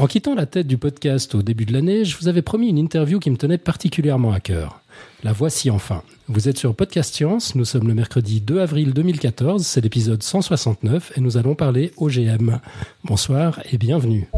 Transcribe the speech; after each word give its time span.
En 0.00 0.06
quittant 0.06 0.34
la 0.34 0.46
tête 0.46 0.66
du 0.66 0.78
podcast 0.78 1.34
au 1.34 1.42
début 1.42 1.66
de 1.66 1.74
l'année, 1.74 2.06
je 2.06 2.16
vous 2.16 2.26
avais 2.26 2.40
promis 2.40 2.70
une 2.70 2.78
interview 2.78 3.18
qui 3.18 3.30
me 3.30 3.36
tenait 3.36 3.58
particulièrement 3.58 4.32
à 4.32 4.40
cœur. 4.40 4.80
La 5.24 5.34
voici 5.34 5.68
enfin. 5.68 6.02
Vous 6.26 6.48
êtes 6.48 6.56
sur 6.56 6.74
Podcast 6.74 7.14
Science, 7.14 7.54
nous 7.54 7.66
sommes 7.66 7.86
le 7.86 7.92
mercredi 7.92 8.40
2 8.40 8.60
avril 8.60 8.94
2014, 8.94 9.62
c'est 9.62 9.82
l'épisode 9.82 10.22
169 10.22 11.12
et 11.18 11.20
nous 11.20 11.36
allons 11.36 11.54
parler 11.54 11.92
OGM. 11.98 12.60
Bonsoir 13.04 13.60
et 13.70 13.76
bienvenue. 13.76 14.30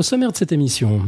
Au 0.00 0.02
sommaire 0.02 0.32
de 0.32 0.36
cette 0.36 0.52
émission, 0.52 1.02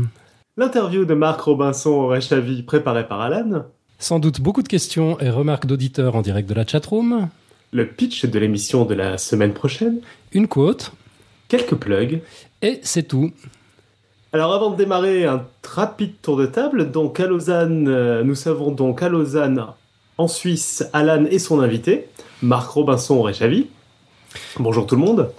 L'interview 0.58 1.06
de 1.06 1.14
Marc 1.14 1.40
Robinson 1.40 1.88
au 1.92 2.08
Rechavi 2.08 2.62
préparée 2.62 3.08
par 3.08 3.22
Alan. 3.22 3.64
sans 3.98 4.18
doute 4.18 4.42
beaucoup 4.42 4.62
de 4.62 4.68
questions 4.68 5.18
et 5.18 5.30
remarques 5.30 5.64
d'auditeurs 5.64 6.14
en 6.14 6.20
direct 6.20 6.46
de 6.46 6.52
la 6.52 6.66
chatroom, 6.66 7.30
Le 7.72 7.86
pitch 7.88 8.26
de 8.26 8.38
l'émission 8.38 8.84
de 8.84 8.92
la 8.92 9.16
semaine 9.16 9.54
prochaine. 9.54 10.00
une 10.32 10.46
quote, 10.46 10.92
Quelques 11.48 11.74
plugs. 11.74 12.20
et 12.60 12.80
c'est 12.82 13.04
tout. 13.04 13.32
Alors 14.34 14.52
avant 14.52 14.68
de 14.70 14.76
démarrer, 14.76 15.24
un 15.24 15.46
rapide 15.66 16.12
tour 16.20 16.36
de 16.36 16.44
table. 16.44 16.90
Donc 16.90 17.18
à 17.18 17.26
Lausanne, 17.26 17.88
euh, 17.88 18.22
nous 18.24 18.34
savons 18.34 18.72
donc 18.72 19.02
à 19.02 19.08
Lausanne, 19.08 19.64
en 20.18 20.28
Suisse, 20.28 20.84
Alan 20.92 21.24
et 21.30 21.38
son 21.38 21.60
invité, 21.60 22.08
Marc 22.42 22.68
Robinson 22.70 23.14
au 23.16 23.22
Rechavi. 23.22 23.68
Bonjour 24.58 24.86
tout 24.86 24.96
le 24.96 25.00
monde. 25.00 25.30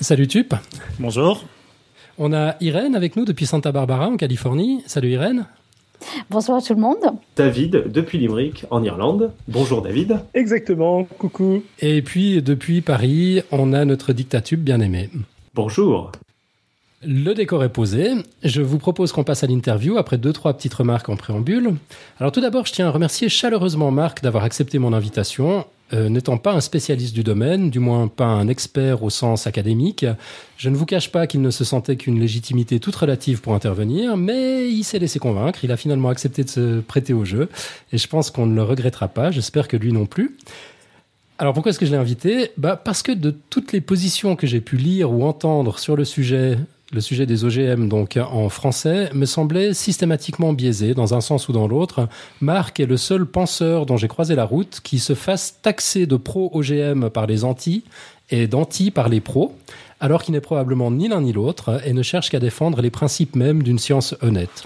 Salut 0.00 0.26
Tup. 0.26 0.54
Bonjour. 0.98 1.44
On 2.20 2.32
a 2.32 2.56
Irène 2.60 2.96
avec 2.96 3.14
nous 3.14 3.24
depuis 3.24 3.46
Santa 3.46 3.70
Barbara 3.70 4.08
en 4.08 4.16
Californie. 4.16 4.82
Salut 4.86 5.10
Irène. 5.10 5.46
Bonsoir 6.30 6.60
tout 6.60 6.74
le 6.74 6.80
monde. 6.80 6.98
David 7.36 7.84
depuis 7.92 8.18
Limerick 8.18 8.64
en 8.70 8.82
Irlande. 8.82 9.30
Bonjour 9.46 9.82
David. 9.82 10.18
Exactement, 10.34 11.04
coucou. 11.04 11.62
Et 11.78 12.02
puis 12.02 12.42
depuis 12.42 12.80
Paris, 12.80 13.42
on 13.52 13.72
a 13.72 13.84
notre 13.84 14.12
dictatube 14.12 14.64
bien 14.64 14.80
aimé. 14.80 15.10
Bonjour. 15.54 16.10
Le 17.04 17.34
décor 17.34 17.62
est 17.62 17.68
posé. 17.68 18.10
Je 18.42 18.62
vous 18.62 18.78
propose 18.78 19.12
qu'on 19.12 19.22
passe 19.22 19.44
à 19.44 19.46
l'interview 19.46 19.96
après 19.96 20.18
deux, 20.18 20.32
trois 20.32 20.54
petites 20.54 20.74
remarques 20.74 21.08
en 21.08 21.16
préambule. 21.16 21.76
Alors 22.18 22.32
tout 22.32 22.40
d'abord, 22.40 22.66
je 22.66 22.72
tiens 22.72 22.88
à 22.88 22.90
remercier 22.90 23.28
chaleureusement 23.28 23.92
Marc 23.92 24.24
d'avoir 24.24 24.42
accepté 24.42 24.80
mon 24.80 24.92
invitation. 24.92 25.64
Euh, 25.92 26.08
N'étant 26.08 26.36
pas 26.36 26.52
un 26.52 26.60
spécialiste 26.60 27.14
du 27.14 27.22
domaine, 27.22 27.70
du 27.70 27.78
moins 27.78 28.08
pas 28.08 28.26
un 28.26 28.48
expert 28.48 29.02
au 29.02 29.10
sens 29.10 29.46
académique, 29.46 30.04
je 30.56 30.68
ne 30.68 30.76
vous 30.76 30.84
cache 30.84 31.10
pas 31.10 31.26
qu'il 31.26 31.40
ne 31.40 31.50
se 31.50 31.64
sentait 31.64 31.96
qu'une 31.96 32.20
légitimité 32.20 32.78
toute 32.78 32.96
relative 32.96 33.40
pour 33.40 33.54
intervenir, 33.54 34.16
mais 34.16 34.70
il 34.70 34.84
s'est 34.84 34.98
laissé 34.98 35.18
convaincre, 35.18 35.60
il 35.64 35.72
a 35.72 35.76
finalement 35.76 36.10
accepté 36.10 36.44
de 36.44 36.50
se 36.50 36.80
prêter 36.80 37.14
au 37.14 37.24
jeu, 37.24 37.48
et 37.92 37.98
je 37.98 38.06
pense 38.06 38.30
qu'on 38.30 38.46
ne 38.46 38.54
le 38.54 38.62
regrettera 38.62 39.08
pas, 39.08 39.30
j'espère 39.30 39.66
que 39.66 39.76
lui 39.76 39.92
non 39.92 40.04
plus. 40.04 40.36
Alors 41.38 41.54
pourquoi 41.54 41.70
est-ce 41.70 41.78
que 41.78 41.86
je 41.86 41.92
l'ai 41.92 41.96
invité? 41.96 42.50
Bah 42.56 42.76
Parce 42.76 43.02
que 43.02 43.12
de 43.12 43.34
toutes 43.48 43.72
les 43.72 43.80
positions 43.80 44.34
que 44.34 44.46
j'ai 44.46 44.60
pu 44.60 44.76
lire 44.76 45.12
ou 45.12 45.24
entendre 45.24 45.78
sur 45.78 45.94
le 45.94 46.04
sujet, 46.04 46.58
le 46.92 47.00
sujet 47.00 47.26
des 47.26 47.44
OGM 47.44 47.88
donc 47.88 48.18
en 48.18 48.48
français, 48.48 49.10
me 49.12 49.26
semblait 49.26 49.74
systématiquement 49.74 50.52
biaisé 50.52 50.94
dans 50.94 51.14
un 51.14 51.20
sens 51.20 51.48
ou 51.48 51.52
dans 51.52 51.68
l'autre. 51.68 52.08
Marc 52.40 52.80
est 52.80 52.86
le 52.86 52.96
seul 52.96 53.26
penseur 53.26 53.84
dont 53.86 53.96
j'ai 53.96 54.08
croisé 54.08 54.34
la 54.34 54.44
route 54.44 54.80
qui 54.82 54.98
se 54.98 55.14
fasse 55.14 55.58
taxer 55.60 56.06
de 56.06 56.16
pro-OGM 56.16 57.10
par 57.10 57.26
les 57.26 57.44
anti 57.44 57.84
et 58.30 58.46
d'anti 58.46 58.90
par 58.90 59.08
les 59.08 59.20
pros, 59.20 59.54
alors 60.00 60.22
qu'il 60.22 60.32
n'est 60.32 60.40
probablement 60.40 60.90
ni 60.90 61.08
l'un 61.08 61.20
ni 61.20 61.32
l'autre 61.32 61.80
et 61.84 61.92
ne 61.92 62.02
cherche 62.02 62.30
qu'à 62.30 62.40
défendre 62.40 62.80
les 62.80 62.90
principes 62.90 63.36
mêmes 63.36 63.62
d'une 63.62 63.78
science 63.78 64.14
honnête. 64.22 64.64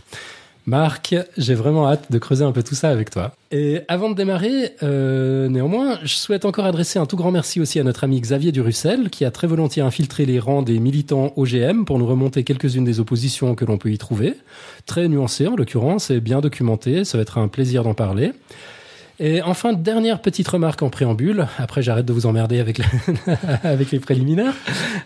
Marc, 0.66 1.14
j'ai 1.36 1.54
vraiment 1.54 1.88
hâte 1.88 2.12
de 2.12 2.18
creuser 2.18 2.44
un 2.44 2.52
peu 2.52 2.62
tout 2.62 2.74
ça 2.74 2.90
avec 2.90 3.10
toi. 3.10 3.34
Et 3.50 3.80
avant 3.88 4.10
de 4.10 4.14
démarrer, 4.14 4.76
euh, 4.82 5.48
néanmoins, 5.48 5.98
je 6.04 6.14
souhaite 6.14 6.44
encore 6.44 6.66
adresser 6.66 6.98
un 6.98 7.06
tout 7.06 7.16
grand 7.16 7.32
merci 7.32 7.60
aussi 7.60 7.80
à 7.80 7.84
notre 7.84 8.04
ami 8.04 8.20
Xavier 8.20 8.52
Durussel, 8.52 9.10
qui 9.10 9.24
a 9.24 9.30
très 9.30 9.46
volontiers 9.46 9.82
infiltré 9.82 10.24
les 10.24 10.38
rangs 10.38 10.62
des 10.62 10.78
militants 10.78 11.32
OGM 11.36 11.84
pour 11.84 11.98
nous 11.98 12.06
remonter 12.06 12.44
quelques-unes 12.44 12.84
des 12.84 13.00
oppositions 13.00 13.54
que 13.54 13.64
l'on 13.64 13.76
peut 13.76 13.90
y 13.90 13.98
trouver. 13.98 14.34
Très 14.86 15.08
nuancé 15.08 15.48
en 15.48 15.56
l'occurrence 15.56 16.10
et 16.10 16.20
bien 16.20 16.40
documenté, 16.40 17.04
ça 17.04 17.18
va 17.18 17.22
être 17.22 17.38
un 17.38 17.48
plaisir 17.48 17.82
d'en 17.82 17.94
parler. 17.94 18.32
Et 19.24 19.40
enfin, 19.40 19.72
dernière 19.72 20.20
petite 20.20 20.48
remarque 20.48 20.82
en 20.82 20.90
préambule, 20.90 21.46
après 21.56 21.80
j'arrête 21.80 22.04
de 22.04 22.12
vous 22.12 22.26
emmerder 22.26 22.58
avec, 23.62 23.92
les 23.92 24.00
préliminaires, 24.00 24.56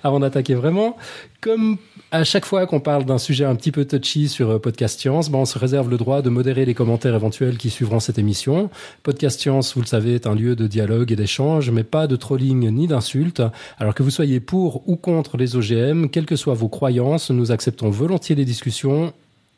avant 0.02 0.20
d'attaquer 0.20 0.54
vraiment. 0.54 0.96
Comme 1.42 1.76
à 2.12 2.24
chaque 2.24 2.46
fois 2.46 2.66
qu'on 2.66 2.80
parle 2.80 3.04
d'un 3.04 3.18
sujet 3.18 3.44
un 3.44 3.54
petit 3.54 3.72
peu 3.72 3.84
touchy 3.84 4.28
sur 4.28 4.52
euh, 4.52 4.58
Podcast 4.58 4.98
Science, 4.98 5.28
ben 5.28 5.40
on 5.40 5.44
se 5.44 5.58
réserve 5.58 5.90
le 5.90 5.98
droit 5.98 6.22
de 6.22 6.30
modérer 6.30 6.64
les 6.64 6.72
commentaires 6.72 7.14
éventuels 7.14 7.58
qui 7.58 7.68
suivront 7.68 8.00
cette 8.00 8.18
émission. 8.18 8.70
Podcast 9.02 9.38
Science, 9.38 9.74
vous 9.74 9.82
le 9.82 9.86
savez, 9.86 10.14
est 10.14 10.26
un 10.26 10.34
lieu 10.34 10.56
de 10.56 10.66
dialogue 10.66 11.12
et 11.12 11.16
d'échange, 11.16 11.70
mais 11.70 11.84
pas 11.84 12.06
de 12.06 12.16
trolling 12.16 12.70
ni 12.70 12.86
d'insultes. 12.86 13.42
Alors 13.76 13.94
que 13.94 14.02
vous 14.02 14.08
soyez 14.08 14.40
pour 14.40 14.88
ou 14.88 14.96
contre 14.96 15.36
les 15.36 15.56
OGM, 15.56 16.08
quelles 16.08 16.24
que 16.24 16.36
soient 16.36 16.54
vos 16.54 16.70
croyances, 16.70 17.30
nous 17.30 17.52
acceptons 17.52 17.90
volontiers 17.90 18.34
les 18.34 18.46
discussions 18.46 19.12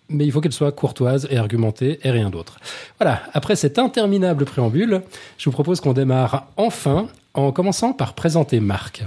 mais 0.09 0.25
il 0.25 0.33
faut 0.33 0.41
qu'elle 0.41 0.53
soit 0.53 0.73
courtoise 0.73 1.29
et 1.31 1.37
argumentée 1.37 2.01
et 2.03 2.11
rien 2.11 2.31
d'autre. 2.31 2.59
Voilà, 2.99 3.23
après 3.35 3.57
cet 3.57 3.79
interminable 3.79 4.45
préambule, 4.45 5.03
je 5.37 5.45
vous 5.45 5.53
propose 5.53 5.81
qu'on 5.81 5.93
démarre 5.93 6.49
enfin 6.57 7.09
en 7.35 7.53
commençant 7.53 7.93
par 7.93 8.15
présenter 8.15 8.61
Marc. 8.61 9.05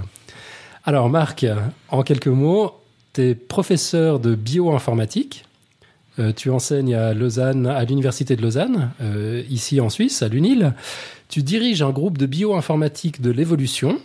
Alors 0.84 1.08
Marc, 1.08 1.46
en 1.90 2.02
quelques 2.02 2.28
mots, 2.28 2.72
tu 3.14 3.22
es 3.22 3.34
professeur 3.34 4.20
de 4.20 4.34
bioinformatique. 4.34 5.44
Euh, 6.18 6.32
tu 6.34 6.50
enseignes 6.50 6.94
à 6.94 7.14
Lausanne, 7.14 7.66
à 7.66 7.84
l'université 7.84 8.36
de 8.36 8.42
Lausanne, 8.42 8.90
euh, 9.00 9.42
ici 9.48 9.80
en 9.80 9.88
Suisse, 9.88 10.22
à 10.22 10.28
l'UNIL. 10.28 10.74
Tu 11.28 11.42
diriges 11.42 11.82
un 11.82 11.90
groupe 11.90 12.18
de 12.18 12.26
bioinformatique 12.26 13.22
de 13.22 13.30
l'évolution. 13.30 13.98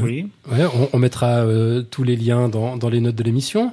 Oui. 0.00 0.28
Ouais, 0.50 0.64
on, 0.74 0.88
on 0.92 0.98
mettra 0.98 1.44
euh, 1.44 1.82
tous 1.82 2.02
les 2.02 2.16
liens 2.16 2.48
dans, 2.48 2.76
dans 2.76 2.88
les 2.88 3.00
notes 3.00 3.14
de 3.14 3.22
l'émission. 3.22 3.72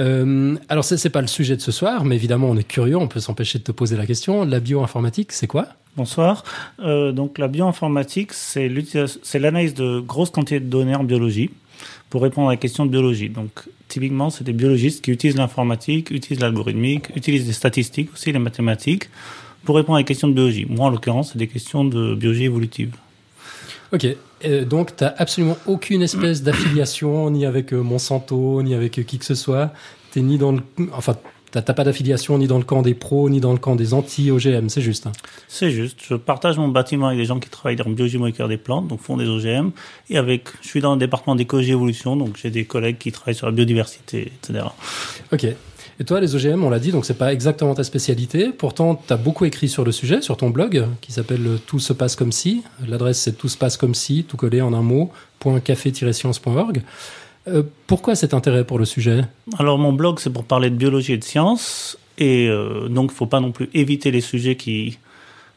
Euh, 0.00 0.56
alors, 0.68 0.84
c'est 0.84 0.96
c'est 0.96 1.10
pas 1.10 1.20
le 1.20 1.26
sujet 1.26 1.56
de 1.56 1.60
ce 1.60 1.72
soir, 1.72 2.04
mais 2.04 2.16
évidemment, 2.16 2.48
on 2.48 2.56
est 2.56 2.66
curieux, 2.66 2.96
on 2.96 3.08
peut 3.08 3.20
s'empêcher 3.20 3.58
de 3.58 3.64
te 3.64 3.72
poser 3.72 3.96
la 3.96 4.06
question. 4.06 4.44
La 4.44 4.60
bioinformatique, 4.60 5.32
c'est 5.32 5.46
quoi? 5.46 5.68
Bonsoir. 5.96 6.42
Euh, 6.80 7.12
donc 7.12 7.38
la 7.38 7.46
bioinformatique, 7.46 8.32
c'est 8.32 8.68
l'analyse 9.34 9.74
de 9.74 10.00
grosses 10.00 10.30
quantités 10.30 10.58
de 10.58 10.66
données 10.66 10.96
en 10.96 11.04
biologie 11.04 11.50
pour 12.10 12.22
répondre 12.22 12.48
à 12.48 12.52
la 12.52 12.56
question 12.56 12.84
de 12.84 12.90
biologie. 12.90 13.28
Donc 13.28 13.64
typiquement, 13.86 14.30
c'est 14.30 14.42
des 14.42 14.52
biologistes 14.52 15.04
qui 15.04 15.12
utilisent 15.12 15.36
l'informatique, 15.36 16.10
utilisent 16.10 16.40
l'algorithmique, 16.40 17.14
utilisent 17.14 17.46
des 17.46 17.52
statistiques 17.52 18.12
aussi, 18.12 18.32
les 18.32 18.40
mathématiques, 18.40 19.08
pour 19.64 19.76
répondre 19.76 19.96
à 19.96 20.00
des 20.00 20.04
questions 20.04 20.26
de 20.26 20.32
biologie. 20.32 20.66
Moi, 20.68 20.86
en 20.86 20.90
l'occurrence, 20.90 21.32
c'est 21.32 21.38
des 21.38 21.46
questions 21.46 21.84
de 21.84 22.16
biologie 22.16 22.44
évolutive. 22.44 22.96
Ok, 23.92 24.08
Euh, 24.44 24.64
donc 24.64 24.96
tu 24.96 25.04
absolument 25.04 25.56
aucune 25.66 26.02
espèce 26.02 26.42
d'affiliation, 26.42 27.30
ni 27.30 27.46
avec 27.46 27.72
euh, 27.72 27.80
Monsanto, 27.80 28.62
ni 28.62 28.74
avec 28.74 28.98
euh, 28.98 29.02
qui 29.02 29.18
que 29.18 29.24
ce 29.24 29.34
soit. 29.34 29.72
T'es 30.12 30.20
ni 30.20 30.38
dans 30.38 30.52
le... 30.52 30.60
Enfin, 30.92 31.16
t'as 31.50 31.62
t'as 31.62 31.72
pas 31.72 31.84
d'affiliation 31.84 32.38
ni 32.38 32.46
dans 32.46 32.58
le 32.58 32.64
camp 32.64 32.82
des 32.82 32.94
pros, 32.94 33.28
ni 33.28 33.40
dans 33.40 33.52
le 33.52 33.58
camp 33.58 33.76
des 33.76 33.94
anti-OGM, 33.94 34.68
c'est 34.68 34.80
juste. 34.80 35.06
hein. 35.06 35.12
C'est 35.48 35.70
juste. 35.70 36.00
Je 36.08 36.14
partage 36.14 36.58
mon 36.58 36.68
bâtiment 36.68 37.06
avec 37.06 37.18
des 37.18 37.24
gens 37.24 37.38
qui 37.38 37.48
travaillent 37.48 37.80
en 37.80 37.90
biologie 37.90 38.18
moléculaire 38.18 38.48
des 38.48 38.56
plantes, 38.56 38.88
donc 38.88 39.00
font 39.00 39.16
des 39.16 39.28
OGM. 39.28 39.70
Et 40.10 40.18
avec, 40.18 40.48
je 40.62 40.68
suis 40.68 40.80
dans 40.80 40.94
le 40.94 40.98
département 40.98 41.36
d'écologie 41.36 41.72
évolution, 41.72 42.16
donc 42.16 42.36
j'ai 42.40 42.50
des 42.50 42.64
collègues 42.64 42.98
qui 42.98 43.12
travaillent 43.12 43.34
sur 43.34 43.46
la 43.46 43.52
biodiversité, 43.52 44.32
etc. 44.42 44.64
Ok. 45.32 45.46
Et 46.00 46.04
toi, 46.04 46.20
les 46.20 46.34
OGM, 46.34 46.64
on 46.64 46.70
l'a 46.70 46.80
dit, 46.80 46.90
donc 46.90 47.04
c'est 47.04 47.18
pas 47.18 47.32
exactement 47.32 47.74
ta 47.74 47.84
spécialité. 47.84 48.50
Pourtant, 48.50 49.00
tu 49.06 49.12
as 49.12 49.16
beaucoup 49.16 49.44
écrit 49.44 49.68
sur 49.68 49.84
le 49.84 49.92
sujet, 49.92 50.22
sur 50.22 50.36
ton 50.36 50.50
blog, 50.50 50.86
qui 51.00 51.12
s'appelle 51.12 51.46
euh, 51.46 51.58
Tout 51.64 51.78
se 51.78 51.92
passe 51.92 52.16
comme 52.16 52.32
si. 52.32 52.64
L'adresse, 52.86 53.20
c'est 53.20 53.38
tout 53.38 53.48
se 53.48 53.56
passe 53.56 53.76
comme 53.76 53.94
si, 53.94 54.24
tout 54.24 54.36
collé 54.36 54.60
en 54.60 54.74
un 54.74 54.82
mot, 54.82 55.12
.café-science.org. 55.64 56.82
Euh, 57.46 57.62
pourquoi 57.86 58.14
cet 58.14 58.34
intérêt 58.34 58.64
pour 58.64 58.78
le 58.78 58.84
sujet? 58.84 59.24
Alors 59.58 59.78
mon 59.78 59.92
blog, 59.92 60.18
c'est 60.18 60.30
pour 60.30 60.44
parler 60.44 60.70
de 60.70 60.76
biologie 60.76 61.12
et 61.12 61.18
de 61.18 61.24
science, 61.24 61.98
et 62.16 62.48
euh, 62.48 62.88
donc 62.88 63.10
il 63.12 63.14
faut 63.14 63.26
pas 63.26 63.40
non 63.40 63.52
plus 63.52 63.68
éviter 63.74 64.10
les 64.10 64.22
sujets 64.22 64.56
qui 64.56 64.98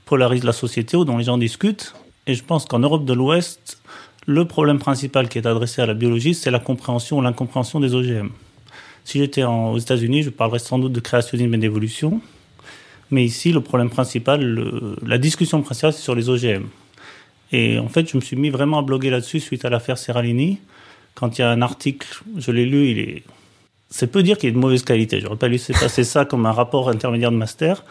polarisent 0.06 0.44
la 0.44 0.54
société 0.54 0.98
ou 0.98 1.06
dont 1.06 1.18
les 1.18 1.24
gens 1.24 1.38
discutent. 1.38 1.94
Et 2.28 2.34
je 2.34 2.44
pense 2.44 2.66
qu'en 2.66 2.80
Europe 2.80 3.06
de 3.06 3.14
l'Ouest, 3.14 3.82
le 4.26 4.46
problème 4.46 4.80
principal 4.80 5.30
qui 5.30 5.38
est 5.38 5.48
adressé 5.48 5.82
à 5.82 5.86
la 5.86 5.94
biologie, 5.94 6.34
c'est 6.34 6.52
la 6.52 6.60
compréhension 6.60 7.20
ou 7.20 7.22
l'incompréhension 7.22 7.80
des 7.80 7.96
OGM. 7.96 8.30
Si 9.08 9.20
j'étais 9.20 9.46
aux 9.46 9.78
États-Unis, 9.78 10.24
je 10.24 10.30
parlerais 10.30 10.60
sans 10.60 10.80
doute 10.80 10.92
de 10.92 11.00
créationnisme 11.00 11.54
et 11.54 11.58
d'évolution. 11.58 12.20
Mais 13.10 13.24
ici, 13.24 13.54
le 13.54 13.62
problème 13.62 13.90
principal, 13.90 14.70
la 15.02 15.18
discussion 15.18 15.62
principale, 15.62 15.94
c'est 15.94 16.02
sur 16.02 16.14
les 16.14 16.28
OGM. 16.28 16.66
Et 17.54 17.80
en 17.80 17.88
fait, 17.88 18.10
je 18.12 18.18
me 18.18 18.22
suis 18.22 18.36
mis 18.36 18.50
vraiment 18.50 18.80
à 18.80 18.82
bloguer 18.82 19.10
là-dessus 19.10 19.40
suite 19.40 19.64
à 19.64 19.70
l'affaire 19.70 19.98
Serralini. 19.98 20.60
Quand 21.16 21.38
il 21.38 21.42
y 21.42 21.44
a 21.46 21.50
un 21.50 21.62
article, 21.62 22.22
je 22.36 22.52
l'ai 22.52 22.66
lu, 22.66 22.90
il 22.90 23.00
est 23.00 23.24
c'est 23.90 24.08
peu 24.08 24.24
dire 24.24 24.38
qu'il 24.38 24.50
est 24.50 24.52
de 24.52 24.58
mauvaise 24.58 24.84
qualité. 24.84 25.22
J'aurais 25.22 25.38
pas 25.38 25.48
laissé 25.48 25.72
passer 25.72 26.04
ça 26.04 26.26
comme 26.26 26.46
un 26.46 26.52
rapport 26.52 26.90
intermédiaire 26.90 27.32
de 27.32 27.38
master. 27.38 27.86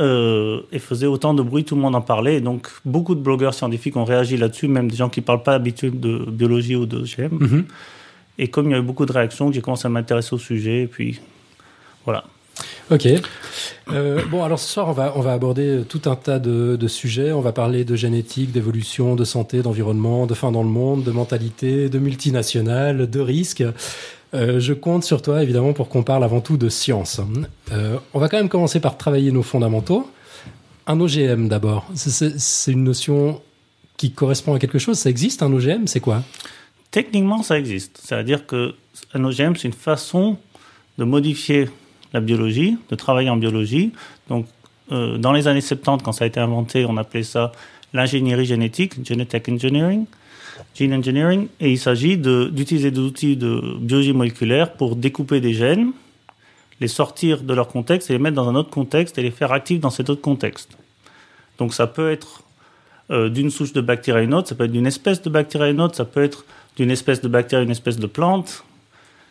Euh, 0.00 0.62
et 0.72 0.78
faisait 0.78 1.04
autant 1.04 1.34
de 1.34 1.42
bruit, 1.42 1.64
tout 1.64 1.74
le 1.74 1.82
monde 1.82 1.94
en 1.94 2.00
parlait. 2.00 2.40
Donc, 2.40 2.70
beaucoup 2.86 3.14
de 3.14 3.20
blogueurs 3.20 3.52
scientifiques 3.52 3.94
ont 3.98 4.06
réagi 4.06 4.38
là-dessus, 4.38 4.68
même 4.68 4.90
des 4.90 4.96
gens 4.96 5.10
qui 5.10 5.20
parlent 5.20 5.42
pas 5.42 5.52
habitués 5.52 5.90
de 5.90 6.24
biologie 6.30 6.76
ou 6.76 6.86
de 6.86 7.04
GM. 7.04 7.28
Mhm. 7.38 7.64
Et 8.38 8.48
comme 8.48 8.66
il 8.66 8.72
y 8.72 8.74
a 8.74 8.78
eu 8.78 8.82
beaucoup 8.82 9.06
de 9.06 9.12
réactions, 9.12 9.52
j'ai 9.52 9.60
commencé 9.60 9.86
à 9.86 9.88
m'intéresser 9.90 10.34
au 10.34 10.38
sujet. 10.38 10.82
Et 10.82 10.86
puis, 10.86 11.20
voilà. 12.04 12.24
Ok. 12.90 13.08
Euh, 13.90 14.22
bon, 14.30 14.42
alors 14.42 14.58
ce 14.58 14.68
soir, 14.68 14.88
on 14.88 14.92
va, 14.92 15.12
on 15.16 15.20
va 15.20 15.32
aborder 15.32 15.82
tout 15.88 16.02
un 16.06 16.16
tas 16.16 16.38
de, 16.38 16.76
de 16.76 16.88
sujets. 16.88 17.32
On 17.32 17.40
va 17.40 17.52
parler 17.52 17.84
de 17.84 17.96
génétique, 17.96 18.52
d'évolution, 18.52 19.14
de 19.14 19.24
santé, 19.24 19.62
d'environnement, 19.62 20.26
de 20.26 20.34
fin 20.34 20.52
dans 20.52 20.62
le 20.62 20.68
monde, 20.68 21.04
de 21.04 21.10
mentalité, 21.10 21.88
de 21.88 21.98
multinationales, 21.98 23.08
de 23.08 23.20
risques. 23.20 23.64
Euh, 24.34 24.60
je 24.60 24.72
compte 24.72 25.04
sur 25.04 25.20
toi, 25.22 25.42
évidemment, 25.42 25.72
pour 25.72 25.88
qu'on 25.88 26.02
parle 26.02 26.24
avant 26.24 26.40
tout 26.40 26.56
de 26.56 26.68
science. 26.68 27.20
Euh, 27.70 27.98
on 28.14 28.18
va 28.18 28.28
quand 28.28 28.38
même 28.38 28.48
commencer 28.48 28.80
par 28.80 28.96
travailler 28.96 29.30
nos 29.30 29.42
fondamentaux. 29.42 30.10
Un 30.86 31.00
OGM 31.00 31.48
d'abord. 31.48 31.86
C'est 31.94 32.72
une 32.72 32.84
notion 32.84 33.40
qui 33.96 34.10
correspond 34.10 34.54
à 34.54 34.58
quelque 34.58 34.78
chose? 34.78 34.98
Ça 34.98 35.10
existe 35.10 35.42
un 35.42 35.52
OGM 35.52 35.86
C'est 35.86 36.00
quoi? 36.00 36.22
Techniquement, 36.92 37.42
ça 37.42 37.58
existe. 37.58 37.98
C'est-à-dire 38.04 38.46
qu'un 38.46 39.24
OGM, 39.24 39.56
c'est 39.56 39.66
une 39.66 39.72
façon 39.72 40.36
de 40.98 41.04
modifier 41.04 41.68
la 42.12 42.20
biologie, 42.20 42.76
de 42.90 42.94
travailler 42.94 43.30
en 43.30 43.38
biologie. 43.38 43.92
Donc, 44.28 44.46
euh, 44.92 45.16
dans 45.16 45.32
les 45.32 45.48
années 45.48 45.62
70, 45.62 46.04
quand 46.04 46.12
ça 46.12 46.24
a 46.24 46.26
été 46.26 46.38
inventé, 46.38 46.84
on 46.84 46.98
appelait 46.98 47.22
ça 47.22 47.50
l'ingénierie 47.94 48.44
génétique, 48.44 49.04
genetic 49.06 49.48
engineering, 49.48 50.04
gene 50.74 50.92
engineering, 50.92 51.48
et 51.60 51.70
il 51.70 51.78
s'agit 51.78 52.18
d'utiliser 52.18 52.90
des 52.90 53.00
outils 53.00 53.36
de 53.36 53.78
biologie 53.80 54.12
moléculaire 54.12 54.74
pour 54.74 54.94
découper 54.94 55.40
des 55.40 55.54
gènes, 55.54 55.92
les 56.80 56.88
sortir 56.88 57.42
de 57.42 57.54
leur 57.54 57.68
contexte 57.68 58.10
et 58.10 58.12
les 58.12 58.18
mettre 58.18 58.36
dans 58.36 58.48
un 58.48 58.54
autre 58.54 58.70
contexte 58.70 59.16
et 59.16 59.22
les 59.22 59.30
faire 59.30 59.52
actifs 59.52 59.80
dans 59.80 59.90
cet 59.90 60.10
autre 60.10 60.20
contexte. 60.20 60.76
Donc 61.56 61.72
ça 61.72 61.86
peut 61.86 62.10
être 62.10 62.42
euh, 63.10 63.28
d'une 63.28 63.50
souche 63.50 63.72
de 63.72 63.80
bactérie 63.80 64.20
à 64.20 64.22
une 64.22 64.34
autre, 64.34 64.48
ça 64.48 64.54
peut 64.54 64.64
être 64.64 64.72
d'une 64.72 64.86
espèce 64.86 65.22
de 65.22 65.30
bactérie 65.30 65.64
à 65.64 65.70
une 65.70 65.80
autre, 65.80 65.94
ça 65.94 66.04
peut 66.04 66.22
être 66.22 66.44
d'une 66.76 66.90
espèce 66.90 67.20
de 67.20 67.28
bactérie 67.28 67.60
à 67.60 67.64
une 67.64 67.70
espèce 67.70 67.98
de 67.98 68.06
plante. 68.06 68.64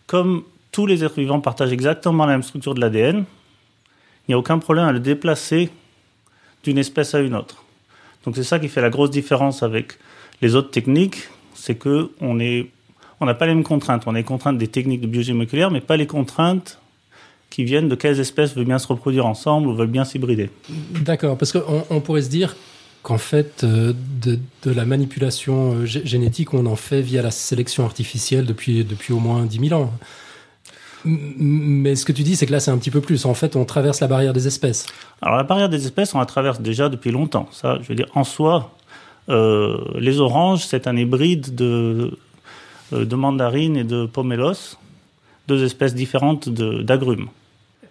Comme 0.08 0.44
tous 0.72 0.86
les 0.86 1.04
êtres 1.04 1.20
vivants 1.20 1.40
partagent 1.40 1.74
exactement 1.74 2.26
la 2.26 2.34
même 2.34 2.44
structure 2.44 2.74
de 2.74 2.82
l'ADN, 2.82 3.26
il 4.28 4.32
n'y 4.32 4.34
a 4.36 4.38
aucun 4.38 4.60
problème 4.60 4.86
à 4.86 4.92
le 4.92 5.00
déplacer 5.00 5.70
d'une 6.64 6.78
espèce 6.78 7.16
à 7.16 7.20
une 7.20 7.36
autre. 7.36 7.64
Donc 8.26 8.36
c'est 8.36 8.44
ça 8.44 8.60
qui 8.60 8.68
fait 8.68 8.82
la 8.82 8.90
grosse 8.90 9.10
différence 9.10 9.64
avec 9.64 9.98
les 10.42 10.56
autres 10.56 10.70
techniques, 10.70 11.30
c'est 11.56 11.76
que 11.76 12.12
on 12.22 12.36
n'a 12.36 13.34
pas 13.34 13.48
les 13.48 13.54
mêmes 13.54 13.64
contraintes. 13.64 14.04
On 14.06 14.16
a 14.16 14.18
les 14.18 14.24
contraintes 14.24 14.58
des 14.58 14.68
techniques 14.68 15.02
de 15.02 15.08
biologie 15.08 15.34
moléculaire, 15.34 15.72
mais 15.72 15.82
pas 15.82 15.98
les 15.98 16.08
contraintes 16.08 16.80
qui 17.50 17.64
viennent 17.64 17.90
de 17.90 17.96
quelles 17.96 18.20
espèces 18.20 18.56
veulent 18.56 18.66
bien 18.66 18.80
se 18.80 18.88
reproduire 18.88 19.26
ensemble 19.26 19.68
ou 19.68 19.76
veulent 19.76 19.88
bien 19.88 20.06
s'hybrider. 20.06 20.50
D'accord, 21.02 21.38
parce 21.38 21.52
qu'on 21.52 21.84
on 21.90 22.00
pourrait 22.00 22.22
se 22.22 22.30
dire 22.30 22.56
qu'en 23.04 23.18
fait, 23.18 23.64
euh, 23.64 23.94
de, 24.22 24.40
la 24.72 24.86
manipulation 24.86 25.74
euh, 25.74 25.86
génétique, 25.86 26.54
on 26.54 26.66
en 26.66 26.76
fait 26.76 27.02
via 27.02 27.22
la 27.22 27.32
sélection 27.32 27.84
artificielle 27.84 28.46
depuis, 28.46 28.86
au 29.12 29.20
moins 29.20 29.46
10 29.46 29.70
000 29.70 29.82
ans. 29.82 29.92
Mais 31.04 31.96
ce 31.96 32.06
que 32.06 32.12
tu 32.12 32.22
dis, 32.22 32.36
c'est 32.36 32.46
que 32.46 32.52
là, 32.52 32.60
c'est 32.60 32.70
un 32.70 32.78
petit 32.78 32.92
peu 32.92 33.02
plus. 33.02 33.26
En 33.26 33.34
fait, 33.34 33.56
on 33.56 33.66
traverse 33.66 34.02
la 34.02 34.08
barrière 34.08 34.34
des 34.34 34.46
espèces. 34.46 34.86
Alors, 35.22 35.38
la 35.38 35.44
barrière 35.44 35.70
des 35.70 35.84
espèces, 35.84 36.14
on 36.14 36.20
la 36.20 36.28
traverse 36.28 36.62
déjà 36.62 36.90
depuis 36.90 37.10
longtemps. 37.10 37.50
En 38.14 38.24
soi, 38.24 38.72
euh, 39.30 39.80
les 39.98 40.20
oranges, 40.20 40.64
c'est 40.66 40.86
un 40.86 40.96
hybride 40.96 41.56
de, 41.56 42.20
de 42.92 43.16
mandarine 43.16 43.78
et 43.78 43.84
de 43.84 44.06
pomelos, 44.06 44.78
deux 45.48 45.64
espèces 45.64 45.96
différentes 45.96 46.50
d'agrumes. 46.50 47.30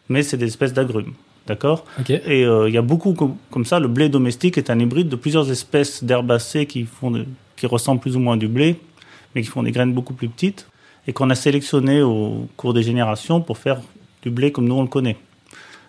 Mais 0.09 0.23
c'est 0.23 0.37
des 0.37 0.47
espèces 0.47 0.73
d'agrumes. 0.73 1.15
D'accord 1.51 1.85
Et 2.09 2.45
euh, 2.45 2.69
il 2.69 2.75
y 2.77 2.79
a 2.79 2.83
beaucoup 2.83 3.13
comme, 3.13 3.65
ça. 3.65 3.81
Le 3.81 3.89
blé 3.89 4.09
domestique 4.09 4.57
est 4.57 4.71
un 4.71 4.79
hybride 4.79 5.09
de 5.09 5.17
plusieurs 5.17 5.51
espèces 5.51 6.05
d'herbacées 6.05 6.67
qui, 6.67 6.85
font 6.85 7.13
qui 7.57 7.67
ressemblent 7.67 8.01
plus 8.01 8.15
ou 8.15 8.21
moins 8.21 8.35
à 8.35 8.37
du 8.37 8.47
blé, 8.47 8.79
mais 9.35 9.43
qui 9.43 9.49
font 9.49 9.65
des 9.65 9.73
graines 9.73 9.93
beaucoup 9.93 10.15
plus 10.15 10.29
petites 10.29 10.69
et 11.09 11.13
qu'on 11.13 11.29
a 11.29 11.35
sélectionné 11.35 12.03
au 12.03 12.47
cours 12.57 12.73
des 12.73 12.85
générations 12.85 13.41
pour 13.41 13.59
faire 13.59 13.81
du 14.23 14.31
blé 14.31 14.53
comme 14.53 14.67
nous 14.67 14.77
on 14.77 14.83
le 14.83 14.89
connaît. 14.89 15.17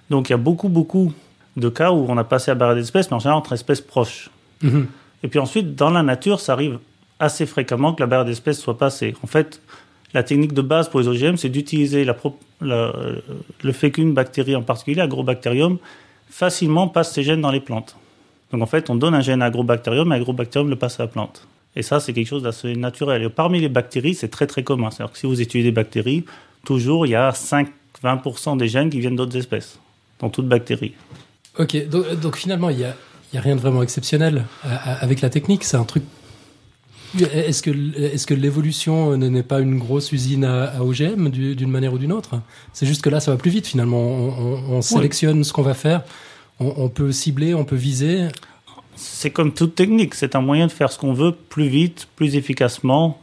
Donc 0.09 0.29
il 0.29 0.31
y 0.31 0.33
a 0.33 0.37
beaucoup, 0.37 0.67
beaucoup 0.67 1.13
de 1.57 1.69
cas 1.69 1.91
où 1.91 2.07
on 2.09 2.17
a 2.17 2.23
passé 2.23 2.49
à 2.49 2.55
barrière 2.55 2.75
d'espèces, 2.75 3.11
mais 3.11 3.17
en 3.17 3.19
général 3.19 3.37
entre 3.37 3.53
espèces 3.53 3.81
proches. 3.81 4.31
Mhm. 4.63 4.87
Et 5.21 5.27
puis 5.27 5.37
ensuite, 5.37 5.75
dans 5.75 5.91
la 5.91 6.01
nature, 6.01 6.39
ça 6.39 6.53
arrive 6.53 6.79
assez 7.19 7.45
fréquemment 7.45 7.93
que 7.93 8.01
la 8.01 8.07
barrière 8.07 8.25
d'espèces 8.25 8.59
soit 8.59 8.79
passée. 8.79 9.13
En 9.21 9.27
fait, 9.27 9.61
la 10.13 10.23
technique 10.23 10.53
de 10.53 10.61
base 10.61 10.89
pour 10.89 10.99
les 10.99 11.07
OGM, 11.07 11.37
c'est 11.37 11.49
d'utiliser 11.49 12.03
la, 12.03 12.15
le 12.61 13.71
fait 13.71 13.91
qu'une 13.91 14.13
bactérie 14.13 14.55
en 14.55 14.63
particulier, 14.63 15.01
Agrobacterium, 15.01 15.77
facilement 16.29 16.87
passe 16.87 17.13
ses 17.13 17.23
gènes 17.23 17.41
dans 17.41 17.51
les 17.51 17.59
plantes. 17.59 17.95
Donc 18.51 18.61
en 18.61 18.65
fait, 18.65 18.89
on 18.89 18.95
donne 18.95 19.13
un 19.13 19.21
gène 19.21 19.41
à 19.41 19.45
Agrobacterium 19.45 20.11
et 20.11 20.15
Agrobacterium 20.15 20.69
le 20.69 20.75
passe 20.75 20.99
à 20.99 21.03
la 21.03 21.07
plante. 21.07 21.47
Et 21.75 21.83
ça, 21.83 21.99
c'est 21.99 22.11
quelque 22.11 22.27
chose 22.27 22.43
d'assez 22.43 22.75
naturel. 22.75 23.23
Et 23.23 23.29
parmi 23.29 23.61
les 23.61 23.69
bactéries, 23.69 24.15
c'est 24.15 24.27
très 24.27 24.47
très 24.47 24.63
commun. 24.63 24.91
C'est-à-dire 24.91 25.13
que 25.13 25.19
si 25.19 25.25
vous 25.25 25.39
étudiez 25.39 25.63
des 25.63 25.71
bactéries, 25.71 26.25
toujours 26.65 27.05
il 27.05 27.11
y 27.11 27.15
a 27.15 27.31
5-20% 27.31 28.57
des 28.57 28.67
gènes 28.67 28.89
qui 28.89 28.99
viennent 28.99 29.15
d'autres 29.15 29.37
espèces, 29.37 29.79
dans 30.19 30.29
toute 30.29 30.47
bactérie. 30.47 30.93
Ok, 31.57 31.77
donc, 31.87 32.35
finalement, 32.35 32.69
il 32.69 32.77
n'y 32.77 32.85
a, 32.85 32.95
a 33.35 33.39
rien 33.39 33.55
de 33.55 33.61
vraiment 33.61 33.83
exceptionnel 33.83 34.45
avec 34.63 35.21
la 35.21 35.29
technique. 35.29 35.63
C'est 35.63 35.77
un 35.77 35.83
truc. 35.85 36.03
Est-ce 37.19 37.61
que, 37.61 37.71
est 37.71 38.25
que 38.25 38.33
l'évolution 38.33 39.17
n'est 39.17 39.43
pas 39.43 39.59
une 39.59 39.77
grosse 39.77 40.11
usine 40.11 40.45
à, 40.45 40.81
OGM 40.81 41.29
d'une 41.29 41.69
manière 41.69 41.93
ou 41.93 41.97
d'une 41.97 42.13
autre? 42.13 42.41
C'est 42.73 42.85
juste 42.85 43.01
que 43.01 43.09
là, 43.09 43.19
ça 43.19 43.31
va 43.31 43.37
plus 43.37 43.51
vite 43.51 43.67
finalement. 43.67 43.99
On, 43.99 44.81
sélectionne 44.81 45.43
ce 45.43 45.51
qu'on 45.51 45.61
va 45.61 45.73
faire, 45.73 46.03
on, 46.59 46.73
on 46.77 46.89
peut 46.89 47.11
cibler, 47.11 47.53
on 47.53 47.65
peut 47.65 47.75
viser 47.75 48.27
c'est 48.95 49.31
comme 49.31 49.53
toute 49.53 49.75
technique, 49.75 50.13
c'est 50.13 50.35
un 50.35 50.41
moyen 50.41 50.67
de 50.67 50.71
faire 50.71 50.91
ce 50.91 50.99
qu'on 50.99 51.13
veut 51.13 51.31
plus 51.31 51.67
vite, 51.67 52.07
plus 52.15 52.35
efficacement. 52.35 53.19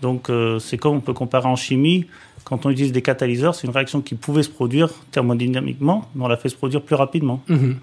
Donc 0.00 0.30
euh, 0.30 0.58
c'est 0.58 0.78
comme 0.78 0.96
on 0.96 1.00
peut 1.00 1.12
comparer 1.12 1.48
en 1.48 1.56
chimie, 1.56 2.06
quand 2.44 2.66
on 2.66 2.70
utilise 2.70 2.92
des 2.92 3.02
catalyseurs, 3.02 3.54
c'est 3.54 3.66
une 3.66 3.72
réaction 3.72 4.00
qui 4.00 4.14
pouvait 4.14 4.42
se 4.42 4.50
produire 4.50 4.90
thermodynamiquement, 5.10 6.08
mais 6.14 6.24
on 6.24 6.28
la 6.28 6.36
fait 6.36 6.48
se 6.48 6.56
produire 6.56 6.82
plus 6.82 6.96
rapidement. 6.96 7.42
Mhm. 7.48 7.76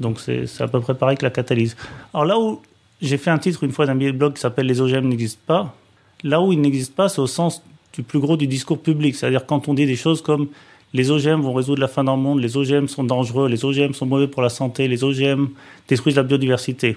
Donc 0.00 0.20
c'est 0.20 0.46
à 0.60 0.68
peu 0.68 0.80
près 0.80 0.94
pareil 0.94 1.16
que 1.16 1.24
la 1.24 1.30
catalyse. 1.30 1.76
Alors 2.12 2.24
là 2.24 2.38
où 2.38 2.60
j'ai 3.06 3.18
fait 3.18 3.30
un 3.30 3.38
titre 3.38 3.64
une 3.64 3.72
fois 3.72 3.86
d'un 3.86 3.94
billet 3.94 4.12
de 4.12 4.18
blog 4.18 4.34
qui 4.34 4.40
s'appelle 4.40 4.66
Les 4.66 4.80
OGM 4.80 5.08
n'existent 5.08 5.42
pas, 5.46 5.74
là 6.22 6.40
où 6.40 6.52
ils 6.52 6.60
n'existent 6.60 6.94
pas, 6.94 7.08
c'est 7.08 7.20
au 7.20 7.26
sens 7.26 7.62
du 7.92 8.02
plus 8.02 8.18
gros 8.18 8.36
du 8.36 8.46
discours 8.46 8.78
public. 8.78 9.14
C'est-à-dire 9.14 9.46
quand 9.46 9.68
on 9.68 9.74
dit 9.74 9.86
des 9.86 9.96
choses 9.96 10.22
comme 10.22 10.48
les 10.92 11.10
OGM 11.10 11.40
vont 11.40 11.52
résoudre 11.52 11.80
la 11.80 11.88
fin 11.88 12.04
le 12.04 12.16
monde, 12.16 12.40
les 12.40 12.56
OGM 12.56 12.86
sont 12.86 13.04
dangereux, 13.04 13.48
les 13.48 13.64
OGM 13.64 13.92
sont 13.92 14.06
mauvais 14.06 14.28
pour 14.28 14.42
la 14.42 14.48
santé, 14.48 14.88
les 14.88 15.02
OGM 15.02 15.48
détruisent 15.88 16.16
la 16.16 16.22
biodiversité. 16.22 16.96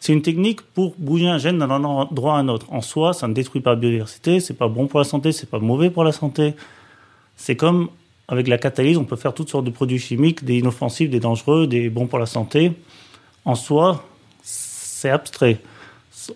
C'est 0.00 0.12
une 0.12 0.22
technique 0.22 0.60
pour 0.62 0.94
bouger 0.98 1.28
un 1.28 1.38
gène 1.38 1.58
d'un 1.58 1.70
endroit 1.70 2.36
à 2.36 2.38
un 2.38 2.48
autre. 2.48 2.66
En 2.70 2.80
soi, 2.80 3.12
ça 3.12 3.28
ne 3.28 3.34
détruit 3.34 3.60
pas 3.60 3.70
la 3.70 3.76
biodiversité, 3.76 4.40
c'est 4.40 4.54
pas 4.54 4.68
bon 4.68 4.88
pour 4.88 4.98
la 4.98 5.04
santé, 5.04 5.32
c'est 5.32 5.48
pas 5.48 5.58
mauvais 5.58 5.90
pour 5.90 6.04
la 6.04 6.12
santé. 6.12 6.54
C'est 7.36 7.56
comme 7.56 7.88
avec 8.28 8.48
la 8.48 8.58
catalyse, 8.58 8.98
on 8.98 9.04
peut 9.04 9.16
faire 9.16 9.32
toutes 9.32 9.48
sortes 9.48 9.64
de 9.64 9.70
produits 9.70 10.00
chimiques, 10.00 10.44
des 10.44 10.58
inoffensifs, 10.58 11.08
des 11.08 11.20
dangereux, 11.20 11.66
des 11.66 11.88
bons 11.88 12.06
pour 12.06 12.18
la 12.18 12.26
santé. 12.26 12.72
En 13.44 13.54
soi, 13.54 14.04
c'est 14.96 15.10
abstrait. 15.10 15.58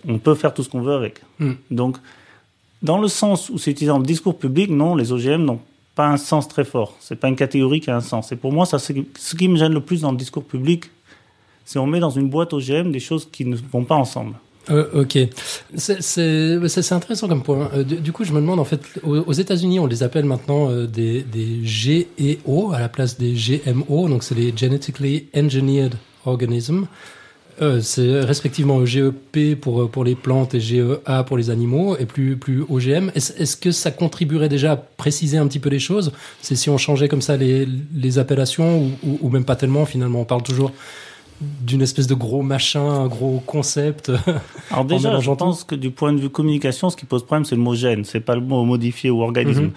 On 0.07 0.19
peut 0.19 0.35
faire 0.35 0.53
tout 0.53 0.63
ce 0.63 0.69
qu'on 0.69 0.83
veut 0.83 0.93
avec. 0.93 1.21
Hmm. 1.39 1.53
Donc, 1.71 1.97
dans 2.83 2.99
le 2.99 3.09
sens 3.09 3.49
où 3.49 3.57
c'est 3.59 3.71
utilisé 3.71 3.91
dans 3.91 3.99
le 3.99 4.05
discours 4.05 4.39
public, 4.39 4.71
non, 4.71 4.95
les 4.95 5.13
OGM 5.13 5.43
n'ont 5.45 5.61
pas 5.95 6.09
un 6.09 6.19
sens 6.19 6.47
très 6.47 6.65
fort. 6.65 6.95
C'est 7.01 7.17
pas 7.17 7.29
une 7.29 7.37
catégorie 7.37 7.81
qui 7.81 7.91
a 7.91 7.97
un 7.97 8.03
sens. 8.03 8.33
Et 8.33 8.37
pour 8.37 8.53
moi, 8.53 8.67
ça, 8.67 8.79
ce 8.79 8.93
qui 9.37 9.49
me 9.49 9.57
gêne 9.57 9.73
le 9.73 9.81
plus 9.81 10.03
dans 10.03 10.13
le 10.13 10.19
discours 10.19 10.45
public, 10.45 10.91
c'est 11.65 11.79
on 11.79 11.87
met 11.87 12.01
dans 12.01 12.11
une 12.11 12.29
boîte 12.29 12.53
OGM 12.53 12.93
des 12.93 13.01
choses 13.01 13.27
qui 13.33 13.47
ne 13.47 13.57
vont 13.57 13.85
pas 13.85 13.95
ensemble. 13.95 14.35
Euh, 14.69 15.03
ok, 15.03 15.19
c'est 15.77 16.93
intéressant 16.93 17.29
comme 17.29 17.43
point. 17.43 17.71
Euh, 17.75 17.83
du, 17.83 18.13
coup, 18.13 18.25
je 18.25 18.33
me 18.33 18.41
demande 18.41 18.61
en 18.61 18.65
fait, 18.65 18.83
aux, 19.03 19.33
États-Unis, 19.33 19.81
on 19.81 19.87
les 19.87 20.03
appelle 20.03 20.27
maintenant 20.27 20.71
euh, 20.71 20.87
des, 20.87 21.23
des 21.23 21.65
GEO 21.65 22.73
à 22.73 22.79
la 22.79 22.91
place 22.91 23.19
des 23.19 23.33
GMO, 23.33 24.09
donc 24.09 24.23
c'est 24.23 24.35
les 24.35 24.53
Genetically 24.55 25.29
Engineered 25.35 25.95
Organisms. 26.27 26.87
Euh, 27.63 27.81
c'est 27.83 28.21
respectivement 28.21 28.87
GEP 28.87 29.61
pour, 29.61 29.91
pour 29.91 30.05
les 30.05 30.15
plantes 30.15 30.55
et 30.55 30.61
GEA 30.61 31.25
pour 31.27 31.37
les 31.37 31.51
animaux 31.51 31.97
et 31.99 32.07
plus, 32.07 32.37
plus 32.37 32.63
OGM. 32.69 33.11
Est-ce 33.15 33.57
que 33.57 33.71
ça 33.71 33.91
contribuerait 33.91 34.49
déjà 34.49 34.73
à 34.73 34.77
préciser 34.77 35.37
un 35.37 35.47
petit 35.47 35.59
peu 35.59 35.69
les 35.69 35.79
choses? 35.79 36.13
C'est 36.41 36.57
si 36.57 36.71
on 36.71 36.79
changeait 36.79 37.09
comme 37.09 37.21
ça 37.21 37.37
les, 37.37 37.69
les 37.95 38.19
appellations 38.19 38.91
ou, 39.03 39.19
ou, 39.21 39.29
même 39.29 39.45
pas 39.45 39.57
tellement 39.57 39.85
finalement 39.85 40.21
On 40.21 40.25
parle 40.25 40.43
toujours 40.43 40.73
d'une 41.41 41.83
espèce 41.83 42.07
de 42.07 42.15
gros 42.15 42.43
machin, 42.43 42.87
un 42.87 43.07
gros 43.09 43.43
concept. 43.45 44.11
Alors 44.71 44.85
déjà, 44.85 45.21
je 45.21 45.31
pense 45.31 45.65
que 45.65 45.75
du 45.75 45.91
point 45.91 46.13
de 46.13 46.21
vue 46.21 46.31
communication, 46.31 46.89
ce 46.91 46.97
qui 46.97 47.07
pose 47.07 47.25
problème, 47.25 47.45
c'est 47.45 47.57
le 47.57 47.63
mot 47.63 47.75
gène, 47.75 48.05
c'est 48.05 48.21
pas 48.21 48.35
le 48.35 48.41
mot 48.41 48.65
modifié 48.65 49.11
ou 49.11 49.23
organisme. 49.23 49.65
Mhm. 49.65 49.73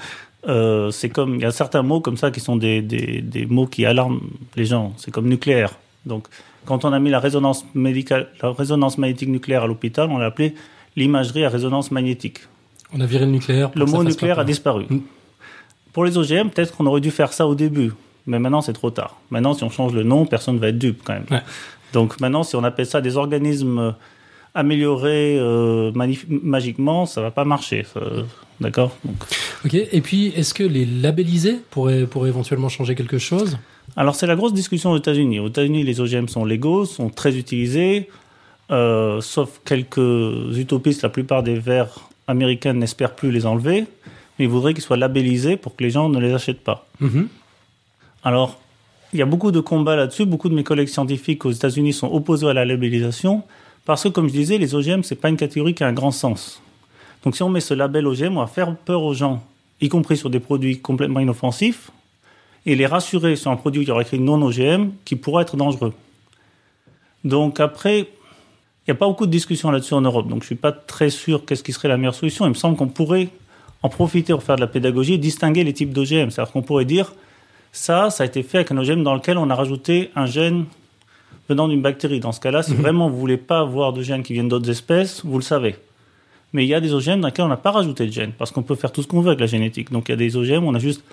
Euh, 0.48 0.92
c'est 0.92 1.08
comme 1.10 1.36
il 1.36 1.42
y 1.42 1.46
a 1.46 1.52
certains 1.52 1.84
mots 1.84 2.02
comme 2.02 2.18
ça 2.18 2.30
qui 2.32 2.42
sont 2.42 2.58
des, 2.58 2.82
des, 2.82 3.22
des 3.22 3.46
mots 3.46 3.66
qui 3.66 3.86
alarment 3.86 4.22
les 4.56 4.66
gens. 4.66 4.94
C'est 4.98 5.12
comme 5.12 5.28
nucléaire. 5.28 5.78
Donc 6.06 6.28
quand 6.66 6.86
on 6.86 6.94
a 6.94 7.00
mis 7.00 7.10
la 7.10 7.20
résonance, 7.20 7.66
médicale, 7.74 8.30
la 8.42 8.52
résonance 8.52 8.98
magnétique 8.98 9.30
nucléaire 9.30 9.64
à 9.64 9.68
l'hôpital, 9.68 10.10
on 10.10 10.18
l'a 10.18 10.28
appelé 10.28 10.56
l'imagerie 10.96 11.46
à 11.46 11.50
résonance 11.50 11.92
magnétique. 11.92 12.42
On 12.94 13.00
a 13.02 13.06
viré 13.06 13.26
le 13.26 13.32
nucléaire. 13.32 13.72
Le 13.76 13.86
mot 13.86 14.04
nucléaire 14.04 14.40
a 14.40 14.44
disparu. 14.44 14.86
Mm. 14.90 15.00
Pour 15.92 16.06
les 16.06 16.18
OGM, 16.18 16.50
peut-être 16.50 16.76
qu'on 16.76 16.86
aurait 16.86 17.02
dû 17.02 17.12
faire 17.12 17.34
ça 17.34 17.48
au 17.48 17.56
début, 17.56 17.92
mais 18.26 18.40
maintenant 18.40 18.62
c'est 18.62 18.74
trop 18.74 18.90
tard. 18.90 19.18
Maintenant, 19.30 19.54
si 19.54 19.64
on 19.64 19.70
change 19.70 19.94
le 19.94 20.04
nom, 20.04 20.26
personne 20.26 20.56
ne 20.56 20.60
va 20.60 20.70
être 20.70 20.80
dupe 20.80 21.02
quand 21.04 21.14
même. 21.14 21.42
Donc 21.94 22.20
maintenant, 22.20 22.44
si 22.44 22.56
on 22.56 22.64
appelle 22.64 22.88
ça 22.88 23.02
des 23.02 23.18
organismes 23.18 23.94
améliorer 24.56 25.38
euh, 25.40 25.92
magiquement, 26.30 27.06
ça 27.06 27.22
va 27.22 27.32
pas 27.32 27.46
marcher. 27.46 27.86
D'accord? 28.60 28.96
Ok, 29.66 29.74
et 29.74 30.02
puis 30.02 30.28
est-ce 30.36 30.54
que 30.54 30.64
les 30.64 30.86
labelliser 30.86 31.60
pourraient, 31.70 32.06
pourraient 32.06 32.30
éventuellement 32.30 32.70
changer 32.70 32.96
quelque 32.96 33.18
chose? 33.18 33.58
Alors 33.96 34.16
c'est 34.16 34.28
la 34.28 34.36
grosse 34.36 34.54
discussion 34.54 34.92
aux 34.92 34.98
États-Unis. 34.98 35.40
Aux 35.40 35.50
États-Unis, 35.50 35.84
les 35.84 36.02
OGM 36.02 36.28
sont 36.28 36.46
légaux, 36.46 36.86
sont 36.86 37.10
très 37.10 37.38
utilisés, 37.38 38.10
euh, 38.72 39.22
sauf 39.22 39.62
quelques 39.66 40.58
utopistes, 40.58 41.04
la 41.04 41.10
plupart 41.10 41.44
des 41.44 41.56
verts 41.56 42.10
américains 42.28 42.74
n'espèrent 42.74 43.16
plus 43.16 43.32
les 43.32 43.46
enlever, 43.46 43.86
mais 44.38 44.46
ils 44.46 44.50
voudraient 44.50 44.74
qu'ils 44.74 44.84
soient 44.84 44.98
labellisés 44.98 45.58
pour 45.58 45.76
que 45.76 45.84
les 45.84 45.90
gens 45.90 46.10
ne 46.10 46.20
les 46.20 46.34
achètent 46.34 46.64
pas. 46.64 46.88
Mhm. 47.00 47.28
Alors, 48.24 48.60
il 49.12 49.20
y 49.20 49.22
a 49.22 49.26
beaucoup 49.26 49.52
de 49.52 49.60
combats 49.60 49.96
là-dessus. 49.96 50.26
Beaucoup 50.26 50.50
de 50.50 50.56
mes 50.56 50.64
collègues 50.64 50.88
scientifiques 50.88 51.46
aux 51.46 51.52
États-Unis 51.52 51.94
sont 51.94 52.12
opposés 52.12 52.48
à 52.48 52.54
la 52.54 52.66
labellisation 52.66 53.44
parce 53.86 54.04
que, 54.04 54.10
comme 54.10 54.28
je 54.28 54.34
disais, 54.34 54.58
les 54.58 54.74
OGM, 54.74 55.04
c'est 55.04 55.16
pas 55.16 55.30
une 55.30 55.38
catégorie 55.38 55.76
qui 55.76 55.84
a 55.84 55.88
un 55.88 55.94
grand 55.94 56.12
sens. 56.12 56.62
Donc, 57.24 57.36
si 57.36 57.44
on 57.44 57.50
met 57.50 57.60
ce 57.60 57.74
label 57.74 58.08
OGM, 58.08 58.38
on 58.38 58.42
va 58.42 58.48
faire 58.48 58.76
peur 58.76 59.04
aux 59.04 59.14
gens, 59.14 59.44
y 59.82 59.90
compris 59.90 60.18
sur 60.18 60.30
des 60.30 60.40
produits 60.40 60.80
complètement 60.80 61.20
inoffensifs, 61.20 61.92
et 62.66 62.76
les 62.76 62.86
rassurer 62.86 63.36
sur 63.36 63.52
un 63.52 63.56
produit 63.56 63.86
qui 63.86 63.92
aura 63.92 64.02
écrit 64.02 64.20
non 64.20 64.42
OGM 64.42 64.92
qui 65.06 65.16
pourrait 65.16 65.44
être 65.44 65.58
dangereux. 65.58 65.94
Donc, 67.24 67.60
après, 67.60 68.00
il 68.00 68.90
n'y 68.90 68.92
a 68.92 68.96
pas 68.96 69.08
beaucoup 69.08 69.26
de 69.26 69.32
discussions 69.32 69.72
là-dessus 69.72 69.94
en 69.94 70.02
Europe. 70.02 70.28
Donc, 70.28 70.42
je 70.42 70.48
suis 70.48 70.56
pas 70.56 70.72
très 70.72 71.10
sûr 71.10 71.46
qu'est-ce 71.46 71.64
qui 71.64 71.74
serait 71.74 71.88
la 71.88 71.98
meilleure 71.98 72.16
solution. 72.16 72.46
Il 72.46 72.50
me 72.50 72.54
semble 72.54 72.76
qu'on 72.78 72.88
pourrait 72.88 73.30
en 73.82 73.90
profiter 73.90 74.34
pour 74.34 74.44
faire 74.44 74.56
de 74.56 74.62
la 74.62 74.68
pédagogie, 74.68 75.18
distinguer 75.20 75.64
les 75.64 75.74
types 75.74 75.92
d'OGM. 75.92 76.30
C'est-à-dire 76.30 76.52
qu'on 76.52 76.62
pourrait 76.62 76.86
dire, 76.86 77.14
ça, 77.72 78.10
ça 78.10 78.24
a 78.24 78.26
été 78.26 78.44
fait 78.44 78.60
avec 78.60 78.72
un 78.72 78.78
OGM 78.78 79.04
dans 79.04 79.16
lequel 79.16 79.38
on 79.38 79.50
a 79.50 79.56
rajouté 79.56 80.12
un 80.16 80.26
gène 80.26 80.66
venant 81.50 81.68
d'une 81.68 81.82
bactérie. 81.82 82.20
Dans 82.20 82.32
ce 82.32 82.40
cas-là, 82.40 82.64
si 82.64 82.72
mhm. 82.72 82.82
vraiment 82.82 83.10
vous 83.10 83.18
voulez 83.18 83.38
pas 83.38 83.60
avoir 83.60 83.94
de 83.94 84.02
gènes 84.02 84.24
qui 84.24 84.34
viennent 84.34 84.50
d'autres 84.50 84.70
espèces, 84.70 85.26
vous 85.26 85.38
le 85.38 85.44
savez. 85.44 85.76
Mais 86.54 86.64
il 86.64 86.68
y 86.68 86.74
a 86.74 86.80
des 86.80 86.94
OGM 86.94 87.20
dans 87.20 87.28
lesquels 87.28 87.46
on 87.46 87.50
n'a 87.50 87.58
pas 87.58 87.72
rajouté 87.72 88.06
de 88.06 88.12
gènes, 88.12 88.32
parce 88.32 88.52
qu'on 88.52 88.62
peut 88.64 88.76
faire 88.76 88.92
tout 88.92 89.02
ce 89.02 89.08
qu'on 89.08 89.22
veut 89.22 89.30
avec 89.30 89.40
la 89.40 89.48
génétique. 89.48 89.92
Donc 89.92 90.08
il 90.08 90.12
y 90.12 90.14
a 90.14 90.18
des 90.18 90.38
OGM 90.38 90.64
on 90.66 90.76
a 90.76 90.80
juste 90.80 91.04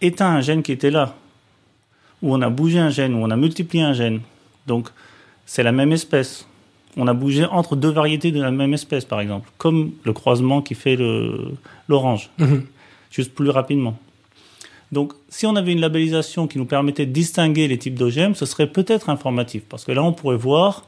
éteint 0.00 0.30
un 0.30 0.40
gène 0.40 0.62
qui 0.62 0.72
était 0.72 0.90
là, 0.90 1.14
où 2.22 2.34
on 2.34 2.40
a 2.42 2.50
bougé 2.50 2.78
un 2.78 2.90
gène, 2.90 3.14
où 3.14 3.18
on 3.18 3.30
a 3.30 3.36
multiplié 3.36 3.84
un 3.84 3.92
gène. 3.92 4.20
Donc 4.66 4.88
c'est 5.46 5.62
la 5.62 5.72
même 5.72 5.92
espèce. 5.92 6.46
On 6.96 7.06
a 7.06 7.14
bougé 7.14 7.44
entre 7.44 7.76
deux 7.76 7.90
variétés 7.90 8.32
de 8.32 8.40
la 8.40 8.50
même 8.50 8.74
espèce, 8.74 9.04
par 9.04 9.20
exemple, 9.20 9.50
comme 9.58 9.92
le 10.04 10.12
croisement 10.12 10.60
qui 10.60 10.74
fait 10.74 10.96
l'orange, 11.88 12.30
mhm. 12.38 12.64
juste 13.10 13.32
plus 13.34 13.50
rapidement. 13.50 13.96
Donc, 14.92 15.12
si 15.28 15.46
on 15.46 15.54
avait 15.54 15.72
une 15.72 15.80
labellisation 15.80 16.48
qui 16.48 16.58
nous 16.58 16.64
permettait 16.64 17.06
de 17.06 17.12
distinguer 17.12 17.68
les 17.68 17.78
types 17.78 17.94
d'OGM, 17.94 18.34
ce 18.34 18.44
serait 18.44 18.66
peut-être 18.66 19.08
informatif. 19.08 19.62
Parce 19.68 19.84
que 19.84 19.92
là, 19.92 20.02
on 20.02 20.12
pourrait 20.12 20.36
voir, 20.36 20.84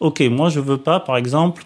OK, 0.00 0.20
moi, 0.20 0.50
je 0.50 0.60
veux 0.60 0.76
pas, 0.76 1.00
par 1.00 1.16
exemple, 1.16 1.64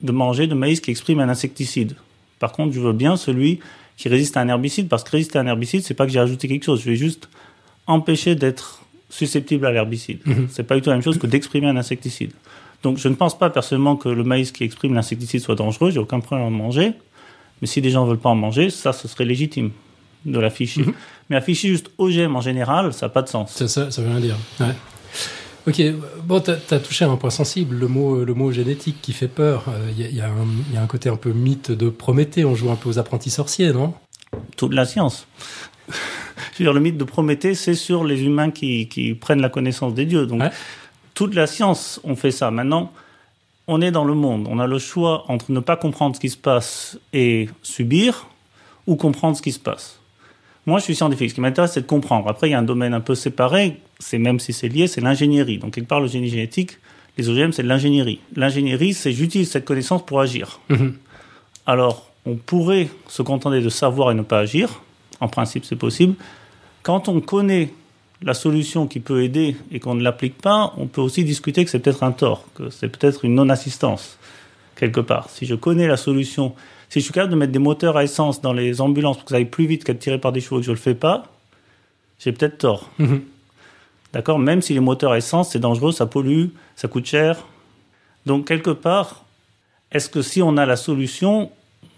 de 0.00 0.12
manger 0.12 0.46
de 0.46 0.54
maïs 0.54 0.80
qui 0.80 0.90
exprime 0.90 1.18
un 1.18 1.28
insecticide. 1.28 1.96
Par 2.38 2.52
contre, 2.52 2.72
je 2.72 2.80
veux 2.80 2.92
bien 2.92 3.16
celui 3.16 3.58
qui 3.96 4.08
résiste 4.08 4.36
à 4.36 4.40
un 4.40 4.48
herbicide, 4.48 4.88
parce 4.88 5.04
que 5.04 5.10
résister 5.10 5.38
à 5.38 5.42
un 5.42 5.46
herbicide, 5.46 5.82
c'est 5.82 5.94
pas 5.94 6.06
que 6.06 6.12
j'ai 6.12 6.18
ajouté 6.18 6.48
quelque 6.48 6.64
chose. 6.64 6.80
Je 6.80 6.90
vais 6.90 6.96
juste 6.96 7.28
empêcher 7.86 8.34
d'être 8.34 8.82
susceptible 9.08 9.66
à 9.66 9.72
l'herbicide. 9.72 10.18
Ce 10.24 10.30
mhm. 10.30 10.48
C'est 10.50 10.64
pas 10.64 10.74
du 10.74 10.82
tout 10.82 10.90
la 10.90 10.96
même 10.96 11.02
chose 11.02 11.18
que 11.18 11.26
d'exprimer 11.26 11.68
un 11.68 11.76
insecticide. 11.76 12.32
Donc, 12.82 12.98
je 12.98 13.08
ne 13.08 13.14
pense 13.14 13.38
pas 13.38 13.50
personnellement 13.50 13.96
que 13.96 14.08
le 14.08 14.24
maïs 14.24 14.52
qui 14.52 14.64
exprime 14.64 14.94
l'insecticide 14.94 15.40
soit 15.40 15.54
dangereux. 15.54 15.90
J'ai 15.90 16.00
aucun 16.00 16.20
problème 16.20 16.46
à 16.46 16.48
en 16.48 16.50
manger. 16.50 16.92
Mais 17.60 17.66
si 17.66 17.80
des 17.80 17.90
gens 17.90 18.04
veulent 18.04 18.18
pas 18.18 18.30
en 18.30 18.34
manger, 18.34 18.68
ça, 18.68 18.92
ce 18.92 19.08
serait 19.08 19.24
légitime 19.24 19.70
de 20.24 20.38
l'afficher. 20.38 20.82
Mhm. 20.82 20.94
Mais 21.30 21.36
afficher 21.36 21.68
juste 21.68 21.90
OGM 21.98 22.36
en 22.36 22.40
général, 22.40 22.92
ça 22.92 23.06
n'a 23.06 23.10
pas 23.10 23.22
de 23.22 23.28
sens. 23.28 23.52
Ça, 23.52 23.68
ça, 23.68 23.90
ça 23.90 24.02
veut 24.02 24.08
rien 24.08 24.20
dire. 24.20 24.36
Ouais. 24.60 24.74
Ok, 25.66 25.82
bon, 26.24 26.40
tu 26.40 26.50
as, 26.50 26.78
touché 26.78 27.06
à 27.06 27.08
un 27.08 27.16
point 27.16 27.30
sensible, 27.30 27.76
le 27.76 27.88
mot, 27.88 28.22
le 28.22 28.34
mot 28.34 28.52
génétique 28.52 28.96
qui 29.00 29.14
fait 29.14 29.28
peur. 29.28 29.64
Il 29.96 30.04
euh, 30.04 30.08
y, 30.10 30.16
y, 30.16 30.20
a 30.20 30.82
un 30.82 30.86
côté 30.86 31.08
un 31.08 31.16
peu 31.16 31.32
mythe 31.32 31.70
de 31.70 31.88
Prométhée, 31.88 32.44
on 32.44 32.54
joue 32.54 32.70
un 32.70 32.76
peu 32.76 32.90
aux 32.90 32.98
apprentis 32.98 33.30
sorciers, 33.30 33.72
non? 33.72 33.94
Toute 34.56 34.74
la 34.74 34.84
science. 34.84 35.26
Dire, 36.58 36.74
le 36.74 36.80
mythe 36.80 36.98
de 36.98 37.04
Prométhée, 37.04 37.54
c'est 37.54 37.74
sur 37.74 38.04
les 38.04 38.24
humains 38.24 38.50
qui, 38.50 38.88
qui, 38.88 39.14
prennent 39.14 39.40
la 39.40 39.48
connaissance 39.48 39.94
des 39.94 40.04
dieux. 40.04 40.26
Donc, 40.26 40.42
toute 41.14 41.34
la 41.34 41.46
science, 41.46 41.98
on 42.04 42.14
fait 42.14 42.30
ça. 42.30 42.50
Maintenant, 42.50 42.92
on 43.66 43.80
est 43.80 43.90
dans 43.90 44.04
le 44.04 44.14
monde. 44.14 44.46
On 44.50 44.58
a 44.58 44.66
le 44.66 44.78
choix 44.78 45.24
entre 45.28 45.50
ne 45.50 45.60
pas 45.60 45.76
comprendre 45.76 46.14
ce 46.14 46.20
qui 46.20 46.28
se 46.28 46.36
passe 46.36 46.98
et 47.14 47.48
subir, 47.62 48.26
ou 48.86 48.96
comprendre 48.96 49.36
ce 49.36 49.42
qui 49.42 49.52
se 49.52 49.58
passe. 49.58 49.98
Moi, 50.66 50.78
je 50.78 50.84
suis 50.84 50.94
scientifique. 50.94 51.30
Ce 51.30 51.34
qui 51.34 51.40
m'intéresse, 51.40 51.72
c'est 51.72 51.82
de 51.82 51.86
comprendre. 51.86 52.28
Après, 52.28 52.48
il 52.48 52.52
y 52.52 52.54
a 52.54 52.58
un 52.58 52.62
domaine 52.62 52.94
un 52.94 53.00
peu 53.00 53.14
séparé, 53.14 53.80
c'est 53.98 54.18
même 54.18 54.40
si 54.40 54.52
c'est 54.52 54.68
lié, 54.68 54.86
c'est 54.86 55.00
l'ingénierie. 55.00 55.58
Donc, 55.58 55.74
quelque 55.74 55.88
part, 55.88 56.00
le 56.00 56.06
génie 56.06 56.28
génétique, 56.28 56.78
les 57.16 57.28
OGM, 57.28 57.52
c'est 57.52 57.62
de 57.62 57.68
l'ingénierie. 57.68 58.20
L'ingénierie, 58.34 58.94
c'est 58.94 59.12
j'utilise 59.12 59.50
cette 59.50 59.64
connaissance 59.64 60.04
pour 60.04 60.20
agir. 60.20 60.60
Mhm. 60.68 60.94
Alors, 61.66 62.10
on 62.26 62.36
pourrait 62.36 62.88
se 63.08 63.22
contenter 63.22 63.60
de 63.60 63.68
savoir 63.68 64.10
et 64.10 64.14
ne 64.14 64.22
pas 64.22 64.40
agir. 64.40 64.82
En 65.20 65.28
principe, 65.28 65.64
c'est 65.64 65.76
possible. 65.76 66.14
Quand 66.82 67.08
on 67.08 67.20
connaît 67.20 67.70
la 68.22 68.34
solution 68.34 68.86
qui 68.86 69.00
peut 69.00 69.22
aider 69.22 69.56
et 69.70 69.80
qu'on 69.80 69.94
ne 69.94 70.02
l'applique 70.02 70.38
pas, 70.38 70.74
on 70.76 70.86
peut 70.86 71.00
aussi 71.00 71.24
discuter 71.24 71.64
que 71.64 71.70
c'est 71.70 71.78
peut-être 71.78 72.02
un 72.02 72.12
tort, 72.12 72.46
que 72.54 72.70
c'est 72.70 72.88
peut-être 72.88 73.24
une 73.24 73.34
non-assistance, 73.34 74.18
quelque 74.76 75.00
part. 75.00 75.30
Si 75.30 75.46
je 75.46 75.54
connais 75.54 75.86
la 75.86 75.96
solution 75.96 76.54
si 76.94 77.00
je 77.00 77.06
suis 77.06 77.12
capable 77.12 77.32
de 77.32 77.36
mettre 77.36 77.50
des 77.50 77.58
moteurs 77.58 77.96
à 77.96 78.04
essence 78.04 78.40
dans 78.40 78.52
les 78.52 78.80
ambulances 78.80 79.16
pour 79.16 79.24
que 79.24 79.30
ça 79.30 79.36
aille 79.36 79.46
plus 79.46 79.66
vite 79.66 79.82
qu'être 79.82 79.98
tiré 79.98 80.18
par 80.18 80.30
des 80.30 80.40
chevaux 80.40 80.58
et 80.58 80.60
que 80.60 80.66
je 80.66 80.70
le 80.70 80.76
fais 80.76 80.94
pas, 80.94 81.24
j'ai 82.20 82.30
peut-être 82.30 82.58
tort. 82.58 82.88
Mhm. 83.00 83.22
D'accord? 84.14 84.38
Même 84.38 84.62
si 84.62 84.72
les 84.72 84.80
moteurs 84.80 85.12
à 85.12 85.18
essence, 85.18 85.50
c'est 85.50 85.58
dangereux, 85.58 85.90
ça 85.90 86.06
pollue, 86.06 86.46
ça 86.76 86.86
coûte 86.86 87.04
cher. 87.04 87.44
Donc, 88.26 88.46
quelque 88.46 88.70
part, 88.70 89.24
est-ce 89.90 90.08
que 90.08 90.22
si 90.22 90.40
on 90.40 90.56
a 90.56 90.64
la 90.64 90.76
solution, 90.76 91.50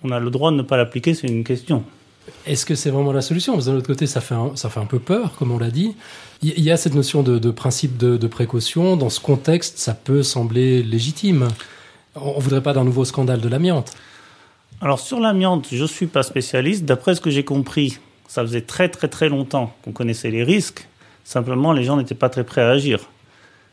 on 0.02 0.10
a 0.10 0.18
le 0.18 0.30
droit 0.30 0.50
de 0.50 0.56
ne 0.56 0.62
pas 0.62 0.78
l'appliquer? 0.78 1.12
C'est 1.12 1.28
une 1.28 1.44
question. 1.44 1.84
Est-ce 2.46 2.64
que 2.64 2.74
c'est 2.74 2.90
vraiment 2.90 3.12
la 3.12 3.20
solution? 3.20 3.52
Parce 3.52 3.66
que 3.66 3.70
d'un 3.70 3.76
autre 3.76 3.86
côté, 3.86 4.06
ça 4.06 4.22
fait, 4.22 4.34
un, 4.34 4.56
ça 4.56 4.70
fait 4.70 4.80
un 4.80 4.86
peu 4.86 4.98
peur, 4.98 5.36
comme 5.38 5.52
on 5.52 5.58
l'a 5.58 5.70
dit. 5.70 5.94
Il 6.42 6.60
y 6.60 6.70
a 6.70 6.78
cette 6.78 6.94
notion 6.94 7.22
de, 7.22 7.50
principe 7.50 7.98
de, 7.98 8.16
de, 8.16 8.26
précaution. 8.26 8.96
Dans 8.96 9.10
ce 9.10 9.20
contexte, 9.20 9.76
ça 9.78 9.92
peut 9.92 10.22
sembler 10.22 10.82
légitime. 10.82 11.48
On 12.14 12.38
ne 12.38 12.42
voudrait 12.42 12.62
pas 12.62 12.72
d'un 12.72 12.84
nouveau 12.84 13.04
scandale 13.04 13.42
de 13.42 13.48
l'amiante. 13.48 13.92
Alors 14.80 15.00
sur 15.00 15.20
l'amiante, 15.20 15.68
je 15.70 15.82
ne 15.82 15.88
suis 15.88 16.06
pas 16.06 16.22
spécialiste. 16.22 16.84
D'après 16.84 17.14
ce 17.14 17.20
que 17.20 17.30
j'ai 17.30 17.44
compris, 17.44 17.98
ça 18.26 18.42
faisait 18.42 18.62
très 18.62 18.88
très 18.88 19.08
très 19.08 19.28
longtemps 19.28 19.74
qu'on 19.82 19.92
connaissait 19.92 20.30
les 20.30 20.44
risques. 20.44 20.86
Simplement, 21.26 21.72
les 21.72 21.82
gens 21.82 21.96
n'étaient 21.96 22.14
pas 22.14 22.28
très 22.28 22.44
prêts 22.44 22.60
à 22.60 22.68
agir. 22.68 23.00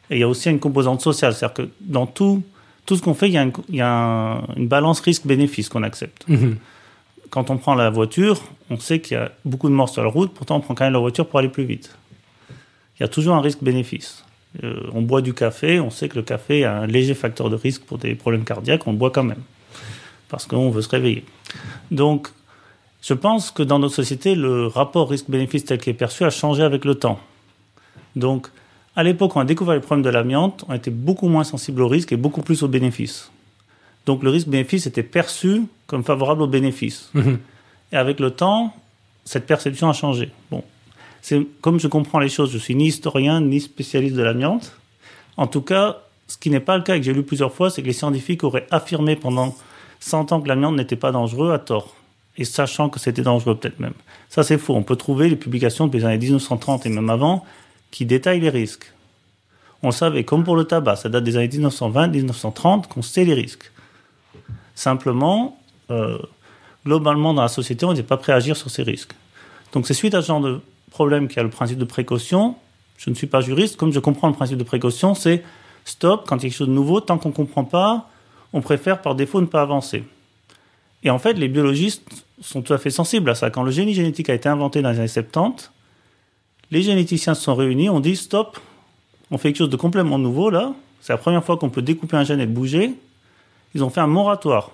Et 0.09 0.15
il 0.15 0.19
y 0.19 0.23
a 0.23 0.27
aussi 0.27 0.49
une 0.49 0.59
composante 0.59 1.01
sociale, 1.01 1.35
c'est-à-dire 1.35 1.53
que 1.53 1.69
dans 1.81 2.07
tout, 2.07 2.41
tout 2.87 2.95
ce 2.95 3.01
qu'on 3.03 3.13
fait, 3.13 3.29
il 3.29 3.51
y 3.69 3.81
a, 3.81 4.41
une 4.57 4.67
balance 4.67 4.99
risque-bénéfice 5.01 5.69
qu'on 5.69 5.83
accepte. 5.83 6.27
Mhm. 6.27 6.57
Quand 7.29 7.51
on 7.51 7.57
prend 7.57 7.75
la 7.75 7.91
voiture, 7.91 8.41
on 8.71 8.79
sait 8.79 8.99
qu'il 8.99 9.17
y 9.17 9.19
a 9.19 9.31
beaucoup 9.45 9.69
de 9.69 9.73
morts 9.75 9.89
sur 9.89 10.03
la 10.03 10.09
route, 10.09 10.33
pourtant 10.33 10.55
on 10.55 10.61
prend 10.61 10.73
quand 10.73 10.83
même 10.83 10.93
la 10.93 10.99
voiture 10.99 11.27
pour 11.27 11.37
aller 11.37 11.47
plus 11.47 11.63
vite. 11.63 11.95
Il 12.97 13.03
y 13.03 13.05
a 13.05 13.07
toujours 13.07 13.35
un 13.35 13.41
risque-bénéfice. 13.41 14.25
Euh, 14.63 14.89
on 14.91 15.03
boit 15.03 15.21
du 15.21 15.35
café, 15.35 15.79
on 15.79 15.91
sait 15.91 16.09
que 16.09 16.15
le 16.15 16.23
café 16.23 16.65
a 16.65 16.79
un 16.79 16.87
léger 16.87 17.13
facteur 17.13 17.51
de 17.51 17.55
risque 17.55 17.83
pour 17.83 17.99
des 17.99 18.15
problèmes 18.15 18.45
cardiaques, 18.45 18.87
on 18.87 18.91
le 18.93 18.97
boit 18.97 19.11
quand 19.11 19.23
même 19.23 19.41
parce 20.33 20.47
qu'on 20.47 20.71
veut 20.71 20.81
se 20.81 20.89
réveiller. 20.89 21.23
Donc, 21.91 22.29
je 23.03 23.13
pense 23.13 23.51
que 23.51 23.61
dans 23.61 23.77
notre 23.77 23.93
société, 23.93 24.33
le 24.33 24.65
rapport 24.65 25.07
risque-bénéfice 25.07 25.65
tel 25.65 25.77
qu'il 25.77 25.91
est 25.91 25.93
perçu 25.93 26.23
a 26.23 26.31
changé 26.31 26.63
avec 26.63 26.85
le 26.85 26.95
temps. 26.95 27.19
Donc, 28.15 28.47
à 28.95 29.03
l'époque, 29.03 29.35
on 29.35 29.39
a 29.39 29.45
découvert 29.45 29.73
les 29.73 29.81
problèmes 29.81 30.03
de 30.03 30.09
l'amiante, 30.09 30.65
on 30.67 30.73
était 30.73 30.91
beaucoup 30.91 31.27
moins 31.27 31.43
sensible 31.43 31.81
au 31.81 31.87
risque 31.87 32.11
et 32.11 32.17
beaucoup 32.17 32.41
plus 32.41 32.63
aux 32.63 32.67
bénéfices. 32.67 33.31
Donc, 34.05 34.23
le 34.23 34.29
risque-bénéfice 34.29 34.85
était 34.85 35.03
perçu 35.03 35.63
comme 35.87 36.03
favorable 36.03 36.41
aux 36.41 36.47
bénéfices. 36.47 37.09
Mhm. 37.13 37.39
Et 37.91 37.95
avec 37.95 38.19
le 38.19 38.31
temps, 38.31 38.73
cette 39.25 39.45
perception 39.45 39.89
a 39.89 39.93
changé. 39.93 40.31
Bon, 40.51 40.63
c'est 41.21 41.39
comme 41.61 41.79
je 41.79 41.87
comprends 41.87 42.19
les 42.19 42.29
choses, 42.29 42.51
je 42.51 42.57
suis 42.57 42.75
ni 42.75 42.87
historien 42.87 43.39
ni 43.39 43.61
spécialiste 43.61 44.15
de 44.15 44.23
l'amiante. 44.23 44.73
En 45.37 45.47
tout 45.47 45.61
cas, 45.61 45.99
ce 46.27 46.37
qui 46.37 46.49
n'est 46.49 46.59
pas 46.59 46.77
le 46.77 46.83
cas 46.83 46.95
et 46.95 46.99
que 46.99 47.05
j'ai 47.05 47.13
lu 47.13 47.23
plusieurs 47.23 47.53
fois, 47.53 47.69
c'est 47.69 47.81
que 47.81 47.87
les 47.87 47.93
scientifiques 47.93 48.43
auraient 48.43 48.67
affirmé 48.71 49.15
pendant 49.15 49.55
sentant 49.99 50.41
que 50.41 50.47
l'amiante 50.47 50.75
n'était 50.75 50.97
pas 50.97 51.11
dangereux 51.11 51.53
à 51.53 51.59
tort, 51.59 51.95
et 52.37 52.43
sachant 52.43 52.89
que 52.89 52.99
c'était 52.99 53.21
dangereux 53.21 53.55
peut-être 53.55 53.79
même. 53.79 53.93
Ça 54.29 54.43
c'est 54.43 54.57
faux. 54.57 54.75
On 54.75 54.83
peut 54.83 54.95
trouver 54.95 55.29
les 55.29 55.35
publications 55.35 55.85
depuis 55.85 55.99
les 55.99 56.05
années 56.05 56.17
1930 56.17 56.85
et 56.85 56.89
même 56.89 57.09
avant 57.09 57.45
qui 57.93 58.07
détaillent 58.07 58.39
les 58.39 58.49
risques. 58.49 58.91
On 59.83 59.91
savait, 59.91 60.23
comme 60.23 60.43
pour 60.43 60.55
le 60.55 60.63
tabac, 60.63 60.95
ça 60.95 61.09
date 61.09 61.23
des 61.23 61.37
années 61.37 61.47
1920-1930 61.47 62.87
qu'on 62.87 63.03
sait 63.03 63.23
les 63.23 63.35
risques. 63.35 63.71
Simplement, 64.73 65.59
euh, 65.91 66.17
globalement 66.87 67.35
dans 67.35 67.43
la 67.43 67.47
société, 67.47 67.85
on 67.85 67.91
n'était 67.91 68.01
pas 68.01 68.17
prêt 68.17 68.33
à 68.33 68.37
agir 68.37 68.57
sur 68.57 68.71
ces 68.71 68.81
risques. 68.81 69.13
Donc 69.73 69.85
c'est 69.85 69.93
suite 69.93 70.15
à 70.15 70.23
ce 70.23 70.27
genre 70.27 70.41
de 70.41 70.59
problème 70.89 71.27
qu'il 71.27 71.37
y 71.37 71.39
a 71.41 71.43
le 71.43 71.51
principe 71.51 71.77
de 71.77 71.85
précaution. 71.85 72.55
Je 72.97 73.11
ne 73.11 73.15
suis 73.15 73.27
pas 73.27 73.41
juriste, 73.41 73.77
comme 73.77 73.93
je 73.93 73.99
comprends 73.99 74.27
le 74.27 74.33
principe 74.33 74.57
de 74.57 74.63
précaution, 74.63 75.13
c'est 75.13 75.43
stop 75.85 76.25
quand 76.27 76.37
il 76.37 76.43
y 76.43 76.45
a 76.45 76.49
quelque 76.49 76.57
chose 76.57 76.69
de 76.69 76.73
nouveau, 76.73 76.99
tant 76.99 77.19
qu'on 77.19 77.29
ne 77.29 77.33
comprend 77.35 77.63
pas, 77.63 78.09
on 78.53 78.61
préfère 78.61 79.03
par 79.03 79.13
défaut 79.13 79.39
ne 79.39 79.45
pas 79.45 79.61
avancer. 79.61 80.03
Et 81.03 81.11
en 81.11 81.19
fait, 81.19 81.33
les 81.33 81.47
biologistes 81.47 82.25
sont 82.41 82.63
tout 82.63 82.73
à 82.73 82.79
fait 82.79 82.89
sensibles 82.89 83.29
à 83.29 83.35
ça. 83.35 83.51
Quand 83.51 83.61
le 83.61 83.71
génie 83.71 83.93
génétique 83.93 84.31
a 84.31 84.33
été 84.33 84.49
inventé 84.49 84.81
dans 84.81 84.89
les 84.89 84.97
années 84.97 85.07
70, 85.07 85.69
les 86.73 86.81
généticiens 86.81 87.35
se 87.35 87.43
sont 87.43 87.55
réunis, 87.55 87.89
on 87.89 87.99
dit 87.99 88.15
stop, 88.15 88.59
on 89.29 89.37
fait 89.37 89.49
quelque 89.49 89.59
chose 89.59 89.69
de 89.69 89.75
complètement 89.75 90.17
nouveau 90.17 90.49
là. 90.49 90.73
C'est 91.01 91.13
la 91.13 91.17
première 91.17 91.43
fois 91.43 91.57
qu'on 91.57 91.69
peut 91.69 91.83
découper 91.83 92.17
un 92.17 92.23
gène 92.23 92.39
et 92.39 92.45
le 92.45 92.51
bouger. 92.51 92.95
Ils 93.75 93.83
ont 93.83 93.89
fait 93.89 94.01
un 94.01 94.07
moratoire. 94.07 94.71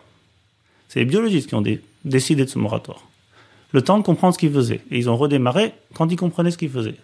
C'est 0.87 0.99
les 0.99 1.05
biologistes 1.05 1.49
qui 1.49 1.55
ont 1.55 1.63
décidé 2.05 2.45
de 2.45 2.49
ce 2.49 2.57
moratoire. 2.57 3.01
Le 3.73 3.81
temps 3.81 3.97
de 3.97 4.03
comprendre 4.03 4.33
ce 4.33 4.39
qu'ils 4.39 4.51
faisaient. 4.51 4.81
Et 4.91 4.97
ils 4.97 5.09
ont 5.09 5.17
redémarré 5.17 5.73
quand 5.93 6.09
ils 6.11 6.15
comprenaient 6.15 6.51
ce 6.51 6.57
qu'ils 6.57 6.69
faisaient. 6.69 6.95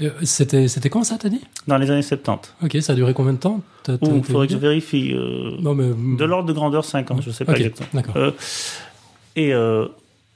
Euh, 0.00 0.10
c'était, 0.22 0.68
c'était 0.68 0.90
quand 0.90 1.04
ça, 1.04 1.16
t'as 1.18 1.28
dit? 1.28 1.40
Dans 1.66 1.78
les 1.78 1.90
années 1.90 2.02
70. 2.02 2.54
Ok, 2.64 2.76
ça 2.80 2.92
a 2.92 2.96
duré 2.96 3.14
combien 3.14 3.32
de 3.32 3.38
temps? 3.38 3.62
Il 3.88 4.24
faudrait 4.24 4.46
que 4.46 4.52
je 4.52 4.58
vérifie. 4.58 5.12
Euh, 5.12 5.56
non, 5.60 5.74
mais... 5.74 5.88
De 6.16 6.24
l'ordre 6.24 6.48
de 6.48 6.52
grandeur 6.52 6.84
5 6.84 7.10
ans, 7.12 7.20
je 7.20 7.28
ne 7.28 7.32
sais 7.32 7.44
pas 7.44 7.54
exactement. 7.56 7.88
D'accord. 7.94 8.16
Euh, 8.16 8.32
et 9.36 9.52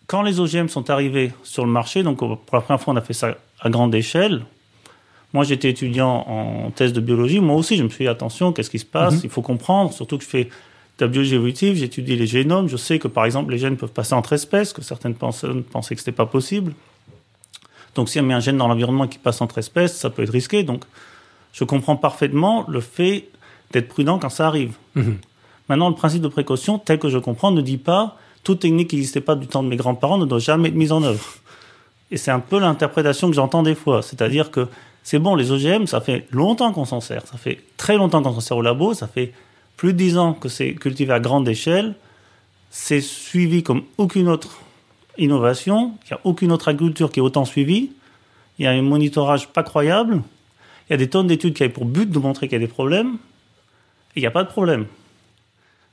quand 0.07 0.23
les 0.23 0.41
OGM 0.41 0.69
sont 0.69 0.91
arrivés 0.91 1.33
sur 1.43 1.65
le 1.65 1.71
marché, 1.71 2.03
donc 2.03 2.19
pour 2.19 2.39
la 2.53 2.61
première 2.61 2.81
fois 2.81 2.95
on 2.95 2.97
a 2.97 3.01
fait 3.01 3.13
ça 3.13 3.37
à 3.61 3.71
grande 3.71 3.95
échelle, 3.95 4.45
moi 5.33 5.45
j'étais 5.45 5.71
étudiant 5.71 6.25
en 6.29 6.71
thèse 6.71 6.93
de 6.93 7.01
biologie, 7.01 7.41
moi 7.41 7.57
aussi 7.57 7.77
je 7.77 7.83
me 7.83 7.89
suis 7.89 8.05
dit 8.05 8.09
attention, 8.09 8.53
qu'est-ce 8.53 8.71
qui 8.71 8.79
se 8.79 8.87
passe? 8.87 9.15
Mhm. 9.15 9.21
Il 9.25 9.31
faut 9.31 9.43
comprendre, 9.43 9.93
surtout 9.93 10.19
que 10.19 10.25
je 10.25 10.29
fais 10.29 10.45
de 10.45 11.05
la 11.05 11.09
biologie 11.09 11.35
évolutive, 11.35 11.77
j'étudie 11.77 12.17
les 12.17 12.27
génomes, 12.27 12.69
je 12.69 12.77
sais 12.77 12.99
que 12.99 13.09
par 13.09 13.25
exemple 13.25 13.51
les 13.53 13.59
gènes 13.59 13.77
peuvent 13.77 13.93
passer 13.93 14.15
entre 14.15 14.33
espèces, 14.33 14.73
que 14.73 14.83
certaines 14.83 15.15
personnes 15.15 15.63
pensaient 15.63 15.95
que 15.95 16.01
ce 16.01 16.09
n'était 16.09 16.17
pas 16.17 16.27
possible. 16.27 16.73
Donc 17.95 18.09
si 18.09 18.21
on 18.21 18.23
met 18.23 18.35
un 18.35 18.41
gène 18.41 18.59
dans 18.59 18.69
l'environnement 18.69 19.07
qui 19.07 19.19
passe 19.19 19.41
entre 19.41 19.59
espèces, 19.59 19.97
ça 19.97 20.11
peut 20.11 20.23
être 20.23 20.33
risqué. 20.33 20.63
Donc 20.63 20.85
je 21.53 21.65
comprends 21.65 21.97
parfaitement 21.97 22.65
le 22.69 22.81
fait 22.81 23.29
d'être 23.73 23.89
prudent 23.89 24.19
quand 24.19 24.29
ça 24.29 24.47
arrive. 24.47 24.75
Mhm. 24.95 25.19
Maintenant, 25.69 25.89
le 25.89 25.95
principe 25.97 26.23
de 26.23 26.29
précaution, 26.29 26.79
tel 26.79 26.99
que 26.99 27.09
je 27.09 27.19
comprends, 27.19 27.51
ne 27.51 27.61
dit 27.61 27.79
pas 27.79 28.17
toute 28.47 28.61
technique 28.61 28.91
qui 28.91 28.97
n'existait 28.97 29.21
pas 29.21 29.35
du 29.35 29.49
temps 29.49 29.65
de 29.65 29.69
mes 29.69 29.75
grands-parents 29.75 30.19
ne 30.19 30.25
doit 30.25 30.39
jamais 30.39 30.69
être 30.69 30.77
mise 30.77 30.93
en 30.93 31.03
œuvre. 31.03 31.25
Et 32.13 32.17
c'est 32.17 32.31
un 32.31 32.39
peu 32.39 32.61
l'interprétation 32.61 33.29
que 33.29 33.35
j'entends 33.35 33.65
des 33.65 33.75
fois. 33.75 34.03
C'est-à-dire 34.03 34.53
que 34.53 34.69
c'est 35.03 35.19
bon, 35.19 35.35
les 35.35 35.51
OGM, 35.51 35.87
ça 35.87 36.01
fait 36.01 36.29
longtemps 36.31 36.73
qu'on 36.73 36.85
s'en 36.85 37.01
sert. 37.01 37.27
Ça 37.27 37.39
fait 37.39 37.59
très 37.77 37.97
longtemps 37.97 38.23
qu'on 38.23 38.35
s'en 38.35 38.41
sert 38.41 38.57
au 38.57 38.63
labo. 38.63 38.95
Ça 38.95 39.09
fait 39.09 39.33
plus 39.77 39.95
de 39.95 39.99
dix 39.99 40.17
ans 40.17 40.33
que 40.33 40.49
c'est 40.49 40.75
cultivé 40.75 41.13
à 41.13 41.19
grande 41.19 41.49
échelle. 41.49 41.97
C'est 42.71 43.01
suivi 43.01 43.65
comme 43.65 43.83
aucune 43.99 44.29
autre 44.29 44.61
innovation. 45.19 45.95
Il 46.05 46.13
n'y 46.13 46.17
a 46.17 46.21
aucune 46.23 46.53
autre 46.53 46.69
agriculture 46.69 47.11
qui 47.11 47.19
est 47.19 47.23
autant 47.23 47.45
suivie. 47.45 47.91
Il 48.61 48.65
y 48.65 48.69
a 48.69 48.71
un 48.71 48.83
monitorage 48.83 49.49
pas 49.49 49.65
croyable. 49.65 50.23
Il 50.89 50.93
y 50.93 50.95
a 50.95 50.99
des 50.99 51.11
tonnes 51.11 51.27
d'études 51.27 51.55
qui 51.55 51.65
avaient 51.65 51.73
pour 51.73 51.85
but 51.85 52.09
de 52.09 52.19
montrer 52.21 52.47
qu'il 52.47 52.61
y 52.61 52.63
a 52.63 52.65
des 52.65 52.73
problèmes. 52.73 53.17
Et 54.15 54.21
il 54.21 54.21
n'y 54.21 54.27
a 54.27 54.31
pas 54.31 54.45
de 54.45 54.49
problème. 54.49 54.87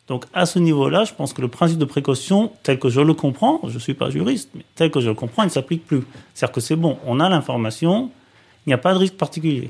Donc 0.08 0.26
à 0.34 0.46
ce 0.46 0.60
niveau-là, 0.60 1.06
je 1.06 1.14
pense 1.14 1.34
que 1.34 1.42
le 1.42 1.48
principe 1.48 1.78
de 1.78 1.86
précaution, 1.86 2.52
tel 2.64 2.78
que 2.78 2.90
je 2.90 3.00
le 3.00 3.14
comprends, 3.14 3.62
je 3.68 3.74
ne 3.74 3.80
suis 3.80 3.94
pas 3.94 4.10
juriste, 4.10 4.50
mais 4.54 4.64
tel 4.76 4.92
que 4.92 5.00
je 5.00 5.08
le 5.08 5.16
comprends, 5.16 5.44
il 5.44 5.48
ne 5.48 5.52
s'applique 5.52 5.86
plus. 5.86 6.04
C'est-à-dire 6.34 6.54
que 6.54 6.62
c'est 6.62 6.76
bon, 6.76 6.98
on 7.06 7.20
a 7.20 7.30
l'information, 7.30 8.12
il 8.66 8.70
n'y 8.70 8.74
a 8.74 8.78
pas 8.78 8.94
de 8.94 9.00
risque 9.00 9.16
particulier. 9.16 9.70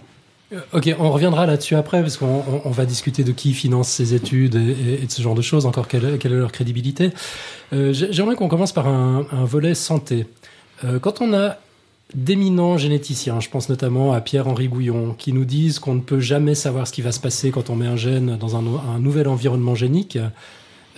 Euh, 0.54 0.60
ok, 0.74 0.96
on 1.00 1.12
reviendra 1.12 1.46
là-dessus 1.46 1.76
après, 1.76 2.02
parce 2.02 2.18
qu'on 2.18 2.70
va 2.70 2.86
discuter 2.86 3.24
de 3.24 3.32
qui 3.32 3.54
finance 3.54 3.90
ces 3.90 4.14
études 4.14 4.56
et, 4.56 5.06
de 5.06 5.12
ce 5.12 5.22
genre 5.22 5.36
de 5.36 5.42
choses, 5.42 5.66
encore 5.66 5.88
quelle, 5.88 6.06
est 6.06 6.30
leur 6.30 6.52
crédibilité. 6.52 7.12
Euh, 7.72 7.94
j'aimerais 7.94 8.36
qu'on 8.36 8.48
commence 8.48 8.72
par 8.72 8.88
un, 8.88 9.26
volet 9.46 9.74
santé. 9.74 10.26
Euh, 10.84 11.00
quand 11.00 11.22
on 11.22 11.34
a 11.34 11.58
d'éminents 12.16 12.78
généticiens, 12.78 13.40
je 13.40 13.50
pense 13.50 13.70
notamment 13.70 14.14
à 14.14 14.22
Pierre-Henri 14.22 14.68
Gouillon, 14.68 15.16
qui 15.18 15.34
nous 15.34 15.46
disent 15.46 15.80
qu'on 15.80 15.96
ne 15.96 16.02
peut 16.02 16.20
jamais 16.20 16.56
savoir 16.56 16.88
ce 16.88 16.94
qui 16.94 17.02
va 17.02 17.12
se 17.12 17.20
passer 17.20 17.52
quand 17.52 17.70
on 17.70 17.76
met 17.76 17.88
un 17.88 17.96
gène 17.96 18.38
dans 18.38 18.56
un, 18.56 19.00
nouvel 19.00 19.28
environnement 19.28 19.76
génique. 19.76 20.18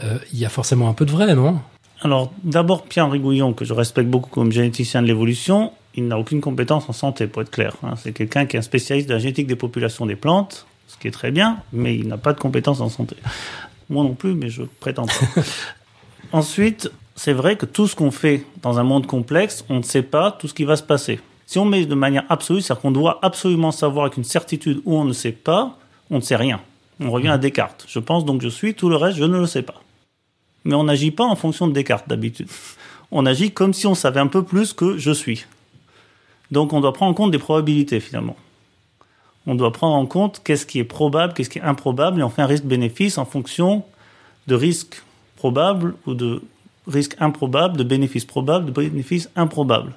Euh, 0.04 0.18
il 0.34 0.40
y 0.40 0.46
a 0.46 0.50
forcément 0.50 0.90
un 0.90 0.94
peu 0.94 1.06
de 1.06 1.12
vrai, 1.12 1.36
non? 1.36 1.60
Alors, 2.02 2.34
d'abord, 2.44 2.84
Pierre-Henri 2.84 3.20
Gouillon, 3.20 3.54
que 3.54 3.66
je 3.66 3.74
respecte 3.74 4.10
beaucoup 4.10 4.30
comme 4.30 4.52
généticien 4.52 5.02
de 5.02 5.08
l'évolution, 5.08 5.72
il 5.96 6.08
n'a 6.08 6.20
aucune 6.20 6.42
compétence 6.42 6.90
en 6.90 6.94
santé, 6.94 7.28
pour 7.28 7.42
être 7.42 7.52
clair. 7.52 7.76
Hein. 7.84 7.94
C'est 7.98 8.12
quelqu'un 8.12 8.46
qui 8.46 8.58
est 8.58 8.60
un 8.60 8.64
spécialiste 8.64 9.08
de 9.08 9.14
la 9.14 9.20
génétique 9.20 9.48
des 9.48 9.56
populations 9.56 10.06
des 10.06 10.18
plantes, 10.18 10.66
ce 10.88 10.98
qui 10.98 11.08
est 11.08 11.12
très 11.12 11.32
bien, 11.32 11.60
mais 11.72 11.96
il 11.96 12.08
n'a 12.08 12.18
pas 12.18 12.34
de 12.34 12.40
compétence 12.40 12.82
en 12.82 12.90
santé. 12.90 13.16
Moi 13.90 14.04
non 14.04 14.14
plus, 14.14 14.34
mais 14.34 14.50
je 14.50 14.64
prétends 14.80 15.06
pas. 15.06 15.42
Ensuite, 16.32 16.92
c'est 17.16 17.34
vrai 17.34 17.56
que 17.56 17.66
tout 17.66 17.88
ce 17.88 17.96
qu'on 17.96 18.12
fait 18.12 18.46
dans 18.62 18.78
un 18.78 18.84
monde 18.84 19.08
complexe, 19.08 19.66
on 19.70 19.78
ne 19.78 19.84
sait 19.84 20.04
pas 20.04 20.32
tout 20.32 20.48
ce 20.48 20.54
qui 20.54 20.66
va 20.66 20.76
se 20.76 20.84
passer. 20.84 21.20
Si 21.46 21.58
on 21.60 21.66
met 21.66 21.86
de 21.86 21.96
manière 21.96 22.26
absolue, 22.30 22.62
c'est-à-dire 22.62 22.82
qu'on 22.82 22.92
doit 22.92 23.20
absolument 23.22 23.72
savoir 23.72 24.06
avec 24.06 24.18
une 24.18 24.24
certitude 24.24 24.82
où 24.86 24.96
on 24.96 25.06
ne 25.06 25.14
sait 25.14 25.32
pas, 25.32 25.78
on 26.12 26.18
ne 26.18 26.22
sait 26.22 26.36
rien. 26.36 26.60
On 27.00 27.12
revient 27.12 27.30
à 27.30 27.38
Descartes. 27.38 27.86
Je 27.88 28.00
pense 28.00 28.26
donc 28.26 28.42
je 28.42 28.50
suis, 28.50 28.74
tout 28.74 28.90
le 28.90 28.96
reste, 28.96 29.18
je 29.18 29.24
ne 29.24 29.40
le 29.40 29.46
sais 29.46 29.62
pas. 29.62 29.82
Mais 30.66 30.76
on 30.76 30.84
n'agit 30.84 31.12
pas 31.12 31.24
en 31.24 31.36
fonction 31.36 31.68
de 31.68 31.74
Descartes 31.74 32.08
d'habitude. 32.08 32.50
On 33.12 33.28
agit 33.28 33.52
comme 33.52 33.72
si 33.72 33.86
on 33.86 33.94
savait 33.94 34.20
un 34.20 34.28
peu 34.28 34.44
plus 34.44 34.74
que 34.74 34.98
je 34.98 35.12
suis. 35.12 35.46
Donc 36.50 36.74
on 36.74 36.82
doit 36.82 36.92
prendre 36.92 37.12
en 37.12 37.14
compte 37.14 37.32
des 37.32 37.38
probabilités 37.38 38.00
finalement. 38.00 38.36
On 39.46 39.54
doit 39.54 39.72
prendre 39.72 39.96
en 39.96 40.08
compte 40.08 40.42
qu'est-ce 40.44 40.66
qui 40.66 40.80
est 40.80 40.84
probable, 40.84 41.34
qu'est-ce 41.34 41.52
qui 41.52 41.60
est 41.60 41.62
improbable, 41.62 42.20
et 42.20 42.24
on 42.24 42.30
fait 42.30 42.42
un 42.42 42.48
risque-bénéfice 42.48 43.20
en 43.20 43.26
fonction 43.26 43.84
de 44.48 44.56
risques 44.56 45.04
probables 45.38 45.96
ou 46.08 46.16
de 46.16 46.42
risque 46.88 47.16
improbable, 47.20 47.78
de 47.78 47.84
bénéfices 47.84 48.26
probables, 48.26 48.66
de 48.66 48.72
bénéfices 48.72 49.30
improbables. 49.36 49.94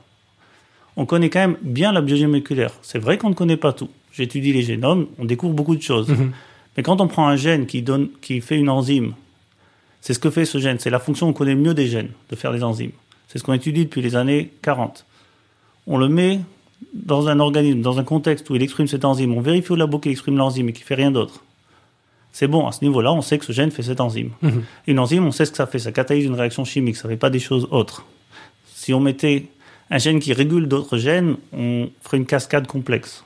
On 0.97 1.07
connaît 1.07 1.31
quand 1.31 1.41
même 1.41 1.57
bien 1.63 1.93
la 1.93 2.01
biologie 2.01 2.27
moléculaire. 2.27 2.73
C'est 2.83 2.99
vrai 2.99 3.19
qu'on 3.19 3.31
ne 3.31 3.35
connaît 3.35 3.57
pas 3.57 3.73
tout. 3.73 3.89
J'étudie 4.13 4.53
les 4.53 4.63
génomes, 4.63 5.07
on 5.19 5.25
découvre 5.25 5.55
beaucoup 5.55 5.77
de 5.77 5.83
choses. 5.83 6.09
Mhm. 6.09 6.33
Mais 6.77 6.83
quand 6.83 7.01
on 7.01 7.09
prend 7.09 7.29
un 7.29 7.37
gène 7.37 7.67
qui, 7.67 7.83
donne, 7.83 8.09
qui 8.21 8.41
fait 8.41 8.57
une 8.57 8.69
enzyme, 8.69 9.15
c'est 10.01 10.15
ce 10.15 10.19
que 10.19 10.31
fait 10.31 10.45
ce 10.45 10.59
gène. 10.59 10.79
C'est 10.79 10.91
la 10.91 10.99
fonction 10.99 11.27
qu'on 11.27 11.33
connaît 11.33 11.55
mieux 11.55 11.75
des 11.75 11.87
gènes, 11.87 12.11
de 12.31 12.37
faire 12.37 12.53
des 12.53 12.63
enzymes. 12.63 12.93
C'est 13.29 13.39
ce 13.39 13.45
qu'on 13.45 13.53
étudie 13.53 13.85
depuis 13.85 14.03
les 14.03 14.17
années 14.17 14.53
40. 14.63 15.05
On 15.87 15.99
le 15.99 16.09
met 16.09 16.41
dans 16.95 17.29
un 17.29 17.41
organisme, 17.41 17.81
dans 17.81 17.99
un 17.99 18.05
contexte 18.05 18.49
où 18.51 18.57
il 18.57 18.63
exprime 18.63 18.87
cette 18.87 19.05
enzyme. 19.05 19.35
On 19.35 19.41
vérifie 19.41 19.73
au 19.73 19.77
labo 19.77 19.99
qu'il 19.99 20.13
exprime 20.13 20.37
l'enzyme 20.37 20.69
et 20.69 20.73
qu'il 20.73 20.85
fait 20.85 20.95
rien 20.95 21.11
d'autre. 21.11 21.45
C'est 22.33 22.47
bon, 22.47 22.67
à 22.67 22.73
ce 22.73 22.85
niveau-là, 22.85 23.13
on 23.13 23.23
sait 23.23 23.39
que 23.39 23.45
ce 23.45 23.53
gène 23.53 23.71
fait 23.71 23.83
cette 23.83 24.01
enzyme. 24.01 24.31
Mhm. 24.43 24.63
Une 24.87 24.99
enzyme, 24.99 25.27
on 25.27 25.33
sait 25.33 25.45
ce 25.45 25.51
que 25.51 25.57
ça 25.57 25.67
fait, 25.67 25.79
ça 25.79 25.93
catalyse 25.93 26.27
une 26.27 26.35
réaction 26.35 26.65
chimique, 26.65 26.97
ça 26.97 27.09
ne 27.09 27.13
fait 27.13 27.19
pas 27.19 27.31
des 27.31 27.41
choses 27.41 27.67
autres. 27.71 28.05
Si 28.75 28.93
on 28.95 29.01
mettait 29.01 29.47
un 29.91 29.99
gène 29.99 30.21
qui 30.21 30.33
régule 30.33 30.69
d'autres 30.69 30.99
gènes, 30.99 31.37
on 31.53 31.89
ferait 32.03 32.19
une 32.19 32.27
cascade 32.27 32.67
complexe. 32.67 33.25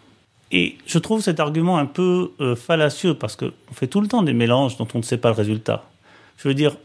Et 0.51 0.77
je 0.87 0.99
trouve 0.99 1.23
cet 1.23 1.41
argument 1.41 1.79
un 1.79 1.87
peu 1.87 2.33
euh, 2.41 2.55
fallacieux 2.55 3.15
parce 3.15 3.37
qu'on 3.37 3.53
fait 3.73 3.87
tout 3.87 4.01
le 4.01 4.07
temps 4.07 4.23
des 4.23 4.35
mélanges 4.35 4.77
dont 4.77 4.88
on 4.95 4.99
ne 4.99 5.03
sait 5.03 5.17
pas 5.17 5.31
le 5.31 5.35
résultat. 5.35 5.85
Je 6.37 6.49
veux 6.49 6.55
dire, 6.55 6.77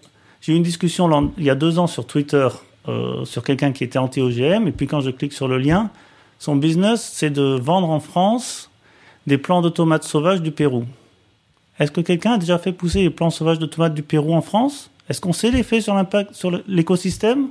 j'ai 0.42 0.54
eu 0.54 0.56
une 0.56 0.64
discussion 0.64 1.32
il 1.38 1.44
y 1.44 1.50
a 1.50 1.56
deux 1.56 1.78
ans 1.78 1.88
sur 1.88 2.08
Twitter 2.08 2.48
euh, 2.88 3.26
sur 3.26 3.44
quelqu'un 3.44 3.74
qui 3.74 3.84
était 3.84 4.00
anti-OGM, 4.00 4.68
et 4.68 4.72
puis 4.72 4.88
quand 4.88 5.02
je 5.02 5.10
clique 5.10 5.34
sur 5.34 5.50
le 5.50 5.58
lien, 5.58 5.90
son 6.40 6.56
business, 6.56 7.10
c'est 7.14 7.30
de 7.30 7.60
vendre 7.60 7.90
en 7.90 8.00
France 8.00 8.70
des 9.26 9.38
plants 9.38 9.62
de 9.62 9.68
tomates 9.68 10.06
sauvages 10.06 10.42
du 10.42 10.52
Pérou. 10.52 10.86
Est-ce 11.80 11.92
que 11.92 12.02
quelqu'un 12.02 12.34
a 12.34 12.38
déjà 12.38 12.58
fait 12.58 12.72
pousser 12.72 13.02
les 13.02 13.10
plants 13.10 13.30
sauvages 13.30 13.60
de 13.60 13.66
tomates 13.66 13.94
du 13.94 14.02
Pérou 14.02 14.34
en 14.34 14.42
France? 14.42 14.90
Est-ce 15.10 15.22
qu'on 15.22 15.34
sait 15.34 15.52
l'effet 15.52 15.80
sur 15.80 15.94
l'impact 15.94 16.34
sur 16.34 16.52
l'écosystème? 16.68 17.50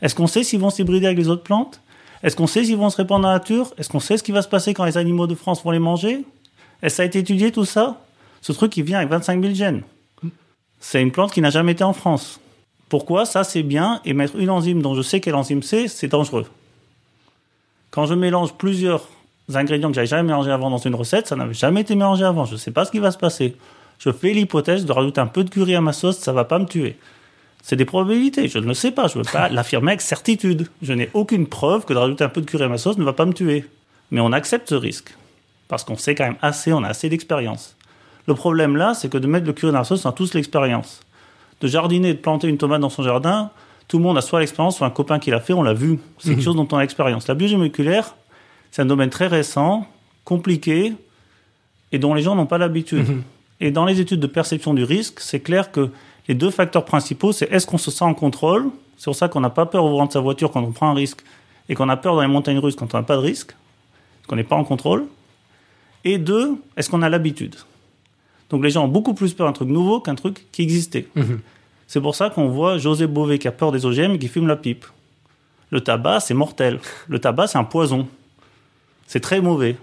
Est-ce 0.00 0.14
qu'on 0.14 0.26
sait 0.26 0.42
s'ils 0.42 0.60
vont 0.60 0.70
s'hybrider 0.70 1.06
avec 1.06 1.18
les 1.18 1.28
autres 1.28 1.42
plantes? 1.42 1.80
Est-ce 2.22 2.34
qu'on 2.34 2.46
sait 2.46 2.64
s'ils 2.64 2.76
vont 2.76 2.90
se 2.90 2.96
répandre 2.96 3.22
dans 3.22 3.28
la 3.28 3.34
nature? 3.34 3.72
Est-ce 3.78 3.88
qu'on 3.88 4.00
sait 4.00 4.16
ce 4.16 4.22
qui 4.22 4.32
va 4.32 4.42
se 4.42 4.48
passer 4.48 4.74
quand 4.74 4.84
les 4.84 4.96
animaux 4.96 5.26
de 5.26 5.34
France 5.34 5.62
vont 5.62 5.70
les 5.70 5.78
manger? 5.78 6.24
Est-ce 6.82 6.94
que 6.94 6.96
ça 6.96 7.02
a 7.02 7.06
été 7.06 7.18
étudié 7.18 7.52
tout 7.52 7.64
ça? 7.64 8.00
Ce 8.40 8.52
truc 8.52 8.72
qui 8.72 8.82
vient 8.82 8.98
avec 8.98 9.10
25 9.10 9.40
000 9.40 9.54
gènes. 9.54 9.82
C'est 10.80 11.02
une 11.02 11.12
plante 11.12 11.32
qui 11.32 11.40
n'a 11.40 11.50
jamais 11.50 11.72
été 11.72 11.84
en 11.84 11.92
France. 11.92 12.40
Pourquoi 12.88 13.26
ça 13.26 13.44
c'est 13.44 13.62
bien 13.62 14.00
et 14.04 14.14
mettre 14.14 14.36
une 14.36 14.50
enzyme 14.50 14.80
dont 14.80 14.94
je 14.94 15.02
sais 15.02 15.20
quelle 15.20 15.34
enzyme 15.34 15.62
c'est, 15.62 15.88
c'est 15.88 16.08
dangereux. 16.08 16.46
Quand 17.90 18.06
je 18.06 18.14
mélange 18.14 18.54
plusieurs 18.54 19.08
ingrédients 19.56 19.88
que 19.88 19.94
j'avais 19.94 20.06
jamais 20.06 20.24
mélangés 20.24 20.50
avant 20.50 20.70
dans 20.70 20.78
une 20.78 20.94
recette, 20.94 21.26
ça 21.26 21.36
n'avait 21.36 21.54
jamais 21.54 21.80
été 21.80 21.94
mélangé 21.94 22.24
avant. 22.24 22.44
Je 22.44 22.52
ne 22.52 22.58
sais 22.58 22.70
pas 22.70 22.84
ce 22.84 22.90
qui 22.90 22.98
va 22.98 23.10
se 23.10 23.18
passer. 23.18 23.56
Je 23.98 24.10
fais 24.10 24.32
l'hypothèse 24.32 24.84
de 24.84 24.92
rajouter 24.92 25.20
un 25.20 25.26
peu 25.26 25.44
de 25.44 25.50
curry 25.50 25.74
à 25.74 25.80
ma 25.80 25.92
sauce, 25.92 26.18
ça 26.18 26.32
va 26.32 26.44
pas 26.44 26.58
me 26.58 26.66
tuer. 26.66 26.96
C'est 27.62 27.76
des 27.76 27.84
probabilités, 27.84 28.48
je 28.48 28.58
ne 28.58 28.66
le 28.66 28.74
sais 28.74 28.92
pas, 28.92 29.08
je 29.08 29.18
ne 29.18 29.24
veux 29.24 29.30
pas 29.30 29.48
l'affirmer 29.50 29.92
avec 29.92 30.00
certitude. 30.00 30.68
Je 30.82 30.92
n'ai 30.92 31.10
aucune 31.14 31.46
preuve 31.46 31.84
que 31.84 31.92
de 31.92 31.98
rajouter 31.98 32.24
un 32.24 32.28
peu 32.28 32.40
de 32.40 32.46
curry 32.46 32.64
à 32.64 32.68
ma 32.68 32.78
sauce 32.78 32.98
ne 32.98 33.04
va 33.04 33.12
pas 33.12 33.26
me 33.26 33.32
tuer. 33.32 33.64
Mais 34.10 34.20
on 34.20 34.32
accepte 34.32 34.68
ce 34.68 34.74
risque, 34.74 35.14
parce 35.66 35.84
qu'on 35.84 35.96
sait 35.96 36.14
quand 36.14 36.24
même 36.24 36.38
assez, 36.40 36.72
on 36.72 36.82
a 36.84 36.88
assez 36.88 37.08
d'expérience. 37.08 37.76
Le 38.26 38.34
problème 38.34 38.76
là, 38.76 38.94
c'est 38.94 39.08
que 39.08 39.18
de 39.18 39.26
mettre 39.26 39.46
le 39.46 39.52
curry 39.52 39.72
dans 39.72 39.78
la 39.78 39.84
sauce, 39.84 40.04
on 40.04 40.10
a 40.10 40.12
tous 40.12 40.34
l'expérience. 40.34 41.00
De 41.60 41.66
jardiner, 41.66 42.14
de 42.14 42.18
planter 42.18 42.46
une 42.46 42.58
tomate 42.58 42.80
dans 42.80 42.90
son 42.90 43.02
jardin, 43.02 43.50
tout 43.88 43.96
le 43.98 44.04
monde 44.04 44.18
a 44.18 44.20
soit 44.20 44.40
l'expérience, 44.40 44.76
soit 44.76 44.86
un 44.86 44.90
copain 44.90 45.18
qui 45.18 45.30
l'a 45.30 45.40
fait, 45.40 45.54
on 45.54 45.62
l'a 45.62 45.72
vu. 45.72 45.98
C'est 46.18 46.28
quelque 46.28 46.38
mhm. 46.38 46.44
chose 46.44 46.56
dont 46.56 46.68
on 46.70 46.76
a 46.76 46.82
l'expérience. 46.82 47.26
La 47.26 47.34
biologie 47.34 47.56
moléculaire, 47.56 48.14
c'est 48.70 48.82
un 48.82 48.86
domaine 48.86 49.10
très 49.10 49.26
récent, 49.26 49.86
compliqué, 50.24 50.92
et 51.92 51.98
dont 51.98 52.14
les 52.14 52.22
gens 52.22 52.34
n'ont 52.34 52.46
pas 52.46 52.58
l'habitude. 52.58 53.08
Mhm. 53.08 53.22
Et 53.60 53.70
dans 53.70 53.84
les 53.84 54.00
études 54.00 54.20
de 54.20 54.26
perception 54.26 54.74
du 54.74 54.84
risque, 54.84 55.20
c'est 55.20 55.40
clair 55.40 55.72
que 55.72 55.90
les 56.28 56.34
deux 56.34 56.50
facteurs 56.50 56.84
principaux, 56.84 57.32
c'est 57.32 57.50
est-ce 57.50 57.66
qu'on 57.66 57.78
se 57.78 57.90
sent 57.90 58.04
en 58.04 58.14
contrôle? 58.14 58.70
C'est 58.96 59.06
pour 59.06 59.16
ça 59.16 59.28
qu'on 59.28 59.40
n'a 59.40 59.50
pas 59.50 59.66
peur 59.66 59.84
au 59.84 59.90
volant 59.90 60.06
de 60.06 60.12
sa 60.12 60.20
voiture 60.20 60.50
quand 60.50 60.62
on 60.62 60.72
prend 60.72 60.90
un 60.90 60.94
risque, 60.94 61.22
et 61.68 61.74
qu'on 61.74 61.88
a 61.88 61.96
peur 61.96 62.14
dans 62.14 62.22
les 62.22 62.28
montagnes 62.28 62.58
russes 62.58 62.76
quand 62.76 62.94
on 62.94 62.98
n'a 62.98 63.04
pas 63.04 63.16
de 63.16 63.22
risque, 63.22 63.54
qu'on 64.26 64.36
n'est 64.36 64.44
pas 64.44 64.56
en 64.56 64.64
contrôle. 64.64 65.06
Et 66.04 66.18
deux, 66.18 66.56
est-ce 66.76 66.88
qu'on 66.88 67.02
a 67.02 67.08
l'habitude? 67.08 67.56
Donc 68.50 68.62
les 68.64 68.70
gens 68.70 68.84
ont 68.84 68.88
beaucoup 68.88 69.14
plus 69.14 69.34
peur 69.34 69.46
d'un 69.46 69.52
truc 69.52 69.68
nouveau 69.68 70.00
qu'un 70.00 70.14
truc 70.14 70.46
qui 70.52 70.62
existait. 70.62 71.08
Mhm. 71.14 71.40
C'est 71.86 72.00
pour 72.00 72.14
ça 72.14 72.30
qu'on 72.30 72.48
voit 72.48 72.78
José 72.78 73.06
Bové 73.06 73.38
qui 73.38 73.48
a 73.48 73.52
peur 73.52 73.72
des 73.72 73.86
OGM 73.86 74.12
et 74.12 74.18
qui 74.18 74.28
fume 74.28 74.46
la 74.46 74.56
pipe. 74.56 74.84
Le 75.70 75.80
tabac, 75.80 76.20
c'est 76.20 76.34
mortel. 76.34 76.80
Le 77.08 77.18
tabac, 77.18 77.48
c'est 77.48 77.58
un 77.58 77.64
poison. 77.64 78.06
C'est 79.08 79.18
très 79.20 79.40
mauvais. 79.40 79.74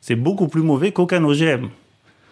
C'est 0.00 0.16
beaucoup 0.16 0.48
plus 0.48 0.62
mauvais 0.62 0.90
qu'aucun 0.90 1.22
OGM. 1.22 1.68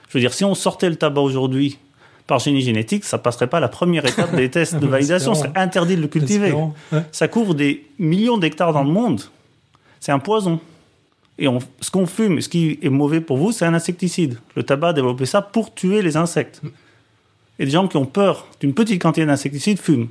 Je 0.09 0.15
veux 0.15 0.21
dire, 0.21 0.33
si 0.35 0.45
on 0.45 0.55
sortait 0.55 0.89
le 0.91 0.97
tabac 0.97 1.21
aujourd'hui 1.21 1.79
par 2.27 2.39
génie 2.41 2.63
génétique, 2.63 3.05
ça 3.05 3.19
passerait 3.19 3.47
pas 3.47 3.61
la 3.61 3.69
première 3.69 4.05
étape 4.07 4.35
des 4.35 4.51
tests 4.57 4.75
de 4.77 4.87
validation. 4.87 5.35
C'est 5.35 5.57
interdit 5.57 5.97
de 5.97 6.01
le 6.03 6.09
cultiver. 6.09 6.51
Ouais. 6.53 7.03
Ça 7.13 7.29
couvre 7.29 7.55
des 7.55 7.87
millions 7.99 8.39
d'hectares 8.39 8.73
dans 8.73 8.83
le 8.83 8.91
monde. 8.91 9.21
C'est 10.01 10.13
un 10.13 10.19
poison. 10.19 10.59
Et 11.39 11.47
on- 11.49 11.59
ce 11.81 11.91
qu'on 11.91 12.07
fume, 12.07 12.41
ce 12.41 12.49
qui 12.49 12.79
est 12.83 12.89
mauvais 12.89 13.21
pour 13.21 13.37
vous, 13.37 13.53
c'est 13.53 13.67
un 13.67 13.75
insecticide. 13.75 14.39
Le 14.57 14.63
tabac 14.63 14.89
a 14.89 14.93
développé 14.95 15.27
ça 15.27 15.43
pour 15.43 15.75
tuer 15.75 16.01
les 16.03 16.17
insectes. 16.17 16.63
Et 17.59 17.65
des 17.67 17.71
gens 17.71 17.87
qui 17.89 17.97
ont 17.97 18.07
peur 18.07 18.47
d'une 18.61 18.75
petite 18.75 19.01
quantité 19.03 19.27
d'insecticides 19.27 19.79
fument. 19.79 20.09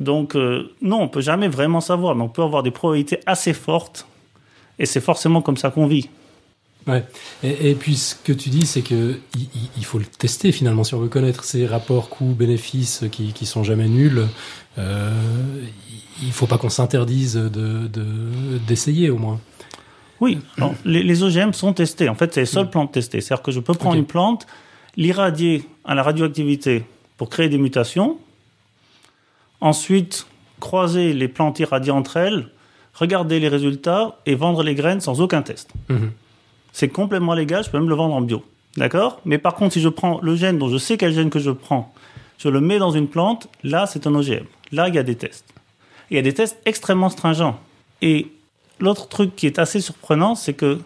Donc, 0.00 0.36
euh, 0.36 0.70
non, 0.82 1.00
on 1.02 1.08
peut 1.08 1.22
jamais 1.22 1.48
vraiment 1.48 1.80
savoir, 1.80 2.14
mais 2.14 2.22
on 2.22 2.28
peut 2.28 2.42
avoir 2.42 2.62
des 2.62 2.70
probabilités 2.70 3.20
assez 3.24 3.54
fortes. 3.54 4.06
Et 4.78 4.86
c'est 4.86 5.00
forcément 5.00 5.42
comme 5.42 5.56
ça 5.56 5.70
qu'on 5.70 5.86
vit. 5.86 6.08
Ouais. 6.86 7.04
Et, 7.42 7.70
et 7.70 7.74
puis 7.74 7.96
ce 7.96 8.14
que 8.14 8.32
tu 8.32 8.48
dis, 8.48 8.64
c'est 8.66 8.82
que 8.82 9.18
il, 9.34 9.48
il- 9.76 9.84
faut 9.84 9.98
le 9.98 10.04
tester 10.04 10.52
finalement 10.52 10.84
si 10.84 10.94
on 10.94 11.00
veut 11.00 11.08
connaître 11.08 11.42
ces 11.44 11.66
rapports 11.66 12.08
coûts-bénéfices 12.10 13.04
qui, 13.10 13.32
qui 13.32 13.44
sont 13.46 13.64
jamais 13.64 13.88
nuls. 13.88 14.26
Euh, 14.78 15.12
il 16.22 16.32
faut 16.32 16.46
pas 16.46 16.58
qu'on 16.58 16.68
s'interdise 16.70 17.34
de 17.34 17.88
de- 17.88 18.58
d'essayer 18.68 19.10
au 19.10 19.18
moins. 19.18 19.40
Oui, 20.20 20.38
alors, 20.56 20.74
les, 20.84 21.02
les 21.02 21.22
OGM 21.22 21.52
sont 21.52 21.72
testés. 21.74 22.08
En 22.08 22.14
fait, 22.14 22.32
c'est 22.32 22.40
les 22.40 22.46
seules 22.46 22.70
plantes 22.70 22.92
testées. 22.92 23.20
C'est-à-dire 23.20 23.42
que 23.42 23.50
je 23.52 23.60
peux 23.60 23.74
prendre 23.74 23.96
une 23.96 24.06
plante, 24.06 24.46
l'irradier 24.96 25.64
à 25.84 25.94
la 25.94 26.02
radioactivité 26.02 26.84
pour 27.18 27.28
créer 27.28 27.48
des 27.50 27.58
mutations, 27.58 28.16
ensuite 29.60 30.26
croiser 30.60 31.12
les 31.12 31.28
plantes 31.28 31.58
irradiées 31.60 31.90
entre 31.92 32.16
elles, 32.16 32.48
regarder 32.96 33.40
les 33.40 33.48
résultats 33.48 34.18
et 34.26 34.34
vendre 34.34 34.62
les 34.62 34.74
graines 34.74 35.00
sans 35.00 35.20
aucun 35.20 35.42
test. 35.42 35.70
Mhm. 35.88 36.10
C'est 36.72 36.88
complètement 36.88 37.34
légal, 37.34 37.64
je 37.64 37.70
peux 37.70 37.78
même 37.78 37.88
le 37.88 37.94
vendre 37.94 38.14
en 38.14 38.20
bio. 38.20 38.42
D'accord? 38.76 39.20
Mais 39.24 39.38
par 39.38 39.54
contre, 39.54 39.74
si 39.74 39.80
je 39.80 39.88
prends 39.88 40.20
le 40.20 40.36
gène 40.36 40.58
dont 40.58 40.68
je 40.68 40.76
sais 40.76 40.96
quel 40.96 41.12
gène 41.12 41.30
que 41.30 41.38
je 41.38 41.50
prends, 41.50 41.94
je 42.38 42.48
le 42.48 42.60
mets 42.60 42.78
dans 42.78 42.90
une 42.90 43.08
plante, 43.08 43.48
là, 43.62 43.86
c'est 43.86 44.06
un 44.06 44.14
OGM. 44.14 44.44
Là, 44.72 44.88
il 44.88 44.94
y 44.94 44.98
a 44.98 45.02
des 45.02 45.14
tests. 45.14 45.46
Il 46.10 46.16
y 46.16 46.18
a 46.18 46.22
des 46.22 46.34
tests 46.34 46.58
extrêmement 46.66 47.08
stringents. 47.08 47.58
Et 48.02 48.26
l'autre 48.78 49.08
truc 49.08 49.34
qui 49.34 49.46
est 49.46 49.58
assez 49.58 49.80
surprenant, 49.80 50.34
c'est 50.34 50.52
que 50.52 50.78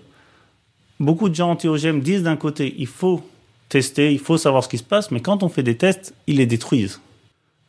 beaucoup 1.01 1.29
de 1.29 1.35
gens 1.35 1.51
anti-OGM 1.51 2.01
disent 2.01 2.23
d'un 2.23 2.37
côté, 2.37 2.75
il 2.79 2.87
faut 2.87 3.23
tester, 3.69 4.13
il 4.13 4.19
faut 4.19 4.37
savoir 4.37 4.63
ce 4.63 4.69
qui 4.69 4.79
se 4.79 4.85
passe, 4.85 5.11
mais 5.11 5.21
quand 5.21 5.43
on 5.43 5.49
fait 5.49 5.63
des 5.63 5.77
tests, 5.77 6.15
ils 6.27 6.37
les 6.37 6.47
détruisent. 6.47 7.01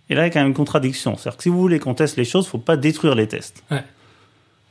Et 0.10 0.16
là, 0.16 0.24
il 0.24 0.26
y 0.26 0.30
a 0.30 0.34
quand 0.34 0.40
même 0.40 0.50
une 0.50 0.54
contradiction. 0.54 1.16
C'est-à-dire 1.16 1.38
que 1.38 1.44
si 1.44 1.50
vous 1.50 1.60
voulez 1.60 1.80
qu'on 1.80 1.94
teste 1.94 2.18
les 2.18 2.26
choses, 2.26 2.46
il 2.46 2.48
ne 2.48 2.52
faut 2.52 2.58
pas 2.58 2.78
détruire 2.78 3.16
les 3.16 3.28
tests. 3.28 3.64
Ouais. 3.72 3.84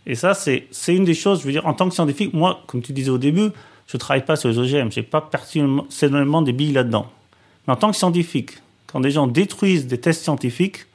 Et 0.07 0.15
ça, 0.15 0.35
c'est 0.35 0.67
une 0.89 1.05
des 1.05 1.15
choses, 1.15 1.41
je 1.41 1.47
veux 1.47 1.53
dire, 1.53 1.67
en 1.67 1.75
tant 1.75 1.89
que 1.89 1.95
scientifique, 1.95 2.33
moi, 2.33 2.61
comme 2.67 2.83
tu 2.83 2.93
disais 2.93 3.11
au 3.11 3.19
début, 3.19 3.51
je 3.87 3.97
ne 3.97 3.99
travaille 3.99 4.25
pas 4.25 4.37
sur 4.37 4.49
les 4.49 4.59
OGM, 4.59 4.91
je 4.91 5.01
n'ai 5.01 5.07
pas 5.07 5.21
personnellement 5.21 6.43
des 6.43 6.53
billes 6.53 6.73
là-dedans. 6.73 7.07
Mais 7.67 7.73
en 7.75 7.77
tant 7.77 7.91
que 7.91 7.97
scientifique, 7.97 8.59
quand 8.87 9.01
des 9.01 9.11
gens 9.11 9.27
détruisent 9.27 9.87
des 9.87 9.99
tests 9.99 10.23
scientifiques, 10.23 10.87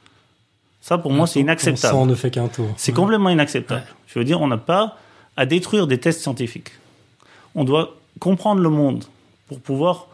ça, 0.80 0.98
pour 0.98 1.12
moi, 1.12 1.26
c'est 1.26 1.40
inacceptable. 1.40 1.92
sang 1.94 2.06
ne 2.06 2.14
fait 2.14 2.30
qu'un 2.30 2.48
tour. 2.48 2.68
C'est 2.76 2.92
Ouais. 2.92 2.96
complètement 2.96 3.28
inacceptable. 3.30 3.84
Je 4.06 4.18
veux 4.18 4.24
dire, 4.24 4.40
on 4.40 4.46
n'a 4.46 4.56
pas 4.58 4.96
à 5.36 5.44
détruire 5.46 5.86
des 5.86 5.98
tests 5.98 6.20
scientifiques. 6.20 6.70
On 7.54 7.64
doit 7.64 7.96
comprendre 8.20 8.60
le 8.60 8.70
monde 8.70 9.04
pour 9.48 9.60
pouvoir 9.60 10.06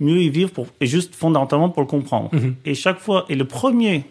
mieux 0.00 0.20
y 0.20 0.28
vivre 0.28 0.50
pour, 0.50 0.66
et 0.80 0.86
juste 0.86 1.14
fondamentalement 1.14 1.68
pour 1.70 1.82
le 1.82 1.88
comprendre. 1.88 2.28
Mhm. 2.32 2.56
Et 2.64 2.74
chaque 2.74 2.98
fois, 2.98 3.24
et 3.28 3.34
le 3.34 3.44
premier, 3.44 4.04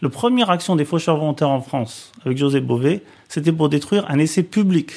le 0.00 0.08
première 0.08 0.50
action 0.50 0.76
des 0.76 0.84
faucheurs 0.84 1.16
volontaires 1.16 1.50
en 1.50 1.60
France 1.60 2.12
avec 2.24 2.36
José 2.38 2.60
Bové, 2.60 3.00
c'était 3.34 3.50
pour 3.50 3.68
détruire 3.68 4.08
un 4.08 4.20
essai 4.20 4.44
public. 4.44 4.92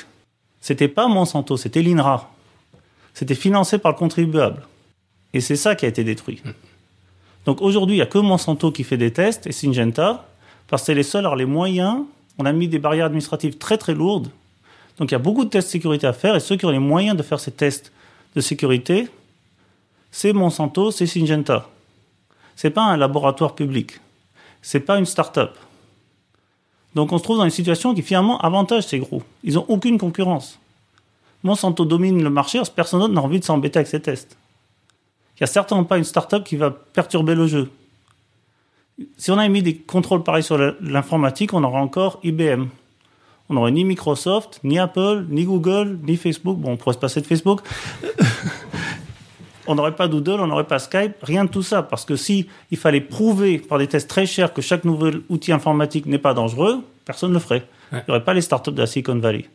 C'était 0.62 0.88
pas 0.88 1.08
Monsanto, 1.08 1.58
c'était 1.58 1.82
l'INRA. 1.82 2.30
C'était 3.16 3.34
financé 3.34 3.80
par 3.80 3.94
le 3.94 3.98
contribuable. 3.98 4.62
Et 5.34 5.42
c'est 5.42 5.56
ça 5.56 5.74
qui 5.74 5.86
a 5.86 5.88
été 5.88 6.04
détruit. 6.04 6.44
Donc 7.46 7.64
aujourd'hui, 7.64 7.96
il 7.96 7.98
n'y 7.98 8.04
a 8.04 8.06
que 8.06 8.20
Monsanto 8.20 8.72
qui 8.72 8.84
fait 8.84 8.96
des 8.96 9.12
tests 9.12 9.48
et 9.48 9.52
Syngenta, 9.52 10.28
parce 10.68 10.84
que 10.84 10.86
c'est 10.86 10.94
les 10.94 11.02
seuls 11.02 11.26
à 11.26 11.36
les 11.36 11.46
moyens. 11.46 12.04
On 12.38 12.46
a 12.46 12.52
mis 12.52 12.68
des 12.68 12.78
barrières 12.78 13.08
administratives 13.08 13.58
très 13.58 13.80
très 13.80 13.96
lourdes. 13.96 14.30
Donc 15.00 15.10
il 15.10 15.14
y 15.14 15.16
a 15.16 15.20
beaucoup 15.20 15.44
de 15.44 15.50
tests 15.50 15.70
de 15.70 15.72
sécurité 15.72 16.06
à 16.06 16.14
faire 16.14 16.36
et 16.36 16.40
ceux 16.40 16.58
qui 16.58 16.66
ont 16.68 16.70
les 16.70 16.78
moyens 16.78 17.18
de 17.18 17.24
faire 17.24 17.40
ces 17.40 17.50
tests 17.50 17.92
de 18.36 18.42
sécurité, 18.42 19.08
c'est 20.12 20.32
Monsanto, 20.32 20.92
c'est 20.92 21.08
Syngenta. 21.08 21.68
C'est 22.56 22.70
pas 22.70 22.84
un 22.84 22.98
laboratoire 22.98 23.56
public. 23.56 23.94
C'est 24.62 24.82
pas 24.82 25.00
une 25.00 25.08
start-up. 25.08 25.58
Donc 26.98 27.12
on 27.12 27.20
se 27.20 27.24
trouve 27.24 27.38
dans 27.38 27.44
une 27.44 27.52
situation 27.52 27.94
qui 27.94 28.02
finalement 28.02 28.40
avantage 28.40 28.88
ces 28.88 28.98
gros. 28.98 29.22
Ils 29.44 29.54
n'ont 29.54 29.66
aucune 29.68 30.00
concurrence. 30.00 30.58
Monsanto 31.44 31.86
domine 31.86 32.24
le 32.24 32.32
marché, 32.32 32.60
personne 32.76 33.02
d'autre 33.02 33.14
n'a 33.14 33.22
envie 33.22 33.40
de 33.40 33.46
s'embêter 33.46 33.78
avec 33.78 33.88
ces 33.88 34.00
tests. 34.00 34.36
Il 35.36 35.42
n'y 35.42 35.44
a 35.44 35.48
certainement 35.48 35.84
pas 35.84 36.00
une 36.00 36.04
start-up 36.04 36.44
qui 36.44 36.56
va 36.56 36.72
perturber 36.72 37.36
le 37.36 37.46
jeu. 37.46 37.70
Si 39.16 39.30
on 39.30 39.38
avait 39.38 39.48
mis 39.48 39.62
des 39.62 39.76
contrôles 39.76 40.24
pareils 40.24 40.42
sur 40.42 40.58
l'informatique, 40.58 41.54
on 41.54 41.64
aurait 41.64 41.80
encore 41.80 42.20
IBM. 42.24 42.66
On 43.50 43.54
n'aurait 43.54 43.72
ni 43.72 43.86
Microsoft, 43.86 44.60
ni 44.64 44.80
Apple, 44.80 45.28
ni 45.30 45.46
Google, 45.46 46.00
ni 46.02 46.18
Facebook. 46.18 46.58
Bon, 46.58 46.72
on 46.72 46.78
pourrait 46.78 46.96
se 46.96 47.00
passer 47.00 47.22
de 47.22 47.28
Facebook. 47.28 47.62
On 49.68 49.76
n'aurait 49.76 49.96
pas 49.96 50.08
Doodle, 50.08 50.40
on 50.40 50.48
n'aurait 50.48 50.66
pas 50.66 50.80
Skype, 50.80 51.14
rien 51.22 51.46
de 51.46 51.50
tout 51.50 51.64
ça. 51.64 51.84
Parce 51.84 52.06
que 52.06 52.16
si 52.16 52.48
il 52.72 52.78
fallait 52.78 53.02
prouver 53.02 53.60
par 53.60 53.78
des 53.78 53.88
tests 53.88 54.10
très 54.10 54.26
chers 54.26 54.54
que 54.54 54.62
chaque 54.62 54.84
nouvel 54.84 55.22
outil 55.30 55.52
informatique 55.52 56.06
n'est 56.06 56.18
pas 56.18 56.34
dangereux, 56.34 56.84
personne 57.06 57.30
ne 57.30 57.36
le 57.36 57.40
ferait. 57.40 57.64
Ouais. 57.92 58.00
Il 58.00 58.10
n'y 58.10 58.16
aurait 58.16 58.24
pas 58.24 58.34
les 58.34 58.42
startups 58.42 58.72
de 58.72 58.80
la 58.80 58.88
Silicon 58.88 59.18
Valley. 59.20 59.46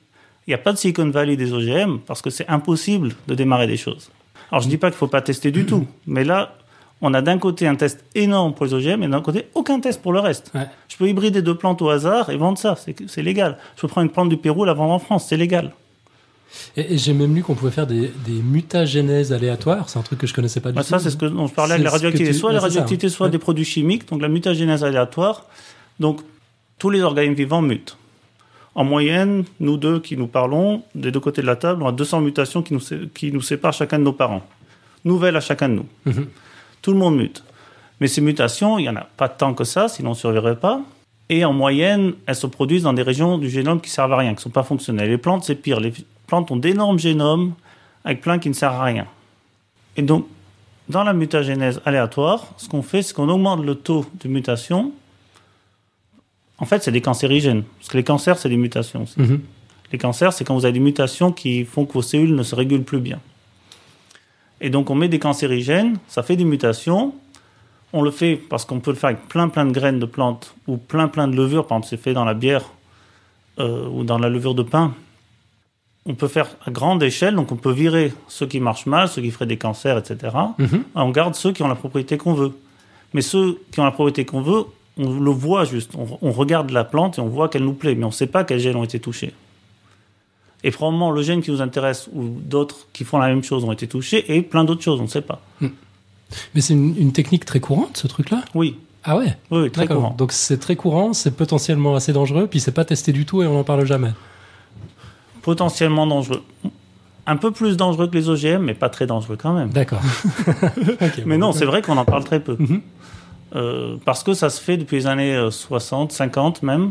Il 0.47 0.51
n'y 0.51 0.55
a 0.55 0.59
pas 0.59 0.73
de 0.73 0.79
Silicon 0.79 1.09
Valley 1.09 1.37
des 1.37 1.53
OGM 1.53 1.99
parce 2.07 2.23
que 2.23 2.31
c'est 2.31 2.49
impossible 2.49 3.15
de 3.29 3.35
démarrer 3.35 3.67
des 3.67 3.77
choses. 3.77 4.11
Alors 4.51 4.63
je 4.63 4.69
dis 4.69 4.77
pas 4.77 4.91
qu'il 4.91 4.99
faut 4.99 5.07
pas 5.07 5.23
tester 5.23 5.51
du 5.51 5.65
tout, 5.65 5.87
mais 6.07 6.25
là, 6.25 6.55
on 7.01 7.15
a 7.15 7.23
d'un 7.23 7.39
côté 7.39 7.67
un 7.67 7.75
test 7.75 8.05
énorme 8.15 8.55
pour 8.55 8.67
les 8.67 8.75
OGM 8.75 9.03
et 9.03 9.09
d'un 9.09 9.21
côté 9.21 9.47
aucun 9.55 9.81
test 9.81 10.03
pour 10.03 10.13
le 10.13 10.21
reste. 10.21 10.51
Ouais. 10.55 10.67
Je 10.89 10.97
peux 10.97 11.09
hybrider 11.09 11.43
deux 11.43 11.57
plantes 11.57 11.83
au 11.83 11.89
hasard 11.89 12.31
et 12.31 12.37
vendre 12.37 12.59
ça, 12.59 12.77
c'est 12.77 12.95
c'est 13.09 13.23
légal. 13.23 13.59
Je 13.77 13.83
peux 13.83 13.89
prendre 13.89 14.05
une 14.05 14.13
plante 14.13 14.29
du 14.29 14.37
Pérou 14.37 14.65
et 14.65 14.67
la 14.67 14.75
vendre 14.75 14.93
en 14.93 14.99
France, 14.99 15.27
c'est 15.29 15.37
légal. 15.37 15.73
Et, 16.77 16.95
et 16.95 16.99
j'ai 16.99 17.13
même 17.13 17.35
lu 17.35 17.43
qu'on 17.43 17.55
pouvait 17.55 17.71
faire 17.71 17.87
des, 17.87 18.11
des 18.27 18.43
mutagénèses 18.43 19.33
aléatoires. 19.33 19.89
C'est 19.89 19.99
un 19.99 20.03
truc 20.03 20.19
que 20.19 20.27
je 20.27 20.35
connaissais 20.35 20.61
pas 20.61 20.71
du 20.71 20.77
Bah, 20.77 20.83
tout. 20.83 20.89
ça, 20.89 20.99
c'est 20.99 21.11
ce 21.11 21.17
que 21.17 21.27
parlais 21.55 21.75
avec 21.75 21.81
C'est 21.81 21.85
la 21.85 21.91
radioactivité. 21.91 22.33
tu- 22.33 22.39
Soit 22.39 22.49
ouais, 22.51 22.55
la 22.55 22.61
radioactivité, 22.61 23.09
soit 23.09 23.27
Ouais. 23.27 23.31
des 23.33 23.39
produits 23.39 23.65
chimiques, 23.65 24.09
donc 24.09 24.21
la 24.23 24.29
mutagénèse 24.29 24.85
aléatoire. 24.85 25.47
Donc, 26.01 26.21
tous 26.79 26.91
les 26.91 27.03
organismes 27.03 27.35
vivants 27.37 27.63
mutent. 27.63 27.97
En 28.75 28.85
moyenne, 28.85 29.45
nous 29.61 29.77
deux 29.77 30.01
qui 30.01 30.17
nous 30.17 30.27
parlons, 30.27 30.83
des 30.95 31.11
deux 31.11 31.21
côtés 31.21 31.43
de 31.43 31.47
la 31.47 31.57
table, 31.57 31.83
on 31.83 31.89
a 31.89 31.93
200 31.93 32.21
mutations 32.23 32.63
qui 32.63 32.73
nous, 32.73 32.81
sé- 32.81 33.09
qui 33.15 33.31
nous 33.31 33.43
séparent 33.43 33.75
chacun 33.75 33.99
de 33.99 34.05
nos 34.05 34.15
parents. 34.15 34.43
Nouvelles 35.05 35.37
à 35.37 35.41
chacun 35.41 35.69
de 35.69 35.75
nous. 35.75 35.87
Mhm. 36.07 36.27
Tout 36.81 36.93
le 36.93 36.99
monde 36.99 37.17
mute. 37.17 37.45
Mais 38.01 38.09
ces 38.09 38.21
mutations, 38.21 38.79
il 38.79 38.83
n'y 38.83 38.89
en 38.89 38.97
a 38.97 39.07
pas 39.17 39.29
tant 39.29 39.53
que 39.55 39.65
ça, 39.65 39.89
sinon 39.89 40.11
on 40.11 40.13
ne 40.15 40.19
survivrait 40.19 40.57
pas. 40.57 40.81
Et 41.29 41.45
en 41.45 41.53
moyenne, 41.53 42.15
elles 42.27 42.35
se 42.35 42.47
produisent 42.47 42.83
dans 42.83 42.93
des 42.93 43.03
régions 43.03 43.39
du 43.39 43.49
génome 43.49 43.81
qui 43.81 43.91
servent 43.91 44.13
à 44.13 44.17
rien, 44.17 44.31
qui 44.31 44.37
ne 44.37 44.41
sont 44.41 44.51
pas 44.51 44.63
fonctionnelles. 44.65 45.09
Les 45.11 45.19
plantes, 45.19 45.45
c'est 45.45 45.55
pire. 45.55 45.79
Les 45.81 45.93
plantes 46.33 46.51
ont 46.51 46.57
d'énormes 46.57 46.99
génomes 46.99 47.53
avec 48.07 48.23
plein 48.23 48.39
qui 48.39 48.49
ne 48.49 48.55
servent 48.55 48.81
à 48.81 48.85
rien. 48.85 49.07
Et 49.99 50.03
donc, 50.03 50.27
dans 50.89 51.05
la 51.05 51.13
mutagénèse 51.13 51.83
aléatoire, 51.85 52.55
ce 52.57 52.71
qu'on 52.71 52.81
fait, 52.81 53.03
c'est 53.03 53.13
qu'on 53.13 53.29
augmente 53.29 53.63
le 53.63 53.75
taux 53.75 54.07
de 54.19 54.29
mutation. 54.29 54.93
En 56.57 56.65
fait, 56.65 56.83
c'est 56.83 56.91
des 56.91 57.03
cancérigènes. 57.03 57.65
Parce 57.79 57.91
que 57.91 57.99
les 57.99 58.03
cancers, 58.03 58.39
c'est 58.39 58.49
des 58.49 58.57
mutations. 58.57 59.03
aussi. 59.03 59.21
Mhm. 59.21 59.43
Les 59.93 59.99
cancers, 59.99 60.33
c'est 60.33 60.43
quand 60.45 60.55
vous 60.55 60.65
avez 60.65 60.73
des 60.73 60.81
mutations 60.81 61.33
qui 61.33 61.67
font 61.67 61.85
que 61.85 61.93
vos 61.93 62.01
cellules 62.01 62.35
ne 62.35 62.43
se 62.43 62.55
régulent 62.55 62.85
plus 62.85 63.01
bien. 63.01 63.21
Et 64.63 64.71
donc, 64.71 64.89
on 64.89 64.95
met 64.95 65.09
des 65.09 65.19
cancérigènes, 65.19 65.99
ça 66.09 66.23
fait 66.23 66.37
des 66.37 66.47
mutations. 66.47 67.15
On 67.93 68.01
le 68.01 68.11
fait 68.11 68.37
parce 68.37 68.65
qu'on 68.65 68.81
peut 68.81 68.93
le 68.93 68.97
faire 68.97 69.11
avec 69.11 69.29
plein, 69.29 69.51
plein 69.51 69.67
de 69.67 69.73
graines 69.73 69.99
de 69.99 70.07
plantes 70.07 70.55
ou 70.67 70.79
plein, 70.79 71.09
plein 71.09 71.29
de 71.29 71.37
levures. 71.37 71.67
Par 71.67 71.77
exemple, 71.77 71.91
c'est 71.91 72.03
fait 72.03 72.15
dans 72.15 72.25
la 72.25 72.33
bière 72.33 72.65
euh, 73.59 73.87
ou 73.91 74.03
dans 74.03 74.19
la 74.19 74.31
levure 74.31 74.55
de 74.55 74.63
pain. 74.63 74.95
On 76.05 76.15
peut 76.15 76.29
faire 76.29 76.49
à 76.67 76.71
grande 76.71 77.03
échelle, 77.03 77.37
donc 77.37 77.53
on 77.53 77.57
peut 77.57 77.71
virer 77.73 78.13
ceux 78.29 78.47
qui 78.47 78.59
marchent 78.59 78.87
mal, 78.87 79.09
ceux 79.09 79.23
qui 79.23 79.31
feraient 79.31 79.47
des 79.47 79.57
cancers, 79.59 79.99
etc. 79.99 80.35
Mhm. 80.59 80.83
On 80.95 81.11
garde 81.11 81.35
ceux 81.35 81.53
qui 81.53 81.63
ont 81.63 81.69
la 81.69 81.77
propriété 81.77 82.17
qu'on 82.19 82.35
veut. 82.35 82.53
Mais 83.15 83.23
ceux 83.23 83.61
qui 83.71 83.79
ont 83.81 83.85
la 83.85 83.93
propriété 83.93 84.25
qu'on 84.25 84.43
veut, 84.43 84.65
on 84.99 85.21
le 85.21 85.31
voit 85.31 85.65
juste. 85.65 85.93
On, 85.97 86.19
on 86.21 86.33
regarde 86.33 86.71
la 86.71 86.83
plante 86.85 87.19
et 87.19 87.21
on 87.21 87.29
voit 87.29 87.49
qu'elle 87.49 87.65
nous 87.65 87.75
plaît, 87.75 87.95
mais 87.95 88.05
on 88.05 88.09
ne 88.09 88.13
sait 88.13 88.27
pas 88.27 88.43
quels 88.43 88.59
gènes 88.59 88.77
ont 88.77 88.85
été 88.85 88.99
touchés. 88.99 89.33
Et 90.65 90.71
probablement 90.71 91.11
le 91.11 91.23
gène 91.23 91.43
qui 91.43 91.51
nous 91.51 91.61
intéresse 91.61 92.09
ou 92.13 92.25
d'autres 92.29 92.87
qui 92.93 93.05
font 93.05 93.19
la 93.19 93.29
même 93.29 93.43
chose 93.43 93.65
ont 93.65 93.73
été 93.73 93.87
touchés 93.89 94.25
et 94.35 94.43
plein 94.43 94.65
d'autres 94.65 94.83
choses, 94.83 95.01
on 95.01 95.05
ne 95.05 95.09
sait 95.13 95.21
pas. 95.23 95.41
Mais 95.61 96.61
c'est 96.61 96.75
une, 96.75 96.97
une 96.97 97.13
technique 97.13 97.45
très 97.45 97.61
courante, 97.61 97.97
ce 97.97 98.07
truc-là? 98.07 98.43
Oui, 98.55 98.77
Ah 99.05 99.17
ouais? 99.19 99.37
Oui, 99.51 99.71
très 99.71 99.87
courant. 99.87 100.15
Donc 100.17 100.33
c'est 100.33 100.59
très 100.59 100.77
courant, 100.77 101.13
c'est 101.13 101.37
potentiellement 101.37 101.95
assez 101.97 102.13
dangereux, 102.13 102.47
puis 102.47 102.61
c'est 102.61 102.73
pas 102.73 102.85
testé 102.85 103.13
du 103.13 103.27
tout 103.27 103.43
et 103.43 103.47
on 103.47 103.55
n'en 103.55 103.65
parle 103.65 103.85
jamais. 103.87 104.13
Potentiellement 105.43 106.07
dangereux. 106.07 106.43
Un 107.27 107.37
peu 107.37 107.51
plus 107.51 107.77
dangereux 107.77 108.09
que 108.09 108.15
les 108.17 108.29
OGM, 108.29 108.63
mais 108.63 108.75
pas 108.75 108.89
très 108.89 109.07
dangereux 109.07 109.37
quand 109.37 109.53
même. 109.53 109.71
D'accord. 109.71 110.01
Mais 111.27 111.37
bon. 111.37 111.47
non, 111.47 111.53
c'est 111.53 111.65
vrai 111.65 111.83
qu'on 111.83 111.97
en 111.97 112.05
parle 112.05 112.25
très 112.25 112.41
peu. 112.41 112.57
Mhm. 112.59 112.81
Euh, 113.55 113.97
parce 114.05 114.23
que 114.23 114.35
ça 114.35 114.51
se 114.51 114.61
fait 114.61 114.77
depuis 114.77 114.97
les 114.97 115.07
années 115.07 115.35
euh, 115.35 115.51
60, 115.51 116.11
50 116.11 116.63
même. 116.63 116.91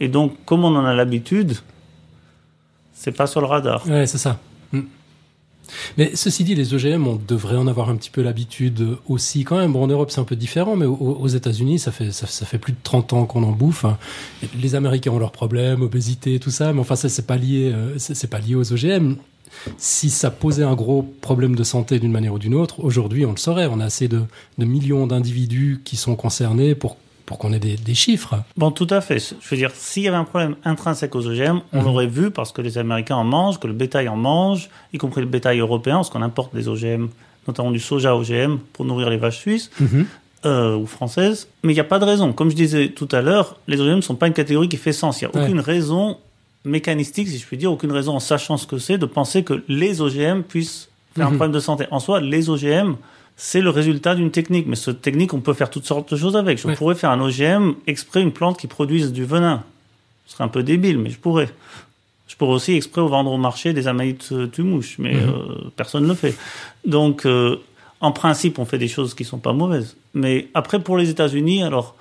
Et 0.00 0.08
donc, 0.08 0.34
comme 0.44 0.64
on 0.64 0.74
en 0.76 0.84
a 0.84 0.94
l'habitude, 0.94 1.56
c'est 2.94 3.12
pas 3.12 3.26
sur 3.26 3.40
le 3.40 3.46
radar. 3.46 3.86
Ouais, 3.86 4.06
c'est 4.06 4.18
ça. 4.18 4.38
Mais 5.98 6.12
ceci 6.14 6.44
dit, 6.44 6.54
les 6.54 6.74
OGM, 6.74 7.06
on 7.06 7.16
devrait 7.16 7.56
en 7.56 7.66
avoir 7.66 7.90
un 7.90 7.96
petit 7.96 8.10
peu 8.10 8.22
l'habitude 8.22 8.98
aussi 9.08 9.44
quand 9.44 9.58
même. 9.58 9.72
Bon, 9.72 9.82
en 9.82 9.86
Europe, 9.86 10.10
c'est 10.10 10.20
un 10.20 10.24
peu 10.24 10.36
différent, 10.36 10.76
mais 10.76 10.86
aux, 10.86 11.26
États-Unis, 11.26 11.78
ça 11.78 11.92
fait, 11.92 12.12
ça, 12.12 12.46
fait 12.46 12.58
plus 12.58 12.72
de 12.72 12.78
30 12.82 13.12
ans 13.12 13.26
qu'on 13.26 13.42
en 13.42 13.52
bouffe. 13.52 13.84
Les 14.60 14.74
Américains 14.74 15.10
ont 15.10 15.18
leurs 15.18 15.32
problèmes, 15.32 15.82
obésité, 15.82 16.38
tout 16.38 16.50
ça, 16.50 16.72
mais 16.72 16.80
enfin, 16.80 16.96
ça, 16.96 17.08
c'est 17.08 17.26
pas 17.26 17.36
lié, 17.36 17.72
euh, 17.74 17.94
c'est 17.98 18.30
pas 18.30 18.38
lié 18.38 18.54
aux 18.54 18.72
OGM. 18.72 19.16
Si 19.78 20.10
ça 20.10 20.30
posait 20.30 20.64
un 20.64 20.74
gros 20.74 21.02
problème 21.02 21.56
de 21.56 21.64
santé 21.64 21.98
d'une 21.98 22.12
manière 22.12 22.34
ou 22.34 22.38
d'une 22.38 22.54
autre, 22.54 22.84
aujourd'hui, 22.84 23.24
on 23.24 23.30
le 23.30 23.36
saurait. 23.36 23.66
On 23.66 23.80
a 23.80 23.86
assez 23.86 24.08
de, 24.08 24.22
de 24.58 24.64
millions 24.64 25.06
d'individus 25.06 25.80
qui 25.84 25.96
sont 25.96 26.14
concernés 26.14 26.74
pour 26.74 26.96
pour 27.26 27.38
qu'on 27.38 27.52
ait 27.52 27.58
des, 27.58 27.76
des, 27.76 27.94
chiffres. 27.94 28.36
Bon, 28.56 28.70
tout 28.70 28.86
à 28.88 29.00
fait. 29.00 29.18
Je 29.18 29.48
veux 29.50 29.56
dire, 29.56 29.72
s'il 29.74 30.04
y 30.04 30.08
avait 30.08 30.16
un 30.16 30.24
problème 30.24 30.54
intrinsèque 30.64 31.14
aux 31.16 31.26
OGM, 31.26 31.60
on 31.72 31.82
mmh. 31.82 31.84
l'aurait 31.84 32.06
vu 32.06 32.30
parce 32.30 32.52
que 32.52 32.62
les 32.62 32.78
Américains 32.78 33.16
en 33.16 33.24
mangent, 33.24 33.58
que 33.58 33.66
le 33.66 33.72
bétail 33.72 34.08
en 34.08 34.16
mange, 34.16 34.70
y 34.92 34.98
compris 34.98 35.20
le 35.20 35.26
bétail 35.26 35.58
européen, 35.58 35.96
parce 35.96 36.08
qu'on 36.08 36.22
importe 36.22 36.54
des 36.54 36.68
OGM, 36.68 37.08
notamment 37.48 37.72
du 37.72 37.80
soja 37.80 38.16
OGM, 38.16 38.58
pour 38.72 38.84
nourrir 38.84 39.10
les 39.10 39.16
vaches 39.16 39.38
suisses. 39.38 39.70
Mmh. 39.80 40.02
Euh, 40.44 40.76
ou 40.76 40.86
françaises, 40.86 41.48
mais 41.64 41.72
il 41.72 41.74
n'y 41.74 41.80
a 41.80 41.84
pas 41.84 41.98
de 41.98 42.04
raison. 42.04 42.32
Comme 42.32 42.50
je 42.50 42.54
disais 42.54 42.90
tout 42.90 43.08
à 43.10 43.20
l'heure, 43.20 43.56
les 43.66 43.80
OGM 43.80 43.96
ne 43.96 44.00
sont 44.00 44.14
pas 44.14 44.28
une 44.28 44.32
catégorie 44.32 44.68
qui 44.68 44.76
fait 44.76 44.92
sens. 44.92 45.20
Il 45.20 45.24
n'y 45.26 45.34
a 45.34 45.42
aucune 45.42 45.58
raison 45.58 46.18
mécanistique, 46.64 47.26
si 47.26 47.38
je 47.38 47.46
puis 47.46 47.56
dire, 47.56 47.72
aucune 47.72 47.90
raison 47.90 48.14
en 48.14 48.20
sachant 48.20 48.56
ce 48.56 48.66
que 48.66 48.78
c'est, 48.78 48.96
de 48.96 49.06
penser 49.06 49.42
que 49.42 49.64
les 49.66 50.02
OGM 50.02 50.42
puissent 50.42 50.88
faire 51.16 51.24
mmh. 51.24 51.32
un 51.32 51.36
problème 51.36 51.52
de 51.52 51.58
santé. 51.58 51.86
En 51.90 51.98
soi, 51.98 52.20
les 52.20 52.48
OGM, 52.48 52.94
c'est 53.36 53.60
le 53.60 53.70
résultat 53.70 54.14
d'une 54.14 54.30
technique. 54.30 54.66
Mais 54.66 54.76
cette 54.76 55.02
technique, 55.02 55.34
on 55.34 55.40
peut 55.40 55.52
faire 55.52 55.70
toutes 55.70 55.84
sortes 55.84 56.10
de 56.12 56.16
choses 56.16 56.36
avec. 56.36 56.58
Je 56.58 56.66
ouais. 56.66 56.74
pourrais 56.74 56.94
faire 56.94 57.10
un 57.10 57.20
OGM 57.20 57.74
exprès 57.86 58.22
une 58.22 58.32
plante 58.32 58.58
qui 58.58 58.66
produise 58.66 59.12
du 59.12 59.24
venin. 59.24 59.62
Ce 60.26 60.32
serait 60.32 60.44
un 60.44 60.48
peu 60.48 60.62
débile, 60.62 60.98
mais 60.98 61.10
je 61.10 61.18
pourrais. 61.18 61.48
Je 62.26 62.34
pourrais 62.34 62.54
aussi 62.54 62.72
exprès 62.72 63.02
vendre 63.02 63.30
au 63.30 63.36
marché 63.36 63.72
des 63.72 63.86
amaïtes 63.86 64.32
mouche, 64.58 64.96
mais 64.98 65.14
mmh. 65.14 65.28
euh, 65.28 65.70
personne 65.76 66.02
ne 66.02 66.08
le 66.08 66.14
fait. 66.14 66.34
Donc, 66.84 67.24
euh, 67.24 67.60
en 68.00 68.10
principe, 68.10 68.58
on 68.58 68.64
fait 68.64 68.78
des 68.78 68.88
choses 68.88 69.14
qui 69.14 69.24
sont 69.24 69.38
pas 69.38 69.52
mauvaises. 69.52 69.96
Mais 70.12 70.48
après, 70.52 70.80
pour 70.80 70.96
les 70.98 71.08
États-Unis, 71.08 71.62
alors, 71.62 71.94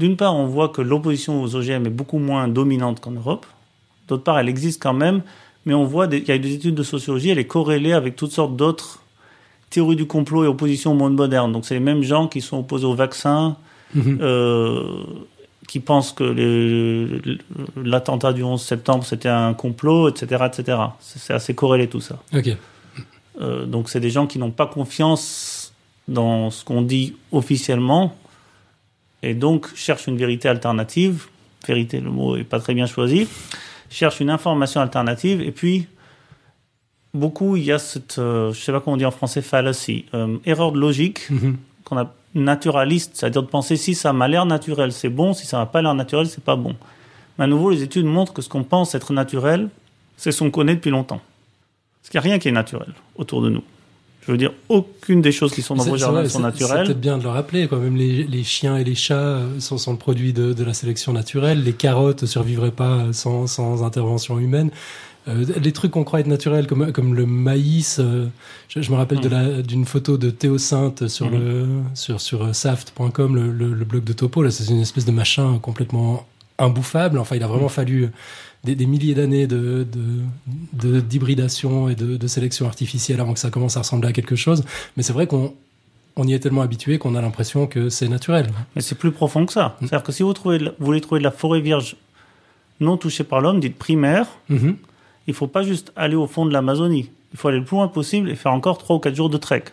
d'une 0.00 0.16
part, 0.16 0.34
on 0.34 0.46
voit 0.46 0.68
que 0.68 0.82
l'opposition 0.82 1.40
aux 1.42 1.54
OGM 1.54 1.86
est 1.86 1.90
beaucoup 1.90 2.18
moins 2.18 2.48
dominante 2.48 2.98
qu'en 2.98 3.12
Europe. 3.12 3.46
D'autre 4.08 4.24
part, 4.24 4.38
elle 4.40 4.48
existe 4.48 4.82
quand 4.82 4.94
même, 4.94 5.22
mais 5.64 5.74
on 5.74 5.84
voit 5.84 6.08
qu'il 6.08 6.26
y 6.26 6.32
a 6.32 6.38
des 6.38 6.54
études 6.54 6.74
de 6.74 6.82
sociologie, 6.82 7.30
elle 7.30 7.38
est 7.38 7.46
corrélée 7.46 7.92
avec 7.92 8.16
toutes 8.16 8.32
sortes 8.32 8.56
d'autres 8.56 9.00
théorie 9.70 9.96
du 9.96 10.06
complot 10.06 10.44
et 10.44 10.46
opposition 10.46 10.92
au 10.92 10.94
monde 10.94 11.14
moderne. 11.14 11.52
Donc 11.52 11.64
c'est 11.64 11.74
les 11.74 11.80
mêmes 11.80 12.02
gens 12.02 12.28
qui 12.28 12.40
sont 12.40 12.58
opposés 12.58 12.86
au 12.86 12.94
vaccin, 12.94 13.56
mmh. 13.94 14.18
euh, 14.20 15.04
qui 15.66 15.80
pensent 15.80 16.12
que 16.12 17.20
l'attentat 17.76 18.32
du 18.32 18.42
11 18.42 18.60
septembre 18.60 19.04
c'était 19.04 19.28
un 19.28 19.54
complot, 19.54 20.08
etc., 20.08 20.46
etc. 20.46 20.78
C'est 21.00 21.34
assez 21.34 21.54
corrélé 21.54 21.88
tout 21.88 22.00
ça. 22.00 22.18
Okay. 22.32 22.56
Euh, 23.40 23.66
donc 23.66 23.88
c'est 23.88 24.00
des 24.00 24.10
gens 24.10 24.26
qui 24.26 24.38
n'ont 24.38 24.50
pas 24.50 24.66
confiance 24.66 25.72
dans 26.08 26.50
ce 26.50 26.64
qu'on 26.64 26.82
dit 26.82 27.14
officiellement 27.32 28.16
et 29.22 29.34
donc 29.34 29.74
cherchent 29.74 30.06
une 30.06 30.16
vérité 30.16 30.48
alternative. 30.48 31.26
Vérité, 31.66 32.00
le 32.00 32.10
mot 32.10 32.36
est 32.36 32.44
pas 32.44 32.60
très 32.60 32.72
bien 32.74 32.86
choisi. 32.86 33.28
Cherchent 33.90 34.20
une 34.20 34.30
information 34.30 34.80
alternative 34.80 35.42
et 35.42 35.52
puis 35.52 35.86
beaucoup, 37.14 37.56
il 37.56 37.64
y 37.64 37.72
a 37.72 37.78
cette, 37.78 38.18
euh, 38.18 38.52
je 38.52 38.60
sais 38.60 38.72
pas 38.72 38.80
comment 38.80 38.94
on 38.94 38.98
dit 38.98 39.06
en 39.06 39.10
français, 39.10 39.42
fallacy, 39.42 40.04
euh, 40.14 40.38
erreur 40.44 40.72
de 40.72 40.78
logique, 40.78 41.30
mm 41.30 41.36
-hmm. 41.36 41.54
qu'on 41.84 41.98
a 41.98 42.12
naturaliste, 42.34 43.12
c'est-à-dire 43.14 43.42
de 43.42 43.48
penser 43.48 43.76
si 43.76 43.94
ça 43.94 44.12
m'a 44.12 44.28
l'air 44.28 44.46
naturel, 44.46 44.92
c'est 44.92 45.08
bon, 45.08 45.32
si 45.32 45.46
ça 45.46 45.58
m'a 45.58 45.66
pas 45.66 45.82
l'air 45.82 45.94
naturel, 45.94 46.26
c'est 46.26 46.44
pas 46.44 46.56
bon. 46.56 46.74
Mais 47.38 47.44
à 47.44 47.46
nouveau, 47.46 47.70
les 47.70 47.82
études 47.82 48.04
montrent 48.04 48.32
que 48.32 48.42
ce 48.42 48.48
qu'on 48.48 48.64
pense 48.64 48.94
être 48.94 49.12
naturel, 49.12 49.68
c'est 50.16 50.32
ce 50.32 50.40
qu'on 50.40 50.50
connaît 50.50 50.74
depuis 50.74 50.90
longtemps. 50.90 51.20
Parce 52.00 52.10
qu'il 52.10 52.20
n'y 52.20 52.26
a 52.26 52.28
rien 52.30 52.38
qui 52.38 52.48
est 52.48 52.52
naturel 52.52 52.92
autour 53.16 53.42
de 53.42 53.50
nous. 53.50 53.62
Je 54.28 54.32
veux 54.32 54.38
dire, 54.38 54.52
aucune 54.68 55.22
des 55.22 55.32
choses 55.32 55.54
qui 55.54 55.62
sont 55.62 55.74
dans 55.74 55.84
vos 55.84 55.96
jardins 55.96 56.28
sont 56.28 56.40
naturelles. 56.40 56.80
C'est 56.80 56.92
peut-être 56.92 57.00
bien 57.00 57.16
de 57.16 57.22
le 57.22 57.30
rappeler, 57.30 57.66
quoi. 57.66 57.78
Même 57.78 57.96
les, 57.96 58.24
les, 58.24 58.44
chiens 58.44 58.76
et 58.76 58.84
les 58.84 58.94
chats 58.94 59.14
euh, 59.14 59.58
sont, 59.58 59.78
sont 59.78 59.92
le 59.92 59.98
produit 59.98 60.34
de, 60.34 60.52
de, 60.52 60.64
la 60.64 60.74
sélection 60.74 61.14
naturelle. 61.14 61.62
Les 61.64 61.72
carottes 61.72 62.22
ne 62.22 62.26
survivraient 62.26 62.76
pas 62.84 63.10
sans, 63.12 63.46
sans 63.46 63.82
intervention 63.84 64.38
humaine. 64.38 64.70
Euh, 65.28 65.44
les 65.60 65.72
trucs 65.72 65.90
qu'on 65.90 66.04
croit 66.04 66.20
être 66.20 66.26
naturels, 66.26 66.66
comme, 66.66 66.92
comme 66.92 67.14
le 67.14 67.26
maïs. 67.26 67.98
Euh, 67.98 68.26
je, 68.68 68.80
je, 68.80 68.90
me 68.90 68.96
rappelle 68.96 69.18
mmh. 69.18 69.62
d'une 69.62 69.84
photo 69.84 70.16
de 70.16 70.30
Théo 70.30 70.58
Sainte 70.58 71.08
sur, 71.08 71.30
mmh. 71.30 71.38
le, 71.38 71.66
sur, 71.94 72.20
sur 72.20 72.54
saft.com, 72.54 73.34
le, 73.34 73.52
le, 73.52 73.74
le, 73.74 73.84
blog 73.84 74.04
de 74.04 74.12
Topo. 74.12 74.42
Là, 74.42 74.50
c'est 74.50 74.70
une 74.72 74.80
espèce 74.80 75.04
de 75.04 75.12
machin 75.12 75.58
complètement 75.60 76.26
imbouffable. 76.58 77.18
Enfin, 77.18 77.36
il 77.36 77.42
a 77.42 77.46
vraiment 77.46 77.66
mmh. 77.66 77.70
fallu 77.70 78.08
des, 78.64 78.74
des 78.74 78.86
milliers 78.86 79.14
d'années 79.14 79.46
de, 79.46 79.86
d'hybridation 80.72 81.86
de, 81.86 81.88
de, 81.88 81.92
et 81.92 81.94
de, 81.94 82.16
de, 82.16 82.26
sélection 82.26 82.66
artificielle 82.66 83.20
avant 83.20 83.34
que 83.34 83.40
ça 83.40 83.50
commence 83.50 83.76
à 83.76 83.80
ressembler 83.80 84.08
à 84.08 84.12
quelque 84.12 84.36
chose. 84.36 84.64
Mais 84.96 85.02
c'est 85.02 85.12
vrai 85.12 85.26
qu'on 85.26 85.54
on 86.16 86.26
y 86.26 86.32
est 86.32 86.40
tellement 86.40 86.62
habitué 86.62 86.98
qu'on 86.98 87.14
a 87.14 87.22
l'impression 87.22 87.66
que 87.66 87.90
c'est 87.90 88.08
naturel. 88.08 88.48
Mais 88.74 88.82
c'est 88.82 88.96
plus 88.96 89.12
profond 89.12 89.46
que 89.46 89.52
ça. 89.52 89.76
C'est-à-dire 89.80 90.02
que 90.02 90.10
si 90.10 90.24
vous, 90.24 90.32
trouvez, 90.32 90.58
vous 90.58 90.86
voulez 90.86 91.00
trouver 91.00 91.20
de 91.20 91.24
la 91.24 91.30
forêt 91.30 91.60
vierge 91.60 91.96
non 92.80 92.96
touchée 92.96 93.24
par 93.24 93.40
l'homme, 93.40 93.60
dite 93.60 93.76
primaire, 93.76 94.26
mm 94.48 94.56
-hmm 94.56 94.74
il 95.28 95.34
faut 95.34 95.46
pas 95.46 95.62
juste 95.62 95.92
aller 95.94 96.16
au 96.16 96.26
fond 96.26 96.46
de 96.46 96.52
l'Amazonie. 96.52 97.10
Il 97.32 97.38
faut 97.38 97.48
aller 97.48 97.58
le 97.58 97.64
plus 97.64 97.76
loin 97.76 97.86
possible 97.86 98.30
et 98.30 98.34
faire 98.34 98.52
encore 98.52 98.78
trois 98.78 98.96
ou 98.96 98.98
quatre 98.98 99.14
jours 99.14 99.28
de 99.28 99.36
trek. 99.36 99.64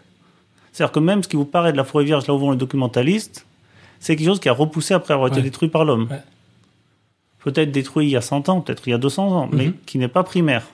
C'est-à-dire 0.74 0.92
que 0.92 1.00
même 1.00 1.24
ce 1.24 1.30
qui 1.30 1.38
vous 1.38 1.46
paraît 1.46 1.72
de 1.72 1.78
la 1.78 1.86
forêt 1.86 2.04
vierge, 2.04 2.28
là 2.28 2.34
où 2.34 2.38
vont 2.38 2.52
les 2.52 2.58
documentalistes, 2.58 3.46
c'est 4.02 4.18
quelque 4.18 4.28
chose 4.28 4.42
qui 4.42 4.50
a 4.50 4.54
repoussé 4.54 4.94
après 4.94 5.14
avoir 5.14 5.30
été 5.30 5.38
ouais. 5.38 5.44
détruit 5.44 5.70
par 5.70 5.86
l'homme. 5.86 6.08
Ouais. 6.12 6.22
Peut-être 7.40 7.72
détruit 7.72 8.08
il 8.08 8.10
y 8.12 8.18
a 8.18 8.22
100 8.22 8.50
ans, 8.50 8.60
peut-être 8.60 8.86
il 8.86 8.92
y 8.92 8.94
a 8.94 8.98
200 8.98 9.32
ans, 9.32 9.48
mm 9.48 9.50
-hmm. 9.50 9.56
mais 9.56 9.72
qui 9.86 9.98
n'est 9.98 10.10
pas 10.10 10.24
primaire. 10.24 10.68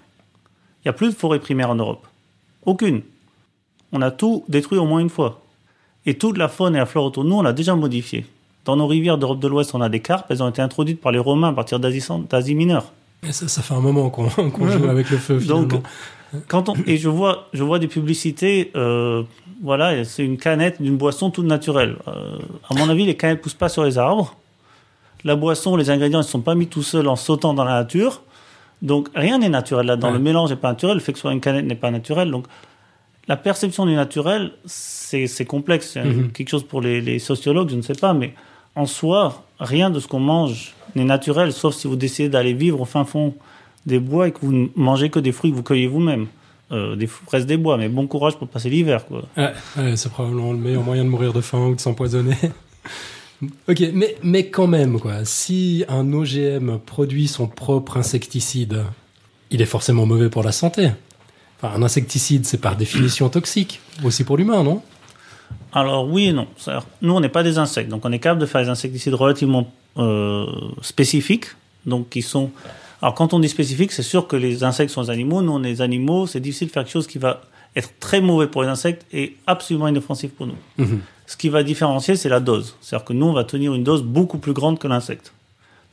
Il 0.79 0.87
n'y 0.87 0.89
a 0.89 0.93
plus 0.93 1.09
de 1.09 1.15
forêt 1.15 1.39
primaire 1.39 1.69
en 1.69 1.75
Europe. 1.75 2.07
Aucune. 2.65 3.01
On 3.91 4.01
a 4.01 4.09
tout 4.09 4.43
détruit 4.47 4.79
au 4.79 4.85
moins 4.85 5.01
une 5.01 5.09
fois. 5.17 5.41
Et 6.07 6.15
toute 6.17 6.37
la 6.39 6.47
faune 6.47 6.75
et 6.75 6.79
la 6.79 6.87
flore 6.87 7.05
autour 7.05 7.23
de 7.23 7.29
nous, 7.29 7.39
on 7.41 7.43
l'a 7.43 7.53
déjà 7.53 7.75
modifié. 7.75 8.25
Dans 8.65 8.75
nos 8.75 8.87
rivières 8.87 9.19
d'Europe 9.19 9.39
de 9.39 9.47
l'Ouest, 9.47 9.75
on 9.75 9.81
a 9.81 9.89
des 9.89 9.99
carpes, 9.99 10.27
elles 10.31 10.41
ont 10.41 10.49
été 10.49 10.61
introduites 10.63 11.01
par 11.01 11.11
les 11.11 11.19
Romains 11.19 11.49
à 11.49 11.53
partir 11.53 11.79
d'Asie 11.79 12.55
mineure. 12.55 12.87
Et 13.27 13.31
ça, 13.31 13.47
ça 13.47 13.61
fait 13.61 13.73
un 13.73 13.81
moment 13.81 14.09
qu'on 14.09 14.29
qu 14.49 14.69
joue 14.69 14.89
avec 14.89 15.09
le 15.09 15.17
feu. 15.17 15.39
Finalement. 15.39 15.63
Donc, 15.63 15.83
quand 16.47 16.69
on, 16.69 16.75
et 16.87 16.97
je 16.97 17.09
vois, 17.09 17.47
je 17.53 17.63
vois 17.63 17.79
des 17.79 17.87
publicités, 17.87 18.71
euh, 18.75 19.23
voilà, 19.61 20.03
c'est 20.05 20.23
une 20.23 20.37
canette 20.37 20.81
d'une 20.81 20.97
boisson 20.97 21.29
toute 21.29 21.45
naturelle. 21.45 21.97
Euh, 22.07 22.37
à 22.69 22.73
mon 22.73 22.89
avis, 22.89 23.05
les 23.05 23.15
canettes 23.15 23.41
poussent 23.41 23.53
pas 23.53 23.69
sur 23.69 23.83
les 23.83 23.97
arbres. 23.97 24.35
La 25.23 25.35
boisson, 25.35 25.75
les 25.75 25.89
ingrédients, 25.89 26.19
ils 26.21 26.25
ne 26.25 26.29
sont 26.29 26.41
pas 26.41 26.55
mis 26.55 26.67
tout 26.67 26.83
seuls 26.83 27.07
en 27.07 27.15
sautant 27.15 27.53
dans 27.53 27.63
la 27.63 27.73
nature. 27.73 28.23
Donc 28.81 29.09
rien 29.13 29.37
n'est 29.37 29.49
naturel 29.49 29.85
là-dedans. 29.85 30.07
Ouais. 30.07 30.13
Le 30.13 30.19
mélange 30.19 30.49
n'est 30.49 30.55
pas 30.55 30.69
naturel. 30.69 30.97
Le 30.97 31.03
fait 31.03 31.11
que 31.11 31.19
ce 31.19 31.23
soit 31.23 31.33
une 31.33 31.41
canette 31.41 31.65
n'est 31.65 31.75
pas 31.75 31.91
naturel. 31.91 32.31
Donc 32.31 32.47
la 33.27 33.37
perception 33.37 33.85
du 33.85 33.93
naturel, 33.93 34.53
c'est 34.65 35.45
complexe. 35.45 35.91
C'est 35.93 36.03
mm 36.03 36.11
-hmm. 36.11 36.31
quelque 36.31 36.49
chose 36.49 36.63
pour 36.63 36.81
les, 36.81 37.01
les 37.01 37.19
sociologues, 37.19 37.69
je 37.69 37.75
ne 37.75 37.83
sais 37.83 37.99
pas, 38.05 38.13
mais 38.13 38.33
en 38.75 38.87
soi, 38.87 39.43
rien 39.61 39.89
de 39.89 39.99
ce 39.99 40.07
qu'on 40.07 40.19
mange 40.19 40.73
n'est 40.95 41.05
naturel, 41.05 41.53
sauf 41.53 41.73
si 41.73 41.87
vous 41.87 41.95
décidez 41.95 42.27
d'aller 42.27 42.53
vivre 42.53 42.81
au 42.81 42.85
fin 42.85 43.05
fond 43.05 43.33
des 43.85 43.99
bois 43.99 44.27
et 44.27 44.31
que 44.31 44.39
vous 44.41 44.51
ne 44.51 44.67
mangez 44.75 45.09
que 45.09 45.19
des 45.19 45.31
fruits 45.31 45.51
que 45.51 45.55
vous 45.55 45.63
cueillez 45.63 45.87
vous-même. 45.87 46.27
Euh, 46.71 46.95
des 46.95 47.07
fraises 47.07 47.45
des 47.45 47.57
bois, 47.57 47.75
mais 47.75 47.89
bon 47.89 48.07
courage 48.07 48.37
pour 48.37 48.47
passer 48.47 48.69
l'hiver. 48.69 49.03
Ouais, 49.35 49.51
c'est 49.97 50.09
probablement 50.09 50.53
le 50.53 50.57
meilleur 50.57 50.83
moyen 50.83 51.03
de 51.03 51.09
mourir 51.09 51.33
de 51.33 51.41
faim 51.41 51.67
ou 51.67 51.75
de 51.75 51.81
s'empoisonner. 51.81 52.37
ok, 53.67 53.83
mais, 53.93 54.15
mais 54.23 54.47
quand 54.47 54.67
même, 54.67 54.97
quoi, 54.97 55.25
si 55.25 55.83
un 55.89 56.13
OGM 56.13 56.77
produit 56.77 57.27
son 57.27 57.47
propre 57.47 57.97
insecticide, 57.97 58.85
il 59.49 59.61
est 59.61 59.65
forcément 59.65 60.05
mauvais 60.05 60.29
pour 60.29 60.43
la 60.43 60.53
santé. 60.53 60.91
Enfin, 61.61 61.75
un 61.75 61.83
insecticide, 61.83 62.45
c'est 62.45 62.61
par 62.61 62.77
définition 62.77 63.27
toxique, 63.27 63.81
aussi 64.05 64.23
pour 64.23 64.37
l'humain, 64.37 64.63
non? 64.63 64.81
Alors 65.73 66.07
oui 66.07 66.27
et 66.27 66.33
non. 66.33 66.47
Nous, 67.01 67.13
on 67.13 67.19
n'est 67.19 67.29
pas 67.29 67.43
des 67.43 67.57
insectes, 67.57 67.89
donc 67.89 68.05
on 68.05 68.11
est 68.11 68.19
capable 68.19 68.41
de 68.41 68.45
faire 68.45 68.61
des 68.61 68.69
insecticides 68.69 69.13
relativement 69.13 69.71
euh, 69.97 70.45
spécifiques, 70.81 71.47
donc 71.85 72.09
qui 72.09 72.21
sont. 72.21 72.51
Alors 73.01 73.15
quand 73.15 73.33
on 73.33 73.39
dit 73.39 73.49
spécifique, 73.49 73.91
c'est 73.91 74.03
sûr 74.03 74.27
que 74.27 74.35
les 74.35 74.63
insectes 74.63 74.91
sont 74.91 75.03
des 75.03 75.09
animaux. 75.09 75.41
Nous, 75.41 75.51
on 75.51 75.63
est 75.63 75.73
des 75.73 75.81
animaux. 75.81 76.27
C'est 76.27 76.39
difficile 76.39 76.67
de 76.67 76.73
faire 76.73 76.83
quelque 76.83 76.93
chose 76.93 77.07
qui 77.07 77.17
va 77.17 77.41
être 77.75 77.89
très 77.99 78.21
mauvais 78.21 78.47
pour 78.47 78.63
les 78.63 78.69
insectes 78.69 79.05
et 79.13 79.37
absolument 79.47 79.87
inoffensif 79.87 80.31
pour 80.31 80.45
nous. 80.47 80.57
-hmm. 80.77 80.99
Ce 81.25 81.37
qui 81.37 81.49
va 81.49 81.63
différencier, 81.63 82.17
c'est 82.17 82.29
la 82.29 82.41
dose. 82.41 82.75
C'est-à-dire 82.81 83.05
que 83.05 83.13
nous, 83.13 83.25
on 83.25 83.33
va 83.33 83.45
tenir 83.45 83.73
une 83.73 83.83
dose 83.83 84.03
beaucoup 84.03 84.37
plus 84.37 84.53
grande 84.53 84.77
que 84.77 84.87
l'insecte. 84.89 85.31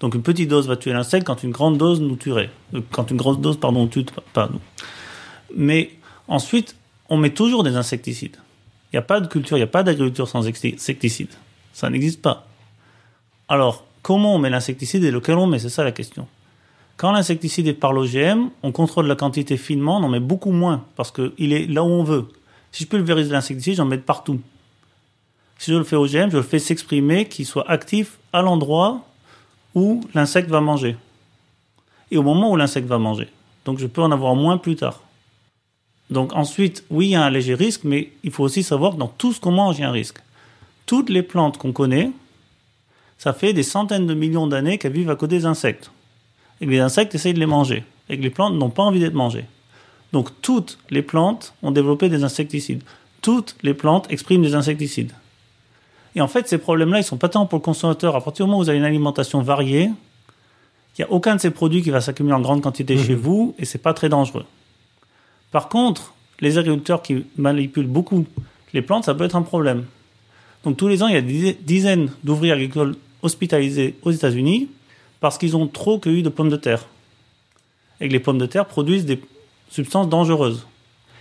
Donc 0.01 0.15
une 0.15 0.23
petite 0.23 0.49
dose 0.49 0.67
va 0.69 0.77
tuer 0.77 0.93
l'insecte 0.93 1.27
quand 1.27 1.43
une 1.43 1.51
grande 1.51 1.77
dose 1.79 2.01
nous 2.01 2.17
tuerait. 2.17 2.51
Euh, 2.75 2.81
quand 2.91 3.11
une 3.11 3.17
grosse 3.17 3.39
dose, 3.39 3.57
pardon, 3.59 3.87
tue 3.87 4.05
pas 4.33 4.49
nous. 4.53 4.61
Mais 5.57 5.91
ensuite, 6.27 6.77
on 7.09 7.17
met 7.17 7.31
toujours 7.31 7.63
des 7.63 7.75
insecticides. 7.77 8.37
Il 8.93 8.97
n'y 8.97 8.99
a 8.99 9.03
pas 9.03 9.21
de 9.21 9.27
culture, 9.27 9.57
il 9.57 9.61
n'y 9.61 9.65
a 9.65 9.69
pas 9.69 9.83
d'agriculture 9.83 10.29
sans 10.29 10.47
insecticide. 10.47 11.29
Ça 11.73 11.91
n'existe 11.91 12.23
pas. 12.23 12.47
Alors, 13.49 13.85
comment 14.03 14.35
on 14.35 14.39
met 14.39 14.51
l'insecticide 14.51 15.05
et 15.05 15.11
lequel 15.11 15.37
on 15.37 15.47
met? 15.47 15.59
C'est 15.59 15.69
ça 15.69 15.85
la 15.85 15.93
question. 15.93 16.27
Quand 16.97 17.13
l'insecticide 17.13 17.69
est 17.69 17.75
par 17.75 17.93
l'OGM, 17.93 18.49
on 18.63 18.73
contrôle 18.73 19.07
la 19.07 19.15
quantité 19.15 19.57
finement, 19.57 19.99
on 19.99 20.05
en 20.05 20.09
met 20.09 20.21
beaucoup 20.21 20.51
moins, 20.51 20.85
parce 20.97 21.13
qu'il 21.13 21.53
est 21.53 21.67
là 21.67 21.85
où 21.85 21.87
on 21.87 22.03
veut. 22.03 22.29
Si 22.73 22.85
je 22.85 22.89
pulvérise 22.89 23.31
l'insecticide, 23.31 23.77
j'en 23.77 23.85
mets 23.85 23.99
partout. 23.99 24.41
Si 25.59 25.71
je 25.71 25.77
le 25.77 25.85
fais 25.85 25.97
OGM, 25.97 26.31
je 26.31 26.37
le 26.37 26.43
fais 26.43 26.59
s'exprimer, 26.59 27.27
qu'il 27.27 27.47
soit 27.47 27.69
actif 27.71 28.19
à 28.33 28.43
l'endroit 28.43 29.01
où 29.75 30.01
l'insecte 30.15 30.49
va 30.51 30.61
manger. 30.61 30.97
Et 32.11 32.17
au 32.17 32.23
moment 32.23 32.51
où 32.51 32.57
l'insecte 32.57 32.89
va 32.89 32.99
manger. 32.99 33.29
Donc 33.65 33.79
je 33.79 33.87
peux 33.87 34.03
en 34.03 34.11
avoir 34.11 34.35
moins 34.35 34.57
plus 34.57 34.77
tard. 34.77 35.03
Donc 36.11 36.33
ensuite, 36.35 36.85
oui, 36.91 37.07
il 37.07 37.11
y 37.11 37.15
a 37.17 37.25
un 37.25 37.31
léger 37.31 37.55
risque, 37.55 37.83
mais 37.85 38.13
il 38.25 38.31
faut 38.31 38.45
aussi 38.45 38.63
savoir 38.63 38.93
que 38.93 38.99
dans 38.99 39.09
tout 39.09 39.33
ce 39.33 39.41
qu'on 39.41 39.53
mange, 39.53 39.79
il 39.79 39.83
y 39.83 39.85
a 39.85 39.89
un 39.89 39.93
risque. 39.93 40.19
Toutes 40.87 41.11
les 41.11 41.23
plantes 41.23 41.59
qu'on 41.59 41.73
connaît, 41.73 42.11
ça 43.19 43.33
fait 43.33 43.53
des 43.53 43.63
centaines 43.63 44.07
de 44.07 44.15
millions 44.15 44.47
d'années 44.47 44.79
qu'elles 44.79 44.93
vivent 44.93 45.11
à 45.11 45.17
côté 45.17 45.39
des 45.39 45.47
insectes. 45.47 45.91
Et 46.61 46.67
que 46.67 46.71
les 46.71 46.81
insectes 46.81 47.15
essayent 47.15 47.35
de 47.35 47.41
les 47.41 47.47
manger. 47.47 47.85
Et 48.09 48.17
que 48.17 48.23
les 48.23 48.31
plantes 48.31 48.55
n'ont 48.55 48.71
pas 48.71 48.83
envie 48.83 49.01
d'être 49.01 49.15
mangées. 49.15 49.45
Donc 50.13 50.31
toutes 50.41 50.79
les 50.91 51.03
plantes 51.03 51.53
ont 51.63 51.71
développé 51.71 52.09
des 52.09 52.25
insecticides. 52.25 52.83
Toutes 53.21 53.57
les 53.63 53.75
plantes 53.75 54.11
expriment 54.11 54.43
des 54.43 54.55
insecticides. 54.55 55.13
Et 56.15 56.21
en 56.21 56.29
fait, 56.29 56.49
ces 56.49 56.59
problèmes-là, 56.59 57.01
ils 57.01 57.05
sont 57.05 57.19
pas 57.19 57.29
tant 57.29 57.45
pour 57.45 57.59
le 57.59 57.63
consommateur. 57.63 58.17
À 58.17 58.23
partir 58.23 58.47
du 58.47 58.49
moment 58.49 58.61
où 58.61 58.63
vous 58.63 58.71
avez 58.71 58.79
une 58.79 58.85
alimentation 58.85 59.43
variée, 59.43 59.91
il 60.97 61.03
n'y 61.03 61.05
a 61.05 61.13
aucun 61.13 61.37
de 61.37 61.41
ces 61.41 61.51
produits 61.51 61.83
qui 61.83 61.91
va 61.91 62.01
s'accumuler 62.01 62.35
en 62.35 62.41
grande 62.41 62.63
quantité 62.63 62.97
chez 62.97 63.15
vous 63.15 63.55
et 63.59 63.65
c'est 63.65 63.79
pas 63.79 63.95
très 63.95 64.09
dangereux. 64.09 64.47
Par 65.51 65.69
contre, 65.69 66.15
les 66.41 66.59
agriculteurs 66.59 67.03
qui 67.03 67.25
manipulent 67.37 67.87
beaucoup 67.87 68.27
les 68.75 68.83
plantes, 68.83 69.05
ça 69.05 69.15
peut 69.15 69.25
être 69.25 69.37
un 69.37 69.43
problème. 69.43 69.87
Donc 70.65 70.77
tous 70.77 70.89
les 70.89 71.03
ans, 71.03 71.09
il 71.09 71.15
y 71.15 71.17
a 71.17 71.23
des 71.23 71.55
dizaines 71.55 72.11
d'ouvriers 72.23 72.53
agricoles 72.53 72.97
hospitalisés 73.23 73.97
aux 74.03 74.11
États-Unis 74.11 74.69
parce 75.21 75.39
qu'ils 75.39 75.57
ont 75.57 75.67
trop 75.67 75.99
cueilli 75.99 76.23
de 76.23 76.29
pommes 76.29 76.51
de 76.51 76.57
terre. 76.57 76.87
Et 78.01 78.09
que 78.09 78.13
les 78.13 78.21
pommes 78.21 78.39
de 78.39 78.47
terre 78.47 78.67
produisent 78.67 79.07
des 79.07 79.21
substances 79.69 80.09
dangereuses. 80.09 80.67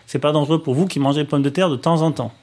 C'est 0.05 0.19
pas 0.19 0.31
dangereux 0.31 0.61
pour 0.61 0.73
vous 0.73 0.85
qui 0.85 0.99
mangez 0.99 1.21
des 1.21 1.27
pommes 1.27 1.41
de 1.41 1.49
terre 1.49 1.69
de 1.69 1.75
temps 1.75 2.01
en 2.01 2.11
temps. 2.11 2.33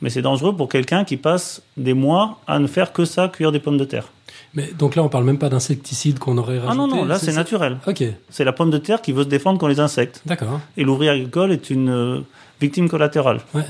Mais 0.00 0.10
c'est 0.10 0.22
dangereux 0.22 0.56
pour 0.56 0.68
quelqu'un 0.68 1.04
qui 1.04 1.16
passe 1.16 1.62
des 1.76 1.94
mois 1.94 2.40
à 2.46 2.58
ne 2.58 2.66
faire 2.66 2.92
que 2.92 3.04
ça, 3.04 3.28
cuire 3.28 3.52
des 3.52 3.60
pommes 3.60 3.78
de 3.78 3.84
terre. 3.84 4.08
Mais 4.54 4.70
donc 4.78 4.96
là, 4.96 5.02
on 5.02 5.08
parle 5.08 5.24
même 5.24 5.38
pas 5.38 5.48
d'insecticides 5.48 6.18
qu'on 6.18 6.38
aurait 6.38 6.58
rajouté. 6.58 6.72
Ah 6.72 6.74
non, 6.74 6.86
non, 6.88 7.04
là 7.04 7.18
c'est 7.18 7.32
naturel. 7.34 7.78
Ok, 7.86 8.02
C'est 8.30 8.44
la 8.44 8.52
pomme 8.52 8.70
de 8.70 8.78
terre 8.78 9.02
qui 9.02 9.12
veut 9.12 9.24
se 9.24 9.28
défendre 9.28 9.58
contre 9.58 9.70
les 9.70 9.80
insectes. 9.80 10.22
d'accord. 10.26 10.60
Et 10.76 10.84
l'ouvrier 10.84 11.10
agricole 11.10 11.52
est 11.52 11.70
une 11.70 11.90
euh, 11.90 12.20
victime 12.60 12.88
collatérale. 12.88 13.40
Ouais. 13.54 13.64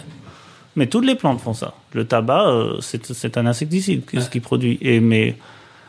Mais 0.77 0.87
toutes 0.87 1.05
les 1.05 1.17
plantes 1.17 1.41
font 1.41 1.55
ça. 1.55 1.75
Le 1.93 2.05
tabac, 2.05 2.49
euh, 2.49 2.77
c'est 2.81 3.37
un 3.37 3.47
insecticide, 3.47 4.03
Ouais. 4.15 4.21
ce 4.21 4.31
qu'il 4.31 4.41
produit. 4.43 4.79
Et, 4.81 5.01
mais 5.01 5.37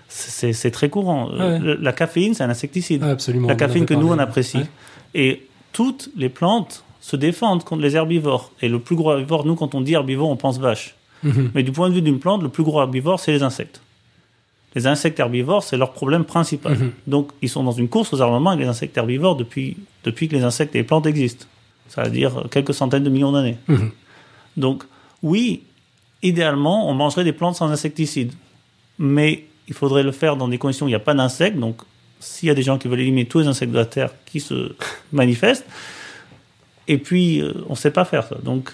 c'est 0.08 0.72
très 0.72 0.90
courant. 0.90 1.30
Euh, 1.34 1.38
Ouais. 1.54 1.60
le- 1.60 1.76
La 1.76 1.94
caféine, 1.94 2.34
c'est 2.34 2.44
un 2.44 2.50
insecticide. 2.50 3.02
Ah, 3.06 3.10
absolument. 3.12 3.48
la 3.48 3.56
caféine 3.56 3.86
que 3.86 3.94
nous, 3.94 4.08
on 4.12 4.18
apprécie. 4.18 4.62
Et 5.14 5.48
toutes 5.72 6.10
les 6.18 6.30
plantes 6.30 6.84
se 7.02 7.16
défendent 7.16 7.64
contre 7.64 7.84
les 7.84 7.96
herbivores. 7.96 8.52
Et 8.62 8.70
le 8.70 8.80
plus 8.80 8.96
gros 8.96 9.12
herbivore, 9.14 9.46
nous, 9.46 9.56
quand 9.56 9.76
on 9.76 9.82
dit 9.82 9.94
herbivore, 9.94 10.30
on 10.30 10.36
pense 10.36 10.60
vache. 10.60 10.96
Mhm. 11.24 11.52
Mais 11.54 11.62
du 11.64 11.72
point 11.72 11.90
de 11.90 11.94
vue 11.94 12.02
d'une 12.02 12.20
plante, 12.20 12.42
le 12.42 12.50
plus 12.50 12.64
gros 12.64 12.80
herbivore, 12.82 13.20
c'est 13.20 13.32
les 13.32 13.44
insectes. 13.44 13.82
Les 14.76 14.86
insectes 14.86 15.20
herbivores, 15.20 15.64
c'est 15.64 15.78
leur 15.78 15.94
problème 15.94 16.26
principal. 16.26 16.78
Mhm. 16.78 16.92
Donc, 17.08 17.32
ils 17.42 17.50
sont 17.50 17.64
dans 17.64 17.72
une 17.72 17.90
course 17.90 18.14
aux 18.14 18.22
armements 18.22 18.52
avec 18.52 18.64
les 18.64 18.70
insectes 18.70 18.96
herbivores 18.98 19.36
depuis, 19.36 19.78
depuis 20.04 20.28
que 20.28 20.36
les 20.36 20.44
insectes 20.44 20.76
et 20.76 20.80
les 20.80 20.84
plantes 20.84 21.08
existent. 21.08 21.46
Ça 21.88 22.04
veut 22.04 22.12
dire 22.12 22.46
quelques 22.52 22.74
centaines 22.74 23.04
de 23.04 23.10
millions 23.10 23.32
d'années. 23.32 23.58
Mhm. 23.68 23.92
Donc, 24.58 24.84
oui, 25.24 25.64
idéalement, 26.22 26.90
on 26.90 26.94
mangerait 26.94 27.24
des 27.24 27.34
plantes 27.34 27.56
sans 27.56 27.72
insecticides. 27.72 28.34
Mais 29.00 29.46
il 29.68 29.74
faudrait 29.74 30.04
le 30.04 30.12
faire 30.12 30.36
dans 30.36 30.48
des 30.48 30.58
conditions 30.58 30.86
où 30.86 30.90
il 30.90 30.92
n'y 30.92 30.96
a 30.96 31.00
pas 31.00 31.14
d'insectes. 31.14 31.58
Donc, 31.58 31.82
s'il 32.20 32.48
y 32.48 32.52
a 32.52 32.56
des 32.56 32.64
gens 32.64 32.78
qui 32.78 32.88
veulent 32.88 33.00
éliminer 33.00 33.26
tous 33.26 33.40
les 33.40 33.48
insectes 33.48 33.72
de 33.72 33.78
la 33.78 33.86
Terre 33.86 34.12
qui 34.26 34.40
se 34.40 34.76
manifestent, 35.12 35.66
et 36.88 36.98
puis, 36.98 37.40
euh, 37.40 37.54
on 37.68 37.74
ne 37.74 37.78
sait 37.78 37.92
pas 37.92 38.04
faire 38.04 38.28
ça. 38.28 38.36
Donc, 38.44 38.72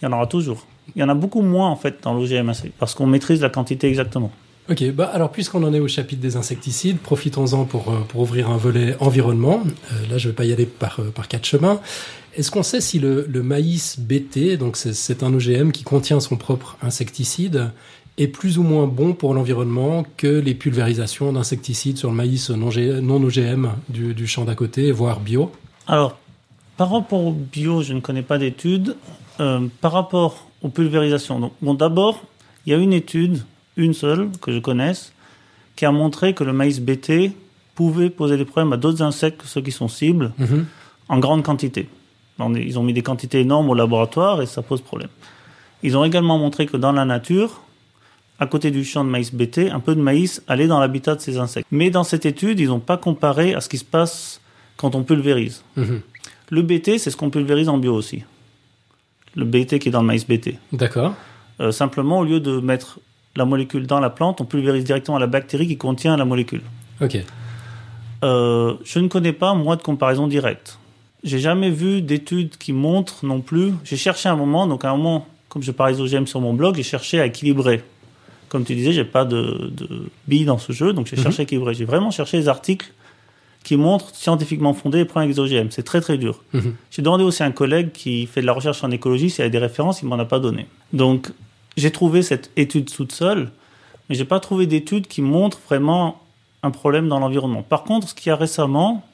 il 0.00 0.04
y 0.04 0.08
en 0.08 0.12
aura 0.12 0.26
toujours. 0.26 0.64
Il 0.94 1.00
y 1.00 1.02
en 1.02 1.08
a 1.08 1.14
beaucoup 1.14 1.42
moins, 1.42 1.68
en 1.68 1.76
fait, 1.76 1.98
dans 2.02 2.14
l'OGM, 2.14 2.52
parce 2.78 2.94
qu'on 2.94 3.06
maîtrise 3.06 3.40
la 3.40 3.50
quantité 3.50 3.88
exactement. 3.88 4.30
Ok, 4.68 4.82
bah 4.92 5.08
alors 5.12 5.30
puisqu'on 5.30 5.62
en 5.62 5.72
est 5.72 5.78
au 5.78 5.86
chapitre 5.86 6.20
des 6.20 6.36
insecticides, 6.36 6.98
profitons-en 6.98 7.64
pour, 7.66 7.88
euh, 7.92 8.00
pour 8.08 8.22
ouvrir 8.22 8.50
un 8.50 8.56
volet 8.56 8.96
environnement. 8.98 9.62
Euh, 9.92 10.10
là, 10.10 10.18
je 10.18 10.26
ne 10.26 10.32
vais 10.32 10.36
pas 10.36 10.44
y 10.44 10.52
aller 10.52 10.66
par, 10.66 10.98
euh, 10.98 11.10
par 11.10 11.28
quatre 11.28 11.44
chemins. 11.44 11.80
Est-ce 12.34 12.50
qu'on 12.50 12.64
sait 12.64 12.80
si 12.80 12.98
le, 12.98 13.26
le 13.28 13.42
maïs 13.44 13.98
BT, 14.00 14.56
donc 14.56 14.76
c'est- 14.76 15.22
un 15.22 15.32
OGM 15.32 15.70
qui 15.70 15.84
contient 15.84 16.18
son 16.18 16.36
propre 16.36 16.76
insecticide, 16.82 17.70
est 18.18 18.26
plus 18.26 18.58
ou 18.58 18.62
moins 18.64 18.86
bon 18.88 19.12
pour 19.12 19.34
l'environnement 19.34 20.04
que 20.16 20.26
les 20.26 20.54
pulvérisations 20.54 21.32
d'insecticides 21.32 21.98
sur 21.98 22.10
le 22.10 22.16
maïs 22.16 22.50
non, 22.50 22.70
non 23.02 23.22
OGM 23.22 23.68
du, 23.88 24.14
du 24.14 24.26
champ 24.26 24.44
d'à 24.44 24.54
côté, 24.56 24.90
voire 24.90 25.20
bio? 25.20 25.52
Alors, 25.86 26.18
par 26.76 26.90
rapport 26.90 27.24
au 27.24 27.32
bio, 27.32 27.82
je 27.82 27.92
ne 27.92 28.00
connais 28.00 28.22
pas 28.22 28.38
d'études. 28.38 28.96
Euh, 29.38 29.68
par 29.80 29.92
rapport 29.92 30.48
aux 30.62 30.70
pulvérisations, 30.70 31.38
donc, 31.38 31.52
bon, 31.62 31.74
d'abord, 31.74 32.24
il 32.64 32.72
y 32.72 32.74
a 32.74 32.78
une 32.78 32.94
étude, 32.94 33.44
une 33.76 33.94
seule, 33.94 34.30
que 34.40 34.52
je 34.52 34.58
connaisse, 34.58 35.12
qui 35.76 35.84
a 35.84 35.92
montré 35.92 36.34
que 36.34 36.44
le 36.44 36.52
maïs 36.52 36.80
BT 36.80 37.32
pouvait 37.74 38.10
poser 38.10 38.36
des 38.36 38.44
problèmes 38.46 38.72
à 38.72 38.76
d'autres 38.76 39.02
insectes 39.02 39.42
que 39.42 39.46
ceux 39.46 39.60
qui 39.60 39.72
sont 39.72 39.88
cibles 39.88 40.32
Mhm. 40.38 40.64
en 41.08 41.18
grande 41.18 41.42
quantité. 41.42 41.88
Ils 42.38 42.78
ont 42.78 42.82
mis 42.82 42.92
des 42.92 43.02
quantités 43.02 43.40
énormes 43.40 43.70
au 43.70 43.74
laboratoire 43.74 44.42
et 44.42 44.46
ça 44.46 44.62
pose 44.62 44.80
problème. 44.82 45.08
Ils 45.82 45.96
ont 45.96 46.04
également 46.04 46.38
montré 46.38 46.66
que 46.66 46.76
dans 46.76 46.92
la 46.92 47.04
nature, 47.04 47.62
à 48.38 48.46
côté 48.46 48.70
du 48.70 48.84
champ 48.84 49.04
de 49.04 49.10
maïs 49.10 49.32
BT, 49.32 49.70
un 49.70 49.80
peu 49.80 49.94
de 49.94 50.00
maïs 50.00 50.42
allait 50.46 50.66
dans 50.66 50.78
l'habitat 50.80 51.14
de 51.14 51.20
ces 51.20 51.38
insectes. 51.38 51.66
Mais 51.70 51.90
dans 51.90 52.04
cette 52.04 52.26
étude, 52.26 52.60
ils 52.60 52.68
n'ont 52.68 52.80
pas 52.80 52.96
comparé 52.98 53.54
à 53.54 53.60
ce 53.60 53.68
qui 53.68 53.78
se 53.78 53.84
passe 53.84 54.40
quand 54.76 54.94
on 54.94 55.02
pulvérise. 55.02 55.62
Mhm. 55.76 56.00
Le 56.50 56.62
BT, 56.62 56.98
c'est 56.98 57.10
ce 57.10 57.16
qu'on 57.16 57.30
pulvérise 57.30 57.68
en 57.68 57.78
bio 57.78 57.94
aussi. 57.94 58.24
Le 59.34 59.44
BT 59.44 59.78
qui 59.78 59.88
est 59.88 59.92
dans 59.92 60.00
le 60.02 60.06
maïs 60.06 60.26
BT. 60.26 60.58
D'accord. 60.72 61.14
Euh, 61.60 61.72
simplement, 61.72 62.18
au 62.20 62.24
lieu 62.24 62.40
de 62.40 62.60
mettre 62.60 63.00
la 63.36 63.44
molécule 63.44 63.86
dans 63.86 64.00
la 64.00 64.10
plante, 64.10 64.40
on 64.40 64.44
pulvérise 64.44 64.84
directement 64.84 65.18
la 65.18 65.26
bactérie 65.26 65.66
qui 65.66 65.76
contient 65.76 66.16
la 66.16 66.24
molécule. 66.24 66.62
Ok. 67.00 67.18
Euh, 68.24 68.74
je 68.84 68.98
ne 68.98 69.08
connais 69.08 69.32
pas, 69.32 69.54
moi, 69.54 69.76
de 69.76 69.82
comparaison 69.82 70.26
directe. 70.26 70.78
J'ai 71.22 71.38
jamais 71.38 71.70
vu 71.70 72.02
d'études 72.02 72.56
qui 72.56 72.72
montrent 72.72 73.24
non 73.24 73.40
plus. 73.40 73.72
J'ai 73.84 73.96
cherché 73.96 74.28
un 74.28 74.36
moment, 74.36 74.66
donc 74.66 74.84
à 74.84 74.90
un 74.90 74.96
moment, 74.96 75.26
comme 75.48 75.62
je 75.62 75.72
parlais 75.72 76.00
OGM 76.00 76.26
sur 76.26 76.40
mon 76.40 76.54
blog, 76.54 76.76
j'ai 76.76 76.82
cherché 76.82 77.20
à 77.20 77.26
équilibrer. 77.26 77.82
Comme 78.48 78.64
tu 78.64 78.74
disais, 78.74 78.92
j'ai 78.92 79.04
pas 79.04 79.24
de, 79.24 79.70
de 79.72 79.88
billes 80.28 80.44
dans 80.44 80.58
ce 80.58 80.72
jeu, 80.72 80.92
donc 80.92 81.06
j'ai 81.06 81.16
Mhm. 81.16 81.22
cherché 81.24 81.40
à 81.40 81.42
équilibrer. 81.42 81.74
J'ai 81.74 81.84
vraiment 81.84 82.10
cherché 82.10 82.38
des 82.38 82.48
articles 82.48 82.92
qui 83.64 83.76
montrent 83.76 84.14
scientifiquement 84.14 84.72
fondés 84.72 84.98
les 84.98 85.04
problèmes 85.04 85.28
avec 85.30 85.36
les 85.36 85.58
OGM. 85.58 85.70
C'est 85.72 85.82
très 85.82 86.00
très 86.00 86.16
dur. 86.16 86.42
Mhm. 86.52 86.74
J'ai 86.92 87.02
demandé 87.02 87.24
aussi 87.24 87.42
à 87.42 87.46
un 87.46 87.50
collègue 87.50 87.90
qui 87.92 88.26
fait 88.26 88.40
de 88.40 88.46
la 88.46 88.52
recherche 88.52 88.84
en 88.84 88.90
écologie 88.92 89.28
s'il 89.28 89.44
y 89.44 89.46
a 89.46 89.50
des 89.50 89.58
références, 89.58 90.02
il 90.02 90.08
m'en 90.08 90.18
a 90.20 90.24
pas 90.24 90.38
donné. 90.38 90.66
Donc 90.92 91.32
j'ai 91.76 91.90
trouvé 91.90 92.22
cette 92.22 92.50
étude 92.56 92.90
toute 92.92 93.12
seule, 93.12 93.50
mais 94.08 94.14
j'ai 94.14 94.24
pas 94.24 94.40
trouvé 94.40 94.66
d'étude 94.66 95.06
qui 95.06 95.22
montre 95.22 95.58
vraiment 95.66 96.22
un 96.62 96.70
problème 96.70 97.08
dans 97.08 97.18
l'environnement. 97.20 97.62
Par 97.62 97.84
contre, 97.84 98.08
ce 98.08 98.14
qu'il 98.14 98.30
y 98.30 98.32
a 98.32 98.36
récemment, 98.36 99.04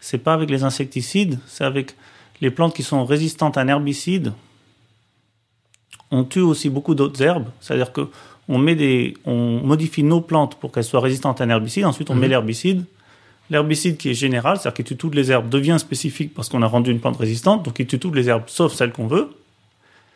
c'est 0.00 0.18
pas 0.18 0.34
avec 0.34 0.50
les 0.50 0.62
insecticides, 0.62 1.38
c'est 1.46 1.64
avec 1.64 1.94
les 2.40 2.50
plantes 2.50 2.74
qui 2.74 2.82
sont 2.82 3.04
résistantes 3.04 3.56
à 3.56 3.62
un 3.62 3.68
herbicide. 3.68 4.32
On 6.10 6.24
tue 6.24 6.40
aussi 6.40 6.68
beaucoup 6.70 6.94
d'autres 6.94 7.20
herbes, 7.22 7.48
c'est-à-dire 7.60 7.92
que 7.92 8.08
on 8.48 8.58
met 8.58 8.76
des, 8.76 9.14
on 9.24 9.60
modifie 9.64 10.04
nos 10.04 10.20
plantes 10.20 10.54
pour 10.60 10.70
qu'elles 10.70 10.84
soient 10.84 11.00
résistantes 11.00 11.40
à 11.40 11.44
un 11.44 11.48
herbicide. 11.50 11.84
Ensuite, 11.84 12.10
on 12.10 12.14
Mhm. 12.14 12.20
met 12.20 12.28
l'herbicide. 12.28 12.84
L'herbicide 13.50 13.96
qui 13.96 14.10
est 14.10 14.14
général, 14.14 14.56
c'est-à-dire 14.58 14.74
qui 14.74 14.84
tue 14.84 14.96
toutes 14.96 15.14
les 15.16 15.32
herbes, 15.32 15.48
devient 15.48 15.76
spécifique 15.80 16.32
parce 16.34 16.48
qu'on 16.48 16.62
a 16.62 16.66
rendu 16.66 16.90
une 16.92 17.00
plante 17.00 17.16
résistante, 17.16 17.64
donc 17.64 17.78
il 17.80 17.86
tue 17.86 17.98
toutes 17.98 18.14
les 18.14 18.28
herbes 18.28 18.44
sauf 18.46 18.72
celles 18.72 18.92
qu'on 18.92 19.06
veut. 19.08 19.30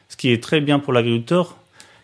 Ce 0.09 0.17
qui 0.17 0.31
est 0.31 0.43
très 0.43 0.61
bien 0.61 0.79
pour 0.79 0.93
l'agriculteur 0.93 1.57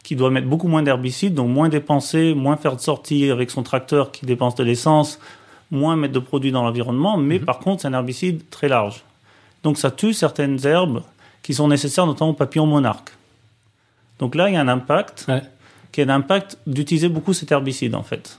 qui 0.06 0.14
doit 0.14 0.30
mettre 0.30 0.46
beaucoup 0.46 0.68
moins 0.68 0.84
d'herbicides, 0.84 1.34
donc 1.34 1.48
moins 1.50 1.68
dépenser, 1.68 2.32
moins 2.32 2.56
faire 2.56 2.76
de 2.76 2.80
sorties 2.80 3.28
avec 3.28 3.50
son 3.50 3.64
tracteur 3.64 4.12
qui 4.12 4.24
dépense 4.24 4.54
de 4.54 4.62
l'essence, 4.62 5.18
moins 5.72 5.96
mettre 5.96 6.14
de 6.14 6.20
produits 6.20 6.52
dans 6.52 6.62
l'environnement, 6.62 7.16
mais 7.16 7.40
par 7.40 7.58
contre 7.58 7.82
c'est 7.82 7.88
un 7.88 7.92
herbicide 7.92 8.48
très 8.48 8.68
large. 8.68 9.02
Donc 9.64 9.78
ça 9.78 9.90
tue 9.90 10.12
certaines 10.12 10.64
herbes 10.64 11.02
qui 11.42 11.54
sont 11.54 11.66
nécessaires 11.66 12.06
notamment 12.06 12.30
aux 12.30 12.34
papillons 12.34 12.66
monarques. 12.66 13.14
Donc 14.20 14.36
là 14.36 14.48
il 14.48 14.54
y 14.54 14.56
a 14.56 14.60
un 14.60 14.68
impact 14.68 15.24
Ouais. 15.26 15.42
qui 15.90 16.02
est 16.02 16.04
l'impact 16.04 16.56
d'utiliser 16.68 17.08
beaucoup 17.08 17.32
cet 17.32 17.50
herbicide 17.50 17.96
en 17.96 18.04
fait. 18.04 18.38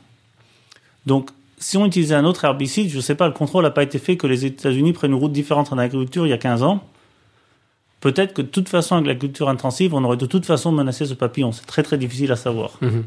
Donc 1.05 1.31
si 1.57 1.75
on 1.75 1.85
utilisait 1.85 2.15
un 2.15 2.23
autre 2.23 2.45
herbicide, 2.45 2.89
je 2.89 2.95
ne 2.95 3.01
sais 3.01 3.15
pas, 3.15 3.27
le 3.27 3.33
contrôle 3.33 3.65
n'a 3.65 3.71
pas 3.71 3.83
été 3.83 3.99
fait 3.99 4.15
que 4.15 4.25
les 4.25 4.45
États-Unis 4.45 4.93
prennent 4.93 5.11
une 5.11 5.19
route 5.19 5.33
différente 5.33 5.73
en 5.73 5.77
agriculture 5.77 6.25
il 6.25 6.29
y 6.29 6.33
a 6.33 6.37
15 6.37 6.63
ans. 6.63 6.81
Peut-être 7.99 8.33
que 8.33 8.41
de 8.41 8.47
toute 8.47 8.69
façon, 8.69 8.95
avec 8.95 9.07
l'agriculture 9.07 9.49
intensive, 9.49 9.93
on 9.93 10.03
aurait 10.03 10.17
de 10.17 10.25
toute 10.25 10.45
façon 10.45 10.71
menacé 10.71 11.05
ce 11.05 11.13
papillon. 11.13 11.51
C'est 11.51 11.65
très 11.65 11.83
très 11.83 11.97
difficile 11.97 12.31
à 12.31 12.35
savoir. 12.35 12.77
Mhm. 12.81 13.05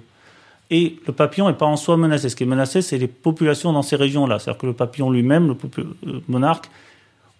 Et 0.70 0.96
le 1.06 1.12
papillon 1.12 1.48
n'est 1.48 1.54
pas 1.54 1.66
en 1.66 1.76
soi 1.76 1.96
menacé. 1.96 2.28
Ce 2.28 2.36
qui 2.36 2.44
est 2.44 2.46
menacé, 2.46 2.80
c'est 2.82 2.98
les 2.98 3.08
populations 3.08 3.72
dans 3.72 3.82
ces 3.82 3.96
régions-là. 3.96 4.38
C'est-à-dire 4.38 4.60
que 4.60 4.66
le 4.66 4.72
papillon 4.72 5.10
lui-même, 5.10 5.48
le 5.48 5.56
euh, 5.78 6.20
monarque, 6.28 6.70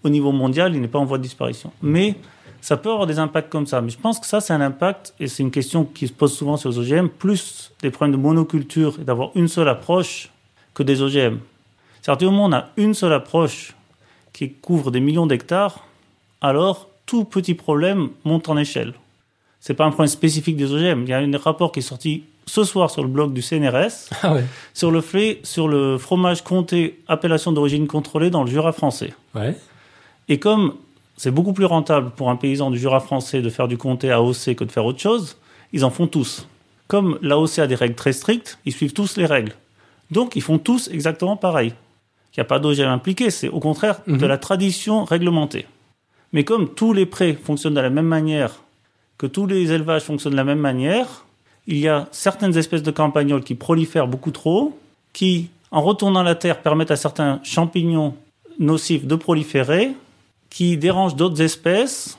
au 0.02 0.08
niveau 0.08 0.32
mondial, 0.32 0.74
il 0.74 0.80
n'est 0.80 0.88
pas 0.88 0.98
en 0.98 1.04
voie 1.04 1.18
de 1.18 1.22
disparition. 1.22 1.72
Mais 1.82 2.16
ça 2.60 2.76
peut 2.76 2.90
avoir 2.90 3.06
des 3.06 3.18
impacts 3.18 3.50
comme 3.50 3.66
ça. 3.66 3.80
Mais 3.80 3.90
je 3.90 3.98
pense 3.98 4.18
que 4.18 4.26
ça, 4.26 4.40
c'est 4.40 4.52
un 4.52 4.60
impact, 4.60 5.14
et 5.20 5.28
c'est 5.28 5.42
une 5.42 5.50
question 5.50 5.84
qui 5.84 6.08
se 6.08 6.12
pose 6.12 6.32
souvent 6.36 6.56
sur 6.56 6.70
les 6.70 6.78
OGM, 6.78 7.08
plus 7.08 7.72
des 7.82 7.90
problèmes 7.90 8.16
de 8.16 8.20
monoculture 8.20 8.96
et 9.00 9.04
d'avoir 9.04 9.30
une 9.34 9.48
seule 9.48 9.68
approche 9.68 10.30
que 10.74 10.82
des 10.82 11.02
OGM. 11.02 11.38
C'est-à-dire 12.02 12.16
du 12.16 12.24
moment 12.26 12.44
où 12.44 12.48
on 12.48 12.52
a 12.52 12.68
une 12.76 12.94
seule 12.94 13.12
approche 13.12 13.74
qui 14.32 14.52
couvre 14.52 14.90
des 14.90 15.00
millions 15.00 15.26
d'hectares, 15.26 15.86
alors 16.40 16.89
tout 17.10 17.24
petit 17.24 17.54
problème 17.54 18.10
monte 18.24 18.48
en 18.48 18.56
échelle. 18.56 18.94
C'est 19.60 19.74
pas 19.74 19.84
un 19.84 19.90
problème 19.90 20.08
spécifique 20.08 20.56
des 20.56 20.72
OGM. 20.72 21.02
Il 21.02 21.08
y 21.08 21.12
a 21.12 21.18
un 21.18 21.36
rapport 21.36 21.72
qui 21.72 21.80
est 21.80 21.82
sorti 21.82 22.22
ce 22.46 22.62
soir 22.64 22.90
sur 22.90 23.02
le 23.02 23.08
blog 23.08 23.32
du 23.32 23.42
CNRS 23.42 24.08
Ah 24.22 24.34
ouais. 24.34 24.44
sur 24.74 24.90
le 24.90 25.00
fait 25.00 25.40
sur 25.42 25.66
le 25.68 25.98
fromage 25.98 26.42
comté 26.42 27.00
appellation 27.08 27.52
d'origine 27.52 27.86
contrôlée 27.86 28.30
dans 28.30 28.44
le 28.44 28.50
Jura 28.50 28.72
français. 28.72 29.12
Ouais. 29.34 29.56
Et 30.28 30.38
comme 30.38 30.74
c'est 31.16 31.30
beaucoup 31.32 31.52
plus 31.52 31.64
rentable 31.66 32.10
pour 32.16 32.30
un 32.30 32.36
paysan 32.36 32.70
du 32.70 32.78
Jura 32.78 33.00
français 33.00 33.42
de 33.42 33.50
faire 33.50 33.68
du 33.68 33.76
comté 33.76 34.10
AOC 34.10 34.54
que 34.54 34.64
de 34.64 34.70
faire 34.72 34.84
autre 34.86 35.00
chose, 35.00 35.36
ils 35.72 35.84
en 35.84 35.90
font 35.90 36.06
tous. 36.06 36.46
Comme 36.88 37.18
l'AOC 37.22 37.58
a 37.58 37.66
des 37.66 37.74
règles 37.74 37.94
très 37.96 38.12
strictes, 38.12 38.58
ils 38.64 38.72
suivent 38.72 38.92
tous 38.94 39.16
les 39.16 39.26
règles. 39.26 39.52
Donc 40.10 40.34
ils 40.36 40.42
font 40.42 40.58
tous 40.58 40.88
exactement 40.92 41.36
pareil. 41.36 41.72
Il 42.32 42.40
n'y 42.40 42.42
a 42.42 42.44
pas 42.44 42.58
d'OGM 42.60 42.88
impliqué, 42.88 43.30
c'est 43.30 43.48
au 43.48 43.58
contraire 43.60 44.00
de 44.06 44.12
Mhm. 44.14 44.26
la 44.26 44.38
tradition 44.38 45.04
réglementée. 45.04 45.66
Mais 46.32 46.44
comme 46.44 46.68
tous 46.74 46.92
les 46.92 47.06
prés 47.06 47.34
fonctionnent 47.34 47.74
de 47.74 47.80
la 47.80 47.90
même 47.90 48.06
manière, 48.06 48.62
que 49.18 49.26
tous 49.26 49.46
les 49.46 49.72
élevages 49.72 50.02
fonctionnent 50.02 50.32
de 50.32 50.36
la 50.36 50.44
même 50.44 50.58
manière, 50.60 51.24
il 51.66 51.78
y 51.78 51.88
a 51.88 52.08
certaines 52.12 52.56
espèces 52.56 52.82
de 52.82 52.90
campagnols 52.90 53.42
qui 53.42 53.54
prolifèrent 53.54 54.06
beaucoup 54.08 54.30
trop, 54.30 54.78
qui, 55.12 55.50
en 55.70 55.82
retournant 55.82 56.22
la 56.22 56.34
terre, 56.34 56.62
permettent 56.62 56.90
à 56.90 56.96
certains 56.96 57.40
champignons 57.42 58.14
nocifs 58.58 59.06
de 59.06 59.14
proliférer, 59.16 59.92
qui 60.48 60.76
dérangent 60.76 61.16
d'autres 61.16 61.40
espèces, 61.42 62.18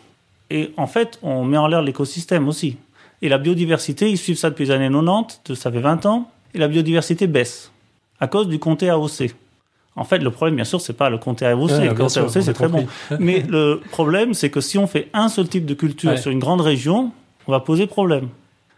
et 0.49 0.71
en 0.77 0.87
fait, 0.87 1.17
on 1.21 1.43
met 1.45 1.57
en 1.57 1.67
l'air 1.67 1.81
l'écosystème 1.81 2.47
aussi. 2.47 2.77
Et 3.21 3.29
la 3.29 3.37
biodiversité, 3.37 4.09
ils 4.09 4.17
suivent 4.17 4.37
ça 4.37 4.49
depuis 4.49 4.65
les 4.65 4.71
années 4.71 4.89
90, 4.89 5.41
de- 5.45 5.55
ça 5.55 5.71
fait 5.71 5.79
20 5.79 6.05
ans, 6.05 6.29
et 6.53 6.57
la 6.57 6.67
biodiversité 6.67 7.27
baisse 7.27 7.71
à 8.19 8.27
cause 8.27 8.47
du 8.47 8.59
comté 8.59 8.89
AOC. 8.89 9.33
En 9.95 10.05
fait, 10.05 10.19
le 10.19 10.31
problème, 10.31 10.55
bien 10.55 10.65
sûr, 10.65 10.79
c'est 10.79 10.93
pas 10.93 11.09
le 11.09 11.17
comté 11.17 11.45
AOC. 11.45 11.69
Ouais, 11.69 11.87
le 11.89 11.93
comté 11.93 12.41
c'est 12.41 12.53
très 12.53 12.69
bon. 12.69 12.85
Mais 13.19 13.43
le 13.47 13.81
problème, 13.91 14.33
c'est 14.33 14.49
que 14.49 14.61
si 14.61 14.77
on 14.77 14.87
fait 14.87 15.09
un 15.13 15.27
seul 15.27 15.47
type 15.47 15.65
de 15.65 15.73
culture 15.73 16.11
Ouais. 16.11 16.17
sur 16.17 16.31
une 16.31 16.39
grande 16.39 16.61
région, 16.61 17.11
on 17.47 17.51
va 17.51 17.59
poser 17.59 17.87
problème. 17.87 18.29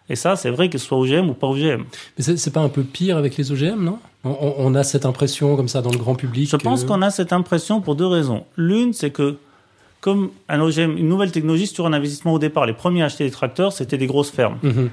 Et 0.10 0.16
ça, 0.16 0.36
c'est 0.36 0.50
vrai 0.50 0.70
que 0.70 0.78
ce 0.78 0.86
soit 0.86 0.98
OGM 0.98 1.30
ou 1.30 1.34
pas 1.34 1.48
OGM. 1.48 1.84
Mais 2.18 2.24
c'est 2.24 2.52
pas 2.52 2.60
un 2.62 2.70
peu 2.70 2.84
pire 2.84 3.18
avec 3.18 3.38
les 3.38 3.52
OGM, 3.52 3.84
non? 3.84 4.00
On, 4.26 4.74
a 4.76 4.84
cette 4.84 5.06
impression 5.06 5.56
comme 5.56 5.68
ça 5.68 5.82
dans 5.82 5.92
le 5.92 5.98
grand 5.98 6.16
public. 6.16 6.50
Je 6.50 6.56
pense 6.56 6.86
qu'on 6.86 7.02
a 7.02 7.10
cette 7.10 7.34
impression 7.34 7.82
pour 7.82 7.96
deux 7.96 8.08
raisons. 8.08 8.46
L'une, 8.56 8.94
c'est 8.94 9.12
que 9.12 9.38
comme 10.00 10.32
un 10.50 10.60
OGM, 10.62 10.98
une 10.98 11.08
nouvelle 11.08 11.32
technologie 11.32 11.68
sur 11.68 11.86
un 11.86 11.94
investissement 11.94 12.34
au 12.34 12.40
départ, 12.40 12.66
les 12.66 12.74
premiers 12.74 13.02
à 13.04 13.06
acheter 13.06 13.26
des 13.26 13.32
tracteurs, 13.32 13.72
c'était 13.72 13.98
des 13.98 14.08
grosses 14.08 14.32
fermes. 14.32 14.58
Mhm. 14.64 14.90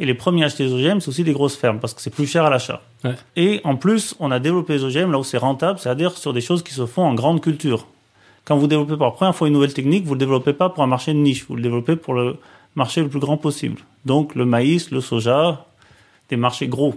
Et 0.00 0.06
les 0.06 0.14
premiers 0.14 0.42
à 0.42 0.46
acheter 0.46 0.66
des 0.66 0.72
OGM, 0.72 1.00
c'est 1.00 1.08
aussi 1.08 1.22
des 1.24 1.32
grosses 1.32 1.56
fermes 1.56 1.78
parce 1.78 1.94
que 1.94 2.00
c'est 2.00 2.10
plus 2.10 2.26
cher 2.26 2.44
à 2.44 2.50
l'achat. 2.50 2.82
Ouais. 3.04 3.14
Et 3.36 3.60
en 3.64 3.76
plus, 3.76 4.16
on 4.18 4.30
a 4.32 4.40
développé 4.40 4.74
les 4.74 4.84
OGM 4.84 5.12
là 5.12 5.18
où 5.18 5.24
c'est 5.24 5.38
rentable, 5.38 5.78
c'est-à-dire 5.78 6.16
sur 6.16 6.32
des 6.32 6.40
choses 6.40 6.62
qui 6.64 6.74
se 6.74 6.84
font 6.86 7.04
en 7.04 7.14
grande 7.14 7.40
culture. 7.40 7.86
Quand 8.44 8.56
vous 8.56 8.66
développez 8.66 8.96
pour 8.96 9.06
la 9.06 9.12
première 9.12 9.34
fois 9.34 9.46
une 9.46 9.54
nouvelle 9.54 9.72
technique, 9.72 10.04
vous 10.04 10.10
ne 10.10 10.14
le 10.16 10.20
développez 10.20 10.52
pas 10.52 10.68
pour 10.68 10.82
un 10.82 10.86
marché 10.88 11.12
de 11.14 11.18
niche, 11.18 11.46
vous 11.48 11.54
le 11.56 11.62
développez 11.62 11.96
pour 11.96 12.14
le 12.14 12.36
marché 12.74 13.02
le 13.02 13.08
plus 13.08 13.20
grand 13.20 13.36
possible. 13.36 13.80
Donc 14.04 14.34
le 14.34 14.44
maïs, 14.44 14.90
le 14.90 15.00
soja, 15.00 15.64
des 16.28 16.36
marchés 16.36 16.66
gros, 16.66 16.94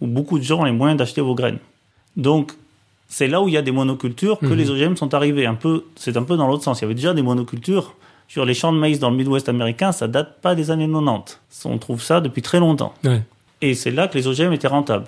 où 0.00 0.06
beaucoup 0.06 0.38
de 0.38 0.44
gens 0.44 0.60
ont 0.60 0.64
les 0.64 0.72
moyens 0.72 0.98
d'acheter 0.98 1.20
vos 1.22 1.34
graines. 1.34 1.58
Donc 2.16 2.52
c'est 3.08 3.26
là 3.26 3.40
où 3.40 3.48
il 3.48 3.54
y 3.54 3.56
a 3.56 3.62
des 3.62 3.72
monocultures 3.72 4.38
que 4.38 4.46
Mhm. 4.46 4.54
les 4.54 4.70
OGM 4.70 4.96
sont 4.96 5.14
arrivés. 5.14 5.46
Un 5.46 5.54
peu, 5.54 5.84
c'est 5.96 6.16
un 6.18 6.22
peu 6.24 6.36
dans 6.36 6.46
l'autre 6.46 6.62
sens. 6.62 6.80
Il 6.80 6.82
y 6.82 6.84
avait 6.84 6.94
déjà 6.94 7.14
des 7.14 7.22
monocultures 7.22 7.94
sur 8.28 8.44
les 8.44 8.54
champs 8.54 8.72
de 8.72 8.78
maïs 8.78 8.98
dans 8.98 9.10
le 9.10 9.16
Midwest 9.16 9.48
américain. 9.48 9.90
Ça 9.90 10.06
date 10.06 10.40
pas 10.40 10.54
des 10.54 10.70
années 10.70 10.86
90. 10.86 11.38
On 11.64 11.78
trouve 11.78 12.02
ça 12.02 12.20
depuis 12.20 12.42
très 12.42 12.60
longtemps. 12.60 12.94
Ouais. 13.02 13.22
Et 13.60 13.74
c'est 13.74 13.90
là 13.90 14.06
que 14.06 14.16
les 14.16 14.28
OGM 14.28 14.52
étaient 14.52 14.68
rentables. 14.68 15.06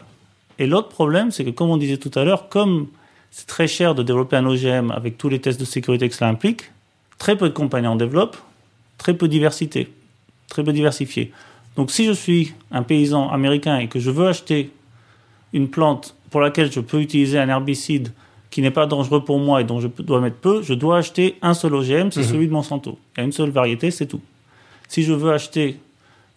Et 0.59 0.67
l'autre 0.67 0.89
problème, 0.89 1.31
c'est 1.31 1.45
que 1.45 1.51
comme 1.51 1.71
on 1.71 1.77
disait 1.77 1.99
tout 1.99 2.11
à 2.19 2.25
l'heure, 2.25 2.49
comme 2.49 2.89
c'est 3.31 3.47
très 3.47 3.69
cher 3.69 3.95
de 3.95 4.03
développer 4.03 4.37
un 4.37 4.47
OGM 4.47 4.91
avec 4.91 5.17
tous 5.17 5.29
les 5.29 5.41
tests 5.41 5.61
de 5.61 5.65
sécurité 5.65 6.09
que 6.09 6.15
cela 6.15 6.31
implique, 6.31 6.71
très 7.19 7.37
peu 7.37 7.49
de 7.49 7.55
compagnies 7.55 7.87
en 7.87 7.97
développent, 7.97 8.39
très 8.99 9.15
peu 9.15 9.29
de 9.29 9.33
diversité, 9.33 9.93
très 10.49 10.65
peu 10.65 10.73
diversifié. 10.73 11.33
Donc 11.77 11.91
si 11.91 12.05
je 12.05 12.13
suis 12.13 12.55
un 12.73 12.83
paysan 12.83 13.31
américain 13.31 13.79
et 13.79 13.87
que 13.87 14.01
je 14.01 14.11
veux 14.11 14.27
acheter 14.27 14.71
une 15.53 15.69
plante 15.69 16.17
pour 16.31 16.41
laquelle 16.41 16.71
je 16.71 16.81
peux 16.81 17.01
utiliser 17.01 17.39
un 17.39 17.49
herbicide 17.49 18.13
qui 18.51 18.63
n'est 18.63 18.71
pas 18.71 18.87
dangereux 18.87 19.25
pour 19.25 19.39
moi 19.39 19.61
et 19.61 19.65
dont 19.65 19.81
je 19.81 19.89
dois 19.89 20.21
mettre 20.21 20.37
peu, 20.37 20.63
je 20.63 20.75
dois 20.75 20.99
acheter 20.99 21.37
un 21.43 21.55
seul 21.55 21.75
OGM, 21.75 22.11
c'est 22.11 22.21
Mhm. 22.21 22.27
celui 22.27 22.47
de 22.49 22.53
Monsanto. 22.53 22.99
Il 23.17 23.21
y 23.21 23.23
a 23.23 23.25
une 23.25 23.33
seule 23.33 23.51
variété, 23.51 23.91
c'est 23.91 24.07
tout. 24.07 24.21
Si 24.89 25.03
je 25.05 25.13
veux 25.13 25.33
acheter 25.33 25.77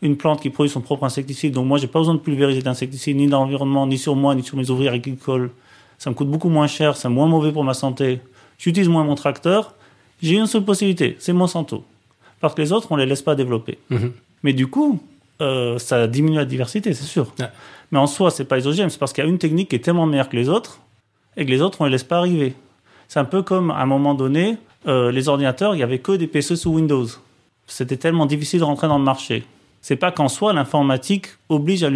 une 0.04 0.16
plante 0.18 0.42
qui 0.42 0.50
produit 0.52 0.70
son 0.72 0.82
propre 0.82 1.06
insecticide, 1.06 1.54
donc 1.54 1.66
moi 1.66 1.78
j'ai 1.80 1.88
pas 1.88 2.00
besoin 2.00 2.14
de 2.14 2.20
pulvériser 2.20 2.62
d'insecticide 2.62 3.18
ni 3.18 3.28
dans 3.28 3.40
l'environnement, 3.40 3.88
ni 3.88 3.98
sur 3.98 4.16
moi, 4.16 4.36
ni 4.36 4.44
sur 4.44 4.58
mes 4.58 4.70
ouvriers 4.70 4.90
agricoles, 4.90 5.50
ça 5.98 6.10
me 6.10 6.16
coûte 6.16 6.28
beaucoup 6.30 6.50
moins 6.50 6.68
cher, 6.68 6.96
c'est 6.98 7.10
moins 7.10 7.28
mauvais 7.28 7.52
pour 7.52 7.64
ma 7.64 7.74
santé, 7.74 8.20
j'utilise 8.60 8.90
moins 8.90 9.04
mon 9.06 9.16
tracteur, 9.16 9.74
j'ai 10.22 10.36
une 10.36 10.46
seule 10.46 10.64
possibilité, 10.64 11.16
c'est 11.20 11.34
Monsanto. 11.34 11.84
Parce 12.42 12.54
que 12.54 12.62
les 12.62 12.72
autres, 12.74 12.88
on 12.92 12.96
les 12.98 13.06
laisse 13.06 13.22
pas 13.22 13.36
développer. 13.36 13.80
Mhm. 13.90 14.12
Mais 14.44 14.52
du 14.54 14.68
coup, 14.68 15.02
euh, 15.42 15.80
ça 15.80 16.06
diminue 16.08 16.36
la 16.36 16.46
diversité, 16.46 16.94
c'est 16.94 17.06
sûr. 17.06 17.34
Ouais. 17.40 17.46
Mais 17.92 17.98
en 18.00 18.06
soi, 18.08 18.30
c'est 18.32 18.44
pas 18.46 18.58
les 18.58 18.68
OGM, 18.68 18.90
c'est 18.90 19.00
parce 19.00 19.14
qu'il 19.14 19.24
y 19.24 19.28
a 19.28 19.30
une 19.30 19.38
technique 19.38 19.70
qui 19.70 19.78
est 19.78 19.80
tellement 19.80 20.06
meilleure 20.06 20.28
que 20.30 20.36
les 20.36 20.50
autres 20.50 20.80
et 21.38 21.46
que 21.46 21.50
les 21.50 21.62
autres, 21.62 21.82
on 21.82 21.86
les 21.86 21.92
laisse 21.92 22.04
pas 22.04 22.18
arriver. 22.18 22.56
C'est 23.08 23.20
un 23.20 23.26
peu 23.26 23.42
comme 23.42 23.72
à 23.72 23.78
un 23.78 23.86
moment 23.86 24.14
donné, 24.14 24.58
euh, 24.88 25.12
les 25.12 25.30
ordinateurs, 25.30 25.76
il 25.76 25.80
y 25.80 25.84
avait 25.84 26.00
que 26.00 26.14
des 26.14 26.28
PC 26.28 26.56
sous 26.56 26.72
Windows. 26.72 27.06
C'était 27.68 27.98
tellement 27.98 28.26
difficile 28.26 28.60
de 28.60 28.66
rentrer 28.66 28.88
dans 28.88 28.98
le 28.98 29.04
marché. 29.04 29.44
C'est 29.82 29.96
pas 29.96 30.12
qu'en 30.12 30.30
soi, 30.30 30.54
l'informatique 30.54 31.28
oblige 31.50 31.84
à, 31.84 31.90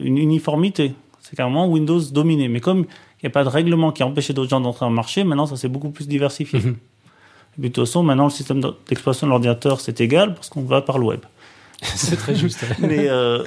une 0.00 0.18
uniformité. 0.18 0.94
C'est 1.20 1.36
qu'à 1.36 1.44
un 1.44 1.48
moment, 1.48 1.68
Windows 1.68 2.00
dominait. 2.00 2.48
Mais 2.48 2.60
comme 2.60 2.80
il 2.80 3.24
n'y 3.24 3.26
a 3.26 3.30
pas 3.30 3.44
de 3.44 3.48
règlement 3.48 3.92
qui 3.92 4.02
empêchait 4.02 4.32
d'autres 4.32 4.50
gens 4.50 4.60
d'entrer 4.60 4.84
dans 4.84 4.90
le 4.90 4.96
marché, 4.96 5.24
maintenant, 5.24 5.46
ça 5.46 5.56
s'est 5.56 5.68
beaucoup 5.68 5.90
plus 5.90 6.08
diversifié. 6.08 6.58
Et 6.58 7.60
puis, 7.60 7.68
de 7.70 7.74
toute 7.74 7.86
façon, 7.86 8.02
maintenant, 8.02 8.24
le 8.24 8.30
système 8.30 8.60
d'exploitation 8.60 9.26
de 9.26 9.30
l'ordinateur, 9.30 9.80
c'est 9.80 10.00
égal 10.00 10.34
parce 10.34 10.48
qu'on 10.48 10.62
va 10.62 10.82
par 10.82 10.98
le 10.98 11.06
web. 11.06 11.20
c'est 11.82 12.16
très 12.16 12.34
juste. 12.34 12.64
Mais 12.80 13.08
euh, 13.08 13.44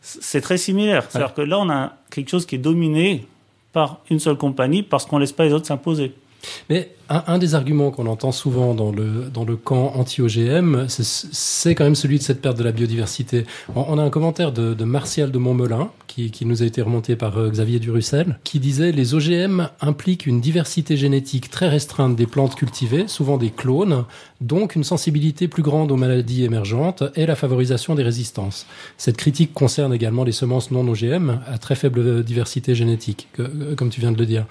c'est 0.00 0.40
très 0.40 0.58
similaire. 0.58 1.04
C'est-à-dire 1.08 1.34
que 1.34 1.42
là, 1.42 1.58
on 1.58 1.70
a 1.70 1.94
quelque 2.10 2.28
chose 2.28 2.46
qui 2.46 2.56
est 2.56 2.58
dominé 2.58 3.26
par 3.72 4.00
une 4.10 4.18
seule 4.18 4.36
compagnie 4.36 4.82
parce 4.82 5.06
qu'on 5.06 5.18
laisse 5.18 5.32
pas 5.32 5.44
les 5.44 5.52
autres 5.52 5.66
s'imposer. 5.66 6.14
Mais 6.68 6.90
un, 7.08 7.38
des 7.38 7.56
arguments 7.56 7.90
qu'on 7.90 8.06
entend 8.06 8.30
souvent 8.30 8.72
dans 8.74 8.92
le, 8.92 9.30
dans 9.34 9.44
le 9.44 9.56
camp 9.56 9.92
anti-OGM, 9.96 10.86
c'est- 10.88 11.74
quand 11.74 11.82
même 11.84 11.96
celui 11.96 12.18
de 12.18 12.22
cette 12.22 12.40
perte 12.40 12.56
de 12.56 12.62
la 12.62 12.70
biodiversité. 12.72 13.46
On, 13.74 13.98
a 13.98 14.02
un 14.02 14.10
commentaire 14.10 14.52
de, 14.52 14.84
Martial 14.84 15.32
de 15.32 15.38
Montmelin, 15.38 15.90
qui, 16.06 16.30
qui 16.30 16.46
nous 16.46 16.62
a 16.62 16.66
été 16.66 16.82
remonté 16.82 17.16
par 17.16 17.36
euh, 17.38 17.50
Xavier 17.50 17.78
Durussel, 17.80 18.38
qui 18.44 18.60
disait 18.60 18.92
Les 18.92 19.14
OGM 19.14 19.68
impliquent 19.80 20.26
une 20.26 20.40
diversité 20.40 20.96
génétique 20.96 21.50
très 21.50 21.68
restreinte 21.68 22.14
des 22.16 22.26
plantes 22.26 22.54
cultivées, 22.54 23.08
souvent 23.08 23.38
des 23.38 23.50
clones, 23.50 24.04
donc 24.40 24.76
une 24.76 24.84
sensibilité 24.84 25.48
plus 25.48 25.62
grande 25.62 25.90
aux 25.92 25.96
maladies 25.96 26.44
émergentes 26.44 27.02
et 27.16 27.26
la 27.26 27.34
favorisation 27.36 27.94
des 27.96 28.02
résistances. 28.04 28.66
Cette 28.98 29.16
critique 29.16 29.52
concerne 29.52 29.92
également 29.92 30.22
les 30.24 30.32
semences 30.32 30.70
non 30.70 30.86
OGM 30.88 31.40
à 31.46 31.58
très 31.58 31.74
faible 31.74 32.22
diversité 32.24 32.74
génétique, 32.76 33.28
que- 33.32 33.74
comme 33.74 33.90
tu 33.90 34.00
viens 34.00 34.12
de 34.12 34.18
le 34.18 34.26
dire. 34.26 34.46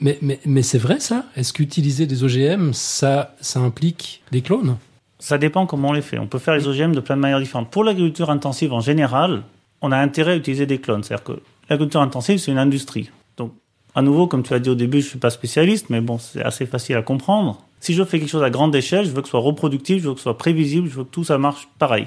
Mais, 0.00 0.18
mais, 0.22 0.40
mais 0.44 0.62
c'est 0.62 0.78
vrai 0.78 1.00
ça? 1.00 1.24
Est-ce 1.36 1.52
qu'utiliser 1.52 2.06
des 2.06 2.24
OGM, 2.24 2.72
ça, 2.72 3.34
ça 3.40 3.60
implique 3.60 4.22
des 4.32 4.42
clones? 4.42 4.76
Ça 5.18 5.38
dépend 5.38 5.66
comment 5.66 5.88
on 5.88 5.92
les 5.92 6.02
fait. 6.02 6.18
On 6.18 6.26
peut 6.26 6.38
faire 6.38 6.54
les 6.54 6.68
OGM 6.68 6.92
de 6.92 7.00
plein 7.00 7.16
de 7.16 7.20
manières 7.20 7.40
différentes. 7.40 7.70
Pour 7.70 7.84
l'agriculture 7.84 8.30
intensive 8.30 8.72
en 8.72 8.80
général, 8.80 9.42
on 9.82 9.92
a 9.92 9.96
intérêt 9.96 10.32
à 10.32 10.36
utiliser 10.36 10.66
des 10.66 10.78
clones. 10.78 11.02
C'est-à-dire 11.02 11.24
que 11.24 11.32
l'agriculture 11.68 12.00
intensive, 12.00 12.38
c'est 12.38 12.52
une 12.52 12.58
industrie. 12.58 13.10
Donc, 13.36 13.52
à 13.94 14.02
nouveau, 14.02 14.26
comme 14.26 14.42
tu 14.42 14.52
l'as 14.52 14.60
dit 14.60 14.70
au 14.70 14.74
début, 14.74 15.00
je 15.00 15.08
suis 15.08 15.18
pas 15.18 15.30
spécialiste, 15.30 15.90
mais 15.90 16.00
bon, 16.00 16.18
c'est 16.18 16.42
assez 16.42 16.66
facile 16.66 16.96
à 16.96 17.02
comprendre. 17.02 17.64
Si 17.80 17.94
je 17.94 18.04
fais 18.04 18.18
quelque 18.18 18.28
chose 18.28 18.42
à 18.42 18.50
grande 18.50 18.74
échelle, 18.74 19.04
je 19.04 19.10
veux 19.10 19.22
que 19.22 19.28
ce 19.28 19.32
soit 19.32 19.40
reproductif, 19.40 20.02
je 20.02 20.08
veux 20.08 20.14
que 20.14 20.20
ce 20.20 20.24
soit 20.24 20.38
prévisible, 20.38 20.88
je 20.88 20.94
veux 20.94 21.04
que 21.04 21.10
tout 21.10 21.24
ça 21.24 21.38
marche 21.38 21.68
pareil. 21.78 22.06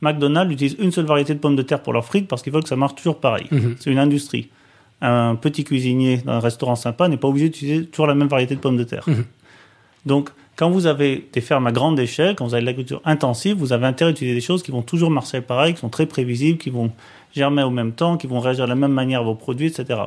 McDonald's 0.00 0.52
utilise 0.52 0.76
une 0.78 0.92
seule 0.92 1.06
variété 1.06 1.34
de 1.34 1.40
pommes 1.40 1.56
de 1.56 1.62
terre 1.62 1.82
pour 1.82 1.92
leurs 1.92 2.04
frites 2.04 2.28
parce 2.28 2.42
qu'ils 2.42 2.52
veulent 2.52 2.62
que 2.62 2.68
ça 2.68 2.76
marche 2.76 2.94
toujours 2.94 3.18
pareil. 3.18 3.46
Mhm. 3.50 3.76
C'est 3.80 3.90
une 3.90 3.98
industrie. 3.98 4.48
Un 5.00 5.36
petit 5.36 5.62
cuisinier 5.64 6.18
dans 6.18 6.32
un 6.32 6.40
restaurant 6.40 6.74
sympa 6.74 7.08
n'est 7.08 7.16
pas 7.16 7.28
obligé 7.28 7.48
d'utiliser 7.48 7.86
toujours 7.86 8.06
la 8.08 8.14
même 8.14 8.28
variété 8.28 8.54
de 8.56 8.60
pommes 8.60 8.76
de 8.76 8.84
terre. 8.84 9.04
Mhm. 9.06 9.24
Donc, 10.06 10.30
quand 10.56 10.70
vous 10.70 10.86
avez 10.86 11.28
des 11.32 11.40
fermes 11.40 11.66
à 11.68 11.72
grande 11.72 12.00
échelle, 12.00 12.34
quand 12.34 12.44
vous 12.46 12.54
avez 12.54 12.62
de 12.62 12.66
l'agriculture 12.66 13.00
intensive, 13.04 13.56
vous 13.56 13.72
avez 13.72 13.86
intérêt 13.86 14.08
à 14.08 14.12
utiliser 14.12 14.34
des 14.34 14.40
choses 14.40 14.62
qui 14.62 14.72
vont 14.72 14.82
toujours 14.82 15.10
marcher 15.10 15.40
pareil, 15.40 15.74
qui 15.74 15.80
sont 15.80 15.88
très 15.88 16.06
prévisibles, 16.06 16.58
qui 16.58 16.70
vont 16.70 16.90
germer 17.34 17.62
au 17.62 17.70
même 17.70 17.92
temps, 17.92 18.16
qui 18.16 18.26
vont 18.26 18.40
réagir 18.40 18.64
de 18.64 18.70
la 18.70 18.74
même 18.74 18.92
manière 18.92 19.20
à 19.20 19.22
vos 19.24 19.34
produits, 19.36 19.66
etc. 19.68 20.00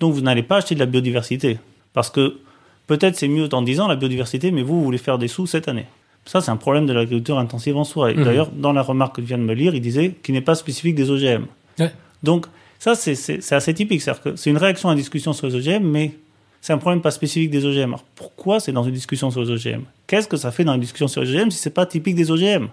Donc, 0.00 0.14
vous 0.14 0.22
n'allez 0.22 0.42
pas 0.42 0.56
acheter 0.56 0.74
de 0.74 0.80
la 0.80 0.86
biodiversité. 0.86 1.58
Parce 1.92 2.08
que 2.10 2.38
peut-être 2.86 3.16
c'est 3.16 3.28
mieux 3.28 3.48
dans 3.48 3.60
10 3.62 3.80
ans 3.80 3.88
la 3.88 3.96
biodiversité, 3.96 4.50
mais 4.52 4.62
vous, 4.62 4.78
vous 4.78 4.84
voulez 4.84 4.98
faire 4.98 5.18
des 5.18 5.28
sous 5.28 5.46
cette 5.46 5.68
année. 5.68 5.86
Ça, 6.24 6.40
c'est 6.40 6.50
un 6.50 6.56
problème 6.56 6.86
de 6.86 6.92
l'agriculture 6.94 7.38
intensive 7.38 7.76
en 7.76 7.84
soi. 7.84 8.10
Et 8.10 8.14
Mhm. 8.14 8.24
d'ailleurs, 8.24 8.50
dans 8.50 8.72
la 8.72 8.80
remarque 8.80 9.16
que 9.16 9.20
tu 9.20 9.26
viens 9.26 9.36
de 9.38 9.42
me 9.42 9.52
lire, 9.52 9.74
il 9.74 9.82
disait 9.82 10.14
qu'il 10.22 10.34
n'est 10.34 10.40
pas 10.40 10.54
spécifique 10.54 10.94
des 10.94 11.10
OGM. 11.10 11.44
Ouais. 11.78 11.92
Donc, 12.22 12.46
ça, 12.92 12.94
c'est- 12.94 13.52
assez 13.52 13.74
typique. 13.74 14.02
C'est 14.02 14.50
une 14.50 14.56
réaction 14.58 14.88
à 14.88 14.92
la 14.92 14.96
discussion 14.96 15.32
sur 15.32 15.46
les 15.46 15.54
OGM, 15.54 15.82
mais 15.84 16.12
c'est 16.60 16.72
un 16.72 16.78
problème 16.78 17.00
pas 17.02 17.10
spécifique 17.10 17.50
des 17.50 17.64
OGM. 17.64 17.90
Alors, 17.90 18.04
pourquoi 18.14 18.60
c'est 18.60 18.72
dans 18.72 18.82
une 18.82 18.92
discussion 18.94 19.30
sur 19.30 19.42
les 19.42 19.50
OGM 19.50 19.82
Qu'est-ce 20.06 20.28
que 20.28 20.36
ça 20.36 20.50
fait 20.50 20.64
dans 20.64 20.74
une 20.74 20.80
discussion 20.80 21.08
sur 21.08 21.22
les 21.22 21.30
OGM 21.34 21.50
si 21.50 21.58
c'est 21.58 21.70
pas 21.70 21.86
typique 21.86 22.14
des 22.14 22.30
OGM 22.30 22.68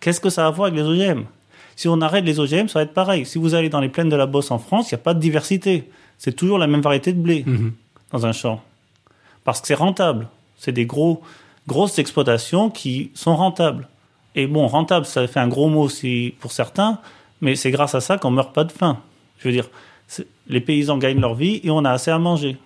Qu'est-ce 0.00 0.20
que 0.20 0.30
ça 0.30 0.44
a 0.44 0.48
à 0.48 0.50
voir 0.50 0.68
avec 0.68 0.78
les 0.80 0.86
OGM 0.86 1.24
Si 1.76 1.88
on 1.88 2.00
arrête 2.00 2.24
les 2.24 2.38
OGM, 2.38 2.68
ça 2.68 2.78
va 2.80 2.82
être 2.84 2.94
pareil. 2.94 3.24
Si 3.26 3.38
vous 3.38 3.54
allez 3.54 3.68
dans 3.70 3.80
les 3.80 3.88
plaines 3.88 4.08
de 4.08 4.16
la 4.16 4.26
Bosse 4.26 4.50
en 4.50 4.58
France, 4.58 4.90
il 4.90 4.94
n'y 4.94 5.00
a 5.00 5.02
pas 5.02 5.14
de 5.14 5.20
diversité. 5.20 5.84
C'est 6.18 6.34
toujours 6.36 6.58
la 6.58 6.66
même 6.66 6.80
variété 6.82 7.12
de 7.12 7.18
blé 7.20 7.42
Mhm. 7.46 7.72
dans 8.12 8.26
un 8.26 8.32
champ. 8.32 8.62
Parce 9.44 9.60
que 9.60 9.66
c'est 9.66 9.74
rentable. 9.74 10.28
C'est 10.58 10.72
des 10.72 10.86
gros, 10.86 11.22
grosses 11.66 11.98
exploitations 11.98 12.70
qui 12.70 13.10
sont 13.14 13.34
rentables. 13.36 13.88
Et 14.36 14.46
bon, 14.46 14.66
rentable, 14.66 15.06
ça 15.06 15.26
fait 15.26 15.40
un 15.40 15.48
gros 15.48 15.68
mot 15.68 15.88
si, 15.88 16.34
pour 16.40 16.52
certains, 16.52 16.98
mais 17.40 17.56
c'est 17.56 17.70
grâce 17.70 17.94
à 17.94 18.00
ça 18.00 18.18
qu'on 18.18 18.30
meurt 18.30 18.54
pas 18.54 18.64
de 18.64 18.72
faim. 18.72 18.98
Je 19.44 19.48
veux 19.50 19.52
dire, 19.54 19.68
les 20.48 20.60
paysans 20.60 20.96
gagnent 20.98 21.20
leur 21.20 21.34
vie 21.34 21.60
et 21.62 21.70
on 21.70 21.84
a 21.84 21.90
assez 21.90 22.10
à 22.10 22.18
manger. 22.18 22.56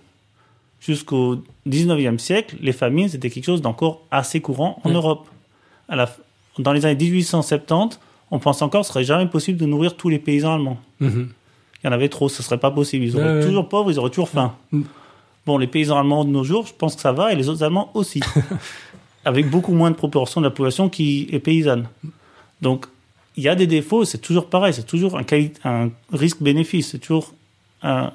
jusqu'au 0.81 1.43
19e 1.67 2.19
siècle, 2.19 2.55
les 2.61 2.71
famines, 2.73 3.09
c'était 3.09 3.31
quelque 3.31 3.45
chose 3.47 3.61
d'encore 3.61 4.03
assez 4.13 4.41
courant 4.41 4.81
en 4.85 4.91
Ouais. 4.91 4.95
Europe. 4.95 5.27
À 5.89 5.97
la, 5.97 6.09
dans 6.61 6.73
les 6.73 6.87
années 6.87 6.95
1870, 7.05 7.99
on 8.31 8.39
pense 8.39 8.63
encore 8.63 8.83
que 8.83 8.87
ce 8.87 8.93
serait 8.93 9.03
jamais 9.05 9.27
possible 9.27 9.59
de 9.59 9.67
nourrir 9.67 9.97
tous 9.97 10.09
les 10.09 10.21
paysans 10.21 10.55
allemands. 10.55 10.79
Mhm. 11.01 11.31
Il 11.83 11.87
y 11.87 11.89
en 11.89 11.93
avait 11.93 12.09
trop, 12.09 12.29
ce 12.29 12.43
serait 12.45 12.59
pas 12.59 12.71
possible. 12.71 13.05
Ils 13.05 13.17
auraient 13.17 13.45
toujours 13.45 13.69
pauvres, 13.69 13.91
ils 13.91 13.99
auraient 13.99 14.11
toujours 14.11 14.29
faim. 14.29 14.55
Mm. 14.73 14.83
Bon, 15.47 15.59
les 15.59 15.67
paysans 15.69 15.99
allemands 15.99 16.25
de 16.25 16.31
nos 16.31 16.45
jours, 16.45 16.67
je 16.67 16.73
pense 16.75 16.95
que 16.97 17.01
ça 17.01 17.13
va, 17.13 17.33
et 17.33 17.37
les 17.37 17.49
autres 17.49 17.63
Allemands 17.65 17.91
aussi. 17.95 18.21
Avec 19.25 19.49
beaucoup 19.51 19.73
moins 19.73 19.91
de 19.91 19.97
proportion 19.97 20.41
de 20.41 20.47
la 20.47 20.51
population 20.51 20.89
qui 20.89 21.29
est 21.33 21.39
paysanne. 21.41 21.89
Donc, 22.63 22.87
il 23.39 23.45
y 23.45 23.49
a 23.49 23.55
des 23.55 23.69
défauts, 23.69 24.05
c'est 24.05 24.19
toujours 24.19 24.51
pareil, 24.51 24.75
c'est 24.75 24.85
toujours 24.85 25.17
un, 25.65 25.91
risque-bénéfice, 26.13 26.91
c'est 26.91 26.99
toujours 26.99 27.35
un, 27.83 28.11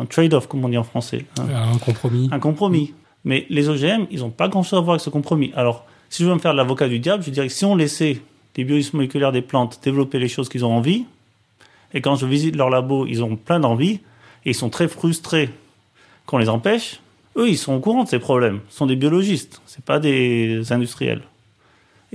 un 0.00 0.04
trade-off, 0.04 0.48
comme 0.48 0.62
on 0.66 0.68
dit 0.68 0.76
en 0.76 0.84
français. 0.84 1.24
hein 1.38 1.46
Un 1.72 1.78
compromis. 1.78 2.28
un 2.30 2.38
compromis. 2.38 2.92
Mais 3.24 3.46
les 3.48 3.70
OGM, 3.70 4.04
ils 4.10 4.20
n'ont 4.20 4.28
pas 4.28 4.48
grand-chose 4.48 4.78
à 4.78 4.82
voir 4.82 4.90
avec 4.96 5.00
ce 5.00 5.08
compromis. 5.08 5.50
Alors, 5.56 5.86
si 6.10 6.22
je 6.22 6.28
veux 6.28 6.34
me 6.34 6.38
faire 6.38 6.52
l'avocat 6.52 6.88
du 6.88 6.98
diable, 6.98 7.24
je 7.24 7.30
dirais 7.30 7.46
que 7.46 7.54
si 7.54 7.64
on 7.64 7.74
laissait 7.74 8.20
les 8.54 8.64
biologistes 8.64 8.92
moléculaires 8.92 9.32
des 9.32 9.40
plantes 9.40 9.80
développer 9.82 10.18
les 10.18 10.28
choses 10.28 10.50
qu'ils 10.50 10.66
ont 10.66 10.76
envie, 10.76 11.06
et 11.94 12.02
quand 12.02 12.16
je 12.16 12.26
visite 12.26 12.54
leur 12.54 12.68
labo, 12.68 13.06
ils 13.06 13.24
ont 13.24 13.34
plein 13.34 13.58
d'envie, 13.58 14.00
et 14.44 14.50
ils 14.50 14.54
sont 14.54 14.68
très 14.68 14.88
frustrés 14.88 15.48
qu'on 16.26 16.36
les 16.36 16.50
empêche, 16.50 17.00
eux, 17.38 17.48
ils 17.48 17.56
sont 17.56 17.72
au 17.72 17.80
courant 17.80 18.04
de 18.04 18.10
ces 18.10 18.18
problèmes. 18.18 18.60
Ce 18.68 18.76
sont 18.76 18.86
des 18.86 18.96
biologistes, 18.96 19.62
c'est 19.64 19.84
pas 19.84 20.00
des 20.00 20.70
industriels. 20.70 21.22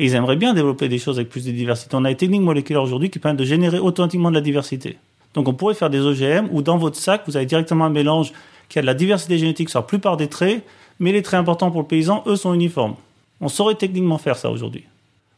Et 0.01 0.05
ils 0.05 0.15
aimeraient 0.15 0.35
bien 0.35 0.55
développer 0.55 0.89
des 0.89 0.97
choses 0.97 1.19
avec 1.19 1.29
plus 1.29 1.45
de 1.45 1.51
diversité. 1.51 1.95
On 1.95 2.03
a 2.05 2.09
des 2.09 2.17
techniques 2.17 2.41
moléculaires 2.41 2.81
aujourd'hui 2.81 3.11
qui 3.11 3.19
permettent 3.19 3.37
de 3.37 3.45
générer 3.45 3.77
automatiquement 3.77 4.31
de 4.31 4.35
la 4.35 4.41
diversité. 4.41 4.97
Donc 5.35 5.47
on 5.47 5.53
pourrait 5.53 5.75
faire 5.75 5.91
des 5.91 5.99
OGM 5.99 6.47
où 6.49 6.63
dans 6.63 6.79
votre 6.79 6.97
sac, 6.97 7.21
vous 7.27 7.37
avez 7.37 7.45
directement 7.45 7.85
un 7.85 7.91
mélange 7.91 8.33
qui 8.67 8.79
a 8.79 8.81
de 8.81 8.87
la 8.87 8.95
diversité 8.95 9.37
génétique 9.37 9.69
sur 9.69 9.77
la 9.77 9.85
plupart 9.85 10.17
des 10.17 10.27
traits, 10.27 10.65
mais 10.99 11.11
les 11.11 11.21
traits 11.21 11.39
importants 11.39 11.69
pour 11.69 11.81
le 11.81 11.87
paysan, 11.87 12.23
eux, 12.25 12.35
sont 12.35 12.51
uniformes. 12.55 12.95
On 13.41 13.47
saurait 13.47 13.75
techniquement 13.75 14.17
faire 14.17 14.37
ça 14.37 14.49
aujourd'hui. 14.49 14.85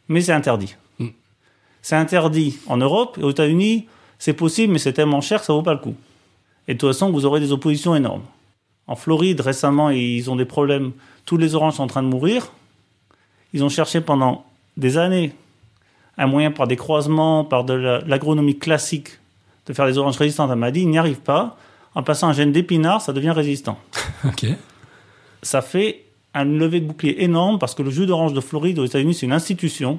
Mais 0.08 0.22
c'est 0.22 0.32
interdit. 0.32 0.76
Mm. 0.98 1.08
C'est 1.82 1.96
interdit 1.96 2.56
en 2.66 2.78
Europe 2.78 3.18
et 3.20 3.22
aux 3.22 3.32
États-Unis, 3.32 3.84
c'est 4.18 4.32
possible, 4.32 4.72
mais 4.72 4.78
c'est 4.78 4.94
tellement 4.94 5.20
cher 5.20 5.40
que 5.40 5.44
ça 5.44 5.52
vaut 5.52 5.60
pas 5.60 5.74
le 5.74 5.80
coup. 5.80 5.94
Et 6.68 6.72
de 6.72 6.78
toute 6.78 6.88
façon, 6.88 7.10
vous 7.10 7.26
aurez 7.26 7.40
des 7.40 7.52
oppositions 7.52 7.94
énormes. 7.94 8.22
En 8.86 8.96
Floride, 8.96 9.42
récemment, 9.42 9.90
ils 9.90 10.30
ont 10.30 10.36
des 10.36 10.46
problèmes. 10.46 10.92
Tous 11.26 11.36
les 11.36 11.54
oranges 11.54 11.74
sont 11.74 11.82
en 11.82 11.86
train 11.86 12.02
de 12.02 12.08
mourir. 12.08 12.50
Ils 13.52 13.62
ont 13.62 13.68
cherché 13.68 14.00
pendant 14.00 14.46
des 14.76 14.98
années 14.98 15.32
un 16.16 16.26
moyen 16.26 16.50
par 16.52 16.66
des 16.68 16.76
croisements, 16.76 17.44
par 17.44 17.64
de 17.64 17.74
la- 17.74 17.98
l'agronomie 18.00 18.56
classique, 18.58 19.18
de 19.66 19.72
faire 19.72 19.86
des 19.86 19.98
oranges 19.98 20.16
résistantes 20.16 20.50
à 20.50 20.54
maladie. 20.56 20.82
Ils 20.82 20.88
n'y 20.90 20.98
arrivent 20.98 21.20
pas. 21.22 21.56
En 21.96 22.02
passant 22.02 22.28
un 22.28 22.32
gène 22.32 22.52
d'épinard, 22.52 23.00
ça 23.00 23.12
devient 23.12 23.30
résistant. 23.30 23.78
Ok. 24.24 24.46
Ça 25.42 25.60
fait 25.60 26.04
un 26.32 26.44
lever 26.44 26.80
de 26.80 26.86
bouclier 26.86 27.22
énorme 27.22 27.58
parce 27.58 27.74
que 27.74 27.82
le 27.82 27.90
jus 27.90 28.06
d'orange 28.06 28.32
de 28.32 28.40
Floride 28.40 28.78
aux 28.78 28.84
États-Unis, 28.86 29.14
c'est 29.14 29.26
une 29.26 29.32
institution. 29.32 29.98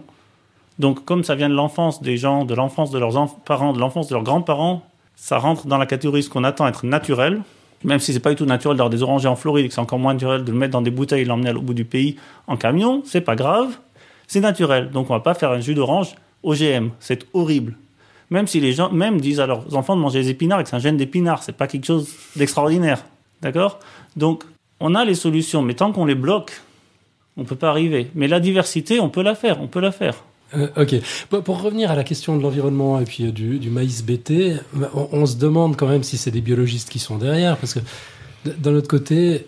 Donc, 0.79 1.05
comme 1.05 1.23
ça 1.23 1.35
vient 1.35 1.47
de 1.49 1.53
l'enfance 1.53 2.01
des 2.01 2.17
gens, 2.17 2.43
de 2.45 2.53
l'enfance 2.55 2.91
de 2.91 2.99
leurs 2.99 3.13
parents, 3.45 3.71
de 3.73 3.79
l'enfance 3.79 4.07
de 4.07 4.13
leurs 4.13 4.23
grands-parents, 4.23 4.83
ça 5.15 5.37
rentre 5.37 5.67
dans 5.67 5.77
la 5.77 5.85
catégorie 5.85 6.23
ce 6.23 6.29
qu'on 6.29 6.43
attend 6.43 6.67
être 6.67 6.85
naturel. 6.85 7.41
Même 7.83 7.99
si 7.99 8.11
c'est 8.13 8.19
pas 8.19 8.31
du 8.31 8.35
tout 8.37 8.45
naturel 8.45 8.77
d'avoir 8.77 8.89
des 8.89 9.03
orangers 9.03 9.27
en 9.27 9.35
Floride 9.35 9.65
et 9.65 9.67
que 9.69 9.73
c'est 9.73 9.79
encore 9.81 9.99
moins 9.99 10.13
naturel 10.13 10.43
de 10.43 10.51
le 10.51 10.57
mettre 10.57 10.71
dans 10.73 10.81
des 10.81 10.91
bouteilles 10.91 11.21
et 11.21 11.25
l'emmener 11.25 11.51
l'autre 11.53 11.65
bout 11.65 11.73
du 11.73 11.85
pays 11.85 12.15
en 12.47 12.57
camion, 12.57 13.03
c'est 13.05 13.21
pas 13.21 13.35
grave. 13.35 13.77
C'est 14.27 14.41
naturel. 14.41 14.89
Donc, 14.91 15.09
on 15.09 15.13
va 15.13 15.19
pas 15.19 15.33
faire 15.33 15.51
un 15.51 15.59
jus 15.59 15.75
d'orange 15.75 16.15
OGM. 16.43 16.89
C'est 16.99 17.25
horrible. 17.33 17.75
Même 18.29 18.47
si 18.47 18.59
les 18.59 18.73
gens 18.73 18.91
même 18.91 19.21
disent 19.21 19.39
à 19.39 19.47
leurs 19.47 19.75
enfants 19.75 19.95
de 19.95 20.01
manger 20.01 20.23
des 20.23 20.29
épinards 20.29 20.59
et 20.59 20.63
que 20.63 20.69
c'est 20.69 20.75
un 20.75 20.79
gène 20.79 20.97
d'épinards, 20.97 21.43
c'est 21.43 21.55
pas 21.55 21.67
quelque 21.67 21.85
chose 21.85 22.09
d'extraordinaire. 22.35 23.03
D'accord? 23.41 23.79
Donc, 24.15 24.43
on 24.79 24.95
a 24.95 25.05
les 25.05 25.15
solutions, 25.15 25.61
mais 25.61 25.75
tant 25.75 25.91
qu'on 25.91 26.05
les 26.05 26.15
bloque, 26.15 26.61
on 27.37 27.43
peut 27.43 27.55
pas 27.55 27.69
arriver. 27.69 28.09
Mais 28.15 28.27
la 28.27 28.39
diversité, 28.39 28.99
on 28.99 29.09
peut 29.09 29.21
la 29.21 29.35
faire, 29.35 29.61
on 29.61 29.67
peut 29.67 29.79
la 29.79 29.91
faire. 29.91 30.23
Euh, 30.55 30.67
ok. 30.77 30.95
Pour, 31.43 31.61
revenir 31.61 31.91
à 31.91 31.95
la 31.95 32.03
question 32.03 32.37
de 32.37 32.41
l'environnement 32.41 32.99
et 32.99 33.03
puis 33.03 33.25
euh, 33.25 33.31
du, 33.31 33.69
maïs 33.69 34.03
BT, 34.03 34.53
on, 34.93 35.09
on 35.11 35.25
se 35.25 35.37
demande 35.37 35.75
quand 35.75 35.87
même 35.87 36.03
si 36.03 36.17
c'est 36.17 36.31
des 36.31 36.41
biologistes 36.41 36.89
qui 36.89 36.99
sont 36.99 37.17
derrière, 37.17 37.57
parce 37.57 37.73
que 37.73 37.79
d'un 38.45 38.75
autre 38.75 38.87
côté, 38.87 39.47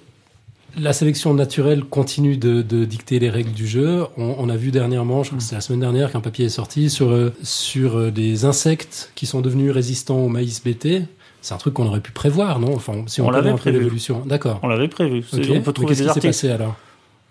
la 0.77 0.93
sélection 0.93 1.33
naturelle 1.33 1.83
continue 1.83 2.37
de, 2.37 2.61
de 2.61 2.85
dicter 2.85 3.19
les 3.19 3.29
règles 3.29 3.51
du 3.51 3.67
jeu. 3.67 4.03
On, 4.17 4.35
on 4.37 4.49
a 4.49 4.55
vu 4.55 4.71
dernièrement, 4.71 5.23
je 5.23 5.29
crois 5.29 5.37
que 5.37 5.43
c'était 5.43 5.55
la 5.55 5.61
semaine 5.61 5.79
dernière, 5.79 6.11
qu'un 6.11 6.19
papier 6.21 6.45
est 6.45 6.49
sorti 6.49 6.89
sur, 6.89 7.09
euh, 7.09 7.33
sur 7.43 7.97
euh, 7.97 8.11
des 8.11 8.45
insectes 8.45 9.11
qui 9.15 9.25
sont 9.25 9.41
devenus 9.41 9.71
résistants 9.71 10.19
au 10.19 10.27
maïs 10.29 10.63
BT. 10.63 11.03
C'est 11.41 11.53
un 11.53 11.57
truc 11.57 11.73
qu'on 11.75 11.85
aurait 11.87 12.01
pu 12.01 12.11
prévoir, 12.11 12.59
non? 12.59 12.75
Enfin, 12.75 12.93
si 13.07 13.21
on, 13.21 13.27
On 13.27 13.29
l'avait 13.31 13.53
prévu. 13.53 13.79
l'évolution. 13.79 14.23
D'accord. 14.25 14.59
On 14.63 14.67
l'avait 14.67 14.87
prévu. 14.87 15.23
C'est- 15.29 15.39
Ok. 15.49 15.55
On 15.57 15.61
peut 15.61 15.73
trouver 15.73 15.89
qu'est-ce 15.95 16.03
des 16.03 16.09
qui 16.09 16.13
s'est 16.21 16.27
passé 16.27 16.49
alors? 16.49 16.75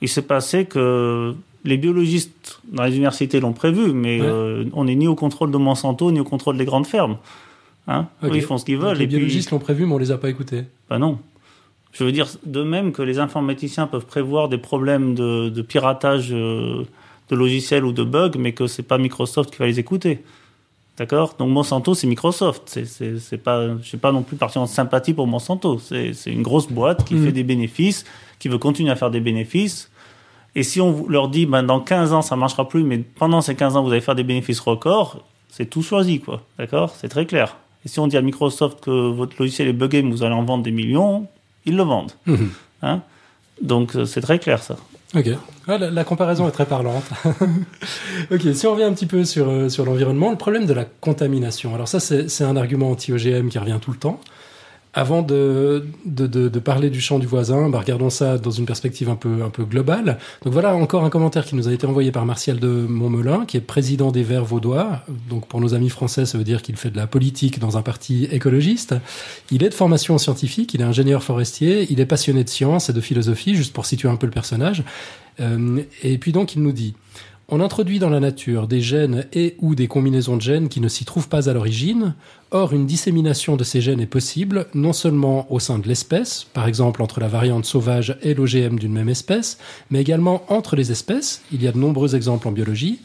Il 0.01 0.09
s'est 0.09 0.22
passé 0.22 0.64
que 0.64 1.34
les 1.64 1.76
biologistes 1.76 2.61
dans 2.72 2.84
les 2.84 2.92
universités 2.97 3.40
l'ont 3.40 3.53
prévu, 3.53 3.92
mais 3.92 4.20
Ouais. 4.20 4.26
euh, 4.26 4.64
on 4.72 4.84
n'est 4.84 4.94
ni 4.94 5.07
au 5.09 5.14
contrôle 5.14 5.51
de 5.51 5.57
Monsanto, 5.57 6.11
ni 6.12 6.20
au 6.20 6.24
contrôle 6.24 6.57
des 6.57 6.64
grandes 6.64 6.86
fermes. 6.86 7.16
Hein? 7.88 8.07
Eux, 8.24 8.30
ils 8.34 8.42
font 8.42 8.59
ce 8.59 8.64
qu'ils 8.64 8.76
Donc, 8.78 8.84
veulent. 8.88 8.97
les 8.99 9.05
et 9.05 9.07
puis- 9.07 9.16
biologistes 9.16 9.51
l'ont 9.53 9.59
prévu, 9.59 9.86
mais 9.86 9.92
on 9.92 9.99
les 9.99 10.11
a 10.11 10.18
pas 10.18 10.28
écoutés. 10.30 10.64
Bah 10.90 10.99
non. 10.99 11.18
Je 11.99 12.05
veux 12.05 12.12
dire, 12.12 12.26
de 12.44 12.62
même 12.62 12.92
que 12.92 13.01
les 13.01 13.18
informaticiens 13.18 13.86
peuvent 13.86 14.05
prévoir 14.05 14.49
des 14.51 14.59
problèmes 14.59 15.14
de, 15.14 15.49
de 15.49 15.62
piratage 15.62 16.28
euh, 16.30 16.82
de 17.30 17.36
logiciels 17.36 17.84
ou 17.86 17.92
de 17.92 18.05
bugs, 18.05 18.32
mais 18.38 18.53
que 18.53 18.66
c'est 18.66 18.82
pas 18.82 18.99
Microsoft 18.99 19.51
qui 19.51 19.57
va 19.59 19.66
les 19.66 19.78
écouter. 19.80 20.22
D'accord? 20.99 21.34
Donc 21.38 21.49
Monsanto, 21.51 21.94
c'est 21.94 22.07
Microsoft. 22.07 22.62
C'est, 22.66 23.38
pas, 23.42 23.78
je 23.82 23.88
sais 23.88 23.97
pas 23.97 24.12
non 24.12 24.22
plus 24.22 24.36
particulièrement 24.36 24.70
de 24.70 24.74
sympathie 24.74 25.14
pour 25.14 25.26
Monsanto. 25.26 25.78
C'est, 25.78 26.12
une 26.26 26.42
grosse 26.42 26.68
boîte 26.68 27.05
qui 27.07 27.14
Mhm. 27.14 27.24
fait 27.26 27.32
des 27.32 27.44
bénéfices, 27.44 28.05
qui 28.38 28.49
veut 28.49 28.59
continuer 28.59 28.90
à 28.90 28.97
faire 28.97 29.11
des 29.11 29.20
bénéfices. 29.20 29.90
Et 30.55 30.62
si 30.62 30.80
on 30.80 31.07
leur 31.09 31.28
dit, 31.28 31.47
ben, 31.47 31.62
dans 31.62 31.80
15 31.80 32.12
ans, 32.12 32.22
ça 32.22 32.36
marchera 32.36 32.68
plus, 32.68 32.82
mais 32.82 32.99
pendant 32.99 33.40
ces 33.40 33.55
15 33.55 33.76
ans, 33.76 33.82
vous 33.82 33.90
allez 33.92 34.01
faire 34.01 34.14
des 34.14 34.22
bénéfices 34.24 34.61
records, 34.61 35.22
c'est 35.51 35.66
tout 35.68 35.82
choisi, 35.82 36.20
quoi. 36.20 36.42
D'accord? 36.59 36.94
C'est 36.99 37.09
très 37.09 37.24
clair. 37.26 37.57
Et 37.84 37.88
si 37.88 38.01
on 38.01 38.07
dit 38.07 38.16
à 38.16 38.22
Microsoft 38.22 38.80
que 38.80 38.90
votre 38.90 39.36
logiciel 39.38 39.68
est 39.68 39.72
buggé, 39.74 40.03
mais 40.03 40.11
vous 40.11 40.22
allez 40.24 40.34
en 40.34 40.44
vendre 40.44 40.62
des 40.64 40.70
millions, 40.70 41.26
ils 41.66 41.76
le 41.76 41.82
vendent. 41.82 42.12
Mhm. 42.26 42.50
Hein 42.82 43.02
Donc, 43.60 43.94
euh, 43.96 44.04
c'est 44.04 44.20
très 44.20 44.38
clair, 44.38 44.62
ça. 44.62 44.76
Ok. 45.14 45.28
Ah, 45.68 45.78
la, 45.78 45.90
la 45.90 46.04
comparaison 46.04 46.48
est 46.48 46.52
très 46.52 46.66
parlante. 46.66 47.04
ok, 48.30 48.40
si 48.54 48.66
on 48.66 48.72
revient 48.72 48.84
un 48.84 48.92
petit 48.92 49.06
peu 49.06 49.24
sur, 49.24 49.48
euh, 49.48 49.68
sur 49.68 49.84
l'environnement, 49.84 50.30
le 50.30 50.36
problème 50.36 50.66
de 50.66 50.72
la 50.72 50.84
contamination. 50.84 51.74
Alors 51.74 51.88
ça, 51.88 52.00
c'est 52.00 52.28
c'est 52.28 52.44
un 52.44 52.56
argument 52.56 52.90
anti-OGM 52.90 53.48
qui 53.48 53.58
revient 53.58 53.78
tout 53.80 53.92
le 53.92 53.98
temps. 53.98 54.20
Avant 54.99 55.20
de, 55.20 55.84
de, 56.07 56.26
de, 56.26 56.49
de 56.49 56.59
parler 56.59 56.88
du 56.88 57.03
champ 57.03 57.18
du 57.18 57.26
voisin, 57.26 57.68
bah, 57.68 57.80
regardons 57.80 58.09
ça 58.09 58.38
dans 58.38 58.51
une 58.51 58.64
perspective 58.64 59.11
un 59.11 59.14
peu, 59.14 59.42
un 59.44 59.51
peu 59.51 59.64
globale. 59.64 60.16
Donc 60.42 60.55
voilà 60.55 60.74
encore 60.74 61.05
un 61.05 61.11
commentaire 61.11 61.44
qui 61.44 61.55
nous 61.55 61.68
a 61.68 61.72
été 61.72 61.86
envoyé 61.86 62.12
par 62.12 62.24
Martial 62.24 62.59
de 62.59 62.86
Montmelin, 62.88 63.44
qui 63.44 63.59
est 63.59 63.61
président 63.61 64.11
des 64.11 64.22
Verts 64.22 64.47
vaudois. 64.47 65.03
Donc 65.28 65.49
pour 65.49 65.61
nos 65.61 65.74
amis 65.74 65.90
français, 65.90 66.24
ça 66.24 66.38
veut 66.38 66.44
dire 66.44 66.62
qu'il 66.62 66.76
fait 66.76 66.88
de 66.88 66.97
la 66.97 67.07
politique 67.07 67.59
dans 67.59 67.76
un 67.76 67.82
parti 67.82 68.24
écologiste. 68.32 68.94
Il 69.51 69.62
est 69.62 69.68
de 69.68 69.74
formation 69.74 70.16
scientifique, 70.16 70.72
il 70.72 70.80
est 70.80 70.84
ingénieur 70.84 71.22
forestier, 71.22 71.86
il 71.90 72.01
est 72.01 72.07
passionné 72.07 72.42
de 72.42 72.49
science 72.49 72.88
et 72.88 72.94
de 72.94 73.01
philosophie, 73.03 73.55
juste 73.55 73.74
pour 73.74 73.84
situer 73.84 74.09
un 74.09 74.16
peu 74.16 74.24
le 74.24 74.32
personnage. 74.32 74.82
Euh, 75.40 75.82
et 76.03 76.16
puis 76.16 76.32
donc 76.32 76.55
il 76.55 76.62
nous 76.62 76.72
dit 76.72 76.94
on 77.49 77.61
introduit 77.61 78.01
dans 78.01 78.11
la 78.11 78.18
nature 78.18 78.66
des 78.66 78.80
gènes 78.80 79.26
et 79.32 79.57
ou 79.61 79.76
des 79.76 79.86
combinaisons 79.86 80.36
de 80.36 80.42
gènes 80.42 80.68
qui 80.68 80.80
ne 80.80 80.88
s'y 80.88 81.05
trouvent 81.05 81.28
pas 81.28 81.49
à 81.49 81.53
l'origine. 81.53 82.14
Or, 82.51 82.72
une 82.72 82.86
dissémination 82.86 83.57
de 83.57 83.62
ces 83.62 83.80
gènes 83.80 84.01
est 84.01 84.07
possible, 84.07 84.66
non 84.74 84.92
seulement 84.92 85.47
au 85.53 85.61
sein 85.61 85.78
de 85.78 85.86
l'espèce, 85.86 86.44
par 86.53 86.66
exemple 86.66 87.03
entre 87.03 87.20
la 87.20 87.28
variante 87.28 87.64
sauvage 87.64 88.18
et 88.22 88.34
l'OGM 88.34 88.78
d'une 88.78 88.92
même 88.92 89.09
espèce, 89.09 89.59
mais 89.90 90.01
également 90.01 90.42
entre 90.49 90.74
les 90.74 90.90
espèces. 90.90 91.42
Il 91.53 91.62
y 91.62 91.68
a 91.68 91.72
de 91.72 91.78
nombreux 91.78 92.16
exemples 92.16 92.49
en 92.49 92.53
biologie. 92.53 93.01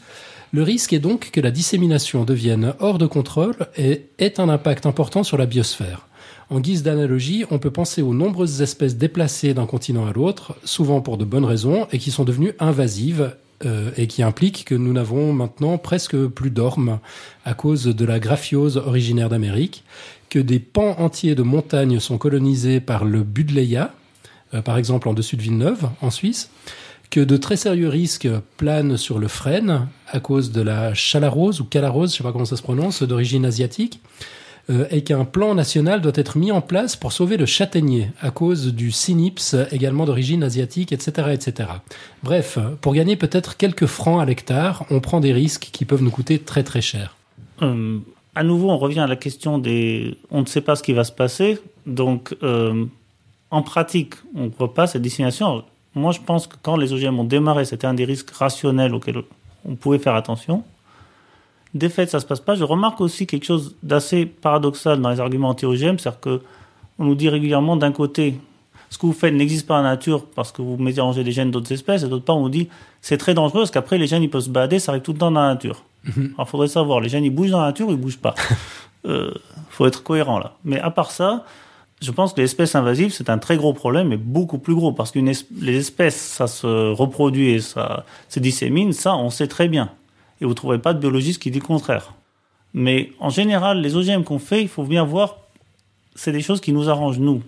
Le 0.50 0.64
risque 0.64 0.92
est 0.92 0.98
donc 0.98 1.30
que 1.30 1.40
la 1.40 1.52
dissémination 1.52 2.24
devienne 2.24 2.74
hors 2.80 2.98
de 2.98 3.06
contrôle 3.06 3.54
et 3.76 4.06
ait 4.18 4.40
un 4.40 4.48
impact 4.48 4.86
important 4.86 5.22
sur 5.22 5.38
la 5.38 5.46
biosphère. 5.46 6.08
En 6.50 6.60
guise 6.60 6.82
d'analogie, 6.82 7.44
on 7.50 7.58
peut 7.58 7.70
penser 7.70 8.02
aux 8.02 8.12
nombreuses 8.12 8.60
espèces 8.60 8.96
déplacées 8.96 9.54
d'un 9.54 9.66
continent 9.66 10.06
à 10.06 10.12
l'autre, 10.12 10.56
souvent 10.64 11.00
pour 11.00 11.16
de 11.16 11.24
bonnes 11.24 11.46
raisons, 11.46 11.86
et 11.92 11.98
qui 11.98 12.10
sont 12.10 12.24
devenues 12.24 12.52
invasives, 12.58 13.34
euh, 13.64 13.90
et 13.96 14.06
qui 14.06 14.22
impliquent 14.22 14.64
que 14.64 14.74
nous 14.74 14.92
n'avons 14.92 15.32
maintenant 15.32 15.78
presque 15.78 16.16
plus 16.26 16.50
d'ormes 16.50 16.98
à 17.44 17.54
cause 17.54 17.84
de 17.84 18.04
la 18.04 18.18
graphiose 18.18 18.76
originaire 18.76 19.28
d'Amérique, 19.28 19.84
que 20.28 20.38
des 20.38 20.58
pans 20.58 20.96
entiers 20.98 21.34
de 21.34 21.42
montagnes 21.42 22.00
sont 22.00 22.18
colonisés 22.18 22.80
par 22.80 23.04
le 23.04 23.22
Budleia, 23.22 23.94
euh, 24.54 24.62
par 24.62 24.78
exemple 24.78 25.08
en 25.08 25.14
dessus 25.14 25.36
de 25.36 25.42
Villeneuve, 25.42 25.88
en 26.00 26.10
Suisse, 26.10 26.50
que 27.10 27.20
de 27.20 27.36
très 27.36 27.56
sérieux 27.56 27.88
risques 27.88 28.28
planent 28.56 28.96
sur 28.96 29.18
le 29.18 29.28
frêne 29.28 29.88
à 30.08 30.18
cause 30.18 30.50
de 30.50 30.62
la 30.62 30.94
chalarose 30.94 31.60
ou 31.60 31.64
calarose, 31.64 32.12
je 32.12 32.16
sais 32.16 32.24
pas 32.24 32.32
comment 32.32 32.46
ça 32.46 32.56
se 32.56 32.62
prononce, 32.62 33.02
d'origine 33.02 33.44
asiatique, 33.44 34.00
euh, 34.70 34.86
et 34.90 35.02
qu'un 35.02 35.24
plan 35.24 35.54
national 35.54 36.00
doit 36.00 36.12
être 36.14 36.38
mis 36.38 36.52
en 36.52 36.60
place 36.60 36.96
pour 36.96 37.12
sauver 37.12 37.36
le 37.36 37.46
châtaignier 37.46 38.10
à 38.20 38.30
cause 38.30 38.72
du 38.74 38.92
cynips 38.92 39.56
également 39.72 40.04
d'origine 40.04 40.42
asiatique, 40.42 40.92
etc., 40.92 41.30
etc. 41.32 41.68
Bref, 42.22 42.58
pour 42.80 42.94
gagner 42.94 43.16
peut-être 43.16 43.56
quelques 43.56 43.86
francs 43.86 44.20
à 44.20 44.24
l'hectare, 44.24 44.84
on 44.90 45.00
prend 45.00 45.20
des 45.20 45.32
risques 45.32 45.70
qui 45.72 45.84
peuvent 45.84 46.02
nous 46.02 46.10
coûter 46.10 46.38
très 46.38 46.62
très 46.62 46.80
cher. 46.80 47.16
Euh, 47.62 47.98
à 48.34 48.42
nouveau, 48.42 48.70
on 48.70 48.78
revient 48.78 49.00
à 49.00 49.06
la 49.06 49.16
question 49.16 49.58
des. 49.58 50.16
On 50.30 50.40
ne 50.40 50.46
sait 50.46 50.60
pas 50.60 50.76
ce 50.76 50.82
qui 50.82 50.92
va 50.92 51.04
se 51.04 51.12
passer. 51.12 51.58
Donc, 51.86 52.34
euh, 52.42 52.86
en 53.50 53.62
pratique, 53.62 54.14
on 54.34 54.44
ne 54.44 54.48
voit 54.48 54.72
pas 54.72 54.86
cette 54.86 55.02
dissémination. 55.02 55.64
Moi, 55.94 56.12
je 56.12 56.20
pense 56.20 56.46
que 56.46 56.56
quand 56.62 56.76
les 56.76 56.92
OGM 56.92 57.18
ont 57.18 57.24
démarré, 57.24 57.64
c'était 57.64 57.86
un 57.86 57.94
des 57.94 58.06
risques 58.06 58.30
rationnels 58.30 58.94
auxquels 58.94 59.22
on 59.66 59.74
pouvait 59.74 59.98
faire 59.98 60.14
attention. 60.14 60.64
Des 61.74 61.88
faits, 61.88 62.10
ça 62.10 62.20
se 62.20 62.26
passe 62.26 62.40
pas. 62.40 62.54
Je 62.54 62.64
remarque 62.64 63.00
aussi 63.00 63.26
quelque 63.26 63.44
chose 63.44 63.76
d'assez 63.82 64.26
paradoxal 64.26 65.00
dans 65.00 65.10
les 65.10 65.20
arguments 65.20 65.48
anti-OGM, 65.50 65.98
c'est-à-dire 65.98 66.20
que 66.20 66.40
on 66.98 67.04
nous 67.04 67.14
dit 67.14 67.28
régulièrement 67.28 67.76
d'un 67.76 67.92
côté, 67.92 68.38
ce 68.90 68.98
que 68.98 69.06
vous 69.06 69.12
faites 69.12 69.32
n'existe 69.32 69.66
pas 69.66 69.78
en 69.78 69.82
nature 69.82 70.26
parce 70.26 70.52
que 70.52 70.60
vous 70.60 70.76
mélangez 70.76 71.24
des 71.24 71.32
gènes 71.32 71.50
d'autres 71.50 71.72
espèces, 71.72 72.02
et 72.02 72.08
d'autre 72.08 72.24
part, 72.24 72.36
on 72.36 72.42
nous 72.42 72.48
dit 72.50 72.68
c'est 73.00 73.16
très 73.16 73.34
dangereux 73.34 73.60
parce 73.60 73.70
qu'après 73.70 73.96
les 73.96 74.06
gènes 74.06 74.22
ils 74.22 74.30
peuvent 74.30 74.42
se 74.42 74.50
balader, 74.50 74.78
ça 74.78 74.92
arrive 74.92 75.02
tout 75.02 75.12
le 75.12 75.18
temps 75.18 75.30
dans 75.30 75.40
la 75.40 75.54
nature. 75.54 75.82
Mhm. 76.04 76.34
Alors, 76.36 76.48
faudrait 76.48 76.68
savoir, 76.68 77.00
les 77.00 77.08
gènes 77.08 77.24
ils 77.24 77.34
bougent 77.34 77.50
dans 77.50 77.60
la 77.60 77.68
nature 77.68 77.88
ou 77.88 77.92
ils 77.92 77.96
bougent 77.96 78.18
pas? 78.18 78.34
euh, 79.06 79.32
faut 79.70 79.86
être 79.86 80.02
cohérent 80.02 80.38
là. 80.38 80.56
Mais 80.64 80.78
à 80.78 80.90
part 80.90 81.10
ça, 81.10 81.46
je 82.02 82.10
pense 82.10 82.34
que 82.34 82.40
les 82.40 82.44
espèces 82.44 82.74
invasives, 82.74 83.12
c'est 83.12 83.30
un 83.30 83.38
très 83.38 83.56
gros 83.56 83.72
problème, 83.72 84.08
mais 84.08 84.16
beaucoup 84.16 84.58
plus 84.58 84.74
gros, 84.74 84.92
parce 84.92 85.10
que 85.10 85.20
les 85.20 85.76
espèces, 85.76 86.16
ça 86.16 86.46
se 86.46 86.92
reproduit 86.92 87.50
et 87.50 87.60
ça 87.60 88.04
se 88.28 88.40
dissémine, 88.40 88.92
ça, 88.92 89.16
on 89.16 89.30
sait 89.30 89.46
très 89.46 89.68
bien. 89.68 89.90
Et 90.42 90.44
vous 90.44 90.50
ne 90.50 90.54
trouverez 90.54 90.78
pas 90.78 90.92
de 90.92 90.98
biologiste 90.98 91.40
qui 91.40 91.50
dit 91.50 91.60
le 91.60 91.64
contraire. 91.64 92.12
Mais 92.74 93.12
en 93.18 93.30
général, 93.30 93.80
les 93.80 93.96
OGM 93.96 94.24
qu'on 94.24 94.38
fait, 94.38 94.60
il 94.60 94.68
faut 94.68 94.84
bien 94.84 95.04
voir, 95.04 95.38
c'est 96.14 96.32
des 96.32 96.42
choses 96.42 96.60
qui 96.60 96.74
nous 96.74 96.90
arrangent, 96.90 97.18
nous. 97.18 97.42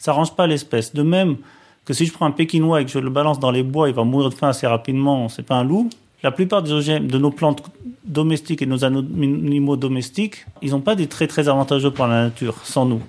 Ça 0.00 0.10
arrange 0.10 0.34
pas 0.34 0.48
l'espèce. 0.48 0.92
De 0.92 1.04
même 1.04 1.36
que 1.84 1.94
si 1.94 2.06
je 2.06 2.12
prends 2.12 2.26
un 2.26 2.32
pékinois 2.32 2.80
et 2.80 2.84
que 2.84 2.90
je 2.90 2.98
le 2.98 3.10
balance 3.10 3.38
dans 3.38 3.52
les 3.52 3.62
bois, 3.62 3.88
il 3.88 3.94
va 3.94 4.02
mourir 4.02 4.30
de 4.30 4.34
faim 4.34 4.48
assez 4.48 4.66
rapidement, 4.66 5.28
c'est 5.28 5.44
pas 5.44 5.54
un 5.56 5.64
loup. 5.64 5.88
La 6.24 6.32
plupart 6.32 6.64
des 6.64 6.72
OGM, 6.72 7.06
de 7.06 7.18
nos 7.18 7.30
plantes 7.30 7.62
domestiques 8.04 8.62
et 8.62 8.66
de 8.66 8.70
nos 8.70 8.84
animaux 8.84 9.76
domestiques, 9.76 10.46
ils 10.62 10.70
n'ont 10.70 10.80
pas 10.80 10.96
des 10.96 11.06
traits 11.06 11.30
très 11.30 11.48
avantageux 11.48 11.92
pour 11.92 12.06
la 12.08 12.24
nature, 12.24 12.56
sans 12.64 12.86
nous 12.86 13.02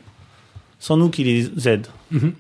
sans 0.83 0.97
nous 0.97 1.09
qui 1.09 1.23
les 1.23 1.69
aident. 1.69 1.87
Mhm. 2.11 2.33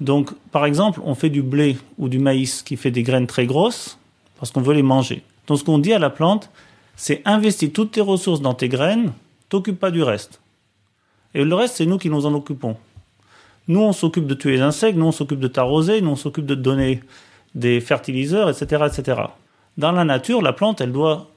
Donc, 0.00 0.32
par 0.50 0.66
exemple, 0.66 1.00
on 1.04 1.14
fait 1.14 1.30
du 1.30 1.40
blé 1.40 1.78
ou 1.98 2.08
du 2.08 2.18
maïs 2.18 2.62
qui 2.62 2.76
fait 2.76 2.90
des 2.90 3.04
graines 3.04 3.28
très 3.28 3.46
grosses 3.46 3.96
parce 4.40 4.50
qu'on 4.50 4.60
veut 4.60 4.74
les 4.74 4.82
manger. 4.82 5.22
Donc, 5.46 5.58
ce 5.58 5.64
qu'on 5.64 5.78
dit 5.78 5.92
à 5.92 5.98
la 5.98 6.10
plante, 6.10 6.50
c'est 6.96 7.22
investis 7.24 7.72
toutes 7.72 7.92
tes 7.92 8.00
ressources 8.00 8.40
dans 8.40 8.54
tes 8.54 8.68
graines, 8.68 9.12
t'occupe 9.48 9.78
pas 9.78 9.90
du 9.90 10.02
reste. 10.02 10.40
Et 11.34 11.44
le 11.44 11.54
reste, 11.54 11.76
c'est 11.76 11.86
nous 11.86 11.98
qui 11.98 12.10
nous 12.10 12.26
en 12.26 12.34
occupons. 12.34 12.76
Nous, 13.68 13.80
on 13.80 13.92
s'occupe 13.92 14.26
de 14.26 14.34
tuer 14.34 14.52
les 14.52 14.60
insectes, 14.60 14.96
nous, 14.96 15.06
on 15.06 15.12
s'occupe 15.12 15.40
de 15.40 15.48
t'arroser, 15.48 16.00
nous, 16.00 16.10
on 16.10 16.16
s'occupe 16.16 16.46
de 16.46 16.54
te 16.54 16.60
donner 16.60 17.00
des 17.54 17.80
fertiliseurs, 17.80 18.48
etc., 18.48 18.86
etc. 18.86 19.22
Dans 19.76 19.92
la 19.92 20.04
nature, 20.04 20.40
la 20.42 20.52
plante, 20.52 20.80
elle 20.80 20.92
doit 20.92 21.28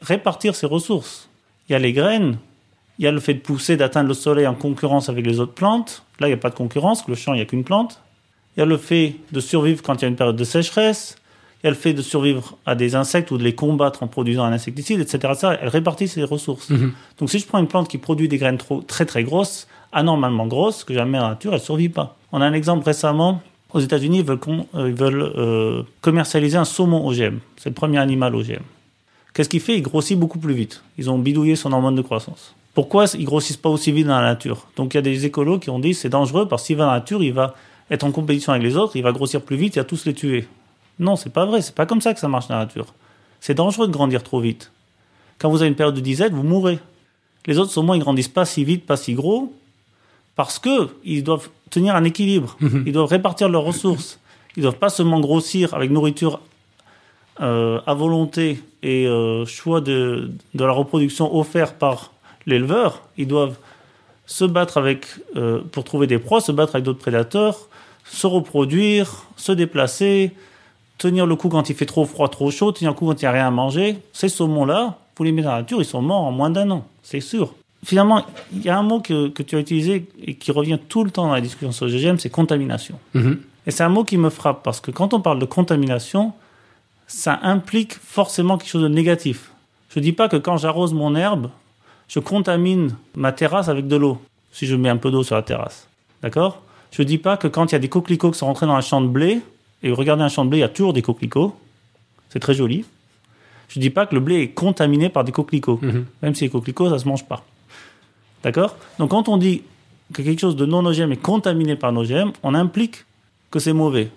répartir 0.00 0.54
ses 0.54 0.66
ressources. 0.66 1.28
Il 1.68 1.72
y 1.72 1.74
a 1.74 1.78
les 1.78 1.92
graines 1.92 2.38
il 2.98 3.04
y 3.04 3.08
a 3.08 3.12
le 3.12 3.20
fait 3.20 3.34
de 3.34 3.38
pousser, 3.38 3.76
d'atteindre 3.76 4.08
le 4.08 4.14
soleil 4.14 4.46
en 4.46 4.54
concurrence 4.54 5.08
avec 5.08 5.24
les 5.24 5.38
autres 5.38 5.54
plantes. 5.54 6.02
Là, 6.18 6.26
il 6.26 6.30
n'y 6.30 6.34
a 6.34 6.38
pas 6.38 6.50
de 6.50 6.56
concurrence, 6.56 7.06
le 7.06 7.14
champ, 7.14 7.32
il 7.32 7.36
n'y 7.36 7.42
a 7.42 7.46
qu'une 7.46 7.64
plante. 7.64 8.00
Il 8.56 8.60
y 8.60 8.62
a 8.62 8.66
le 8.66 8.76
fait 8.76 9.16
de 9.30 9.40
survivre 9.40 9.82
quand 9.82 9.94
il 9.96 10.02
y 10.02 10.04
a 10.06 10.08
une 10.08 10.16
période 10.16 10.36
de 10.36 10.44
sécheresse. 10.44 11.16
Il 11.62 11.66
y 11.66 11.68
a 11.68 11.70
le 11.70 11.76
fait 11.76 11.92
de 11.92 12.02
survivre 12.02 12.56
à 12.66 12.74
des 12.74 12.94
insectes 12.94 13.30
ou 13.30 13.38
de 13.38 13.42
les 13.42 13.54
combattre 13.54 14.02
en 14.02 14.06
produisant 14.06 14.44
un 14.44 14.52
insecticide, 14.52 15.00
etc. 15.00 15.56
Elle 15.60 15.68
répartit 15.68 16.06
ses 16.06 16.22
ressources. 16.22 16.70
Mhm. 16.70 16.92
Donc, 17.18 17.30
si 17.30 17.38
je 17.38 17.46
prends 17.46 17.58
une 17.58 17.66
plante 17.66 17.88
qui 17.88 17.98
produit 17.98 18.28
des 18.28 18.38
graines 18.38 18.58
trop, 18.58 18.80
très 18.80 19.06
très 19.06 19.24
grosses, 19.24 19.66
anormalement 19.92 20.46
grosses, 20.46 20.84
que 20.84 20.94
jamais 20.94 21.18
la 21.18 21.30
nature, 21.30 21.52
elle 21.52 21.58
ne 21.58 21.64
survit 21.64 21.88
pas. 21.88 22.16
On 22.32 22.40
a 22.40 22.46
un 22.46 22.52
exemple 22.52 22.84
récemment. 22.84 23.42
Aux 23.72 23.80
États-Unis, 23.80 24.18
ils 24.18 24.24
veulent, 24.24 24.38
euh, 24.74 24.88
ils 24.88 24.94
veulent 24.94 25.32
euh, 25.36 25.82
commercialiser 26.00 26.56
un 26.56 26.64
saumon 26.64 27.06
OGM. 27.06 27.38
C'est 27.56 27.68
le 27.68 27.74
premier 27.74 27.98
animal 27.98 28.34
OGM. 28.34 28.62
Qu'est-ce 29.34 29.48
qu'il 29.48 29.60
fait? 29.60 29.76
Il 29.76 29.82
grossit 29.82 30.18
beaucoup 30.18 30.38
plus 30.38 30.54
vite. 30.54 30.82
Ils 30.96 31.10
ont 31.10 31.18
bidouillé 31.18 31.54
son 31.56 31.72
hormone 31.72 31.94
de 31.94 32.02
croissance 32.02 32.54
pourquoi 32.78 33.06
ils 33.18 33.24
grossissent 33.24 33.56
pas 33.56 33.70
aussi 33.70 33.90
vite 33.90 34.06
dans 34.06 34.20
la 34.20 34.28
nature? 34.28 34.68
Donc 34.76 34.94
il 34.94 34.98
y 34.98 35.00
a 35.00 35.02
des 35.02 35.26
écolos 35.26 35.58
qui 35.58 35.68
ont 35.68 35.80
dit 35.80 35.94
c'est 35.94 36.08
dangereux 36.08 36.46
parce 36.46 36.64
qu'il 36.64 36.76
va 36.76 36.84
dans 36.84 36.92
la 36.92 36.98
nature, 37.00 37.24
il 37.24 37.32
va 37.32 37.56
être 37.90 38.04
en 38.04 38.12
compétition 38.12 38.52
avec 38.52 38.62
les 38.62 38.76
autres, 38.76 38.94
il 38.94 39.02
va 39.02 39.10
grossir 39.10 39.42
plus 39.42 39.56
vite, 39.56 39.74
il 39.74 39.80
va 39.80 39.84
tous 39.84 40.04
les 40.04 40.14
tuer. 40.14 40.46
Non, 40.98 41.16
c'est 41.16 41.32
pas 41.32 41.44
vrai, 41.44 41.62
c'est 41.62 41.74
pas 41.74 41.86
comme 41.86 42.00
ça 42.00 42.14
que 42.14 42.20
ça 42.20 42.28
marche 42.28 42.48
dans 42.48 42.54
la 42.58 42.64
nature. 42.64 42.94
C'est 43.40 43.54
dangereux 43.54 43.86
de 43.86 43.92
grandir 43.92 44.22
trop 44.22 44.40
vite. 44.40 44.72
Quand 45.38 45.50
vous 45.50 45.60
avez 45.62 45.68
une 45.68 45.76
période 45.76 45.94
de 45.94 46.00
disette, 46.00 46.32
vous 46.32 46.42
mourrez. 46.42 46.78
Les 47.46 47.58
autres, 47.58 47.76
au 47.78 47.82
moins, 47.82 47.96
ils 47.96 48.00
grandissent 48.00 48.28
pas 48.28 48.44
si 48.44 48.64
vite, 48.64 48.84
pas 48.84 48.96
si 48.96 49.14
gros, 49.14 49.54
parce 50.34 50.58
que 50.58 50.88
ils 51.04 51.22
doivent 51.22 51.48
tenir 51.70 51.94
un 51.94 52.04
équilibre. 52.04 52.56
Mhm. 52.60 52.84
Ils 52.86 52.92
doivent 52.92 53.08
répartir 53.08 53.48
leurs 53.48 53.62
ressources. 53.62 54.18
Ils 54.56 54.62
doivent 54.62 54.78
pas 54.78 54.90
seulement 54.90 55.20
grossir 55.20 55.74
avec 55.74 55.90
nourriture 55.90 56.40
euh, 57.40 57.80
à 57.86 57.94
volonté 57.94 58.60
et 58.82 59.06
euh, 59.06 59.46
choix 59.46 59.80
de, 59.80 60.30
de 60.54 60.64
la 60.64 60.72
reproduction 60.72 61.36
offert 61.36 61.74
par 61.74 62.10
l'éleveur, 62.46 63.02
ils 63.16 63.28
doivent 63.28 63.56
se 64.26 64.44
battre 64.44 64.76
avec, 64.76 65.06
euh, 65.36 65.60
pour 65.70 65.84
trouver 65.84 66.06
des 66.06 66.18
proies, 66.18 66.40
se 66.40 66.50
battre 66.50 66.74
avec 66.74 66.84
d'autres 66.84 66.98
prédateurs, 66.98 67.68
se 68.04 68.26
reproduire, 68.26 69.24
se 69.36 69.52
déplacer, 69.52 70.32
tenir 70.98 71.26
le 71.26 71.36
coup 71.36 71.48
quand 71.48 71.70
il 71.70 71.76
fait 71.76 71.86
trop 71.86 72.04
froid, 72.04 72.28
trop 72.28 72.50
chaud, 72.50 72.72
tenir 72.72 72.90
le 72.90 72.96
coup 72.96 73.06
quand 73.06 73.22
il 73.22 73.24
n'y 73.24 73.28
a 73.28 73.32
rien 73.32 73.46
à 73.46 73.50
manger. 73.50 73.98
Ces 74.12 74.28
saumons-là, 74.28 74.98
vous 75.16 75.24
les 75.24 75.32
mettez 75.32 75.46
dans 75.46 75.52
la 75.52 75.60
nature, 75.60 75.80
ils 75.80 75.86
sont 75.86 76.02
morts 76.02 76.24
en 76.24 76.32
moins 76.32 76.50
d'un 76.50 76.70
an, 76.70 76.84
c'est 77.02 77.20
sûr. 77.20 77.54
Finalement, 77.84 78.24
il 78.52 78.64
y 78.64 78.68
a 78.68 78.76
un 78.76 78.82
mot 78.82 79.00
que, 79.00 79.28
tu 79.28 79.56
as 79.56 79.60
utilisé 79.60 80.06
et 80.20 80.34
qui 80.34 80.50
revient 80.50 80.78
tout 80.88 81.04
le 81.04 81.10
temps 81.10 81.26
dans 81.28 81.32
la 81.32 81.40
discussion 81.40 81.70
sur 81.70 81.86
le 81.86 81.92
GGM, 81.92 82.18
c'est 82.18 82.30
contamination. 82.30 82.98
Mhm. 83.14 83.38
Et 83.66 83.70
c'est 83.70 83.84
un 83.84 83.88
mot 83.88 84.02
qui 84.02 84.16
me 84.16 84.30
frappe 84.30 84.62
parce 84.62 84.80
que 84.80 84.90
quand 84.90 85.14
on 85.14 85.20
parle 85.20 85.38
de 85.38 85.44
contamination, 85.44 86.32
ça 87.06 87.38
implique 87.42 87.94
forcément 87.94 88.58
quelque 88.58 88.70
chose 88.70 88.82
de 88.82 88.88
négatif. 88.88 89.52
Je 89.90 90.00
ne 90.00 90.04
dis 90.04 90.12
pas 90.12 90.28
que 90.28 90.36
quand 90.36 90.56
j'arrose 90.56 90.92
mon 90.92 91.14
herbe, 91.14 91.50
je 92.08 92.18
contamine 92.18 92.96
ma 93.14 93.32
terrasse 93.32 93.68
avec 93.68 93.86
de 93.86 93.96
l'eau, 93.96 94.18
si 94.52 94.66
je 94.66 94.74
mets 94.74 94.88
un 94.88 94.96
peu 94.96 95.10
d'eau 95.10 95.22
sur 95.22 95.36
la 95.36 95.42
terrasse. 95.42 95.86
D'accord? 96.22 96.62
Je 96.90 97.02
ne 97.02 97.06
dis 97.06 97.18
pas 97.18 97.36
que 97.36 97.46
quand 97.46 97.70
il 97.70 97.72
y 97.72 97.76
a 97.76 97.78
des 97.78 97.88
coquelicots 97.88 98.30
qui 98.30 98.38
sont 98.38 98.46
rentrés 98.46 98.66
dans 98.66 98.74
un 98.74 98.80
champ 98.80 99.00
de 99.00 99.06
blé, 99.06 99.40
et 99.82 99.90
regardez 99.92 100.22
un 100.22 100.28
champ 100.28 100.44
de 100.44 100.50
blé, 100.50 100.58
il 100.58 100.62
y 100.62 100.64
a 100.64 100.68
toujours 100.68 100.92
des 100.92 101.02
coquelicots, 101.02 101.54
c'est 102.30 102.40
très 102.40 102.54
joli. 102.54 102.84
Je 103.68 103.78
ne 103.78 103.82
dis 103.82 103.90
pas 103.90 104.06
que 104.06 104.14
le 104.14 104.20
blé 104.20 104.36
est 104.36 104.48
contaminé 104.48 105.08
par 105.08 105.24
des 105.24 105.32
coquelicots, 105.32 105.78
mhm. 105.82 106.06
même 106.22 106.34
si 106.34 106.44
les 106.44 106.50
coquelicots, 106.50 106.86
ça 106.86 106.94
ne 106.94 106.98
se 106.98 107.08
mange 107.08 107.26
pas. 107.26 107.44
D'accord? 108.42 108.76
Donc 108.98 109.10
quand 109.10 109.28
on 109.28 109.36
dit 109.36 109.62
que 110.12 110.22
quelque 110.22 110.40
chose 110.40 110.56
de 110.56 110.64
non 110.64 110.84
OGM 110.84 111.12
est 111.12 111.22
contaminé 111.22 111.76
par 111.76 111.90
un 111.90 111.96
OGM, 111.96 112.32
on 112.42 112.54
implique 112.54 113.04
que 113.50 113.58
c'est 113.58 113.72
mauvais. 113.72 114.10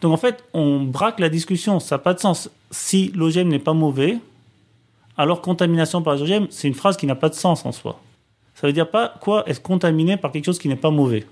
Donc 0.00 0.12
en 0.12 0.16
fait, 0.16 0.44
on 0.52 0.80
braque 0.80 1.20
la 1.20 1.28
discussion, 1.28 1.80
ça 1.80 1.96
n'a 1.96 1.98
pas 2.00 2.14
de 2.14 2.20
sens. 2.20 2.50
Si 2.70 3.10
l'OGM 3.14 3.48
n'est 3.48 3.58
pas 3.58 3.72
mauvais, 3.72 4.18
alors 5.16 5.40
contamination 5.40 6.02
par 6.02 6.16
les 6.16 6.22
OGM, 6.22 6.46
c'est 6.50 6.68
une 6.68 6.74
phrase 6.74 6.96
qui 6.96 7.06
n'a 7.06 7.14
pas 7.14 7.28
de 7.28 7.34
sens 7.34 7.64
en 7.64 7.72
soi. 7.72 8.00
Ça 8.54 8.66
veut 8.66 8.72
dire 8.72 8.90
pas 8.90 9.14
quoi 9.20 9.48
est 9.48 9.62
contaminé 9.62 10.16
par 10.16 10.30
quelque 10.30 10.44
chose 10.44 10.58
qui 10.58 10.68
n'est 10.68 10.76
pas 10.76 10.90
mauvais. 10.90 11.26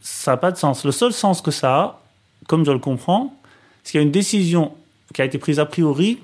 Ça 0.00 0.32
n'a 0.32 0.36
pas 0.36 0.50
de 0.50 0.56
sens. 0.56 0.84
Le 0.84 0.92
seul 0.92 1.12
sens 1.12 1.40
que 1.40 1.50
ça 1.50 1.76
a, 1.76 2.00
comme 2.46 2.64
je 2.64 2.72
le 2.72 2.78
comprends, 2.78 3.34
c'est 3.82 3.92
qu'il 3.92 4.00
y 4.00 4.02
a 4.02 4.06
une 4.06 4.12
décision 4.12 4.72
qui 5.14 5.22
a 5.22 5.24
été 5.24 5.38
prise 5.38 5.58
a 5.58 5.66
priori, 5.66 6.18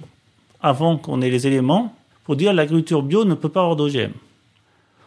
avant 0.61 0.97
qu'on 0.97 1.21
ait 1.23 1.31
les 1.31 1.47
éléments, 1.47 1.95
pour 2.25 2.37
dire 2.37 2.53
l'agriculture 2.53 3.03
bio 3.03 3.25
ne 3.25 3.35
peut 3.35 3.49
pas 3.49 3.61
avoir 3.61 3.77
d'OGM. 3.77 4.13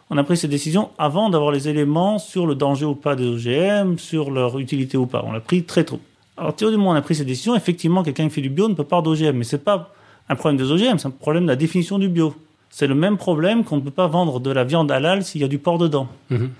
On 0.08 0.18
a 0.18 0.24
pris 0.24 0.36
cette 0.36 0.50
décision 0.50 0.90
avant 0.98 1.30
d'avoir 1.30 1.50
les 1.50 1.68
éléments 1.68 2.18
sur 2.18 2.46
le 2.46 2.54
danger 2.54 2.84
ou 2.84 2.94
pas 2.94 3.16
des 3.16 3.26
OGM, 3.26 3.98
sur 3.98 4.30
leur 4.30 4.58
utilité 4.58 4.96
ou 4.96 5.06
pas. 5.06 5.24
On 5.26 5.32
l'a 5.32 5.40
pris 5.40 5.64
très 5.64 5.84
tôt. 5.84 6.00
Alors, 6.36 6.54
théoriquement, 6.54 6.90
on 6.90 6.94
a 6.94 7.02
pris 7.02 7.16
cette 7.16 7.26
décision. 7.26 7.56
Effectivement, 7.56 8.02
quelqu'un 8.02 8.28
qui 8.28 8.34
fait 8.34 8.40
du 8.40 8.50
bio 8.50 8.68
ne 8.68 8.74
peut 8.74 8.84
pas 8.84 8.98
avoir 8.98 9.14
d'OGM, 9.14 9.36
mais 9.36 9.44
c'est 9.44 9.64
pas 9.64 9.92
un 10.28 10.36
problème 10.36 10.58
des 10.58 10.70
OGM, 10.70 10.98
c'est 10.98 11.08
un 11.08 11.10
problème 11.10 11.44
de 11.44 11.48
la 11.48 11.56
définition 11.56 11.98
du 11.98 12.08
bio. 12.08 12.34
C'est 12.70 12.86
le 12.86 12.94
même 12.94 13.16
problème 13.16 13.64
qu'on 13.64 13.76
ne 13.76 13.80
peut 13.80 13.90
pas 13.90 14.06
vendre 14.06 14.38
de 14.38 14.50
la 14.50 14.64
viande 14.64 14.90
halal 14.92 15.24
s'il 15.24 15.40
y 15.40 15.44
a 15.44 15.48
du 15.48 15.58
porc 15.58 15.78
dedans. 15.78 16.08
Mhm. 16.30 16.50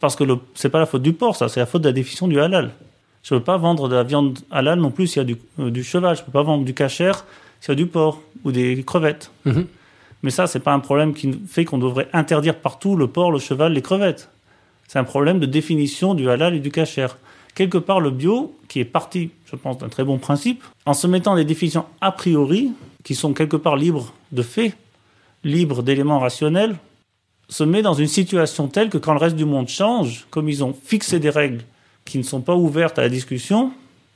Parce 0.00 0.16
que 0.16 0.24
ce 0.54 0.66
n'est 0.66 0.70
pas 0.70 0.78
la 0.78 0.86
faute 0.86 1.02
du 1.02 1.12
porc, 1.12 1.36
ça, 1.36 1.48
c'est 1.48 1.60
la 1.60 1.66
faute 1.66 1.82
de 1.82 1.88
la 1.88 1.92
définition 1.92 2.28
du 2.28 2.40
halal. 2.40 2.72
Je 3.26 3.34
ne 3.34 3.40
peux 3.40 3.44
pas 3.44 3.56
vendre 3.56 3.88
de 3.88 3.96
la 3.96 4.04
viande 4.04 4.38
halal 4.52 4.78
non 4.78 4.92
plus 4.92 5.08
s'il 5.08 5.16
y 5.18 5.20
a 5.20 5.24
du, 5.24 5.36
euh, 5.58 5.82
cheval. 5.82 6.14
Je 6.14 6.20
ne 6.20 6.26
peux 6.26 6.32
pas 6.32 6.44
vendre 6.44 6.64
du 6.64 6.74
cachère 6.74 7.24
s'il 7.60 7.70
y 7.70 7.72
a 7.72 7.74
du 7.74 7.86
porc 7.86 8.22
ou 8.44 8.52
des 8.52 8.84
crevettes. 8.84 9.32
Mhm. 9.44 9.66
Mais 10.22 10.30
ça, 10.30 10.46
c'est 10.46 10.60
pas 10.60 10.72
un 10.72 10.78
problème 10.78 11.12
qui 11.12 11.36
fait 11.48 11.64
qu'on 11.64 11.78
devrait 11.78 12.08
interdire 12.12 12.54
partout 12.54 12.94
le 12.94 13.08
porc, 13.08 13.32
le 13.32 13.40
cheval, 13.40 13.72
les 13.72 13.82
crevettes. 13.82 14.30
C'est 14.86 15.00
un 15.00 15.04
problème 15.04 15.40
de 15.40 15.46
définition 15.46 16.14
du 16.14 16.30
halal 16.30 16.54
et 16.54 16.60
du 16.60 16.70
cachère. 16.70 17.18
Quelque 17.56 17.78
part, 17.78 17.98
le 17.98 18.10
bio, 18.10 18.56
qui 18.68 18.78
est 18.78 18.84
parti, 18.84 19.30
je 19.50 19.56
pense, 19.56 19.78
d'un 19.78 19.88
très 19.88 20.04
bon 20.04 20.18
principe, 20.18 20.62
en 20.84 20.94
se 20.94 21.08
mettant 21.08 21.34
des 21.34 21.44
définitions 21.44 21.86
a 22.00 22.12
priori, 22.12 22.70
qui 23.02 23.16
sont 23.16 23.32
quelque 23.32 23.56
part 23.56 23.74
libres 23.74 24.12
de 24.30 24.42
faits, 24.42 24.76
libres 25.42 25.82
d'éléments 25.82 26.20
rationnels, 26.20 26.76
se 27.48 27.64
met 27.64 27.82
dans 27.82 27.94
une 27.94 28.06
situation 28.06 28.68
telle 28.68 28.88
que 28.88 28.98
quand 28.98 29.14
le 29.14 29.18
reste 29.18 29.36
du 29.36 29.44
monde 29.44 29.68
change, 29.68 30.28
comme 30.30 30.48
ils 30.48 30.62
ont 30.62 30.76
fixé 30.84 31.18
des 31.18 31.30
règles 31.30 31.64
qui 32.06 32.16
ne 32.16 32.22
sont 32.22 32.40
pas 32.40 32.56
ouvertes 32.56 32.98
à 32.98 33.02
la 33.02 33.10
discussion, 33.10 33.72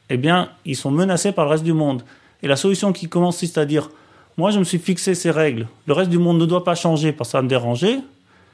eh 0.08 0.16
bien, 0.16 0.48
ils 0.64 0.76
sont 0.76 0.90
menacés 0.90 1.32
par 1.32 1.44
le 1.44 1.50
reste 1.50 1.64
du 1.64 1.74
monde. 1.74 2.02
Et 2.42 2.48
la 2.48 2.56
solution 2.56 2.92
qui 2.94 3.08
consiste 3.08 3.58
à 3.58 3.66
dire, 3.66 3.90
moi 4.38 4.50
je 4.50 4.58
me 4.58 4.64
suis 4.64 4.78
fixé 4.78 5.14
ces 5.14 5.30
règles, 5.30 5.68
le 5.86 5.92
reste 5.92 6.10
du 6.10 6.18
monde 6.18 6.38
ne 6.38 6.46
doit 6.46 6.64
pas 6.64 6.74
changer 6.74 7.12
parce 7.12 7.28
que 7.28 7.32
ça 7.32 7.42
me 7.42 7.48
déranger, 7.48 7.98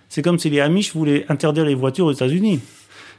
c'est 0.09 0.23
comme 0.23 0.39
si 0.39 0.51
les 0.51 0.61
Amish 0.61 0.93
voulaient 0.95 1.25
interdire 1.29 1.65
les 1.65 1.75
voitures 1.75 2.07
aux 2.07 2.13
États-Unis 2.13 2.61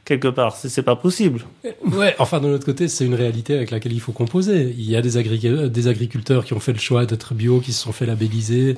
quelque 0.08 0.30
part. 0.30 0.56
C'est 0.56 0.82
pas 0.84 0.96
possible. 0.96 1.42
Ouais, 1.86 2.16
enfin, 2.18 2.40
de 2.40 2.48
l'autre 2.48 2.66
côté, 2.66 2.88
c'est 2.88 3.06
une 3.06 3.14
réalité 3.14 3.56
avec 3.56 3.72
laquelle 3.72 3.92
il 3.92 4.00
faut 4.00 4.14
composer. 4.14 4.74
Il 4.78 4.90
y 4.90 4.96
a 4.96 5.02
des, 5.02 5.18
agriculteurs 5.18 6.46
qui 6.46 6.54
ont 6.54 6.62
fait 6.62 6.72
le 6.72 6.80
choix 6.80 7.06
d'être 7.06 7.34
bio, 7.34 7.60
qui 7.60 7.74
se 7.74 7.84
sont 7.84 7.92
fait 7.92 8.06
labelliser 8.06 8.78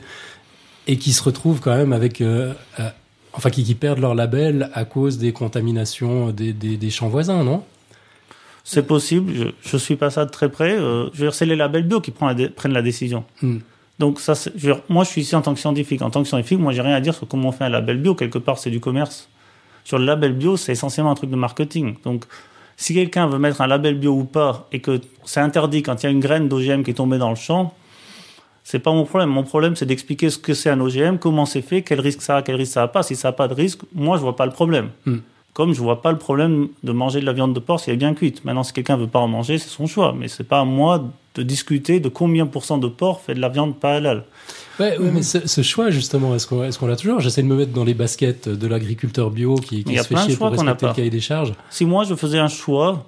et 0.87 0.97
qui 0.97 1.13
se 1.13 1.21
retrouvent 1.21 1.59
quand 1.59 1.75
même 1.75 1.93
avec. 1.93 2.21
Euh, 2.21 2.53
euh, 2.79 2.89
enfin, 3.33 3.49
qui, 3.49 3.75
perdent 3.75 3.99
leur 3.99 4.15
label 4.15 4.69
à 4.73 4.85
cause 4.85 5.17
des 5.17 5.33
contaminations 5.33 6.31
des, 6.31 6.89
champs 6.89 7.09
voisins, 7.09 7.43
non? 7.43 7.63
C'est 8.63 8.85
possible, 8.85 9.53
je 9.61 9.73
ne 9.73 9.79
suis 9.79 9.95
pas 9.95 10.09
ça 10.09 10.25
de 10.25 10.29
très 10.29 10.49
près. 10.49 10.73
Euh, 10.73 11.09
je 11.13 11.19
veux 11.19 11.25
dire, 11.25 11.33
c'est 11.33 11.45
les 11.45 11.55
labels 11.55 11.87
bio 11.87 12.01
qui 12.01 12.11
prennent 12.11 12.37
la, 12.37 12.49
prennent 12.49 12.73
la 12.73 12.81
décision. 12.81 13.23
Hmm. 13.41 13.59
Donc, 13.97 14.19
ça, 14.19 14.33
je 14.33 14.49
veux 14.51 14.73
dire, 14.73 14.81
moi, 14.89 15.03
je 15.03 15.09
suis 15.09 15.21
ici 15.21 15.35
en 15.35 15.41
tant 15.41 15.53
que 15.53 15.59
scientifique. 15.59 16.01
En 16.01 16.09
tant 16.09 16.21
que 16.21 16.27
scientifique, 16.27 16.59
moi, 16.59 16.71
j'ai 16.71 16.81
rien 16.81 16.93
à 16.93 17.01
dire 17.01 17.13
sur 17.13 17.27
comment 17.27 17.49
on 17.49 17.51
fait 17.51 17.65
un 17.65 17.69
label 17.69 17.97
bio. 17.97 18.15
Quelque 18.15 18.37
part, 18.37 18.57
c'est 18.57 18.69
du 18.69 18.79
commerce. 18.79 19.27
Sur 19.83 19.97
le 19.97 20.05
label 20.05 20.33
bio, 20.33 20.55
c'est 20.55 20.71
essentiellement 20.71 21.11
un 21.11 21.15
truc 21.15 21.29
de 21.29 21.35
marketing. 21.35 21.95
Donc, 22.03 22.25
si 22.77 22.93
quelqu'un 22.93 23.27
veut 23.27 23.39
mettre 23.39 23.59
un 23.59 23.67
label 23.67 23.97
bio 23.97 24.13
ou 24.13 24.23
pas, 24.23 24.67
et 24.71 24.79
que 24.79 25.01
c'est 25.25 25.41
interdit 25.41 25.83
quand 25.83 26.01
il 26.01 26.05
y 26.05 26.07
a 26.07 26.11
une 26.11 26.21
graine 26.21 26.47
d'OGM 26.47 26.83
qui 26.83 26.91
est 26.91 26.95
tombée 26.95 27.17
dans 27.17 27.29
le 27.29 27.35
champ, 27.35 27.73
c'est 28.69 28.77
pas 28.77 28.91
mon 28.91 29.03
problème. 29.03 29.29
Mon 29.29 29.41
problème, 29.41 29.75
c'est 29.75 29.87
d'expliquer 29.87 30.29
ce 30.29 30.37
que 30.37 30.53
c'est 30.53 30.69
un 30.69 30.79
OGM, 30.79 31.17
comment 31.17 31.47
c'est 31.47 31.63
fait, 31.63 31.81
quel 31.81 31.99
risque 31.99 32.21
ça 32.21 32.37
a, 32.37 32.41
quel 32.43 32.53
risque 32.53 32.73
ça 32.73 32.83
a 32.83 32.87
pas. 32.87 33.01
Si 33.01 33.15
ça 33.15 33.29
a 33.29 33.31
pas 33.31 33.47
de 33.47 33.55
risque, 33.55 33.79
moi, 33.95 34.17
je 34.17 34.21
vois 34.21 34.35
pas 34.35 34.45
le 34.45 34.51
problème. 34.51 34.89
Hmm. 35.07 35.17
Comme 35.53 35.73
je 35.73 35.81
vois 35.81 36.03
pas 36.03 36.11
le 36.11 36.19
problème 36.19 36.67
de 36.83 36.91
manger 36.91 37.19
de 37.19 37.25
la 37.25 37.33
viande 37.33 37.55
de 37.55 37.59
porc 37.59 37.79
si 37.79 37.89
elle 37.89 37.95
est 37.95 37.97
bien 37.97 38.13
cuite. 38.13 38.45
Maintenant, 38.45 38.61
si 38.61 38.71
quelqu'un 38.71 38.95
veut 38.95 39.07
pas 39.07 39.17
en 39.17 39.27
manger, 39.27 39.57
c'est 39.57 39.69
son 39.69 39.87
choix. 39.87 40.15
Mais 40.15 40.27
c'est 40.27 40.43
pas 40.43 40.59
à 40.59 40.65
moi 40.65 41.03
de 41.33 41.41
discuter 41.41 41.99
de 41.99 42.09
combien 42.09 42.45
pour 42.45 42.63
cent 42.63 42.77
de 42.77 42.87
porc 42.87 43.21
fait 43.21 43.33
de 43.33 43.39
la 43.39 43.49
viande 43.49 43.75
pas 43.75 43.95
halal. 43.95 44.23
Ouais, 44.79 44.99
ouais, 44.99 45.11
mais 45.11 45.23
ce, 45.23 45.47
ce 45.47 45.63
choix, 45.63 45.89
justement, 45.89 46.35
est-ce 46.35 46.45
qu'on 46.45 46.63
est 46.63 46.87
l'a 46.87 46.95
toujours? 46.95 47.21
J'essaie 47.21 47.41
de 47.41 47.47
me 47.47 47.55
mettre 47.55 47.73
dans 47.73 47.83
les 47.83 47.95
baskets 47.95 48.49
de 48.49 48.67
l'agriculteur 48.67 49.31
bio 49.31 49.55
qui, 49.55 49.83
qui 49.83 49.97
se 49.97 50.03
fait 50.03 50.15
chier 50.15 50.35
pour 50.35 50.51
respecter 50.51 50.85
le 50.85 50.93
cahier 50.93 51.09
des 51.09 51.21
charges. 51.21 51.53
Si 51.71 51.85
moi, 51.85 52.03
je 52.03 52.13
faisais 52.13 52.37
un 52.37 52.49
choix, 52.49 53.07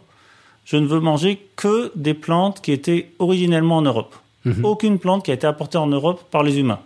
je 0.65 0.77
ne 0.77 0.87
veux 0.87 1.01
manger 1.01 1.39
que 1.55 1.91
des 1.95 2.15
plantes 2.15 2.61
qui 2.61 2.71
étaient 2.71 3.11
originellement 3.19 3.77
en 3.77 3.83
Europe. 3.83 4.15
Mhm. 4.45 4.65
Aucune 4.65 4.99
plante 4.99 5.25
qui 5.25 5.31
a 5.31 5.33
été 5.33 5.45
apportée 5.47 5.77
en 5.77 5.87
Europe 5.87 6.23
par 6.31 6.43
les 6.43 6.57
humains. 6.57 6.79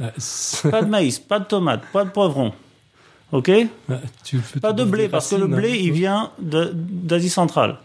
Euh, 0.00 0.10
Pas 0.70 0.82
de 0.82 0.88
maïs, 0.88 1.18
pas 1.18 1.40
de 1.40 1.44
tomates, 1.46 1.82
pas 1.92 2.04
de 2.04 2.10
poivrons. 2.10 2.52
OK 3.32 3.50
tu 4.24 4.38
fais 4.38 4.60
Pas 4.60 4.72
de 4.72 4.84
blé, 4.84 5.08
parce 5.08 5.30
que 5.30 5.36
le 5.36 5.42
racines, 5.42 5.56
blé, 5.56 5.70
hein. 5.72 5.76
il 5.80 5.92
vient 5.92 6.30
d'Asie 6.38 7.28
centrale. 7.28 7.76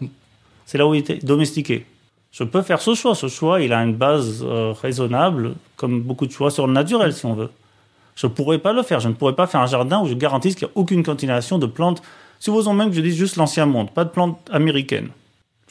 C'est 0.64 0.78
là 0.78 0.86
où 0.86 0.94
il 0.94 0.98
était 1.00 1.18
domestiqué. 1.18 1.86
Je 2.32 2.44
peux 2.44 2.62
faire 2.62 2.80
ce 2.80 2.94
choix. 2.94 3.14
Ce 3.14 3.28
choix, 3.28 3.60
il 3.60 3.72
a 3.72 3.82
une 3.82 3.94
base 3.94 4.42
euh, 4.42 4.72
raisonnable, 4.72 5.54
comme 5.76 6.00
beaucoup 6.02 6.26
de 6.26 6.32
choix 6.32 6.50
sur 6.50 6.66
le 6.66 6.72
naturel, 6.72 7.12
si 7.12 7.26
on 7.26 7.34
veut. 7.34 7.50
Je 8.16 8.26
ne 8.26 8.32
pourrais 8.32 8.58
pas 8.58 8.72
le 8.72 8.82
faire. 8.82 9.00
Je 9.00 9.08
ne 9.08 9.14
pourrais 9.14 9.34
pas 9.34 9.46
faire 9.46 9.60
un 9.60 9.66
jardin 9.66 10.00
où 10.00 10.06
je 10.06 10.14
garantisse 10.14 10.54
qu'il 10.54 10.66
n'y 10.66 10.72
a 10.72 10.76
aucune 10.76 11.02
continuation 11.02 11.58
de 11.58 11.66
plantes. 11.66 12.02
Supposons 12.40 12.74
même 12.74 12.90
que 12.90 12.96
je 12.96 13.00
dise 13.00 13.16
juste 13.16 13.36
l'ancien 13.36 13.66
monde, 13.66 13.90
pas 13.90 14.04
de 14.04 14.10
plantes 14.10 14.38
américaines. 14.52 15.08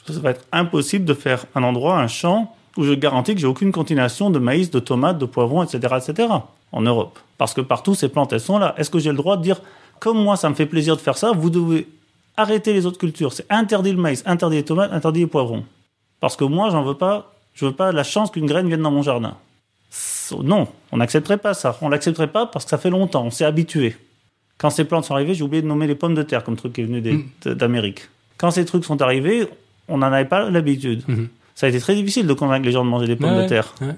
Ça 0.06 0.18
va 0.20 0.30
être 0.30 0.44
impossible 0.52 1.04
de 1.04 1.14
faire 1.14 1.44
un 1.54 1.62
endroit, 1.62 1.98
un 1.98 2.08
champ, 2.08 2.54
où 2.76 2.84
je 2.84 2.92
garantis 2.92 3.34
que 3.34 3.40
j'ai 3.40 3.46
aucune 3.46 3.72
continuation 3.72 4.30
de 4.30 4.38
maïs, 4.38 4.70
de 4.70 4.80
tomates, 4.80 5.18
de 5.18 5.26
poivrons, 5.26 5.62
etc., 5.62 5.94
etc., 5.96 6.28
en 6.72 6.80
Europe. 6.82 7.18
Parce 7.38 7.54
que 7.54 7.60
partout, 7.60 7.94
ces 7.94 8.08
plantes, 8.08 8.32
elles 8.32 8.40
sont 8.40 8.58
là. 8.58 8.74
Est-ce 8.78 8.90
que 8.90 8.98
j'ai 8.98 9.10
le 9.10 9.16
droit 9.16 9.36
de 9.36 9.42
dire, 9.42 9.60
comme 10.00 10.20
moi, 10.22 10.36
ça 10.36 10.48
me 10.50 10.54
fait 10.54 10.66
plaisir 10.66 10.96
de 10.96 11.00
faire 11.00 11.16
ça, 11.16 11.32
vous 11.32 11.50
devez 11.50 11.86
arrêter 12.36 12.72
les 12.72 12.84
autres 12.86 12.98
cultures. 12.98 13.32
C'est 13.32 13.46
interdit 13.50 13.92
le 13.92 13.98
maïs, 13.98 14.22
interdit 14.26 14.56
les 14.56 14.64
tomates, 14.64 14.92
interdit 14.92 15.20
les 15.20 15.26
poivrons. 15.28 15.64
Parce 16.20 16.36
que 16.36 16.44
moi, 16.44 16.70
j'en 16.70 16.82
veux 16.82 16.94
pas, 16.94 17.32
je 17.54 17.64
veux 17.66 17.72
pas 17.72 17.92
la 17.92 18.02
chance 18.02 18.30
qu'une 18.32 18.46
graine 18.46 18.66
vienne 18.66 18.82
dans 18.82 18.90
mon 18.90 19.02
jardin. 19.02 19.36
Non, 20.42 20.66
on 20.90 20.96
n'accepterait 20.96 21.36
pas 21.38 21.54
ça. 21.54 21.76
On 21.82 21.88
l'accepterait 21.88 22.26
pas 22.28 22.46
parce 22.46 22.64
que 22.64 22.70
ça 22.70 22.78
fait 22.78 22.90
longtemps, 22.90 23.24
on 23.24 23.30
s'est 23.30 23.44
habitué. 23.44 23.96
Quand 24.58 24.70
ces 24.70 24.84
plantes 24.84 25.04
sont 25.04 25.14
arrivées, 25.14 25.34
j'ai 25.34 25.44
oublié 25.44 25.62
de 25.62 25.66
nommer 25.68 25.86
les 25.86 25.94
pommes 25.94 26.14
de 26.14 26.22
terre 26.22 26.42
comme 26.44 26.56
truc 26.56 26.72
qui 26.72 26.80
est 26.80 26.84
venu 26.84 27.00
Mm. 27.00 27.54
d'Amérique. 27.54 28.08
Quand 28.38 28.50
ces 28.50 28.64
trucs 28.64 28.84
sont 28.84 29.00
arrivés, 29.02 29.46
on 29.88 29.98
n'en 29.98 30.06
avait 30.12 30.24
pas 30.24 30.48
l'habitude. 30.50 31.02
Mhm. 31.06 31.28
Ça 31.54 31.66
a 31.66 31.68
été 31.68 31.78
très 31.80 31.94
difficile 31.94 32.26
de 32.26 32.32
convaincre 32.32 32.66
les 32.66 32.72
gens 32.72 32.84
de 32.84 32.90
manger 32.90 33.06
des 33.06 33.16
pommes 33.16 33.36
Ouais, 33.36 33.44
de 33.44 33.48
terre. 33.48 33.74
ouais. 33.80 33.94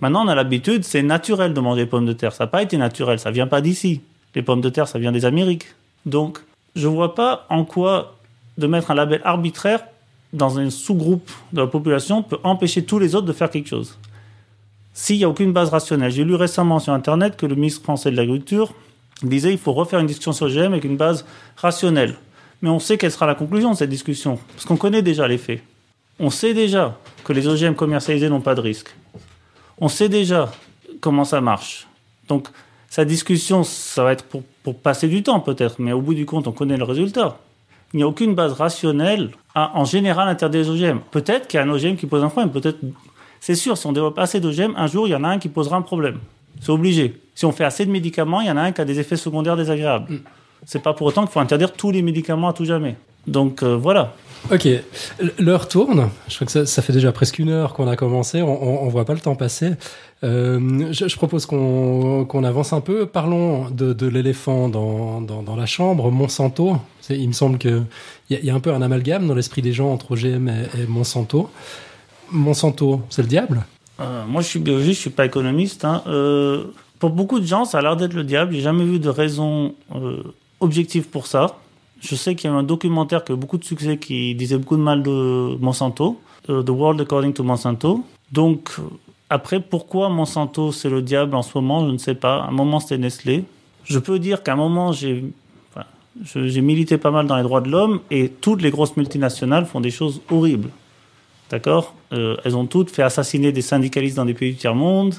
Maintenant, 0.00 0.24
on 0.24 0.28
a 0.28 0.34
l'habitude, 0.34 0.84
c'est 0.84 1.02
naturel 1.02 1.54
de 1.54 1.60
manger 1.60 1.82
des 1.84 1.90
pommes 1.90 2.06
de 2.06 2.12
terre. 2.12 2.32
Ça 2.32 2.44
n'a 2.44 2.48
pas 2.48 2.62
été 2.62 2.76
naturel, 2.76 3.18
ça 3.18 3.30
vient 3.30 3.46
pas 3.46 3.60
d'ici. 3.60 4.00
Les 4.34 4.42
pommes 4.42 4.60
de 4.60 4.68
terre, 4.68 4.86
ça 4.86 4.98
vient 4.98 5.10
des 5.10 5.24
Amériques. 5.24 5.66
Donc, 6.06 6.38
je 6.76 6.86
vois 6.86 7.14
pas 7.14 7.46
en 7.50 7.64
quoi 7.64 8.14
de 8.58 8.66
mettre 8.66 8.90
un 8.90 8.94
label 8.94 9.20
arbitraire 9.24 9.80
dans 10.32 10.58
un 10.58 10.68
sous-groupe 10.70 11.28
de 11.52 11.60
la 11.62 11.66
population 11.66 12.22
peut 12.22 12.38
empêcher 12.44 12.84
tous 12.84 12.98
les 12.98 13.14
autres 13.14 13.26
de 13.26 13.32
faire 13.32 13.50
quelque 13.50 13.68
chose. 13.68 13.98
S'il 14.92 15.16
n'y 15.16 15.24
a 15.24 15.28
aucune 15.28 15.52
base 15.52 15.70
rationnelle. 15.70 16.10
J'ai 16.12 16.24
lu 16.24 16.34
récemment 16.34 16.78
sur 16.80 16.92
Internet 16.92 17.36
que 17.36 17.46
le 17.46 17.54
ministre 17.54 17.82
français 17.82 18.10
de 18.10 18.16
l'Agriculture 18.16 18.74
disait 19.22 19.52
il 19.52 19.58
faut 19.58 19.72
refaire 19.72 19.98
une 20.00 20.06
discussion 20.06 20.32
sur 20.32 20.46
OGM 20.46 20.72
avec 20.72 20.84
une 20.84 20.96
base 20.96 21.24
rationnelle. 21.56 22.14
Mais 22.62 22.68
on 22.68 22.78
sait 22.78 22.98
quelle 22.98 23.12
sera 23.12 23.26
la 23.26 23.34
conclusion 23.34 23.70
de 23.72 23.76
cette 23.76 23.90
discussion, 23.90 24.38
parce 24.54 24.64
qu'on 24.64 24.76
connaît 24.76 25.02
déjà 25.02 25.26
les 25.28 25.38
faits. 25.38 25.62
On 26.20 26.30
sait 26.30 26.54
déjà 26.54 26.96
que 27.24 27.32
les 27.32 27.46
OGM 27.46 27.74
commercialisés 27.74 28.28
n'ont 28.28 28.40
pas 28.40 28.54
de 28.54 28.60
risque. 28.60 28.94
On 29.78 29.88
sait 29.88 30.08
déjà 30.08 30.50
comment 31.00 31.24
ça 31.24 31.40
marche. 31.40 31.86
Donc, 32.28 32.48
sa 32.90 33.04
discussion, 33.04 33.64
ça 33.64 34.02
va 34.02 34.12
être 34.12 34.24
pour, 34.24 34.42
pour 34.62 34.78
passer 34.78 35.08
du 35.08 35.22
temps 35.22 35.40
peut-être, 35.40 35.76
mais 35.78 35.92
au 35.92 36.00
bout 36.00 36.14
du 36.14 36.26
compte, 36.26 36.48
on 36.48 36.52
connaît 36.52 36.76
le 36.76 36.84
résultat. 36.84 37.38
Il 37.92 37.98
n'y 37.98 38.02
a 38.02 38.08
aucune 38.08 38.34
base 38.34 38.52
rationnelle 38.52 39.30
à, 39.54 39.78
en 39.78 39.84
général, 39.84 40.28
interdire 40.28 40.62
les 40.62 40.70
OGM. 40.70 40.98
Peut-être 41.10 41.46
qu'il 41.48 41.58
y 41.58 41.62
a 41.62 41.66
un 41.66 41.70
OGM 41.70 41.96
qui 41.96 42.06
pose 42.06 42.22
un 42.22 42.28
problème. 42.28 42.50
Peut-être, 42.50 42.78
c'est 43.40 43.54
sûr, 43.54 43.78
si 43.78 43.86
on 43.86 43.92
développe 43.92 44.18
assez 44.18 44.40
d'OGM, 44.40 44.74
un 44.76 44.86
jour, 44.86 45.06
il 45.06 45.12
y 45.12 45.14
en 45.14 45.24
a 45.24 45.28
un 45.28 45.38
qui 45.38 45.48
posera 45.48 45.76
un 45.76 45.82
problème. 45.82 46.18
C'est 46.60 46.70
obligé. 46.70 47.20
Si 47.34 47.44
on 47.44 47.52
fait 47.52 47.64
assez 47.64 47.86
de 47.86 47.90
médicaments, 47.90 48.40
il 48.40 48.48
y 48.48 48.50
en 48.50 48.56
a 48.56 48.62
un 48.62 48.72
qui 48.72 48.80
a 48.80 48.84
des 48.84 48.98
effets 48.98 49.16
secondaires 49.16 49.56
désagréables. 49.56 50.20
C'est 50.66 50.82
pas 50.82 50.92
pour 50.92 51.06
autant 51.06 51.22
qu'il 51.22 51.30
faut 51.30 51.40
interdire 51.40 51.72
tous 51.72 51.90
les 51.90 52.02
médicaments 52.02 52.48
à 52.48 52.52
tout 52.52 52.64
jamais. 52.64 52.96
Donc 53.26 53.62
euh, 53.62 53.76
voilà. 53.76 54.14
Ok, 54.50 54.66
l'heure 55.38 55.68
tourne. 55.68 56.08
Je 56.28 56.34
crois 56.36 56.46
que 56.46 56.64
ça, 56.64 56.82
fait 56.82 56.92
déjà 56.92 57.12
presque 57.12 57.38
une 57.38 57.50
heure 57.50 57.74
qu'on 57.74 57.86
a 57.86 57.96
commencé. 57.96 58.40
On, 58.40 58.84
on 58.84 58.88
voit 58.88 59.04
pas 59.04 59.12
le 59.12 59.20
temps 59.20 59.34
passer. 59.34 59.72
Euh, 60.24 60.92
je, 60.92 61.16
propose 61.16 61.46
qu'on 61.46 62.44
avance 62.44 62.72
un 62.72 62.80
peu. 62.80 63.06
Parlons 63.06 63.70
de, 63.70 64.06
l'éléphant 64.06 64.68
dans, 64.68 65.56
la 65.56 65.66
chambre, 65.66 66.10
Monsanto. 66.10 66.76
Il 67.10 67.28
me 67.28 67.32
semble 67.32 67.58
que 67.58 67.82
il 68.30 68.44
y, 68.44 68.50
a- 68.50 68.54
un 68.54 68.60
peu 68.60 68.72
un 68.72 68.82
amalgame 68.82 69.26
dans 69.26 69.34
l'esprit 69.34 69.62
des 69.62 69.72
gens 69.72 69.92
entre 69.92 70.12
OGM 70.12 70.48
et, 70.48 70.86
Monsanto. 70.88 71.50
Monsanto, 72.30 73.02
c'est 73.10 73.22
le 73.22 73.28
diable? 73.28 73.64
Euh, 74.00 74.24
moi, 74.26 74.42
je 74.42 74.48
suis 74.48 74.60
biologiste, 74.60 74.96
je 74.96 75.00
suis 75.00 75.10
pas 75.10 75.24
économiste. 75.26 75.84
hein. 75.84 76.02
Euh, 76.06 76.64
pour 76.98 77.10
beaucoup 77.10 77.38
de 77.40 77.46
gens, 77.46 77.64
ça 77.64 77.78
a 77.78 77.82
l'air 77.82 77.96
d'être 77.96 78.14
le 78.14 78.24
diable. 78.24 78.52
J'ai 78.52 78.60
jamais 78.60 78.84
vu 78.84 78.98
de 78.98 79.08
raison 79.08 79.74
objective 80.60 81.04
pour 81.04 81.26
ça. 81.26 81.58
Je 82.00 82.14
sais 82.14 82.34
qu'il 82.34 82.50
y 82.50 82.52
a 82.52 82.56
un 82.56 82.62
documentaire 82.62 83.24
qui 83.24 83.32
a 83.32 83.34
eu 83.34 83.38
beaucoup 83.38 83.58
de 83.58 83.64
succès 83.64 83.98
qui 83.98 84.34
disait 84.34 84.58
beaucoup 84.58 84.76
de 84.76 84.82
mal 84.82 85.02
de 85.02 85.56
Monsanto, 85.60 86.20
euh, 86.48 86.62
The 86.62 86.70
World 86.70 87.00
According 87.00 87.32
to 87.32 87.42
Monsanto. 87.42 88.04
Donc, 88.32 88.70
euh, 88.78 88.82
après, 89.30 89.60
pourquoi 89.60 90.08
Monsanto 90.08 90.72
c'est 90.72 90.90
le 90.90 91.02
diable 91.02 91.34
en 91.34 91.42
ce 91.42 91.56
moment, 91.56 91.86
je 91.86 91.92
ne 91.92 91.98
sais 91.98 92.14
pas. 92.14 92.42
À 92.42 92.48
un 92.48 92.52
moment, 92.52 92.80
c'était 92.80 92.98
Nestlé. 92.98 93.44
Je 93.84 93.98
peux 93.98 94.18
dire 94.18 94.42
qu'à 94.42 94.52
un 94.52 94.56
moment, 94.56 94.92
j'ai 94.92 95.24
enfin, 95.74 95.86
milité 96.60 96.98
pas 96.98 97.10
mal 97.10 97.26
dans 97.26 97.36
les 97.36 97.42
droits 97.42 97.60
de 97.60 97.70
l'homme 97.70 98.00
et 98.10 98.28
toutes 98.28 98.62
les 98.62 98.70
grosses 98.70 98.96
multinationales 98.96 99.66
font 99.66 99.80
des 99.80 99.90
choses 99.90 100.20
horribles. 100.30 100.70
D'accord? 101.50 101.94
Euh, 102.12 102.36
Elles 102.44 102.56
ont 102.56 102.66
toutes 102.66 102.90
fait 102.90 103.02
assassiner 103.02 103.52
des 103.52 103.62
syndicalistes 103.62 104.16
dans 104.16 104.26
des 104.26 104.34
pays 104.34 104.52
du 104.52 104.56
tiers-monde, 104.58 105.14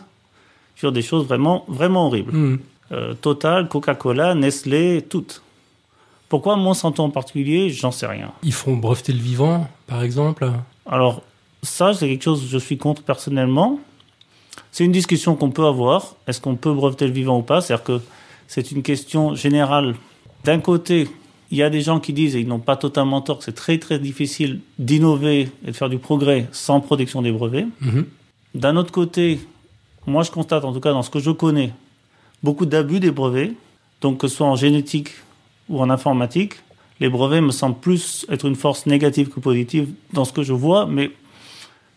sur 0.76 0.92
des 0.92 1.02
choses 1.02 1.26
vraiment, 1.26 1.66
vraiment 1.68 2.08
horribles. 2.08 2.32
Hmm. 2.32 2.60
Euh, 2.92 3.14
Total, 3.16 3.68
Coca-Cola, 3.68 4.36
Nestlé, 4.36 5.04
toutes. 5.08 5.42
Pourquoi 6.30 6.56
Monsanto 6.56 7.04
en 7.04 7.10
particulier 7.10 7.70
J'en 7.72 7.92
sais 7.92 8.06
rien. 8.06 8.32
Ils 8.44 8.54
font 8.54 8.78
breveter 8.78 9.14
le 9.14 9.20
vivant, 9.20 9.68
par 9.88 10.04
exemple. 10.04 10.50
Alors, 10.86 11.24
ça, 11.64 11.94
c'est 11.94 12.08
quelque 12.08 12.24
chose 12.24 12.42
que 12.44 12.48
je 12.48 12.58
suis 12.60 12.78
contre 12.78 13.02
personnellement. 13.02 13.80
C'est 14.72 14.86
une 14.86 14.92
discussion 14.92 15.36
qu'on 15.36 15.50
peut 15.50 15.66
avoir. 15.66 16.16
Est-ce 16.28 16.40
qu'on 16.40 16.56
peut 16.56 16.74
breveter 16.74 17.08
le 17.08 17.14
vivant 17.14 17.40
ou 17.40 17.42
pas? 17.42 17.62
C'est-à-dire 17.62 17.84
que 17.84 18.02
c'est 18.48 18.72
une 18.72 18.84
question 18.84 19.34
générale. 19.34 19.96
D'un 20.44 20.60
côté, 20.60 21.10
il 21.52 21.58
y 21.58 21.64
a 21.64 21.70
des 21.72 21.82
gens 21.82 22.00
qui 22.00 22.14
disent, 22.14 22.36
et 22.36 22.40
ils 22.42 22.48
n'ont 22.48 22.60
pas 22.60 22.76
totalement 22.76 23.22
tort, 23.22 23.40
que 23.40 23.44
c'est 23.44 23.56
très 23.56 23.80
très 23.80 23.98
difficile 23.98 24.62
d'innover 24.78 25.50
et 25.66 25.68
de 25.68 25.72
faire 25.72 25.90
du 25.90 25.98
progrès 25.98 26.48
sans 26.52 26.80
protection 26.80 27.24
des 27.24 27.32
brevets. 27.32 27.68
Mhm. 27.82 28.06
D'un 28.54 28.76
autre 28.76 28.92
côté, 28.92 29.40
moi 30.06 30.24
je 30.24 30.32
constate, 30.32 30.64
en 30.64 30.74
tout 30.74 30.80
cas 30.80 30.92
dans 30.92 31.04
ce 31.04 31.10
que 31.10 31.20
je 31.20 31.32
connais, 31.32 31.74
beaucoup 32.44 32.66
d'abus 32.66 33.00
des 33.00 33.12
brevets. 33.12 33.54
Donc 34.02 34.20
que 34.20 34.28
ce 34.28 34.38
soit 34.38 34.48
en 34.48 34.56
génétique 34.56 35.10
ou 35.70 35.80
en 35.80 35.90
informatique, 35.90 36.56
les 37.00 37.10
brevets 37.10 37.42
me 37.42 37.52
semblent 37.52 37.80
plus 37.80 38.26
être 38.30 38.46
une 38.46 38.56
force 38.56 38.86
négative 38.86 39.30
que 39.30 39.40
positive 39.40 39.90
dans 40.14 40.26
ce 40.26 40.34
que 40.34 40.44
je 40.44 40.54
vois, 40.54 40.86
mais 40.86 41.12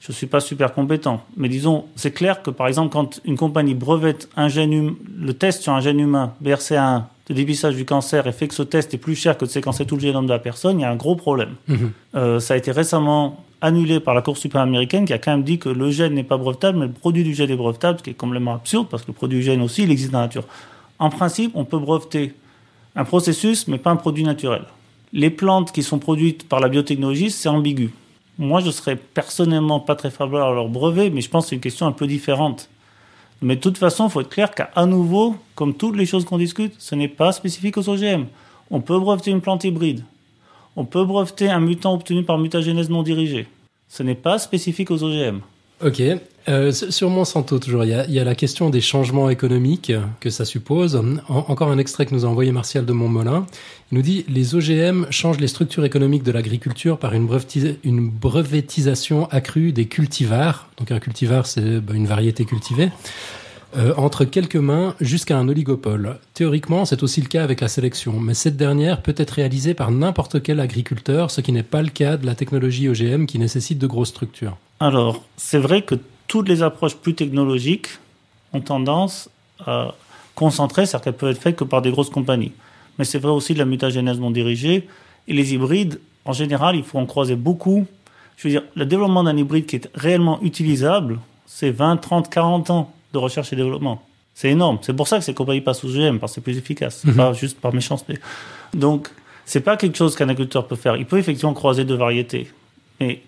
je 0.01 0.11
ne 0.11 0.15
suis 0.15 0.27
pas 0.27 0.41
super 0.41 0.73
compétent. 0.75 1.23
Mais 1.37 1.49
disons, 1.49 1.85
c'est 1.97 2.13
clair 2.13 2.43
que 2.43 2.51
par 2.51 2.69
exemple, 2.69 2.93
quand 2.93 3.21
une 3.25 3.37
compagnie 3.37 3.75
brevette 3.75 4.29
un 4.37 4.49
gène 4.49 4.75
hum- 4.75 4.97
le 5.19 5.33
test 5.35 5.63
sur 5.63 5.73
un 5.73 5.81
gène 5.81 6.01
humain, 6.01 6.35
BRCA1, 6.43 7.05
de 7.29 7.35
dépistage 7.35 7.77
du 7.77 7.85
cancer, 7.85 8.27
et 8.27 8.33
fait 8.33 8.49
que 8.49 8.55
ce 8.55 8.65
test 8.65 8.93
est 8.95 8.99
plus 8.99 9.15
cher 9.15 9.39
que 9.39 9.45
de 9.45 9.51
séquencer 9.51 9.87
tout 9.87 9.95
le 9.95 10.01
génome 10.01 10.27
de 10.27 10.33
la 10.33 10.41
personne, 10.41 10.81
il 10.81 10.83
y 10.83 10.85
a 10.85 10.91
un 10.91 10.97
gros 10.97 11.15
problème. 11.15 11.55
Mhm. 11.69 11.93
Euh, 12.17 12.41
ça 12.41 12.55
a 12.55 12.57
été 12.57 12.73
récemment 12.73 13.45
annulé 13.61 14.01
par 14.01 14.15
la 14.15 14.23
Cour 14.23 14.37
suprême 14.37 14.63
américaine 14.63 15.05
qui 15.05 15.13
a 15.13 15.19
quand 15.19 15.31
même 15.31 15.45
dit 15.45 15.61
que 15.61 15.69
le 15.69 15.91
gène 15.93 16.15
n'est 16.15 16.25
pas 16.25 16.37
brevetable, 16.37 16.79
mais 16.81 16.87
le 16.87 16.93
produit 16.93 17.23
du 17.23 17.33
gène 17.33 17.51
est 17.51 17.57
brevetable, 17.57 17.99
ce 17.99 18.03
qui 18.03 18.11
est 18.11 18.15
complètement 18.15 18.55
absurde 18.55 18.89
parce 18.91 19.05
que 19.05 19.09
le 19.13 19.15
produit 19.15 19.39
du 19.39 19.45
gène 19.45 19.63
aussi, 19.63 19.85
il 19.85 19.91
existe 19.93 20.11
dans 20.11 20.19
la 20.19 20.27
nature. 20.27 20.45
En 20.99 21.11
principe, 21.11 21.53
on 21.55 21.65
peut 21.65 21.79
breveter 21.79 22.35
un 22.95 23.05
processus, 23.05 23.69
mais 23.69 23.79
pas 23.79 23.91
un 23.91 23.97
produit 23.97 24.25
naturel. 24.25 24.65
Les 25.13 25.31
plantes 25.31 25.73
qui 25.73 25.83
sont 25.83 25.99
produites 25.99 26.49
par 26.49 26.61
la 26.61 26.69
biotechnologie, 26.69 27.31
c'est 27.31 27.49
ambigu. 27.49 27.91
Moi, 28.39 28.61
je 28.61 28.71
serais 28.71 28.97
personnellement 28.97 29.81
pas 29.81 29.95
très 29.95 30.11
favorable 30.11 30.53
à 30.53 30.55
leur 30.55 30.69
brevet, 30.69 31.11
mais 31.11 31.21
je 31.21 31.29
pense 31.29 31.45
que 31.45 31.51
c'est 31.51 31.57
une 31.57 31.63
question 31.63 31.87
un 31.87 31.93
peu 31.93 32.07
différente. 32.07 32.69
Mais 33.43 33.57
de 33.57 33.61
toute 33.61 33.77
façon, 33.77 34.07
il 34.07 34.11
faut 34.11 34.21
être 34.21 34.31
clair 34.31 34.53
qu'à 34.53 34.87
nouveau, 34.87 35.37
comme 35.55 35.75
toutes 35.75 35.97
les 35.97 36.07
choses 36.07 36.25
qu'on 36.25 36.39
discute, 36.39 36.75
ce 36.79 36.95
n'est 36.95 37.09
pas 37.09 37.33
spécifique 37.33 37.77
aux 37.77 37.89
OGM. 37.89 38.25
On 38.71 38.81
peut 38.81 38.99
breveter 38.99 39.31
une 39.31 39.41
plante 39.41 39.65
hybride. 39.65 40.05
On 40.77 40.85
peut 40.85 41.05
breveter 41.05 41.51
un 41.51 41.61
mutant 41.61 41.93
obtenu 41.93 42.23
par 42.23 42.39
mutagénèse 42.39 42.89
non 42.89 43.03
dirigée. 43.03 43.47
Ce 43.89 44.03
n'est 44.03 44.15
pas 44.15 44.39
spécifique 44.39 44.91
aux 44.91 45.03
OGM. 45.03 45.41
Ok. 45.85 46.01
Euh, 46.49 46.73
sur 46.73 47.09
Monsanto, 47.09 47.59
toujours, 47.59 47.85
il 47.85 47.91
y, 47.91 47.95
a, 47.95 48.05
il 48.07 48.13
y, 48.13 48.19
a, 48.19 48.25
la 48.25 48.35
question 48.35 48.69
des 48.69 48.81
changements 48.81 49.31
économiques 49.31 49.93
que 50.21 50.31
ça 50.31 50.45
suppose. 50.45 50.97
En, 50.97 51.19
encore 51.29 51.71
un 51.71 51.79
extrait 51.79 52.07
que 52.07 52.15
nous 52.15 52.25
a 52.25 52.29
envoyé 52.29 52.51
Martial 52.51 52.85
de 52.85 52.93
Montmolin. 52.93 53.47
Il 53.91 53.97
nous 53.97 54.03
dit 54.03 54.25
Les 54.29 54.55
OGM 54.55 55.07
changent 55.11 55.39
les 55.39 55.47
structures 55.47 55.85
économiques 55.85 56.25
de 56.25 56.33
l'agriculture 56.33 56.99
par 56.99 57.15
une, 57.15 57.29
brevetisation 58.11 59.29
accrue 59.31 59.73
des 59.73 59.87
cultivars. 59.87 60.69
Donc, 60.79 60.91
un 60.91 60.99
cultivar, 60.99 61.47
c'est 61.47 61.81
bah, 61.81 61.95
une 61.95 62.07
variété 62.07 62.45
cultivée. 62.45 62.91
Euh, 63.75 63.95
entre 63.97 64.27
quelques 64.27 64.57
mains 64.57 64.95
jusqu'à 65.01 65.39
un 65.39 65.49
oligopole. 65.49 66.19
Théoriquement, 66.35 66.85
c'est 66.85 67.03
aussi 67.03 67.23
le 67.23 67.29
cas 67.29 67.43
avec 67.43 67.63
la 67.63 67.69
sélection, 67.69 68.21
mais 68.21 68.35
cette 68.35 68.59
dernière 68.59 69.01
peut 69.01 69.15
être 69.17 69.31
réalisée 69.31 69.73
par 69.73 69.91
n'importe 69.91 70.43
quel 70.43 70.61
agriculteur, 70.61 71.31
ce 71.31 71.41
qui 71.41 71.53
n'est 71.53 71.63
pas 71.63 71.81
le 71.81 71.89
cas 71.89 72.19
de 72.19 72.27
la 72.27 72.35
technologie 72.35 72.91
OGM 72.91 73.25
qui 73.25 73.39
nécessite 73.39 73.79
de 73.79 73.87
grosses 73.87 74.11
structures. 74.11 74.59
Alors, 74.79 75.25
c'est 75.39 75.59
vrai 75.59 75.81
que 75.81 75.95
toutes 76.33 76.49
les 76.49 76.63
approches 76.63 76.95
plus 76.97 77.13
technologiques 77.15 77.89
ont 78.55 78.63
tendance 78.63 79.29
à 79.67 79.93
concentrer, 80.35 80.87
c'est-à-dire 80.87 81.05
qu'elles 81.05 81.13
peuvent 81.13 81.33
être 81.33 81.43
faites 81.43 81.57
que 81.57 81.65
par 81.65 81.83
des 81.83 81.91
grosses 81.91 82.09
compagnies. 82.09 82.53
Mais 82.99 83.05
c'est 83.05 83.19
vrai 83.19 83.33
aussi 83.33 83.53
de 83.53 83.59
la 83.59 83.67
mutagénèse 83.67 84.19
non 84.19 84.31
dirigée. 84.31 84.89
Et 85.29 85.35
les 85.35 85.53
hybrides, 85.53 86.01
en 86.25 86.33
général, 86.33 86.75
il 86.75 86.85
faut 86.85 86.99
en 86.99 87.05
croiser 87.05 87.37
beaucoup. 87.37 87.85
Je 88.39 88.49
veux 88.49 88.51
dire, 88.55 88.63
le 88.75 88.87
développement 88.87 89.23
d'un 89.25 89.37
hybride 89.37 89.67
qui 89.67 89.77
est 89.77 89.91
réellement 89.95 90.41
utilisable, 90.43 91.21
c'est 91.45 91.71
20, 91.71 91.99
30, 91.99 92.31
40 92.31 92.71
ans 92.71 92.91
de 93.13 93.19
recherche 93.19 93.53
et 93.53 93.57
développement. 93.57 94.01
C'est 94.35 94.49
énorme. 94.49 94.79
C'est 94.81 94.95
pour 94.97 95.09
ça 95.09 95.19
que 95.19 95.25
ces 95.25 95.35
compagnies 95.35 95.61
passent 95.61 95.85
aux 95.85 95.89
GM, 95.89 96.19
parce 96.19 96.33
que 96.33 96.37
c'est 96.37 96.41
plus 96.41 96.57
efficace, 96.57 97.05
Mhm. 97.05 97.15
pas 97.15 97.35
juste 97.35 97.61
par 97.61 97.75
méchanceté. 97.75 98.19
Donc, 98.73 99.11
c'est 99.45 99.61
pas 99.61 99.77
quelque 99.77 99.99
chose 99.99 100.17
qu'un 100.17 100.31
agriculteur 100.31 100.67
peut 100.67 100.77
faire. 100.77 100.97
Il 100.97 101.05
peut 101.05 101.19
effectivement 101.19 101.53
croiser 101.53 101.85
deux 101.85 101.97
variétés. 101.97 102.51
Mais 103.01 103.21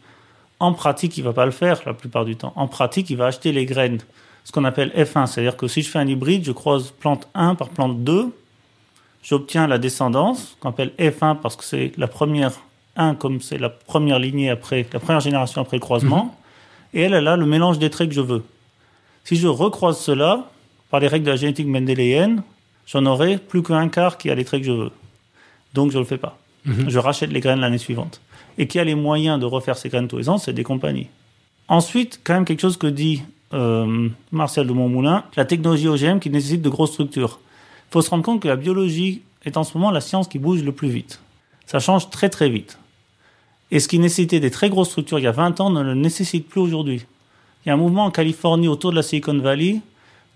en 0.65 0.73
pratique, 0.73 1.17
il 1.19 1.25
va 1.25 1.33
pas 1.33 1.45
le 1.45 1.53
faire 1.53 1.81
la 1.85 1.95
plupart 1.95 2.25
du 2.25 2.37
temps. 2.37 2.53
En 2.57 2.69
pratique, 2.69 3.11
il 3.11 3.17
va 3.17 3.27
acheter 3.27 3.53
les 3.53 3.67
graines, 3.67 4.01
ce 4.45 4.53
qu'on 4.53 4.65
appelle 4.65 4.91
F1. 4.97 5.27
C'est-à-dire 5.27 5.57
que 5.57 5.69
si 5.69 5.83
je 5.83 5.91
fais 5.91 5.99
un 5.99 6.09
hybride, 6.09 6.45
je 6.45 6.53
croise 6.53 6.91
plante 6.91 7.29
1 7.35 7.55
par 7.55 7.69
plante 7.69 8.03
2, 8.03 8.35
j'obtiens 9.23 9.67
la 9.67 9.79
descendance, 9.79 10.57
qu'on 10.61 10.71
appelle 10.71 10.93
F1 10.99 11.37
parce 11.41 11.57
que 11.57 11.65
c'est 11.65 11.93
la 11.99 12.09
première 12.09 12.53
1 12.97 13.15
comme 13.17 13.41
c'est 13.41 13.59
la 13.59 13.69
première 13.69 14.19
lignée 14.19 14.51
après, 14.51 14.87
la 14.93 15.01
première 15.01 15.21
génération 15.21 15.61
après 15.61 15.77
le 15.77 15.83
croisement. 15.83 16.35
Et 16.95 17.03
elle, 17.03 17.15
elle 17.15 17.29
a 17.29 17.37
le 17.37 17.47
mélange 17.47 17.79
des 17.79 17.91
traits 17.91 18.09
que 18.09 18.15
je 18.15 18.21
veux. 18.21 18.45
Si 19.25 19.37
je 19.37 19.49
recroise 19.49 19.99
cela, 19.99 20.51
par 20.91 21.01
les 21.01 21.09
règles 21.09 21.27
de 21.27 21.31
la 21.31 21.37
génétique 21.37 21.67
mendélienne, 21.67 22.43
j'en 22.87 23.05
aurai 23.07 23.37
plus 23.37 23.63
qu'un 23.63 23.89
quart 23.89 24.17
qui 24.17 24.31
a 24.31 24.35
les 24.35 24.45
traits 24.45 24.61
que 24.61 24.67
je 24.67 24.73
veux. 24.73 24.93
Donc 25.75 25.91
je 25.91 25.97
ne 25.97 26.03
le 26.03 26.07
fais 26.07 26.19
pas. 26.19 26.39
Mhm. 26.65 26.89
Je 26.89 26.99
rachète 26.99 27.31
les 27.33 27.41
graines 27.41 27.61
l'année 27.61 27.79
suivante. 27.79 28.21
Et 28.59 28.67
qui 28.67 28.79
a 28.79 28.85
les 28.85 28.95
moyens 28.95 29.41
de 29.41 29.47
refaire 29.47 29.77
ces 29.77 29.89
graines 29.89 30.09
tous 30.09 30.19
les 30.19 30.29
ans, 30.29 30.39
c'est 30.39 30.53
des 30.53 30.63
compagnies. 30.63 31.09
Ensuite, 31.69 32.21
quand 32.23 32.35
même 32.35 32.45
quelque 32.45 32.61
chose 32.61 32.77
que 32.77 32.87
dit 32.87 33.23
euh, 33.53 34.09
Marcel 34.33 34.67
de 34.67 34.73
Montmoulin, 34.73 35.25
la 35.37 35.45
technologie 35.45 35.89
OGM 35.89 36.19
qui 36.19 36.31
nécessite 36.31 36.63
de 36.63 36.69
grosses 36.69 36.93
structures. 36.93 37.41
Il 37.89 37.93
faut 37.93 38.03
se 38.03 38.11
rendre 38.11 38.25
compte 38.25 38.41
que 38.41 38.49
la 38.49 38.57
biologie 38.57 39.23
est 39.45 39.57
en 39.57 39.65
ce 39.65 39.77
moment 39.77 39.91
la 39.91 40.01
science 40.01 40.29
qui 40.29 40.39
bouge 40.39 40.63
le 40.63 40.73
plus 40.73 40.89
vite. 40.89 41.21
Ça 41.67 41.79
change 41.79 42.11
très 42.11 42.29
très 42.29 42.49
vite. 42.49 42.79
Et 43.71 43.81
ce 43.81 43.89
qui 43.89 43.99
nécessitait 43.99 44.41
des 44.41 44.51
très 44.51 44.69
grosses 44.69 44.91
structures 44.91 45.19
il 45.19 45.25
y 45.25 45.29
a 45.29 45.33
20 45.33 45.61
ans 45.61 45.71
ne 45.71 45.83
le 45.83 45.95
nécessite 45.95 46.49
plus 46.49 46.61
aujourd'hui. 46.61 47.07
Il 47.65 47.69
y 47.69 47.71
a 47.71 47.75
un 47.75 47.79
mouvement 47.79 48.05
en 48.05 48.11
Californie 48.11 48.69
autour 48.69 48.91
de 48.91 48.97
la 48.97 49.03
Silicon 49.03 49.39
Valley 49.39 49.81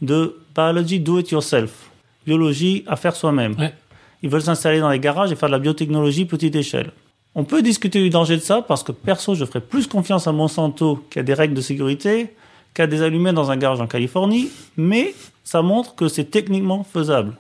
de 0.01 0.39
biology 0.55 1.01
do 1.01 1.19
it 1.19 1.31
yourself. 1.31 1.91
Biologie 2.25 2.85
à 2.87 2.97
faire 2.97 3.15
soi-même. 3.17 3.55
Ouais. 3.59 3.75
Ils 4.23 4.31
veulent 4.31 4.43
s'installer 4.43 4.81
dans 4.81 4.91
les 4.91 4.99
garages 4.99 5.31
et 5.31 5.37
faire 5.37 5.49
de 5.49 5.55
la 5.55 5.59
biotechnologie 5.59 6.25
petite 6.25 6.57
échelle. 6.57 6.91
On 7.39 7.45
peut 7.45 7.63
discuter 7.63 8.03
du 8.03 8.11
danger 8.11 8.35
de 8.35 8.43
ça 8.43 8.63
parce 8.63 8.83
que 8.83 8.91
perso, 8.91 9.37
je 9.37 9.45
ferais 9.45 9.61
plus 9.61 9.87
confiance 9.87 10.27
à 10.27 10.33
Monsanto 10.33 11.05
qui 11.09 11.21
a 11.21 11.23
des 11.23 11.35
règles 11.35 11.55
de 11.55 11.61
sécurité 11.61 12.35
qu'à 12.75 12.89
des 12.89 13.01
allumés 13.01 13.33
dans 13.33 13.53
un 13.53 13.57
garage 13.57 13.81
en 13.81 13.87
Californie, 13.87 14.49
mais 14.77 15.15
ça 15.45 15.63
montre 15.63 15.95
que 15.95 16.09
c'est 16.09 16.25
techniquement 16.25 16.83
faisable 16.83 17.37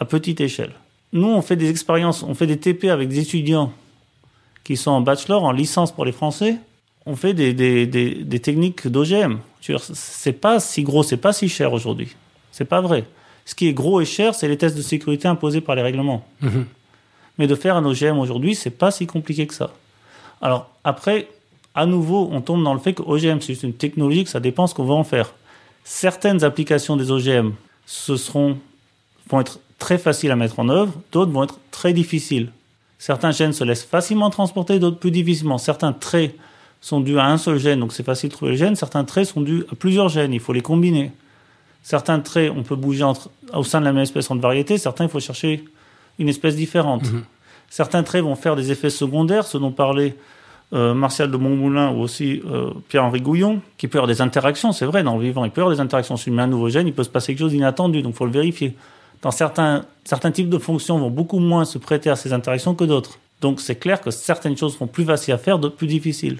à 0.00 0.06
petite 0.06 0.40
échelle. 0.40 0.72
Nous, 1.12 1.28
on 1.28 1.42
fait 1.42 1.56
des 1.56 1.68
expériences, 1.68 2.22
on 2.22 2.32
fait 2.34 2.46
des 2.46 2.56
TP 2.56 2.86
avec 2.86 3.10
des 3.10 3.18
étudiants 3.18 3.74
qui 4.64 4.78
sont 4.78 4.90
en 4.90 5.02
bachelor, 5.02 5.44
en 5.44 5.52
licence 5.52 5.92
pour 5.92 6.06
les 6.06 6.12
Français. 6.12 6.56
On 7.04 7.14
fait 7.14 7.34
des, 7.34 7.52
des, 7.52 7.86
des, 7.86 8.40
techniques 8.40 8.88
d'OGM. 8.88 9.36
C'est 9.92 10.32
pas 10.32 10.60
si 10.60 10.82
gros, 10.82 11.02
c'est 11.02 11.18
pas 11.18 11.34
si 11.34 11.50
cher 11.50 11.74
aujourd'hui. 11.74 12.16
C'est 12.52 12.64
pas 12.64 12.80
vrai. 12.80 13.04
Ce 13.44 13.54
qui 13.54 13.68
est 13.68 13.74
gros 13.74 14.00
et 14.00 14.06
cher, 14.06 14.34
c'est 14.34 14.48
les 14.48 14.56
tests 14.56 14.78
de 14.78 14.82
sécurité 14.82 15.28
imposés 15.28 15.60
par 15.60 15.74
les 15.74 15.82
règlements. 15.82 16.26
Mhm. 16.40 16.64
Mais 17.42 17.48
de 17.48 17.56
faire 17.56 17.74
un 17.74 17.84
OGM 17.84 18.20
aujourd'hui, 18.20 18.54
c'est 18.54 18.70
pas 18.70 18.92
si 18.92 19.08
compliqué 19.08 19.48
que 19.48 19.54
ça. 19.54 19.72
Alors 20.40 20.70
après, 20.84 21.26
à 21.74 21.86
nouveau, 21.86 22.28
on 22.30 22.40
tombe 22.40 22.62
dans 22.62 22.72
le 22.72 22.78
fait 22.78 22.92
que 22.92 23.02
OGM, 23.02 23.40
c'est 23.40 23.54
juste 23.54 23.64
une 23.64 23.72
technologie, 23.72 24.22
que 24.22 24.30
ça 24.30 24.38
dépend 24.38 24.68
ce 24.68 24.74
qu'on 24.76 24.84
va 24.84 24.94
en 24.94 25.02
faire. 25.02 25.34
Certaines 25.82 26.44
applications 26.44 26.96
des 26.96 27.10
OGM 27.10 27.50
ce 27.84 28.16
seront, 28.16 28.58
vont 29.28 29.40
être 29.40 29.58
très 29.80 29.98
faciles 29.98 30.30
à 30.30 30.36
mettre 30.36 30.60
en 30.60 30.68
œuvre, 30.68 30.92
d'autres 31.10 31.32
vont 31.32 31.42
être 31.42 31.58
très 31.72 31.92
difficiles. 31.92 32.52
Certains 33.00 33.32
gènes 33.32 33.52
se 33.52 33.64
laissent 33.64 33.82
facilement 33.82 34.30
transporter, 34.30 34.78
d'autres 34.78 35.00
plus 35.00 35.10
difficilement. 35.10 35.58
Certains 35.58 35.92
traits 35.92 36.36
sont 36.80 37.00
dus 37.00 37.18
à 37.18 37.26
un 37.26 37.38
seul 37.38 37.58
gène, 37.58 37.80
donc 37.80 37.92
c'est 37.92 38.04
facile 38.04 38.28
de 38.28 38.34
trouver 38.36 38.52
le 38.52 38.56
gène. 38.56 38.76
Certains 38.76 39.02
traits 39.02 39.26
sont 39.26 39.40
dus 39.40 39.64
à 39.68 39.74
plusieurs 39.74 40.08
gènes, 40.08 40.32
il 40.32 40.38
faut 40.38 40.52
les 40.52 40.62
combiner. 40.62 41.10
Certains 41.82 42.20
traits, 42.20 42.52
on 42.56 42.62
peut 42.62 42.76
bouger 42.76 43.04
au 43.52 43.64
sein 43.64 43.80
de 43.80 43.84
la 43.86 43.92
même 43.92 44.04
espèce 44.04 44.30
entre 44.30 44.42
variétés. 44.42 44.78
Certains, 44.78 45.06
il 45.06 45.10
faut 45.10 45.18
chercher 45.18 45.64
une 46.22 46.28
espèce 46.28 46.56
différente. 46.56 47.04
Mhm. 47.04 47.22
Certains 47.68 48.02
traits 48.02 48.22
vont 48.22 48.36
faire 48.36 48.56
des 48.56 48.70
effets 48.70 48.90
secondaires, 48.90 49.46
ce 49.46 49.58
dont 49.58 49.70
parlait 49.70 50.16
euh, 50.72 50.94
Martial 50.94 51.30
de 51.30 51.36
Montmoulin 51.36 51.90
ou 51.90 52.00
aussi 52.00 52.42
euh, 52.50 52.70
Pierre-Henri 52.88 53.20
Gouillon, 53.20 53.60
qui 53.76 53.88
peut 53.88 53.98
avoir 53.98 54.08
des 54.08 54.22
interactions, 54.22 54.72
c'est 54.72 54.86
vrai, 54.86 55.02
dans 55.02 55.16
le 55.16 55.22
vivant, 55.22 55.44
il 55.44 55.50
peut 55.50 55.60
y 55.60 55.62
avoir 55.62 55.74
des 55.74 55.80
interactions. 55.80 56.16
Si 56.16 56.30
on 56.30 56.32
met 56.32 56.42
un 56.42 56.46
nouveau 56.46 56.70
gène, 56.70 56.86
il 56.86 56.94
peut 56.94 57.04
se 57.04 57.10
passer 57.10 57.32
quelque 57.32 57.40
chose 57.40 57.52
d'inattendu, 57.52 58.00
donc 58.00 58.14
il 58.14 58.16
faut 58.16 58.26
le 58.26 58.32
vérifier. 58.32 58.74
Dans 59.20 59.30
certains, 59.30 59.84
certains 60.04 60.30
types 60.30 60.48
de 60.48 60.58
fonctions 60.58 60.98
vont 60.98 61.10
beaucoup 61.10 61.38
moins 61.38 61.64
se 61.64 61.78
prêter 61.78 62.10
à 62.10 62.16
ces 62.16 62.32
interactions 62.32 62.74
que 62.74 62.84
d'autres. 62.84 63.18
Donc 63.40 63.60
c'est 63.60 63.76
clair 63.76 64.00
que 64.00 64.10
certaines 64.10 64.56
choses 64.56 64.74
seront 64.74 64.86
plus 64.86 65.04
faciles 65.04 65.34
à 65.34 65.38
faire, 65.38 65.58
d'autres 65.58 65.76
plus 65.76 65.86
difficiles. 65.86 66.38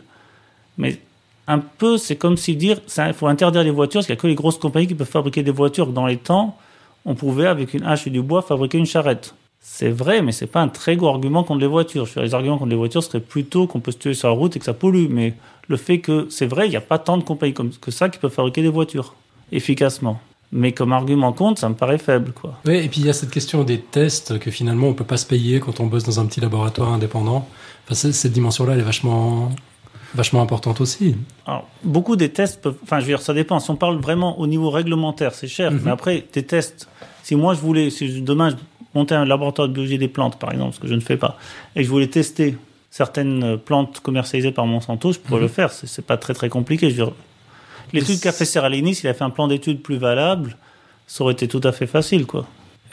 Mais 0.78 0.98
un 1.46 1.58
peu, 1.58 1.98
c'est 1.98 2.16
comme 2.16 2.36
si 2.36 2.56
dire, 2.56 2.78
il 2.96 3.12
faut 3.12 3.26
interdire 3.26 3.62
les 3.62 3.70
voitures, 3.70 4.00
parce 4.00 4.06
qu'il 4.06 4.14
n'y 4.14 4.18
a 4.18 4.22
que 4.22 4.26
les 4.28 4.34
grosses 4.34 4.58
compagnies 4.58 4.86
qui 4.86 4.94
peuvent 4.94 5.06
fabriquer 5.06 5.42
des 5.42 5.50
voitures. 5.50 5.88
Dans 5.88 6.06
les 6.06 6.16
temps, 6.16 6.56
on 7.04 7.14
pouvait, 7.14 7.46
avec 7.46 7.74
une 7.74 7.84
hache 7.84 8.06
et 8.06 8.10
du 8.10 8.22
bois, 8.22 8.42
fabriquer 8.42 8.78
une 8.78 8.86
charrette. 8.86 9.34
C'est 9.64 9.90
vrai, 9.90 10.22
mais 10.22 10.32
c'est 10.32 10.48
pas 10.48 10.60
un 10.60 10.68
très 10.68 10.96
gros 10.96 11.08
argument 11.08 11.44
contre 11.44 11.60
les 11.60 11.68
voitures. 11.68 12.04
Je 12.04 12.10
veux 12.10 12.14
dire, 12.16 12.24
les 12.24 12.34
arguments 12.34 12.58
contre 12.58 12.70
les 12.70 12.76
voitures 12.76 13.02
seraient 13.02 13.20
plutôt 13.20 13.68
qu'on 13.68 13.78
peut 13.78 13.92
se 13.92 13.98
tuer 13.98 14.14
sur 14.14 14.26
la 14.26 14.34
route 14.34 14.56
et 14.56 14.58
que 14.58 14.64
ça 14.64 14.74
pollue. 14.74 15.06
Mais 15.08 15.34
le 15.68 15.76
fait 15.76 16.00
que, 16.00 16.26
c'est 16.30 16.46
vrai, 16.46 16.66
il 16.66 16.70
n'y 16.70 16.76
a 16.76 16.80
pas 16.80 16.98
tant 16.98 17.16
de 17.16 17.22
compagnies 17.22 17.54
comme 17.54 17.70
que 17.70 17.92
ça 17.92 18.08
qui 18.08 18.18
peuvent 18.18 18.32
fabriquer 18.32 18.62
des 18.62 18.68
voitures 18.68 19.14
efficacement. 19.52 20.20
Mais 20.50 20.72
comme 20.72 20.92
argument 20.92 21.32
contre, 21.32 21.60
ça 21.60 21.68
me 21.68 21.74
paraît 21.74 21.98
faible, 21.98 22.32
quoi. 22.32 22.58
Oui, 22.66 22.74
et 22.74 22.88
puis 22.88 23.00
il 23.00 23.06
y 23.06 23.08
a 23.08 23.12
cette 23.12 23.30
question 23.30 23.62
des 23.62 23.78
tests 23.78 24.38
que 24.38 24.50
finalement 24.50 24.88
on 24.88 24.94
peut 24.94 25.04
pas 25.04 25.16
se 25.16 25.24
payer 25.24 25.60
quand 25.60 25.80
on 25.80 25.86
bosse 25.86 26.04
dans 26.04 26.20
un 26.20 26.26
petit 26.26 26.40
laboratoire 26.40 26.92
indépendant. 26.92 27.48
Enfin, 27.84 27.94
cette 27.94 28.32
dimension-là, 28.32 28.74
elle 28.74 28.80
est 28.80 28.84
vachement, 28.84 29.50
vachement 30.14 30.42
importante 30.42 30.80
aussi. 30.80 31.16
Alors, 31.46 31.68
beaucoup 31.84 32.16
des 32.16 32.30
tests 32.30 32.60
peuvent. 32.60 32.76
Enfin, 32.82 32.98
je 32.98 33.04
veux 33.04 33.12
dire, 33.12 33.22
ça 33.22 33.32
dépend. 33.32 33.60
Si 33.60 33.70
on 33.70 33.76
parle 33.76 33.98
vraiment 33.98 34.38
au 34.40 34.46
niveau 34.46 34.70
réglementaire, 34.70 35.34
c'est 35.34 35.48
cher. 35.48 35.70
Mhm. 35.70 35.82
Mais 35.84 35.90
après, 35.90 36.26
des 36.32 36.42
tests. 36.42 36.88
Si 37.22 37.36
moi, 37.36 37.54
je 37.54 37.60
voulais. 37.60 37.88
Si 37.90 38.20
demain, 38.20 38.50
montais 38.94 39.14
un 39.14 39.24
laboratoire 39.24 39.68
de 39.68 39.72
biologie 39.72 39.98
des 39.98 40.08
plantes, 40.08 40.38
par 40.38 40.52
exemple, 40.52 40.74
ce 40.74 40.80
que 40.80 40.86
je 40.88 40.94
ne 40.94 41.00
fais 41.00 41.16
pas, 41.16 41.36
et 41.76 41.84
je 41.84 41.88
voulais 41.88 42.08
tester 42.08 42.56
certaines 42.90 43.42
euh, 43.42 43.56
plantes 43.56 44.00
commercialisées 44.00 44.52
par 44.52 44.66
Monsanto, 44.66 45.12
je 45.12 45.18
pourrais 45.18 45.40
Mhm. 45.40 45.46
le 45.46 45.48
faire. 45.48 45.72
C'est 45.72 46.04
pas 46.04 46.16
très, 46.18 46.34
très 46.34 46.48
compliqué. 46.48 46.90
Je 46.90 46.96
veux 46.96 47.04
dire, 47.06 47.14
L'étude 47.94 48.20
qu'a 48.20 48.32
fait 48.32 48.46
Serralini, 48.46 48.94
s'il 48.94 49.08
a 49.10 49.14
fait 49.14 49.24
un 49.24 49.28
plan 49.30 49.48
d'études 49.48 49.82
plus 49.82 49.96
valable, 49.98 50.56
ça 51.06 51.24
aurait 51.24 51.34
été 51.34 51.46
tout 51.46 51.60
à 51.64 51.72
fait 51.72 51.86
facile, 51.86 52.24
quoi. 52.26 52.46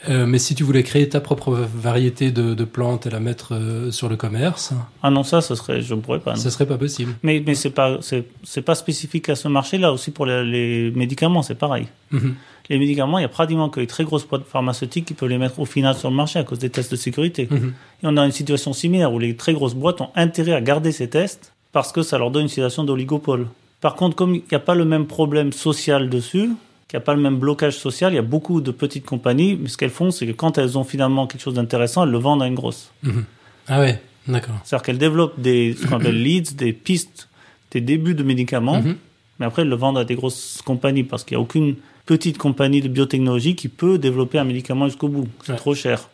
Euh, 0.10 0.26
mais 0.26 0.40
si 0.40 0.56
tu 0.56 0.64
voulais 0.64 0.84
créer 0.84 1.08
ta 1.10 1.20
propre 1.22 1.52
variété 1.76 2.32
de, 2.32 2.54
de 2.54 2.64
plantes 2.66 3.06
et 3.06 3.10
la 3.10 3.20
mettre 3.20 3.54
euh, 3.54 3.92
sur 3.92 4.08
le 4.10 4.16
commerce, 4.16 4.72
Ah 5.04 5.10
non, 5.10 5.24
ça, 5.24 5.42
ce 5.42 5.56
serait. 5.56 5.82
Je 5.82 5.94
ne 5.94 6.00
pourrais 6.02 6.20
pas. 6.20 6.32
non. 6.36 6.38
ce 6.40 6.50
serait 6.50 6.66
pas 6.66 6.78
possible. 6.78 7.14
Mais, 7.24 7.42
mais 7.46 7.54
c'est 7.56 7.70
pas, 7.70 7.98
c'est, 8.02 8.24
c'est 8.44 8.62
pas 8.62 8.76
spécifique 8.76 9.28
à 9.30 9.36
ce 9.36 9.48
marché-là. 9.50 9.92
Aussi 9.94 10.12
pour 10.12 10.26
les, 10.26 10.44
les 10.46 10.92
médicaments, 10.92 11.44
c'est 11.44 11.56
pareil. 11.56 11.88
Mhm. 12.12 12.36
Les 12.70 12.78
médicaments, 12.78 13.18
il 13.18 13.24
y 13.24 13.26
a 13.26 13.30
pratiquement 13.30 13.70
que 13.70 13.80
les 13.80 13.88
très 13.88 14.04
grosses 14.04 14.28
boîtes 14.28 14.46
pharmaceutiques 14.46 15.06
qui 15.06 15.14
peuvent 15.16 15.30
les 15.30 15.38
mettre 15.40 15.60
au 15.60 15.66
final 15.66 15.96
sur 15.96 16.10
le 16.10 16.16
marché 16.16 16.38
à 16.38 16.44
cause 16.44 16.60
des 16.60 16.70
tests 16.70 16.92
de 16.92 16.96
sécurité. 16.96 17.48
Mhm. 17.50 17.74
Et 18.04 18.06
on 18.06 18.16
a 18.18 18.26
une 18.26 18.32
situation 18.32 18.74
similaire 18.74 19.12
où 19.12 19.18
les 19.20 19.36
très 19.36 19.54
grosses 19.54 19.74
boîtes 19.74 20.02
ont 20.02 20.10
intérêt 20.16 20.54
à 20.54 20.62
garder 20.62 20.92
ces 20.92 21.10
tests 21.10 21.52
parce 21.72 21.92
que 21.92 22.04
ça 22.04 22.18
leur 22.20 22.30
donne 22.32 22.44
une 22.44 22.48
situation 22.50 22.84
d'oligopole. 22.84 23.48
Par 23.82 23.96
contre, 23.96 24.16
comme 24.16 24.36
il 24.36 24.44
n'y 24.52 24.56
a 24.56 24.60
pas 24.60 24.76
le 24.76 24.86
même 24.86 25.08
problème 25.08 25.52
social 25.54 26.10
dessus, 26.10 26.50
qu'il 26.88 26.98
n'y 26.98 27.04
a 27.04 27.06
pas 27.06 27.14
le 27.16 27.22
même 27.22 27.38
blocage 27.38 27.78
social, 27.78 28.12
il 28.14 28.16
y 28.16 28.20
a 28.20 28.24
beaucoup 28.24 28.62
de 28.62 28.72
petites 28.72 29.06
compagnies, 29.06 29.58
mais 29.60 29.70
ce 29.70 29.78
qu'elles 29.78 29.90
font, 29.90 30.12
c'est 30.12 30.28
que 30.28 30.32
quand 30.32 30.58
elles 30.58 30.78
ont 30.78 30.84
finalement 30.84 31.28
quelque 31.28 31.42
chose 31.42 31.54
d'intéressant, 31.56 32.04
elles 32.04 32.10
le 32.12 32.18
vendent 32.18 32.44
à 32.44 32.48
une 32.48 32.56
grosse. 32.56 32.92
Mhm. 33.04 33.24
Ah 33.68 33.80
ouais, 33.80 34.02
d'accord. 34.28 34.56
C'est-à-dire 34.64 34.84
qu'elles 34.86 34.98
développent 34.98 35.40
des, 35.40 35.76
ce 35.80 35.88
qu'on 35.88 35.96
appelle 35.98 36.22
leads, 36.22 36.56
des 36.56 36.74
pistes, 36.74 37.30
des 37.72 37.82
débuts 37.82 38.16
de 38.16 38.24
médicaments, 38.24 38.82
Mhm. 38.82 38.96
mais 39.40 39.46
après 39.46 39.62
elles 39.62 39.70
le 39.70 39.76
vendent 39.76 39.98
à 40.00 40.04
des 40.06 40.16
grosses 40.16 40.62
compagnies 40.66 41.04
parce 41.04 41.24
qu'il 41.24 41.38
n'y 41.38 41.42
a 41.42 41.44
aucune 41.44 41.76
petite 42.10 42.40
compagnie 42.40 42.82
de 42.82 42.88
biotechnologie 42.88 43.56
qui 43.56 43.68
peut 43.68 44.00
développer 44.00 44.40
un 44.40 44.44
médicament 44.44 44.88
jusqu'au 44.88 45.10
bout. 45.10 45.28
C'est 45.46 45.52
Ouais. 45.52 45.58
trop 45.60 45.76
cher. 45.76 46.10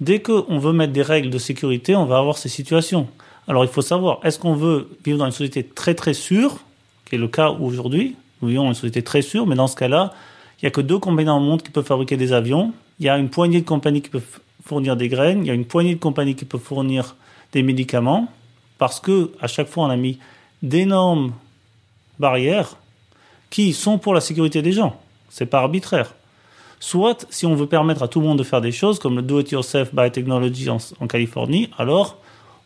Dès 0.00 0.22
qu'on 0.22 0.58
veut 0.60 0.72
mettre 0.72 0.92
des 0.92 1.02
règles 1.02 1.30
de 1.30 1.38
sécurité, 1.38 1.96
on 1.96 2.04
va 2.06 2.18
avoir 2.18 2.38
ces 2.38 2.48
situations. 2.48 3.08
Alors 3.48 3.64
il 3.64 3.68
faut 3.68 3.82
savoir, 3.82 4.20
est-ce 4.22 4.38
qu'on 4.38 4.54
veut 4.54 4.88
vivre 5.04 5.18
dans 5.18 5.24
une 5.26 5.32
société 5.32 5.64
très 5.64 5.94
très 5.96 6.14
sûre, 6.14 6.58
qui 7.06 7.16
est 7.16 7.18
le 7.18 7.26
cas 7.26 7.50
aujourd'hui? 7.50 8.14
Nous 8.40 8.50
vivons 8.50 8.62
dans 8.62 8.68
une 8.68 8.74
société 8.76 9.02
très 9.02 9.20
sûre, 9.20 9.44
mais 9.48 9.56
dans 9.56 9.66
ce 9.66 9.74
cas-là, 9.74 10.12
il 10.60 10.64
n'y 10.64 10.68
a 10.68 10.70
que 10.70 10.80
deux 10.80 11.00
compagnies 11.00 11.26
dans 11.26 11.40
le 11.40 11.44
monde 11.44 11.60
qui 11.60 11.70
peuvent 11.70 11.84
fabriquer 11.84 12.16
des 12.16 12.32
avions. 12.32 12.72
Il 13.00 13.06
y 13.06 13.08
a 13.08 13.18
une 13.18 13.28
poignée 13.28 13.60
de 13.60 13.66
compagnies 13.66 14.00
qui 14.00 14.10
peuvent 14.10 14.38
fournir 14.64 14.96
des 14.96 15.08
graines. 15.08 15.40
Il 15.44 15.48
y 15.48 15.50
a 15.50 15.54
une 15.54 15.64
poignée 15.64 15.94
de 15.96 16.00
compagnies 16.00 16.36
qui 16.36 16.44
peuvent 16.44 16.60
fournir 16.60 17.16
des 17.52 17.64
médicaments. 17.64 18.28
Parce 18.78 19.00
que 19.00 19.32
à 19.40 19.48
chaque 19.48 19.66
fois, 19.66 19.86
on 19.86 19.90
a 19.90 19.96
mis 19.96 20.18
d'énormes 20.62 21.32
barrières 22.20 22.76
qui 23.50 23.72
sont 23.72 23.98
pour 23.98 24.14
la 24.14 24.20
sécurité 24.20 24.62
des 24.62 24.70
gens. 24.70 25.01
C'est 25.32 25.46
pas 25.46 25.60
arbitraire. 25.60 26.12
Soit, 26.78 27.26
si 27.30 27.46
on 27.46 27.54
veut 27.54 27.66
permettre 27.66 28.02
à 28.02 28.08
tout 28.08 28.20
le 28.20 28.26
monde 28.26 28.38
de 28.38 28.42
faire 28.42 28.60
des 28.60 28.70
choses, 28.70 28.98
comme 28.98 29.16
le 29.16 29.22
do-it-yourself 29.22 29.94
biotechnology 29.94 30.68
en, 30.68 30.76
en 31.00 31.06
Californie, 31.06 31.70
alors 31.78 32.18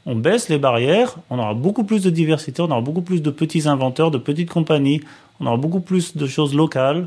on 0.05 0.17
baisse 0.17 0.49
les 0.49 0.59
barrières, 0.59 1.15
on 1.31 1.39
aura 1.39 1.55
beaucoup 1.55 1.85
plus 1.85 2.03
de 2.03 2.11
diversité, 2.11 2.61
on 2.61 2.71
aura 2.71 2.81
beaucoup 2.81 3.03
plus 3.03 3.23
de 3.23 3.31
petits 3.31 3.69
inventeurs, 3.69 4.11
de 4.11 4.19
petites 4.19 4.51
compagnies, 4.51 5.01
on 5.39 5.47
aura 5.47 5.57
beaucoup 5.57 5.79
plus 5.79 6.17
de 6.17 6.27
choses 6.27 6.57
locales, 6.57 7.07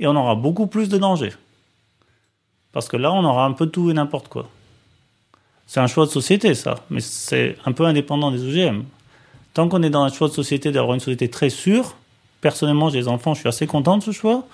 et 0.00 0.06
on 0.06 0.14
aura 0.14 0.34
beaucoup 0.34 0.66
plus 0.66 0.90
de 0.90 0.98
dangers. 0.98 1.32
Parce 2.72 2.88
que 2.88 2.98
là, 2.98 3.10
on 3.10 3.24
aura 3.24 3.46
un 3.46 3.52
peu 3.52 3.66
tout 3.66 3.90
et 3.90 3.94
n'importe 3.94 4.28
quoi. 4.28 4.50
C'est 5.66 5.80
un 5.80 5.86
choix 5.86 6.04
de 6.04 6.10
société, 6.10 6.54
ça, 6.54 6.74
mais 6.90 7.00
c'est 7.00 7.56
un 7.64 7.72
peu 7.72 7.86
indépendant 7.86 8.30
des 8.30 8.44
OGM. 8.44 8.82
Tant 9.54 9.68
qu'on 9.68 9.82
est 9.82 9.90
dans 9.90 10.02
un 10.02 10.12
choix 10.12 10.28
de 10.28 10.34
société 10.34 10.72
d'avoir 10.72 10.92
une 10.92 11.00
société 11.00 11.30
très 11.30 11.48
sûre, 11.48 11.96
personnellement, 12.42 12.90
j'ai 12.90 13.00
des 13.00 13.08
enfants, 13.08 13.32
je 13.32 13.40
suis 13.40 13.48
assez 13.48 13.66
content 13.66 13.96
de 13.96 14.02
ce 14.02 14.10
choix, 14.12 14.44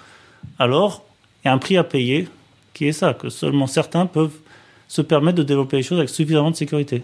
alors 0.58 1.04
il 1.44 1.48
y 1.48 1.50
a 1.50 1.54
un 1.54 1.58
prix 1.58 1.76
à 1.76 1.84
payer 1.84 2.28
qui 2.74 2.86
est 2.86 2.92
ça, 2.92 3.14
que 3.14 3.30
seulement 3.30 3.66
certains 3.66 4.06
peuvent 4.06 4.36
se 4.88 5.02
permettre 5.02 5.38
de 5.38 5.42
développer 5.42 5.78
les 5.78 5.82
choses 5.82 5.98
avec 5.98 6.10
suffisamment 6.10 6.50
de 6.50 6.56
sécurité. 6.56 7.02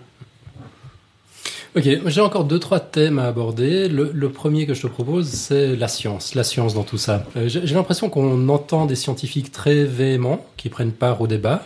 Ok, 1.75 1.89
j'ai 2.05 2.21
encore 2.21 2.45
deux, 2.45 2.59
trois 2.59 2.81
thèmes 2.81 3.19
à 3.19 3.25
aborder. 3.25 3.89
Le, 3.89 4.29
premier 4.29 4.67
que 4.67 4.75
je 4.75 4.83
te 4.83 4.87
propose, 4.89 5.29
c'est 5.29 5.75
la 5.75 5.89
science, 5.89 6.35
la 6.35 6.45
science 6.45 6.75
dans 6.75 6.83
tout 6.83 6.99
ça. 6.99 7.25
Euh, 7.35 7.49
j'ai 7.49 7.75
l'impression 7.75 8.11
qu'on 8.11 8.47
entend 8.51 8.85
des 8.85 8.95
scientifiques 8.95 9.53
très 9.53 9.85
véhéments 9.85 10.45
qui 10.59 10.69
prennent 10.69 10.93
part 10.93 11.23
au 11.23 11.27
débat, 11.27 11.63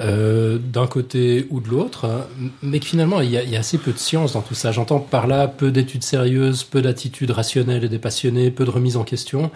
euh, 0.00 0.58
d'un 0.58 0.86
côté 0.86 1.46
ou 1.50 1.60
de 1.60 1.68
l'autre, 1.68 2.06
hein, 2.06 2.26
mais 2.62 2.80
que 2.80 2.86
finalement, 2.86 3.20
il 3.20 3.30
y, 3.30 3.36
a, 3.36 3.42
il 3.42 3.50
y 3.50 3.56
a 3.56 3.60
assez 3.60 3.78
peu 3.78 3.92
de 3.92 3.98
science 3.98 4.32
dans 4.32 4.40
tout 4.40 4.54
ça. 4.54 4.72
J'entends 4.72 5.00
par 5.00 5.26
là 5.26 5.46
peu 5.48 5.70
d'études 5.70 6.02
sérieuses, 6.02 6.64
peu 6.64 6.80
d'attitudes 6.80 7.30
rationnelles 7.30 7.84
et 7.84 7.88
dépassionnées, 7.88 8.50
peu 8.50 8.64
de 8.64 8.70
remise 8.70 8.96
en 8.96 9.04
question. 9.04 9.50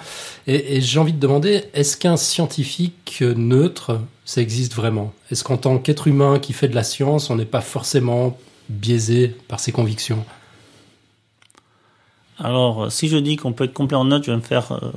Et, 0.46 0.76
et 0.76 0.80
j'ai 0.80 0.98
envie 0.98 1.14
de 1.14 1.18
demander, 1.18 1.64
est-ce 1.72 1.96
qu'un 1.96 2.16
scientifique 2.16 3.22
neutre, 3.22 3.98
ça 4.24 4.42
existe 4.42 4.74
vraiment? 4.74 5.14
Est-ce 5.30 5.42
qu'en 5.42 5.56
tant 5.56 5.78
qu'être 5.78 6.06
humain 6.06 6.38
qui 6.38 6.52
fait 6.52 6.68
de 6.68 6.74
la 6.74 6.84
science, 6.84 7.30
on 7.30 7.36
n'est 7.36 7.44
pas 7.44 7.62
forcément 7.62 8.36
biaisé 8.68 9.34
par 9.48 9.58
ses 9.58 9.72
convictions? 9.72 10.24
Alors, 12.38 12.92
si 12.92 13.08
je 13.08 13.16
dis 13.16 13.36
qu'on 13.36 13.52
peut 13.52 13.64
être 13.64 13.72
complet 13.72 13.96
en 13.96 14.04
note, 14.04 14.24
je 14.24 14.30
vais 14.30 14.36
me 14.36 14.42
faire 14.42 14.72
euh, 14.72 14.90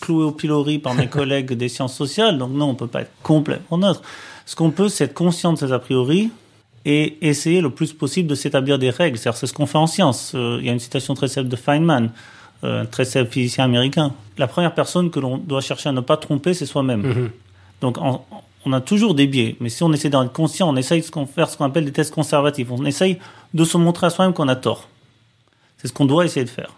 clouer 0.00 0.24
au 0.24 0.32
pilori 0.32 0.78
par 0.78 0.94
mes 0.94 1.06
collègues 1.08 1.52
des 1.52 1.68
sciences 1.68 1.94
sociales. 1.94 2.38
Donc 2.38 2.50
non, 2.52 2.68
on 2.68 2.74
peut 2.74 2.86
pas 2.86 3.02
être 3.02 3.12
complètement 3.22 3.78
neutre. 3.78 4.02
Ce 4.46 4.56
qu'on 4.56 4.70
peut, 4.70 4.88
c'est 4.88 5.04
être 5.04 5.14
conscient 5.14 5.52
de 5.52 5.58
ses 5.58 5.72
a 5.72 5.78
priori 5.78 6.30
et 6.84 7.18
essayer 7.26 7.60
le 7.60 7.70
plus 7.70 7.92
possible 7.92 8.28
de 8.28 8.34
s'établir 8.34 8.78
des 8.78 8.90
règles. 8.90 9.16
C'est-à-dire, 9.18 9.38
c'est 9.38 9.46
ce 9.46 9.52
qu'on 9.54 9.66
fait 9.66 9.78
en 9.78 9.86
science. 9.86 10.32
Euh, 10.34 10.58
Il 10.60 10.66
y 10.66 10.70
a 10.70 10.72
une 10.72 10.80
citation 10.80 11.14
très 11.14 11.28
célèbre 11.28 11.50
de 11.50 11.56
Feynman, 11.56 12.10
euh, 12.64 12.82
un 12.82 12.86
très 12.86 13.04
célèbre 13.04 13.30
physicien 13.30 13.64
américain. 13.64 14.12
La 14.38 14.48
première 14.48 14.74
personne 14.74 15.10
que 15.10 15.20
l'on 15.20 15.38
doit 15.38 15.60
chercher 15.60 15.90
à 15.90 15.92
ne 15.92 16.00
pas 16.00 16.16
tromper, 16.16 16.54
c'est 16.54 16.66
soi-même. 16.66 17.02
Mhm. 17.02 17.30
Donc, 17.80 17.98
en- 17.98 18.24
on 18.64 18.72
a 18.72 18.80
toujours 18.80 19.14
des 19.14 19.26
biais, 19.26 19.56
mais 19.60 19.68
si 19.68 19.82
on 19.82 19.92
essaie 19.92 20.08
d'en 20.10 20.24
être 20.24 20.32
conscient, 20.32 20.68
on 20.68 20.76
essaye 20.76 21.00
de 21.02 21.06
faire 21.34 21.48
ce 21.48 21.56
qu'on 21.56 21.64
appelle 21.64 21.84
des 21.84 21.92
tests 21.92 22.14
conservatifs. 22.14 22.68
On 22.70 22.84
essaye 22.84 23.18
de 23.54 23.64
se 23.64 23.76
montrer 23.76 24.06
à 24.06 24.10
soi-même 24.10 24.34
qu'on 24.34 24.48
a 24.48 24.56
tort. 24.56 24.88
C'est 25.78 25.88
ce 25.88 25.92
qu'on 25.92 26.04
doit 26.06 26.24
essayer 26.24 26.44
de 26.44 26.50
faire. 26.50 26.70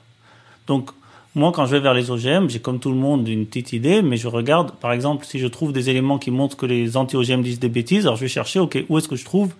Donc, 0.66 0.90
moi, 1.34 1.50
quand 1.52 1.66
je 1.66 1.72
vais 1.72 1.80
vers 1.80 1.94
les 1.94 2.10
OGM, 2.10 2.48
j'ai 2.48 2.60
comme 2.60 2.78
tout 2.78 2.90
le 2.90 2.96
monde 2.96 3.26
une 3.28 3.46
petite 3.46 3.72
idée, 3.72 4.02
mais 4.02 4.16
je 4.16 4.28
regarde, 4.28 4.72
par 4.76 4.92
exemple, 4.92 5.26
si 5.26 5.38
je 5.38 5.46
trouve 5.48 5.72
des 5.72 5.90
éléments 5.90 6.18
qui 6.18 6.30
montrent 6.30 6.56
que 6.56 6.66
les 6.66 6.96
anti-OGM 6.96 7.42
disent 7.42 7.58
des 7.58 7.68
bêtises, 7.68 8.04
alors 8.06 8.16
je 8.16 8.22
vais 8.22 8.28
chercher, 8.28 8.60
ok, 8.60 8.84
où 8.88 8.98
est-ce 8.98 9.08
que 9.08 9.16
je 9.16 9.24
trouve 9.24 9.52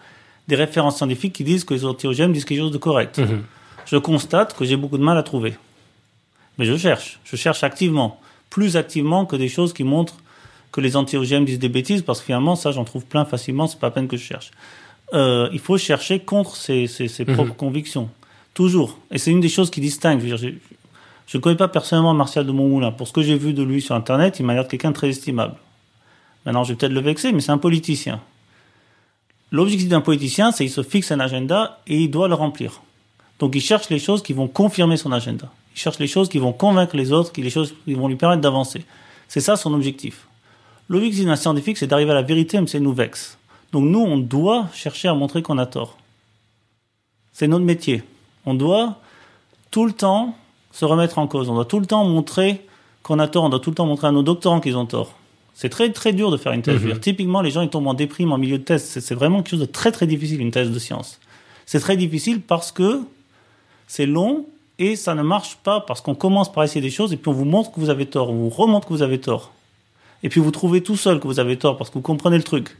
des 0.46 0.54
références 0.56 0.98
scientifiques 0.98 1.32
qui 1.32 1.42
disent 1.44 1.64
que 1.64 1.74
les 1.74 1.84
anti-OGM 1.84 2.32
disent 2.32 2.44
quelque 2.44 2.58
chose 2.60 2.70
de 2.72 2.78
correct. 2.78 3.18
Mhm. 3.18 3.42
Je 3.86 3.96
constate 3.96 4.56
que 4.56 4.64
j'ai 4.64 4.76
beaucoup 4.76 4.98
de 4.98 5.02
mal 5.02 5.18
à 5.18 5.22
trouver. 5.22 5.54
Mais 6.58 6.64
je 6.64 6.76
cherche. 6.76 7.18
Je 7.24 7.34
cherche 7.36 7.64
activement. 7.64 8.20
Plus 8.50 8.76
activement 8.76 9.26
que 9.26 9.34
des 9.36 9.48
choses 9.48 9.72
qui 9.72 9.82
montrent 9.84 10.16
que 10.70 10.80
les 10.80 10.96
anti-OGM 10.96 11.44
disent 11.44 11.58
des 11.58 11.68
bêtises, 11.68 12.02
parce 12.02 12.20
que 12.20 12.26
finalement, 12.26 12.54
ça, 12.56 12.70
j'en 12.72 12.84
trouve 12.84 13.04
plein 13.04 13.24
facilement, 13.24 13.66
c'est 13.66 13.78
pas 13.80 13.88
la 13.88 13.92
peine 13.92 14.06
que 14.08 14.16
je 14.16 14.22
cherche. 14.24 14.52
Euh, 15.12 15.48
il 15.52 15.58
faut 15.58 15.76
chercher 15.78 16.20
contre 16.20 16.56
ses, 16.56 16.86
ses- 16.86 17.08
ses 17.08 17.24
Mhm. 17.24 17.34
propres 17.34 17.54
convictions. 17.56 18.08
Toujours. 18.54 18.98
Et 19.10 19.18
c'est 19.18 19.30
une 19.32 19.40
des 19.40 19.48
choses 19.48 19.70
qui 19.70 19.80
distingue. 19.80 20.20
Je 20.24 20.34
veux 20.34 20.36
dire, 20.38 20.52
je 21.26 21.38
ne 21.38 21.42
connais 21.42 21.56
pas 21.56 21.68
personnellement 21.68 22.14
Martial 22.14 22.46
de 22.46 22.52
Montmoulin. 22.52 22.92
Pour 22.92 23.08
ce 23.08 23.12
que 23.12 23.22
j'ai 23.22 23.36
vu 23.36 23.54
de 23.54 23.62
lui 23.62 23.80
sur 23.80 23.94
Internet, 23.94 24.38
il 24.38 24.46
m'a 24.46 24.54
l'air 24.54 24.64
de 24.64 24.68
quelqu'un 24.68 24.90
de 24.90 24.94
très 24.94 25.08
estimable. 25.08 25.54
Maintenant, 26.44 26.64
je 26.64 26.72
vais 26.72 26.76
peut-être 26.76 26.92
le 26.92 27.00
vexer, 27.00 27.32
mais 27.32 27.40
c'est 27.40 27.52
un 27.52 27.58
politicien. 27.58 28.20
L'objectif 29.50 29.88
d'un 29.88 30.00
politicien, 30.00 30.52
c'est 30.52 30.64
qu'il 30.64 30.72
se 30.72 30.82
fixe 30.82 31.12
un 31.12 31.20
agenda 31.20 31.80
et 31.86 32.02
il 32.02 32.10
doit 32.10 32.28
le 32.28 32.34
remplir. 32.34 32.82
Donc 33.38 33.54
il 33.54 33.60
cherche 33.60 33.88
les 33.88 33.98
choses 33.98 34.22
qui 34.22 34.32
vont 34.32 34.48
confirmer 34.48 34.96
son 34.96 35.12
agenda. 35.12 35.50
Il 35.74 35.80
cherche 35.80 35.98
les 35.98 36.06
choses 36.06 36.28
qui 36.28 36.38
vont 36.38 36.52
convaincre 36.52 36.96
les 36.96 37.12
autres, 37.12 37.32
qui 37.32 37.42
les 37.42 37.50
choses 37.50 37.74
qui 37.84 37.94
vont 37.94 38.08
lui 38.08 38.16
permettre 38.16 38.42
d'avancer. 38.42 38.84
C'est 39.28 39.40
ça 39.40 39.56
son 39.56 39.72
objectif. 39.74 40.26
L'objectif 40.88 41.24
d'un 41.24 41.36
scientifique, 41.36 41.78
c'est 41.78 41.86
d'arriver 41.86 42.10
à 42.10 42.14
la 42.14 42.22
vérité, 42.22 42.56
même 42.58 42.68
si 42.68 42.80
nous 42.80 42.92
vexe. 42.92 43.38
Donc 43.72 43.84
nous, 43.84 44.00
on 44.00 44.18
doit 44.18 44.68
chercher 44.72 45.08
à 45.08 45.14
montrer 45.14 45.42
qu'on 45.42 45.58
a 45.58 45.66
tort. 45.66 45.96
C'est 47.32 47.48
notre 47.48 47.64
métier. 47.64 48.02
On 48.46 48.54
doit 48.54 49.00
tout 49.70 49.86
le 49.86 49.92
temps 49.92 50.36
se 50.74 50.84
remettre 50.84 51.18
en 51.18 51.26
cause. 51.26 51.48
On 51.48 51.54
doit 51.54 51.64
tout 51.64 51.78
le 51.78 51.86
temps 51.86 52.04
montrer 52.04 52.66
qu'on 53.02 53.20
a 53.20 53.28
tort. 53.28 53.44
On 53.44 53.48
doit 53.48 53.60
tout 53.60 53.70
le 53.70 53.76
temps 53.76 53.86
montrer 53.86 54.08
à 54.08 54.12
nos 54.12 54.24
doctorants 54.24 54.60
qu'ils 54.60 54.76
ont 54.76 54.86
tort. 54.86 55.14
C'est 55.54 55.68
très 55.68 55.92
très 55.92 56.12
dur 56.12 56.32
de 56.32 56.36
faire 56.36 56.52
une 56.52 56.62
thèse. 56.62 56.74
Je 56.74 56.80
veux 56.80 56.88
dire, 56.88 57.00
Typiquement, 57.00 57.40
les 57.40 57.52
gens 57.52 57.62
ils 57.62 57.70
tombent 57.70 57.86
en 57.86 57.94
déprime 57.94 58.32
en 58.32 58.38
milieu 58.38 58.58
de 58.58 58.64
thèse. 58.64 58.84
C'est 58.84 59.14
vraiment 59.14 59.38
quelque 59.38 59.50
chose 59.50 59.60
de 59.60 59.66
très 59.66 59.92
très 59.92 60.08
difficile 60.08 60.40
une 60.40 60.50
thèse 60.50 60.72
de 60.72 60.78
science. 60.80 61.20
C'est 61.64 61.78
très 61.78 61.96
difficile 61.96 62.40
parce 62.40 62.72
que 62.72 63.02
c'est 63.86 64.06
long 64.06 64.46
et 64.80 64.96
ça 64.96 65.14
ne 65.14 65.22
marche 65.22 65.56
pas 65.62 65.80
parce 65.80 66.00
qu'on 66.00 66.16
commence 66.16 66.52
par 66.52 66.64
essayer 66.64 66.80
des 66.80 66.90
choses 66.90 67.12
et 67.12 67.16
puis 67.16 67.28
on 67.28 67.32
vous 67.32 67.44
montre 67.44 67.70
que 67.70 67.78
vous 67.78 67.88
avez 67.88 68.06
tort, 68.06 68.30
on 68.30 68.34
vous 68.34 68.48
remontre 68.48 68.88
que 68.88 68.92
vous 68.92 69.02
avez 69.02 69.20
tort. 69.20 69.52
Et 70.24 70.28
puis 70.28 70.40
vous 70.40 70.50
trouvez 70.50 70.82
tout 70.82 70.96
seul 70.96 71.20
que 71.20 71.28
vous 71.28 71.38
avez 71.38 71.56
tort 71.56 71.76
parce 71.76 71.90
que 71.90 71.94
vous 71.94 72.02
comprenez 72.02 72.36
le 72.36 72.42
truc. 72.42 72.76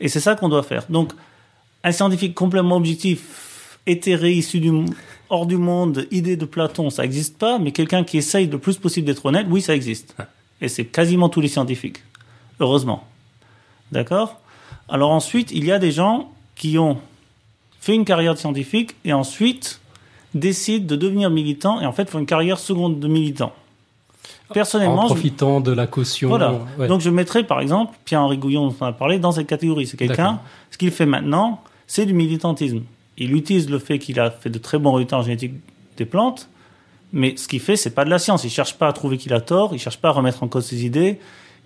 Et 0.00 0.08
c'est 0.08 0.20
ça 0.20 0.34
qu'on 0.34 0.48
doit 0.48 0.64
faire. 0.64 0.84
Donc, 0.88 1.12
un 1.84 1.92
scientifique 1.92 2.34
complètement 2.34 2.76
objectif, 2.76 3.78
éthéré, 3.86 4.32
issu 4.32 4.58
du, 4.58 4.72
hors 5.30 5.46
du 5.46 5.56
monde, 5.56 6.06
idée 6.10 6.36
de 6.36 6.44
Platon, 6.44 6.90
ça 6.90 7.02
n'existe 7.02 7.38
pas, 7.38 7.58
mais 7.58 7.72
quelqu'un 7.72 8.04
qui 8.04 8.18
essaye 8.18 8.46
le 8.46 8.58
plus 8.58 8.76
possible 8.76 9.06
d'être 9.06 9.24
honnête, 9.26 9.46
oui, 9.50 9.60
ça 9.62 9.74
existe. 9.74 10.14
Et 10.60 10.68
c'est 10.68 10.84
quasiment 10.84 11.28
tous 11.28 11.40
les 11.40 11.48
scientifiques. 11.48 12.02
Heureusement. 12.60 13.04
D'accord? 13.92 14.40
Alors 14.88 15.10
ensuite, 15.10 15.50
il 15.50 15.64
y 15.64 15.72
a 15.72 15.78
des 15.78 15.90
gens 15.92 16.30
qui 16.54 16.78
ont 16.78 16.98
fait 17.80 17.94
une 17.94 18.04
carrière 18.04 18.34
de 18.34 18.38
scientifique 18.38 18.94
et 19.04 19.12
ensuite 19.12 19.80
décident 20.34 20.86
de 20.86 20.96
devenir 20.96 21.30
militants 21.30 21.80
et 21.80 21.86
en 21.86 21.92
fait 21.92 22.08
font 22.10 22.18
une 22.18 22.26
carrière 22.26 22.58
seconde 22.58 22.98
de 23.00 23.08
militant. 23.08 23.52
Personnellement, 24.52 25.04
en 25.04 25.08
je- 25.08 25.14
profitant 25.14 25.60
de 25.60 25.72
la 25.72 25.86
caution. 25.86 26.28
voilà. 26.28 26.60
ouais. 26.78 26.86
Donc 26.88 27.00
je 27.00 27.10
mettrais 27.10 27.44
par 27.44 27.60
exemple 27.60 27.96
Pierre-Henri 28.04 28.36
Gouillon 28.38 28.68
dont 28.68 28.74
on 28.80 28.86
a 28.86 28.92
parlé 28.92 29.18
dans 29.18 29.32
cette 29.32 29.46
catégorie. 29.46 29.86
C'est 29.86 29.96
quelqu'un, 29.96 30.40
ce 30.70 30.78
qu'il 30.78 30.90
fait 30.90 31.06
maintenant, 31.06 31.62
c'est 31.86 32.06
du 32.06 32.12
militantisme. 32.14 32.82
Il 33.18 33.34
utilise 33.34 33.70
le 33.70 33.78
fait 33.78 33.98
qu'il 33.98 34.18
a 34.20 34.30
fait 34.30 34.50
de 34.50 34.58
très 34.58 34.78
bons 34.78 34.92
résultats 34.92 35.18
en 35.18 35.22
génétique 35.22 35.54
des 35.96 36.04
plantes, 36.04 36.48
mais 37.12 37.36
ce 37.36 37.46
qu'il 37.46 37.60
fait, 37.60 37.76
c'est 37.76 37.94
pas 37.94 38.04
de 38.04 38.10
la 38.10 38.18
science. 38.18 38.44
Il 38.44 38.50
cherche 38.50 38.74
pas 38.74 38.88
à 38.88 38.92
trouver 38.92 39.18
qu'il 39.18 39.32
a 39.32 39.40
tort, 39.40 39.70
il 39.72 39.78
cherche 39.78 39.98
pas 39.98 40.08
à 40.08 40.12
remettre 40.12 40.42
en 40.42 40.48
cause 40.48 40.66
ses 40.66 40.84
idées, 40.84 41.20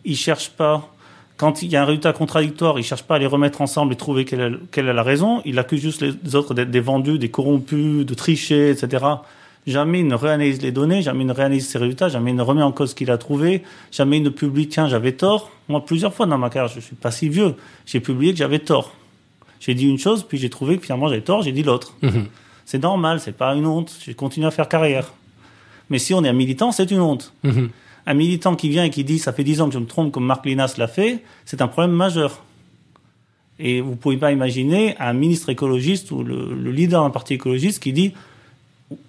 il 0.05 0.17
cherche 0.17 0.51
pas 0.51 0.93
quand 1.39 1.63
il 1.63 1.71
y 1.71 1.77
a 1.77 1.83
un 1.83 1.85
résultat 1.85 2.13
contradictoire, 2.13 2.79
il 2.79 2.83
cherche 2.83 3.05
pas 3.05 3.15
à 3.15 3.19
les 3.19 3.27
remettre 3.27 3.61
ensemble 3.61 3.93
et 3.93 3.97
trouver 3.97 4.25
quelle 4.25 4.41
est, 4.41 4.71
quelle 4.73 4.89
est 4.89 4.93
la 4.93 5.05
raison. 5.05 5.41
Il 5.45 5.59
accuse 5.59 5.81
juste 5.81 6.03
les 6.03 6.35
autres 6.35 6.53
d'être 6.53 6.71
des 6.71 6.81
vendus, 6.81 7.19
des 7.19 7.31
corrompus, 7.31 8.05
de 8.05 8.15
tricher, 8.15 8.71
etc. 8.71 9.07
Jamais 9.67 10.01
il 10.01 10.07
ne 10.07 10.15
réanalyse 10.17 10.61
les 10.63 10.73
données, 10.73 11.01
jamais 11.01 11.23
il 11.23 11.27
ne 11.29 11.33
réanalyse 11.33 11.69
ses 11.69 11.79
résultats, 11.79 12.09
jamais 12.09 12.33
il 12.33 12.37
ne 12.37 12.43
remet 12.43 12.63
en 12.63 12.73
cause 12.73 12.91
ce 12.91 12.95
qu'il 12.95 13.11
a 13.11 13.19
trouvé, 13.19 13.63
jamais 13.93 14.17
il 14.17 14.23
ne 14.23 14.31
publie 14.31 14.67
tiens 14.67 14.89
j'avais 14.89 15.13
tort. 15.13 15.51
Moi 15.69 15.85
plusieurs 15.85 16.13
fois 16.13 16.27
dans 16.27 16.39
ma 16.39 16.51
carrière, 16.51 16.73
je 16.75 16.81
suis 16.81 16.97
pas 16.97 17.11
si 17.11 17.29
vieux, 17.29 17.55
j'ai 17.87 18.01
publié 18.01 18.33
que 18.33 18.39
j'avais 18.39 18.59
tort. 18.59 18.93
J'ai 19.61 19.75
dit 19.75 19.87
une 19.87 19.99
chose, 19.99 20.25
puis 20.27 20.39
j'ai 20.39 20.51
trouvé 20.51 20.79
que 20.79 20.85
finalement 20.85 21.09
j'avais 21.09 21.21
tort, 21.21 21.43
j'ai 21.43 21.53
dit 21.53 21.63
l'autre. 21.63 21.95
Mhm. 22.03 22.27
C'est 22.65 22.83
normal, 22.83 23.21
c'est 23.21 23.37
pas 23.37 23.55
une 23.55 23.67
honte. 23.67 23.97
J'ai 24.05 24.15
continué 24.15 24.47
à 24.47 24.51
faire 24.51 24.69
carrière. 24.69 25.13
Mais 25.91 25.99
si 25.99 26.13
on 26.15 26.23
est 26.23 26.29
un 26.29 26.35
militant, 26.35 26.71
c'est 26.71 26.91
une 26.91 27.01
honte. 27.01 27.33
Mhm. 27.43 27.71
Un 28.07 28.15
militant 28.15 28.57
qui 28.57 28.69
vient 28.69 28.85
et 28.85 28.91
qui 28.91 29.05
dit 29.05 29.19
ça 29.19 29.33
fait 29.33 29.45
dix 29.45 29.61
ans 29.61 29.69
que 29.69 29.75
je 29.75 29.79
me 29.79 29.87
trompe 29.87 30.13
comme 30.13 30.25
Marc 30.25 30.47
Linas 30.47 30.75
l'a 30.79 30.89
fait, 30.89 31.23
c'est 31.45 31.63
un 31.63 31.69
problème 31.69 31.93
majeur. 31.93 32.43
Et 33.59 33.81
vous 33.81 33.97
pouvez 33.97 34.17
pas 34.17 34.31
imaginer 34.33 34.97
un 34.99 35.13
ministre 35.13 35.49
écologiste 35.49 36.11
ou 36.13 36.23
le, 36.23 36.55
le 36.55 36.71
leader 36.71 37.03
d'un 37.03 37.11
parti 37.11 37.35
écologiste 37.35 37.83
qui 37.83 37.93
dit 37.93 38.13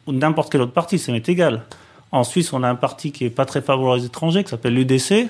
ou 0.06 0.12
n'importe 0.12 0.52
quel 0.52 0.62
autre 0.62 0.74
parti, 0.74 1.00
ça 1.00 1.12
m'est 1.12 1.28
égal. 1.30 1.64
En 2.12 2.24
Suisse, 2.24 2.52
on 2.54 2.64
a 2.64 2.70
un 2.70 2.76
parti 2.76 3.12
qui 3.12 3.26
est 3.26 3.30
pas 3.30 3.46
très 3.46 3.62
favorable 3.62 4.02
aux 4.02 4.06
étrangers, 4.06 4.44
qui 4.44 4.50
s'appelle 4.50 4.74
l'UDC. 4.74 5.30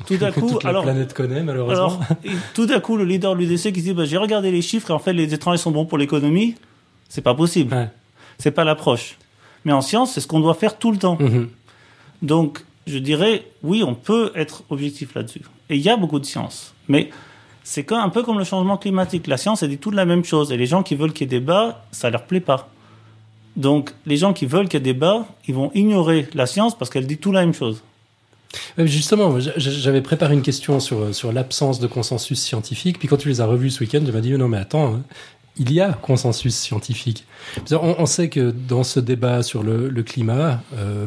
tout 0.06 0.16
d'un 0.16 0.32
coup, 0.32 0.48
Toute 0.50 0.64
la 0.64 0.70
alors, 0.70 0.82
planète 0.84 1.12
connaît, 1.14 1.42
malheureusement. 1.42 1.84
alors, 1.86 2.02
et 2.24 2.30
tout 2.54 2.66
d'un 2.66 2.80
coup, 2.80 2.96
le 2.96 3.04
leader 3.04 3.34
de 3.36 3.40
l'UDC 3.40 3.72
qui 3.72 3.82
dit, 3.82 3.92
bah, 3.92 4.04
j'ai 4.04 4.16
regardé 4.16 4.50
les 4.50 4.62
chiffres 4.62 4.90
et 4.90 4.94
en 4.94 4.98
fait, 4.98 5.12
les 5.12 5.32
étrangers 5.34 5.58
sont 5.58 5.70
bons 5.70 5.84
pour 5.86 5.98
l'économie. 5.98 6.54
C'est 7.08 7.22
pas 7.22 7.34
possible. 7.34 7.74
Ouais. 7.74 7.88
C'est 8.38 8.50
pas 8.52 8.64
l'approche. 8.64 9.16
Mais 9.64 9.72
en 9.72 9.80
science, 9.82 10.12
c'est 10.14 10.20
ce 10.20 10.26
qu'on 10.26 10.40
doit 10.40 10.54
faire 10.54 10.78
tout 10.78 10.90
le 10.92 10.98
temps. 10.98 11.16
Mhm. 11.20 11.48
Donc, 12.22 12.64
je 12.86 12.98
dirais, 12.98 13.44
oui, 13.62 13.82
on 13.86 13.94
peut 13.94 14.32
être 14.34 14.62
objectif 14.70 15.14
là-dessus. 15.14 15.42
Et 15.68 15.76
il 15.76 15.82
y 15.82 15.88
a 15.90 15.96
beaucoup 15.96 16.18
de 16.18 16.24
science. 16.24 16.74
Mais 16.88 17.10
c'est 17.62 17.84
quand- 17.84 18.00
un 18.02 18.08
peu 18.08 18.22
comme 18.22 18.38
le 18.38 18.44
changement 18.44 18.76
climatique. 18.78 19.26
La 19.26 19.36
science, 19.36 19.62
elle 19.62 19.68
dit 19.70 19.78
toute 19.78 19.94
la 19.94 20.04
même 20.06 20.24
chose. 20.24 20.50
Et 20.52 20.56
les 20.56 20.66
gens 20.66 20.82
qui 20.82 20.94
veulent 20.94 21.12
qu'il 21.12 21.30
y 21.30 21.36
ait 21.36 21.40
débat, 21.40 21.84
ça 21.92 22.10
leur 22.10 22.24
plaît 22.24 22.40
pas. 22.40 22.68
Donc, 23.56 23.90
les 24.06 24.16
gens 24.16 24.32
qui 24.32 24.46
veulent 24.46 24.68
qu'il 24.68 24.78
y 24.78 24.82
ait 24.88 24.92
débat, 24.94 25.26
ils 25.46 25.54
vont 25.54 25.70
ignorer 25.74 26.28
la 26.34 26.46
science 26.46 26.76
parce 26.76 26.90
qu'elle 26.90 27.06
dit 27.06 27.18
tout 27.18 27.32
la 27.32 27.40
même 27.40 27.54
chose. 27.54 27.82
Mais 28.76 28.86
Justement, 28.86 29.38
j'avais 29.56 30.00
préparé 30.00 30.34
une 30.34 30.42
question 30.42 30.80
sur, 30.80 31.14
sur 31.14 31.32
l'absence 31.32 31.80
de 31.80 31.86
consensus 31.86 32.40
scientifique, 32.40 32.98
puis 32.98 33.08
quand 33.08 33.16
tu 33.16 33.28
les 33.28 33.40
as 33.40 33.46
revus 33.46 33.70
ce 33.70 33.80
week-end, 33.80 34.02
tu 34.04 34.12
m'as 34.12 34.20
dit 34.20 34.32
non 34.32 34.48
mais 34.48 34.58
attends, 34.58 34.94
hein, 34.94 35.02
il 35.56 35.72
y 35.72 35.80
a 35.80 35.92
consensus 35.92 36.54
scientifique. 36.54 37.26
On, 37.70 37.96
on 37.98 38.06
sait 38.06 38.28
que 38.28 38.50
dans 38.50 38.82
ce 38.82 38.98
débat 38.98 39.42
sur 39.42 39.62
le, 39.62 40.02
climat, 40.02 40.62
euh, 40.74 41.06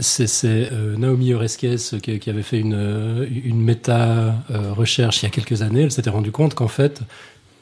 c'est 0.00 0.42
euh, 0.44 0.96
Naomi 0.96 1.34
Oreskes 1.34 2.00
qui, 2.00 2.30
avait 2.30 2.42
fait 2.42 2.60
une, 2.60 2.74
euh, 2.74 3.26
une 3.44 3.60
méta-recherche 3.60 5.22
il 5.22 5.26
y 5.26 5.28
a 5.28 5.30
quelques 5.30 5.62
années, 5.62 5.82
elle 5.82 5.92
s'était 5.92 6.10
rendue 6.10 6.30
compte 6.30 6.54
qu'en 6.54 6.68
fait, 6.68 7.00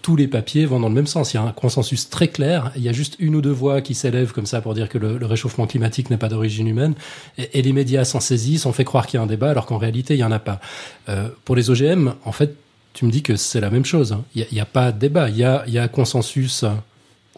tous 0.07 0.15
les 0.15 0.29
papiers 0.29 0.67
vont 0.67 0.79
dans 0.79 0.89
le 0.89 0.95
même 0.95 1.09
sens. 1.09 1.35
Il 1.35 1.37
y 1.37 1.41
a 1.41 1.43
un 1.43 1.51
consensus 1.51 2.09
très 2.09 2.29
clair. 2.29 2.71
Il 2.77 2.83
y 2.83 2.89
a 2.89 2.93
juste 2.93 3.17
une 3.19 3.35
ou 3.35 3.41
deux 3.41 3.51
voix 3.51 3.81
qui 3.81 3.97
s'élèvent 3.97 4.33
comme 4.33 4.47
ça 4.47 4.61
pour 4.61 4.73
dire 4.73 4.89
que 4.89 4.99
le, 4.99 5.19
le 5.19 5.27
réchauffement 5.27 5.67
climatique 5.67 6.11
n'est 6.11 6.17
pas 6.17 6.29
d'origine 6.29 6.69
humaine. 6.69 6.95
Et, 7.39 7.59
et 7.59 7.63
les 7.63 7.73
médias 7.73 8.05
s'en 8.05 8.21
saisissent, 8.21 8.67
on 8.67 8.73
fait 8.73 8.85
croire 8.85 9.09
qu'il 9.09 9.19
y 9.19 9.21
a 9.21 9.25
un 9.25 9.27
débat 9.27 9.51
alors 9.51 9.67
qu'en 9.67 9.79
réalité, 9.79 10.15
il 10.15 10.19
n'y 10.19 10.23
en 10.23 10.31
a 10.31 10.39
pas. 10.39 10.61
Euh, 11.09 11.29
pour 11.45 11.57
les 11.57 11.71
OGM, 11.71 12.13
en 12.25 12.31
fait, 12.31 12.55
tu 12.93 13.05
me 13.05 13.11
dis 13.11 13.25
que 13.25 13.35
c'est 13.35 13.61
la 13.61 13.69
même 13.69 13.85
chose. 13.85 14.13
hein. 14.13 14.23
Il 14.37 14.47
n'y 14.53 14.61
a, 14.61 14.65
pas 14.65 14.93
de 14.93 14.99
débat. 15.01 15.29
Il 15.29 15.39
y 15.39 15.43
a, 15.43 15.65
il 15.67 15.73
y 15.73 15.79
a 15.81 15.89
consensus 15.89 16.65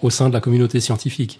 au 0.02 0.10
sein 0.10 0.28
de 0.28 0.34
la 0.34 0.42
communauté 0.42 0.78
scientifique. 0.80 1.38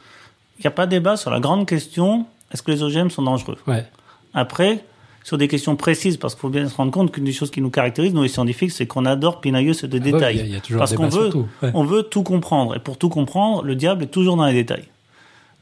Il 0.61 0.63
n'y 0.63 0.69
a 0.69 0.71
pas 0.71 0.87
de 0.87 0.93
débat 0.93 1.19
sur 1.19 1.31
la 1.31 1.41
grande 1.41 1.69
question 1.69 2.25
est-ce 2.51 2.63
que 2.63 2.71
les 2.71 2.83
OGM 2.83 3.11
sont 3.11 3.21
dangereux? 3.21 3.59
Ouais. 3.67 3.85
Après, 4.33 4.83
sur 5.29 5.37
des 5.37 5.47
questions 5.47 5.77
précises, 5.77 6.17
parce 6.17 6.35
qu'il 6.35 6.41
faut 6.41 6.49
bien 6.49 6.67
se 6.71 6.75
rendre 6.75 6.91
compte 6.91 7.13
qu'une 7.13 7.25
des 7.25 7.33
choses 7.35 7.51
qui 7.51 7.61
nous 7.61 7.69
caractérise, 7.69 8.15
nous 8.15 8.23
les 8.23 8.31
scientifiques, 8.31 8.71
c'est 8.71 8.87
qu'on 8.87 9.05
adore 9.05 9.43
pinailler 9.43 9.75
sur 9.75 9.87
des 9.87 9.99
Ah 9.99 10.01
détails. 10.11 10.37
il 10.37 10.39
y 10.39 10.43
a- 10.43 10.47
il 10.47 10.53
y 10.55 10.57
a 10.57 10.61
toujours 10.61 10.79
parce 10.79 10.95
qu'on 10.95 11.09
veut, 11.09 11.31
ouais. 11.63 11.71
on 11.75 11.85
veut 11.85 12.03
tout 12.03 12.23
comprendre. 12.23 12.75
Et 12.77 12.79
pour 12.79 12.97
tout 12.97 13.11
comprendre, 13.11 13.63
le 13.63 13.75
diable 13.75 14.05
est 14.05 14.07
toujours 14.19 14.37
dans 14.39 14.47
les 14.47 14.55
détails. 14.55 14.85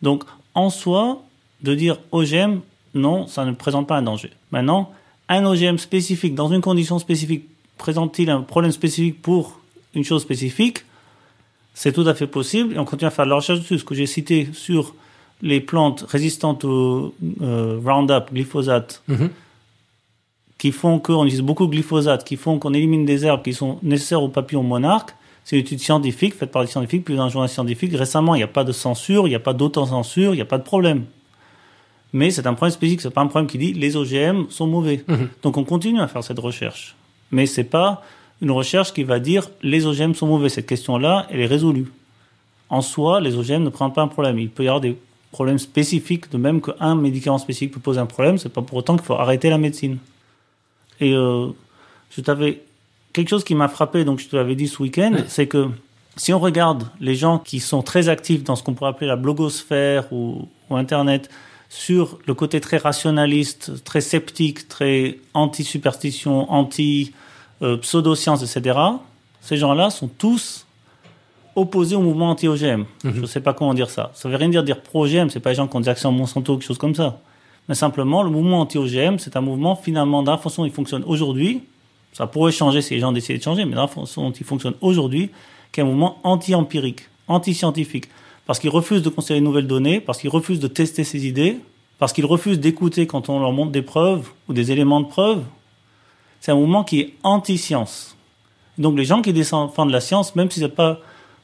Donc, 0.02 0.22
en 0.54 0.70
soi, 0.70 1.20
de 1.62 1.74
dire 1.74 1.98
OGM, 2.12 2.60
non, 2.94 3.26
ça 3.26 3.44
ne 3.44 3.50
présente 3.52 3.88
pas 3.88 3.96
un 3.96 4.02
danger. 4.02 4.30
Maintenant, 4.52 4.92
un 5.28 5.44
OGM 5.44 5.78
spécifique, 5.78 6.36
dans 6.36 6.48
une 6.52 6.60
condition 6.60 7.00
spécifique, 7.00 7.44
présente-t-il 7.76 8.30
un 8.30 8.42
problème 8.42 8.70
spécifique 8.70 9.20
pour 9.20 9.58
une 9.94 10.04
chose 10.04 10.22
spécifique? 10.22 10.84
C'est 11.74 11.92
tout 11.92 12.06
à 12.06 12.14
fait 12.14 12.28
possible. 12.28 12.74
Et 12.74 12.78
on 12.78 12.84
continue 12.84 13.08
à 13.08 13.10
faire 13.10 13.24
de 13.24 13.30
la 13.30 13.36
recherche 13.36 13.58
dessus. 13.58 13.80
Ce 13.80 13.84
que 13.84 13.96
j'ai 13.96 14.06
cité 14.06 14.48
sur 14.52 14.94
les 15.42 15.60
plantes 15.60 16.04
résistantes 16.08 16.64
au 16.64 17.14
euh, 17.42 17.80
Roundup, 17.84 18.32
glyphosate, 18.32 19.02
Mhm. 19.08 19.28
Qui 20.58 20.72
font 20.72 20.98
qu'on 20.98 21.24
utilise 21.24 21.42
beaucoup 21.42 21.66
de 21.66 21.70
glyphosate, 21.70 22.24
qui 22.24 22.36
font 22.36 22.58
qu'on 22.58 22.72
élimine 22.72 23.04
des 23.04 23.26
herbes 23.26 23.42
qui 23.42 23.52
sont 23.52 23.78
nécessaires 23.82 24.22
aux 24.22 24.28
papillons 24.28 24.62
monarques. 24.62 25.14
C'est 25.44 25.56
une 25.56 25.62
étude 25.62 25.80
scientifique 25.80 26.34
faite 26.34 26.50
par 26.50 26.62
des 26.62 26.68
scientifiques, 26.68 27.04
puis 27.04 27.14
dans 27.14 27.24
un 27.24 27.28
journal 27.28 27.48
scientifique. 27.48 27.94
Récemment, 27.94 28.34
il 28.34 28.38
n'y 28.38 28.44
a 28.44 28.48
pas 28.48 28.64
de 28.64 28.72
censure, 28.72 29.26
il 29.26 29.30
n'y 29.30 29.36
a 29.36 29.40
pas 29.40 29.52
d'autocensure, 29.52 30.32
il 30.32 30.36
n'y 30.36 30.42
a 30.42 30.46
pas 30.46 30.58
de 30.58 30.64
problème. 30.64 31.04
Mais 32.12 32.30
c'est 32.30 32.46
un 32.46 32.54
problème 32.54 32.72
spécifique, 32.72 33.00
c'est 33.02 33.10
pas 33.10 33.20
un 33.20 33.26
problème 33.26 33.48
qui 33.48 33.58
dit 33.58 33.72
les 33.72 33.96
OGM 33.96 34.46
sont 34.48 34.66
mauvais. 34.66 35.04
Mhm. 35.06 35.28
Donc 35.42 35.56
on 35.56 35.64
continue 35.64 36.00
à 36.00 36.08
faire 36.08 36.24
cette 36.24 36.38
recherche. 36.38 36.96
Mais 37.30 37.46
c'est 37.46 37.64
pas 37.64 38.02
une 38.40 38.50
recherche 38.50 38.92
qui 38.92 39.04
va 39.04 39.18
dire 39.18 39.50
les 39.62 39.86
OGM 39.86 40.14
sont 40.14 40.26
mauvais. 40.26 40.48
Cette 40.48 40.66
question-là, 40.66 41.26
elle 41.30 41.40
est 41.40 41.46
résolue. 41.46 41.86
En 42.68 42.80
soi, 42.80 43.20
les 43.20 43.36
OGM 43.36 43.62
ne 43.62 43.68
présentent 43.68 43.94
pas 43.94 44.02
un 44.02 44.08
problème. 44.08 44.38
Il 44.38 44.48
peut 44.48 44.64
y 44.64 44.68
avoir 44.68 44.80
des 44.80 44.96
problèmes 45.30 45.58
spécifiques, 45.58 46.30
de 46.30 46.38
même 46.38 46.60
qu'un 46.60 46.94
médicament 46.94 47.38
spécifique 47.38 47.74
peut 47.74 47.80
poser 47.80 48.00
un 48.00 48.06
problème, 48.06 48.38
c'est 48.38 48.48
pas 48.48 48.62
pour 48.62 48.78
autant 48.78 48.96
qu'il 48.96 49.04
faut 49.04 49.14
arrêter 49.14 49.50
la 49.50 49.58
médecine. 49.58 49.98
Et 51.00 51.12
euh, 51.12 51.48
je 52.10 52.20
t'avais 52.20 52.62
quelque 53.12 53.28
chose 53.28 53.44
qui 53.44 53.54
m'a 53.54 53.68
frappé, 53.68 54.04
donc 54.04 54.20
je 54.20 54.28
te 54.28 54.36
l'avais 54.36 54.54
dit 54.54 54.68
ce 54.68 54.82
week-end, 54.82 55.16
c'est 55.28 55.46
que 55.46 55.68
si 56.16 56.32
on 56.32 56.38
regarde 56.38 56.88
les 57.00 57.14
gens 57.14 57.38
qui 57.38 57.60
sont 57.60 57.82
très 57.82 58.08
actifs 58.08 58.42
dans 58.42 58.56
ce 58.56 58.62
qu'on 58.62 58.74
pourrait 58.74 58.90
appeler 58.90 59.06
la 59.06 59.16
blogosphère 59.16 60.12
ou, 60.12 60.48
ou 60.70 60.76
Internet, 60.76 61.30
sur 61.68 62.18
le 62.26 62.34
côté 62.34 62.60
très 62.60 62.76
rationaliste, 62.78 63.84
très 63.84 64.00
sceptique, 64.00 64.68
très 64.68 65.18
anti-superstition, 65.34 66.50
anti-pseudo-science, 66.50 68.42
etc., 68.42 68.78
ces 69.40 69.56
gens-là 69.56 69.90
sont 69.90 70.08
tous 70.08 70.66
opposés 71.54 71.96
au 71.96 72.00
mouvement 72.00 72.30
anti-OGM. 72.30 72.84
Je 73.04 73.20
ne 73.20 73.26
sais 73.26 73.40
pas 73.40 73.54
comment 73.54 73.74
dire 73.74 73.90
ça. 73.90 74.10
Ça 74.14 74.28
veut 74.28 74.36
rien 74.36 74.48
dire 74.48 74.62
dire 74.62 74.80
pro-OGM, 74.80 75.28
c'est 75.30 75.40
pas 75.40 75.50
les 75.50 75.56
gens 75.56 75.66
qui 75.68 75.76
ont 75.76 75.80
des 75.80 75.88
actions 75.88 76.12
Monsanto 76.12 76.54
ou 76.54 76.56
quelque 76.56 76.66
chose 76.66 76.78
comme 76.78 76.94
ça. 76.94 77.18
Mais 77.68 77.74
simplement, 77.74 78.22
le 78.22 78.30
mouvement 78.30 78.60
anti-OGM, 78.60 79.18
c'est 79.18 79.36
un 79.36 79.40
mouvement 79.40 79.76
finalement, 79.76 80.22
dans 80.22 80.32
la 80.32 80.38
façon 80.38 80.62
dont 80.62 80.68
il 80.68 80.72
fonctionne 80.72 81.04
aujourd'hui, 81.06 81.62
ça 82.12 82.26
pourrait 82.26 82.52
changer 82.52 82.80
si 82.80 82.94
les 82.94 83.00
gens 83.00 83.12
décidaient 83.12 83.38
de 83.38 83.42
changer, 83.42 83.64
mais 83.64 83.74
dans 83.74 83.82
la 83.82 83.88
façon 83.88 84.22
dont 84.22 84.30
il 84.30 84.46
fonctionne 84.46 84.74
aujourd'hui, 84.80 85.30
qui 85.72 85.80
est 85.80 85.82
un 85.82 85.86
mouvement 85.86 86.18
anti-empirique, 86.22 87.08
anti-scientifique. 87.28 88.08
Parce 88.46 88.58
qu'il 88.60 88.70
refuse 88.70 89.02
de 89.02 89.08
considérer 89.08 89.40
de 89.40 89.44
nouvelles 89.44 89.66
données, 89.66 90.00
parce 90.00 90.18
qu'il 90.18 90.30
refuse 90.30 90.60
de 90.60 90.68
tester 90.68 91.02
ses 91.04 91.26
idées, 91.26 91.58
parce 91.98 92.12
qu'il 92.12 92.24
refuse 92.24 92.60
d'écouter 92.60 93.06
quand 93.06 93.28
on 93.28 93.40
leur 93.40 93.52
montre 93.52 93.72
des 93.72 93.82
preuves 93.82 94.28
ou 94.48 94.52
des 94.52 94.70
éléments 94.70 95.00
de 95.00 95.06
preuve. 95.06 95.42
C'est 96.40 96.52
un 96.52 96.56
mouvement 96.56 96.84
qui 96.84 97.00
est 97.00 97.14
anti-science. 97.22 98.16
Donc 98.78 98.96
les 98.96 99.04
gens 99.04 99.22
qui 99.22 99.32
défendent 99.32 99.90
la 99.90 100.00
science, 100.00 100.36
même 100.36 100.50
si 100.50 100.60
ce 100.60 100.66
n'est 100.66 100.70
pas 100.70 101.00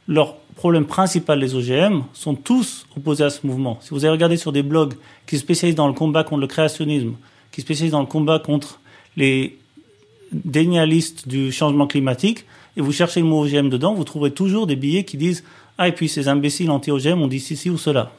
leur 0.06 0.36
problème 0.56 0.84
principal, 0.86 1.38
les 1.38 1.54
OGM, 1.54 2.02
sont 2.12 2.34
tous 2.34 2.86
opposés 2.96 3.24
à 3.24 3.30
ce 3.30 3.46
mouvement. 3.46 3.78
Si 3.80 3.90
vous 3.90 4.04
avez 4.04 4.12
regardé 4.12 4.36
sur 4.36 4.52
des 4.52 4.62
blogs 4.62 4.94
qui 5.26 5.36
se 5.36 5.42
spécialisent 5.42 5.76
dans 5.76 5.88
le 5.88 5.94
combat 5.94 6.24
contre 6.24 6.40
le 6.40 6.46
créationnisme, 6.46 7.12
qui 7.50 7.60
se 7.60 7.66
spécialisent 7.66 7.92
dans 7.92 8.00
le 8.00 8.06
combat 8.06 8.38
contre 8.38 8.80
les 9.16 9.58
dénialistes 10.32 11.28
du 11.28 11.52
changement 11.52 11.86
climatique, 11.86 12.44
et 12.76 12.80
vous 12.80 12.92
cherchez 12.92 13.20
le 13.20 13.26
mot 13.26 13.44
OGM 13.44 13.68
dedans, 13.68 13.94
vous 13.94 14.04
trouverez 14.04 14.30
toujours 14.30 14.66
des 14.66 14.76
billets 14.76 15.04
qui 15.04 15.16
disent 15.16 15.44
Ah, 15.78 15.88
et 15.88 15.92
puis 15.92 16.08
ces 16.08 16.28
imbéciles 16.28 16.70
anti-OGM 16.70 17.20
ont 17.20 17.28
dit 17.28 17.40
ceci 17.40 17.68
ou 17.70 17.76
cela. 17.78 18.12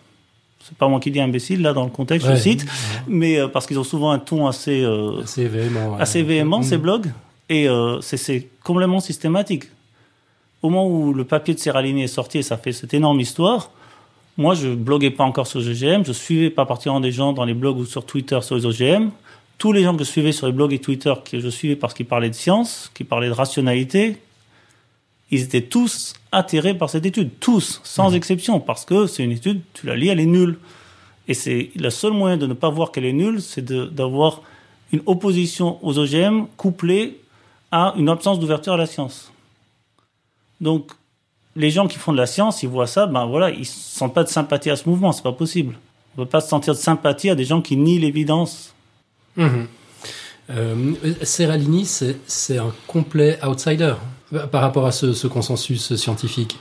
C'est 0.64 0.78
pas 0.78 0.88
moi 0.88 1.00
qui 1.00 1.12
dis 1.12 1.20
imbécile, 1.20 1.62
là, 1.62 1.74
dans 1.74 1.84
le 1.84 1.90
contexte, 1.90 2.28
Ouais. 2.28 2.36
je 2.36 2.42
cite, 2.42 2.66
mais 3.08 3.38
euh, 3.38 3.48
parce 3.48 3.66
qu'ils 3.68 3.78
ont 3.80 3.84
souvent 3.84 4.12
un 4.12 4.20
ton 4.20 4.48
assez, 4.48 4.82
euh, 4.84 5.22
Assez 5.24 5.48
véhément. 5.48 5.96
ouais. 5.96 6.02
assez 6.02 6.24
véhément, 6.24 6.60
Mhm. 6.60 6.64
ces 6.64 6.78
blogs, 6.78 7.08
et 7.50 7.68
euh, 7.68 8.00
c'est 8.02 8.48
complètement 8.64 9.00
systématique. 9.02 9.66
Au 10.64 10.70
moment 10.70 10.88
où 10.88 11.14
le 11.14 11.26
papier 11.26 11.54
de 11.54 11.60
Serralini 11.60 12.04
est 12.04 12.08
sorti, 12.08 12.38
et 12.38 12.42
ça 12.42 12.58
fait 12.58 12.72
cette 12.72 12.94
énorme 12.94 13.20
histoire, 13.20 13.70
moi, 14.38 14.56
je 14.56 14.70
bloguais 14.70 15.12
pas 15.12 15.26
encore 15.26 15.46
sur 15.46 15.60
les 15.60 15.68
OGM, 15.68 16.06
je 16.06 16.14
suivais 16.14 16.50
pas 16.50 16.66
particulièrement 16.66 17.02
des 17.02 17.12
gens 17.12 17.34
dans 17.34 17.44
les 17.44 17.54
blogs 17.54 17.78
ou 17.78 17.86
sur 17.86 18.06
Twitter 18.06 18.40
sur 18.42 18.56
les 18.56 18.66
OGM. 18.66 19.12
Tous 19.60 19.74
les 19.74 19.84
gens 19.84 19.94
que 19.94 20.04
je 20.04 20.10
suivais 20.10 20.32
sur 20.32 20.48
les 20.48 20.54
blogs 20.54 20.74
et 20.74 20.80
Twitter, 20.80 21.14
que 21.30 21.40
je 21.40 21.50
suivais 21.50 21.76
parce 21.76 21.94
qu'ils 21.94 22.06
parlaient 22.06 22.30
de 22.30 22.36
science, 22.36 22.90
qui 22.94 23.04
parlaient 23.04 23.28
de 23.28 23.34
rationalité, 23.34 24.18
ils 25.32 25.42
étaient 25.42 25.62
tous 25.62 26.14
atterrés 26.32 26.76
par 26.76 26.90
cette 26.90 27.06
étude, 27.06 27.32
tous, 27.42 27.82
sans 27.84 28.16
exception, 28.16 28.62
parce 28.62 28.86
que 28.86 29.06
c'est 29.06 29.24
une 29.24 29.32
étude, 29.32 29.62
tu 29.74 29.86
la 29.86 29.98
lis, 29.98 30.08
elle 30.08 30.22
est 30.22 30.26
nulle. 30.26 30.60
Et 31.28 31.34
c'est 31.34 31.72
le 31.76 31.90
seul 31.90 32.14
moyen 32.14 32.38
de 32.38 32.48
ne 32.48 32.54
pas 32.54 32.70
voir 32.70 32.92
qu'elle 32.92 33.06
est 33.06 33.14
nulle, 33.14 33.42
c'est 33.42 33.66
d'avoir 33.66 34.42
une 34.94 35.02
opposition 35.08 35.78
aux 35.86 36.00
OGM 36.00 36.46
couplée 36.56 37.20
à 37.72 37.94
une 37.98 38.08
absence 38.08 38.40
d'ouverture 38.40 38.74
à 38.74 38.78
la 38.78 38.86
science. 38.86 39.33
Donc, 40.64 40.92
les 41.56 41.70
gens 41.70 41.88
qui 41.88 42.00
font 42.00 42.14
de 42.14 42.18
la 42.18 42.26
science, 42.26 42.64
ils 42.64 42.70
voient 42.70 42.88
ça, 42.88 43.06
ben 43.06 43.26
voilà, 43.26 43.52
ils 43.52 43.60
ne 43.60 43.66
sentent 43.66 44.14
pas 44.14 44.24
de 44.24 44.30
sympathie 44.30 44.72
à 44.72 44.76
ce 44.76 44.90
mouvement, 44.90 45.12
c'est 45.12 45.22
pas 45.22 45.34
possible. 45.34 45.76
On 46.18 46.22
ne 46.22 46.26
peut 46.26 46.30
pas 46.32 46.42
se 46.42 46.50
sentir 46.50 46.74
de 46.74 46.80
sympathie 46.80 47.30
à 47.30 47.36
des 47.36 47.46
gens 47.46 47.62
qui 47.62 47.76
nient 47.78 48.00
l'évidence. 48.00 48.74
Mhm. 49.36 49.68
Euh, 50.50 50.94
Serralini, 51.22 51.86
c'est 51.86 52.58
un 52.58 52.74
complet 52.88 53.40
outsider 53.46 53.94
euh, 54.34 54.48
par 54.48 54.62
rapport 54.62 54.86
à 54.86 54.92
ce, 54.92 55.14
ce 55.14 55.28
consensus 55.28 55.96
scientifique. 55.96 56.58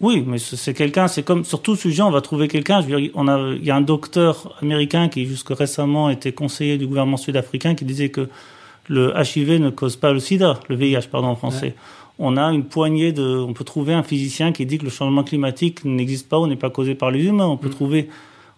Oui, 0.00 0.24
mais 0.26 0.38
c'est 0.38 0.72
quelqu'un, 0.72 1.08
c'est 1.08 1.22
comme 1.22 1.44
sur 1.44 1.60
tout 1.60 1.76
sujet, 1.76 2.02
on 2.02 2.10
va 2.10 2.22
trouver 2.22 2.48
quelqu'un. 2.48 2.82
On 3.14 3.28
a, 3.28 3.52
il 3.52 3.64
y 3.64 3.70
a 3.70 3.76
un 3.76 3.82
docteur 3.82 4.56
américain 4.62 5.10
qui 5.10 5.26
jusque 5.26 5.50
récemment 5.50 6.08
était 6.08 6.32
conseiller 6.32 6.78
du 6.78 6.86
gouvernement 6.86 7.18
sud-africain 7.18 7.74
qui 7.74 7.84
disait 7.84 8.08
que 8.08 8.28
le 8.88 9.12
HIV 9.14 9.60
ne 9.60 9.70
cause 9.70 9.96
pas 9.96 10.12
le 10.12 10.18
SIDA, 10.18 10.58
le 10.68 10.76
VIH, 10.76 11.08
pardon, 11.10 11.28
en 11.28 11.36
français. 11.36 11.74
On 12.22 12.36
a 12.36 12.52
une 12.52 12.64
poignée 12.64 13.12
de, 13.12 13.22
on 13.38 13.54
peut 13.54 13.64
trouver 13.64 13.94
un 13.94 14.02
physicien 14.02 14.52
qui 14.52 14.66
dit 14.66 14.76
que 14.78 14.84
le 14.84 14.90
changement 14.90 15.24
climatique 15.24 15.84
n'existe 15.86 16.28
pas 16.28 16.38
ou 16.38 16.46
n'est 16.46 16.54
pas 16.56 16.68
causé 16.68 16.94
par 16.94 17.10
les 17.10 17.24
humains. 17.24 17.46
On 17.46 17.56
peut 17.56 17.70
trouver, 17.70 18.10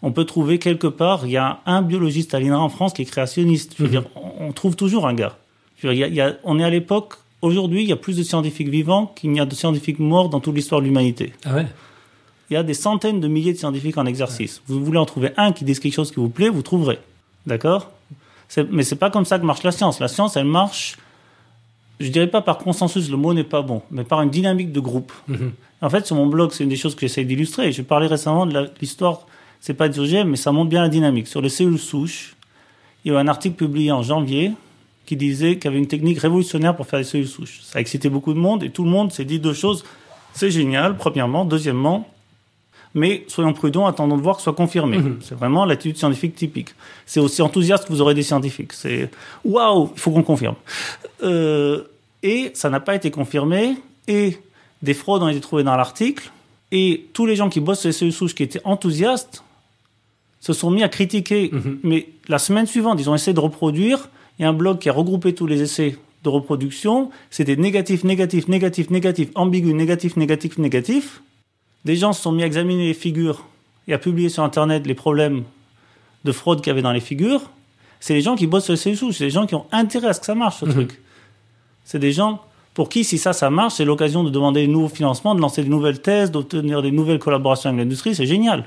on 0.02 0.10
peut 0.10 0.24
trouver 0.24 0.58
quelque 0.58 0.88
part, 0.88 1.26
il 1.26 1.30
y 1.30 1.36
a 1.36 1.60
un 1.64 1.80
biologiste 1.80 2.34
à 2.34 2.40
l'INRA 2.40 2.58
en 2.60 2.68
France 2.68 2.92
qui 2.92 3.02
est 3.02 3.04
créationniste. 3.04 3.74
Je 3.78 3.84
veux 3.84 3.88
dire, 3.88 4.04
on, 4.40 4.50
trouve 4.52 4.74
toujours 4.74 5.06
un 5.06 5.14
gars. 5.14 5.36
Je 5.78 5.86
veux 5.86 5.94
dire, 5.94 6.08
il 6.08 6.14
y 6.16 6.20
a- 6.20 6.26
il 6.26 6.30
y 6.32 6.34
a- 6.34 6.38
on 6.42 6.58
est 6.58 6.64
à 6.64 6.70
l'époque, 6.70 7.14
aujourd'hui, 7.40 7.82
il 7.84 7.88
y 7.88 7.92
a 7.92 7.96
plus 7.96 8.16
de 8.16 8.24
scientifiques 8.24 8.68
vivants 8.68 9.12
qu'il 9.14 9.30
n'y 9.30 9.38
a 9.40 9.46
de 9.46 9.54
scientifiques 9.54 10.00
morts 10.00 10.28
dans 10.28 10.40
toute 10.40 10.56
l'histoire 10.56 10.80
de 10.80 10.86
l'humanité. 10.86 11.32
Ah 11.44 11.54
ouais 11.54 11.66
Il 12.50 12.54
y 12.54 12.56
a 12.56 12.64
des 12.64 12.74
centaines 12.74 13.20
de 13.20 13.28
milliers 13.28 13.52
de 13.52 13.58
scientifiques 13.58 13.96
en 13.96 14.06
exercice. 14.06 14.60
Vous 14.66 14.84
voulez 14.84 14.98
en 14.98 15.06
trouver 15.06 15.30
un 15.36 15.52
qui 15.52 15.64
dise 15.64 15.78
quelque 15.78 15.94
chose 15.94 16.10
qui 16.10 16.16
vous 16.20 16.28
plaît, 16.28 16.48
vous 16.48 16.62
trouverez. 16.62 16.98
D'accord? 17.46 17.90
Mais 18.70 18.82
c'est 18.82 18.96
pas 18.96 19.08
comme 19.10 19.24
ça 19.24 19.38
que 19.38 19.46
marche 19.46 19.62
la 19.62 19.72
science. 19.72 20.00
La 20.00 20.08
science, 20.08 20.36
elle 20.36 20.44
marche, 20.44 20.96
je 22.02 22.10
dirais 22.10 22.26
pas 22.26 22.40
par 22.40 22.58
consensus, 22.58 23.10
le 23.10 23.16
mot 23.16 23.32
n'est 23.32 23.44
pas 23.44 23.62
bon, 23.62 23.82
mais 23.90 24.04
par 24.04 24.22
une 24.22 24.30
dynamique 24.30 24.72
de 24.72 24.80
groupe. 24.80 25.12
Mhm. 25.28 25.52
En 25.80 25.90
fait, 25.90 26.06
sur 26.06 26.16
mon 26.16 26.26
blog, 26.26 26.52
c'est 26.52 26.64
une 26.64 26.70
des 26.70 26.76
choses 26.76 26.94
que 26.94 27.02
j'essaie 27.02 27.24
d'illustrer. 27.24 27.72
Je 27.72 27.82
parlais 27.82 28.06
récemment 28.06 28.46
de 28.46 28.70
l'histoire, 28.80 29.26
c'est 29.60 29.74
pas 29.74 29.88
des 29.88 29.98
OGM, 29.98 30.28
mais 30.28 30.36
ça 30.36 30.52
montre 30.52 30.70
bien 30.70 30.82
la 30.82 30.88
dynamique. 30.88 31.26
Sur 31.26 31.40
les 31.40 31.48
cellules 31.48 31.78
souches, 31.78 32.36
il 33.04 33.12
y 33.12 33.14
a 33.14 33.18
eu 33.18 33.20
un 33.20 33.28
article 33.28 33.56
publié 33.56 33.90
en 33.92 34.02
janvier 34.02 34.52
qui 35.06 35.16
disait 35.16 35.56
qu'il 35.56 35.64
y 35.64 35.68
avait 35.68 35.78
une 35.78 35.88
technique 35.88 36.18
révolutionnaire 36.18 36.76
pour 36.76 36.86
faire 36.86 36.98
des 36.98 37.04
cellules 37.04 37.28
souches. 37.28 37.60
Ça 37.62 37.78
a 37.78 37.80
excité 37.80 38.08
beaucoup 38.08 38.32
de 38.32 38.38
monde 38.38 38.62
et 38.62 38.70
tout 38.70 38.84
le 38.84 38.90
monde 38.90 39.12
s'est 39.12 39.24
dit 39.24 39.40
deux 39.40 39.54
choses. 39.54 39.84
C'est 40.34 40.50
génial, 40.50 40.96
premièrement. 40.96 41.44
Deuxièmement, 41.44 42.08
mais 42.94 43.24
soyons 43.28 43.52
prudents, 43.52 43.86
attendons 43.86 44.16
de 44.16 44.22
voir 44.22 44.36
que 44.36 44.42
ce 44.42 44.44
soit 44.44 44.52
confirmé. 44.52 44.98
Mhm. 44.98 45.18
C'est 45.20 45.34
vraiment 45.34 45.64
l'attitude 45.64 45.96
scientifique 45.96 46.34
typique. 46.34 46.74
C'est 47.06 47.20
aussi 47.20 47.42
enthousiaste 47.42 47.86
que 47.86 47.92
vous 47.92 48.00
aurez 48.00 48.14
des 48.14 48.22
scientifiques. 48.22 48.72
C'est 48.72 49.10
waouh, 49.44 49.90
il 49.94 50.00
faut 50.00 50.10
qu'on 50.10 50.22
confirme. 50.22 50.56
Euh, 51.22 51.84
et 52.22 52.50
ça 52.54 52.70
n'a 52.70 52.80
pas 52.80 52.94
été 52.94 53.10
confirmé. 53.10 53.76
Et 54.08 54.38
des 54.82 54.94
fraudes 54.94 55.22
ont 55.22 55.28
été 55.28 55.40
trouvées 55.40 55.62
dans 55.64 55.76
l'article. 55.76 56.30
Et 56.70 57.06
tous 57.12 57.26
les 57.26 57.36
gens 57.36 57.48
qui 57.48 57.60
bossent 57.60 57.80
sur 57.80 57.88
les 57.88 57.92
cellules 57.92 58.12
souches 58.12 58.34
qui 58.34 58.42
étaient 58.42 58.60
enthousiastes 58.64 59.44
se 60.40 60.52
sont 60.52 60.70
mis 60.70 60.82
à 60.82 60.88
critiquer. 60.88 61.50
Mhm. 61.52 61.78
Mais 61.82 62.08
la 62.28 62.38
semaine 62.38 62.66
suivante, 62.66 62.98
ils 63.00 63.08
ont 63.10 63.14
essayé 63.14 63.34
de 63.34 63.40
reproduire. 63.40 64.08
Il 64.38 64.42
y 64.42 64.44
a 64.44 64.48
un 64.48 64.52
blog 64.52 64.78
qui 64.78 64.88
a 64.88 64.92
regroupé 64.92 65.34
tous 65.34 65.46
les 65.46 65.60
essais 65.62 65.96
de 66.24 66.28
reproduction. 66.28 67.10
C'était 67.30 67.56
négatif, 67.56 68.04
négatif, 68.04 68.48
négatif, 68.48 68.90
négatif, 68.90 69.28
ambigu, 69.34 69.74
négatif, 69.74 70.16
négatif, 70.16 70.58
négatif. 70.58 71.22
Des 71.84 71.96
gens 71.96 72.12
se 72.12 72.22
sont 72.22 72.32
mis 72.32 72.42
à 72.42 72.46
examiner 72.46 72.86
les 72.86 72.94
figures 72.94 73.44
et 73.88 73.92
à 73.92 73.98
publier 73.98 74.28
sur 74.28 74.42
Internet 74.44 74.86
les 74.86 74.94
problèmes 74.94 75.42
de 76.24 76.32
fraude 76.32 76.60
qu'il 76.60 76.68
y 76.68 76.70
avait 76.70 76.82
dans 76.82 76.92
les 76.92 77.00
figures. 77.00 77.42
C'est 78.00 78.14
les 78.14 78.20
gens 78.20 78.34
qui 78.36 78.46
bossent 78.46 78.64
sur 78.64 78.72
les 78.72 78.76
cellules 78.78 78.96
souches. 78.98 79.16
C'est 79.16 79.24
les 79.24 79.30
gens 79.30 79.46
qui 79.46 79.54
ont 79.54 79.66
intérêt 79.72 80.08
à 80.08 80.12
ce 80.12 80.20
que 80.20 80.26
ça 80.26 80.34
marche, 80.34 80.58
ce 80.60 80.64
Mhm. 80.64 80.72
truc. 80.72 81.01
C'est 81.84 81.98
des 81.98 82.12
gens 82.12 82.40
pour 82.74 82.88
qui, 82.88 83.04
si 83.04 83.18
ça, 83.18 83.32
ça 83.32 83.50
marche, 83.50 83.74
c'est 83.74 83.84
l'occasion 83.84 84.24
de 84.24 84.30
demander 84.30 84.66
de 84.66 84.72
nouveaux 84.72 84.88
financements, 84.88 85.34
de 85.34 85.40
lancer 85.40 85.62
de 85.62 85.68
nouvelles 85.68 86.00
thèses, 86.00 86.30
d'obtenir 86.30 86.80
des 86.82 86.90
nouvelles 86.90 87.18
collaborations 87.18 87.68
avec 87.70 87.80
l'industrie. 87.80 88.14
C'est 88.14 88.26
génial 88.26 88.64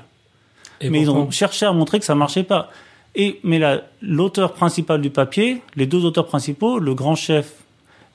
Et 0.80 0.90
mais 0.90 1.00
ils 1.00 1.10
ont 1.10 1.30
cherché 1.30 1.66
à 1.66 1.72
montrer 1.72 1.98
que 1.98 2.04
ça 2.04 2.14
marchait 2.14 2.44
pas. 2.44 2.70
Et 3.16 3.40
mais 3.42 3.58
la- 3.58 3.82
l'auteur 4.02 4.52
principal 4.52 5.00
du 5.00 5.10
papier, 5.10 5.62
les 5.74 5.86
deux 5.86 6.04
auteurs 6.04 6.26
principaux, 6.26 6.78
le 6.78 6.94
grand 6.94 7.14
chef 7.16 7.54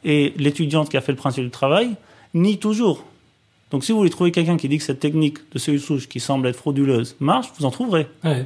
et 0.05 0.33
l'étudiante 0.37 0.89
qui 0.89 0.97
a 0.97 1.01
fait 1.01 1.11
le 1.11 1.17
principe 1.17 1.43
du 1.43 1.49
travail, 1.49 1.95
nient 2.33 2.55
toujours. 2.57 3.03
Donc 3.71 3.83
si 3.83 3.91
vous 3.91 3.97
voulez 3.97 4.09
trouver 4.09 4.31
quelqu'un 4.31 4.57
qui 4.57 4.67
dit 4.69 4.77
que 4.77 4.83
cette 4.83 4.99
technique 4.99 5.37
de 5.53 5.59
cellules 5.59 5.81
souches 5.81 6.07
qui 6.07 6.19
semble 6.19 6.47
être 6.47 6.55
frauduleuse 6.57 7.15
marche, 7.19 7.47
vous 7.57 7.65
en 7.65 7.71
trouverez. 7.71 8.07
Ouais. 8.23 8.45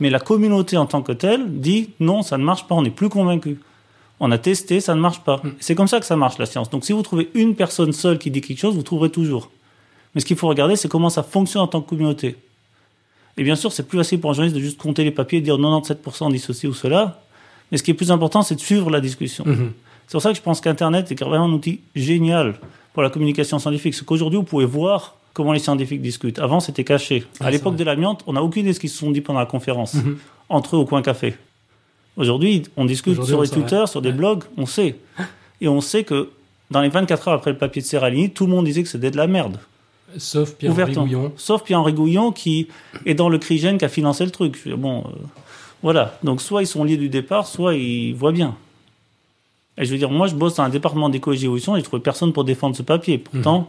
Mais 0.00 0.10
la 0.10 0.18
communauté 0.20 0.76
en 0.76 0.86
tant 0.86 1.02
que 1.02 1.12
telle 1.12 1.60
dit 1.60 1.90
non, 2.00 2.22
ça 2.22 2.36
ne 2.38 2.44
marche 2.44 2.66
pas, 2.66 2.74
on 2.74 2.82
n'est 2.82 2.90
plus 2.90 3.08
convaincu. 3.08 3.60
On 4.20 4.30
a 4.30 4.38
testé, 4.38 4.80
ça 4.80 4.94
ne 4.94 5.00
marche 5.00 5.20
pas. 5.20 5.42
C'est 5.60 5.74
comme 5.74 5.88
ça 5.88 5.98
que 6.00 6.06
ça 6.06 6.16
marche 6.16 6.38
la 6.38 6.46
science. 6.46 6.70
Donc 6.70 6.84
si 6.84 6.92
vous 6.92 7.02
trouvez 7.02 7.30
une 7.34 7.54
personne 7.56 7.92
seule 7.92 8.18
qui 8.18 8.30
dit 8.30 8.40
quelque 8.40 8.58
chose, 8.58 8.74
vous 8.74 8.82
trouverez 8.82 9.10
toujours. 9.10 9.50
Mais 10.14 10.20
ce 10.20 10.26
qu'il 10.26 10.36
faut 10.36 10.46
regarder, 10.48 10.76
c'est 10.76 10.88
comment 10.88 11.10
ça 11.10 11.22
fonctionne 11.24 11.62
en 11.62 11.66
tant 11.66 11.80
que 11.80 11.88
communauté. 11.88 12.36
Et 13.36 13.42
bien 13.42 13.56
sûr, 13.56 13.72
c'est 13.72 13.82
plus 13.88 13.98
facile 13.98 14.20
pour 14.20 14.30
un 14.30 14.34
journaliste 14.34 14.56
de 14.56 14.60
juste 14.62 14.78
compter 14.80 15.02
les 15.02 15.10
papiers 15.10 15.38
et 15.38 15.42
dire 15.42 15.58
97% 15.58 16.30
dit 16.30 16.38
ceci 16.38 16.68
ou 16.68 16.72
cela. 16.74 17.20
Mais 17.72 17.78
ce 17.78 17.82
qui 17.82 17.90
est 17.90 17.94
plus 17.94 18.12
important, 18.12 18.42
c'est 18.42 18.54
de 18.54 18.60
suivre 18.60 18.90
la 18.90 19.00
discussion. 19.00 19.44
Mhm. 19.44 19.72
C'est 20.06 20.12
pour 20.12 20.22
ça 20.22 20.30
que 20.30 20.36
je 20.36 20.42
pense 20.42 20.60
qu'Internet 20.60 21.10
est 21.10 21.20
vraiment 21.20 21.46
un 21.46 21.52
outil 21.52 21.80
génial 21.96 22.54
pour 22.92 23.02
la 23.02 23.10
communication 23.10 23.58
scientifique. 23.58 23.94
C'est 23.94 24.04
qu'aujourd'hui, 24.04 24.36
vous 24.36 24.44
pouvez 24.44 24.66
voir 24.66 25.16
comment 25.32 25.52
les 25.52 25.58
scientifiques 25.58 26.00
discutent. 26.02 26.38
Avant, 26.38 26.60
c'était 26.60 26.84
caché. 26.84 27.24
Ah, 27.40 27.46
à 27.46 27.50
l'époque 27.50 27.74
de 27.74 27.82
l'amiante, 27.82 28.22
on 28.28 28.34
n'a 28.34 28.42
aucune 28.42 28.60
idée 28.62 28.68
de 28.70 28.74
ce 28.74 28.80
qu'ils 28.80 28.90
se 28.90 28.98
sont 28.98 29.10
dit 29.10 29.20
pendant 29.20 29.40
la 29.40 29.46
conférence, 29.46 29.94
Mhm. 29.94 30.18
entre 30.50 30.76
eux 30.76 30.78
au 30.78 30.84
coin 30.84 31.02
café. 31.02 31.34
Aujourd'hui, 32.16 32.62
on 32.76 32.84
discute 32.84 33.12
Aujourd'hui, 33.18 33.30
sur 33.32 33.38
on 33.38 33.42
les. 33.42 33.48
Twitter, 33.48 33.84
sur 33.86 34.00
des 34.02 34.10
Ouais. 34.10 34.14
blogs, 34.14 34.44
on 34.56 34.66
sait. 34.66 34.96
Et 35.60 35.68
on 35.68 35.80
sait 35.80 36.04
que 36.04 36.30
dans 36.70 36.80
les 36.80 36.88
24 36.88 37.28
heures 37.28 37.34
après 37.34 37.50
le 37.52 37.58
papier 37.58 37.82
de 37.82 37.86
Serralini, 37.86 38.30
tout 38.30 38.46
le 38.46 38.52
monde 38.52 38.64
disait 38.64 38.82
que 38.82 38.88
c'était 38.88 39.10
de 39.10 39.16
la 39.16 39.26
merde. 39.26 39.58
Sauf 40.16 40.54
Pierre-Henri. 40.54 40.92
Gouillon. 40.94 41.32
Sauf 41.36 41.64
Pierre-Henri 41.64 41.92
Gouillon 41.92 42.30
qui 42.30 42.68
est 43.04 43.14
dans 43.14 43.28
le 43.28 43.38
CRIGEN 43.38 43.78
qui 43.78 43.84
a 43.84 43.88
financé 43.88 44.24
le 44.24 44.30
truc. 44.30 44.62
Bon, 44.68 45.00
euh, 45.00 45.10
voilà. 45.82 46.16
Donc 46.22 46.40
soit 46.40 46.62
ils 46.62 46.66
sont 46.68 46.84
liés 46.84 46.96
du 46.96 47.08
départ, 47.08 47.46
soit 47.48 47.74
ils 47.74 48.12
voient 48.14 48.30
bien. 48.32 48.54
Et 49.76 49.84
je 49.84 49.90
veux 49.90 49.98
dire, 49.98 50.10
moi 50.10 50.28
je 50.28 50.36
bosse 50.36 50.54
dans 50.54 50.62
un 50.62 50.68
département 50.68 51.08
d'écologie 51.08 51.42
et 51.42 51.46
évolution 51.46 51.76
et 51.76 51.80
je 51.80 51.84
trouve 51.84 51.98
personne 51.98 52.32
pour 52.32 52.44
défendre 52.44 52.76
ce 52.76 52.82
papier. 52.82 53.18
Pourtant, 53.18 53.68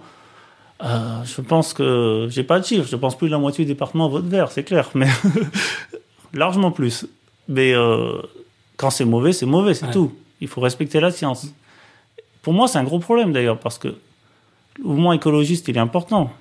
euh, 0.83 1.23
je 1.23 1.41
pense 1.41 1.73
que 1.73 2.27
j'ai 2.29 2.43
pas 2.43 2.59
de 2.59 2.65
chiffre. 2.65 2.87
Je 2.87 2.95
pense 2.95 3.17
plus 3.17 3.25
de 3.27 3.31
la 3.31 3.39
moitié 3.39 3.65
du 3.65 3.71
département 3.71 4.07
vote 4.07 4.25
vert, 4.25 4.51
c'est 4.51 4.63
clair, 4.63 4.91
mais 4.93 5.07
largement 6.33 6.69
plus. 6.69 7.07
Mais 7.47 7.73
euh, 7.73 8.21
quand 8.77 8.89
c'est 8.89 9.05
mauvais, 9.05 9.33
c'est 9.33 9.45
mauvais, 9.45 9.73
c'est 9.73 9.85
Ouais. 9.87 9.93
tout. 9.93 10.11
Il 10.41 10.47
faut 10.47 10.61
respecter 10.61 10.99
la 10.99 11.11
science. 11.11 11.47
Pour 12.41 12.53
moi, 12.53 12.67
c'est 12.67 12.77
un 12.77 12.83
gros 12.83 12.99
problème 12.99 13.31
d'ailleurs 13.33 13.59
parce 13.59 13.77
que 13.77 13.87
le 13.87 14.83
mouvement 14.83 15.13
écologiste, 15.13 15.67
il 15.67 15.77
est 15.77 15.79
important. 15.79 16.31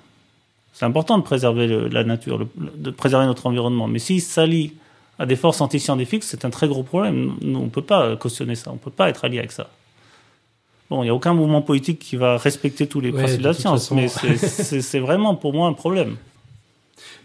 C'est 0.73 0.85
important 0.85 1.19
de 1.19 1.23
préserver 1.23 1.67
le- 1.67 1.89
la 1.89 2.03
nature, 2.05 2.39
le- 2.39 2.49
de 2.77 2.91
préserver 2.91 3.27
notre 3.27 3.47
environnement. 3.47 3.87
Mais 3.87 3.99
s'il 4.01 4.21
s'allie 4.21 4.73
à 5.19 5.27
des 5.27 5.37
forces 5.37 5.61
antiscientifiques, 5.61 6.25
c'est 6.25 6.45
un 6.45 6.51
très 6.51 6.67
gros 6.67 6.83
problème. 6.83 7.35
Nous, 7.41 7.59
on 7.59 7.65
ne 7.65 7.69
peut 7.69 7.83
pas 7.83 8.17
cautionner 8.17 8.57
ça. 8.57 8.71
On 8.71 8.75
ne 8.75 8.79
peut 8.79 8.91
pas 8.91 9.09
être 9.09 9.25
allié 9.25 9.39
avec 9.39 9.53
ça. 9.53 9.71
Bon, 10.91 11.03
il 11.03 11.07
n'y 11.07 11.11
a 11.11 11.15
aucun 11.15 11.33
mouvement 11.33 11.63
politique 11.63 11.99
qui 12.01 12.17
va 12.17 12.37
respecter 12.37 12.87
tous 12.89 13.01
les 13.01 13.11
Ouais, 13.11 13.21
principes 13.21 13.41
de 13.41 13.45
la 13.45 13.55
science, 13.55 13.83
façon. 13.89 13.95
mais 13.95 14.09
c'est 14.09 14.99
vraiment 14.99 15.35
pour 15.37 15.55
moi 15.55 15.69
un 15.69 15.73
problème. 15.73 16.17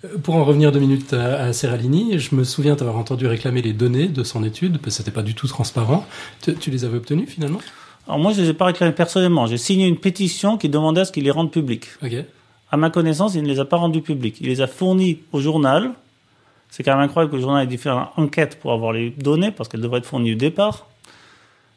Euh, 0.06 0.18
Pour 0.18 0.36
en 0.36 0.44
revenir 0.44 0.72
deux 0.72 0.80
minutes 0.80 1.14
à, 1.14 1.52
Serralini, 1.54 2.20
je 2.20 2.36
me 2.36 2.44
souviens 2.44 2.76
t'avoir 2.76 2.98
entendu 2.98 3.28
réclamer 3.28 3.62
les 3.62 3.74
données 3.74 4.08
de 4.08 4.24
son 4.24 4.44
étude, 4.44 4.74
parce 4.74 4.86
que 4.86 4.92
c'était 4.92 5.12
pas 5.12 5.24
du 5.24 5.36
tout 5.36 5.48
transparent. 5.48 6.06
Tu, 6.42 6.56
tu 6.56 6.72
les 6.72 6.86
avais 6.86 6.98
obtenues 6.98 7.28
finalement? 7.28 7.60
Alors 8.08 8.20
moi, 8.20 8.32
je 8.34 8.40
ne 8.40 8.46
les 8.46 8.50
ai 8.52 8.54
pas 8.54 8.66
réclamés 8.66 8.92
personnellement. 8.94 9.46
J'ai 9.46 9.58
signé 9.58 9.88
une 9.88 9.98
pétition 9.98 10.58
qui 10.58 10.70
demandait 10.70 11.02
à 11.02 11.06
ce 11.06 11.12
qu'ils 11.12 11.24
les 11.24 11.32
rendent 11.32 11.52
publics. 11.52 11.88
Ok. 12.04 12.14
À 12.72 12.78
ma 12.78 12.90
connaissance, 12.90 13.36
il 13.36 13.44
ne 13.44 13.48
les 13.48 13.60
a 13.60 13.66
pas 13.66 13.78
rendus 13.78 14.02
publics. 14.02 14.38
Il 14.42 14.48
les 14.48 14.62
a 14.62 14.68
fournis 14.68 15.20
au 15.32 15.42
journal. 15.42 15.92
C'est 16.70 16.84
quand 16.84 16.92
même 16.92 17.02
incroyable 17.04 17.32
que 17.32 17.36
le 17.38 17.42
journal 17.42 17.64
ait 17.64 17.68
dû 17.68 17.78
faire 17.80 18.12
une 18.18 18.26
enquête 18.26 18.60
pour 18.60 18.72
avoir 18.72 18.94
les 18.94 19.10
données, 19.12 19.52
parce 19.52 19.70
qu'elles 19.70 19.82
devraient 19.82 20.00
être 20.00 20.06
fournies 20.06 20.34
au 20.34 20.38
départ. 20.38 20.88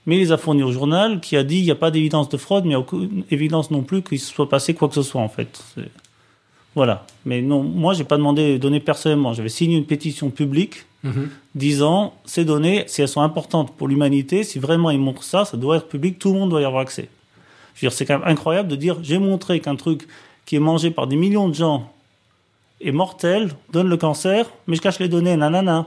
Mais 0.05 0.17
il 0.17 0.21
les 0.21 0.33
a 0.33 0.37
fournis 0.37 0.63
au 0.63 0.73
journal, 0.73 1.21
qui 1.21 1.37
a 1.37 1.45
dit 1.45 1.59
il 1.59 1.65
n'y 1.65 1.71
a 1.71 1.77
pas 1.77 1.91
d'évidence 1.91 2.29
de 2.29 2.37
fraude, 2.37 2.65
mais 2.65 2.71
il 2.71 2.73
n'y 2.73 2.75
a 2.77 2.81
aucune 2.81 3.25
évidence 3.31 3.71
non 3.71 3.83
plus 3.83 4.03
qu'il 4.03 4.19
se 4.19 4.33
soit 4.33 4.49
passé 4.49 4.75
quoi 4.75 4.89
que 4.89 4.95
ce 4.95 5.03
soit, 5.03 5.21
en 5.21 5.29
fait. 5.29 5.63
C'est- 5.75 5.91
Voilà. 6.75 7.05
Mais 7.27 7.43
non, 7.43 7.63
moi, 7.63 7.93
j'ai 7.95 8.05
pas 8.05 8.17
demandé 8.17 8.53
les 8.53 8.59
données 8.59 8.81
personnellement. 8.81 9.33
J'avais 9.35 9.49
signé 9.49 9.77
une 9.77 9.85
pétition 9.87 10.31
publique 10.31 10.87
Mhm. 11.05 11.29
disant 11.57 12.15
ces 12.25 12.45
données, 12.45 12.85
si 12.87 13.03
elles 13.03 13.09
sont 13.09 13.21
importantes 13.23 13.75
pour 13.77 13.89
l'humanité, 13.89 14.45
si 14.45 14.59
vraiment 14.61 14.89
ils 14.91 15.01
montrent 15.01 15.25
ça, 15.25 15.45
ça 15.45 15.57
doit 15.57 15.77
être 15.79 15.89
public, 15.89 16.19
tout 16.19 16.33
le 16.33 16.39
monde 16.39 16.51
doit 16.51 16.61
y 16.61 16.65
avoir 16.65 16.81
accès. 16.83 17.09
Je 17.75 17.81
veux 17.85 17.89
dire, 17.91 17.93
c'est 17.97 18.07
quand 18.07 18.19
même 18.21 18.29
incroyable 18.29 18.69
de 18.69 18.77
dire 18.77 18.99
j'ai 19.03 19.19
montré 19.19 19.59
qu'un 19.61 19.75
truc 19.75 20.07
qui 20.47 20.55
est 20.57 20.61
mangé 20.61 20.91
par 20.93 21.09
des 21.09 21.17
millions 21.17 21.49
de 21.49 21.55
gens 21.55 21.91
est 22.81 22.93
mortel, 22.93 23.51
donne 23.73 23.89
le 23.89 23.97
cancer, 23.97 24.49
mais 24.69 24.77
je 24.77 24.81
cache 24.81 24.99
les 25.01 25.09
données, 25.09 25.37
nanana. 25.37 25.87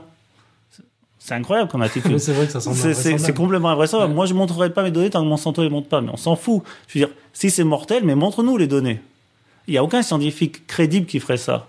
C'est 1.18 1.34
incroyable 1.34 1.70
comme 1.70 1.82
attitude. 1.82 2.18
C'est 2.18 2.32
vrai 2.34 2.46
que 2.46 2.52
ça 2.52 2.60
semble 2.60 2.76
C'est- 2.94 3.32
complètement 3.34 3.70
invraisemblable. 3.70 4.10
Ouais. 4.12 4.16
Moi, 4.16 4.26
je 4.26 4.34
ne 4.34 4.38
montrerai 4.38 4.70
pas 4.70 4.82
mes 4.82 4.90
données 4.90 5.10
tant 5.10 5.22
que 5.22 5.28
Monsanto 5.28 5.60
ne 5.62 5.66
les 5.66 5.72
montre 5.72 5.88
pas, 5.88 6.00
mais 6.00 6.10
on 6.12 6.16
s'en 6.16 6.36
fout. 6.36 6.62
Je 6.88 6.98
veux 6.98 7.06
dire, 7.06 7.14
si 7.32 7.50
c'est 7.50 7.64
mortel, 7.64 8.04
mais 8.04 8.14
montre-nous 8.14 8.56
les 8.58 8.66
données. 8.68 9.00
Il 9.68 9.72
n'y 9.72 9.78
a 9.78 9.84
aucun 9.84 10.02
scientifique 10.02 10.66
crédible 10.66 11.06
qui 11.06 11.18
ferait 11.20 11.36
ça. 11.36 11.68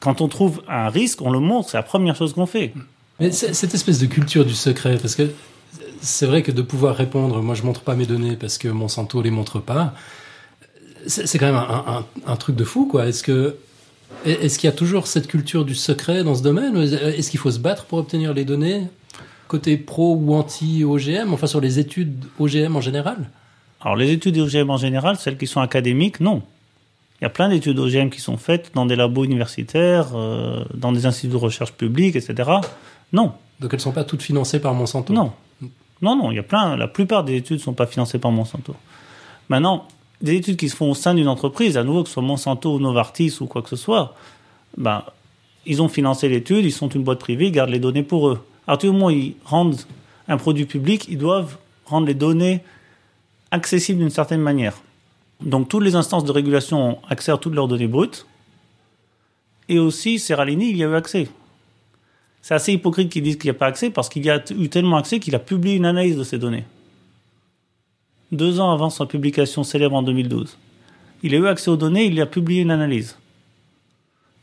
Quand 0.00 0.20
on 0.20 0.28
trouve 0.28 0.62
un 0.68 0.88
risque, 0.88 1.20
on 1.22 1.30
le 1.30 1.40
montre, 1.40 1.70
c'est 1.70 1.76
la 1.76 1.82
première 1.82 2.16
chose 2.16 2.32
qu'on 2.34 2.46
fait. 2.46 2.72
Mais 3.20 3.30
cette 3.32 3.74
espèce 3.74 3.98
de 3.98 4.06
culture 4.06 4.44
du 4.44 4.54
secret, 4.54 4.98
parce 5.00 5.14
que 5.14 5.30
c'est 6.00 6.26
vrai 6.26 6.42
que 6.42 6.52
de 6.52 6.62
pouvoir 6.62 6.96
répondre, 6.96 7.40
moi 7.42 7.54
je 7.54 7.62
montre 7.62 7.80
pas 7.82 7.94
mes 7.94 8.06
données 8.06 8.36
parce 8.36 8.58
que 8.58 8.68
Monsanto 8.68 9.22
les 9.22 9.30
montre 9.30 9.60
pas, 9.60 9.94
c'est 11.06 11.26
c'est 11.26 11.38
quand 11.38 11.46
même 11.46 11.54
un, 11.56 11.84
un- 12.26 12.32
un 12.32 12.36
truc 12.36 12.56
de 12.56 12.64
fou, 12.64 12.86
quoi. 12.86 13.06
Est-ce 13.06 13.22
que 13.22 13.56
est-ce 14.24 14.58
qu'il 14.58 14.68
y 14.68 14.72
a 14.72 14.76
toujours 14.76 15.06
cette 15.06 15.26
culture 15.26 15.64
du 15.64 15.74
secret 15.74 16.24
dans 16.24 16.34
ce 16.34 16.42
domaine? 16.42 16.76
Est-ce 16.76 17.30
qu'il 17.30 17.40
faut 17.40 17.50
se 17.50 17.58
battre 17.58 17.84
pour 17.84 17.98
obtenir 17.98 18.32
les 18.34 18.44
données 18.44 18.82
côté 19.48 19.76
pro 19.76 20.16
ou 20.16 20.34
anti 20.34 20.82
OGM, 20.84 21.32
enfin 21.32 21.46
sur 21.46 21.60
les 21.60 21.78
études 21.78 22.24
OGM 22.38 22.74
en 22.76 22.80
général? 22.80 23.28
Alors, 23.80 23.96
les 23.96 24.10
études 24.10 24.38
OGM 24.38 24.70
en 24.70 24.78
général, 24.78 25.16
celles 25.18 25.36
qui 25.36 25.46
sont 25.46 25.60
académiques, 25.60 26.20
non. 26.20 26.42
Il 27.20 27.24
y 27.24 27.26
a 27.26 27.30
plein 27.30 27.48
d'études 27.48 27.78
OGM 27.78 28.10
qui 28.10 28.20
sont 28.20 28.36
faites 28.36 28.72
dans 28.74 28.86
des 28.86 28.96
labos 28.96 29.24
universitaires, 29.24 30.08
euh, 30.14 30.64
dans 30.74 30.92
des 30.92 31.06
instituts 31.06 31.32
de 31.32 31.36
recherche 31.36 31.72
publics, 31.72 32.16
etc. 32.16 32.50
Non, 33.12 33.32
Donc 33.60 33.72
elles 33.72 33.80
sont 33.80 33.92
pas 33.92 34.04
toutes 34.04 34.22
financées 34.22 34.60
par 34.60 34.74
Monsanto? 34.74 35.12
non. 35.12 35.32
Non, 36.02 36.16
non, 36.16 36.30
il 36.32 36.34
y 36.34 36.38
a 36.40 36.42
plein. 36.42 36.76
La 36.76 36.88
plupart 36.88 37.24
des 37.24 37.36
études 37.36 37.58
ne 37.58 37.62
sont 37.62 37.72
pas 37.72 37.86
financées 37.86 38.18
par 38.18 38.30
Monsanto. 38.30 38.74
Maintenant, 39.48 39.86
des 40.20 40.34
études 40.34 40.56
qui 40.56 40.68
se 40.68 40.76
font 40.76 40.90
au 40.90 40.94
sein 40.94 41.14
d'une 41.14 41.28
entreprise, 41.28 41.78
à 41.78 41.84
nouveau, 41.84 42.02
que 42.02 42.08
ce 42.08 42.14
soit 42.14 42.22
Monsanto 42.22 42.74
ou 42.74 42.80
Novartis 42.80 43.38
ou 43.40 43.46
quoi 43.46 43.62
que 43.62 43.70
ce 43.70 43.76
soit, 43.76 44.14
ben, 44.76 45.04
ils 45.64 45.80
ont 45.80 45.88
financé 45.88 46.28
l'étude, 46.28 46.64
ils 46.64 46.72
sont 46.72 46.88
une 46.88 47.04
boîte 47.04 47.20
privée, 47.20 47.46
ils 47.46 47.52
gardent 47.52 47.70
les 47.70 47.78
données 47.78 48.02
pour 48.02 48.28
eux. 48.28 48.40
À 48.66 48.72
partir 48.72 48.90
du 48.90 48.94
moment 48.98 49.06
où 49.06 49.10
ils 49.10 49.34
rendent 49.44 49.76
un 50.28 50.36
produit 50.36 50.66
public, 50.66 51.06
ils 51.08 51.16
doivent 51.16 51.56
rendre 51.86 52.06
les 52.06 52.14
données 52.14 52.62
accessibles 53.50 54.00
d'une 54.00 54.10
certaine 54.10 54.40
manière. 54.40 54.74
Donc, 55.44 55.68
toutes 55.68 55.84
les 55.84 55.94
instances 55.94 56.24
de 56.24 56.32
régulation 56.32 56.90
ont 56.90 56.98
accès 57.08 57.30
à 57.30 57.36
toutes 57.36 57.54
leurs 57.54 57.68
données 57.68 57.86
brutes. 57.86 58.26
Et 59.68 59.78
aussi, 59.78 60.18
Serralini, 60.18 60.70
il 60.70 60.76
y 60.76 60.84
a 60.84 60.88
eu 60.88 60.94
accès. 60.94 61.28
C'est 62.40 62.54
assez 62.54 62.72
hypocrite 62.72 63.10
qu'ils 63.10 63.22
disent 63.22 63.36
qu'il 63.36 63.50
n'y 63.50 63.56
a 63.56 63.58
pas 63.58 63.66
accès 63.66 63.90
parce 63.90 64.08
qu'il 64.08 64.24
y 64.24 64.30
a 64.30 64.42
eu 64.58 64.68
tellement 64.68 64.96
accès 64.96 65.20
qu'il 65.20 65.34
a 65.34 65.38
publié 65.38 65.76
une 65.76 65.86
analyse 65.86 66.16
de 66.16 66.24
ces 66.24 66.38
données. 66.38 66.64
Deux 68.32 68.58
ans 68.58 68.72
avant 68.72 68.90
sa 68.90 69.06
publication 69.06 69.64
célèbre 69.64 69.94
en 69.94 70.02
2012. 70.02 70.56
Il 71.22 71.34
a 71.34 71.38
eu 71.38 71.46
accès 71.46 71.70
aux 71.70 71.76
données, 71.76 72.06
il 72.06 72.20
a 72.20 72.26
publié 72.26 72.62
une 72.62 72.70
analyse. 72.70 73.16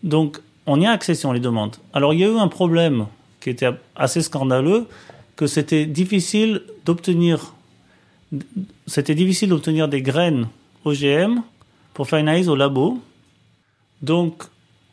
Donc, 0.03 0.39
on 0.65 0.79
y 0.79 0.85
a 0.85 0.91
accès 0.91 1.15
si 1.15 1.25
on 1.25 1.31
les 1.31 1.39
demande. 1.39 1.75
Alors, 1.93 2.13
il 2.13 2.19
y 2.19 2.23
a 2.23 2.27
eu 2.27 2.37
un 2.37 2.47
problème 2.47 3.07
qui 3.39 3.49
était 3.49 3.69
assez 3.95 4.21
scandaleux, 4.21 4.87
que 5.35 5.47
c'était 5.47 5.85
difficile 5.85 6.61
d'obtenir, 6.85 7.53
c'était 8.87 9.15
difficile 9.15 9.49
d'obtenir 9.49 9.87
des 9.87 10.01
graines 10.01 10.47
OGM 10.85 11.41
pour 11.93 12.07
faire 12.07 12.19
une 12.19 12.27
analyse 12.27 12.49
au 12.49 12.55
labo. 12.55 12.99
Donc, 14.01 14.43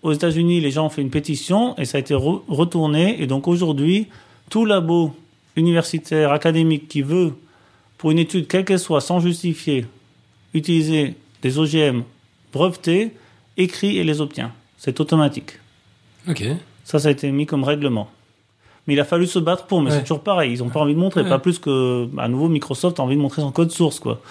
aux 0.02 0.12
États-Unis, 0.12 0.60
les 0.60 0.70
gens 0.70 0.86
ont 0.86 0.90
fait 0.90 1.02
une 1.02 1.10
pétition 1.10 1.77
et 1.78 1.85
ça 1.85 1.98
a 1.98 2.01
été 2.01 2.15
retourné. 2.15 3.23
Et 3.23 3.27
donc, 3.27 3.48
aujourd'hui, 3.48 4.06
tout 4.51 4.65
labo 4.65 5.15
universitaire, 5.56 6.32
académique 6.32 6.89
qui 6.89 7.02
veut, 7.02 7.35
pour 7.97 8.10
une 8.10 8.19
étude 8.19 8.47
quelle 8.47 8.65
qu'elle 8.65 8.78
soit, 8.78 9.01
sans 9.01 9.20
justifier, 9.20 9.86
utiliser 10.55 11.15
des 11.43 11.59
OGM 11.59 12.02
brevetés, 12.52 13.12
écrit 13.56 13.98
et 13.98 14.05
les 14.05 14.20
obtient. 14.20 14.52
C'est 14.77 15.01
automatique. 15.01 15.59
Ok. 16.28 16.44
Ça, 16.85 16.98
ça 16.98 17.09
a 17.09 17.10
été 17.10 17.31
mis 17.32 17.47
comme 17.47 17.65
règlement. 17.65 18.09
Mais 18.86 18.94
il 18.94 19.01
a 19.01 19.05
fallu 19.05 19.27
se 19.27 19.39
battre 19.39 19.66
pour, 19.66 19.82
mais 19.82 19.90
c'est 19.90 20.01
toujours 20.01 20.23
pareil. 20.23 20.55
Ils 20.55 20.60
n'ont 20.60 20.70
pas 20.70 20.81
envie 20.81 20.94
de 20.94 20.98
montrer, 20.98 21.28
pas 21.28 21.39
plus 21.39 21.59
que, 21.59 22.09
à 22.16 22.28
nouveau, 22.28 22.48
Microsoft 22.48 22.98
a 23.01 23.02
envie 23.02 23.16
de 23.16 23.20
montrer 23.20 23.43
son 23.43 23.52
code 23.52 23.70
source, 23.70 24.01
quoi. 24.01 24.23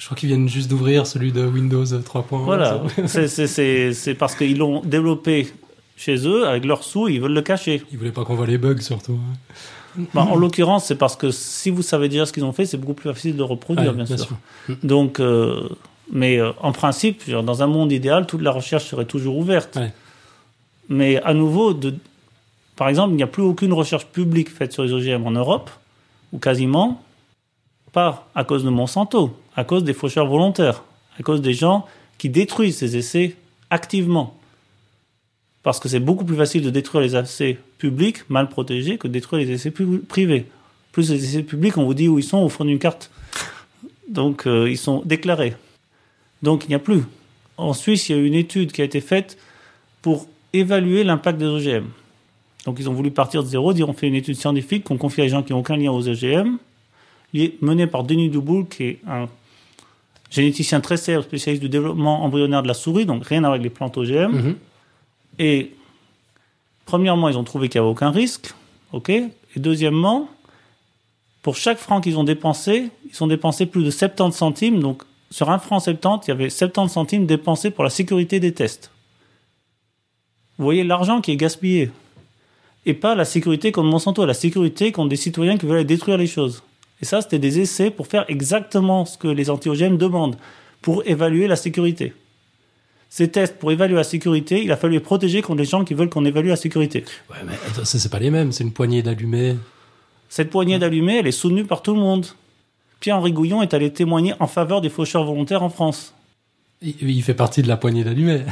Je 0.00 0.06
crois 0.06 0.16
qu'ils 0.16 0.30
viennent 0.30 0.48
juste 0.48 0.70
d'ouvrir 0.70 1.06
celui 1.06 1.30
de 1.30 1.44
Windows 1.44 1.84
3.1. 1.84 2.24
Voilà, 2.44 2.82
c'est 3.06 4.14
parce 4.14 4.34
qu'ils 4.34 4.56
l'ont 4.56 4.80
développé 4.80 5.52
chez 5.94 6.26
eux 6.26 6.48
avec 6.48 6.64
leurs 6.64 6.84
sous, 6.84 7.08
ils 7.08 7.20
veulent 7.20 7.34
le 7.34 7.42
cacher. 7.42 7.82
Ils 7.92 7.98
voulaient 7.98 8.10
pas 8.10 8.24
qu'on 8.24 8.34
voit 8.34 8.46
les 8.46 8.56
bugs 8.56 8.80
surtout. 8.80 9.20
Hein. 9.20 9.54
Bah, 10.14 10.22
en 10.22 10.36
l'occurrence, 10.36 10.86
c'est 10.86 10.94
parce 10.94 11.16
que 11.16 11.30
si 11.30 11.68
vous 11.68 11.82
savez 11.82 12.08
déjà 12.08 12.24
ce 12.24 12.32
qu'ils 12.32 12.46
ont 12.46 12.52
fait, 12.52 12.64
c'est 12.64 12.78
beaucoup 12.78 12.94
plus 12.94 13.12
facile 13.12 13.36
de 13.36 13.42
reproduire, 13.42 13.92
bien, 13.92 14.06
sûr. 14.06 14.38
Donc, 14.82 15.20
euh, 15.20 15.68
mais 16.10 16.38
euh, 16.38 16.52
en 16.62 16.72
principe, 16.72 17.28
dans 17.28 17.62
un 17.62 17.66
monde 17.66 17.92
idéal, 17.92 18.26
toute 18.26 18.40
la 18.40 18.52
recherche 18.52 18.86
serait 18.86 19.04
toujours 19.04 19.36
ouverte. 19.36 19.78
Mais 20.88 21.20
à 21.24 21.34
nouveau, 21.34 21.74
de, 21.74 21.94
par 22.74 22.88
exemple, 22.88 23.12
il 23.12 23.16
n'y 23.16 23.22
a 23.22 23.26
plus 23.26 23.42
aucune 23.42 23.74
recherche 23.74 24.06
publique 24.06 24.48
faite 24.48 24.72
sur 24.72 24.82
les 24.82 24.94
OGM 24.94 25.26
en 25.26 25.32
Europe, 25.32 25.68
ou 26.32 26.38
quasiment, 26.38 27.02
pas 27.92 28.28
à 28.34 28.44
cause 28.44 28.64
de 28.64 28.70
Monsanto, 28.70 29.36
à 29.56 29.64
cause 29.64 29.84
des 29.84 29.94
faucheurs 29.94 30.26
volontaires, 30.26 30.84
à 31.18 31.22
cause 31.22 31.40
des 31.40 31.54
gens 31.54 31.86
qui 32.18 32.28
détruisent 32.28 32.78
ces 32.78 32.96
essais 32.96 33.36
activement. 33.70 34.36
Parce 35.62 35.78
que 35.78 35.88
c'est 35.88 36.00
beaucoup 36.00 36.24
plus 36.24 36.36
facile 36.36 36.62
de 36.62 36.70
détruire 36.70 37.02
les 37.02 37.16
essais 37.16 37.58
publics 37.78 38.28
mal 38.30 38.48
protégés 38.48 38.98
que 38.98 39.08
de 39.08 39.12
détruire 39.12 39.46
les 39.46 39.52
essais 39.52 39.70
privés. 39.70 40.46
Plus 40.92 41.10
les 41.10 41.24
essais 41.24 41.42
publics, 41.42 41.76
on 41.76 41.84
vous 41.84 41.94
dit 41.94 42.08
où 42.08 42.18
ils 42.18 42.24
sont 42.24 42.38
au 42.38 42.48
fond 42.48 42.64
d'une 42.64 42.78
carte. 42.78 43.10
Donc 44.08 44.46
euh, 44.46 44.70
ils 44.70 44.78
sont 44.78 45.02
déclarés. 45.04 45.54
Donc 46.42 46.64
il 46.64 46.68
n'y 46.68 46.74
a 46.74 46.78
plus. 46.78 47.02
En 47.56 47.74
Suisse, 47.74 48.08
il 48.08 48.16
y 48.16 48.18
a 48.18 48.22
eu 48.22 48.26
une 48.26 48.34
étude 48.34 48.72
qui 48.72 48.80
a 48.80 48.84
été 48.84 49.00
faite 49.00 49.36
pour 50.02 50.26
évaluer 50.52 51.04
l'impact 51.04 51.38
des 51.38 51.46
OGM. 51.46 51.84
Donc 52.64 52.76
ils 52.78 52.88
ont 52.88 52.92
voulu 52.92 53.10
partir 53.10 53.42
de 53.42 53.48
zéro, 53.48 53.72
dire 53.72 53.88
on 53.88 53.92
fait 53.92 54.08
une 54.08 54.14
étude 54.14 54.36
scientifique 54.36 54.84
qu'on 54.84 54.96
confie 54.96 55.20
à 55.20 55.24
des 55.24 55.30
gens 55.30 55.42
qui 55.42 55.52
n'ont 55.52 55.60
aucun 55.60 55.76
lien 55.76 55.92
aux 55.92 56.08
OGM, 56.08 56.56
menée 57.60 57.86
par 57.86 58.04
Denis 58.04 58.28
Duboul, 58.28 58.66
qui 58.68 58.84
est 58.84 58.98
un 59.06 59.28
généticien 60.30 60.80
très 60.80 60.96
célèbre, 60.96 61.24
spécialiste 61.24 61.62
du 61.62 61.68
développement 61.68 62.24
embryonnaire 62.24 62.62
de 62.62 62.68
la 62.68 62.74
souris, 62.74 63.04
donc 63.04 63.26
rien 63.26 63.38
à 63.38 63.40
voir 63.42 63.52
avec 63.52 63.62
les 63.62 63.70
plantes 63.70 63.96
OGM. 63.98 64.32
Mhm. 64.32 64.56
Et 65.38 65.72
premièrement, 66.86 67.28
ils 67.28 67.36
ont 67.36 67.44
trouvé 67.44 67.68
qu'il 67.68 67.80
n'y 67.80 67.86
avait 67.86 67.92
aucun 67.92 68.10
risque, 68.10 68.54
ok. 68.92 69.10
Et 69.10 69.32
deuxièmement, 69.56 70.28
pour 71.42 71.56
chaque 71.56 71.78
franc 71.78 72.00
qu'ils 72.00 72.18
ont 72.18 72.24
dépensé, 72.24 72.90
ils 73.10 73.22
ont 73.22 73.26
dépensé 73.26 73.66
plus 73.66 73.84
de 73.84 73.90
70 73.90 74.36
centimes. 74.36 74.80
Donc 74.80 75.02
sur 75.30 75.50
un 75.50 75.58
franc 75.58 75.80
70, 75.80 76.26
il 76.26 76.30
y 76.30 76.32
avait 76.32 76.50
70 76.50 76.92
centimes 76.92 77.26
dépensés 77.26 77.70
pour 77.70 77.84
la 77.84 77.90
sécurité 77.90 78.40
des 78.40 78.52
tests. 78.52 78.90
Vous 80.58 80.64
voyez 80.64 80.84
l'argent 80.84 81.20
qui 81.20 81.32
est 81.32 81.36
gaspillé 81.36 81.90
et 82.86 82.94
pas 82.94 83.14
la 83.14 83.24
sécurité 83.24 83.72
contre 83.72 83.88
Monsanto, 83.88 84.24
la 84.26 84.34
sécurité 84.34 84.92
contre 84.92 85.08
des 85.08 85.16
citoyens 85.16 85.56
qui 85.56 85.66
veulent 85.66 85.84
détruire 85.84 86.18
les 86.18 86.26
choses. 86.26 86.62
Et 87.02 87.04
ça, 87.04 87.22
c'était 87.22 87.38
des 87.38 87.60
essais 87.60 87.90
pour 87.90 88.06
faire 88.06 88.24
exactement 88.28 89.04
ce 89.04 89.16
que 89.16 89.28
les 89.28 89.50
anti-OGM 89.50 89.96
demandent, 89.96 90.36
pour 90.82 91.06
évaluer 91.06 91.46
la 91.46 91.56
sécurité. 91.56 92.14
Ces 93.08 93.28
tests 93.28 93.58
pour 93.58 93.72
évaluer 93.72 93.96
la 93.96 94.04
sécurité, 94.04 94.62
il 94.62 94.70
a 94.70 94.76
fallu 94.76 94.94
les 94.94 95.00
protéger 95.00 95.42
contre 95.42 95.58
les 95.58 95.64
gens 95.64 95.84
qui 95.84 95.94
veulent 95.94 96.08
qu'on 96.08 96.24
évalue 96.24 96.48
la 96.48 96.56
sécurité. 96.56 97.04
Ouais, 97.28 97.38
mais 97.44 97.54
attends, 97.68 97.84
c'est 97.84 98.08
pas 98.08 98.20
les 98.20 98.30
mêmes, 98.30 98.52
c'est 98.52 98.62
une 98.62 98.72
poignée 98.72 99.02
d'allumés. 99.02 99.56
Cette 100.28 100.50
poignée 100.50 100.78
d'allumés, 100.78 101.18
elle 101.18 101.26
est 101.26 101.32
soutenue 101.32 101.64
par 101.64 101.82
tout 101.82 101.92
le 101.92 102.00
monde. 102.00 102.26
Pierre-Henri 103.00 103.32
Gouillon 103.32 103.62
est 103.62 103.74
allé 103.74 103.92
témoigner 103.92 104.34
en 104.38 104.46
faveur 104.46 104.80
des 104.80 104.90
faucheurs 104.90 105.24
volontaires 105.24 105.64
en 105.64 105.70
France. 105.70 106.14
Il, 106.82 107.22
fait 107.22 107.34
partie 107.34 107.62
de 107.62 107.68
la 107.68 107.76
poignée 107.76 108.04
d'allumés. 108.04 108.42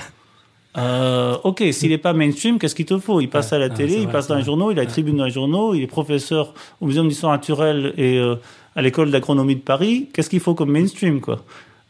Euh, 0.78 1.36
ok, 1.42 1.64
s'il 1.72 1.90
n'est 1.90 1.98
pas 1.98 2.12
mainstream, 2.12 2.59
qu'est-ce 2.59 2.74
qu'il 2.74 2.86
te 2.86 2.98
faut? 2.98 3.20
Il 3.20 3.28
passe 3.28 3.52
à 3.52 3.59
la 3.59 3.66
ah, 3.66 3.70
télé, 3.70 3.96
il 3.96 4.09
passe 4.09 4.28
dans 4.28 4.36
les 4.36 4.44
journaux, 4.44 4.70
il 4.70 4.78
a 4.78 4.84
une 4.84 4.88
tribune 4.88 5.16
dans 5.16 5.24
les 5.24 5.30
journaux, 5.30 5.74
il 5.74 5.82
est 5.82 5.88
professeur 5.88 6.55
au 6.80 6.86
Muséum 6.86 7.09
d'histoire 7.09 7.32
naturelle 7.32 7.94
et 7.96 8.18
euh, 8.18 8.36
à 8.76 8.82
l'école 8.82 9.10
d'agronomie 9.10 9.56
de 9.56 9.60
Paris. 9.60 10.09
Qu'est-ce 10.12 10.30
qu'il 10.30 10.40
faut 10.40 10.55
comme 10.55 10.70
mainstream, 10.70 11.20
quoi? 11.20 11.44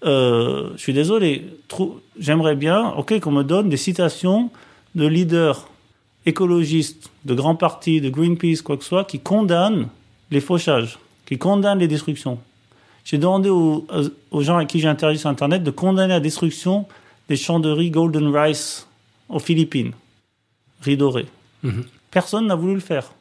Euh, 0.07 0.71
Je 0.77 0.81
suis 0.81 0.95
désolé. 0.95 1.45
J'aimerais 2.19 2.57
bien, 2.57 2.95
ok, 2.97 3.21
qu'on 3.21 3.33
me 3.33 3.43
donne 3.43 3.69
des 3.69 3.77
citations 3.77 4.51
de 4.95 5.07
leaders 5.07 5.69
écologistes, 6.25 7.11
de 7.27 7.35
grands 7.35 7.57
partis, 7.57 8.01
de 8.01 8.09
Greenpeace, 8.09 8.63
quoi 8.63 8.77
que 8.77 8.85
ce 8.85 8.89
soit, 8.89 9.05
qui 9.05 9.19
condamnent 9.19 9.89
les 10.31 10.41
fauchages, 10.41 10.99
qui 11.27 11.37
condamnent 11.37 11.79
les 11.79 11.89
destructions. 11.89 12.39
J'ai 13.05 13.19
demandé 13.19 13.49
aux, 13.51 13.87
aux 14.31 14.43
gens 14.43 14.57
avec 14.57 14.69
qui 14.69 14.81
j'ai 14.81 14.89
interagi 14.89 15.19
sur 15.19 15.31
Internet 15.31 15.63
de 15.63 15.71
condamner 15.71 16.15
la 16.15 16.21
destruction 16.21 16.87
des 17.29 17.37
champs 17.37 17.61
de 17.61 17.71
riz 17.71 17.91
Golden 17.91 18.35
Rice 18.35 18.87
aux 19.29 19.39
Philippines, 19.39 19.93
riz 20.81 20.97
doré. 20.97 21.27
Mhm. 21.63 21.85
Personne 22.11 22.47
n'a 22.47 22.55
voulu 22.55 22.75
le 22.75 22.81
faire. 22.81 23.13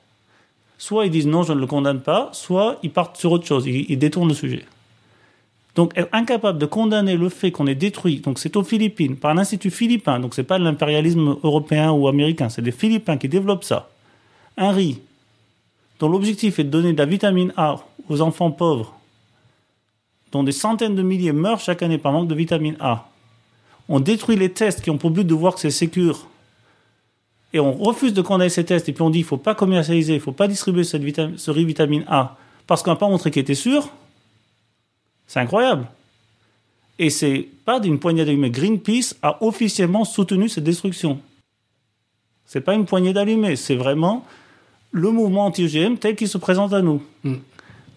Soit 0.77 1.05
ils 1.05 1.11
disent 1.11 1.27
non, 1.27 1.43
je 1.43 1.53
ne 1.53 1.59
le 1.59 1.67
condamne 1.67 2.01
pas, 2.01 2.29
soit 2.33 2.77
ils 2.83 2.91
partent 2.91 3.17
sur 3.17 3.31
autre 3.31 3.45
chose, 3.45 3.65
ils, 3.65 3.97
détournent 3.97 4.29
le 4.29 4.33
sujet. 4.33 4.63
Donc 5.75 5.95
être 5.97 6.09
incapable 6.13 6.57
de 6.57 6.65
condamner 6.65 7.17
le 7.17 7.29
fait 7.29 7.51
qu'on 7.51 7.67
ait 7.67 7.75
détruit, 7.75 8.19
donc 8.19 8.39
c'est 8.39 8.55
aux 8.55 8.63
Philippines, 8.63 9.15
par 9.15 9.31
un 9.31 9.37
institut 9.37 9.71
philippin, 9.71 10.19
donc 10.19 10.33
c'est 10.33 10.43
pas 10.43 10.57
l'impérialisme 10.57 11.37
européen 11.43 11.91
ou 11.91 12.07
américain, 12.07 12.49
c'est 12.49 12.61
des 12.61 12.71
Philippins 12.71 13.17
qui 13.17 13.27
développent 13.27 13.63
ça. 13.63 13.89
Un 14.57 14.71
riz 14.71 14.99
dont 15.99 16.09
l'objectif 16.09 16.59
est 16.59 16.63
de 16.63 16.69
donner 16.69 16.93
de 16.93 16.97
la 16.97 17.05
vitamine 17.05 17.53
A 17.57 17.77
aux 18.07 18.21
enfants 18.21 18.51
pauvres, 18.51 18.95
dont 20.31 20.43
des 20.43 20.51
centaines 20.51 20.95
de 20.95 21.01
milliers 21.01 21.31
meurent 21.31 21.59
chaque 21.59 21.81
année 21.81 21.97
par 21.97 22.11
manque 22.11 22.27
de 22.27 22.35
vitamine 22.35 22.77
A 22.79 23.09
on 23.89 23.99
détruit 23.99 24.35
les 24.35 24.51
tests 24.51 24.81
qui 24.81 24.89
ont 24.89 24.97
pour 24.97 25.11
but 25.11 25.25
de 25.25 25.33
voir 25.33 25.55
que 25.55 25.61
c'est 25.61 25.71
sécure, 25.71 26.27
et 27.53 27.59
on 27.59 27.73
refuse 27.73 28.13
de 28.13 28.21
condamner 28.21 28.49
ces 28.49 28.65
tests, 28.65 28.89
et 28.89 28.93
puis 28.93 29.01
on 29.01 29.09
dit 29.09 29.19
il 29.19 29.23
ne 29.23 29.27
faut 29.27 29.37
pas 29.37 29.55
commercialiser, 29.55 30.13
il 30.13 30.17
ne 30.17 30.21
faut 30.21 30.31
pas 30.31 30.47
distribuer 30.47 30.83
cette 30.83 31.03
ce 31.37 31.51
riz 31.51 31.65
vitamine 31.65 32.03
A, 32.07 32.35
parce 32.67 32.83
qu'on 32.83 32.91
n'a 32.91 32.97
pas 32.97 33.07
montré 33.07 33.31
qu'il 33.31 33.41
était 33.41 33.55
sûr, 33.55 33.89
c'est 35.27 35.39
incroyable. 35.39 35.87
Et 36.99 37.09
c'est 37.09 37.47
pas 37.63 37.79
d'une 37.79 37.99
poignée 37.99 38.25
d'allumés. 38.25 38.49
Greenpeace 38.49 39.15
a 39.21 39.43
officiellement 39.43 40.03
soutenu 40.03 40.49
cette 40.49 40.63
destruction. 40.63 41.19
C'est 42.45 42.61
pas 42.61 42.73
une 42.73 42.85
poignée 42.85 43.13
d'allumés, 43.13 43.55
c'est 43.55 43.75
vraiment 43.75 44.25
le 44.91 45.11
mouvement 45.11 45.45
anti-OGM 45.45 45.97
tel 45.97 46.15
qu'il 46.15 46.29
se 46.29 46.37
présente 46.37 46.73
à 46.73 46.81
nous. 46.81 47.03
Mm. 47.23 47.35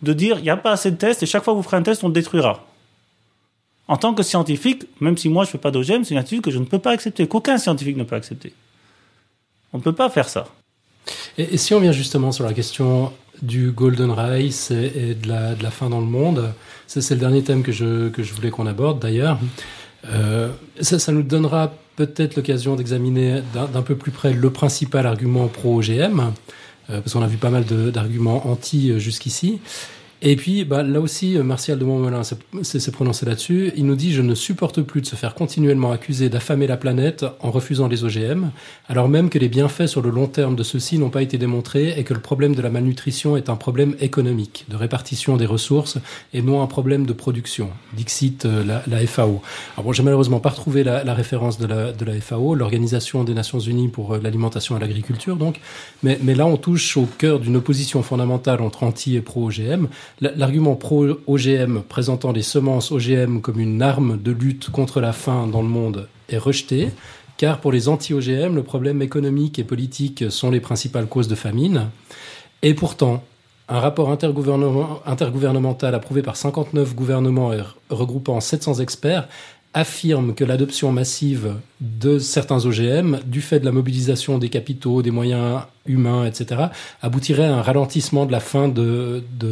De 0.02 0.12
dire, 0.12 0.38
il 0.38 0.42
n'y 0.42 0.50
a 0.50 0.56
pas 0.56 0.72
assez 0.72 0.90
de 0.90 0.96
tests 0.96 1.22
et 1.22 1.26
chaque 1.26 1.44
fois 1.44 1.52
que 1.52 1.56
vous 1.56 1.62
ferez 1.62 1.76
un 1.76 1.82
test, 1.82 2.02
on 2.04 2.08
le 2.08 2.14
détruira. 2.14 2.66
En 3.90 3.96
tant 3.96 4.14
que 4.14 4.22
scientifique, 4.22 4.84
même 5.00 5.16
si 5.16 5.28
moi 5.28 5.42
je 5.42 5.48
ne 5.48 5.50
fais 5.50 5.58
pas 5.58 5.72
d'OGM, 5.72 6.04
c'est 6.04 6.12
une 6.12 6.20
attitude 6.20 6.42
que 6.42 6.52
je 6.52 6.60
ne 6.60 6.64
peux 6.64 6.78
pas 6.78 6.92
accepter, 6.92 7.26
qu'aucun 7.26 7.58
scientifique 7.58 7.96
ne 7.96 8.04
peut 8.04 8.14
accepter. 8.14 8.52
On 9.72 9.78
ne 9.78 9.82
peut 9.82 9.92
pas 9.92 10.08
faire 10.08 10.28
ça. 10.28 10.46
Et, 11.36 11.56
si 11.56 11.74
on 11.74 11.80
vient 11.80 11.90
justement 11.90 12.30
sur 12.30 12.44
la 12.44 12.54
question 12.54 13.12
du 13.42 13.72
Golden 13.72 14.12
Rice 14.12 14.70
et, 14.70 15.16
de, 15.20 15.26
la, 15.26 15.56
de, 15.56 15.62
la, 15.64 15.72
fin 15.72 15.90
dans 15.90 15.98
le 15.98 16.06
monde, 16.06 16.52
c'est 16.86 17.10
le 17.10 17.16
dernier 17.16 17.42
thème 17.42 17.64
que 17.64 17.72
je, 17.72 18.10
que 18.10 18.22
je 18.22 18.32
voulais 18.32 18.50
qu'on 18.50 18.68
aborde 18.68 19.00
d'ailleurs. 19.00 19.40
Euh, 20.08 20.50
ça, 20.80 21.10
nous 21.10 21.24
donnera 21.24 21.74
peut-être 21.96 22.36
l'occasion 22.36 22.76
d'examiner 22.76 23.42
d'un 23.52 23.82
peu 23.82 23.96
plus 23.96 24.12
près 24.12 24.32
le 24.32 24.50
principal 24.50 25.04
argument 25.04 25.48
pro-OGM, 25.48 26.20
euh, 26.20 27.00
parce 27.00 27.12
qu'on 27.12 27.22
a 27.22 27.26
vu 27.26 27.38
pas 27.38 27.50
mal 27.50 27.64
d'arguments 27.64 28.46
anti 28.46 28.92
euh, 28.92 29.00
jusqu'ici. 29.00 29.58
Et 30.22 30.36
puis, 30.36 30.64
bah, 30.64 30.82
là 30.82 31.01
aussi, 31.01 31.38
euh, 31.38 31.42
Martial 31.42 31.78
de 31.78 31.84
Montmelin 31.84 32.22
s'est 32.22 32.90
prononcé 32.92 33.24
là-dessus. 33.24 33.72
Il 33.76 33.86
nous 33.86 33.94
dit 33.94 34.12
Je 34.12 34.20
ne 34.20 34.34
supporte 34.34 34.82
plus 34.82 35.01
de 35.01 35.06
se 35.06 35.16
faire 35.16 35.34
continuellement 35.34 35.92
accuser 35.92 36.28
d'affamer 36.28 36.66
la 36.66 36.76
planète 36.76 37.24
en 37.40 37.51
refusant 37.51 37.88
les 37.88 38.05
OGM, 38.05 38.51
alors 38.88 39.09
même 39.09 39.30
que 39.30 39.38
les 39.38 39.48
bienfaits 39.48 39.86
sur 39.86 40.02
le 40.02 40.10
long 40.10 40.26
terme 40.26 40.56
de 40.56 40.62
ceux-ci 40.62 40.98
n'ont 40.98 41.09
pas 41.09 41.22
été 41.22 41.38
démontrés 41.38 41.98
et 41.98 42.05
que 42.05 42.12
le 42.12 42.20
problème 42.20 42.55
de 42.55 42.60
la 42.60 42.68
malnutrition 42.68 43.36
est 43.38 43.48
un 43.48 43.56
problème 43.56 43.94
économique, 44.01 44.66
de 44.68 44.76
répartition 44.76 45.38
des 45.38 45.47
ressources 45.47 45.97
et 46.34 46.42
non 46.42 46.62
un 46.62 46.66
problème 46.66 47.06
de 47.06 47.14
production. 47.14 47.70
Dixit 47.94 48.44
euh, 48.44 48.62
la, 48.62 48.82
la, 48.86 49.06
FAO. 49.06 49.40
Alors 49.74 49.84
bon, 49.84 49.92
j'ai 49.92 50.02
malheureusement 50.02 50.40
pas 50.40 50.51
retrouvé 50.51 50.84
la, 50.84 51.14
référence 51.14 51.59
de 51.59 51.66
la, 51.66 52.20
FAO, 52.20 52.55
l'Organisation 52.55 53.24
des 53.24 53.32
Nations 53.32 53.59
Unies 53.59 53.88
pour 53.88 54.12
euh, 54.12 54.20
l'alimentation 54.22 54.76
et 54.76 54.80
l'agriculture, 54.80 55.36
donc. 55.36 55.60
Mais, 56.02 56.18
mais 56.22 56.34
là, 56.34 56.44
on 56.44 56.59
touche 56.59 56.98
au 56.98 57.06
cœur 57.06 57.40
d'une 57.40 57.56
opposition 57.56 58.02
fondamentale 58.02 58.60
entre 58.60 58.82
anti 58.82 59.16
et 59.16 59.22
pro-OGM. 59.22 59.86
L'argument 60.20 60.76
pro-OGM 60.76 61.80
présentant 61.88 62.32
les 62.32 62.42
semences 62.42 62.92
OGM 62.92 63.40
comme 63.40 63.60
une 63.60 63.80
arme 63.80 64.20
de 64.20 64.32
lutte 64.32 64.70
contre 64.70 65.00
la 65.00 65.12
faim 65.12 65.46
dans 65.46 65.62
le 65.62 65.68
monde 65.68 66.08
est 66.28 66.38
rejeté, 66.38 66.90
car 67.36 67.60
pour 67.60 67.72
les 67.72 67.88
anti-OGM, 67.88 68.54
le 68.54 68.62
problème 68.62 69.00
économique 69.00 69.58
et 69.58 69.64
politique 69.64 70.30
sont 70.30 70.50
les 70.50 70.60
principales 70.60 71.06
causes 71.06 71.28
de 71.28 71.34
famine. 71.34 71.88
Et 72.62 72.74
pourtant, 72.74 73.24
un 73.70 73.78
rapport 73.78 74.10
intergouvernemental 74.10 75.94
approuvé 75.94 76.22
par 76.22 76.36
59 76.36 76.94
gouvernements 76.94 77.52
et 77.52 77.60
regroupant 77.88 78.40
700 78.40 78.80
experts 78.80 79.28
affirme 79.72 80.34
que 80.34 80.42
l'adoption 80.42 80.90
massive 80.90 81.55
de 81.80 82.18
certains 82.18 82.66
OGM, 82.66 83.20
du 83.24 83.40
fait 83.40 83.60
de 83.60 83.64
la 83.64 83.70
mobilisation 83.70 84.38
des 84.38 84.48
capitaux, 84.48 85.01
des 85.01 85.12
moyens 85.12 85.62
humains, 85.86 86.26
etc., 86.26 86.62
aboutirait 87.02 87.44
à 87.44 87.55
un 87.55 87.62
ralentissement 87.62 88.26
de 88.26 88.32
la 88.32 88.40
fin 88.40 88.68
de, 88.68 89.22
de 89.38 89.48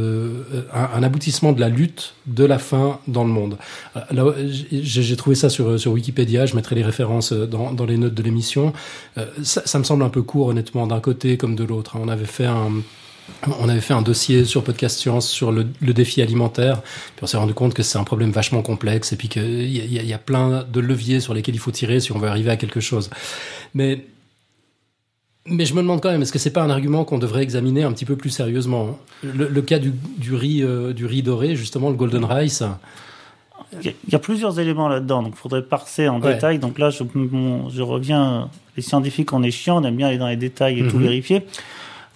euh, 0.53 0.63
un, 0.73 1.03
aboutissement 1.05 1.53
de 1.53 1.61
la 1.61 1.69
lutte 1.69 2.15
de 2.27 2.45
la 2.45 2.59
faim 2.59 2.99
dans 3.07 3.23
le 3.23 3.31
monde. 3.31 3.59
Euh, 3.97 4.49
j'ai 4.73 5.17
trouvé 5.17 5.37
ça 5.37 5.51
sur, 5.51 5.79
sur 5.79 5.93
Wikipédia, 5.93 6.47
je 6.47 6.57
mettrai 6.57 6.75
les 6.75 6.83
références 6.83 7.33
dans, 7.33 7.73
dans 7.73 7.87
les 7.87 7.97
notes 7.97 8.15
de 8.15 8.23
l'émission. 8.23 8.73
Euh, 9.19 9.27
ça, 9.45 9.63
ça, 9.65 9.79
me 9.79 9.85
semble 9.85 10.03
un 10.03 10.11
peu 10.11 10.23
court, 10.23 10.49
honnêtement, 10.49 10.89
d'un 10.89 11.01
côté 11.01 11.37
comme 11.37 11.55
de 11.55 11.65
l'autre. 11.65 11.97
On 11.99 12.09
avait 12.09 12.27
fait 12.27 12.47
un 12.47 12.73
on 13.61 13.69
avait 13.69 13.81
fait 13.81 13.95
un 13.95 14.03
dossier 14.03 14.45
sur 14.45 14.65
Podcast 14.65 14.99
Science 14.99 15.29
sur 15.29 15.53
le, 15.53 15.65
défi 15.81 16.23
alimentaire, 16.23 16.83
puis 16.83 17.23
on 17.23 17.27
s'est 17.27 17.37
rendu 17.37 17.55
compte 17.55 17.75
que 17.75 17.83
c'est 17.83 17.99
un 17.99 18.05
problème 18.05 18.31
vachement 18.31 18.63
complexe 18.63 19.13
et 19.13 19.17
puis 19.17 19.29
qu'il 19.29 19.69
y, 19.69 19.79
y, 19.79 20.13
a 20.13 20.19
plein 20.19 20.65
de 20.65 20.81
leviers 20.81 21.21
sur 21.21 21.35
lesquels 21.35 21.55
il 21.55 21.61
faut 21.61 21.71
tirer 21.71 22.01
si 22.01 22.13
on 22.13 22.19
veut 22.19 22.29
arriver 22.29 22.51
à 22.51 22.57
quelque 22.57 22.81
chose. 22.81 23.11
Mais 23.75 24.05
mais 25.51 25.65
je 25.65 25.75
me 25.75 25.81
demande 25.81 26.01
quand 26.01 26.11
même, 26.11 26.23
est-ce 26.23 26.33
que 26.33 26.39
c'est 26.39 26.53
pas 26.53 26.63
un 26.63 26.71
argument 26.71 27.05
qu'on 27.05 27.19
devrait 27.19 27.43
examiner 27.43 27.83
un 27.83 27.93
petit 27.93 28.05
peu 28.05 28.17
plus 28.17 28.31
sérieusement? 28.31 28.99
Le, 29.23 29.63
cas 29.63 29.79
du, 29.79 29.93
riz, 30.35 30.63
euh, 30.63 30.93
du 30.93 31.07
riz 31.07 31.23
doré, 31.23 31.57
justement, 31.57 31.91
le 31.91 31.97
Golden 31.97 32.25
Rice. 32.25 32.63
Il 33.83 33.93
y 34.11 34.15
a 34.15 34.19
plusieurs 34.19 34.59
éléments 34.61 34.89
là-dedans, 34.89 35.23
donc 35.23 35.35
il 35.37 35.39
faudrait 35.39 35.63
passer 35.63 36.09
en 36.09 36.21
détail. 36.21 36.59
Donc 36.59 36.79
là, 36.79 36.91
je, 36.91 37.03
je, 37.03 37.83
reviens. 37.83 38.51
Les 38.77 38.83
scientifiques, 38.83 39.33
on 39.33 39.43
est 39.43 39.51
chiant, 39.51 39.83
on 39.83 39.85
aime 39.85 39.97
bien 39.97 40.09
aller 40.09 40.19
dans 40.19 40.29
les 40.29 40.37
détails 40.37 40.81
et 40.81 40.89
tout 40.89 40.99
mhm. 40.99 41.03
vérifier. 41.03 41.43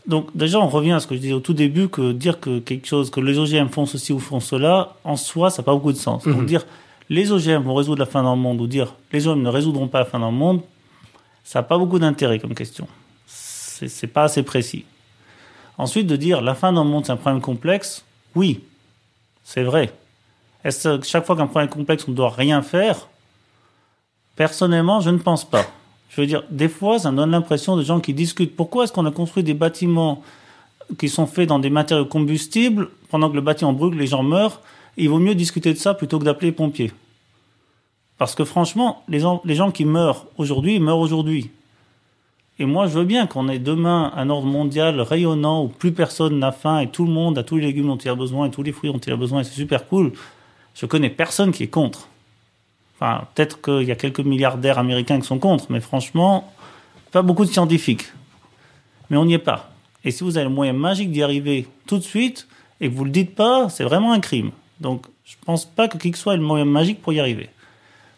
Donc 0.07 0.37
déjà, 0.37 0.59
on 0.59 0.69
revient 0.69 0.93
à 0.93 1.01
ce 1.01 1.07
que 1.07 1.15
je 1.15 1.20
disais 1.20 1.33
au 1.33 1.41
tout 1.41 1.55
début, 1.55 1.89
que 1.89 2.12
dire 2.12 2.41
que 2.41 2.59
quelque 2.59 2.87
chose, 2.87 3.11
que 3.11 3.20
les 3.20 3.39
OGM 3.39 3.69
font 3.69 3.87
ceci 3.87 4.12
ou 4.12 4.19
font 4.19 4.41
cela, 4.41 4.97
en 5.05 5.16
soi, 5.16 5.51
ça 5.51 5.62
n'a 5.62 5.66
pas 5.66 5.74
beaucoup 5.74 5.93
de 5.93 5.99
sens. 5.99 6.24
Donc 6.24 6.39
mhm. 6.39 6.47
dire 6.47 6.66
les 7.09 7.31
OGM 7.31 7.62
vont 7.62 7.74
résoudre 7.74 8.01
la 8.01 8.07
fin 8.07 8.23
dans 8.23 8.35
le 8.35 8.41
monde 8.41 8.61
ou 8.61 8.66
dire 8.66 8.95
les 9.12 9.29
OGM 9.29 9.43
ne 9.43 9.49
résoudront 9.49 9.89
pas 9.89 10.01
la 10.01 10.05
fin 10.05 10.19
dans 10.19 10.31
le 10.31 10.37
monde, 10.37 10.62
ça 11.45 11.61
n'a 11.61 11.62
pas 11.65 11.79
beaucoup 11.79 11.99
d'intérêt 11.99 12.39
comme 12.39 12.55
question. 12.55 12.89
C'est 13.27 14.07
pas 14.07 14.24
assez 14.24 14.43
précis. 14.43 14.85
Ensuite, 15.77 16.07
de 16.07 16.16
dire 16.16 16.41
la 16.41 16.55
fin 16.55 16.73
dans 16.73 16.85
le 16.85 16.91
monde, 16.91 17.05
c'est 17.05 17.12
un 17.12 17.16
problème 17.16 17.41
complexe, 17.41 18.05
oui, 18.35 18.61
c'est 19.43 19.65
vrai. 19.65 19.93
Est-ce 20.65 20.99
que 20.99 21.07
chaque 21.07 21.27
fois 21.27 21.37
qu'un 21.37 21.47
problème 21.47 21.69
complexe, 21.69 22.05
on 22.07 22.12
ne 22.12 22.16
doit 22.16 22.31
rien 22.31 22.62
faire? 22.62 23.09
Personnellement, 24.37 25.01
je 25.01 25.11
ne 25.11 25.19
pense 25.19 25.45
pas. 25.45 25.66
Je 26.15 26.21
veux 26.21 26.27
dire, 26.27 26.45
des 26.51 26.69
fois, 26.69 26.99
ça 26.99 27.11
donne 27.11 27.31
l'impression 27.31 27.75
de 27.75 27.83
gens 27.83 27.99
qui 27.99 28.13
discutent. 28.13 28.55
Pourquoi 28.55 28.85
est-ce 28.85 28.93
qu'on 28.93 29.07
a 29.07 29.11
construit 29.11 29.43
des 29.43 29.55
bâtiments 29.55 30.23
qui 30.99 31.09
sont 31.09 31.27
faits 31.27 31.49
dans 31.49 31.59
des 31.59 31.71
matériaux 31.71 32.05
combustibles 32.05 32.91
pendant 33.09 33.31
que 33.31 33.35
le 33.35 33.41
bâtiment 33.41 33.73
brûle, 33.73 33.97
les 33.97 34.07
gens 34.07 34.23
meurent? 34.23 34.61
Il 34.99 35.09
vaut 35.09 35.19
mieux 35.19 35.35
discuter 35.35 35.73
de 35.73 35.79
ça 35.79 35.95
plutôt 35.95 36.19
que 36.19 36.25
d'appeler 36.25 36.49
les 36.49 36.53
pompiers. 36.53 36.93
Parce 38.19 38.35
que 38.35 38.45
franchement, 38.45 39.03
les 39.09 39.21
gens, 39.21 39.41
les 39.47 39.55
gens 39.55 39.71
qui 39.71 39.87
meurent 39.87 40.27
aujourd'hui, 40.37 40.79
meurent 40.81 40.99
aujourd'hui. 40.99 41.51
Et 42.59 42.67
moi, 42.67 42.89
je 42.89 42.99
veux 42.99 43.07
bien 43.07 43.27
qu'on 43.27 43.49
ait 43.49 43.59
demain 43.59 44.13
un 44.15 44.29
ordre 44.29 44.47
mondial 44.47 45.01
rayonnant 45.01 45.65
où 45.65 45.69
plus 45.69 45.93
personne 45.93 46.39
n'a 46.39 46.53
faim 46.53 46.81
et 46.81 46.89
tout 46.89 47.07
le 47.07 47.11
monde 47.11 47.39
a 47.39 47.43
tous 47.43 47.57
les 47.57 47.63
légumes 47.63 47.87
dont 47.87 47.97
il 47.97 48.11
a 48.11 48.15
besoin 48.15 48.49
et 48.49 48.51
tous 48.51 48.63
les 48.63 48.73
fruits 48.73 48.93
dont 48.93 48.99
il 48.99 49.13
a 49.15 49.17
besoin 49.17 49.41
et 49.41 49.45
c'est 49.45 49.53
super 49.53 49.89
cool. 49.89 50.13
Je 50.75 50.85
connais 50.85 51.09
personne 51.09 51.53
qui 51.53 51.63
est 51.63 51.69
contre 51.69 52.09
peut-être 53.35 53.61
qu'il 53.61 53.87
y 53.87 53.93
a 53.93 53.97
quelques 53.97 54.20
milliardaires 54.20 54.79
américains 54.79 55.20
qui 55.20 55.27
sont 55.27 55.39
contre, 55.39 55.66
mais 55.70 55.81
franchement, 55.81 56.53
pas 57.11 57.23
beaucoup 57.23 57.45
de 57.45 57.51
scientifiques. 57.51 58.12
Mais 59.11 59.16
on 59.16 59.24
n'y 59.24 59.35
est 59.35 59.39
pas. 59.39 59.70
Et 60.05 60.11
si 60.11 60.24
vous 60.24 60.37
avez 60.37 60.45
le 60.45 60.55
moyen 60.55 60.73
magique 60.73 61.11
d'y 61.11 61.23
arriver 61.23 61.66
tout 61.87 61.99
de 61.99 62.03
suite 62.03 62.49
et 62.81 62.89
que 62.89 62.95
vous 62.95 63.05
le 63.05 63.11
dites 63.11 63.35
pas, 63.35 63.69
c'est 63.69 63.85
vraiment 63.85 64.12
un 64.12 64.20
crime. 64.20 64.51
Donc, 64.81 65.07
je 65.24 65.37
pense 65.45 65.65
pas 65.65 65.89
que 65.89 65.99
qui 65.99 66.11
que 66.11 66.19
soit 66.19 66.35
ait 66.35 66.39
le 66.39 66.43
moyen 66.43 66.65
magique 66.65 67.01
pour 67.01 67.12
y 67.12 67.20
arriver. 67.20 67.51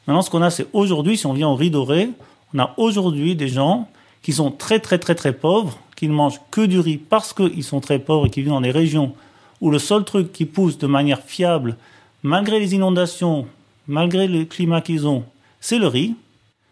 Maintenant, 0.07 0.23
ce 0.23 0.31
qu'on 0.31 0.43
a, 0.43 0.51
c'est 0.51 0.67
aujourd'hui, 0.73 1.17
si 1.17 1.27
on 1.27 1.33
vient 1.33 1.49
au 1.49 1.55
riz 1.55 1.71
doré, 1.71 2.11
on 2.55 2.59
a 2.59 2.75
aujourd'hui 2.77 3.37
des 3.37 3.49
gens 3.49 3.89
qui 4.23 4.33
sont 4.33 4.51
très 4.51 4.81
très 4.81 4.99
très 4.99 5.15
très 5.15 5.33
pauvres, 5.33 5.79
qui 5.97 6.09
ne 6.09 6.15
mangent 6.15 6.41
que 6.51 6.63
du 6.63 6.81
riz 6.81 6.99
parce 6.99 7.33
qu'ils 7.33 7.65
sont 7.65 7.81
très 7.81 7.99
pauvres 7.99 8.27
et 8.27 8.31
qui 8.31 8.41
vivent 8.41 8.51
dans 8.51 8.61
des 8.61 8.71
régions 8.71 9.15
où 9.61 9.71
le 9.71 9.79
seul 9.79 10.05
truc 10.05 10.33
qui 10.33 10.45
pousse 10.45 10.79
de 10.79 10.87
manière 10.87 11.23
fiable, 11.23 11.77
malgré 12.23 12.59
les 12.59 12.75
inondations, 12.75 13.47
malgré 13.87 14.27
le 14.27 14.45
climat 14.45 14.81
qu'ils 14.81 15.07
ont, 15.07 15.25
c'est 15.61 15.79
le 15.79 15.87
riz, 15.87 16.15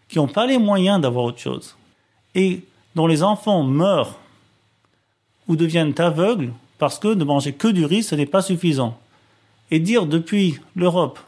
qui 0.07 0.17
n'ont 0.17 0.27
pas 0.27 0.45
les 0.45 0.57
moyens 0.57 1.01
d'avoir 1.01 1.25
autre 1.25 1.39
chose, 1.39 1.75
et 2.35 2.61
dont 2.95 3.07
les 3.07 3.23
enfants 3.23 3.63
meurent 3.63 4.19
ou 5.47 5.55
deviennent 5.55 5.93
aveugles 5.97 6.53
parce 6.77 6.99
que 6.99 7.13
de 7.13 7.23
manger 7.23 7.53
que 7.53 7.67
du 7.67 7.85
riz, 7.85 8.03
ce 8.03 8.15
n'est 8.15 8.25
pas 8.25 8.41
suffisant. 8.41 8.97
Et 9.71 9.79
dire 9.79 10.05
depuis 10.05 10.59
l'Europe, 10.75 11.19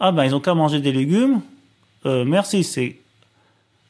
ah 0.00 0.12
ben 0.12 0.24
ils 0.24 0.34
ont 0.34 0.40
qu'à 0.40 0.54
manger 0.54 0.80
des 0.80 0.92
légumes, 0.92 1.40
euh, 2.06 2.24
merci, 2.24 2.62
c'est 2.64 2.96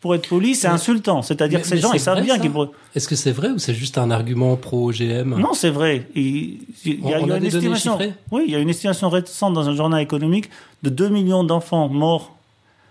pour 0.00 0.14
être 0.14 0.28
poli, 0.28 0.54
c'est 0.54 0.68
insultant. 0.68 1.22
C'est-à-dire 1.22 1.60
que 1.60 1.66
ces 1.66 1.78
gens, 1.78 1.92
ils 1.92 2.00
savent 2.00 2.22
bien 2.22 2.38
qu'ils. 2.38 2.52
Est-ce 2.94 3.08
que 3.08 3.16
c'est 3.16 3.32
vrai 3.32 3.50
ou 3.50 3.58
c'est 3.58 3.74
juste 3.74 3.98
un 3.98 4.10
argument 4.10 4.56
pro-OGM 4.56 5.38
Non, 5.38 5.54
c'est 5.54 5.70
vrai. 5.70 6.06
Il, 6.14 6.58
y 6.84 7.12
a, 7.12 7.18
une 7.18 7.44
estimation. 7.44 7.98
Oui, 8.30 8.44
il 8.46 8.52
y 8.52 8.56
a 8.56 8.60
une 8.60 8.68
estimation 8.68 9.08
récente 9.08 9.54
dans 9.54 9.68
un 9.68 9.74
journal 9.74 10.00
économique 10.00 10.50
de 10.82 10.90
2 10.90 11.08
millions 11.08 11.42
d'enfants 11.42 11.88
morts 11.88 12.36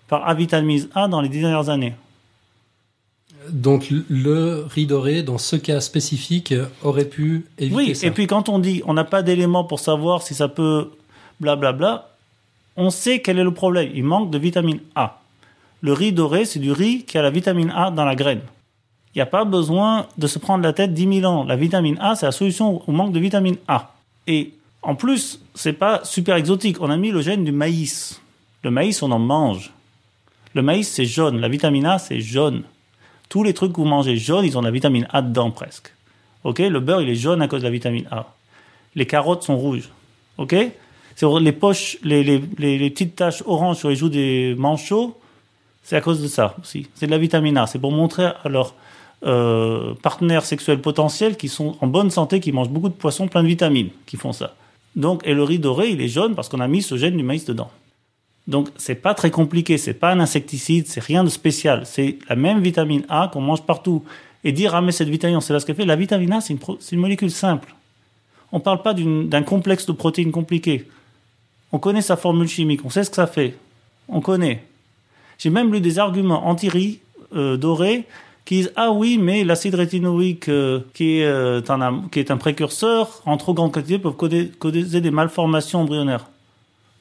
par 0.09 0.27
avitamise 0.27 0.89
A 0.95 1.07
dans 1.07 1.21
les 1.21 1.29
dix 1.29 1.39
dernières 1.39 1.69
années. 1.69 1.93
Donc 3.49 3.87
le 4.09 4.65
riz 4.69 4.85
doré, 4.85 5.23
dans 5.23 5.37
ce 5.37 5.55
cas 5.55 5.79
spécifique, 5.79 6.53
aurait 6.83 7.05
pu 7.05 7.45
éviter 7.57 7.75
oui, 7.75 7.95
ça. 7.95 8.07
et 8.07 8.11
puis 8.11 8.27
quand 8.27 8.49
on 8.49 8.59
dit 8.59 8.81
on 8.85 8.93
n'a 8.93 9.05
pas 9.05 9.23
d'éléments 9.23 9.63
pour 9.63 9.79
savoir 9.79 10.21
si 10.21 10.33
ça 10.33 10.49
peut 10.49 10.91
blablabla, 11.39 11.71
bla 11.71 11.91
bla, 11.91 12.09
on 12.75 12.89
sait 12.89 13.21
quel 13.21 13.39
est 13.39 13.43
le 13.43 13.53
problème. 13.53 13.89
Il 13.93 14.03
manque 14.03 14.31
de 14.31 14.37
vitamine 14.37 14.79
A. 14.95 15.21
Le 15.81 15.93
riz 15.93 16.11
doré, 16.11 16.45
c'est 16.45 16.59
du 16.59 16.71
riz 16.71 17.03
qui 17.03 17.17
a 17.17 17.21
la 17.21 17.29
vitamine 17.29 17.71
A 17.75 17.91
dans 17.91 18.05
la 18.05 18.15
graine. 18.15 18.41
Il 19.13 19.17
n'y 19.17 19.21
a 19.21 19.27
pas 19.27 19.45
besoin 19.45 20.07
de 20.17 20.27
se 20.27 20.39
prendre 20.39 20.63
la 20.63 20.73
tête 20.73 20.93
10 20.93 21.21
000 21.21 21.31
ans. 21.31 21.43
La 21.43 21.55
vitamine 21.55 21.97
A, 21.99 22.15
c'est 22.15 22.25
la 22.25 22.31
solution 22.31 22.81
au 22.87 22.91
manque 22.91 23.13
de 23.13 23.19
vitamine 23.19 23.57
A. 23.67 23.93
Et 24.27 24.53
en 24.81 24.95
plus, 24.95 25.41
c'est 25.55 25.73
pas 25.73 26.01
super 26.03 26.35
exotique. 26.35 26.77
On 26.81 26.89
a 26.89 26.97
mis 26.97 27.11
le 27.11 27.21
gène 27.21 27.43
du 27.43 27.51
maïs. 27.51 28.21
Le 28.63 28.71
maïs, 28.71 29.01
on 29.01 29.11
en 29.11 29.19
mange. 29.19 29.71
Le 30.53 30.61
maïs, 30.61 30.87
c'est 30.87 31.05
jaune. 31.05 31.39
La 31.39 31.49
vitamine 31.49 31.85
A, 31.85 31.99
c'est 31.99 32.21
jaune. 32.21 32.63
Tous 33.29 33.43
les 33.43 33.53
trucs 33.53 33.73
que 33.73 33.77
vous 33.77 33.85
mangez 33.85 34.17
jaunes, 34.17 34.45
ils 34.45 34.57
ont 34.57 34.61
la 34.61 34.71
vitamine 34.71 35.07
A 35.11 35.21
dedans 35.21 35.51
presque. 35.51 35.93
Ok? 36.43 36.59
Le 36.59 36.79
beurre, 36.79 37.01
il 37.01 37.09
est 37.09 37.15
jaune 37.15 37.41
à 37.41 37.47
cause 37.47 37.61
de 37.61 37.65
la 37.65 37.71
vitamine 37.71 38.05
A. 38.11 38.27
Les 38.95 39.05
carottes 39.05 39.43
sont 39.43 39.57
rouges. 39.57 39.89
Ok? 40.37 40.55
Les 41.41 41.51
poches, 41.51 41.97
les, 42.03 42.23
les, 42.23 42.39
les, 42.57 42.89
petites 42.89 43.15
taches 43.15 43.41
oranges 43.45 43.77
sur 43.77 43.89
les 43.89 43.95
joues 43.95 44.09
des 44.09 44.53
manchots, 44.57 45.19
c'est 45.87 45.95
à 45.95 46.01
cause 46.01 46.21
de 46.21 46.27
ça 46.27 46.53
aussi. 46.61 46.89
C'est 46.95 47.05
de 47.05 47.11
la 47.11 47.17
vitamine 47.17 47.57
A. 47.57 47.65
C'est 47.65 47.79
pour 47.79 47.93
montrer 47.93 48.25
à 48.25 48.49
leurs 48.49 48.75
euh, 49.25 49.93
partenaires 50.03 50.43
sexuels 50.43 50.81
potentiels 50.81 51.37
qui 51.37 51.47
sont 51.47 51.77
en 51.79 51.87
bonne 51.87 52.11
santé, 52.11 52.41
qui 52.41 52.51
mangent 52.51 52.67
beaucoup 52.67 52.89
de 52.89 52.93
poissons 52.93 53.29
plein 53.29 53.41
de 53.41 53.47
vitamines, 53.47 53.91
qui 54.05 54.17
font 54.17 54.33
ça. 54.33 54.53
Donc, 54.97 55.21
et 55.25 55.33
le 55.33 55.43
riz 55.43 55.59
doré, 55.59 55.91
il 55.91 56.01
est 56.01 56.09
jaune 56.09 56.35
parce 56.35 56.49
qu'on 56.49 56.59
a 56.59 56.67
mis 56.67 56.81
ce 56.81 56.97
gène 56.97 57.15
du 57.15 57.23
maïs 57.23 57.45
dedans. 57.45 57.71
Donc, 58.47 58.67
c'est 58.75 58.95
pas 58.95 59.13
très 59.13 59.31
compliqué. 59.31 59.77
C'est 59.77 59.93
pas 59.93 60.11
un 60.11 60.19
insecticide. 60.19 60.87
C'est 60.87 61.01
rien 61.01 61.23
de 61.23 61.29
spécial. 61.29 61.83
C'est 61.85 62.19
la 62.27 62.35
même 62.35 62.59
vitamine 62.59 63.05
A 63.07 63.29
qu'on 63.31 63.39
mange 63.39 63.61
partout. 63.61 64.03
Et 64.43 64.51
dire, 64.51 64.75
ah, 64.75 64.81
mais 64.81 64.91
cette 64.91 65.07
vitamine, 65.07 65.37
on 65.37 65.41
sait 65.41 65.53
pas 65.53 65.61
ce 65.61 65.65
qu'elle 65.65 65.77
fait. 65.77 65.85
La 65.85 65.95
vitamine 65.95 66.33
A, 66.33 66.41
c'est 66.41 66.53
une, 66.91 66.99
molécule 66.99 67.31
simple. 67.31 67.73
On 68.51 68.59
parle 68.59 68.81
pas 68.81 68.93
d'un 68.93 69.43
complexe 69.43 69.85
de 69.85 69.93
protéines 69.93 70.33
compliqué. 70.33 70.85
On 71.71 71.79
connaît 71.79 72.01
sa 72.01 72.17
formule 72.17 72.49
chimique. 72.49 72.81
On 72.83 72.89
sait 72.89 73.05
ce 73.05 73.09
que 73.09 73.15
ça 73.15 73.27
fait. 73.27 73.55
On 74.09 74.19
connaît. 74.19 74.66
J'ai 75.37 75.49
même 75.49 75.71
lu 75.71 75.81
des 75.81 75.99
arguments 75.99 76.47
anti-riz 76.47 76.99
euh, 77.35 77.57
qui 78.45 78.55
disent 78.55 78.71
ah 78.75 78.91
oui 78.91 79.17
mais 79.17 79.43
l'acide 79.43 79.75
rétinoïque 79.75 80.49
euh, 80.49 80.81
qui, 80.93 81.19
est, 81.19 81.25
euh, 81.25 81.61
un, 81.69 82.03
qui 82.09 82.19
est 82.19 82.31
un 82.31 82.37
précurseur 82.37 83.21
en 83.25 83.37
trop 83.37 83.53
grande 83.53 83.71
quantité 83.71 83.99
peuvent 83.99 84.15
causer 84.15 85.01
des 85.01 85.11
malformations 85.11 85.81
embryonnaires. 85.81 86.27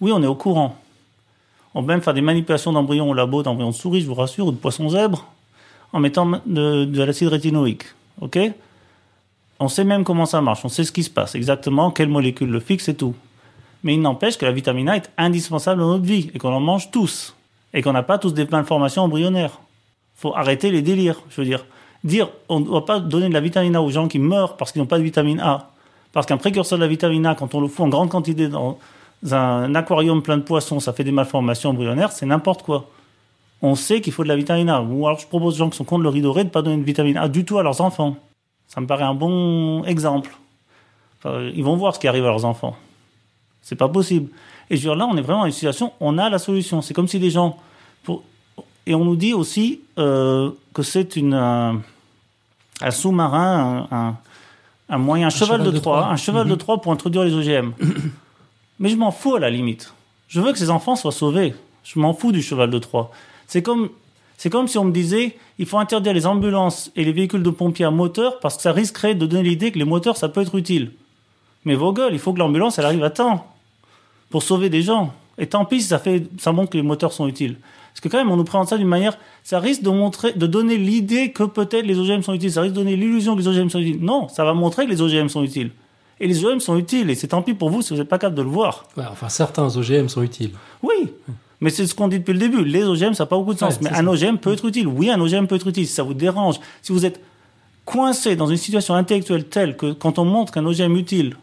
Oui, 0.01 0.13
on 0.13 0.23
est 0.23 0.27
au 0.27 0.35
courant. 0.35 0.77
On 1.75 1.83
peut 1.83 1.89
même 1.89 2.03
faire 2.03 2.15
des 2.15 2.21
manipulations 2.21 2.73
d'embryons 2.73 3.11
au 3.11 3.15
labo, 3.15 3.43
d'embryons 3.43 3.71
de 3.71 3.75
souris, 3.75 4.01
je 4.01 4.07
vous 4.07 4.15
rassure, 4.15 4.47
ou 4.47 4.53
de 4.53 4.57
poissons 4.57 4.89
zèbres, 4.89 5.27
en 5.93 6.01
mettant 6.01 6.27
de, 6.27 6.85
de 6.85 7.03
l'acide 7.03 7.29
rétinoïque. 7.29 7.85
Ok? 8.21 8.39
On 9.61 9.69
sait 9.69 9.85
même 9.85 10.05
comment 10.05 10.27
ça 10.27 10.41
marche, 10.41 10.65
on 10.65 10.69
sait 10.69 10.85
ce 10.85 10.93
qui 10.93 11.03
se 11.03 11.11
passe, 11.11 11.35
exactement 11.35 11.91
quelle 11.91 12.09
molécule 12.09 12.51
le 12.51 12.61
fixe 12.61 12.89
et 12.89 12.95
tout. 12.95 13.15
Mais 13.83 13.95
il 13.95 14.01
n'empêche 14.01 14.37
que 14.37 14.45
la 14.45 14.53
vitamine 14.53 14.89
A 14.89 14.97
est 14.97 15.11
indispensable 15.17 15.81
dans 15.81 15.89
notre 15.89 16.05
vie 16.05 16.31
et 16.35 16.39
qu'on 16.39 16.53
en 16.53 16.61
mange 16.61 16.91
tous 16.91 17.36
et 17.77 17.83
qu'on 17.83 17.93
n'a 17.93 18.03
pas 18.03 18.19
tous 18.19 18.33
des 18.33 18.47
malformations 18.47 19.03
embryonnaires. 19.03 19.61
Faut 20.17 20.35
arrêter 20.35 20.71
les 20.71 20.81
délires. 20.81 21.21
Je 21.29 21.43
veux 21.43 21.47
dire, 21.47 21.67
dire 22.03 22.31
on 22.49 22.59
ne 22.59 22.65
doit 22.65 22.87
pas 22.87 22.99
donner 22.99 23.29
de 23.29 23.35
la 23.35 23.41
vitamine 23.41 23.77
A 23.77 23.83
aux 23.83 23.91
gens 23.91 24.09
qui 24.09 24.19
meurent 24.19 24.57
parce 24.57 24.73
qu'ils 24.73 24.81
n'ont 24.81 24.87
pas 24.87 24.99
de 24.99 25.05
vitamine 25.05 25.39
A. 25.41 25.69
Parce 26.13 26.27
qu'un 26.27 26.39
précurseur 26.39 26.79
de 26.79 26.83
la 26.83 26.89
vitamine 26.89 27.27
A, 27.27 27.35
quand 27.35 27.55
on 27.55 27.61
le 27.61 27.69
fout 27.69 27.85
en 27.85 27.89
grande 27.89 28.09
quantité 28.09 28.49
dans 28.49 28.79
un 29.31 29.75
aquarium 29.75 30.23
plein 30.23 30.39
de 30.39 30.43
poissons, 30.43 30.81
ça 30.81 30.95
fait 30.95 31.05
des 31.05 31.13
malformations 31.13 31.71
embryonnaires, 31.71 32.13
c'est 32.13 32.25
n'importe 32.25 32.63
quoi. 32.63 32.87
On 33.61 33.75
sait 33.75 34.01
qu'il 34.01 34.15
faut 34.15 34.23
de 34.23 34.29
la 34.29 34.37
vitamine 34.37 34.71
A. 34.71 34.81
Ou 34.81 35.07
alors 35.07 35.19
je 35.19 35.27
propose 35.27 35.55
aux 35.55 35.59
gens 35.59 35.69
qui 35.69 35.77
sont 35.77 35.85
contre 35.85 36.03
le 36.03 36.09
riz 36.09 36.23
doré 36.23 36.45
de 36.45 36.49
ne 36.49 36.53
pas 36.53 36.63
donner 36.63 36.79
de 36.79 36.83
vitamine 36.83 37.19
A 37.19 37.29
du 37.29 37.45
tout 37.45 37.59
à 37.59 37.63
leurs 37.63 37.83
enfants. 37.83 38.17
Ça 38.69 38.81
me 38.81 38.87
paraît 38.87 39.05
un 39.05 39.15
bon 39.15 39.85
exemple. 39.85 40.35
ils 41.27 41.63
vont 41.63 41.77
voir 41.77 41.95
ce 41.95 42.01
qui 42.01 42.09
arrive 42.09 42.25
à 42.25 42.29
leurs 42.29 42.47
enfants. 42.47 42.75
C'est 43.61 43.77
pas 43.77 43.89
possible. 43.89 44.31
Et 44.71 44.77
je 44.77 44.89
veux 44.89 44.95
dire, 44.95 44.97
là, 44.97 45.07
on 45.07 45.17
est 45.17 45.21
vraiment 45.21 45.41
dans 45.41 45.47
une 45.47 45.53
situation, 45.53 45.93
on 46.01 46.17
a 46.17 46.31
la 46.31 46.39
solution. 46.39 46.81
C'est 46.81 46.95
comme 46.95 47.09
si 47.09 47.19
des 47.19 47.31
gens. 47.31 47.59
Pour... 48.07 48.23
Et 48.87 48.95
on 48.95 49.05
nous 49.05 49.17
dit 49.17 49.35
aussi 49.35 49.81
euh, 49.99 50.51
que 50.73 50.83
c'est 50.83 51.17
une, 51.17 51.35
un, 51.35 51.83
sous-marin, 52.91 53.89
un, 53.91 54.17
un, 54.89 54.99
moyen, 54.99 55.27
un, 55.27 55.31
cheval, 55.31 55.63
de, 55.63 55.71
Troie, 55.73 56.07
un 56.07 56.17
cheval 56.17 56.47
de 56.47 56.53
mhm. 56.53 56.59
Troie 56.59 56.81
pour 56.81 56.93
introduire 56.93 57.25
les 57.25 57.35
OGM. 57.35 57.73
Mais 58.79 58.89
je 58.89 58.97
m'en 58.97 59.11
fous 59.11 59.35
à 59.35 59.41
la 59.41 59.51
limite. 59.51 59.93
Je 60.29 60.41
veux 60.41 60.53
que 60.53 60.59
ces 60.59 60.71
enfants 60.71 60.97
soient 60.97 61.13
sauvés. 61.13 61.55
Je 61.85 61.99
m'en 61.99 62.15
fous 62.15 62.33
du 62.33 62.43
cheval 62.43 62.71
de 62.71 62.79
Troie. 62.79 63.11
C'est 63.47 63.63
comme, 63.63 63.91
c'est 64.37 64.51
comme 64.51 64.69
si 64.69 64.79
on 64.79 64.85
me 64.85 64.93
disait, 64.93 65.37
il 65.59 65.67
faut 65.67 65.79
interdire 65.79 66.13
les 66.13 66.27
ambulances 66.27 66.91
et 66.97 67.05
les 67.05 67.13
véhicules 67.13 67.43
de 67.43 67.51
pompiers 67.51 67.87
à 67.87 67.91
moteur 67.91 68.39
parce 68.41 68.57
que 68.57 68.63
ça 68.63 68.73
risquerait 68.73 69.15
de 69.15 69.27
donner 69.27 69.43
l'idée 69.43 69.73
que 69.73 69.79
les 69.79 69.85
moteurs, 69.85 70.17
ça 70.17 70.29
peut 70.29 70.43
être 70.43 70.55
utile. 70.55 70.93
Mais 71.65 71.75
vos 71.75 71.93
gueules, 71.93 72.13
il 72.13 72.19
faut 72.19 72.33
que 72.33 72.39
l'ambulance, 72.39 72.79
elle 72.79 72.85
arrive 72.85 73.03
à 73.05 73.11
temps 73.11 73.53
pour 74.31 74.43
sauver 74.43 74.71
des 74.71 74.83
gens. 74.83 75.13
Et 75.39 75.47
tant 75.47 75.65
pis 75.65 75.83
si 75.83 75.89
ça, 75.89 75.99
fait, 75.99 76.25
ça 76.39 76.53
montre 76.53 76.71
que 76.71 76.77
les 76.77 76.83
moteurs 76.83 77.13
sont 77.13 77.27
utiles. 77.27 77.57
Parce 77.97 78.03
que 78.03 78.09
quand 78.11 78.19
même, 78.19 78.31
on 78.31 78.37
nous 78.37 78.45
présente 78.45 78.69
ça 78.69 78.77
d'une 78.77 78.89
manière, 78.89 79.17
ça 79.43 79.59
risque 79.59 79.83
de 79.83 79.89
montrer, 79.89 80.35
de 80.35 80.47
donner 80.47 80.77
l'idée 80.77 81.33
que 81.33 81.45
peut-être 81.45 81.87
les 81.87 81.99
OGM 81.99 82.21
sont 82.21 82.35
utiles. 82.35 82.53
Ça 82.53 82.61
risque 82.61 82.75
de 82.75 82.81
donner 82.81 82.95
l'illusion 82.95 83.35
que 83.35 83.41
les 83.41 83.49
OGM 83.49 83.71
sont 83.71 83.79
utiles. 83.79 84.01
Non, 84.03 84.29
ça 84.29 84.45
va 84.45 84.53
montrer 84.53 84.85
que 84.85 84.91
les 84.91 85.01
OGM 85.01 85.29
sont 85.31 85.43
utiles. 85.43 85.71
Et 86.21 86.27
les 86.27 86.45
OGM 86.45 86.61
sont 86.61 86.77
utiles. 86.77 87.09
Et 87.09 87.15
c'est 87.15 87.29
tant 87.29 87.41
pis 87.41 87.55
pour 87.55 87.71
vous 87.71 87.81
si 87.81 87.95
vous 87.95 87.99
n'êtes 87.99 88.09
pas 88.11 88.19
capable 88.19 88.37
de 88.37 88.43
le 88.43 88.51
voir. 88.51 88.85
enfin, 88.99 89.31
certains 89.31 89.75
OGM 89.75 90.09
sont 90.09 90.23
utiles. 90.23 90.51
Oui. 90.83 91.11
Mais 91.63 91.71
c'est 91.71 91.87
ce 91.87 91.95
qu'on 91.95 92.09
dit 92.09 92.19
depuis 92.19 92.35
le 92.35 92.39
début. 92.39 92.65
Les 92.67 92.85
OGM, 92.85 93.15
ça 93.15 93.25
n'a 93.25 93.29
pas 93.29 93.39
beaucoup 93.39 93.55
de 93.55 93.59
sens. 93.59 93.81
mais 93.81 93.91
un 93.91 94.07
OGM 94.07 94.37
peut 94.37 94.53
être 94.53 94.67
utile. 94.67 94.89
Oui, 94.89 95.09
un 95.09 95.19
OGM 95.19 95.47
peut 95.47 95.55
être 95.55 95.67
utile. 95.67 95.87
Si 95.87 95.95
ça 95.95 96.03
vous 96.03 96.13
dérange, 96.13 96.57
si 96.83 96.93
vous 96.93 97.07
êtes 97.07 97.19
coincé 97.87 98.37
dans 98.37 98.47
une 98.47 98.59
situation 98.59 98.95
intellectuelle 98.95 99.45
telle 99.47 99.75
que 99.75 99.93
quand 99.95 100.19
on 100.19 100.27
montre 100.27 100.53
qu'un 100.53 100.67
OGM 100.67 100.97
utile, 100.97 101.35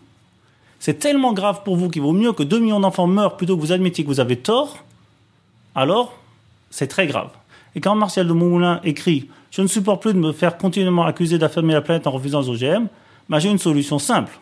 c'est 0.80 1.00
tellement 1.00 1.34
grave 1.34 1.64
pour 1.64 1.78
vous 1.78 1.90
qu'il 1.90 2.04
vaut 2.04 2.12
mieux 2.12 2.32
que 2.32 2.44
2 2.44 2.60
millions 2.60 2.80
d'enfants 2.80 3.08
meurent 3.08 3.38
plutôt 3.38 3.56
que 3.56 3.62
vous 3.62 3.72
admettiez 3.72 4.04
que 4.04 4.10
vous 4.10 4.20
avez 4.20 4.36
tort, 4.36 4.78
alors 5.74 6.14
c'est 6.74 6.88
très 6.88 7.08
grave. 7.08 7.30
Et 7.76 7.82
quand 7.82 7.96
Martial 7.96 8.28
de 8.28 8.34
Montmoulin 8.34 8.82
écrit 8.84 9.30
Je 9.52 9.62
ne 9.62 9.68
supporte 9.68 10.02
plus 10.02 10.14
de 10.14 10.20
me 10.20 10.32
faire 10.32 10.58
continuellement 10.58 11.06
accuser 11.06 11.38
d'affirmer 11.38 11.74
la 11.74 11.82
planète 11.82 12.08
en 12.08 12.12
refusant 12.12 12.42
les 12.42 12.50
OGM, 12.50 12.88
ben 13.30 13.40
j'ai 13.40 13.50
une 13.50 13.60
solution 13.60 14.00
simple 14.00 14.38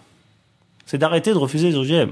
c'est 0.91 0.97
d'arrêter 0.97 1.31
de 1.31 1.37
refuser 1.37 1.69
les 1.69 1.77
OGM 1.77 2.11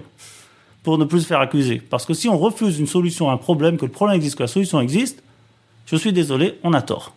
pour 0.84 0.98
ne 0.98 1.04
plus 1.04 1.22
se 1.22 1.28
faire 1.28 1.41
accuser. 1.41 1.82
Parce 1.82 2.06
que 2.06 2.14
si 2.14 2.30
on 2.30 2.38
refuse 2.38 2.80
une 2.80 2.88
solution 2.88 3.30
à 3.30 3.34
un 3.34 3.38
problème, 3.38 3.78
que 3.78 3.86
le 3.86 3.91
problème 3.91 4.16
existe, 4.16 4.38
que 4.38 4.44
la 4.44 4.48
solution 4.48 4.80
existe, 4.80 5.22
je 5.86 5.98
suis 5.98 6.14
désolé, 6.14 6.58
on 6.64 6.72
a 6.74 6.82
tort. 6.82 7.14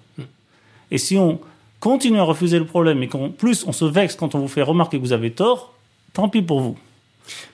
Et 0.90 0.98
si 0.98 1.16
on 1.16 1.38
continue 1.78 2.18
à 2.18 2.24
refuser 2.24 2.58
le 2.58 2.64
problème 2.64 3.00
et 3.04 3.06
qu'en 3.06 3.28
plus 3.28 3.64
on 3.66 3.72
se 3.72 3.84
vexe 3.84 4.16
quand 4.16 4.34
on 4.34 4.40
vous 4.40 4.48
fait 4.48 4.62
remarquer 4.62 4.98
que 4.98 5.02
vous 5.02 5.12
avez 5.12 5.30
tort, 5.30 5.72
tant 6.12 6.28
pis 6.28 6.42
pour 6.42 6.60
vous. 6.60 6.76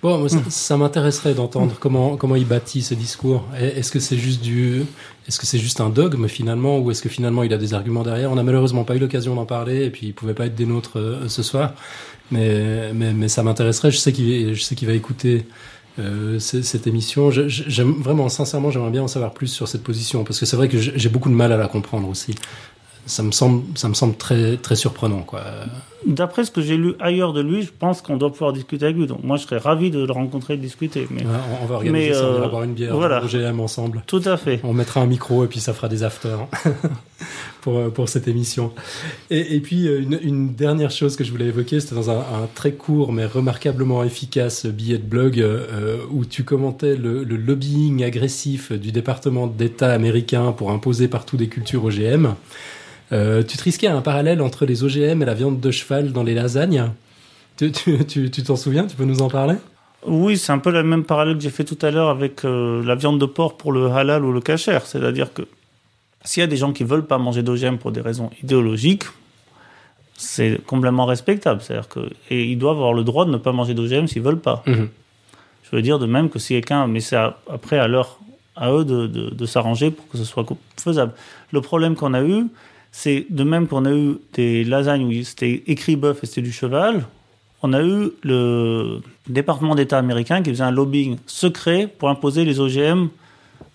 Bon, 0.03 0.29
ça, 0.49 0.77
m'intéresserait 0.77 1.35
d'entendre 1.35 1.75
comment, 1.79 2.17
comment 2.17 2.37
il 2.37 2.47
bâtit 2.47 2.83
ce 2.83 2.95
discours. 2.95 3.45
Est-ce 3.59 3.91
que 3.91 4.01
c'est 4.01 4.17
juste 4.17 4.41
du, 4.41 4.85
est-ce 5.27 5.39
que 5.39 5.47
c'est 5.47 5.59
juste 5.59 5.81
un 5.81 5.91
dogme 5.91 6.29
finalement, 6.29 6.79
ou 6.79 6.91
est-ce 6.91 7.03
que 7.03 7.09
finalement 7.09 7.43
il 7.43 7.53
a 7.53 7.59
des 7.59 7.75
arguments 7.75 8.03
derrière? 8.03 8.31
On 8.31 8.37
n'a 8.37 8.43
malheureusement 8.43 8.85
pas 8.85 8.97
eu 8.97 8.99
l'occasion 8.99 9.35
d'en 9.35 9.47
parler, 9.47 9.85
et 9.85 9.91
puis 9.91 10.09
il 10.09 10.15
pouvait 10.15 10.35
pas 10.35 10.47
être 10.47 10.55
des 10.55 10.67
nôtres 10.67 10.99
euh, 10.99 11.29
ce 11.29 11.43
soir. 11.43 11.75
Mais, 12.31 12.93
mais, 12.93 13.13
mais 13.13 13.29
ça 13.29 13.43
m'intéresserait. 13.43 13.91
Je 13.91 13.97
sais 13.97 14.13
qu'il, 14.13 14.55
je 14.55 14.63
sais 14.63 14.75
qu'il 14.75 14.87
va 14.87 14.95
écouter 14.95 15.47
euh, 15.99 16.39
cette 16.39 16.87
émission. 16.87 17.31
J'aime 17.31 17.93
vraiment, 17.93 18.29
sincèrement, 18.29 18.71
j'aimerais 18.71 18.91
bien 18.91 19.03
en 19.03 19.09
savoir 19.09 19.33
plus 19.33 19.49
sur 19.49 19.67
cette 19.67 19.83
position, 19.83 20.25
parce 20.25 20.39
que 20.39 20.47
c'est 20.47 20.57
vrai 20.57 20.69
que 20.69 20.79
j'ai 20.79 21.09
beaucoup 21.09 21.31
de 21.31 21.35
mal 21.35 21.53
à 21.53 21.57
la 21.57 21.69
comprendre 21.69 22.09
aussi 22.09 22.35
ça 23.09 23.23
me 23.23 23.33
semble, 23.33 23.63
ça 23.77 23.89
me 23.89 23.95
semble 23.95 24.17
très, 24.17 24.57
très 24.59 24.77
surprenant. 24.77 25.23
Quoi. 25.23 25.43
D'après 26.07 26.45
ce 26.45 26.51
que 26.51 26.61
j'ai 26.61 26.77
lu 26.77 26.95
ailleurs 27.01 27.33
de 27.33 27.41
lui, 27.41 27.63
je 27.63 27.73
pense 27.77 28.03
qu'on 28.03 28.17
doit 28.17 28.31
pouvoir 28.31 28.53
discuter 28.53 28.85
avec 28.85 28.97
lui. 28.97 29.07
Donc 29.07 29.25
moi, 29.25 29.37
je 29.37 29.43
serais 29.43 29.59
ravi 29.59 29.91
de 29.91 30.05
le 30.05 30.13
rencontrer 30.13 30.55
et 30.55 30.57
de 30.57 30.63
discuter. 30.63 31.09
Mais... 31.11 31.23
on 31.63 31.67
va 31.67 31.77
organiser 31.77 32.15
ça, 32.15 32.29
on 32.29 32.33
va 32.35 32.47
euh, 32.47 32.49
boire 32.49 32.63
une 32.63 32.75
bière 32.75 32.95
voilà. 32.95 33.23
GM 33.27 33.59
ensemble. 33.59 34.03
Tout 34.07 34.23
à 34.25 34.37
fait. 34.37 34.61
On 34.63 34.73
mettra 34.73 35.01
un 35.01 35.07
micro 35.07 35.45
et 35.45 35.49
puis 35.49 35.59
ça 35.59 35.73
fera 35.73 35.89
des 35.89 36.05
afters 36.05 36.47
pour, 37.63 37.79
euh, 37.79 37.89
pour 37.89 38.09
cette 38.09 38.29
émission. 38.29 38.73
Et, 39.31 39.57
et 39.57 39.61
puis, 39.61 39.89
euh, 39.89 40.01
une, 40.01 40.19
une, 40.23 40.55
dernière 40.55 40.91
chose 40.91 41.17
que 41.17 41.25
je 41.25 41.33
voulais 41.33 41.47
évoquer, 41.47 41.81
c'était 41.81 41.97
dans 41.97 42.11
un, 42.11 42.19
un, 42.19 42.49
très 42.55 42.73
court 42.73 43.13
mais 43.13 43.27
remarquablement 43.27 44.05
efficace 44.05 44.67
billet 44.67 44.99
de 44.99 45.05
blog 45.05 45.45
où 46.11 46.25
tu 46.25 46.45
commentais 46.45 46.97
le, 46.97 47.25
le 47.25 47.37
lobbying 47.37 48.05
agressif 48.05 48.73
du 48.73 48.93
département 48.93 49.47
d'État 49.47 49.93
américain 49.93 50.53
pour 50.53 50.71
imposer 50.71 51.09
partout 51.09 51.37
des 51.37 51.49
cultures 51.49 51.85
OGM. 51.85 52.35
Euh, 53.13 53.43
tu 53.43 53.57
te 53.57 53.63
risquais 53.63 53.87
un 53.87 54.03
parallèle 54.03 54.43
entre 54.43 54.67
les 54.67 54.85
OGM 54.85 55.23
et 55.23 55.25
la 55.25 55.35
viande 55.35 55.61
de 55.61 55.71
cheval 55.71 56.13
dans 56.13 56.23
les 56.23 56.35
lasagnes. 56.35 56.91
Tu 57.57 57.73
t'en 57.73 58.05
tu, 58.05 58.31
tu, 58.31 58.57
souviens? 58.57 58.87
Tu 58.87 58.97
peux 58.97 59.05
nous 59.05 59.23
en 59.23 59.29
parler? 59.29 59.57
Oui, 60.07 60.37
c'est 60.37 60.53
un 60.53 60.59
peu 60.59 60.71
le 60.71 60.83
même 60.83 61.05
parallèle 61.05 61.37
que 61.37 61.43
j'ai 61.43 61.51
fait 61.51 61.65
tout 61.65 61.79
à 61.83 61.91
l'heure 61.91 62.09
avec 62.09 62.45
euh, 62.45 62.85
la 62.85 62.95
viande 62.95 63.21
de 63.21 63.27
porc 63.27 63.57
pour 63.57 63.73
le 63.73 63.91
halal 63.91 64.25
ou 64.25 64.33
le 64.33 64.41
kasher. 64.41 64.79
C'est-à-dire 64.85 65.33
que 65.33 65.43
s'il 66.25 66.41
y 66.41 66.45
a 66.45 66.47
des 66.47 66.57
gens 66.57 66.73
qui 66.73 66.85
veulent 66.85 67.07
pas 67.07 67.19
manger 67.19 67.43
d'OGM 67.43 67.79
pour 67.79 67.91
des 67.91 68.01
raisons 68.01 68.31
idéologiques, 68.43 69.05
c'est 70.17 70.65
complètement 70.67 71.07
respectable. 71.07 71.61
C'est-à-dire 71.63 71.89
que 71.89 72.11
et 72.31 72.45
ils 72.45 72.59
doivent 72.59 72.77
avoir 72.77 72.93
le 72.93 73.05
droit 73.05 73.25
de 73.25 73.31
ne 73.31 73.39
pas 73.39 73.53
manger 73.53 73.75
d'OGM 73.75 74.07
s'ils 74.07 74.23
veulent 74.23 74.41
pas. 74.41 74.63
Mhm. 74.67 74.89
Je 75.65 75.77
veux 75.77 75.83
dire 75.83 75.99
de 75.99 76.07
même 76.07 76.31
que 76.31 76.39
si 76.39 76.55
quelqu'un, 76.55 76.87
mais 76.87 77.01
c'est 77.01 77.17
après 77.17 77.79
à 77.79 77.89
leur 77.89 78.19
à 78.57 78.73
eux 78.73 78.85
de, 78.85 79.07
de, 79.07 79.31
de 79.31 79.47
s'arranger 79.47 79.91
pour 79.91 80.09
que 80.09 80.19
ce 80.19 80.25
soit 80.25 80.45
faisable. 80.77 81.13
Le 81.53 81.61
problème 81.61 81.95
qu'on 81.95 82.13
a 82.15 82.23
eu, 82.23 82.47
c'est 83.01 83.27
de 83.31 83.45
même 83.45 83.69
qu'on 83.69 83.85
a 83.85 83.93
eu 83.93 84.17
des 84.33 84.65
lasagnes 84.65 85.07
où 85.07 85.23
c'était 85.23 85.63
écrit 85.69 85.95
bœuf 85.95 86.25
et 86.25 86.27
c'était 86.27 86.43
du 86.43 86.51
cheval, 86.51 87.07
on 87.63 87.73
a 87.73 87.81
eu 87.81 88.11
le 88.25 89.01
département 89.29 89.77
d'État 89.77 89.99
américain 89.99 90.43
qui 90.43 90.51
faisait 90.51 90.65
un 90.65 90.73
lobbying 90.73 91.17
secret 91.25 91.87
pour 91.87 92.09
imposer 92.09 92.45
les 92.45 92.59
OGM 92.59 93.07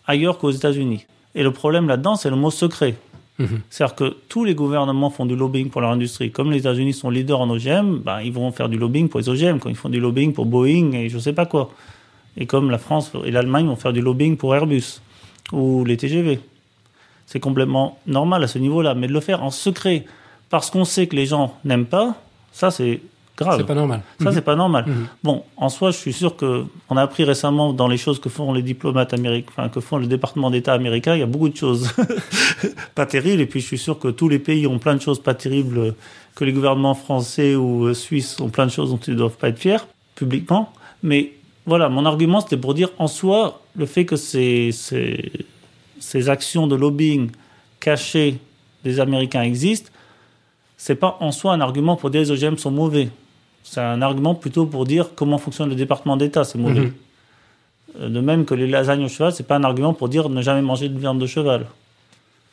ailleurs 0.08 0.40
qu'aux 0.40 0.52
États-Unis. 0.52 1.06
Et 1.36 1.44
le 1.44 1.52
problème 1.52 1.88
là-dedans, 1.88 2.18
c'est 2.18 2.30
le 2.30 2.36
mot 2.36 2.52
secret. 2.52 2.95
Mhm. 3.40 3.62
C'est-à-dire 3.70 3.95
que 3.95 4.18
tous 4.28 4.44
les 4.44 4.56
gouvernements 4.56 5.10
font 5.10 5.26
du 5.26 5.38
lobbying 5.38 5.70
pour 5.70 5.80
leur 5.80 5.91
industrie. 5.91 6.30
Comme 6.30 6.52
les 6.52 6.58
États-Unis 6.58 6.91
sont 6.91 7.10
leaders 7.10 7.40
en 7.40 7.50
OGM, 7.50 8.00
ben, 8.00 8.20
ils 8.20 8.34
vont 8.34 8.52
faire 8.52 8.68
du 8.68 8.78
lobbying 8.78 9.08
pour 9.08 9.22
les 9.22 9.30
OGM, 9.30 9.60
quand 9.60 9.70
ils 9.70 9.78
font 9.78 9.88
du 9.88 10.02
lobbying 10.02 10.34
pour 10.34 10.45
Boeing 10.45 10.91
et 10.91 11.08
je 11.08 11.16
ne 11.16 11.22
sais 11.22 11.34
pas 11.34 11.45
quoi. 11.45 11.72
Et 12.36 12.45
comme 12.45 12.70
la 12.70 12.78
France 12.78 13.14
et 13.24 13.32
l'Allemagne 13.32 13.68
vont 13.68 13.78
faire 13.78 13.94
du 13.94 14.02
lobbying 14.02 14.36
pour 14.36 14.54
Airbus 14.54 15.00
ou 15.54 15.86
les 15.86 15.95
TGV 15.95 16.41
c'est 17.34 17.40
complètement 17.40 17.98
normal 18.06 18.44
à 18.44 18.48
ce 18.48 18.60
niveau-là. 18.60 18.94
Mais 18.94 19.08
de 19.08 19.12
le 19.12 19.20
faire 19.20 19.42
en 19.42 19.50
secret 19.50 20.06
parce 20.52 20.70
qu'on 20.70 20.86
sait 20.86 21.08
que 21.08 21.16
les 21.16 21.26
gens 21.26 21.56
n'aiment 21.66 21.88
pas, 21.88 22.14
ça 22.52 22.70
c'est 22.70 23.02
grave. 23.36 23.58
C'est 23.58 23.66
pas 23.66 23.74
normal. 23.74 24.02
Ça 24.22 24.32
c'est 24.32 24.44
pas 24.44 24.56
normal. 24.56 24.86
Mhm. 24.86 25.08
Bon, 25.24 25.44
en 25.58 25.70
soi, 25.70 25.90
je 25.90 25.98
suis 25.98 26.14
sûr 26.14 26.36
que 26.36 26.66
on 26.92 26.96
a 26.96 27.02
appris 27.02 27.24
récemment 27.24 27.74
dans 27.74 27.88
les 27.88 27.98
choses 27.98 28.20
que 28.20 28.30
font 28.30 28.54
les 28.54 28.62
diplomates 28.62 29.16
américains, 29.16 29.50
enfin, 29.50 29.70
que 29.70 29.80
font 29.80 29.98
le 29.98 30.06
département 30.06 30.52
d'État 30.52 30.74
américain, 30.74 31.16
il 31.16 31.22
y 31.22 31.24
a 31.24 31.26
beaucoup 31.26 31.50
de 31.50 31.58
choses 31.58 31.90
pas 32.96 33.08
terribles. 33.08 33.42
Et 33.42 33.48
puis 33.48 33.62
je 33.62 33.66
suis 33.66 33.80
sûr 33.80 33.98
que 33.98 34.10
tous 34.10 34.30
les 34.30 34.38
pays 34.38 34.68
ont 34.68 34.78
plein 34.78 34.94
de 34.94 35.02
choses 35.02 35.20
pas 35.20 35.34
terribles, 35.34 35.96
que 36.36 36.46
les 36.46 36.54
gouvernements 36.54 36.94
français 36.94 37.56
ou 37.56 37.86
euh, 37.86 37.96
suisses 37.96 38.40
ont 38.42 38.50
plein 38.50 38.68
de 38.68 38.72
choses 38.72 38.92
dont 38.92 39.00
ils 39.08 39.14
ne 39.14 39.18
doivent 39.18 39.38
pas 39.38 39.50
être 39.50 39.58
fiers 39.58 39.84
publiquement. 40.14 40.72
Mais 41.02 41.32
voilà, 41.66 41.90
mon 41.90 42.06
argument 42.06 42.42
c'était 42.42 42.58
pour 42.58 42.76
dire 42.76 42.90
en 43.00 43.08
soi 43.08 43.60
le 43.76 43.88
fait 43.88 44.06
que 44.06 44.18
c'est 44.18 44.70
ces 46.04 46.30
actions 46.30 46.68
de 46.68 46.76
lobbying 46.76 47.32
cachées 47.80 48.38
des 48.84 49.00
Américains 49.00 49.42
existent, 49.42 49.90
c'est 50.78 50.96
pas 50.96 51.18
en 51.22 51.32
soi 51.32 51.54
un 51.54 51.62
argument 51.62 51.96
pour 51.96 52.10
dire 52.10 52.22
que 52.24 52.34
les 52.34 52.44
OGM 52.44 52.58
sont 52.58 52.72
mauvais. 52.72 53.10
C'est 53.64 53.80
un 53.80 54.02
argument 54.02 54.36
plutôt 54.36 54.66
pour 54.66 54.86
dire 54.86 55.12
comment 55.16 55.38
fonctionne 55.38 55.70
le 55.70 55.76
département 55.76 56.18
d'État, 56.18 56.44
c'est 56.44 56.58
mauvais. 56.58 56.92
Mhm. 58.00 58.10
De 58.10 58.20
même 58.20 58.44
que 58.46 58.54
les 58.54 58.68
lasagnes 58.68 59.06
au 59.06 59.08
cheval, 59.08 59.32
c'est 59.34 59.48
pas 59.48 59.56
un 59.56 59.64
argument 59.64 59.94
pour 59.94 60.10
dire 60.10 60.28
ne 60.28 60.42
jamais 60.42 60.62
manger 60.62 60.90
de 60.90 61.00
viande 61.00 61.20
de 61.20 61.28
cheval. 61.28 61.68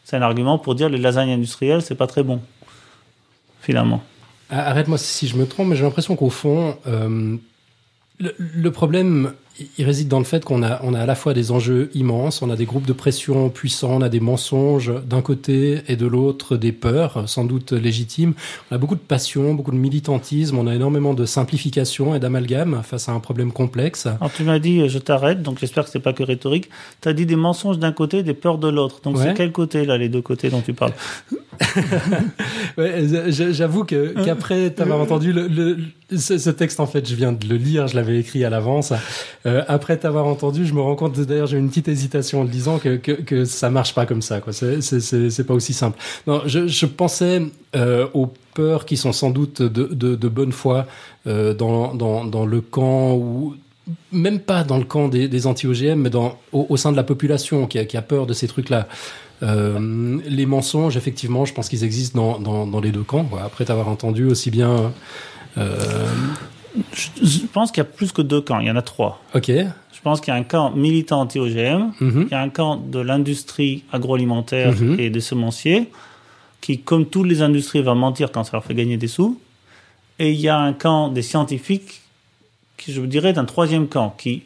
c'est 0.04 0.16
un 0.16 0.22
argument 0.22 0.58
pour 0.58 0.74
dire 0.74 0.88
les 0.88 0.98
lasagnes 0.98 1.32
industrielles, 1.32 1.82
c'est 1.82 1.94
pas 1.94 2.06
très 2.06 2.22
bon, 2.22 2.40
finalement. 3.60 4.02
Arrête-moi 4.50 4.98
si 4.98 5.26
je 5.28 5.36
me 5.36 5.46
trompe, 5.46 5.68
mais 5.68 5.76
j'ai 5.76 5.84
l'impression 5.84 6.16
qu'au 6.16 6.30
fond, 6.30 6.76
euh, 6.86 7.36
le, 8.18 8.34
le, 8.38 8.70
problème, 8.70 9.32
il 9.78 9.84
réside 9.84 10.08
dans 10.08 10.18
le 10.18 10.24
fait 10.24 10.44
qu'on 10.44 10.62
a, 10.62 10.80
on 10.82 10.94
a 10.94 11.00
à 11.00 11.06
la 11.06 11.14
fois 11.14 11.34
des 11.34 11.50
enjeux 11.50 11.90
immenses, 11.94 12.42
on 12.42 12.50
a 12.50 12.56
des 12.56 12.64
groupes 12.64 12.86
de 12.86 12.92
pression 12.92 13.48
puissants, 13.50 13.96
on 13.96 14.02
a 14.02 14.08
des 14.08 14.20
mensonges 14.20 14.92
d'un 15.06 15.22
côté 15.22 15.82
et 15.88 15.96
de 15.96 16.06
l'autre 16.06 16.56
des 16.56 16.72
peurs, 16.72 17.28
sans 17.28 17.44
doute 17.44 17.72
légitimes. 17.72 18.34
On 18.70 18.74
a 18.74 18.78
beaucoup 18.78 18.94
de 18.94 19.00
passion, 19.00 19.54
beaucoup 19.54 19.72
de 19.72 19.76
militantisme, 19.76 20.58
on 20.58 20.66
a 20.66 20.74
énormément 20.74 21.14
de 21.14 21.24
simplification 21.24 22.14
et 22.14 22.20
d'amalgame 22.20 22.82
face 22.84 23.08
à 23.08 23.12
un 23.12 23.20
problème 23.20 23.52
complexe. 23.52 24.06
Alors 24.06 24.32
tu 24.32 24.44
m'as 24.44 24.58
dit, 24.58 24.88
je 24.88 24.98
t'arrête, 24.98 25.42
donc 25.42 25.58
j'espère 25.58 25.84
que 25.84 25.90
c'est 25.90 26.00
pas 26.00 26.12
que 26.12 26.22
rhétorique. 26.22 26.68
Tu 27.00 27.08
as 27.08 27.12
dit 27.12 27.26
des 27.26 27.36
mensonges 27.36 27.78
d'un 27.78 27.92
côté, 27.92 28.22
des 28.22 28.34
peurs 28.34 28.58
de 28.58 28.68
l'autre. 28.68 29.00
Donc 29.02 29.18
c'est 29.18 29.34
quel 29.34 29.52
côté 29.52 29.84
là, 29.84 29.98
les 29.98 30.08
deux 30.08 30.22
côtés 30.22 30.50
dont 30.50 30.60
tu 30.60 30.72
parles? 30.72 30.92
ouais, 32.78 33.04
J'avoue 33.30 33.84
que 33.84 34.14
qu'après 34.24 34.70
t'avoir 34.70 35.00
entendu 35.00 35.32
le, 35.32 35.46
le, 35.46 35.78
ce, 36.16 36.38
ce, 36.38 36.50
texte, 36.50 36.80
en 36.80 36.86
fait, 36.86 37.08
je 37.08 37.14
viens 37.14 37.32
de 37.32 37.46
le 37.46 37.56
lire, 37.56 37.86
je 37.86 37.96
l'avais 37.96 38.18
écrit 38.18 38.44
à 38.44 38.50
l'avance. 38.50 38.92
Euh, 39.46 39.62
après 39.68 39.96
t'avoir 39.96 40.26
entendu, 40.26 40.66
je 40.66 40.74
me 40.74 40.80
rends 40.80 40.96
compte, 40.96 41.18
d'ailleurs, 41.20 41.46
j'ai 41.46 41.58
une 41.58 41.68
petite 41.68 41.88
hésitation 41.88 42.40
en 42.40 42.44
le 42.44 42.48
disant 42.48 42.78
que, 42.78 42.96
que, 42.96 43.12
que 43.12 43.44
ça 43.44 43.70
marche 43.70 43.94
pas 43.94 44.06
comme 44.06 44.22
ça. 44.22 44.40
quoi. 44.40 44.52
C'est 44.52 45.46
pas 45.46 45.54
aussi 45.54 45.72
simple. 45.72 45.98
Non, 46.26 46.42
je, 46.46 46.66
je 46.66 46.86
pensais 46.86 47.42
euh, 47.76 48.06
aux 48.14 48.32
peurs 48.54 48.86
qui 48.86 48.96
sont 48.96 49.12
sans 49.12 49.30
doute 49.30 49.62
de, 49.62 49.84
de, 49.84 50.14
de 50.14 50.28
bonne 50.28 50.52
foi 50.52 50.86
euh, 51.26 51.54
dans, 51.54 51.94
dans, 51.94 52.24
dans 52.24 52.46
le 52.46 52.60
camp 52.60 53.14
ou 53.14 53.54
même 54.12 54.40
pas 54.40 54.64
dans 54.64 54.78
le 54.78 54.84
camp 54.84 55.08
des, 55.08 55.28
des 55.28 55.46
anti-OGM, 55.46 55.96
mais 55.96 56.10
dans, 56.10 56.38
au, 56.52 56.66
au, 56.68 56.76
sein 56.76 56.92
de 56.92 56.96
la 56.96 57.02
population 57.02 57.66
qui 57.66 57.78
a, 57.78 57.84
qui 57.84 57.96
a 57.96 58.02
peur 58.02 58.26
de 58.26 58.32
ces 58.32 58.46
trucs-là. 58.46 58.88
Euh, 59.42 60.18
les 60.26 60.46
mensonges, 60.46 60.96
effectivement, 60.96 61.44
je 61.44 61.54
pense 61.54 61.68
qu'ils 61.68 61.84
existent 61.84 62.20
dans, 62.20 62.38
dans, 62.38 62.66
dans, 62.66 62.80
les 62.80 62.92
deux 62.92 63.02
camps. 63.02 63.24
Quoi. 63.24 63.42
Après 63.42 63.64
t'avoir 63.64 63.88
entendu 63.88 64.24
aussi 64.24 64.50
bien. 64.50 64.92
Euh... 65.58 66.06
Je 67.22 67.46
pense 67.52 67.72
qu'il 67.72 67.78
y 67.78 67.86
a 67.86 67.90
plus 67.90 68.12
que 68.12 68.22
deux 68.22 68.40
camps. 68.40 68.60
Il 68.60 68.66
y 68.66 68.70
en 68.70 68.76
a 68.76 68.82
trois. 68.82 69.20
Ok. 69.34 69.48
Je 69.48 70.00
pense 70.02 70.20
qu'il 70.20 70.32
y 70.32 70.36
a 70.36 70.40
un 70.40 70.44
camp 70.44 70.70
militant 70.70 71.20
anti-OGM. 71.20 71.92
Mm 72.00 72.08
-hmm. 72.08 72.22
Il 72.26 72.30
y 72.30 72.34
a 72.34 72.40
un 72.40 72.48
camp 72.48 72.76
de 72.76 73.00
l'industrie 73.00 73.82
agroalimentaire 73.92 74.72
mm 74.72 74.96
-hmm. 74.96 75.00
et 75.00 75.10
des 75.10 75.20
semenciers 75.20 75.88
qui, 76.60 76.78
comme 76.78 77.06
toutes 77.06 77.28
les 77.32 77.40
industries, 77.42 77.82
va 77.82 77.94
mentir 77.94 78.30
quand 78.32 78.44
ça 78.44 78.52
leur 78.52 78.64
fait 78.64 78.74
gagner 78.74 78.98
des 78.98 79.08
sous. 79.08 79.40
Et 80.18 80.30
il 80.32 80.40
y 80.40 80.48
a 80.48 80.58
un 80.58 80.74
camp 80.84 81.08
des 81.08 81.22
scientifiques 81.22 82.02
qui, 82.78 82.92
je 82.92 83.00
vous 83.00 83.06
dirais, 83.16 83.32
d'un 83.32 83.46
troisième 83.46 83.86
camp 83.88 84.14
qui, 84.22 84.42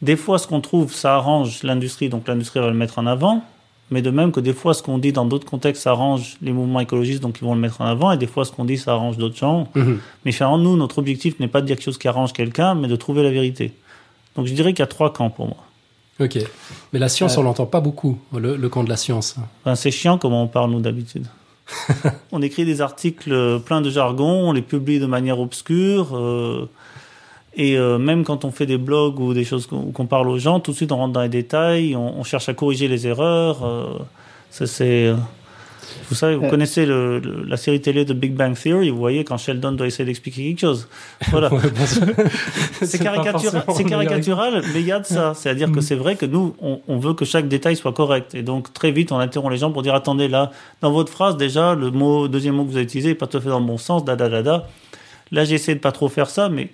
des 0.00 0.16
fois, 0.16 0.38
ce 0.38 0.46
qu'on 0.46 0.60
trouve, 0.60 0.92
ça 1.02 1.14
arrange 1.16 1.62
l'industrie, 1.62 2.08
donc 2.08 2.26
l'industrie 2.28 2.60
va 2.60 2.68
le 2.68 2.80
mettre 2.84 2.98
en 2.98 3.06
avant 3.06 3.44
mais 3.92 4.02
de 4.02 4.10
même 4.10 4.32
que 4.32 4.40
des 4.40 4.54
fois 4.54 4.72
ce 4.74 4.82
qu'on 4.82 4.98
dit 4.98 5.12
dans 5.12 5.26
d'autres 5.26 5.48
contextes 5.48 5.86
arrange 5.86 6.36
les 6.40 6.52
mouvements 6.52 6.80
écologistes, 6.80 7.22
donc 7.22 7.38
ils 7.40 7.44
vont 7.44 7.54
le 7.54 7.60
mettre 7.60 7.80
en 7.82 7.84
avant, 7.84 8.10
et 8.10 8.16
des 8.16 8.26
fois 8.26 8.44
ce 8.44 8.50
qu'on 8.50 8.64
dit 8.64 8.78
ça 8.78 8.92
arrange 8.92 9.18
d'autres 9.18 9.36
gens. 9.36 9.68
Mmh. 9.74 9.92
Mais 10.24 10.32
finalement, 10.32 10.58
nous, 10.58 10.76
notre 10.76 10.98
objectif 10.98 11.38
n'est 11.38 11.48
pas 11.48 11.60
de 11.60 11.66
dire 11.66 11.76
quelque 11.76 11.84
chose 11.84 11.98
qui 11.98 12.08
arrange 12.08 12.32
quelqu'un, 12.32 12.74
mais 12.74 12.88
de 12.88 12.96
trouver 12.96 13.22
la 13.22 13.30
vérité. 13.30 13.72
Donc 14.34 14.46
je 14.46 14.54
dirais 14.54 14.72
qu'il 14.72 14.80
y 14.80 14.82
a 14.82 14.86
trois 14.86 15.12
camps 15.12 15.30
pour 15.30 15.46
moi. 15.46 15.58
Ok. 16.20 16.38
Mais 16.92 16.98
la 16.98 17.08
science, 17.08 17.36
euh, 17.36 17.40
on 17.40 17.44
l'entend 17.44 17.66
pas 17.66 17.80
beaucoup, 17.80 18.18
le, 18.34 18.56
le, 18.56 18.68
camp 18.68 18.82
de 18.82 18.88
la 18.88 18.96
science. 18.96 19.36
Ben, 19.64 19.74
c'est 19.74 19.90
chiant 19.90 20.16
comment 20.16 20.42
on 20.42 20.48
parle, 20.48 20.70
nous, 20.70 20.80
d'habitude. 20.80 21.26
on 22.32 22.40
écrit 22.40 22.64
des 22.64 22.80
articles 22.80 23.60
pleins 23.60 23.82
de 23.82 23.90
jargon, 23.90 24.48
on 24.48 24.52
les 24.52 24.62
publie 24.62 25.00
de 25.00 25.06
manière 25.06 25.38
obscure. 25.38 26.16
Euh, 26.16 26.68
et 27.54 27.76
euh, 27.76 27.98
même 27.98 28.24
quand 28.24 28.44
on 28.44 28.50
fait 28.50 28.66
des 28.66 28.78
blogs 28.78 29.20
ou 29.20 29.34
des 29.34 29.44
choses 29.44 29.66
qu'on 29.66 29.92
qu 29.92 30.04
parle 30.06 30.28
aux 30.28 30.38
gens, 30.38 30.60
tout 30.60 30.70
de 30.70 30.76
suite 30.76 30.92
on 30.92 30.96
rentre 30.96 31.12
dans 31.12 31.22
les 31.22 31.28
détails, 31.28 31.94
on, 31.94 32.18
on 32.18 32.24
cherche 32.24 32.48
à 32.48 32.54
corriger 32.54 32.88
les 32.88 33.06
erreurs. 33.06 33.64
Euh, 33.64 33.98
ça 34.50 34.66
c'est. 34.66 35.06
Euh, 35.08 35.16
vous 36.08 36.14
savez, 36.14 36.36
vous 36.36 36.48
connaissez 36.48 36.86
le, 36.86 37.18
le, 37.18 37.44
la 37.44 37.58
série 37.58 37.80
télé 37.80 38.06
de 38.06 38.14
Big 38.14 38.32
Bang 38.32 38.54
Theory, 38.54 38.88
vous 38.88 38.98
voyez 38.98 39.24
quand 39.24 39.36
Sheldon 39.36 39.72
doit 39.72 39.86
essayer 39.86 40.06
d'expliquer 40.06 40.48
quelque 40.48 40.60
chose. 40.60 40.88
Voilà. 41.30 41.50
c'est 42.82 42.98
caricatural, 42.98 43.64
caricatural 43.86 44.62
mais 44.72 44.80
il 44.80 44.86
y 44.86 44.92
a 44.92 45.00
de 45.00 45.04
ça. 45.04 45.34
C'est-à-dire 45.34 45.68
mm. 45.68 45.74
que 45.74 45.80
c'est 45.82 45.94
vrai 45.94 46.16
que 46.16 46.24
nous, 46.24 46.54
on, 46.62 46.80
on, 46.88 46.98
veut 46.98 47.12
que 47.12 47.26
chaque 47.26 47.48
détail 47.48 47.76
soit 47.76 47.92
correct. 47.92 48.34
Et 48.34 48.42
donc 48.42 48.72
très 48.72 48.90
vite, 48.90 49.12
on 49.12 49.18
interrompt 49.18 49.52
les 49.52 49.58
gens 49.58 49.70
pour 49.70 49.82
dire 49.82 49.94
attendez 49.94 50.28
là, 50.28 50.50
dans 50.80 50.92
votre 50.92 51.12
phrase 51.12 51.36
déjà, 51.36 51.74
le 51.74 51.90
mot, 51.90 52.26
deuxième 52.26 52.54
mot 52.54 52.64
que 52.64 52.70
vous 52.70 52.76
avez 52.76 52.84
utilisé 52.84 53.10
n'est 53.10 53.14
pas 53.14 53.26
tout 53.26 53.36
à 53.36 53.40
fait 53.40 53.50
dans 53.50 53.60
le 53.60 53.66
bon 53.66 53.78
sens, 53.78 54.04
da 54.04 54.16
da 54.16 54.30
da 54.30 54.42
da. 54.42 54.66
Là, 55.30 55.44
j'essaie 55.44 55.74
de 55.74 55.80
pas 55.80 55.92
trop 55.92 56.08
faire 56.08 56.30
ça, 56.30 56.48
mais 56.48 56.70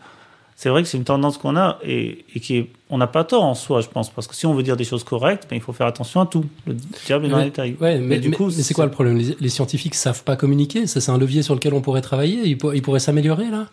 c'est 0.59 0.71
vrai 0.71 0.83
que 0.83 0.89
c'est 0.89 0.99
une 0.99 1.05
tendance 1.05 1.39
qu'on 1.39 1.57
a 1.57 1.79
et, 1.85 2.25
et 2.35 2.41
qui 2.41 2.57
est, 2.57 2.71
on 2.91 2.99
n'a 2.99 3.07
pas 3.07 3.23
tort 3.23 3.45
en 3.45 3.55
soi, 3.55 3.81
je 3.81 3.87
pense, 3.87 4.11
parce 4.11 4.27
que 4.27 4.35
si 4.35 4.45
on 4.45 4.55
veut 4.55 4.65
dire 4.65 4.77
des 4.77 4.83
choses 4.83 5.05
correctes, 5.05 5.47
ben, 5.49 5.55
il 5.55 5.63
faut 5.63 5.73
faire 5.73 5.87
attention 5.87 6.21
à 6.21 6.27
tout. 6.27 6.45
Le 6.67 6.75
diable 7.07 7.27
est 7.27 7.29
dans 7.29 7.39
les 7.39 7.45
détails. 7.45 7.77
Ouais, 7.81 8.01
mais, 8.01 8.17
mais, 8.17 8.19
du 8.19 8.33
coup, 8.33 8.51
c'est 8.51 8.75
quoi 8.75 8.85
le 8.85 8.91
problème? 8.91 9.19
Les, 9.19 9.37
les, 9.39 9.49
scientifiques 9.51 9.95
savent 9.95 10.25
pas 10.25 10.35
communiquer. 10.35 10.89
Ça, 10.89 11.01
c'est 11.01 11.13
un 11.13 11.17
levier 11.17 11.45
sur 11.45 11.55
lequel 11.55 11.75
on 11.75 11.81
pourrait 11.81 12.01
travailler. 12.01 12.41
Ils, 12.45 12.59
pour, 12.59 12.75
ils 12.75 12.83
pourraient 12.83 12.99
s'améliorer 12.99 13.51
là? 13.51 13.69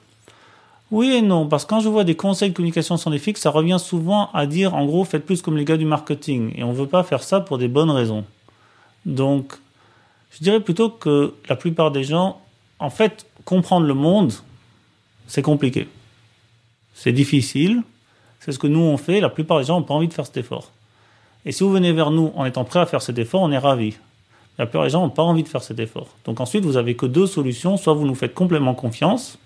Oui 0.92 1.12
et 1.12 1.24
non, 1.24 1.48
parce 1.48 1.66
que 1.66 1.72
quand 1.72 1.80
je 1.80 1.90
vois 1.90 2.04
des 2.04 2.14
conseils 2.14 2.52
de 2.52 2.56
communication 2.56 2.98
scientifique, 2.98 3.40
ça 3.40 3.50
revient 3.50 3.80
souvent 3.80 4.30
à 4.36 4.46
dire, 4.46 4.76
en 4.76 4.86
gros, 4.86 5.06
faites 5.06 5.26
plus 5.26 5.42
comme 5.42 5.58
les 5.58 5.66
gars 5.66 5.78
du 5.78 5.86
marketing. 5.86 6.54
Et 6.56 6.64
on 6.64 6.72
veut 6.72 6.86
pas 6.86 7.02
faire 7.02 7.24
ça 7.24 7.40
pour 7.40 7.58
des 7.58 7.68
bonnes 7.68 7.90
raisons. 7.90 8.26
Donc, 9.08 9.54
je 10.30 10.44
dirais 10.44 10.60
plutôt 10.60 10.92
que 10.92 11.34
la 11.50 11.56
plupart 11.56 11.90
des 11.90 12.04
gens, 12.04 12.40
en 12.78 12.92
fait, 12.92 13.26
comprendre 13.44 13.88
le 13.88 13.96
monde, 13.96 14.34
c'est 15.26 15.42
compliqué. 15.42 15.88
C'est 16.96 17.12
difficile. 17.12 17.84
C'est 18.40 18.52
ce 18.52 18.58
que 18.58 18.68
nous 18.68 18.80
on 18.80 18.98
fait. 18.98 19.20
La 19.20 19.30
plupart 19.30 19.60
des 19.60 19.66
gens 19.66 19.80
n'ont 19.80 19.86
pas 19.86 19.94
envie 19.94 20.08
de 20.08 20.14
faire 20.14 20.26
cet 20.26 20.38
effort. 20.38 20.72
Et 21.46 21.52
si 21.52 21.64
vous 21.64 21.70
venez 21.70 21.92
vers 21.92 22.10
nous 22.10 22.32
en 22.36 22.46
étant 22.46 22.64
prêt 22.64 22.80
à 22.80 22.88
faire 22.88 23.04
cet 23.04 23.20
effort, 23.20 23.42
on 23.42 23.52
est 23.52 23.58
ravis. 23.60 23.96
La 24.58 24.66
plupart 24.66 24.86
des 24.86 24.90
gens 24.90 25.02
n'ont 25.02 25.12
pas 25.12 25.22
envie 25.22 25.44
de 25.44 25.48
faire 25.48 25.62
cet 25.62 25.80
effort. 25.80 26.08
Donc 26.24 26.40
ensuite, 26.40 26.64
vous 26.64 26.78
avez 26.78 26.96
que 26.96 27.06
deux 27.06 27.28
solutions. 27.28 27.78
Soit 27.78 27.94
vous 27.94 28.06
nous 28.06 28.16
faites 28.16 28.34
complètement 28.34 28.74
confiance, 28.74 29.38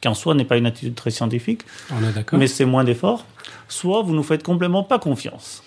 qui 0.00 0.08
en 0.08 0.14
soi 0.14 0.34
n'est 0.34 0.44
pas 0.44 0.56
une 0.56 0.66
attitude 0.66 0.94
très 0.94 1.10
scientifique, 1.10 1.62
mais 2.32 2.46
c'est 2.46 2.64
moins 2.64 2.84
d'effort. 2.84 3.26
Soit 3.68 4.02
vous 4.02 4.14
nous 4.14 4.22
faites 4.22 4.42
complètement 4.42 4.84
pas 4.84 4.98
confiance. 4.98 5.62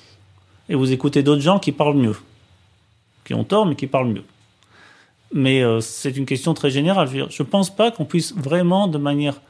Et 0.70 0.76
vous 0.76 0.92
écoutez 0.92 1.22
d'autres 1.22 1.42
gens 1.42 1.60
qui 1.60 1.74
parlent 1.74 1.98
mieux. 1.98 2.16
Qui 3.26 3.34
ont 3.34 3.44
tort, 3.44 3.66
mais 3.66 3.76
qui 3.76 3.88
parlent 3.88 4.08
mieux. 4.08 4.24
Mais 5.34 5.62
euh, 5.62 5.82
c'est 5.82 6.16
une 6.16 6.26
question 6.26 6.54
très 6.54 6.70
générale. 6.72 7.10
Je 7.10 7.44
ne 7.44 7.48
pense 7.48 7.76
pas 7.76 7.92
qu'on 7.92 8.06
puisse 8.06 8.34
vraiment, 8.36 8.88
de 8.88 8.98
manière 8.98 9.42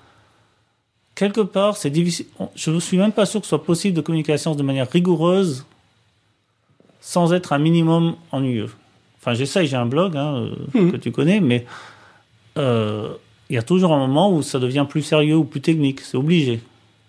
quelque 1.16 1.42
part, 1.42 1.78
c'est 1.78 1.90
difficile. 1.90 2.26
Je 2.56 2.72
ne 2.72 2.80
suis 2.80 2.98
même 2.98 3.12
pas 3.12 3.26
sûr 3.26 3.40
que 3.40 3.46
ce 3.46 3.50
soit 3.50 3.64
possible 3.64 3.96
de 3.96 4.02
communiquer 4.02 4.32
la 4.34 4.38
science 4.38 4.58
de 4.58 4.64
manière 4.64 4.90
rigoureuse 4.90 5.66
sans 7.02 7.34
être 7.34 7.54
un 7.54 7.60
minimum 7.60 8.16
ennuyeux. 8.32 8.72
Enfin, 9.20 9.34
j'essaye, 9.34 9.68
j'ai 9.68 9.76
un 9.76 9.86
blog 9.86 10.16
hein, 10.18 10.50
mmh. 10.74 10.92
que 10.92 10.98
tu 10.98 11.12
connais, 11.12 11.40
mais 11.40 11.66
euh, 12.58 13.14
il 13.50 13.56
y 13.56 13.60
a 13.60 13.64
toujours 13.64 13.94
un 13.94 14.00
moment 14.00 14.34
où 14.34 14.42
ça 14.42 14.60
devient 14.60 14.86
plus 14.88 15.02
sérieux 15.02 15.36
ou 15.36 15.44
plus 15.44 15.62
technique. 15.62 16.02
C'est 16.02 16.18
obligé. 16.18 16.62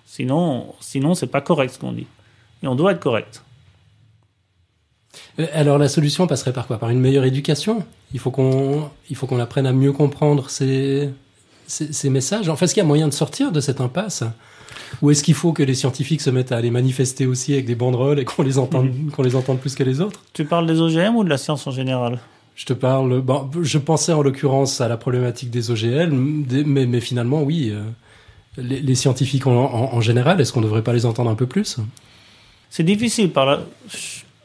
Sinon, 0.06 0.74
sinon 0.80 1.14
c'est 1.14 1.26
pas 1.26 1.40
correct 1.40 1.74
ce 1.74 1.78
qu'on 1.78 1.92
dit. 1.92 2.06
Et 2.62 2.66
on 2.66 2.74
doit 2.74 2.92
être 2.92 3.00
correct. 3.00 3.42
Euh, 5.38 5.46
alors 5.52 5.78
la 5.78 5.88
solution 5.88 6.26
passerait 6.26 6.52
par 6.52 6.66
quoi? 6.66 6.78
Par 6.78 6.90
une 6.90 7.00
meilleure 7.00 7.24
éducation? 7.24 7.84
Il 8.12 8.20
faut 8.20 8.30
qu'on 8.30 8.90
il 9.10 9.16
faut 9.16 9.26
qu'on 9.26 9.40
apprenne 9.40 9.66
à 9.66 9.72
mieux 9.72 9.92
comprendre 9.92 10.50
ces 10.50 11.10
ces, 11.66 12.10
messages 12.10 12.48
En 12.48 12.56
fait, 12.56 12.66
est-ce 12.66 12.74
qu'il 12.74 12.82
y 12.82 12.84
a 12.84 12.86
moyen 12.86 13.08
de 13.08 13.12
sortir 13.12 13.52
de 13.52 13.60
cette 13.60 13.80
impasse? 13.80 14.24
Ou 15.02 15.10
est-ce 15.10 15.22
qu'il 15.22 15.34
faut 15.34 15.52
que 15.52 15.62
les 15.62 15.74
scientifiques 15.74 16.20
se 16.20 16.30
mettent 16.30 16.52
à 16.52 16.56
aller 16.56 16.70
manifester 16.70 17.26
aussi 17.26 17.52
avec 17.52 17.66
des 17.66 17.74
banderoles 17.74 18.20
et 18.20 18.24
qu'on 18.24 18.42
les 18.42 18.58
entende, 18.58 18.86
mmh. 18.86 19.10
qu'on 19.10 19.22
les 19.22 19.36
entende 19.36 19.58
plus 19.58 19.74
que 19.74 19.82
les 19.82 20.00
autres? 20.00 20.20
Tu 20.32 20.44
parles 20.44 20.66
des 20.66 20.80
OGM 20.80 21.16
ou 21.16 21.24
de 21.24 21.28
la 21.28 21.38
science 21.38 21.66
en 21.66 21.70
général? 21.70 22.20
Je 22.54 22.64
te 22.66 22.72
parle. 22.72 23.20
Bon, 23.20 23.50
je 23.60 23.78
pensais 23.78 24.12
en 24.12 24.22
l'occurrence 24.22 24.80
à 24.80 24.88
la 24.88 24.96
problématique 24.96 25.50
des 25.50 25.70
OGL, 25.70 26.10
mais, 26.12 26.86
mais 26.86 27.00
finalement, 27.00 27.42
oui. 27.42 27.70
Euh, 27.72 27.82
les, 28.56 28.80
les, 28.80 28.94
scientifiques 28.94 29.48
en, 29.48 29.56
en, 29.56 29.94
en 29.94 30.00
général, 30.00 30.40
est-ce 30.40 30.52
qu'on 30.52 30.60
ne 30.60 30.66
devrait 30.66 30.84
pas 30.84 30.92
les 30.92 31.06
entendre 31.06 31.28
un 31.28 31.34
peu 31.34 31.46
plus? 31.46 31.78
C'est 32.70 32.84
difficile. 32.84 33.30
Par 33.30 33.46
la, 33.46 33.60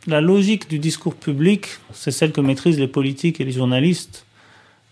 la 0.08 0.22
logique 0.22 0.70
du 0.70 0.80
discours 0.80 1.16
public, 1.16 1.68
c'est 1.94 2.12
celle 2.12 2.32
que 2.32 2.41
maîtrisent 2.41 2.80
les 2.80 2.88
politiques 2.88 3.40
et 3.40 3.46
les 3.46 3.52
journalistes 3.52 4.26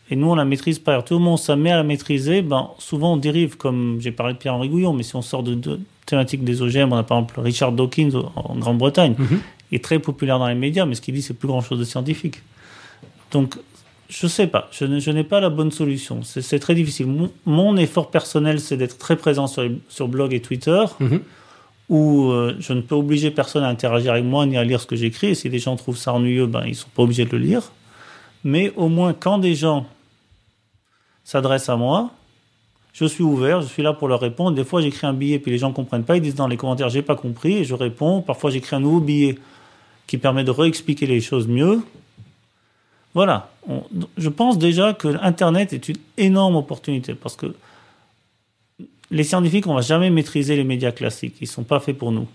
et 0.09 0.15
nous 0.15 0.29
on 0.29 0.35
la 0.35 0.45
maîtrise 0.45 0.79
pas. 0.79 0.91
Alors, 0.93 1.05
tout 1.05 1.15
le 1.15 1.19
monde 1.19 1.39
s'en 1.39 1.57
met 1.57 1.71
à 1.71 1.77
la 1.77 1.83
maîtriser, 1.83 2.41
ben, 2.41 2.69
souvent 2.79 3.13
on 3.13 3.17
dérive, 3.17 3.57
comme 3.57 3.97
j'ai 3.99 4.11
parlé 4.11 4.33
de 4.33 4.37
Pierre-Henri 4.39 4.69
Gouillon, 4.69 4.93
mais 4.93 5.03
si 5.03 5.15
on 5.15 5.21
sort 5.21 5.43
de, 5.43 5.53
de 5.55 5.79
thématiques 6.05 6.43
des 6.43 6.61
OGM, 6.61 6.91
on 6.93 6.97
a 6.97 7.03
par 7.03 7.17
exemple 7.19 7.39
Richard 7.41 7.71
Dawkins 7.73 8.11
en 8.35 8.55
Grande-Bretagne, 8.55 9.15
mm 9.17 9.23
-hmm. 9.25 9.39
est 9.75 9.83
très 9.83 9.99
populaire 9.99 10.39
dans 10.39 10.47
les 10.47 10.55
médias, 10.55 10.85
mais 10.85 10.95
ce 10.95 11.01
qu'il 11.01 11.13
dit 11.13 11.21
c'est 11.21 11.33
plus 11.41 11.47
grand-chose 11.47 11.79
de 11.79 11.83
scientifique. 11.85 12.37
Donc 13.31 13.57
je 14.09 14.27
sais 14.27 14.47
pas, 14.47 14.69
je, 14.71 15.11
n'ai 15.11 15.23
pas 15.23 15.39
la 15.39 15.49
bonne 15.49 15.71
solution. 15.71 16.21
C'est 16.23 16.59
très 16.59 16.75
difficile. 16.75 17.07
Mon, 17.07 17.29
mon 17.45 17.75
effort 17.75 18.09
personnel, 18.09 18.59
c'est 18.59 18.77
d'être 18.77 18.97
très 18.97 19.17
présent 19.17 19.47
sur, 19.47 19.63
les, 19.63 19.73
sur 19.89 20.07
blog 20.07 20.33
et 20.33 20.39
Twitter, 20.39 20.83
mm 20.99 21.07
-hmm. 21.07 21.19
où 21.89 22.31
euh, 22.31 22.55
je 22.59 22.73
ne 22.73 22.81
peux 22.81 22.95
obliger 22.95 23.31
personne 23.31 23.63
à 23.63 23.69
interagir 23.75 24.11
avec 24.13 24.23
moi 24.33 24.45
ni 24.45 24.55
à 24.57 24.63
lire 24.63 24.79
ce 24.79 24.87
que 24.87 24.95
j'écris. 24.95 25.29
Et 25.33 25.35
si 25.35 25.49
les 25.49 25.59
gens 25.59 25.75
trouvent 25.75 26.01
ça 26.05 26.13
ennuyeux, 26.13 26.47
ben, 26.47 26.63
ils 26.65 26.75
sont 26.75 26.91
pas 26.95 27.03
obligés 27.03 27.25
de 27.25 27.31
le 27.37 27.41
lire. 27.47 27.63
Mais 28.43 28.65
au 28.83 28.87
moins, 28.87 29.11
quand 29.13 29.37
des 29.39 29.55
gens 29.55 29.79
s'adresse 31.27 31.67
à 31.67 31.75
moi. 31.75 32.11
Je 32.93 33.03
suis 33.03 33.21
ouvert, 33.21 33.61
je 33.61 33.67
suis 33.67 33.83
là 33.83 33.91
pour 33.91 34.07
leur 34.07 34.21
répondre. 34.21 34.55
Des 34.55 34.63
fois, 34.63 34.79
j'écris 34.81 35.05
un 35.05 35.13
billet, 35.13 35.39
puis 35.39 35.51
les 35.51 35.57
gens 35.57 35.69
ne 35.69 35.73
comprennent 35.73 36.05
pas. 36.05 36.15
Ils 36.15 36.21
disent 36.21 36.35
dans 36.35 36.47
les 36.47 36.55
commentaires, 36.55 36.87
j'ai 36.87 37.01
pas 37.01 37.17
compris, 37.17 37.57
et 37.57 37.63
je 37.65 37.75
réponds. 37.75 38.21
Parfois, 38.21 38.49
j'écris 38.49 38.77
un 38.77 38.79
nouveau 38.79 39.01
billet 39.01 39.37
qui 40.07 40.17
permet 40.17 40.45
de 40.45 40.51
réexpliquer 40.51 41.05
les 41.05 41.19
choses 41.19 41.45
mieux. 41.45 41.81
Voilà. 43.13 43.51
je 44.17 44.29
pense 44.29 44.57
déjà 44.57 44.93
que 44.93 45.21
Internet 45.21 45.73
est 45.73 45.89
une 45.89 45.97
énorme 46.17 46.55
opportunité 46.55 47.13
parce 47.13 47.35
que 47.35 47.47
les 49.11 49.23
scientifiques, 49.23 49.67
on 49.67 49.73
va 49.73 49.81
jamais 49.81 50.09
maîtriser 50.09 50.55
les 50.55 50.63
médias 50.63 50.91
classiques. 50.91 51.35
Ils 51.41 51.47
sont 51.47 51.63
pas 51.63 51.79
faits 51.79 51.97
pour 51.97 52.11
nous. 52.11 52.27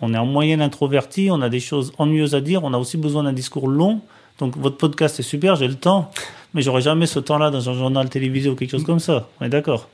On 0.00 0.14
est 0.14 0.18
en 0.18 0.26
moyenne 0.26 0.62
introverti, 0.62 1.28
on 1.30 1.42
a 1.42 1.48
des 1.50 1.60
choses 1.60 1.92
ennuyeuses 1.98 2.34
à 2.34 2.40
dire, 2.40 2.64
on 2.64 2.72
a 2.72 2.78
aussi 2.78 2.96
besoin 2.96 3.24
d'un 3.24 3.32
discours 3.32 3.68
long. 3.68 4.00
Donc 4.38 4.56
votre 4.56 4.76
podcast 4.76 5.18
est 5.18 5.24
super, 5.24 5.56
j'ai 5.56 5.68
le 5.68 5.74
temps, 5.74 6.10
mais 6.54 6.62
j'aurais 6.62 6.80
jamais 6.80 7.06
ce 7.06 7.18
temps-là 7.18 7.50
dans 7.50 7.68
un 7.68 7.74
journal 7.74 8.08
télévisé 8.08 8.48
ou 8.48 8.54
quelque 8.54 8.70
chose 8.70 8.84
comme 8.84 9.00
ça. 9.00 9.28
On 9.40 9.44
est 9.44 9.48
d'accord 9.48 9.88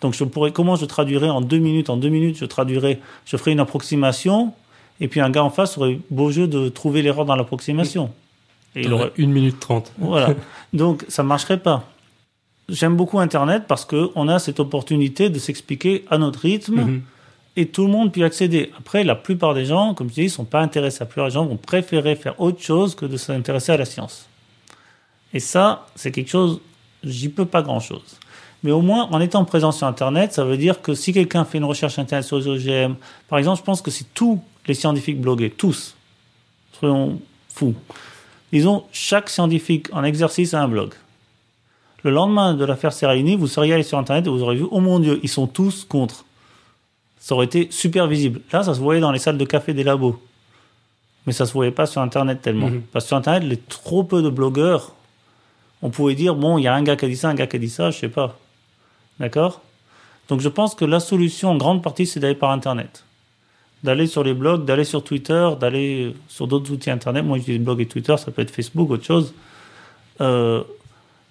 Donc 0.00 0.14
je 0.14 0.24
pourrais, 0.24 0.52
comment 0.52 0.76
je 0.76 0.84
traduirais 0.84 1.28
en 1.28 1.40
deux 1.40 1.58
minutes? 1.58 1.88
En 1.88 1.96
deux 1.96 2.08
minutes, 2.08 2.36
je 2.38 2.44
traduirais, 2.44 3.00
je 3.24 3.36
ferais 3.36 3.52
une 3.52 3.60
approximation, 3.60 4.52
et 5.00 5.08
puis 5.08 5.20
un 5.20 5.30
gars 5.30 5.44
en 5.44 5.50
face 5.50 5.78
aurait 5.78 6.00
beau 6.10 6.30
jeu 6.30 6.48
de 6.48 6.68
trouver 6.68 7.02
l'erreur 7.02 7.24
dans 7.24 7.36
l'approximation. 7.36 8.10
Et 8.74 8.82
il 8.82 8.92
aurait 8.92 9.12
une 9.16 9.32
minute 9.32 9.60
trente. 9.60 9.92
Voilà. 9.98 10.34
Donc 10.72 11.04
ça 11.08 11.22
marcherait 11.22 11.60
pas. 11.60 11.84
J'aime 12.68 12.96
beaucoup 12.96 13.20
Internet 13.20 13.64
parce 13.68 13.84
que 13.84 14.10
on 14.16 14.28
a 14.28 14.38
cette 14.40 14.58
opportunité 14.58 15.30
de 15.30 15.38
s'expliquer 15.38 16.04
à 16.10 16.18
notre 16.18 16.40
rythme. 16.40 16.74
Mhm 16.74 17.02
et 17.56 17.66
tout 17.68 17.82
le 17.82 17.90
monde 17.90 18.12
peut 18.12 18.20
y 18.20 18.24
accéder. 18.24 18.70
Après, 18.78 19.02
la 19.02 19.14
plupart 19.14 19.54
des 19.54 19.64
gens, 19.64 19.94
comme 19.94 20.08
je 20.10 20.14
dis, 20.14 20.24
ne 20.24 20.28
sont 20.28 20.44
pas 20.44 20.60
intéressés. 20.60 20.98
La 21.00 21.06
plupart 21.06 21.28
des 21.28 21.34
gens 21.34 21.46
vont 21.46 21.56
préférer 21.56 22.14
faire 22.14 22.38
autre 22.38 22.62
chose 22.62 22.94
que 22.94 23.06
de 23.06 23.16
s'intéresser 23.16 23.72
à 23.72 23.78
la 23.78 23.86
science. 23.86 24.26
Et 25.32 25.40
ça, 25.40 25.86
c'est 25.94 26.12
quelque 26.12 26.30
chose, 26.30 26.60
j'y 27.02 27.30
peux 27.30 27.46
pas 27.46 27.62
grand-chose. 27.62 28.18
Mais 28.62 28.72
au 28.72 28.82
moins, 28.82 29.08
en 29.10 29.20
étant 29.20 29.44
présent 29.44 29.72
sur 29.72 29.86
Internet, 29.86 30.32
ça 30.32 30.44
veut 30.44 30.56
dire 30.56 30.82
que 30.82 30.94
si 30.94 31.12
quelqu'un 31.12 31.44
fait 31.44 31.58
une 31.58 31.64
recherche 31.64 31.98
Internet 31.98 32.26
sur 32.26 32.38
les 32.38 32.48
OGM, 32.48 32.94
par 33.28 33.38
exemple, 33.38 33.58
je 33.58 33.64
pense 33.64 33.80
que 33.80 33.90
si 33.90 34.04
tous 34.04 34.40
les 34.66 34.74
scientifiques 34.74 35.20
bloguaient, 35.20 35.50
tous, 35.50 35.94
soyons 36.78 37.20
fous, 37.48 37.74
disons, 38.52 38.84
chaque 38.92 39.30
scientifique 39.30 39.88
en 39.92 40.04
exercice 40.04 40.52
a 40.52 40.62
un 40.62 40.68
blog. 40.68 40.94
Le 42.02 42.10
lendemain 42.10 42.54
de 42.54 42.64
l'affaire 42.64 42.92
Serralini, 42.92 43.36
vous 43.36 43.46
seriez 43.46 43.72
allé 43.72 43.82
sur 43.82 43.98
Internet 43.98 44.26
et 44.26 44.30
vous 44.30 44.42
aurez 44.42 44.56
vu, 44.56 44.66
oh 44.70 44.80
mon 44.80 45.00
Dieu, 45.00 45.20
ils 45.22 45.28
sont 45.28 45.46
tous 45.46 45.84
contre 45.84 46.24
ça 47.18 47.34
aurait 47.34 47.46
été 47.46 47.68
super 47.70 48.06
visible. 48.06 48.40
Là, 48.52 48.62
ça 48.62 48.74
se 48.74 48.80
voyait 48.80 49.00
dans 49.00 49.12
les 49.12 49.18
salles 49.18 49.38
de 49.38 49.44
café 49.44 49.74
des 49.74 49.84
labos. 49.84 50.20
Mais 51.26 51.32
ça 51.32 51.44
se 51.44 51.52
voyait 51.52 51.72
pas 51.72 51.86
sur 51.86 52.00
Internet 52.00 52.40
tellement. 52.40 52.70
Mhm. 52.70 52.82
Parce 52.92 53.04
que 53.04 53.08
sur 53.08 53.16
Internet, 53.16 53.42
il 53.44 53.50
y 53.50 53.54
a 53.54 53.58
trop 53.68 54.04
peu 54.04 54.22
de 54.22 54.30
blogueurs. 54.30 54.92
On 55.82 55.90
pouvait 55.90 56.14
dire, 56.14 56.34
bon, 56.34 56.58
il 56.58 56.62
y 56.62 56.68
a 56.68 56.74
un 56.74 56.82
gars 56.82 56.96
qui 56.96 57.04
a 57.04 57.08
dit 57.08 57.16
ça, 57.16 57.28
un 57.28 57.34
gars 57.34 57.46
qui 57.46 57.56
a 57.56 57.58
dit 57.58 57.68
ça, 57.68 57.90
je 57.90 57.98
sais 57.98 58.08
pas. 58.08 58.38
D'accord? 59.18 59.60
Donc 60.28 60.40
je 60.40 60.48
pense 60.48 60.74
que 60.74 60.84
la 60.84 61.00
solution, 61.00 61.50
en 61.50 61.56
grande 61.56 61.82
partie, 61.82 62.06
c'est 62.06 62.20
d'aller 62.20 62.34
par 62.34 62.50
Internet. 62.50 63.04
D'aller 63.82 64.06
sur 64.06 64.24
les 64.24 64.34
blogs, 64.34 64.64
d'aller 64.64 64.84
sur 64.84 65.04
Twitter, 65.04 65.50
d'aller 65.60 66.14
sur 66.28 66.46
d'autres 66.46 66.72
outils 66.72 66.90
Internet. 66.90 67.24
Moi, 67.24 67.38
je 67.38 67.44
dis 67.44 67.58
blog 67.58 67.80
et 67.80 67.86
Twitter, 67.86 68.16
ça 68.16 68.30
peut 68.30 68.42
être 68.42 68.50
Facebook, 68.50 68.90
autre 68.90 69.04
chose. 69.04 69.34
Euh, 70.20 70.62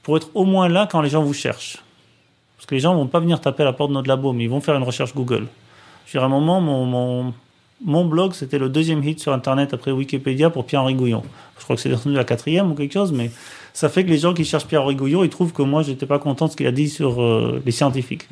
pour 0.04 0.18
être 0.18 0.30
au 0.36 0.46
moins 0.46 0.70
là 0.70 0.88
quand 0.90 1.02
les 1.02 1.10
gens 1.10 1.24
vous 1.24 1.34
cherchent. 1.34 1.78
Parce 2.58 2.68
que 2.68 2.76
les 2.76 2.82
gens 2.82 2.94
vont 2.94 3.08
pas 3.08 3.20
venir 3.20 3.42
taper 3.42 3.64
à 3.64 3.66
la 3.66 3.74
porte 3.74 3.90
de 3.90 3.96
notre 3.96 4.08
labo, 4.08 4.32
mais 4.34 4.44
ils 4.44 4.50
vont 4.50 4.62
faire 4.62 4.76
une 4.76 4.84
recherche 4.84 5.14
Google. 5.16 5.48
Je 6.06 6.18
à 6.18 6.24
un 6.24 6.28
moment, 6.28 6.62
mon, 6.62 6.86
mon, 6.86 7.34
mon 7.84 8.06
blog, 8.06 8.34
c'était 8.34 8.60
le 8.60 8.70
deuxième 8.70 9.04
hit 9.04 9.20
sur 9.20 9.34
Internet 9.34 9.74
après 9.74 9.92
Wikipédia 9.92 10.50
pour 10.50 10.66
Pierre-Henri 10.66 10.96
Gouillon. 10.96 11.24
Je 11.58 11.64
crois 11.64 11.76
que 11.76 11.82
c'est 11.82 11.90
descendu 11.90 12.16
la 12.16 12.24
quatrième 12.24 12.72
ou 12.72 12.76
quelque 12.76 12.94
chose, 12.94 13.12
mais 13.12 13.32
ça 13.74 13.90
fait 13.90 14.06
que 14.06 14.10
les 14.10 14.18
gens 14.18 14.34
qui 14.34 14.46
cherchent 14.46 14.68
Pierre-Henri 14.68 14.96
Gouillon, 14.96 15.24
ils 15.24 15.30
trouvent 15.30 15.54
que 15.54 15.64
moi, 15.64 15.84
j'étais 15.84 16.06
pas 16.06 16.20
content 16.20 16.46
de 16.46 16.52
ce 16.52 16.58
qu'il 16.58 16.68
a 16.68 16.72
dit 16.72 16.90
sur 16.90 17.22
euh, 17.22 17.62
les 17.66 17.72
scientifiques 17.72 18.28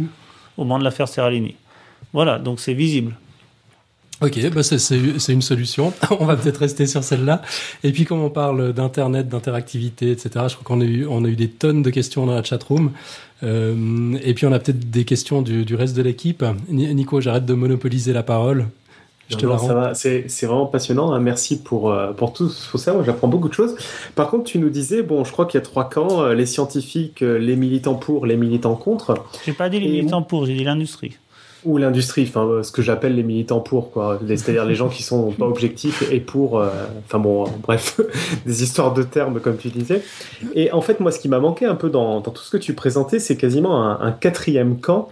au 0.57 0.63
moment 0.63 0.79
de 0.79 0.83
l'affaire 0.83 1.07
Serralini. 1.07 1.55
Voilà, 2.13 2.39
donc 2.39 2.59
c'est 2.59 2.73
visible. 2.73 3.15
Ok, 4.21 4.39
bah 4.51 4.63
c'est 4.63 5.33
une 5.33 5.41
solution. 5.41 5.91
on 6.19 6.25
va 6.25 6.37
peut-être 6.37 6.57
rester 6.57 6.85
sur 6.85 7.03
celle-là. 7.03 7.41
Et 7.83 7.91
puis, 7.91 8.05
comme 8.05 8.21
on 8.21 8.29
parle 8.29 8.71
d'internet, 8.71 9.27
d'interactivité, 9.27 10.11
etc., 10.11 10.45
je 10.47 10.55
crois 10.55 10.63
qu'on 10.63 10.79
a 10.79 10.85
eu 10.85 11.05
on 11.07 11.25
a 11.25 11.27
eu 11.27 11.35
des 11.35 11.49
tonnes 11.49 11.81
de 11.81 11.89
questions 11.89 12.25
dans 12.25 12.35
la 12.35 12.43
chatroom. 12.43 12.91
Euh, 13.43 14.17
et 14.23 14.33
puis, 14.33 14.45
on 14.45 14.51
a 14.51 14.59
peut-être 14.59 14.89
des 14.89 15.05
questions 15.05 15.41
du, 15.41 15.65
du 15.65 15.75
reste 15.75 15.95
de 15.95 16.01
l'équipe. 16.01 16.43
Nico, 16.69 17.21
j'arrête 17.21 17.45
de 17.45 17.53
monopoliser 17.53 18.13
la 18.13 18.23
parole. 18.23 18.67
Je 19.29 19.37
te 19.37 20.27
C'est 20.27 20.45
vraiment 20.45 20.65
passionnant. 20.65 21.13
Hein. 21.13 21.19
Merci 21.19 21.61
pour, 21.61 21.91
euh, 21.91 22.11
pour 22.11 22.33
tout, 22.33 22.49
ça. 22.49 22.93
Moi, 22.93 23.03
j'apprends 23.05 23.27
beaucoup 23.27 23.49
de 23.49 23.53
choses. 23.53 23.75
Par 24.15 24.29
contre, 24.29 24.45
tu 24.45 24.59
nous 24.59 24.69
disais, 24.69 25.01
bon, 25.01 25.23
je 25.23 25.31
crois 25.31 25.45
qu'il 25.45 25.59
y 25.59 25.61
a 25.61 25.65
trois 25.65 25.89
camps 25.89 26.21
euh, 26.21 26.33
les 26.33 26.45
scientifiques, 26.45 27.21
les 27.21 27.55
militants 27.55 27.95
pour, 27.95 28.25
les 28.25 28.37
militants 28.37 28.75
contre. 28.75 29.15
J'ai 29.45 29.53
pas 29.53 29.69
dit 29.69 29.79
les 29.79 29.89
militants 29.89 30.21
pour, 30.21 30.45
j'ai 30.45 30.53
dit 30.53 30.63
l'industrie 30.63 31.17
ou 31.65 31.77
l'industrie, 31.77 32.25
enfin 32.27 32.45
euh, 32.45 32.63
ce 32.63 32.71
que 32.71 32.81
j'appelle 32.81 33.15
les 33.15 33.23
militants 33.23 33.59
pour, 33.59 33.91
quoi, 33.91 34.19
c'est-à-dire 34.27 34.65
les 34.65 34.75
gens 34.75 34.89
qui 34.89 35.03
sont 35.03 35.31
pas 35.31 35.45
objectifs 35.45 36.03
et 36.11 36.19
pour, 36.19 36.59
euh, 36.59 36.69
enfin 37.05 37.19
bon, 37.19 37.45
bref, 37.61 37.99
des 38.45 38.63
histoires 38.63 38.93
de 38.93 39.03
termes 39.03 39.39
comme 39.39 39.57
tu 39.57 39.69
disais. 39.69 40.01
Et 40.55 40.71
en 40.71 40.81
fait, 40.81 40.99
moi, 40.99 41.11
ce 41.11 41.19
qui 41.19 41.29
m'a 41.29 41.39
manqué 41.39 41.65
un 41.65 41.75
peu 41.75 41.89
dans, 41.89 42.21
tout 42.21 42.41
ce 42.41 42.49
que 42.49 42.57
tu 42.57 42.73
présentais, 42.73 43.19
c'est 43.19 43.37
quasiment 43.37 44.01
un, 44.01 44.11
quatrième 44.11 44.79
camp. 44.79 45.09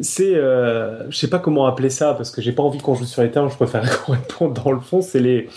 C'est, 0.00 0.34
euh, 0.34 1.08
je 1.08 1.16
sais 1.16 1.28
pas 1.28 1.38
comment 1.38 1.66
appeler 1.66 1.90
ça 1.90 2.14
parce 2.14 2.32
que 2.32 2.42
j'ai 2.42 2.50
pas 2.50 2.64
envie 2.64 2.78
qu'on 2.80 2.96
joue 2.96 3.04
sur 3.04 3.22
les 3.22 3.30
termes, 3.30 3.48
je 3.48 3.54
préfère 3.54 4.04
qu'on 4.04 4.12
réponde 4.12 4.58
dans 4.64 4.72
le 4.72 4.80
fond. 4.80 5.02
C'est 5.02 5.20
les 5.20 5.48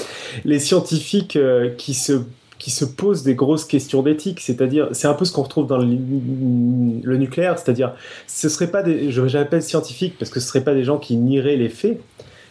les 0.46 0.60
scientifiques 0.60 1.36
euh, 1.36 1.72
qui 1.76 1.96
se 1.96 2.22
qui 2.60 2.72
se 2.72 2.86
posent 2.86 3.24
des 3.24 3.36
grosses 3.36 3.66
questions 3.66 4.02
d'éthique, 4.02 4.40
c'est-à-dire, 4.40 4.90
c'est 4.92 5.08
un 5.08 5.14
peu 5.14 5.26
ce 5.26 5.32
qu'on 5.32 5.44
retrouve 5.44 5.68
dans 5.68 5.78
le, 5.78 7.18
nucléaire, 7.18 7.60
c'est-à-dire, 7.60 7.94
ce 8.28 8.50
serait 8.50 8.72
pas 8.72 8.84
des, 8.84 9.12
je 9.12 9.28
j'appelle 9.28 9.62
scientifiques 9.62 10.16
parce 10.18 10.32
que 10.32 10.40
ce 10.40 10.48
serait 10.48 10.64
pas 10.64 10.74
des 10.74 10.84
gens 10.84 10.98
qui 10.98 11.16
nieraient 11.18 11.58
les 11.58 11.70
faits, 11.70 12.00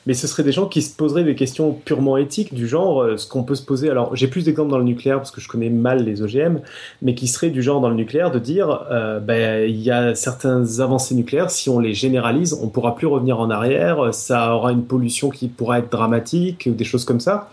mais 0.07 0.15
ce 0.15 0.29
seraient 0.29 0.45
des 0.45 0.53
gens 0.53 0.67
qui 0.67 0.83
se 0.83 0.95
poseraient 0.95 1.25
des 1.25 1.35
questions 1.35 1.73
purement 1.73 2.17
éthiques 2.17 2.55
du 2.55 2.69
genre, 2.69 3.03
euh, 3.03 3.17
ce 3.17 3.27
qu'on 3.27 3.43
peut 3.43 3.57
se 3.57 3.65
poser. 3.65 3.91
Alors, 3.91 4.15
j'ai 4.15 4.29
plus 4.29 4.45
d'exemples 4.45 4.71
dans 4.71 4.79
le 4.79 4.85
nucléaire 4.85 5.17
parce 5.17 5.33
que 5.33 5.41
je 5.41 5.49
connais 5.49 5.69
mal 5.71 6.05
les 6.05 6.23
OGM, 6.23 6.61
mais 7.03 7.15
qui 7.17 7.27
seraient 7.27 7.51
du 7.51 7.63
genre 7.63 7.81
dans 7.81 7.89
le 7.89 7.97
nucléaire 7.97 8.31
de 8.31 8.39
dire, 8.39 8.87
euh, 8.93 9.19
ben, 9.19 9.69
il 9.69 9.81
y 9.81 9.91
a 9.91 10.15
certaines 10.15 10.81
avancées 10.81 11.17
nucléaires, 11.17 11.51
si 11.51 11.69
on 11.69 11.81
les 11.81 11.95
généralise, 11.95 12.55
on 12.55 12.69
pourra 12.69 12.95
plus 12.95 13.09
revenir 13.09 13.41
en 13.41 13.51
arrière, 13.51 14.15
ça 14.15 14.55
aura 14.55 14.71
une 14.71 14.85
pollution 14.85 15.31
qui 15.31 15.49
pourra 15.49 15.81
être 15.81 15.91
dramatique, 15.91 16.69
ou 16.71 16.75
des 16.75 16.85
choses 16.85 17.05
comme 17.05 17.21
ça 17.21 17.51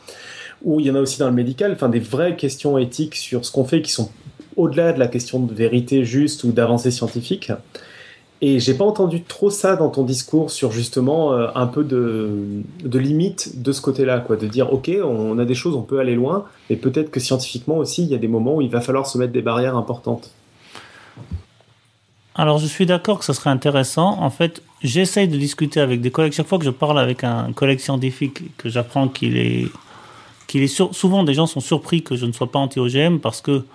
ou 0.63 0.79
il 0.79 0.85
y 0.85 0.91
en 0.91 0.95
a 0.95 0.99
aussi 0.99 1.19
dans 1.19 1.27
le 1.27 1.33
médical, 1.33 1.71
enfin 1.73 1.89
des 1.89 1.99
vraies 1.99 2.35
questions 2.35 2.77
éthiques 2.77 3.15
sur 3.15 3.45
ce 3.45 3.51
qu'on 3.51 3.65
fait 3.65 3.81
qui 3.81 3.91
sont 3.91 4.09
au-delà 4.55 4.93
de 4.93 4.99
la 4.99 5.07
question 5.07 5.39
de 5.39 5.53
vérité 5.53 6.05
juste 6.05 6.43
ou 6.43 6.51
d'avancée 6.51 6.91
scientifique. 6.91 7.51
Et 8.41 8.59
j'ai 8.59 8.73
pas 8.73 8.83
entendu 8.83 9.23
trop 9.23 9.49
ça 9.49 9.77
dans 9.77 9.89
ton 9.89 10.03
discours 10.03 10.51
sur 10.51 10.71
justement 10.71 11.33
euh, 11.33 11.47
un 11.55 11.65
peu 11.65 11.83
de, 11.83 12.61
de 12.83 12.99
limite 12.99 13.61
de 13.61 13.71
ce 13.71 13.79
côté-là, 13.79 14.19
quoi, 14.19 14.35
de 14.35 14.47
dire 14.47 14.73
ok, 14.73 14.91
on 15.01 15.39
a 15.39 15.45
des 15.45 15.55
choses, 15.55 15.75
on 15.75 15.81
peut 15.81 15.99
aller 15.99 16.15
loin, 16.15 16.45
mais 16.69 16.75
peut-être 16.75 17.09
que 17.09 17.21
scientifiquement 17.21 17.77
aussi, 17.77 18.03
il 18.03 18.09
y 18.09 18.15
a 18.15 18.17
des 18.17 18.27
moments 18.27 18.55
où 18.55 18.61
il 18.61 18.69
va 18.69 18.81
falloir 18.81 19.07
se 19.07 19.17
mettre 19.17 19.31
des 19.31 19.41
barrières 19.41 19.77
importantes. 19.77 20.31
Alors 22.35 22.57
je 22.57 22.65
suis 22.65 22.85
d'accord 22.85 23.19
que 23.19 23.25
ce 23.25 23.33
serait 23.33 23.51
intéressant. 23.51 24.17
En 24.19 24.29
fait, 24.29 24.61
j'essaye 24.81 25.27
de 25.27 25.37
discuter 25.37 25.79
avec 25.79 26.01
des 26.01 26.11
collègues. 26.11 26.33
Chaque 26.33 26.47
fois 26.47 26.57
que 26.57 26.65
je 26.65 26.71
parle 26.71 26.99
avec 26.99 27.23
un 27.23 27.53
collègue 27.53 27.79
scientifique, 27.79 28.57
que 28.57 28.69
j'apprends 28.69 29.07
qu'il 29.07 29.37
est 29.37 29.67
est 30.61 30.93
souvent 30.93 31.23
des 31.23 31.33
gens 31.33 31.47
sont 31.47 31.59
surpris 31.59 32.03
que 32.03 32.15
je 32.15 32.25
ne 32.25 32.31
sois 32.31 32.51
pas 32.51 32.59
anti-OGM 32.59 33.17
parce 33.17 33.41
que, 33.41 33.65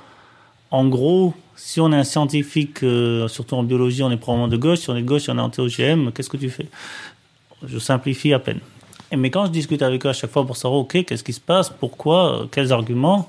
en 0.71 0.87
gros, 0.87 1.35
si 1.57 1.81
on 1.81 1.93
est 1.93 1.97
un 1.97 2.05
scientifique, 2.05 2.83
euh, 2.85 3.27
surtout 3.27 3.57
en 3.57 3.65
biologie, 3.65 4.03
on 4.03 4.11
est 4.11 4.17
probablement 4.17 4.49
de 4.49 4.57
gauche. 4.57 4.81
Si 4.81 4.91
on 4.91 4.97
est 4.97 5.03
de 5.03 5.07
gauche, 5.07 5.29
on 5.29 5.39
est 5.39 5.41
anti-OGM, 5.41 6.13
qu'est-ce 6.13 6.31
que 6.31 6.37
tu 6.37 6.51
fais? 6.51 6.69
Je 7.67 7.79
simplifie 7.79 8.33
à 8.33 8.39
peine. 8.39 8.61
mais 9.17 9.31
quand 9.31 9.47
je 9.47 9.51
discute 9.51 9.83
avec 9.83 10.07
eux 10.07 10.11
à 10.11 10.13
chaque 10.13 10.31
fois 10.31 10.47
pour 10.47 10.57
savoir, 10.57 10.81
OK, 10.83 11.05
qu'est-ce 11.05 11.25
qui 11.25 11.33
se 11.33 11.41
passe, 11.41 11.71
pourquoi, 11.71 12.47
quels 12.53 12.73
arguments, 12.73 13.29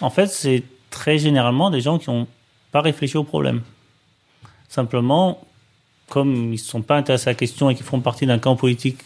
en 0.00 0.10
fait, 0.10 0.26
c'est 0.26 0.64
très 0.90 1.18
généralement 1.18 1.70
des 1.70 1.80
gens 1.80 1.98
qui 1.98 2.10
n'ont 2.10 2.26
pas 2.72 2.80
réfléchi 2.80 3.16
au 3.16 3.24
problème. 3.24 3.60
Simplement, 4.68 5.40
comme 6.08 6.34
ils 6.34 6.52
ne 6.52 6.56
sont 6.56 6.82
pas 6.82 6.96
intéressés 6.96 7.28
à 7.28 7.32
la 7.32 7.36
question 7.36 7.70
et 7.70 7.74
qu'ils 7.74 7.86
font 7.86 8.00
partie 8.00 8.26
d'un 8.26 8.38
camp 8.38 8.56
politique 8.56 8.98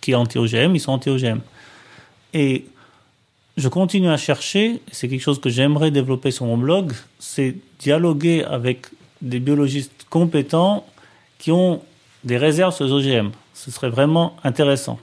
qui 0.00 0.12
est 0.12 0.14
anti-OGM, 0.14 0.74
ils 0.74 0.80
sont 0.80 0.92
anti-OGM. 0.92 1.40
Et 2.34 2.66
je 3.56 3.68
continue 3.68 4.08
à 4.08 4.16
chercher, 4.16 4.80
c'est 4.92 5.08
quelque 5.08 5.22
chose 5.22 5.40
que 5.40 5.48
j'aimerais 5.48 5.90
développer 5.90 6.30
sur 6.30 6.44
mon 6.44 6.58
blog, 6.58 6.92
c'est 7.18 7.56
dialoguer 7.78 8.44
avec 8.44 8.86
des 9.22 9.40
biologistes 9.40 10.06
compétents 10.10 10.86
qui 11.38 11.52
ont 11.52 11.80
des 12.24 12.36
réserves 12.36 12.74
sur 12.74 12.84
les 12.84 12.92
OGM. 12.92 13.30
Ce 13.54 13.70
serait 13.70 13.88
vraiment 13.88 14.36
intéressant. 14.44 14.98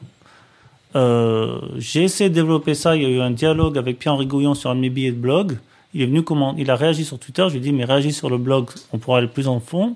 Euh, 0.96 1.60
j'ai 1.78 2.04
essayé 2.04 2.30
de 2.30 2.36
développer 2.36 2.76
ça. 2.76 2.96
Il 2.96 3.02
y 3.02 3.06
a 3.06 3.10
eu 3.10 3.22
un 3.22 3.32
dialogue 3.32 3.78
avec 3.78 3.98
Pierre-Henri 3.98 4.28
Gouillon 4.28 4.54
sur 4.54 4.70
un 4.70 4.76
de 4.76 4.82
mes 4.82 4.90
billets 4.90 5.12
de 5.12 5.18
blog. 5.18 5.58
Il 5.96 6.02
est 6.02 6.06
venu 6.06 6.22
comment 6.22 6.56
Il 6.58 6.70
a 6.70 6.76
réagi 6.76 7.06
sur 7.06 7.18
Twitter. 7.18 7.46
Je 7.48 7.54
lui 7.54 7.58
ai 7.58 7.62
dit, 7.62 7.74
mais 7.74 7.86
réagis 7.86 8.14
sur 8.14 8.30
le 8.30 8.38
blog, 8.38 8.70
on 8.92 9.00
pourra 9.00 9.18
aller 9.20 9.28
plus 9.28 9.48
en 9.48 9.60
fond. 9.60 9.96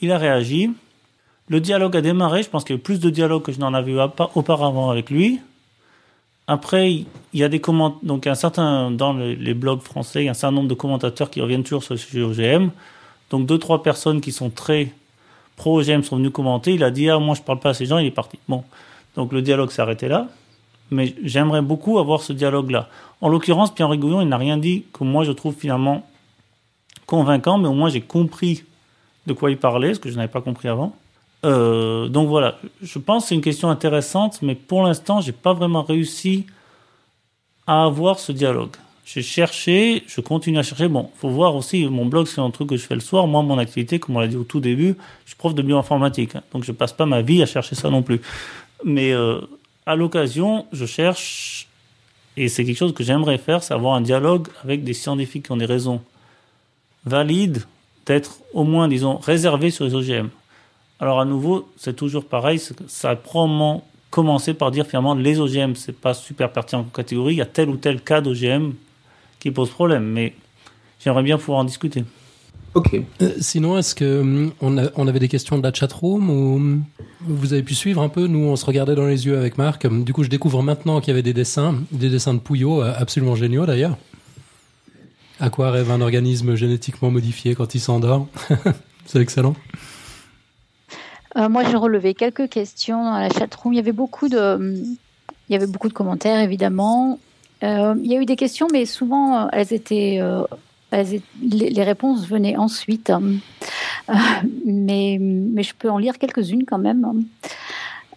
Il 0.00 0.10
a 0.10 0.18
réagi. 0.18 0.70
Le 1.48 1.60
dialogue 1.60 1.96
a 1.96 2.00
démarré. 2.00 2.42
Je 2.42 2.48
pense 2.48 2.64
qu'il 2.64 2.74
y 2.74 2.78
a 2.78 2.80
eu 2.80 2.82
plus 2.82 2.98
de 2.98 3.10
dialogue 3.10 3.42
que 3.42 3.52
je 3.52 3.60
n'en 3.60 3.72
avais 3.74 3.92
eu 3.92 3.98
auparavant 4.34 4.90
avec 4.90 5.10
lui. 5.10 5.40
Après, 6.48 6.92
il 6.92 7.06
y 7.34 7.42
a 7.42 7.48
des 7.48 7.60
commentaires, 7.60 7.98
donc 8.04 8.26
un 8.26 8.36
certain, 8.36 8.90
dans 8.90 9.12
les, 9.14 9.54
blogs 9.54 9.80
français, 9.80 10.22
il 10.22 10.26
y 10.26 10.28
a 10.28 10.30
un 10.30 10.34
certain 10.34 10.54
nombre 10.54 10.68
de 10.68 10.74
commentateurs 10.74 11.28
qui 11.28 11.40
reviennent 11.40 11.64
toujours 11.64 11.82
sur 11.82 11.94
le 11.94 11.98
sujet 11.98 12.22
OGM. 12.22 12.70
Donc 13.30 13.46
deux, 13.46 13.58
trois 13.58 13.82
personnes 13.82 14.20
qui 14.20 14.30
sont 14.30 14.50
très 14.50 14.92
pro-OGM 15.56 16.02
sont 16.02 16.16
venues 16.16 16.30
commenter. 16.30 16.74
Il 16.74 16.84
a 16.84 16.90
dit, 16.90 17.10
ah, 17.10 17.18
moi 17.18 17.34
je 17.34 17.42
parle 17.42 17.58
pas 17.58 17.70
à 17.70 17.74
ces 17.74 17.86
gens, 17.86 17.98
il 17.98 18.06
est 18.06 18.12
parti. 18.12 18.38
Bon. 18.48 18.62
Donc 19.16 19.32
le 19.32 19.42
dialogue 19.42 19.70
s'est 19.70 19.82
arrêté 19.82 20.08
là. 20.08 20.28
mais 20.90 21.14
j'aimerais 21.24 21.62
beaucoup 21.62 21.98
avoir 21.98 22.22
ce 22.22 22.32
dialogue-là. 22.32 22.88
En 23.20 23.28
l'occurrence, 23.28 23.74
Pierre 23.74 23.88
Rigouillon, 23.88 24.20
il 24.20 24.28
n'a 24.28 24.36
rien 24.36 24.58
dit 24.58 24.84
que 24.92 25.02
moi 25.02 25.24
je 25.24 25.32
trouve 25.32 25.54
finalement 25.54 26.06
convaincant, 27.06 27.58
mais 27.58 27.68
au 27.68 27.72
moins 27.72 27.88
j'ai 27.88 28.02
compris 28.02 28.62
de 29.26 29.32
quoi 29.32 29.50
il 29.50 29.56
parlait, 29.56 29.94
ce 29.94 30.00
que 30.00 30.10
je 30.10 30.16
n'avais 30.16 30.28
pas 30.28 30.42
compris 30.42 30.68
avant. 30.68 30.94
Euh, 31.46 32.08
donc 32.08 32.28
voilà, 32.28 32.58
je 32.82 32.98
pense 32.98 33.24
que 33.24 33.28
c'est 33.28 33.34
une 33.36 33.40
question 33.40 33.70
intéressante, 33.70 34.42
mais 34.42 34.54
pour 34.54 34.82
l'instant, 34.82 35.20
j'ai 35.20 35.32
pas 35.32 35.52
vraiment 35.52 35.82
réussi 35.82 36.46
à 37.66 37.84
avoir 37.84 38.18
ce 38.18 38.32
dialogue. 38.32 38.74
J'ai 39.04 39.22
cherché, 39.22 40.02
je 40.08 40.20
continue 40.20 40.58
à 40.58 40.64
chercher. 40.64 40.88
Bon, 40.88 41.10
faut 41.16 41.28
voir 41.28 41.54
aussi, 41.54 41.86
mon 41.86 42.06
blog, 42.06 42.26
c'est 42.26 42.40
un 42.40 42.50
truc 42.50 42.70
que 42.70 42.76
je 42.76 42.84
fais 42.84 42.96
le 42.96 43.00
soir. 43.00 43.28
Moi, 43.28 43.42
mon 43.42 43.58
activité, 43.58 44.00
comme 44.00 44.16
on 44.16 44.20
l'a 44.20 44.26
dit 44.26 44.36
au 44.36 44.42
tout 44.42 44.58
début, 44.58 44.96
je 45.24 45.30
suis 45.30 45.36
prof 45.36 45.54
de 45.54 45.62
bioinformatique. 45.62 46.34
Hein. 46.34 46.42
donc, 46.52 46.64
je 46.64 46.72
passe 46.72 46.92
pas 46.92 47.06
ma 47.06 47.22
vie 47.22 47.40
à 47.40 47.46
chercher 47.46 47.76
ça 47.76 47.88
non 47.88 48.02
plus. 48.02 48.20
Mais 48.84 49.12
euh, 49.12 49.40
à 49.86 49.94
l'occasion, 49.94 50.66
je 50.72 50.86
cherche, 50.86 51.68
et 52.36 52.48
c'est 52.48 52.64
quelque 52.64 52.76
chose 52.76 52.94
que 52.94 53.04
j'aimerais 53.04 53.38
faire, 53.38 53.62
c'est 53.62 53.74
avoir 53.74 53.94
un 53.94 54.00
dialogue 54.00 54.48
avec 54.64 54.82
des 54.82 54.94
scientifiques 54.94 55.46
qui 55.46 55.52
ont 55.52 55.56
des 55.56 55.66
raisons 55.66 56.00
valides 57.04 57.62
d'être 58.06 58.38
au 58.52 58.64
moins, 58.64 58.88
disons, 58.88 59.18
réservés 59.18 59.70
sur 59.70 59.84
les 59.84 59.94
OGM. 59.94 60.30
Alors 60.98 61.20
à 61.20 61.24
nouveau, 61.24 61.68
c'est 61.76 61.94
toujours 61.94 62.24
pareil, 62.24 62.60
ça 62.88 63.10
a 63.10 63.16
probablement 63.16 63.86
commencé 64.10 64.54
par 64.54 64.70
dire 64.70 64.86
finalement 64.86 65.14
les 65.14 65.40
OGM, 65.40 65.74
c'est 65.74 65.94
pas 65.94 66.14
super 66.14 66.50
pertinent 66.50 66.82
en 66.82 66.84
catégorie, 66.84 67.34
il 67.34 67.38
y 67.38 67.42
a 67.42 67.46
tel 67.46 67.68
ou 67.68 67.76
tel 67.76 68.00
cas 68.00 68.20
d'OGM 68.20 68.72
qui 69.38 69.50
pose 69.50 69.68
problème, 69.68 70.04
mais 70.04 70.34
j'aimerais 71.00 71.22
bien 71.22 71.36
pouvoir 71.36 71.58
en 71.58 71.64
discuter. 71.64 72.04
Ok. 72.74 73.00
Euh, 73.22 73.32
sinon, 73.40 73.78
est-ce 73.78 73.94
que 73.94 74.20
hum, 74.20 74.52
on, 74.60 75.06
avait 75.08 75.18
des 75.18 75.28
questions 75.28 75.56
de 75.56 75.62
la 75.62 75.72
chatroom 75.72 76.28
ou 76.28 76.56
hum, 76.56 76.84
vous 77.20 77.54
avez 77.54 77.62
pu 77.62 77.74
suivre 77.74 78.02
un 78.02 78.10
peu? 78.10 78.26
Nous, 78.26 78.38
on 78.38 78.56
se 78.56 78.66
regardait 78.66 78.94
dans 78.94 79.06
les 79.06 79.24
yeux 79.24 79.38
avec 79.38 79.56
Marc. 79.56 79.86
Du 79.86 80.12
coup, 80.12 80.24
je 80.24 80.28
découvre 80.28 80.62
maintenant 80.62 81.00
qu'il 81.00 81.08
y 81.08 81.12
avait 81.12 81.22
des 81.22 81.32
dessins, 81.32 81.74
des 81.90 82.10
dessins 82.10 82.34
de 82.34 82.38
Pouillot, 82.38 82.82
euh, 82.82 82.92
absolument 82.98 83.34
géniaux 83.34 83.64
d'ailleurs. 83.64 83.96
À 85.40 85.48
quoi 85.48 85.70
rêve 85.70 85.90
un 85.90 86.02
organisme 86.02 86.54
génétiquement 86.54 87.10
modifié 87.10 87.54
quand 87.54 87.74
il 87.74 87.80
s'endort? 87.80 88.28
C'est 89.06 89.20
excellent. 89.20 89.54
Euh, 91.36 91.48
moi, 91.48 91.64
j'ai 91.64 91.76
relevé 91.76 92.14
quelques 92.14 92.48
questions 92.48 93.04
dans 93.04 93.18
la 93.18 93.28
chatroom. 93.28 93.74
Il 93.74 93.76
y 93.76 93.80
avait 93.80 93.92
beaucoup 93.92 94.28
de, 94.28 94.74
il 95.48 95.52
y 95.52 95.56
avait 95.56 95.66
beaucoup 95.66 95.88
de 95.88 95.92
commentaires, 95.92 96.40
évidemment. 96.40 97.18
Euh, 97.62 97.94
il 98.02 98.10
y 98.10 98.16
a 98.16 98.20
eu 98.20 98.26
des 98.26 98.36
questions, 98.36 98.68
mais 98.72 98.86
souvent, 98.86 99.38
euh, 99.38 99.46
elles 99.52 99.72
étaient, 99.72 100.20
les, 100.92 101.82
réponses 101.82 102.26
venaient 102.26 102.56
ensuite. 102.56 103.12
mais, 104.64 105.18
mais 105.20 105.62
je 105.62 105.74
peux 105.74 105.90
en 105.90 105.98
lire 105.98 106.18
quelques-unes 106.18 106.64
quand 106.64 106.78
même. 106.78 107.24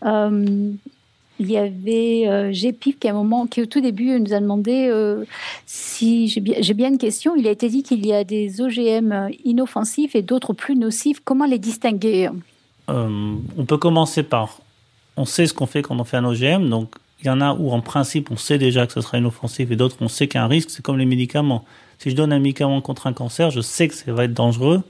il 0.06 1.52
y 1.52 1.58
avait 1.58 2.54
Gépif 2.54 3.00
qui, 3.00 3.10
qui 3.52 3.62
au 3.62 3.66
tout 3.66 3.82
début 3.82 4.18
nous 4.20 4.34
a 4.34 4.40
demandé 4.40 4.90
si 5.66 6.28
j'ai 6.30 6.40
bien, 6.40 6.88
une 6.88 6.98
question. 6.98 7.36
Il 7.36 7.48
a 7.48 7.52
été 7.52 7.68
dit 7.68 7.84
qu'il 7.84 8.06
y 8.06 8.14
a 8.14 8.24
des 8.24 8.62
OGM 8.62 9.30
inoffensifs 9.44 10.16
et 10.16 10.22
d'autres 10.22 10.54
plus 10.54 10.78
nocifs. 10.78 11.20
Comment 11.20 11.46
les 11.46 11.60
distinguer? 11.60 12.30
Euh, 12.90 13.36
on 13.58 13.66
peut 13.66 13.78
commencer 13.78 14.24
par, 14.24 14.60
on 15.16 15.26
sait 15.26 15.48
ce 15.48 15.54
qu'on 15.54 15.68
fait 15.68 15.82
quand 15.82 16.00
on 16.00 16.04
fait 16.04 16.18
un 16.18 16.26
OGM, 16.26 16.70
donc 16.70 16.96
il 17.22 17.28
y 17.28 17.30
en 17.30 17.42
a 17.42 17.54
où 17.54 17.72
en 17.72 17.82
principe 17.82 18.32
on 18.32 18.38
sait 18.38 18.58
déjà 18.58 18.88
que 18.88 18.94
ce 18.94 19.02
sera 19.02 19.18
inoffensif 19.18 19.70
et 19.72 19.76
d'autres 19.76 19.98
on 20.02 20.08
sait 20.08 20.28
qu'il 20.28 20.40
y 20.40 20.42
a 20.42 20.46
un 20.46 20.48
risque, 20.48 20.70
c'est 20.70 20.82
comme 20.82 20.98
les 20.98 21.06
médicaments. 21.06 21.66
Si 22.00 22.10
je 22.10 22.16
donne 22.16 22.32
un 22.32 22.40
médicament 22.40 22.82
contre 22.82 23.08
un 23.08 23.14
cancer, 23.14 23.52
je 23.52 23.62
sais 23.62 23.88
que 23.88 23.94
ça 23.94 24.12
va 24.12 24.24
être 24.24 24.34
dangereux 24.34 24.82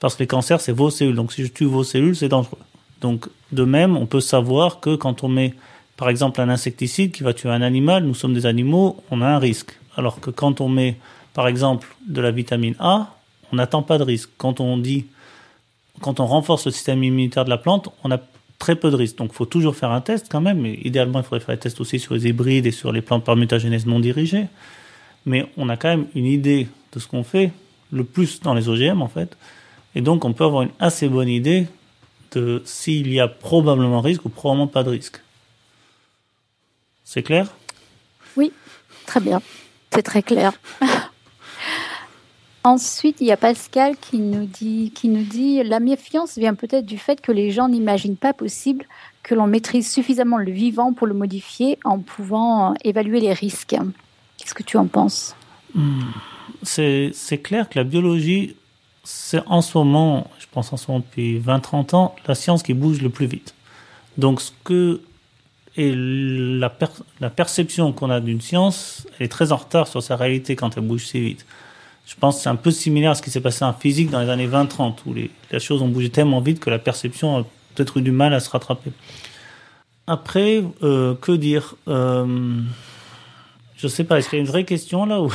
parce 0.00 0.14
que 0.14 0.20
les 0.20 0.26
cancers 0.26 0.60
c'est 0.60 0.72
vos 0.72 0.90
cellules, 0.90 1.14
donc 1.14 1.32
si 1.32 1.44
je 1.44 1.52
tue 1.52 1.64
vos 1.64 1.84
cellules 1.84 2.16
c'est 2.16 2.28
dangereux. 2.28 2.58
Donc 3.00 3.28
de 3.52 3.64
même, 3.64 3.96
on 3.96 4.06
peut 4.06 4.20
savoir 4.20 4.80
que 4.80 4.96
quand 4.96 5.22
on 5.22 5.28
met 5.28 5.54
par 5.96 6.08
exemple 6.08 6.40
un 6.40 6.48
insecticide 6.48 7.12
qui 7.12 7.22
va 7.22 7.32
tuer 7.34 7.50
un 7.50 7.62
animal, 7.62 8.04
nous 8.04 8.14
sommes 8.14 8.34
des 8.34 8.46
animaux, 8.46 9.02
on 9.10 9.22
a 9.22 9.26
un 9.26 9.38
risque. 9.38 9.78
Alors 9.96 10.20
que 10.20 10.30
quand 10.30 10.60
on 10.60 10.68
met 10.68 10.96
par 11.34 11.48
exemple 11.48 11.94
de 12.06 12.20
la 12.20 12.30
vitamine 12.30 12.74
A, 12.78 13.14
on 13.52 13.56
n'attend 13.56 13.82
pas 13.82 13.98
de 13.98 14.02
risque. 14.02 14.30
Quand 14.38 14.60
on 14.60 14.76
dit 14.76 15.06
quand 16.00 16.20
on 16.20 16.26
renforce 16.26 16.66
le 16.66 16.72
système 16.72 17.02
immunitaire 17.02 17.44
de 17.44 17.50
la 17.50 17.58
plante, 17.58 17.88
on 18.04 18.10
a 18.10 18.18
très 18.58 18.76
peu 18.76 18.90
de 18.90 18.96
risques. 18.96 19.16
Donc, 19.16 19.30
il 19.32 19.36
faut 19.36 19.46
toujours 19.46 19.76
faire 19.76 19.90
un 19.90 20.00
test 20.00 20.26
quand 20.30 20.40
même. 20.40 20.64
Idéalement, 20.66 21.20
il 21.20 21.24
faudrait 21.24 21.40
faire 21.40 21.54
un 21.54 21.58
test 21.58 21.80
aussi 21.80 21.98
sur 21.98 22.14
les 22.14 22.26
hybrides 22.26 22.66
et 22.66 22.70
sur 22.70 22.92
les 22.92 23.02
plantes 23.02 23.24
par 23.24 23.36
mutagénèse 23.36 23.86
non 23.86 24.00
dirigée. 24.00 24.46
Mais 25.24 25.46
on 25.56 25.68
a 25.68 25.76
quand 25.76 25.88
même 25.88 26.06
une 26.14 26.26
idée 26.26 26.68
de 26.92 26.98
ce 26.98 27.06
qu'on 27.06 27.24
fait, 27.24 27.52
le 27.90 28.04
plus 28.04 28.40
dans 28.40 28.54
les 28.54 28.68
OGM 28.68 29.02
en 29.02 29.08
fait. 29.08 29.36
Et 29.94 30.00
donc, 30.00 30.24
on 30.24 30.32
peut 30.32 30.44
avoir 30.44 30.62
une 30.62 30.70
assez 30.78 31.08
bonne 31.08 31.28
idée 31.28 31.66
de 32.32 32.62
s'il 32.64 33.12
y 33.12 33.20
a 33.20 33.28
probablement 33.28 34.00
risque 34.00 34.24
ou 34.24 34.28
probablement 34.28 34.66
pas 34.66 34.82
de 34.82 34.90
risque. 34.90 35.20
C'est 37.04 37.22
clair? 37.22 37.48
Oui, 38.36 38.52
très 39.06 39.20
bien. 39.20 39.40
C'est 39.92 40.02
très 40.02 40.22
clair. 40.22 40.52
Ensuite, 42.66 43.20
il 43.20 43.28
y 43.28 43.30
a 43.30 43.36
Pascal 43.36 43.96
qui 43.96 44.18
nous 44.18 44.44
dit, 44.44 44.90
qui 44.92 45.62
la 45.62 45.78
méfiance 45.78 46.36
vient 46.36 46.54
peut-être 46.54 46.84
du 46.84 46.98
fait 46.98 47.20
que 47.20 47.30
les 47.30 47.52
gens 47.52 47.68
n'imaginent 47.68 48.16
pas 48.16 48.32
possible 48.32 48.86
que 49.22 49.36
l'on 49.36 49.46
maîtrise 49.46 49.88
suffisamment 49.88 50.36
le 50.36 50.50
vivant 50.50 50.92
pour 50.92 51.06
le 51.06 51.14
modifier 51.14 51.78
en 51.84 52.00
pouvant 52.00 52.74
évaluer 52.82 53.20
les 53.20 53.32
risques. 53.32 53.76
Qu'est-ce 54.36 54.52
que 54.52 54.64
tu 54.64 54.78
en 54.78 54.86
penses? 54.86 55.36
Hmm. 55.76 56.10
C'est 56.64 57.40
clair 57.40 57.68
que 57.68 57.78
la 57.78 57.84
biologie, 57.84 58.56
c'est 59.04 59.42
en 59.46 59.62
ce 59.62 59.78
moment, 59.78 60.28
je 60.40 60.46
pense 60.50 60.72
en 60.72 60.76
ce 60.76 60.90
moment 60.90 61.04
depuis 61.08 61.38
20-30 61.38 61.94
ans, 61.94 62.16
la 62.26 62.34
science 62.34 62.64
qui 62.64 62.74
bouge 62.74 63.00
le 63.00 63.10
plus 63.10 63.26
vite. 63.26 63.54
Donc 64.18 64.40
ce 64.40 64.50
que 64.64 65.02
est 65.76 65.94
la, 65.94 66.76
la 67.20 67.30
perception 67.30 67.92
qu'on 67.92 68.10
a 68.10 68.18
d'une 68.18 68.40
science, 68.40 69.06
elle 69.20 69.26
est 69.26 69.28
très 69.28 69.52
en 69.52 69.56
retard 69.56 69.86
sur 69.86 70.02
sa 70.02 70.16
réalité 70.16 70.56
quand 70.56 70.76
elle 70.76 70.82
bouge 70.82 71.06
si 71.06 71.20
vite. 71.20 71.46
Je 72.06 72.14
pense 72.14 72.36
que 72.36 72.42
c'est 72.42 72.48
un 72.48 72.56
peu 72.56 72.70
similaire 72.70 73.10
à 73.10 73.14
ce 73.16 73.22
qui 73.22 73.30
s'est 73.30 73.40
passé 73.40 73.64
en 73.64 73.72
physique 73.72 74.10
dans 74.10 74.20
les 74.20 74.30
années 74.30 74.46
20-30, 74.46 74.98
où 75.06 75.14
les, 75.14 75.30
choses 75.58 75.82
ont 75.82 75.88
bougé 75.88 76.08
tellement 76.08 76.40
vite 76.40 76.60
que 76.60 76.70
la 76.70 76.78
perception 76.78 77.38
a 77.38 77.42
peut-être 77.74 77.96
eu 77.96 78.02
du 78.02 78.12
mal 78.12 78.32
à 78.32 78.38
se 78.38 78.48
rattraper. 78.48 78.92
Après, 80.06 80.62
euh, 80.84 81.16
que 81.16 81.32
dire 81.32 81.74
euh, 81.88 82.60
Je 83.76 83.88
sais 83.88 84.04
pas, 84.04 84.18
est-ce 84.18 84.28
qu'il 84.28 84.38
y 84.38 84.40
a 84.40 84.44
une 84.44 84.50
vraie 84.50 84.64
question 84.64 85.04
là 85.04 85.20
ou... 85.20 85.32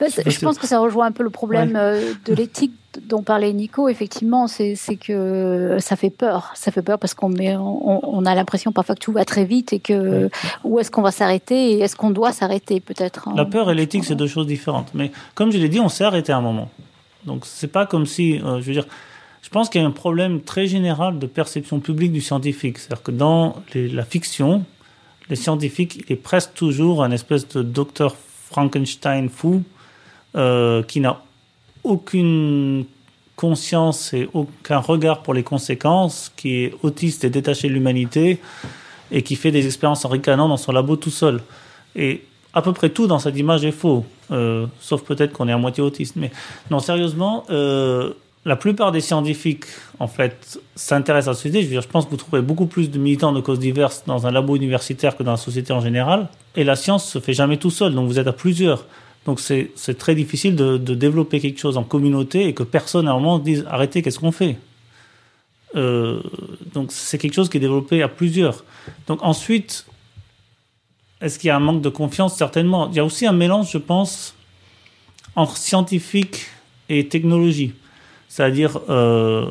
Bah, 0.00 0.06
je 0.08 0.38
pense 0.40 0.58
que 0.58 0.66
ça 0.66 0.78
rejoint 0.78 1.06
un 1.06 1.12
peu 1.12 1.22
le 1.22 1.30
problème 1.30 1.76
euh, 1.76 2.12
de 2.24 2.34
l'éthique 2.34 2.72
dont 3.08 3.22
parlait 3.22 3.52
Nico. 3.52 3.88
Effectivement, 3.88 4.46
c'est 4.46 4.76
que 5.00 5.76
ça 5.80 5.96
fait 5.96 6.10
peur. 6.10 6.52
Ça 6.54 6.70
fait 6.70 6.82
peur 6.82 6.98
parce 6.98 7.14
qu'on 7.14 7.32
on, 7.34 8.26
a 8.26 8.34
l'impression 8.34 8.72
parfois 8.72 8.94
que 8.94 9.00
tout 9.00 9.12
va 9.12 9.24
très 9.24 9.44
vite 9.44 9.72
et 9.72 9.80
que 9.80 10.30
où 10.64 10.78
est-ce 10.78 10.90
qu'on 10.90 11.02
va 11.02 11.10
s'arrêter 11.10 11.72
et 11.72 11.80
est-ce 11.80 11.96
qu'on 11.96 12.10
doit 12.10 12.32
s'arrêter 12.32 12.80
peut-être. 12.80 13.28
Hein. 13.28 13.34
La 13.36 13.44
peur 13.44 13.70
et 13.70 13.74
l'éthique, 13.74 14.04
c'est 14.04 14.14
deux 14.14 14.26
choses 14.26 14.46
différentes. 14.46 14.90
Mais 14.94 15.12
comme 15.34 15.50
je 15.52 15.58
l'ai 15.58 15.68
dit, 15.68 15.80
on 15.80 15.88
s'est 15.88 16.04
arrêté 16.04 16.32
à 16.32 16.38
un 16.38 16.42
moment. 16.42 16.70
Donc 17.24 17.46
c'est 17.46 17.72
pas 17.72 17.86
comme 17.86 18.06
si, 18.06 18.40
euh, 18.40 18.60
je 18.60 18.66
veux 18.66 18.72
dire, 18.72 18.86
je 19.42 19.48
pense 19.48 19.68
qu'il 19.68 19.80
y 19.80 19.84
a 19.84 19.86
un 19.86 19.92
problème 19.92 20.40
très 20.40 20.66
général 20.66 21.18
de 21.18 21.26
perception 21.26 21.80
publique 21.80 22.12
du 22.12 22.20
scientifique. 22.20 22.78
C'est-à-dire 22.78 23.02
que 23.02 23.10
dans 23.10 23.56
la 23.74 24.04
fiction, 24.04 24.64
les 25.28 25.36
scientifiques, 25.36 25.96
il 25.96 26.12
est 26.12 26.16
presque 26.16 26.54
toujours 26.54 27.02
un 27.02 27.10
espèce 27.10 27.48
de 27.48 27.62
docteur 27.62 28.16
Frankenstein 28.50 29.28
fou 29.28 29.62
euh, 30.36 30.82
qui 30.82 31.00
n'a 31.00 31.22
aucune 31.82 32.84
conscience 33.36 34.14
et 34.14 34.28
aucun 34.32 34.78
regard 34.78 35.22
pour 35.22 35.34
les 35.34 35.42
conséquences, 35.42 36.32
qui 36.36 36.64
est 36.64 36.74
autiste 36.82 37.24
et 37.24 37.30
détaché 37.30 37.68
de 37.68 37.74
l'humanité 37.74 38.40
et 39.10 39.22
qui 39.22 39.36
fait 39.36 39.50
des 39.50 39.66
expériences 39.66 40.04
en 40.04 40.08
ricanant 40.08 40.48
dans 40.48 40.56
son 40.56 40.72
labo 40.72 40.96
tout 40.96 41.10
seul. 41.10 41.40
Et 41.96 42.24
à 42.52 42.62
peu 42.62 42.72
près 42.72 42.90
tout 42.90 43.06
dans 43.06 43.18
cette 43.18 43.36
image 43.36 43.64
est 43.64 43.72
faux, 43.72 44.04
euh, 44.30 44.66
sauf 44.80 45.02
peut-être 45.02 45.32
qu'on 45.32 45.48
est 45.48 45.52
à 45.52 45.58
moitié 45.58 45.82
autiste. 45.82 46.16
Mais 46.16 46.30
non, 46.70 46.78
sérieusement, 46.78 47.44
euh, 47.50 48.14
la 48.44 48.56
plupart 48.56 48.92
des 48.92 49.00
scientifiques, 49.00 49.64
en 49.98 50.06
fait, 50.06 50.60
s'intéressent 50.76 51.28
à 51.28 51.30
la 51.30 51.36
société. 51.36 51.60
Je, 51.60 51.66
veux 51.66 51.70
dire, 51.72 51.82
je 51.82 51.88
pense 51.88 52.04
que 52.04 52.10
vous 52.10 52.16
trouverez 52.16 52.42
beaucoup 52.42 52.66
plus 52.66 52.90
de 52.90 52.98
militants 52.98 53.32
de 53.32 53.40
causes 53.40 53.58
diverses 53.58 54.04
dans 54.06 54.26
un 54.26 54.30
labo 54.30 54.54
universitaire 54.56 55.16
que 55.16 55.22
dans 55.22 55.32
la 55.32 55.38
société 55.38 55.72
en 55.72 55.80
général. 55.80 56.28
Et 56.54 56.64
la 56.64 56.76
science 56.76 57.08
se 57.08 57.20
fait 57.20 57.32
jamais 57.32 57.56
tout 57.56 57.70
seul, 57.70 57.94
donc 57.94 58.06
vous 58.06 58.18
êtes 58.18 58.26
à 58.26 58.32
plusieurs. 58.32 58.84
Donc 59.24 59.40
c'est 59.40 59.98
très 59.98 60.14
difficile 60.14 60.54
de, 60.54 60.76
développer 60.76 61.40
quelque 61.40 61.58
chose 61.58 61.78
en 61.78 61.84
communauté 61.84 62.46
et 62.46 62.52
que 62.52 62.62
personne 62.62 63.08
à 63.08 63.12
un 63.12 63.14
moment 63.14 63.38
dise 63.38 63.64
arrêtez, 63.70 64.02
qu'est-ce 64.02 64.18
qu'on 64.18 64.32
fait? 64.32 64.58
Euh, 65.76 66.20
Donc 66.74 66.92
c'est 66.92 67.16
quelque 67.16 67.34
chose 67.34 67.48
qui 67.48 67.56
est 67.56 67.60
développé 67.60 68.02
à 68.02 68.08
plusieurs. 68.08 68.64
Donc 69.06 69.20
ensuite, 69.22 69.86
est-ce 71.22 71.38
qu'il 71.38 71.48
y 71.48 71.50
a 71.50 71.56
un 71.56 71.60
manque 71.60 71.80
de 71.80 71.88
confiance? 71.88 72.36
Certainement. 72.36 72.90
Il 72.90 72.96
y 72.96 73.00
a 73.00 73.04
aussi 73.04 73.26
un 73.26 73.32
mélange, 73.32 73.70
je 73.72 73.78
pense, 73.78 74.34
entre 75.34 75.56
scientifique 75.56 76.48
et 76.90 77.08
technologie. 77.08 77.72
C'est-à-dire, 78.28 78.80
euh, 78.88 79.46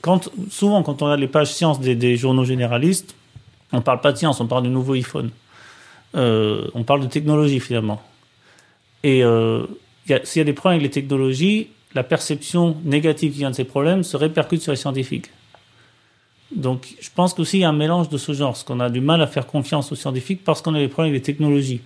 quand, 0.00 0.30
souvent, 0.50 0.82
quand 0.82 1.02
on 1.02 1.06
a 1.06 1.16
les 1.16 1.28
pages 1.28 1.52
sciences 1.52 1.80
des, 1.80 2.16
journaux 2.16 2.44
généralistes, 2.44 3.14
on 3.72 3.78
ne 3.78 3.82
parle 3.82 4.00
pas 4.00 4.12
de 4.12 4.18
science, 4.18 4.40
on 4.40 4.46
parle 4.46 4.64
du 4.64 4.68
nouveau 4.68 4.94
iPhone. 4.94 5.30
Euh, 6.16 6.66
on 6.74 6.82
parle 6.82 7.02
de 7.02 7.06
technologie 7.06 7.60
finalement. 7.60 8.02
Et 9.04 9.22
euh, 9.22 9.66
s'il 10.24 10.40
y 10.40 10.42
a 10.42 10.44
des 10.44 10.52
problèmes 10.52 10.80
avec 10.80 10.94
les 10.94 11.02
technologies, 11.02 11.68
la 11.94 12.02
perception 12.02 12.76
négative 12.84 13.32
qui 13.32 13.38
vient 13.38 13.50
de 13.50 13.54
ces 13.54 13.64
problèmes 13.64 14.02
se 14.02 14.16
répercute 14.16 14.62
sur 14.62 14.72
les 14.72 14.76
scientifiques. 14.76 15.30
Donc, 16.54 16.94
je 17.00 17.08
pense 17.14 17.32
qu'aussi 17.32 17.58
il 17.58 17.60
y 17.60 17.64
a 17.64 17.68
un 17.68 17.72
mélange 17.72 18.08
de 18.08 18.18
ce 18.18 18.32
genre, 18.32 18.50
parce 18.50 18.64
qu'on 18.64 18.80
a 18.80 18.90
du 18.90 19.00
mal 19.00 19.22
à 19.22 19.28
faire 19.28 19.46
confiance 19.46 19.92
aux 19.92 19.94
scientifiques 19.94 20.42
parce 20.44 20.62
qu'on 20.62 20.74
a 20.74 20.78
des 20.78 20.88
problèmes 20.88 21.12
avec 21.12 21.22
les 21.22 21.32
technologies. 21.32 21.80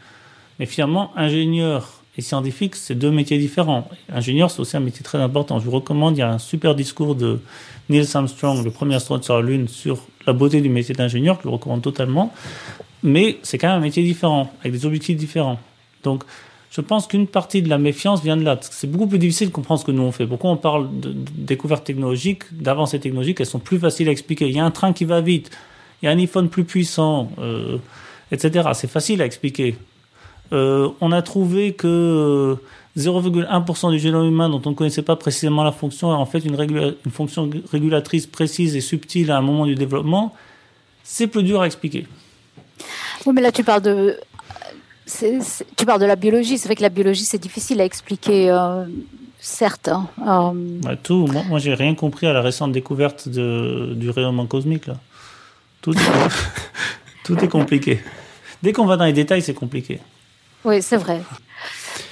Mais 0.58 0.66
finalement, 0.66 1.12
ingénieur 1.16 2.03
et 2.16 2.22
scientifique, 2.22 2.76
c'est 2.76 2.94
deux 2.94 3.10
métiers 3.10 3.38
différents. 3.38 3.88
Ingénieur, 4.12 4.50
c'est 4.50 4.60
aussi 4.60 4.76
un 4.76 4.80
métier 4.80 5.02
très 5.02 5.18
important. 5.18 5.58
Je 5.58 5.64
vous 5.64 5.72
recommande, 5.72 6.16
il 6.16 6.20
y 6.20 6.22
a 6.22 6.30
un 6.30 6.38
super 6.38 6.74
discours 6.74 7.16
de 7.16 7.40
Neil 7.88 8.06
Armstrong, 8.14 8.64
le 8.64 8.70
premier 8.70 8.94
astronaute 8.94 9.24
sur 9.24 9.34
la 9.34 9.42
Lune, 9.42 9.66
sur 9.68 9.98
la 10.26 10.32
beauté 10.32 10.60
du 10.60 10.68
métier 10.68 10.94
d'ingénieur, 10.94 11.36
que 11.36 11.42
je 11.42 11.48
le 11.48 11.54
recommande 11.54 11.82
totalement. 11.82 12.32
Mais 13.02 13.38
c'est 13.42 13.58
quand 13.58 13.68
même 13.68 13.78
un 13.78 13.80
métier 13.80 14.02
différent, 14.02 14.52
avec 14.60 14.72
des 14.72 14.86
objectifs 14.86 15.16
différents. 15.16 15.58
Donc, 16.04 16.22
je 16.70 16.80
pense 16.80 17.06
qu'une 17.06 17.26
partie 17.26 17.62
de 17.62 17.68
la 17.68 17.78
méfiance 17.78 18.22
vient 18.22 18.36
de 18.36 18.42
là. 18.42 18.58
C'est 18.60 18.90
beaucoup 18.90 19.06
plus 19.06 19.18
difficile 19.18 19.48
de 19.48 19.52
comprendre 19.52 19.80
ce 19.80 19.84
que 19.84 19.92
nous 19.92 20.02
on 20.02 20.12
fait. 20.12 20.26
Pourquoi 20.26 20.50
on 20.50 20.56
parle 20.56 20.88
de, 20.98 21.12
découvertes 21.12 21.84
technologiques, 21.84 22.42
d'avancées 22.52 22.98
technologiques 22.98 23.40
Elles 23.40 23.46
sont 23.46 23.60
plus 23.60 23.78
faciles 23.78 24.08
à 24.08 24.12
expliquer. 24.12 24.48
Il 24.48 24.56
y 24.56 24.58
a 24.58 24.64
un 24.64 24.70
train 24.70 24.92
qui 24.92 25.04
va 25.04 25.20
vite, 25.20 25.50
il 26.02 26.06
y 26.06 26.08
a 26.08 26.12
un 26.12 26.18
iPhone 26.18 26.48
plus 26.48 26.64
puissant, 26.64 27.30
euh, 27.38 27.78
etc. 28.32 28.70
C'est 28.74 28.90
facile 28.90 29.20
à 29.22 29.26
expliquer. 29.26 29.76
Euh, 30.52 30.90
on 31.00 31.12
a 31.12 31.22
trouvé 31.22 31.72
que 31.72 32.56
0,1% 32.96 33.90
du 33.90 33.98
génome 33.98 34.26
humain 34.26 34.48
dont 34.48 34.62
on 34.66 34.70
ne 34.70 34.74
connaissait 34.74 35.02
pas 35.02 35.16
précisément 35.16 35.64
la 35.64 35.72
fonction 35.72 36.10
est 36.12 36.16
en 36.16 36.26
fait 36.26 36.40
une, 36.40 36.60
une 37.04 37.12
fonction 37.12 37.50
régulatrice 37.70 38.26
précise 38.26 38.76
et 38.76 38.80
subtile 38.80 39.30
à 39.30 39.38
un 39.38 39.42
moment 39.42 39.66
du 39.66 39.74
développement. 39.74 40.34
C'est 41.02 41.26
plus 41.26 41.42
dur 41.42 41.62
à 41.62 41.66
expliquer. 41.66 42.06
Oui, 43.26 43.32
mais 43.34 43.40
là 43.40 43.52
tu 43.52 43.64
parles 43.64 43.82
de 43.82 44.16
tu 45.76 45.86
parles 45.86 46.00
de 46.00 46.06
la 46.06 46.16
biologie. 46.16 46.58
C'est 46.58 46.68
vrai 46.68 46.76
que 46.76 46.82
la 46.82 46.88
biologie, 46.88 47.24
c'est 47.24 47.38
difficile 47.38 47.80
à 47.80 47.84
expliquer, 47.84 48.50
euh, 48.50 48.84
certes. 49.38 49.88
Hein. 49.88 50.08
Euh, 50.86 50.96
tout. 51.02 51.26
Moi, 51.26 51.42
moi 51.48 51.58
j'ai 51.58 51.74
rien 51.74 51.94
compris 51.94 52.26
à 52.26 52.32
la 52.32 52.40
récente 52.40 52.72
découverte 52.72 53.28
de, 53.28 53.92
du 53.94 54.10
rayonnement 54.10 54.46
cosmique. 54.46 54.86
Là. 54.86 54.96
Tout, 55.82 55.92
est, 55.92 56.00
tout 57.24 57.38
est 57.38 57.48
compliqué. 57.48 58.00
Dès 58.62 58.72
qu'on 58.72 58.86
va 58.86 58.96
dans 58.96 59.04
les 59.04 59.12
détails, 59.12 59.42
c'est 59.42 59.54
compliqué. 59.54 60.00
Oui, 60.64 60.82
c'est 60.82 60.96
vrai. 60.96 61.20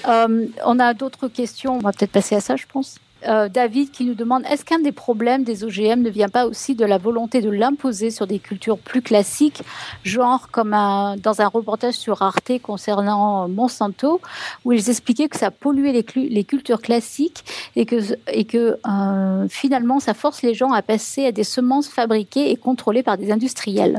Euh, 0.09 0.47
on 0.65 0.81
a 0.81 0.95
d'autres 0.95 1.29
questions. 1.29 1.77
On 1.77 1.79
va 1.79 1.93
peut-être 1.93 2.11
passer 2.11 2.35
à 2.35 2.41
ça, 2.41 2.57
je 2.57 2.67
pense. 2.67 2.99
Euh, 3.29 3.49
David 3.49 3.91
qui 3.91 4.05
nous 4.05 4.15
demande 4.15 4.43
est-ce 4.51 4.65
qu'un 4.65 4.81
des 4.81 4.91
problèmes 4.91 5.45
des 5.45 5.63
OGM 5.63 6.03
ne 6.03 6.11
vient 6.11 6.29
pas 6.29 6.47
aussi 6.47 6.75
de 6.75 6.85
la 6.85 6.99
volonté 6.99 7.41
de 7.41 7.51
l'imposer 7.51 8.11
sur 8.11 8.27
des 8.27 8.41
cultures 8.41 8.79
plus 8.79 9.03
classiques, 9.03 9.63
genre 10.03 10.49
comme 10.51 10.71
dans 10.71 11.41
un 11.41 11.47
reportage 11.47 11.95
sur 11.95 12.23
Arte 12.23 12.61
concernant 12.63 13.49
Monsanto, 13.49 14.21
où 14.65 14.73
ils 14.73 14.91
expliquaient 14.91 15.29
que 15.29 15.39
ça 15.39 15.51
polluait 15.53 15.93
les, 16.17 16.45
cultures 16.45 16.81
classiques 16.81 17.45
et 17.77 17.87
que, 17.87 17.97
et 18.33 18.45
que 18.45 18.79
euh, 18.89 19.47
finalement 19.49 20.01
ça 20.01 20.15
force 20.15 20.43
les 20.43 20.55
gens 20.55 20.73
à 20.73 20.83
passer 20.83 21.27
à 21.27 21.33
des 21.33 21.45
semences 21.45 21.89
fabriquées 21.89 22.51
et 22.51 22.57
contrôlées 22.57 23.05
par 23.05 23.19
des 23.19 23.31
industriels? 23.31 23.99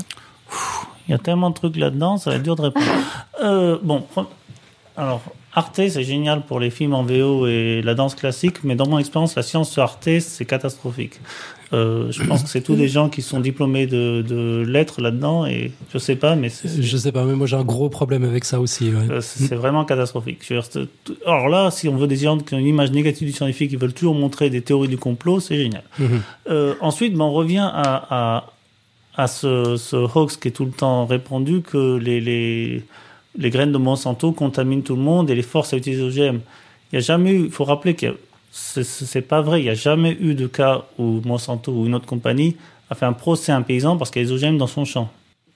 Il 1.08 1.12
y 1.12 1.14
a 1.14 1.18
tellement 1.18 1.50
de 1.50 1.56
trucs 1.56 1.76
là-dedans, 1.76 2.18
ça 2.18 2.30
va 2.30 2.36
être 2.38 2.44
dur 2.44 2.56
de 2.56 2.64
répondre. 2.64 2.86
Euh, 3.44 3.78
bon, 3.82 4.06
alors 4.98 5.22
Arte, 5.56 5.76
c'est 5.76 6.04
génial 6.04 6.46
pour 6.46 6.60
les 6.60 6.72
films 6.72 6.94
en 6.94 7.04
VO 7.04 7.46
et 7.48 7.82
la 7.84 7.94
danse 7.94 8.16
classique, 8.16 8.64
mais 8.64 8.76
dans 8.76 8.88
mon 8.88 8.98
expérience, 8.98 9.36
la 9.36 9.44
science 9.44 9.72
sur 9.72 9.84
Arte, 9.84 10.10
c'est 10.20 10.46
catastrophique. 10.46 11.20
Euh, 11.74 12.12
je 12.12 12.24
pense 12.24 12.44
que 12.44 12.50
c'est 12.50 12.62
tous 12.62 12.76
des 12.76 12.88
gens 12.88 13.10
qui 13.10 13.22
sont 13.22 13.40
diplômés 13.40 13.88
de, 13.88 14.24
de 14.28 14.64
lettres 14.68 15.02
là-dedans, 15.02 15.46
et 15.46 15.72
je 15.92 15.98
sais 15.98 16.16
pas, 16.16 16.36
mais 16.36 16.50
je 16.50 16.98
sais 16.98 17.12
pas, 17.12 17.24
mais 17.24 17.34
moi 17.34 17.48
j'ai 17.48 17.56
un 17.56 17.64
gros 17.64 17.90
problème 17.90 18.24
avec 18.24 18.46
ça 18.46 18.60
aussi. 18.60 18.90
Euh, 18.90 19.22
c'est 19.22 19.56
vraiment 19.56 19.86
catastrophique. 19.86 20.42
Alors 21.26 21.50
là, 21.50 21.72
si 21.72 21.88
on 21.88 21.96
veut 21.96 22.08
des 22.08 22.18
gens 22.18 22.38
qui 22.38 22.54
ont 22.54 22.60
une 22.60 22.68
image 22.68 22.92
négative 22.92 23.28
du 23.28 23.34
scientifique, 23.34 23.72
qui 23.72 23.76
veulent 23.76 23.94
toujours 23.94 24.16
montrer 24.16 24.50
des 24.50 24.62
théories 24.62 24.88
du 24.88 24.98
complot, 24.98 25.40
c'est 25.40 25.58
génial. 25.58 25.84
Mhm. 25.98 26.22
euh, 26.50 26.76
ensuite, 26.82 27.14
ben, 27.16 27.26
on 27.26 27.34
revient 27.34 27.68
à, 27.74 28.08
à, 28.10 28.46
à 29.16 29.28
ce, 29.28 29.76
ce 29.78 29.96
hoax 29.96 30.38
qui 30.38 30.50
est 30.50 30.52
tout 30.52 30.66
le 30.66 30.72
temps 30.72 31.06
répandu 31.06 31.62
que 31.62 31.98
les, 31.98 32.22
les 32.22 32.84
les 33.38 33.50
graines 33.50 33.72
de 33.72 33.78
Monsanto 33.78 34.32
contaminent 34.32 34.84
tout 34.84 34.96
le 34.96 35.02
monde 35.02 35.30
et 35.30 35.36
les 35.36 35.42
forces 35.42 35.74
à 35.74 35.78
utiliser 35.78 36.04
OGM. 36.04 36.40
Il 36.92 36.96
y 36.96 36.98
a 36.98 37.02
jamais 37.02 37.32
eu, 37.32 37.46
il 37.46 37.52
faut 37.52 37.64
rappeler 37.64 37.96
que 37.96 38.18
c'est 38.52 39.28
pas 39.28 39.42
vrai, 39.42 39.62
il 39.62 39.64
n'y 39.64 39.70
a 39.70 39.76
jamais 39.76 40.16
eu 40.20 40.36
de 40.36 40.46
cas 40.46 40.86
où 41.00 41.22
Monsanto 41.26 41.72
ou 41.72 41.86
une 41.88 41.96
autre 41.96 42.06
compagnie 42.06 42.56
a 42.90 42.96
fait 42.96 43.06
un 43.06 43.14
procès 43.14 43.52
à 43.52 43.56
un 43.56 43.64
paysan 43.64 43.98
parce 43.98 44.12
qu'il 44.12 44.22
y 44.22 44.26
a 44.26 44.28
des 44.28 44.34
OGM 44.34 44.58
dans 44.58 44.68
son 44.68 44.86
champ, 44.86 45.10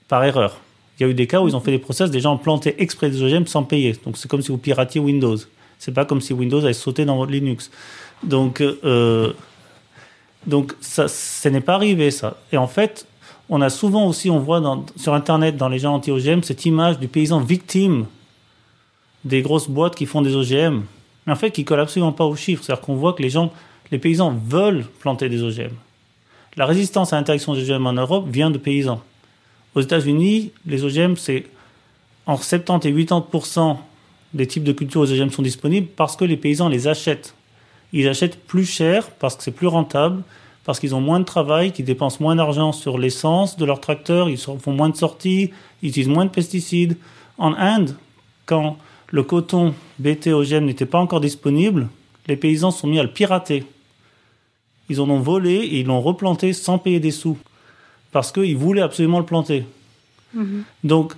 par 0.07 0.23
erreur. 0.23 0.59
Il 0.99 1.03
y 1.03 1.05
a 1.05 1.09
eu 1.09 1.13
des 1.13 1.27
cas 1.27 1.41
où 1.41 1.47
ils 1.47 1.55
ont 1.55 1.59
fait 1.59 1.71
des 1.71 1.77
procès, 1.77 2.09
des 2.09 2.19
gens 2.19 2.33
ont 2.33 2.39
planté 2.39 2.81
exprès 2.81 3.11
des 3.11 3.21
OGM 3.21 3.45
sans 3.45 3.63
payer. 3.63 3.95
Donc 4.03 4.17
c'est 4.17 4.27
comme 4.27 4.41
si 4.41 4.49
vous 4.49 4.57
piratiez 4.57 4.99
Windows. 4.99 5.37
C'est 5.79 5.93
pas 5.93 6.05
comme 6.05 6.21
si 6.21 6.33
Windows 6.33 6.63
avait 6.63 6.73
sauté 6.73 7.05
dans 7.05 7.17
votre 7.17 7.31
Linux. 7.31 7.69
Donc, 8.23 8.61
euh, 8.61 9.33
donc 10.47 10.73
ça, 10.81 11.07
ce 11.07 11.49
n'est 11.49 11.61
pas 11.61 11.75
arrivé 11.75 12.09
ça. 12.09 12.37
Et 12.51 12.57
en 12.57 12.67
fait, 12.67 13.06
on 13.49 13.61
a 13.61 13.69
souvent 13.69 14.07
aussi, 14.07 14.29
on 14.29 14.39
voit 14.39 14.61
sur 14.95 15.13
Internet, 15.13 15.57
dans 15.57 15.69
les 15.69 15.79
gens 15.79 15.93
anti-OGM, 15.95 16.43
cette 16.43 16.65
image 16.65 16.99
du 16.99 17.07
paysan 17.07 17.39
victime 17.39 18.05
des 19.23 19.41
grosses 19.41 19.69
boîtes 19.69 19.95
qui 19.95 20.05
font 20.05 20.21
des 20.21 20.35
OGM, 20.35 20.83
mais 21.25 21.33
en 21.33 21.35
fait 21.35 21.51
qui 21.51 21.65
colle 21.65 21.79
absolument 21.79 22.11
pas 22.11 22.25
aux 22.25 22.35
chiffres. 22.35 22.63
C'est-à-dire 22.63 22.83
qu'on 22.83 22.95
voit 22.95 23.13
que 23.13 23.21
les 23.21 23.29
gens, 23.29 23.51
les 23.91 23.99
paysans 23.99 24.33
veulent 24.45 24.85
planter 24.99 25.29
des 25.29 25.43
OGM. 25.43 25.73
La 26.55 26.65
résistance 26.65 27.13
à 27.13 27.17
l'interaction 27.17 27.53
des 27.53 27.69
OGM 27.69 27.87
en 27.87 27.93
Europe 27.93 28.27
vient 28.29 28.49
de 28.49 28.57
paysans. 28.57 29.01
Aux 29.75 29.81
États-Unis, 29.81 30.51
les 30.65 30.83
OGM, 30.83 31.15
c'est 31.15 31.45
en 32.25 32.35
70 32.35 32.87
et 32.87 32.93
80% 32.93 33.77
des 34.33 34.47
types 34.47 34.63
de 34.63 34.73
cultures 34.73 35.01
aux 35.01 35.11
OGM 35.11 35.29
sont 35.29 35.41
disponibles 35.41 35.87
parce 35.95 36.15
que 36.15 36.25
les 36.25 36.35
paysans 36.35 36.67
les 36.67 36.87
achètent. 36.87 37.33
Ils 37.93 38.07
achètent 38.09 38.39
plus 38.45 38.65
cher 38.65 39.09
parce 39.11 39.35
que 39.35 39.43
c'est 39.43 39.51
plus 39.51 39.67
rentable 39.67 40.23
parce 40.67 40.81
qu'ils 40.81 40.93
ont 40.93 40.99
moins 40.99 41.21
de 41.21 41.25
travail, 41.25 41.71
qu'ils 41.71 41.85
dépensent 41.85 42.17
moins 42.19 42.35
d'argent 42.35 42.73
sur 42.73 42.97
l'essence 42.97 43.55
de 43.55 43.63
leur 43.63 43.79
tracteur, 43.79 44.29
ils 44.29 44.37
font 44.37 44.59
moins 44.73 44.89
de 44.89 44.97
sorties, 44.97 45.51
ils 45.81 45.89
utilisent 45.89 46.09
moins 46.09 46.25
de 46.25 46.29
pesticides. 46.29 46.97
En 47.37 47.53
Inde, 47.53 47.95
quand 48.45 48.77
le 49.09 49.23
coton 49.23 49.73
BT 49.99 50.27
n'était 50.59 50.85
pas 50.85 50.99
encore 50.99 51.21
disponible, 51.21 51.87
les 52.27 52.35
paysans 52.35 52.71
sont 52.71 52.87
mis 52.87 52.99
à 52.99 53.03
le 53.03 53.11
pirater. 53.11 53.63
Ils 54.89 54.99
en 54.99 55.09
ont 55.09 55.21
volé 55.21 55.53
et 55.53 55.79
ils 55.79 55.85
l'ont 55.85 56.01
replanté 56.01 56.51
sans 56.51 56.79
payer 56.79 56.99
des 56.99 57.11
sous, 57.11 57.37
parce 58.11 58.33
qu'ils 58.33 58.57
voulaient 58.57 58.81
absolument 58.81 59.19
le 59.19 59.25
planter. 59.25 59.63
Mhm. 60.33 60.63
Donc, 60.83 61.13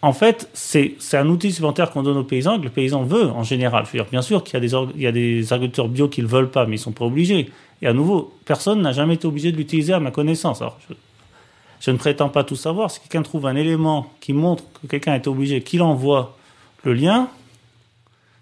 en 0.00 0.14
fait, 0.14 0.48
c'est 0.54 0.96
un 1.12 1.28
outil 1.28 1.52
supplémentaire 1.52 1.90
qu'on 1.90 2.02
donne 2.02 2.16
aux 2.16 2.24
paysans, 2.24 2.58
que 2.58 2.64
le 2.64 2.70
paysan 2.70 3.02
veut 3.02 3.26
en 3.26 3.42
général. 3.42 3.84
bien 4.10 4.22
sûr 4.22 4.42
qu'il 4.42 4.58
y, 4.58 5.02
y, 5.02 5.06
a 5.06 5.12
des 5.12 5.52
agriculteurs 5.52 5.88
bio 5.88 6.08
qui 6.08 6.22
ne 6.22 6.26
le 6.26 6.32
veulent 6.32 6.50
pas, 6.50 6.64
mais 6.64 6.76
ils 6.76 6.78
ne 6.78 6.84
sont 6.84 6.92
pas 6.92 7.04
obligés. 7.04 7.50
Et 7.82 7.86
à 7.86 7.92
nouveau, 7.92 8.32
personne 8.44 8.80
n'a 8.82 8.92
jamais 8.92 9.14
été 9.14 9.26
obligé 9.26 9.52
de 9.52 9.56
l'utiliser 9.56 9.92
à 9.92 10.00
ma 10.00 10.10
connaissance. 10.10 10.62
Alors, 10.62 10.78
je, 11.80 11.90
ne 11.90 11.96
prétends 11.96 12.28
pas 12.28 12.44
tout 12.44 12.56
savoir. 12.56 12.90
Si 12.90 13.00
quelqu'un 13.00 13.22
trouve 13.22 13.46
un 13.46 13.56
élément 13.56 14.06
qui 14.20 14.32
montre 14.32 14.64
que 14.82 14.86
quelqu'un 14.86 15.14
est 15.14 15.26
obligé, 15.26 15.62
qu'il 15.62 15.82
envoie 15.82 16.36
le 16.84 16.94
lien, 16.94 17.28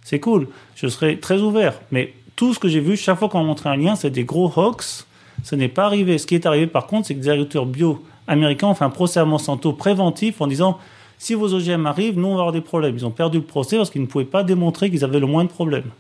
c'est 0.03 0.21
cool. 0.21 0.49
Je 0.77 0.87
serai 0.87 1.19
très 1.19 1.41
ouvert. 1.41 1.81
Mais 1.91 2.15
tout 2.37 2.55
ce 2.55 2.59
que 2.59 2.69
j'ai 2.69 2.81
vu, 2.81 2.97
chaque 2.97 3.19
fois 3.19 3.29
qu'on 3.29 3.43
montrait 3.43 3.71
un 3.71 3.77
lien, 3.77 3.97
c'est 3.97 4.11
des 4.11 4.25
gros 4.25 4.53
hoax. 4.55 5.07
Ce 5.43 5.57
n'est 5.57 5.69
pas 5.69 5.87
arrivé. 5.87 6.19
Ce 6.19 6.27
qui 6.27 6.35
est 6.35 6.47
arrivé, 6.47 6.67
par 6.67 6.87
contre, 6.87 7.09
c'est 7.09 7.15
que 7.15 7.21
des 7.21 7.29
agriculteurs 7.29 7.67
bio 7.67 8.05
américains 8.27 8.69
ont 8.69 8.75
fait 8.75 8.85
un 8.85 8.91
procès 8.91 9.21
à 9.21 9.25
Monsanto 9.25 9.73
préventif 9.73 10.41
en 10.41 10.47
disant 10.47 10.79
si 11.19 11.35
vos 11.35 11.53
OGM 11.55 11.87
arrivent, 11.87 12.19
nous, 12.19 12.29
on 12.29 12.35
va 12.35 12.41
avoir 12.41 12.53
des 12.53 12.61
problèmes. 12.61 12.97
Ils 12.97 13.07
ont 13.07 13.11
perdu 13.11 13.39
le 13.39 13.45
procès 13.45 13.77
parce 13.77 13.91
qu'ils 13.91 14.03
ne 14.03 14.07
pouvaient 14.07 14.25
pas 14.25 14.45
démontrer 14.45 14.91
qu'ils 14.91 15.05
avaient 15.05 15.21
le 15.21 15.27
moins 15.27 15.45
de 15.45 15.49
problèmes. 15.49 15.91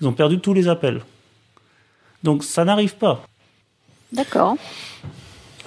Ils 0.00 0.06
ont 0.06 0.12
perdu 0.12 0.38
tous 0.38 0.54
les 0.54 0.68
appels. 0.68 1.02
Donc 2.22 2.44
ça 2.44 2.64
n'arrive 2.64 2.96
pas. 2.96 3.22
D'accord. 4.12 4.56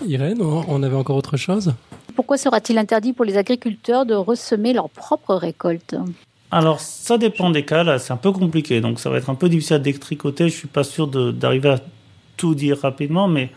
Irène, 0.06 0.41
on 0.41 0.84
avait 0.84 0.95
encore 0.95 1.15
autre 1.15 1.38
chose? 1.38 1.73
Pourquoi 2.15 2.38
sera-t-il 2.38 2.77
interdit 2.77 3.14
pour 3.14 3.26
les 3.26 3.38
agriculteurs 3.38 4.06
de 4.06 4.14
ressemer 4.14 4.73
leurs 4.73 4.90
propres 4.90 5.36
récoltes? 5.36 5.95
Alors, 6.52 6.80
ça 6.80 7.18
dépend 7.18 7.49
des 7.49 7.65
cas, 7.65 7.84
là, 7.84 7.99
c'est 7.99 8.14
un 8.14 8.18
peu 8.18 8.32
compliqué, 8.32 8.80
donc 8.80 8.99
ça 8.99 9.10
va 9.10 9.18
être 9.18 9.30
un 9.30 9.36
peu 9.36 9.49
difficile 9.49 9.76
à 9.77 9.80
détricoter, 9.80 10.48
je 10.48 10.56
suis 10.56 10.68
pas 10.68 10.84
sûr 10.84 11.07
d'arriver 11.07 11.69
à 11.69 11.80
tout 12.38 12.56
dire 12.56 12.80
rapidement, 12.80 13.27
mais 13.27 13.49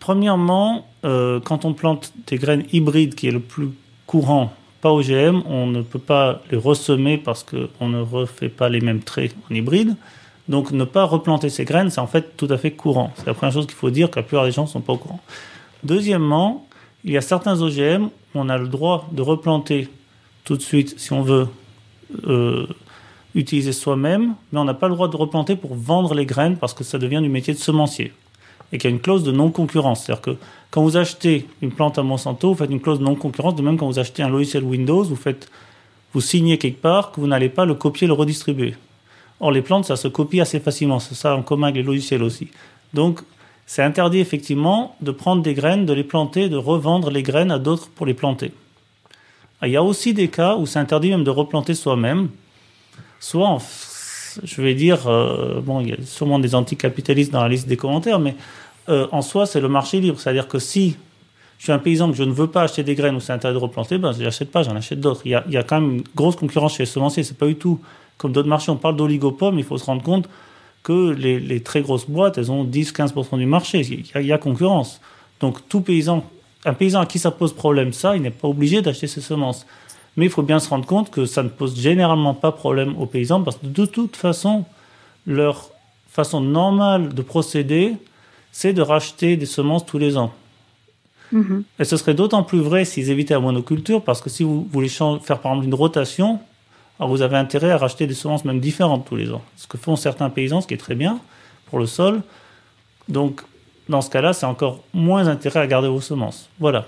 premièrement, 0.00 0.86
euh, 1.04 1.38
quand 1.40 1.64
on 1.64 1.74
plante 1.74 2.12
des 2.26 2.38
graines 2.38 2.64
hybrides, 2.72 3.14
qui 3.14 3.28
est 3.28 3.32
le 3.32 3.40
plus 3.40 3.68
courant, 4.06 4.52
pas 4.80 4.90
OGM, 4.90 5.42
on 5.46 5.66
ne 5.66 5.82
peut 5.82 6.00
pas 6.00 6.40
les 6.50 6.56
ressemer 6.56 7.18
parce 7.18 7.44
qu'on 7.44 7.88
ne 7.88 8.00
refait 8.00 8.48
pas 8.48 8.68
les 8.68 8.80
mêmes 8.80 9.02
traits 9.02 9.36
en 9.48 9.54
hybride. 9.54 9.94
Donc 10.48 10.72
ne 10.72 10.84
pas 10.84 11.04
replanter 11.04 11.50
ces 11.50 11.64
graines, 11.64 11.90
c'est 11.90 12.00
en 12.00 12.06
fait 12.06 12.36
tout 12.36 12.48
à 12.50 12.58
fait 12.58 12.72
courant. 12.72 13.12
C'est 13.16 13.26
la 13.26 13.34
première 13.34 13.52
chose 13.52 13.66
qu'il 13.66 13.76
faut 13.76 13.90
dire 13.90 14.10
que 14.10 14.18
la 14.18 14.22
plupart 14.22 14.44
des 14.44 14.52
gens 14.52 14.62
ne 14.62 14.68
sont 14.68 14.80
pas 14.80 14.92
au 14.92 14.98
courant. 14.98 15.20
Deuxièmement, 15.84 16.66
il 17.04 17.12
y 17.12 17.16
a 17.16 17.20
certains 17.20 17.60
OGM, 17.60 18.08
on 18.34 18.48
a 18.48 18.58
le 18.58 18.68
droit 18.68 19.08
de 19.12 19.22
replanter 19.22 19.88
tout 20.44 20.56
de 20.56 20.62
suite 20.62 20.98
si 20.98 21.12
on 21.12 21.22
veut 21.22 21.48
euh, 22.26 22.66
utiliser 23.34 23.72
soi-même, 23.72 24.34
mais 24.52 24.58
on 24.58 24.64
n'a 24.64 24.74
pas 24.74 24.88
le 24.88 24.94
droit 24.94 25.08
de 25.08 25.16
replanter 25.16 25.56
pour 25.56 25.74
vendre 25.74 26.14
les 26.14 26.26
graines 26.26 26.56
parce 26.56 26.74
que 26.74 26.84
ça 26.84 26.98
devient 26.98 27.20
du 27.22 27.28
métier 27.28 27.54
de 27.54 27.58
semencier. 27.58 28.12
Et 28.72 28.78
qu'il 28.78 28.90
y 28.90 28.92
a 28.92 28.96
une 28.96 29.02
clause 29.02 29.22
de 29.22 29.32
non-concurrence. 29.32 30.04
C'est-à-dire 30.04 30.22
que 30.22 30.36
quand 30.70 30.82
vous 30.82 30.96
achetez 30.96 31.46
une 31.60 31.72
plante 31.72 31.98
à 31.98 32.02
Monsanto, 32.02 32.48
vous 32.48 32.54
faites 32.54 32.70
une 32.70 32.80
clause 32.80 32.98
de 32.98 33.04
non-concurrence, 33.04 33.54
de 33.54 33.62
même 33.62 33.76
quand 33.76 33.86
vous 33.86 33.98
achetez 33.98 34.22
un 34.22 34.30
logiciel 34.30 34.64
Windows, 34.64 35.04
vous, 35.04 35.16
faites, 35.16 35.50
vous 36.14 36.22
signez 36.22 36.56
quelque 36.56 36.80
part 36.80 37.12
que 37.12 37.20
vous 37.20 37.26
n'allez 37.26 37.50
pas 37.50 37.66
le 37.66 37.74
copier, 37.74 38.06
le 38.06 38.14
redistribuer. 38.14 38.74
Or, 39.42 39.50
les 39.50 39.60
plantes, 39.60 39.84
ça 39.84 39.96
se 39.96 40.08
copie 40.08 40.40
assez 40.40 40.60
facilement. 40.60 41.00
C'est 41.00 41.16
ça 41.16 41.36
en 41.36 41.42
commun 41.42 41.66
avec 41.66 41.76
les 41.76 41.82
logiciels 41.82 42.22
aussi. 42.22 42.48
Donc, 42.94 43.20
c'est 43.66 43.82
interdit 43.82 44.20
effectivement 44.20 44.96
de 45.00 45.10
prendre 45.10 45.42
des 45.42 45.52
graines, 45.52 45.84
de 45.84 45.92
les 45.92 46.04
planter, 46.04 46.48
de 46.48 46.56
revendre 46.56 47.10
les 47.10 47.22
graines 47.22 47.50
à 47.50 47.58
d'autres 47.58 47.90
pour 47.90 48.06
les 48.06 48.14
planter. 48.14 48.52
Ah, 49.60 49.68
il 49.68 49.72
y 49.72 49.76
a 49.76 49.82
aussi 49.82 50.14
des 50.14 50.28
cas 50.28 50.56
où 50.56 50.64
c'est 50.66 50.78
interdit 50.78 51.10
même 51.10 51.24
de 51.24 51.30
replanter 51.30 51.74
soi-même, 51.74 52.28
soit 53.20 53.58
je 54.42 54.62
vais 54.62 54.74
dire, 54.74 55.08
euh, 55.08 55.60
bon, 55.60 55.80
il 55.80 55.88
y 55.88 55.92
a 55.92 55.96
sûrement 56.04 56.38
des 56.38 56.54
anticapitalistes 56.54 57.32
dans 57.32 57.42
la 57.42 57.48
liste 57.48 57.68
des 57.68 57.76
commentaires, 57.76 58.18
mais 58.18 58.34
euh, 58.88 59.06
en 59.12 59.22
soi, 59.22 59.46
c'est 59.46 59.60
le 59.60 59.68
marché 59.68 60.00
libre. 60.00 60.18
C'est-à-dire 60.20 60.48
que 60.48 60.58
si 60.58 60.96
je 61.58 61.64
suis 61.64 61.72
un 61.72 61.78
paysan 61.78 62.10
que 62.10 62.16
je 62.16 62.24
ne 62.24 62.32
veux 62.32 62.48
pas 62.48 62.62
acheter 62.62 62.82
des 62.82 62.94
graines 62.94 63.16
ou 63.16 63.20
c'est 63.20 63.32
interdit 63.32 63.58
de 63.58 63.62
replanter, 63.62 63.98
ben, 63.98 64.12
je 64.12 64.22
n'achète 64.22 64.50
pas, 64.50 64.62
j'en 64.62 64.76
achète 64.76 65.00
d'autres. 65.00 65.22
Il 65.24 65.30
y, 65.30 65.56
a, 65.56 65.62
quand 65.62 65.80
même 65.80 65.96
une 65.96 66.04
grosse 66.14 66.36
concurrence 66.36 66.74
chez 66.74 66.84
les 66.84 66.88
semenciers. 66.88 67.22
C'est 67.22 67.38
pas 67.38 67.46
du 67.46 67.56
tout 67.56 67.80
comme 68.22 68.32
d'autres 68.32 68.48
marchés. 68.48 68.70
On 68.70 68.76
parle 68.76 68.96
d'oligopole, 68.96 69.54
mais 69.54 69.60
il 69.60 69.66
faut 69.66 69.76
se 69.76 69.84
rendre 69.84 70.02
compte 70.02 70.28
que 70.82 71.10
les, 71.10 71.38
les 71.38 71.60
très 71.60 71.82
grosses 71.82 72.08
boîtes, 72.08 72.38
elles 72.38 72.50
ont 72.50 72.64
10-15% 72.64 73.36
du 73.38 73.46
marché. 73.46 73.80
Il 73.80 74.06
y, 74.06 74.10
a, 74.14 74.20
il 74.20 74.26
y, 74.26 74.32
a, 74.32 74.38
concurrence. 74.38 75.00
Donc, 75.40 75.68
tout 75.68 75.80
paysan, 75.80 76.24
un 76.64 76.74
paysan 76.74 77.00
à 77.00 77.06
qui 77.06 77.18
ça 77.18 77.30
pose 77.30 77.52
problème, 77.52 77.92
ça, 77.92 78.16
il 78.16 78.22
n'est 78.22 78.30
pas 78.30 78.48
obligé 78.48 78.80
d'acheter 78.80 79.06
ses 79.06 79.20
semences. 79.20 79.66
Mais 80.16 80.26
il 80.26 80.30
faut 80.30 80.42
bien 80.42 80.58
se 80.58 80.68
rendre 80.68 80.86
compte 80.86 81.10
que 81.10 81.24
ça 81.24 81.42
ne 81.42 81.48
pose 81.48 81.78
généralement 81.78 82.34
pas 82.34 82.52
problème 82.52 82.94
aux 82.98 83.06
paysans 83.06 83.42
parce 83.42 83.56
que 83.56 83.66
de 83.66 83.86
toute 83.86 84.16
façon, 84.16 84.64
leur 85.26 85.70
façon 86.08 86.40
normale 86.40 87.14
de 87.14 87.22
procéder, 87.22 87.94
c'est 88.50 88.74
de 88.74 88.82
racheter 88.82 89.36
des 89.36 89.46
semences 89.46 89.86
tous 89.86 89.98
les 89.98 90.18
ans. 90.18 90.32
Mm-hmm. 91.32 91.62
Et 91.78 91.84
ce 91.84 91.96
serait 91.96 92.12
d'autant 92.12 92.42
plus 92.42 92.60
vrai 92.60 92.84
s'ils 92.84 93.10
évitaient 93.10 93.32
la 93.32 93.40
monoculture 93.40 94.02
parce 94.02 94.20
que 94.20 94.28
si 94.28 94.42
vous 94.42 94.68
voulez 94.70 94.90
faire 94.90 95.40
par 95.40 95.52
exemple 95.52 95.64
une 95.64 95.74
rotation, 95.74 96.40
alors 97.02 97.10
vous 97.10 97.22
avez 97.22 97.36
intérêt 97.36 97.72
à 97.72 97.78
racheter 97.78 98.06
des 98.06 98.14
semences 98.14 98.44
même 98.44 98.60
différentes 98.60 99.06
tous 99.06 99.16
les 99.16 99.32
ans. 99.32 99.42
Ce 99.56 99.66
que 99.66 99.76
font 99.76 99.96
certains 99.96 100.30
paysans, 100.30 100.60
ce 100.60 100.68
qui 100.68 100.74
est 100.74 100.78
très 100.78 100.94
bien 100.94 101.18
pour 101.66 101.80
le 101.80 101.86
sol. 101.86 102.22
Donc, 103.08 103.40
dans 103.88 104.02
ce 104.02 104.08
cas-là, 104.08 104.32
c'est 104.32 104.46
encore 104.46 104.84
moins 104.94 105.26
intérêt 105.26 105.58
à 105.58 105.66
garder 105.66 105.88
vos 105.88 106.00
semences. 106.00 106.48
Voilà. 106.60 106.86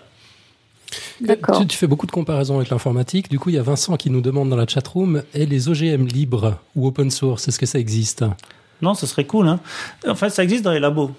Tu, 1.18 1.66
tu, 1.66 1.76
fais 1.76 1.88
beaucoup 1.88 2.06
de 2.06 2.12
comparaisons 2.12 2.58
avec 2.58 2.70
l'informatique. 2.70 3.28
Du 3.28 3.40
coup, 3.40 3.48
il 3.48 3.56
y 3.56 3.58
a 3.58 3.62
Vincent 3.62 3.96
qui 3.96 4.08
nous 4.08 4.20
demande 4.20 4.50
dans 4.50 4.56
la 4.56 4.68
chatroom 4.68 5.24
et 5.34 5.46
les 5.46 5.68
OGM 5.68 6.06
libres 6.06 6.58
ou 6.76 6.86
open 6.86 7.10
source, 7.10 7.48
est-ce 7.48 7.58
que 7.58 7.66
ça 7.66 7.80
existe? 7.80 8.24
Non, 8.82 8.94
ce 8.94 9.08
serait 9.08 9.24
cool. 9.24 9.48
Hein. 9.48 9.58
En 10.06 10.14
fait, 10.14 10.30
ça 10.30 10.44
existe 10.44 10.62
dans 10.62 10.70
les 10.70 10.78
labos, 10.78 11.10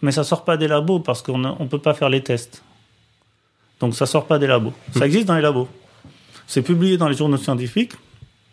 mais 0.00 0.10
ça 0.10 0.24
sort 0.24 0.46
pas 0.46 0.56
des 0.56 0.68
labos 0.68 1.00
parce 1.00 1.20
qu'on 1.20 1.36
ne 1.36 1.66
peut 1.66 1.82
pas 1.82 1.92
faire 1.92 2.08
les 2.08 2.22
tests. 2.22 2.62
Donc 3.78 3.94
ça 3.94 4.06
sort 4.06 4.24
pas 4.24 4.38
des 4.38 4.46
labos. 4.46 4.72
Ça 4.96 5.04
existe 5.04 5.26
dans 5.26 5.36
les 5.36 5.42
labos. 5.42 5.68
C'est 6.46 6.62
publié 6.62 6.96
dans 6.96 7.10
les 7.10 7.14
journaux 7.14 7.36
scientifiques. 7.36 7.92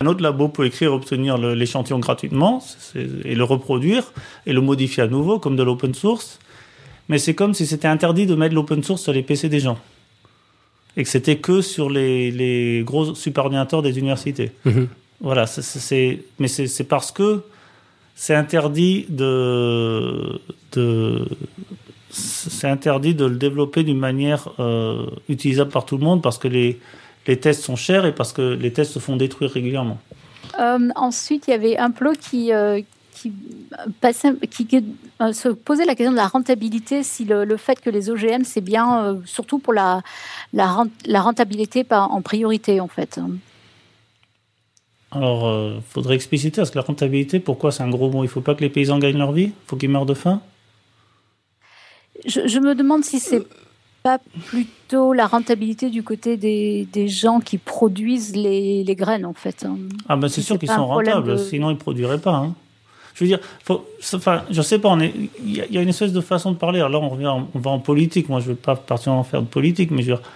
Un 0.01 0.07
autre 0.07 0.21
labo 0.21 0.49
peut 0.49 0.65
écrire 0.65 0.91
et 0.91 0.93
obtenir 0.93 1.37
l'échantillon 1.37 1.99
gratuitement 1.99 2.61
et 2.95 3.35
le 3.35 3.43
reproduire 3.43 4.11
et 4.45 4.51
le 4.51 4.61
modifier 4.61 5.03
à 5.03 5.07
nouveau 5.07 5.39
comme 5.39 5.55
de 5.55 5.63
l'open 5.63 5.93
source. 5.93 6.39
Mais 7.07 7.17
c'est 7.17 7.33
comme 7.33 7.53
si 7.53 7.65
c'était 7.65 7.87
interdit 7.87 8.25
de 8.25 8.35
mettre 8.35 8.55
l'open 8.55 8.83
source 8.83 9.01
sur 9.03 9.13
les 9.13 9.23
PC 9.23 9.47
des 9.47 9.59
gens 9.59 9.77
et 10.97 11.03
que 11.03 11.09
c'était 11.09 11.37
que 11.37 11.61
sur 11.61 11.89
les, 11.89 12.31
les 12.31 12.83
gros 12.83 13.15
superordinateurs 13.15 13.81
des 13.81 13.97
universités. 13.97 14.51
Mhm. 14.65 14.87
Voilà, 15.21 15.47
c'est, 15.47 16.23
mais 16.39 16.47
c'est 16.47 16.83
parce 16.83 17.11
que 17.11 17.41
c'est 18.15 18.35
interdit 18.35 19.05
de, 19.09 20.39
de 20.73 21.25
c'est 22.09 22.67
interdit 22.67 23.15
de 23.15 23.25
le 23.25 23.35
développer 23.35 23.83
d'une 23.83 23.99
manière 23.99 24.49
euh, 24.59 25.05
utilisable 25.27 25.71
par 25.71 25.85
tout 25.85 25.97
le 25.97 26.03
monde 26.03 26.21
parce 26.21 26.37
que 26.37 26.47
les, 26.47 26.79
les 27.27 27.39
tests 27.39 27.63
sont 27.63 27.75
chers 27.75 28.05
et 28.05 28.13
parce 28.13 28.33
que 28.33 28.53
les 28.53 28.71
tests 28.71 28.93
se 28.93 28.99
font 28.99 29.15
détruire 29.15 29.51
régulièrement. 29.51 29.99
Euh, 30.59 30.89
ensuite, 30.95 31.47
il 31.47 31.51
y 31.51 31.53
avait 31.53 31.77
un 31.77 31.91
plot 31.91 32.13
qui, 32.19 32.53
euh, 32.53 32.81
qui, 33.15 33.31
qui, 34.49 34.85
euh, 35.21 35.33
se 35.33 35.49
posait 35.49 35.85
la 35.85 35.95
question 35.95 36.11
de 36.11 36.17
la 36.17 36.27
rentabilité, 36.27 37.03
si 37.03 37.25
le, 37.25 37.57
fait 37.57 37.79
que 37.79 37.89
les 37.89 38.09
OGM, 38.09 38.43
c'est 38.43 38.61
bien, 38.61 39.03
euh, 39.03 39.15
surtout 39.25 39.59
pour 39.59 39.73
la, 39.73 40.01
la, 40.53 40.83
la 41.05 41.21
rentabilité 41.21 41.83
pas 41.83 42.01
en 42.01 42.21
priorité, 42.21 42.79
en 42.79 42.87
fait. 42.87 43.19
Alors, 45.11 45.43
il 45.43 45.77
euh, 45.77 45.81
faudrait 45.89 46.15
expliciter, 46.15 46.57
parce 46.57 46.71
que 46.71 46.77
la 46.77 46.83
rentabilité, 46.83 47.39
pourquoi 47.39 47.71
c'est 47.71 47.83
un 47.83 47.89
gros 47.89 48.09
mot? 48.09 48.23
Il 48.23 48.27
ne 48.27 48.31
faut 48.31 48.41
pas 48.41 48.55
que 48.55 48.61
les 48.61 48.69
paysans 48.69 48.99
gagnent 48.99 49.17
leur 49.17 49.31
vie? 49.31 49.45
Il 49.45 49.67
faut 49.67 49.77
qu'ils 49.77 49.89
meurent 49.89 50.05
de 50.05 50.13
faim? 50.13 50.41
Je, 52.25 52.47
je, 52.47 52.59
me 52.59 52.75
demande 52.75 53.03
si 53.03 53.19
c'est 53.19 53.43
pas 54.05 54.19
plutôt 54.45 55.13
la 55.13 55.25
rentabilité 55.25 55.89
du 55.89 56.03
côté 56.03 56.37
des, 56.37 56.87
des 56.93 57.07
gens 57.07 57.39
qui 57.39 57.57
produisent 57.57 58.35
les, 58.35 58.83
les, 58.83 58.95
graines, 58.95 59.25
en 59.25 59.33
fait. 59.33 59.65
Hein. 59.65 59.77
Ah 60.07 60.15
ben 60.15 60.27
c'est 60.27 60.43
sûr 60.43 60.59
qu'ils 60.59 60.69
sont 60.69 60.85
rentables, 60.85 61.39
sinon 61.39 61.71
ils 61.71 61.73
ne 61.73 61.79
produiraient 61.79 62.19
pas. 62.19 62.35
Hein. 62.35 62.53
Je 63.15 63.23
veux 63.23 63.27
dire, 63.27 63.39
faut, 63.63 63.83
enfin, 64.13 64.43
je 64.51 64.61
sais 64.61 64.77
pas, 64.77 64.95
il 65.01 65.55
y, 65.55 65.77
a 65.79 65.81
une 65.81 65.89
espèce 65.89 66.13
de 66.13 66.21
façon 66.21 66.51
de 66.51 66.57
parler. 66.57 66.81
Alors 66.81 66.91
là, 66.91 66.99
on 66.99 67.09
revient, 67.09 67.33
on 67.55 67.59
va 67.59 67.71
en 67.71 67.79
politique. 67.79 68.29
Moi, 68.29 68.41
je 68.41 68.49
veux 68.49 68.55
pas 68.55 68.75
particulièrement 68.75 69.23
faire 69.23 69.41
de 69.41 69.47
politique, 69.47 69.89
mais 69.89 70.03
je 70.03 70.11
veux 70.11 70.17
dire, 70.17 70.29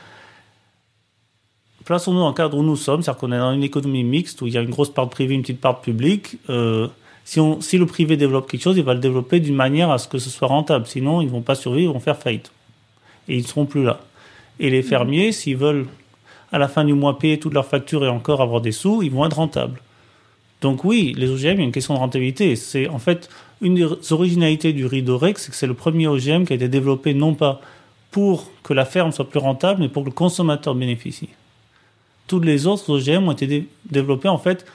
plaçons-nous 1.85 2.21
dans 2.21 2.29
le 2.29 2.33
cadre 2.33 2.57
où 2.57 2.63
nous 2.63 2.75
sommes, 2.75 3.03
c'est-à-dire 3.03 3.19
qu'on 3.19 3.31
est 3.31 3.37
dans 3.37 3.53
une 3.53 3.63
économie 3.63 4.03
mixte 4.03 4.41
où 4.41 4.47
il 4.47 4.53
y 4.53 4.57
a 4.57 4.61
une 4.61 4.71
grosse 4.71 4.89
part 4.89 5.09
privée, 5.11 5.35
une 5.35 5.41
petite 5.41 5.61
part 5.61 5.81
publique. 5.81 6.37
Euh, 6.49 6.87
si, 7.23 7.39
on, 7.39 7.61
si 7.61 7.77
le 7.77 7.85
privé 7.85 8.17
développe 8.17 8.49
quelque 8.49 8.63
chose, 8.63 8.77
il 8.77 8.83
va 8.83 8.95
le 8.95 8.99
développer 8.99 9.39
d'une 9.39 9.55
manière 9.55 9.91
à 9.91 9.99
ce 9.99 10.07
que 10.07 10.17
ce 10.17 10.31
soit 10.31 10.47
rentable. 10.47 10.87
Sinon, 10.87 11.21
ils 11.21 11.29
vont 11.29 11.41
pas 11.41 11.53
survivre, 11.53 11.91
ils 11.91 11.93
vont 11.93 11.99
faire 11.99 12.17
faillite. 12.17 12.49
Et 13.29 13.35
ils 13.35 13.43
ne 13.43 13.47
seront 13.47 13.65
plus 13.65 13.83
là. 13.83 14.01
Et 14.59 14.69
les 14.69 14.81
fermiers, 14.81 15.31
s'ils 15.31 15.55
veulent 15.55 15.87
à 16.51 16.57
la 16.57 16.67
fin 16.67 16.83
du 16.83 16.93
mois 16.93 17.17
payer 17.17 17.39
toutes 17.39 17.53
leurs 17.53 17.65
factures 17.65 18.03
et 18.03 18.09
encore 18.09 18.41
avoir 18.41 18.59
des 18.59 18.71
sous, 18.71 19.01
ils 19.03 19.11
vont 19.11 19.25
être 19.25 19.37
rentables. 19.37 19.81
Donc 20.61 20.83
oui, 20.83 21.13
les 21.17 21.29
OGM, 21.29 21.39
il 21.39 21.59
y 21.59 21.61
a 21.61 21.63
une 21.63 21.71
question 21.71 21.93
de 21.93 21.99
rentabilité. 21.99 22.55
C'est 22.55 22.87
en 22.89 22.99
fait 22.99 23.29
une 23.61 23.75
des 23.75 24.11
originalités 24.11 24.73
du 24.73 24.85
riz 24.85 25.03
doré, 25.03 25.33
c'est 25.37 25.51
que 25.51 25.55
c'est 25.55 25.67
le 25.67 25.73
premier 25.73 26.07
OGM 26.07 26.45
qui 26.45 26.53
a 26.53 26.55
été 26.55 26.67
développé 26.67 27.13
non 27.13 27.33
pas 27.33 27.61
pour 28.11 28.51
que 28.63 28.73
la 28.73 28.85
ferme 28.85 29.11
soit 29.11 29.29
plus 29.29 29.39
rentable, 29.39 29.81
mais 29.81 29.89
pour 29.89 30.03
que 30.03 30.09
le 30.09 30.13
consommateur 30.13 30.75
bénéficie. 30.75 31.29
Toutes 32.27 32.45
les 32.45 32.67
autres 32.67 32.89
OGM 32.91 33.27
ont 33.27 33.31
été 33.31 33.67
développés 33.89 34.29
en 34.29 34.37
fait. 34.37 34.65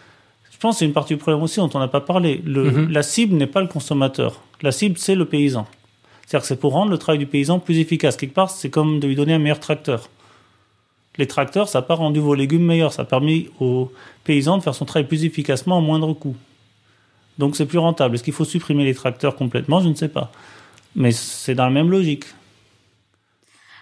Je 0.50 0.58
pense 0.58 0.76
que 0.76 0.78
c'est 0.80 0.84
une 0.86 0.92
partie 0.92 1.14
du 1.14 1.18
problème 1.18 1.42
aussi 1.42 1.58
dont 1.58 1.70
on 1.74 1.78
n'a 1.78 1.88
pas 1.88 2.00
parlé. 2.00 2.40
Mhm. 2.44 2.90
La 2.90 3.02
cible 3.02 3.36
n'est 3.36 3.46
pas 3.46 3.60
le 3.60 3.68
consommateur. 3.68 4.40
La 4.62 4.72
cible, 4.72 4.96
c'est 4.98 5.14
le 5.14 5.24
paysan. 5.24 5.66
C'est-à-dire 6.26 6.42
que 6.42 6.46
c'est 6.46 6.60
pour 6.60 6.72
rendre 6.72 6.90
le 6.90 6.98
travail 6.98 7.18
du 7.18 7.26
paysan 7.26 7.58
plus 7.58 7.78
efficace. 7.78 8.16
Quelque 8.16 8.34
part, 8.34 8.50
c'est 8.50 8.70
comme 8.70 9.00
de 9.00 9.06
lui 9.06 9.14
donner 9.14 9.34
un 9.34 9.38
meilleur 9.38 9.60
tracteur 9.60 10.08
les 11.16 11.26
tracteurs, 11.26 11.68
ça 11.68 11.80
n'a 11.80 11.82
pas 11.82 11.94
rendu 11.94 12.20
vos 12.20 12.34
légumes 12.34 12.64
meilleurs, 12.64 12.92
ça 12.92 13.02
a 13.02 13.04
permis 13.04 13.48
aux 13.60 13.92
paysans 14.24 14.58
de 14.58 14.62
faire 14.62 14.74
son 14.74 14.84
travail 14.84 15.06
plus 15.06 15.24
efficacement 15.24 15.78
à 15.78 15.80
moindre 15.80 16.12
coût. 16.12 16.36
Donc 17.38 17.56
c'est 17.56 17.66
plus 17.66 17.78
rentable. 17.78 18.14
Est-ce 18.14 18.24
qu'il 18.24 18.32
faut 18.32 18.44
supprimer 18.44 18.84
les 18.84 18.94
tracteurs 18.94 19.36
complètement? 19.36 19.80
Je 19.80 19.88
ne 19.88 19.94
sais 19.94 20.08
pas. 20.08 20.30
Mais 20.94 21.12
c'est 21.12 21.54
dans 21.54 21.64
la 21.64 21.70
même 21.70 21.90
logique. 21.90 22.24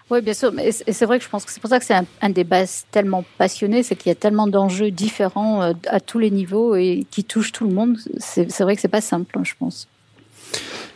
Oui, 0.09 0.21
bien 0.21 0.33
sûr. 0.33 0.51
Et 0.59 0.71
c'est 0.71 1.05
vrai 1.05 1.17
que 1.17 1.23
je 1.23 1.29
pense 1.29 1.45
que 1.45 1.51
c'est 1.51 1.59
pour 1.59 1.69
ça 1.69 1.79
que 1.79 1.85
c'est 1.85 1.95
un, 2.21 2.29
débat 2.29 2.65
tellement 2.91 3.23
passionné, 3.37 3.83
c'est 3.83 3.95
qu'il 3.95 4.09
y 4.09 4.11
a 4.11 4.15
tellement 4.15 4.47
d'enjeux 4.47 4.91
différents 4.91 5.61
euh, 5.61 5.73
à 5.87 5.99
tous 5.99 6.19
les 6.19 6.29
niveaux 6.29 6.75
et 6.75 7.05
qui 7.09 7.23
touchent 7.23 7.51
tout 7.51 7.65
le 7.65 7.73
monde. 7.73 7.97
C'est 8.17 8.61
vrai 8.61 8.75
que 8.75 8.81
c'est 8.81 8.87
pas 8.87 9.01
simple, 9.01 9.37
hein, 9.39 9.43
je 9.43 9.53
pense. 9.57 9.87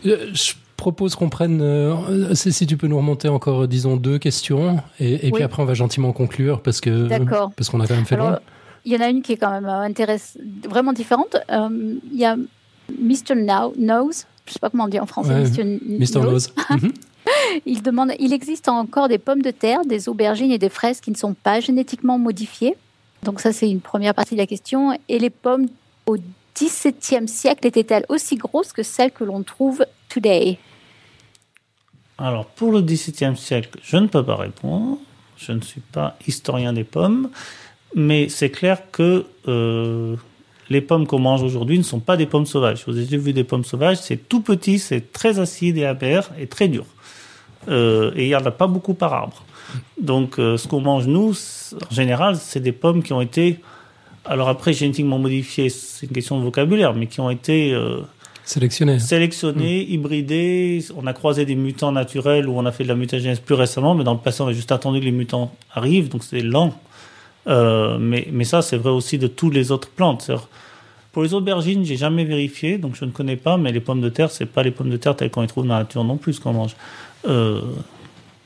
Euh, 0.06 0.30
je 0.34 0.54
propose 0.78 1.16
qu'on 1.16 1.30
prenne, 1.30 1.60
euh, 1.62 2.34
si 2.36 2.66
tu 2.66 2.78
peux 2.78 2.88
nous 2.88 2.98
remonter 2.98 3.28
encore, 3.28 3.68
disons, 3.68 3.98
deux 3.98 4.20
questions, 4.20 4.78
et, 5.00 5.32
puis 5.32 5.44
après 5.44 5.62
on 5.62 5.66
va 5.66 5.74
gentiment 5.74 6.14
conclure 6.14 6.62
parce 6.62 6.80
que 6.80 7.10
parce 7.56 7.70
qu'on 7.70 7.82
a 7.82 7.88
quand 7.88 7.96
même 7.96 8.06
fait 8.06 8.16
loin. 8.16 8.40
Il 8.86 8.94
y 8.94 8.96
en 8.96 9.02
a 9.02 9.10
une 9.10 9.22
qui 9.22 9.34
est 9.34 9.38
quand 9.38 9.52
même 9.52 9.66
euh, 9.66 9.82
intéressante, 9.82 10.42
vraiment 10.70 10.94
différente. 10.94 11.36
Euh, 11.52 11.96
il 12.10 12.18
y 12.18 12.24
a 12.24 12.38
Mr. 12.90 13.36
Now, 13.36 13.74
Knows, 13.76 14.24
je 14.46 14.54
sais 14.54 14.60
pas 14.60 14.70
comment 14.70 14.86
on 14.86 14.88
dit 14.88 15.00
en 15.00 15.06
français, 15.06 15.44
Mr. 15.84 16.22
Knows. 16.22 16.48
Mhm. 16.70 16.92
il 17.66 17.82
demande, 17.82 18.14
il 18.20 18.32
existe 18.32 18.70
encore 18.70 19.10
des 19.10 19.18
pommes 19.18 19.42
de 19.42 19.52
terre, 19.52 19.84
des 19.84 20.08
aubergines 20.08 20.52
et 20.52 20.58
des 20.58 20.70
fraises 20.70 21.02
qui 21.02 21.12
ne 21.12 21.18
sont 21.18 21.34
pas 21.34 21.60
génétiquement 21.60 22.18
modifiées? 22.18 22.78
Donc 23.24 23.42
ça, 23.42 23.52
c'est 23.52 23.70
une 23.70 23.82
première 23.82 24.14
partie 24.14 24.36
de 24.36 24.40
la 24.40 24.48
question. 24.48 24.98
Et 25.10 25.20
les 25.20 25.30
pommes 25.30 25.68
au 26.06 26.16
XVIIe 26.56 27.28
siècle 27.28 27.68
étaient-elles 27.68 28.06
aussi 28.08 28.38
grosses 28.38 28.72
que 28.72 28.84
celles 28.84 29.12
que 29.12 29.26
l'on 29.26 29.44
trouve 29.44 29.86
today? 30.08 30.58
Alors, 32.18 32.46
pour 32.46 32.72
le 32.72 32.82
XVIIe 32.82 33.38
siècle, 33.38 33.80
je 33.84 33.98
ne 33.98 34.08
peux 34.08 34.24
pas 34.24 34.36
répondre. 34.36 34.98
Je 35.38 35.52
ne 35.52 35.62
suis 35.62 35.82
pas 35.82 36.18
historien 36.28 36.74
des 36.74 36.84
pommes. 36.84 37.30
Mais 37.96 38.28
c'est 38.28 38.50
clair 38.50 38.92
que 38.92 39.26
euh, 39.48 40.16
les 40.70 40.82
pommes 40.82 41.06
qu'on 41.06 41.20
mange 41.20 41.44
aujourd'hui 41.44 41.78
ne 41.78 41.84
sont 41.84 42.00
pas 42.00 42.18
des 42.18 42.26
pommes 42.26 42.48
sauvages. 42.48 42.84
Vous 42.88 42.98
avez 42.98 43.18
vu 43.18 43.34
des 43.34 43.44
pommes 43.44 43.64
sauvages, 43.64 43.98
c'est 43.98 44.28
tout 44.28 44.42
petit, 44.42 44.80
c'est 44.80 45.14
très 45.14 45.40
acide 45.40 45.78
et 45.78 45.86
amer 45.86 46.30
et 46.40 46.48
très 46.48 46.68
dur. 46.68 46.86
Euh, 47.70 48.12
et 48.16 48.26
il 48.26 48.28
n'y 48.28 48.36
en 48.36 48.46
a 48.46 48.52
pas 48.52 48.68
beaucoup 48.68 48.94
par 48.94 49.14
arbre. 49.14 49.44
Donc, 50.02 50.40
euh, 50.40 50.58
ce 50.58 50.68
qu'on 50.68 50.82
mange, 50.82 51.08
nous, 51.08 51.32
en 51.32 51.94
général, 51.94 52.36
c'est 52.36 52.60
des 52.60 52.72
pommes 52.72 53.04
qui 53.04 53.14
ont 53.14 53.22
été. 53.22 53.60
Alors, 54.26 54.50
après, 54.50 54.74
génétiquement 54.74 55.20
modifiées, 55.20 55.70
c'est 55.70 56.08
une 56.08 56.12
question 56.12 56.38
de 56.40 56.44
vocabulaire, 56.44 56.94
mais 56.94 57.08
qui 57.08 57.22
ont 57.22 57.30
été 57.30 57.74
Sélectionné. 58.48 58.98
Sélectionné, 59.00 59.82
hybridé. 59.92 60.82
On 60.96 61.06
a 61.06 61.12
croisé 61.12 61.44
des 61.44 61.56
mutants 61.56 61.92
naturels 61.92 62.48
ou 62.48 62.58
on 62.58 62.66
a 62.66 62.72
fait 62.72 62.86
de 62.86 62.88
la 62.88 62.96
mutagénèse 62.96 63.42
plus 63.42 63.56
récemment, 63.56 63.94
mais 63.94 64.06
dans 64.06 64.14
le 64.14 64.20
passé, 64.20 64.42
on 64.42 64.48
a 64.48 64.54
juste 64.54 64.72
attendu 64.72 65.02
que 65.02 65.06
les 65.06 65.12
mutants 65.12 65.52
arrivent, 65.74 66.08
donc 66.08 66.24
c'est 66.24 66.40
lent. 66.40 66.74
Euh, 67.48 67.98
mais, 68.00 68.26
mais 68.32 68.46
ça, 68.46 68.62
c'est 68.62 68.78
vrai 68.78 68.92
aussi 68.92 69.18
de 69.18 69.28
toutes 69.28 69.54
les 69.54 69.74
autres 69.74 69.90
plantes. 69.90 70.32
Pour 71.12 71.24
les 71.24 71.34
aubergines, 71.34 71.84
j'ai 71.84 71.98
jamais 71.98 72.24
vérifié, 72.24 72.78
donc 72.78 72.96
je 72.96 73.04
ne 73.04 73.12
connais 73.12 73.36
pas, 73.36 73.58
mais 73.58 73.74
les 73.74 73.82
pommes 73.82 74.00
de 74.00 74.08
terre, 74.08 74.32
c'est 74.32 74.46
pas 74.46 74.64
les 74.64 74.72
pommes 74.72 74.90
de 74.90 74.98
terre 74.98 75.18
telles 75.18 75.30
qu'on 75.30 75.42
les 75.42 75.48
trouve 75.48 75.68
dans 75.68 75.74
la 75.74 75.82
nature 75.82 76.06
non 76.06 76.16
plus, 76.16 76.36
ce 76.36 76.40
qu'on 76.40 76.54
mange. 76.54 76.78
Euh, 77.28 77.60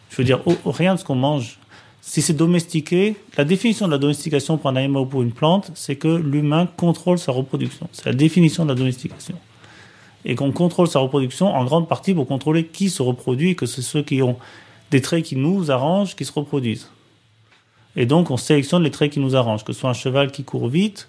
je 0.09 0.15
veux 0.15 0.23
dire, 0.23 0.39
rien 0.65 0.95
de 0.95 0.99
ce 0.99 1.05
qu'on 1.05 1.13
mange. 1.13 1.59
Si 2.01 2.23
c'est 2.23 2.33
domestiqué, 2.33 3.17
la 3.37 3.43
définition 3.43 3.85
de 3.85 3.91
la 3.91 3.99
domestication 3.99 4.57
pour 4.57 4.71
un 4.71 4.77
animal 4.77 5.03
ou 5.03 5.05
pour 5.05 5.21
une 5.21 5.31
plante, 5.31 5.69
c'est 5.75 5.95
que 5.95 6.07
l'humain 6.07 6.67
contrôle 6.75 7.19
sa 7.19 7.31
reproduction. 7.31 7.87
C'est 7.91 8.07
la 8.07 8.13
définition 8.13 8.63
de 8.63 8.69
la 8.69 8.75
domestication. 8.75 9.35
Et 10.25 10.35
qu'on 10.35 10.51
contrôle 10.51 10.87
sa 10.87 10.99
reproduction 10.99 11.47
en 11.47 11.63
grande 11.65 11.87
partie 11.87 12.13
pour 12.13 12.27
contrôler 12.27 12.65
qui 12.65 12.89
se 12.89 13.01
reproduit 13.01 13.51
et 13.51 13.55
que 13.55 13.65
c'est 13.65 13.81
ceux 13.81 14.03
qui 14.03 14.21
ont 14.21 14.37
des 14.91 15.01
traits 15.01 15.23
qui 15.23 15.35
nous 15.35 15.71
arrangent 15.71 16.15
qui 16.15 16.25
se 16.25 16.31
reproduisent. 16.31 16.89
Et 17.95 18.05
donc 18.05 18.31
on 18.31 18.37
sélectionne 18.37 18.83
les 18.83 18.91
traits 18.91 19.11
qui 19.11 19.19
nous 19.19 19.35
arrangent, 19.35 19.63
que 19.63 19.73
ce 19.73 19.79
soit 19.79 19.89
un 19.89 19.93
cheval 19.93 20.31
qui 20.31 20.43
court 20.43 20.67
vite, 20.67 21.07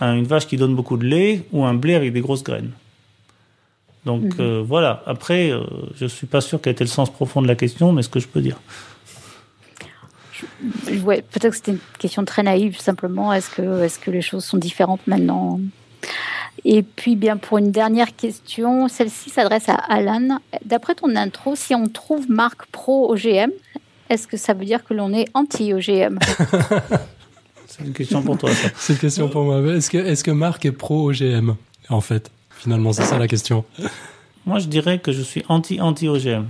une 0.00 0.24
vache 0.24 0.46
qui 0.46 0.56
donne 0.56 0.74
beaucoup 0.74 0.96
de 0.96 1.04
lait 1.04 1.42
ou 1.52 1.64
un 1.64 1.74
blé 1.74 1.94
avec 1.94 2.12
des 2.12 2.20
grosses 2.20 2.44
graines. 2.44 2.72
Donc 4.04 4.22
mhm. 4.22 4.40
euh, 4.40 4.62
voilà, 4.66 5.02
après, 5.06 5.50
euh, 5.50 5.62
je 5.96 6.04
ne 6.04 6.08
suis 6.08 6.26
pas 6.26 6.40
sûr 6.40 6.60
quel 6.60 6.72
était 6.72 6.84
le 6.84 6.88
sens 6.88 7.10
profond 7.10 7.42
de 7.42 7.48
la 7.48 7.54
question, 7.54 7.92
mais 7.92 8.02
ce 8.02 8.08
que 8.08 8.20
je 8.20 8.28
peux 8.28 8.40
dire. 8.40 8.58
Ouais, 11.04 11.22
peut-être 11.22 11.50
que 11.50 11.56
c'était 11.56 11.72
une 11.72 11.80
question 11.98 12.24
très 12.24 12.42
naïve, 12.42 12.78
simplement. 12.78 13.32
Est-ce 13.32 13.50
que, 13.50 13.82
est 13.82 14.00
que 14.00 14.10
les 14.10 14.22
choses 14.22 14.44
sont 14.44 14.56
différentes 14.56 15.06
maintenant? 15.06 15.60
Et 16.64 16.82
puis, 16.82 17.16
bien, 17.16 17.36
pour 17.36 17.58
une 17.58 17.70
dernière 17.70 18.14
question, 18.14 18.88
celle-ci 18.88 19.30
s'adresse 19.30 19.68
à 19.68 19.74
Alan. 19.74 20.40
D'après 20.64 20.94
ton 20.94 21.16
intro, 21.16 21.54
si 21.56 21.74
on 21.74 21.86
trouve 21.86 22.30
marque 22.30 22.66
pro 22.66 23.12
OGM, 23.12 23.50
est-ce 24.10 24.26
que 24.26 24.36
ça 24.36 24.52
veut 24.52 24.64
dire 24.64 24.84
que 24.84 24.92
l'on 24.92 25.12
est 25.12 25.26
anti-OGM 25.34 26.18
C'est 27.70 27.84
une 27.84 27.92
question 27.92 28.22
pour 28.22 28.36
toi. 28.36 28.50
C'est 28.76 28.94
une 28.94 28.98
question 28.98 29.28
pour 29.28 29.44
moi. 29.44 29.60
Est-ce 29.74 29.90
que, 29.90 29.98
est 29.98 30.22
que 30.22 30.32
Marc 30.32 30.66
est 30.66 30.72
pro-OGM, 30.72 31.54
en 31.88 32.00
fait? 32.00 32.30
Finalement, 32.50 32.92
c'est 32.92 33.04
ça 33.04 33.18
la 33.18 33.28
question. 33.28 33.64
Moi, 34.44 34.58
je 34.58 34.66
dirais 34.66 34.98
que 34.98 35.12
je 35.12 35.22
suis 35.22 35.44
anti-anti-OGM. 35.48 36.46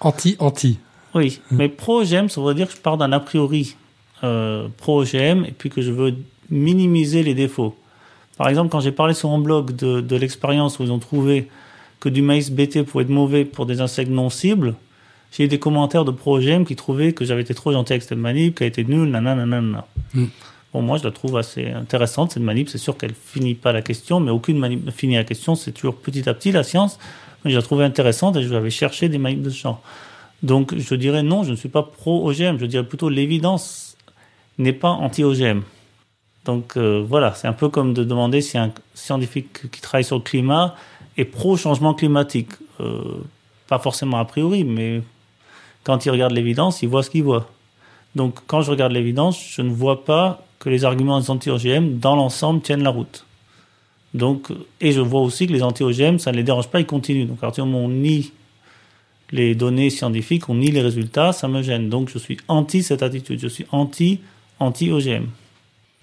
Anti-anti 0.00 0.78
Oui, 1.14 1.40
hum. 1.50 1.58
mais 1.58 1.68
pro-OGM, 1.68 2.28
ça 2.28 2.40
veut 2.40 2.54
dire 2.54 2.66
que 2.66 2.74
je 2.74 2.80
pars 2.80 2.96
d'un 2.96 3.12
a 3.12 3.20
priori 3.20 3.76
euh, 4.24 4.68
pro-OGM 4.78 5.44
et 5.44 5.52
puis 5.52 5.68
que 5.68 5.82
je 5.82 5.92
veux 5.92 6.14
minimiser 6.50 7.22
les 7.22 7.34
défauts. 7.34 7.76
Par 8.36 8.48
exemple, 8.48 8.70
quand 8.70 8.80
j'ai 8.80 8.92
parlé 8.92 9.14
sur 9.14 9.28
mon 9.28 9.38
blog 9.38 9.74
de, 9.76 10.00
de 10.00 10.16
l'expérience 10.16 10.78
où 10.78 10.82
ils 10.82 10.92
ont 10.92 10.98
trouvé 10.98 11.48
que 12.00 12.08
du 12.08 12.22
maïs 12.22 12.50
BT 12.50 12.82
pouvait 12.82 13.04
être 13.04 13.10
mauvais 13.10 13.44
pour 13.44 13.66
des 13.66 13.80
insectes 13.80 14.10
non 14.10 14.30
cibles, 14.30 14.74
j'ai 15.32 15.44
eu 15.44 15.48
des 15.48 15.58
commentaires 15.58 16.04
de 16.04 16.10
pro-OGM 16.10 16.64
qui 16.64 16.76
trouvaient 16.76 17.12
que 17.12 17.24
j'avais 17.24 17.42
été 17.42 17.54
trop 17.54 17.72
gentil 17.72 17.94
avec 17.94 18.02
cette 18.02 18.18
manip, 18.18 18.56
qu'elle 18.56 18.68
était 18.68 18.84
nulle, 18.84 19.10
nanana. 19.10 19.46
nanana. 19.46 19.86
Hum. 20.16 20.28
Bon, 20.72 20.82
moi, 20.82 20.98
je 20.98 21.04
la 21.04 21.12
trouve 21.12 21.36
assez 21.36 21.70
intéressante, 21.70 22.32
cette 22.32 22.42
manip. 22.42 22.68
C'est 22.68 22.78
sûr 22.78 22.96
qu'elle 22.96 23.14
finit 23.14 23.54
pas 23.54 23.72
la 23.72 23.82
question, 23.82 24.20
mais 24.20 24.30
aucune 24.30 24.58
manip 24.58 24.84
ne 24.84 24.90
finit 24.90 25.14
la 25.14 25.24
question. 25.24 25.54
C'est 25.54 25.72
toujours 25.72 25.96
petit 25.96 26.28
à 26.28 26.34
petit, 26.34 26.52
la 26.52 26.62
science. 26.62 26.98
Mais 27.44 27.50
je 27.50 27.56
la 27.56 27.62
trouvais 27.62 27.84
intéressante 27.84 28.36
et 28.36 28.42
je 28.42 28.52
l'avais 28.52 28.70
cherché 28.70 29.08
des 29.08 29.18
manips 29.18 29.42
de 29.42 29.50
ce 29.50 29.58
genre. 29.58 29.82
Donc, 30.42 30.76
je 30.76 30.94
dirais 30.94 31.22
non, 31.22 31.44
je 31.44 31.50
ne 31.50 31.56
suis 31.56 31.68
pas 31.68 31.82
pro-OGM. 31.82 32.58
Je 32.58 32.66
dirais 32.66 32.84
plutôt 32.84 33.08
l'évidence 33.08 33.96
n'est 34.58 34.72
pas 34.72 34.90
anti-OGM. 34.90 35.62
Donc, 36.44 36.76
euh, 36.76 37.04
voilà. 37.06 37.34
C'est 37.34 37.48
un 37.48 37.52
peu 37.52 37.68
comme 37.68 37.94
de 37.94 38.04
demander 38.04 38.40
si 38.40 38.58
un 38.58 38.72
scientifique 38.94 39.70
qui 39.70 39.80
travaille 39.80 40.04
sur 40.04 40.16
le 40.16 40.22
climat 40.22 40.74
est 41.16 41.24
pro-changement 41.24 41.94
climatique. 41.94 42.50
Euh, 42.80 43.22
pas 43.68 43.78
forcément 43.78 44.18
a 44.18 44.24
priori, 44.24 44.64
mais 44.64 45.02
quand 45.84 46.04
il 46.06 46.10
regarde 46.10 46.32
l'évidence, 46.32 46.82
il 46.82 46.88
voit 46.88 47.02
ce 47.02 47.10
qu'il 47.10 47.22
voit. 47.22 47.50
Donc, 48.14 48.38
quand 48.46 48.62
je 48.62 48.70
regarde 48.70 48.92
l'évidence, 48.92 49.42
je 49.42 49.62
ne 49.62 49.70
vois 49.70 50.04
pas 50.04 50.44
que 50.58 50.68
les 50.68 50.84
arguments 50.84 51.16
anti-OGM, 51.16 51.98
dans 51.98 52.16
l'ensemble, 52.16 52.60
tiennent 52.60 52.82
la 52.82 52.90
route. 52.90 53.26
Donc, 54.12 54.48
et 54.80 54.92
je 54.92 55.00
vois 55.00 55.20
aussi 55.20 55.46
que 55.46 55.52
les 55.52 55.62
anti-OGM, 55.62 56.18
ça 56.18 56.30
ne 56.30 56.36
les 56.36 56.44
dérange 56.44 56.68
pas, 56.68 56.80
ils 56.80 56.86
continuent. 56.86 57.26
Donc, 57.26 57.38
à 57.38 57.42
partir 57.42 57.64
du 57.64 57.70
moment 57.70 57.84
où 57.84 57.88
on 57.88 57.92
nie 57.92 58.32
les 59.32 59.54
données 59.54 59.90
scientifiques, 59.90 60.48
on 60.48 60.54
nie 60.54 60.70
les 60.70 60.82
résultats, 60.82 61.32
ça 61.32 61.48
me 61.48 61.62
gêne. 61.62 61.88
Donc, 61.88 62.08
je 62.08 62.18
suis 62.18 62.36
anti 62.46 62.82
cette 62.82 63.02
attitude. 63.02 63.40
Je 63.40 63.48
suis 63.48 63.66
anti 63.72 64.20
anti-OGM. 64.60 65.26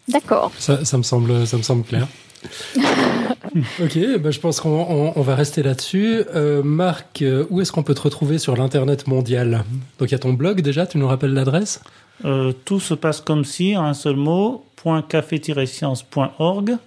D'accord. 0.07 0.51
Ça, 0.57 0.83
ça, 0.85 0.97
me 0.97 1.03
semble, 1.03 1.45
ça 1.47 1.57
me 1.57 1.61
semble 1.61 1.83
clair. 1.83 2.07
ok, 3.81 4.19
bah 4.19 4.31
je 4.31 4.39
pense 4.39 4.59
qu'on 4.59 5.13
on, 5.15 5.21
va 5.21 5.35
rester 5.35 5.63
là-dessus. 5.63 6.23
Euh, 6.33 6.63
Marc, 6.63 7.21
euh, 7.21 7.45
où 7.49 7.61
est-ce 7.61 7.71
qu'on 7.71 7.83
peut 7.83 7.93
te 7.93 8.01
retrouver 8.01 8.39
sur 8.39 8.55
l'Internet 8.55 9.07
mondial? 9.07 9.63
Donc 9.99 10.09
il 10.09 10.13
y 10.13 10.15
a 10.15 10.19
ton 10.19 10.33
blog 10.33 10.61
déjà, 10.61 10.87
tu 10.87 10.97
nous 10.97 11.07
rappelles 11.07 11.33
l'adresse? 11.33 11.81
Euh, 12.25 12.51
Tout 12.65 12.79
se 12.79 12.93
passe 12.93 13.21
comme 13.21 13.45
si, 13.45 13.77
en 13.77 13.85
un 13.85 13.93
seul 13.93 14.15
mot, 14.15 14.65
.café-science.org. 15.07 16.77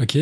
Ok, 0.00 0.16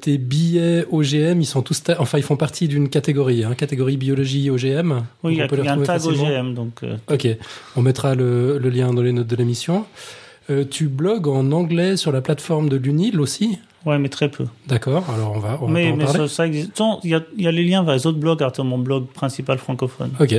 tes 0.00 0.18
billets 0.18 0.84
OGM, 0.90 1.40
ils 1.40 1.46
sont 1.46 1.62
tous, 1.62 1.82
enfin 1.98 2.18
ils 2.18 2.24
font 2.24 2.36
partie 2.36 2.68
d'une 2.68 2.90
catégorie, 2.90 3.44
hein, 3.44 3.54
catégorie 3.54 3.96
biologie 3.96 4.50
OGM. 4.50 5.04
Oui, 5.22 5.32
il 5.32 5.38
y, 5.38 5.40
a 5.40 5.72
un 5.72 5.82
tag 5.82 6.04
OGM, 6.04 6.52
donc. 6.52 6.80
Ok, 7.10 7.26
on 7.76 7.82
mettra 7.82 8.14
le, 8.14 8.58
le, 8.58 8.68
lien 8.68 8.92
dans 8.92 9.00
les 9.00 9.12
notes 9.12 9.26
de 9.26 9.36
l'émission. 9.36 9.86
Tu 10.70 10.88
blogues 10.88 11.28
en 11.28 11.52
anglais 11.52 11.96
sur 11.96 12.12
la 12.12 12.20
plateforme 12.20 12.68
de 12.68 12.76
l'UNIL 12.76 13.20
aussi? 13.20 13.58
Ouais, 13.86 13.98
mais 13.98 14.08
très 14.08 14.28
peu. 14.28 14.46
D'accord, 14.66 15.08
alors 15.14 15.32
on 15.32 15.38
va, 15.38 15.58
on 15.62 15.68
mais, 15.68 15.90
va 15.92 15.96
mais 15.96 16.06
Ça, 16.06 16.28
ça 16.28 16.46
existe. 16.46 16.82
Il 17.04 17.10
y 17.10 17.14
a, 17.14 17.22
y 17.36 17.46
a, 17.46 17.52
les 17.52 17.64
liens 17.64 17.84
vers 17.84 17.94
les 17.94 18.06
autres 18.06 18.18
blogs, 18.18 18.42
à 18.42 18.50
mon 18.64 18.78
blog 18.78 19.06
principal 19.06 19.58
francophone. 19.58 20.10
Ok. 20.18 20.34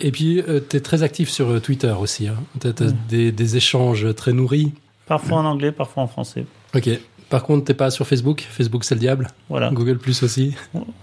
Et 0.00 0.10
puis, 0.10 0.40
euh, 0.40 0.60
tu 0.68 0.76
es 0.76 0.80
très 0.80 1.04
actif 1.04 1.30
sur 1.30 1.48
euh, 1.48 1.60
Twitter 1.60 1.94
aussi. 1.98 2.26
Hein. 2.26 2.36
Tu 2.60 2.66
as, 2.66 2.72
des, 3.08 3.30
des, 3.30 3.56
échanges 3.56 4.14
très 4.16 4.32
nourris. 4.32 4.72
Parfois 5.06 5.38
en 5.38 5.44
anglais, 5.44 5.70
parfois 5.70 6.02
en 6.02 6.06
français. 6.08 6.44
Ok. 6.74 6.88
Par 7.28 7.44
contre, 7.44 7.64
t'es 7.64 7.74
pas 7.74 7.92
sur 7.92 8.06
Facebook? 8.06 8.44
Facebook, 8.50 8.82
c'est 8.82 8.96
le 8.96 9.00
diable? 9.00 9.28
Voilà. 9.48 9.70
Google 9.70 9.98
Plus 9.98 10.24
aussi? 10.24 10.54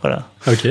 Voilà. 0.01 0.27
Ok. 0.47 0.67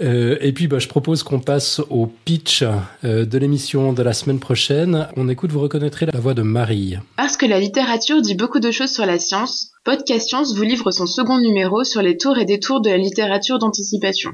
Euh, 0.00 0.36
et 0.40 0.52
puis, 0.52 0.66
bah, 0.68 0.78
je 0.78 0.88
propose 0.88 1.22
qu'on 1.22 1.40
passe 1.40 1.80
au 1.90 2.06
pitch 2.06 2.62
euh, 3.04 3.24
de 3.24 3.38
l'émission 3.38 3.92
de 3.92 4.02
la 4.02 4.12
semaine 4.12 4.38
prochaine. 4.38 5.08
On 5.16 5.28
écoute, 5.28 5.52
vous 5.52 5.60
reconnaîtrez 5.60 6.06
la 6.06 6.20
voix 6.20 6.34
de 6.34 6.42
Marie. 6.42 6.96
Parce 7.16 7.36
que 7.36 7.46
la 7.46 7.60
littérature 7.60 8.20
dit 8.20 8.34
beaucoup 8.34 8.60
de 8.60 8.70
choses 8.70 8.92
sur 8.92 9.06
la 9.06 9.18
science, 9.18 9.72
Podcast 9.84 10.28
Science 10.28 10.54
vous 10.54 10.62
livre 10.64 10.90
son 10.90 11.06
second 11.06 11.38
numéro 11.38 11.84
sur 11.84 12.02
les 12.02 12.16
tours 12.16 12.38
et 12.38 12.44
détours 12.44 12.80
de 12.80 12.90
la 12.90 12.98
littérature 12.98 13.58
d'anticipation. 13.58 14.32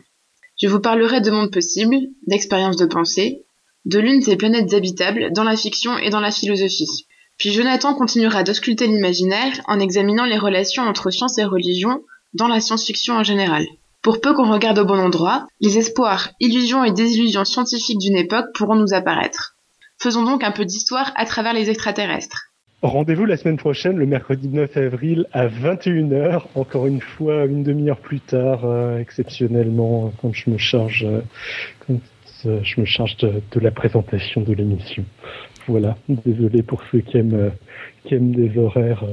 Je 0.60 0.68
vous 0.68 0.80
parlerai 0.80 1.20
de 1.20 1.30
mondes 1.30 1.52
possibles, 1.52 1.98
d'expériences 2.26 2.76
de 2.76 2.86
pensée, 2.86 3.44
de 3.84 3.98
l'une 3.98 4.20
des 4.20 4.36
planètes 4.36 4.74
habitables 4.74 5.32
dans 5.32 5.44
la 5.44 5.56
fiction 5.56 5.98
et 5.98 6.10
dans 6.10 6.20
la 6.20 6.30
philosophie. 6.30 7.06
Puis 7.38 7.52
Jonathan 7.52 7.94
continuera 7.94 8.44
d'ausculter 8.44 8.86
l'imaginaire 8.86 9.60
en 9.66 9.80
examinant 9.80 10.24
les 10.24 10.38
relations 10.38 10.84
entre 10.84 11.10
science 11.10 11.38
et 11.38 11.44
religion 11.44 12.02
dans 12.34 12.48
la 12.48 12.60
science-fiction 12.60 13.14
en 13.14 13.24
général. 13.24 13.66
Pour 14.02 14.20
peu 14.20 14.34
qu'on 14.34 14.50
regarde 14.50 14.80
au 14.80 14.84
bon 14.84 14.98
endroit, 14.98 15.46
les 15.60 15.78
espoirs, 15.78 16.30
illusions 16.40 16.82
et 16.82 16.90
désillusions 16.90 17.44
scientifiques 17.44 18.00
d'une 18.00 18.16
époque 18.16 18.46
pourront 18.52 18.74
nous 18.74 18.94
apparaître. 18.94 19.54
Faisons 20.00 20.24
donc 20.24 20.42
un 20.42 20.50
peu 20.50 20.64
d'histoire 20.64 21.12
à 21.14 21.24
travers 21.24 21.52
les 21.52 21.70
extraterrestres. 21.70 22.48
Rendez-vous 22.82 23.26
la 23.26 23.36
semaine 23.36 23.58
prochaine, 23.58 23.96
le 23.96 24.06
mercredi 24.06 24.48
9 24.48 24.76
avril 24.76 25.26
à 25.32 25.46
21h, 25.46 26.42
encore 26.56 26.88
une 26.88 27.00
fois 27.00 27.44
une 27.44 27.62
demi-heure 27.62 28.00
plus 28.00 28.18
tard, 28.18 28.64
euh, 28.64 28.98
exceptionnellement, 28.98 30.12
quand 30.20 30.32
je 30.34 30.50
me 30.50 30.58
charge, 30.58 31.04
euh, 31.04 31.20
euh, 32.46 32.60
de, 33.52 33.60
la 33.60 33.70
présentation 33.70 34.40
de 34.40 34.52
l'émission. 34.52 35.04
Voilà, 35.68 35.96
désolé 36.08 36.64
pour 36.64 36.82
ceux 36.90 37.02
qui 37.02 37.18
aiment 37.18 37.52
des 38.10 38.58
horaires 38.58 39.04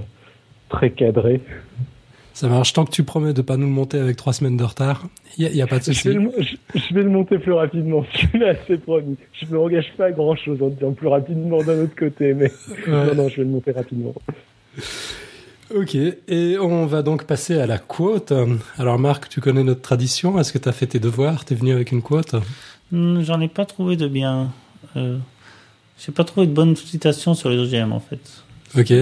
très 0.69 0.89
cadrés. 0.89 1.41
Ça 2.39 2.47
marche. 2.47 2.71
Tant 2.71 2.85
que 2.85 2.91
tu 2.91 3.03
promets 3.03 3.33
de 3.33 3.41
pas 3.41 3.57
nous 3.57 3.65
le 3.65 3.73
monter 3.73 3.99
avec 3.99 4.15
trois 4.15 4.31
semaines 4.31 4.55
de 4.55 4.63
retard, 4.63 5.07
il 5.37 5.51
n'y 5.51 5.61
a, 5.61 5.67
pas 5.67 5.79
de 5.79 5.83
souci. 5.83 6.03
Je, 6.03 6.93
vais 6.93 7.03
le 7.03 7.09
monter 7.09 7.37
plus 7.37 7.51
rapidement. 7.51 8.05
Celui-là, 8.13 8.53
c'est 8.65 8.77
promis. 8.77 9.17
Je 9.33 9.45
ne 9.45 9.57
m'engage 9.57 9.91
pas 9.97 10.05
à 10.05 10.11
grand 10.11 10.37
chose 10.37 10.61
en 10.61 10.69
disant 10.69 10.93
plus 10.93 11.09
rapidement 11.09 11.61
d'un 11.61 11.83
autre 11.83 11.97
côté, 11.97 12.33
mais 12.33 12.49
non, 12.87 13.13
non, 13.13 13.27
je 13.27 13.35
vais 13.35 13.43
le 13.43 13.49
monter 13.49 13.73
rapidement. 13.73 14.13
Ok, 15.75 15.95
et 15.95 16.57
on 16.57 16.85
va 16.85 17.01
donc 17.01 17.25
passer 17.25 17.59
à 17.59 17.67
la 17.67 17.77
quote. 17.77 18.31
Alors 18.77 18.99
Marc, 18.99 19.27
tu 19.27 19.41
connais 19.41 19.65
notre 19.65 19.81
tradition. 19.81 20.39
Est-ce 20.39 20.53
que 20.53 20.59
tu 20.59 20.69
as 20.69 20.71
fait 20.71 20.87
tes 20.87 20.99
devoirs? 20.99 21.43
Tu 21.43 21.55
es 21.55 21.57
venu 21.57 21.73
avec 21.73 21.91
une 21.91 22.01
quote? 22.01 22.35
Hmm, 22.93 23.21
J'en 23.21 23.41
ai 23.41 23.49
pas 23.49 23.65
trouvé 23.65 23.97
de 23.97 24.07
bien. 24.07 24.53
Euh, 24.95 25.17
J'ai 25.99 26.13
pas 26.13 26.23
trouvé 26.23 26.47
de 26.47 26.53
bonne 26.53 26.77
citation 26.77 27.33
sur 27.33 27.49
les 27.49 27.57
OGM 27.57 27.91
en 27.91 27.99
fait. 27.99 28.21
Ok. 28.77 28.93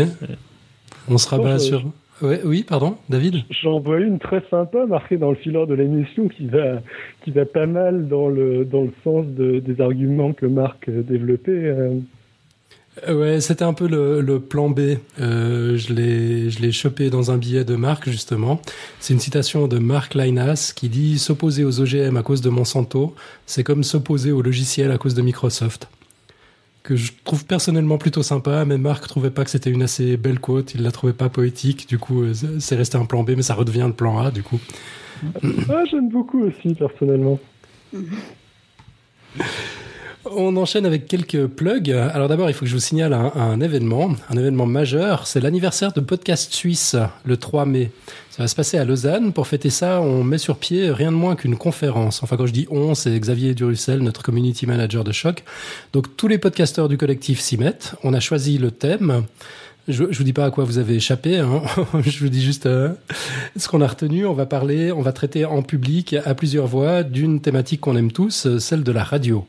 On 1.08 1.20
se 1.20 1.30
rabat 1.30 1.60
sur 1.60 1.86
oui, 2.22 2.64
pardon, 2.64 2.98
David? 3.10 3.44
J'en 3.62 3.80
vois 3.80 4.00
une 4.00 4.20
très 4.20 4.44
sympa 4.50 4.86
marquée 4.86 5.18
dans 5.18 5.30
le 5.30 5.36
fileur 5.36 5.68
de 5.68 5.74
l'émission 5.74 6.28
qui 6.28 6.48
va, 6.48 6.82
qui 7.24 7.32
va 7.32 7.46
pas 7.46 7.66
mal 7.68 8.08
dans 8.08 8.28
le, 8.28 8.66
dans 8.66 8.84
le 8.84 8.92
sens 9.04 9.26
des 9.28 9.82
arguments 9.82 10.34
que 10.34 10.46
Marc 10.46 10.90
développait. 10.90 11.52
Euh. 11.52 12.00
Ouais, 13.08 13.42
c'était 13.42 13.64
un 13.64 13.74
peu 13.74 13.88
le, 13.88 14.40
plan 14.40 14.70
B. 14.70 14.98
Euh, 15.20 15.78
je 15.78 15.94
l'ai, 15.94 16.50
je 16.50 16.62
l'ai 16.62 16.72
chopé 16.72 17.10
dans 17.10 17.30
un 17.30 17.38
billet 17.38 17.64
de 17.64 17.76
Marc 17.76 18.10
justement. 18.10 18.60
C'est 19.00 19.14
une 19.14 19.20
citation 19.20 19.68
de 19.68 19.78
Marc 19.78 20.16
Linas 20.16 20.74
qui 20.76 20.90
dit 20.90 21.20
s'opposer 21.20 21.64
aux 21.64 21.80
OGM 21.80 22.18
à 22.18 22.24
cause 22.24 22.42
de 22.42 22.50
Monsanto, 22.50 23.14
c'est 23.46 23.64
comme 23.64 23.84
s'opposer 23.84 24.32
au 24.32 24.42
logiciel 24.42 24.92
à 24.92 24.98
cause 24.98 25.14
de 25.14 25.22
Microsoft 25.22 25.90
que 26.88 26.96
je 26.96 27.12
trouve 27.26 27.46
personnellement 27.46 27.98
plutôt 27.98 28.24
sympa, 28.24 28.64
mais 28.64 28.78
Marc 28.78 29.06
trouvait 29.10 29.30
pas 29.30 29.44
que 29.44 29.50
c'était 29.50 29.70
une 29.70 29.82
assez 29.82 30.16
belle 30.16 30.40
quote, 30.40 30.74
il 30.74 30.84
la 30.84 30.92
trouvait 30.92 31.12
pas 31.12 31.28
poétique, 31.28 31.90
du 31.90 32.00
coup 32.00 32.24
c'est 32.60 32.78
resté 32.78 32.98
un 32.98 33.04
plan 33.04 33.24
B, 33.24 33.32
mais 33.36 33.42
ça 33.42 33.56
redevient 33.56 33.84
le 33.88 33.94
plan 33.94 34.20
A 34.20 34.32
du 34.32 34.42
coup. 34.42 34.58
Ah, 35.70 35.84
j'aime 35.92 36.08
beaucoup 36.08 36.44
aussi 36.44 36.76
personnellement. 36.76 37.40
On 40.32 40.56
enchaîne 40.56 40.86
avec 40.86 41.08
quelques 41.08 41.48
plugs. 41.48 41.92
Alors 41.92 42.30
d'abord, 42.30 42.50
il 42.50 42.54
faut 42.54 42.62
que 42.62 42.70
je 42.70 42.76
vous 42.76 42.80
signale 42.80 43.14
un, 43.14 43.60
événement, 43.60 44.12
un 44.30 44.38
événement 44.38 44.66
majeur. 44.66 45.28
C'est 45.28 45.42
l'anniversaire 45.42 45.92
de 45.92 46.00
Podcast 46.00 46.54
Suisse, 46.54 46.96
le 47.26 47.38
3 47.38 47.66
mai. 47.66 47.92
Ça 48.38 48.44
va 48.44 48.48
se 48.48 48.56
passer 48.56 48.78
à 48.78 48.86
Lausanne. 48.86 49.34
Pour 49.34 49.48
fêter 49.48 49.72
ça, 49.72 50.00
on 50.00 50.24
met 50.24 50.38
sur 50.38 50.60
pied 50.60 50.92
rien 50.92 51.12
de 51.12 51.18
moins 51.18 51.36
qu'une 51.36 51.56
conférence. 51.56 52.22
Enfin, 52.22 52.38
quand 52.38 52.46
je 52.46 52.54
dis 52.54 52.68
on, 52.70 52.94
c'est 52.94 53.20
Xavier 53.20 53.56
Durussel, 53.56 54.04
notre 54.04 54.22
community 54.22 54.68
manager 54.68 55.04
de 55.04 55.12
choc. 55.12 55.44
Donc 55.92 56.16
tous 56.16 56.28
les 56.28 56.38
podcasteurs 56.38 56.88
du 56.88 56.98
collectif 56.98 57.40
s'y 57.40 57.58
mettent. 57.58 57.96
On 58.04 58.14
a 58.14 58.20
choisi 58.20 58.60
le 58.60 58.70
thème. 58.70 59.24
Je, 59.88 60.04
je 60.12 60.18
vous 60.20 60.24
dis 60.24 60.34
pas 60.34 60.46
à 60.46 60.52
quoi 60.52 60.66
vous 60.66 60.78
avez 60.78 60.94
échappé. 60.94 61.40
Hein. 61.40 61.64
je 62.06 62.20
vous 62.20 62.30
dis 62.30 62.44
juste 62.44 62.68
euh, 62.68 62.94
ce 63.56 63.68
qu'on 63.68 63.82
a 63.82 63.88
retenu. 63.88 64.28
On 64.28 64.34
va 64.34 64.46
parler, 64.46 64.92
on 64.92 65.02
va 65.02 65.14
traiter 65.14 65.44
en 65.44 65.64
public 65.64 66.16
à 66.24 66.36
plusieurs 66.36 66.68
voix 66.68 67.02
d'une 67.02 67.42
thématique 67.42 67.82
qu'on 67.82 67.98
aime 67.98 68.12
tous, 68.12 68.60
celle 68.60 68.84
de 68.84 68.92
la 68.92 69.04
radio. 69.04 69.48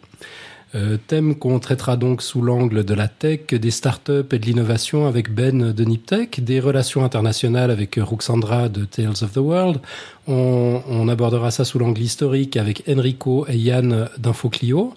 Euh, 0.75 0.99
thème 1.07 1.35
qu'on 1.35 1.59
traitera 1.61 1.97
donc 1.97 2.21
sous 2.21 2.43
l'angle 2.43 2.85
de 2.85 2.93
la 2.93 3.09
tech, 3.09 3.47
des 3.47 3.71
startups 3.71 4.27
et 4.33 4.39
de 4.39 4.45
l'innovation 4.45 5.07
avec 5.07 5.33
Ben 5.33 5.73
de 5.73 5.85
Niptech, 5.85 6.45
des 6.45 6.61
relations 6.61 7.05
internationales 7.05 7.71
avec 7.71 7.97
Ruxandra 7.97 8.69
de 8.69 8.85
Tales 8.85 9.23
of 9.23 9.33
the 9.33 9.39
World. 9.39 9.81
On, 10.27 10.83
on 10.87 11.09
abordera 11.09 11.51
ça 11.51 11.65
sous 11.65 11.79
l'angle 11.79 12.03
historique 12.03 12.59
avec 12.59 12.83
Enrico 12.87 13.47
et 13.49 13.57
Yann 13.57 14.09
d'InfoClio. 14.19 14.95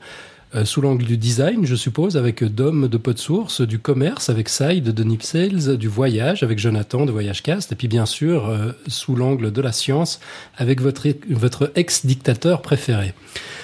Euh, 0.54 0.66
sous 0.66 0.82
l'angle 0.82 1.06
du 1.06 1.16
design, 1.16 1.66
je 1.66 1.76
suppose, 1.76 2.18
avec 2.18 2.44
Dom 2.44 2.90
de 2.90 2.98
Podsource, 2.98 3.62
du 3.62 3.80
commerce 3.80 4.30
avec 4.30 4.50
Side 4.50 4.90
de 4.90 5.04
Nip 5.04 5.24
Sales, 5.24 5.78
du 5.78 5.88
voyage 5.88 6.44
avec 6.44 6.60
Jonathan 6.60 7.06
de 7.06 7.12
Voyagecast, 7.12 7.72
et 7.72 7.76
puis 7.76 7.88
bien 7.88 8.06
sûr 8.06 8.50
euh, 8.50 8.74
sous 8.88 9.16
l'angle 9.16 9.54
de 9.54 9.62
la 9.62 9.72
science 9.72 10.20
avec 10.58 10.82
votre, 10.82 11.08
votre 11.30 11.72
ex-dictateur 11.76 12.62
préféré. 12.62 13.14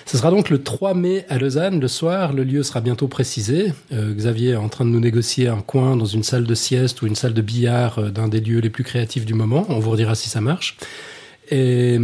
Ce 0.06 0.18
sera 0.18 0.32
donc 0.32 0.50
le 0.50 0.64
3 0.64 0.94
mai 0.94 1.26
à 1.28 1.38
Lausanne, 1.38 1.82
le 1.82 1.90
soir. 1.90 2.32
Le 2.32 2.46
lieu 2.46 2.64
sera 2.64 2.80
bientôt 2.80 3.10
précisé. 3.10 3.74
Euh, 3.92 4.14
Xavier 4.14 4.52
est 4.52 4.56
en 4.56 4.70
train 4.70 4.86
de 4.86 4.90
nous 4.90 5.02
négocier 5.02 5.50
un 5.50 5.60
coin 5.60 5.98
dans 5.98 6.06
une 6.06 6.24
salle 6.24 6.46
de 6.46 6.56
sieste 6.56 7.02
ou 7.02 7.08
une 7.08 7.16
salle 7.16 7.34
de 7.34 7.42
billard 7.42 8.12
d'un 8.14 8.30
des 8.30 8.40
lieux 8.40 8.60
les 8.60 8.70
plus 8.70 8.86
créatifs 8.86 9.26
du 9.26 9.34
moment. 9.34 9.66
On 9.68 9.80
vous 9.80 9.92
redira 9.92 10.16
si 10.16 10.30
ça 10.30 10.40
marche. 10.40 10.78
Et 11.52 12.00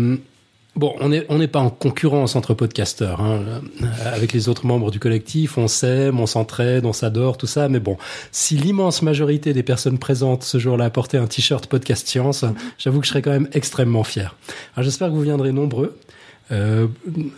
Bon, 0.76 0.96
on 1.00 1.10
n'est 1.10 1.24
on 1.30 1.38
n'est 1.38 1.48
pas 1.48 1.60
en 1.60 1.70
concurrence 1.70 2.36
entre 2.36 2.56
podcasteurs. 2.56 3.22
Hein. 3.22 3.62
Avec 4.06 4.34
les 4.34 4.50
autres 4.50 4.66
membres 4.66 4.90
du 4.90 5.00
collectif, 5.00 5.60
on 5.60 5.68
s'aime, 5.68 6.20
on 6.20 6.26
s'entraide, 6.26 6.86
on 6.86 6.94
s'adore, 6.94 7.38
tout 7.38 7.46
ça. 7.46 7.70
Mais 7.70 7.80
bon, 7.80 7.98
si 8.32 8.58
l'immense 8.58 9.04
majorité 9.04 9.54
des 9.54 9.62
personnes 9.62 10.00
présentes 10.00 10.44
ce 10.44 10.58
jour-là 10.58 10.90
portaient 10.90 11.20
un 11.20 11.28
t-shirt 11.28 11.68
podcast 11.68 12.08
science, 12.08 12.44
j'avoue 12.80 13.02
que 13.02 13.06
je 13.06 13.12
serais 13.12 13.22
quand 13.22 13.32
même 13.32 13.50
extrêmement 13.54 14.04
fier. 14.04 14.36
Alors 14.76 14.84
j'espère 14.84 15.10
que 15.10 15.14
vous 15.14 15.22
viendrez 15.22 15.52
nombreux. 15.52 15.96
Euh, 16.52 16.88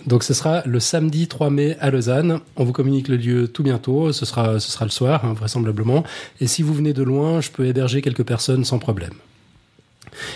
donc 0.08 0.24
ce 0.24 0.34
sera 0.34 0.64
le 0.66 0.80
samedi 0.80 1.28
3 1.28 1.50
mai 1.50 1.76
à 1.82 1.92
Lausanne. 1.92 2.40
On 2.56 2.64
vous 2.64 2.74
communique 2.74 3.10
le 3.10 3.18
lieu 3.18 3.48
tout 3.50 3.64
bientôt. 3.64 4.14
Ce 4.14 4.26
sera, 4.26 4.62
ce 4.62 4.72
sera 4.72 4.86
le 4.86 4.92
soir, 4.92 5.26
hein, 5.26 5.34
vraisemblablement. 5.34 6.06
Et 6.40 6.48
si 6.48 6.64
vous 6.64 6.74
venez 6.74 6.94
de 6.94 7.04
loin, 7.04 7.42
je 7.42 7.52
peux 7.52 7.66
héberger 7.66 8.02
quelques 8.02 8.24
personnes 8.24 8.64
sans 8.64 8.80
problème. 8.80 9.14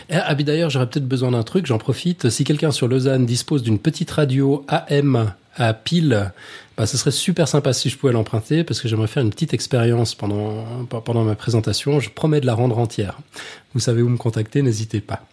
Ah, 0.10 0.35
d'ailleurs, 0.35 0.69
j'aurais 0.69 0.89
peut-être 0.89 1.07
besoin 1.07 1.31
d'un 1.31 1.43
truc, 1.43 1.65
j'en 1.65 1.77
profite. 1.77 2.30
Si 2.30 2.43
quelqu'un 2.43 2.72
sur 2.72 2.88
Lausanne 2.88 3.26
dispose 3.26 3.64
d'une 3.64 3.80
petite 3.80 4.11
radio 4.11 4.65
AM 4.68 5.34
à 5.56 5.73
pile, 5.73 6.31
bah, 6.77 6.85
ce 6.85 6.97
serait 6.97 7.11
super 7.11 7.47
sympa 7.47 7.73
si 7.73 7.89
je 7.89 7.97
pouvais 7.97 8.14
l'emprunter 8.14 8.64
parce 8.64 8.80
que 8.81 8.88
j'aimerais 8.88 9.07
faire 9.07 9.23
une 9.23 9.31
petite 9.31 9.53
expérience 9.53 10.15
pendant, 10.15 10.65
pendant 11.03 11.23
ma 11.23 11.35
présentation. 11.35 11.99
Je 11.99 12.10
promets 12.10 12.39
de 12.41 12.45
la 12.45 12.53
rendre 12.53 12.77
entière. 12.77 13.19
Vous 13.73 13.80
savez 13.80 14.01
où 14.01 14.10
me 14.10 14.18
contacter, 14.18 14.61
n'hésitez 14.61 15.01
pas. 15.01 15.26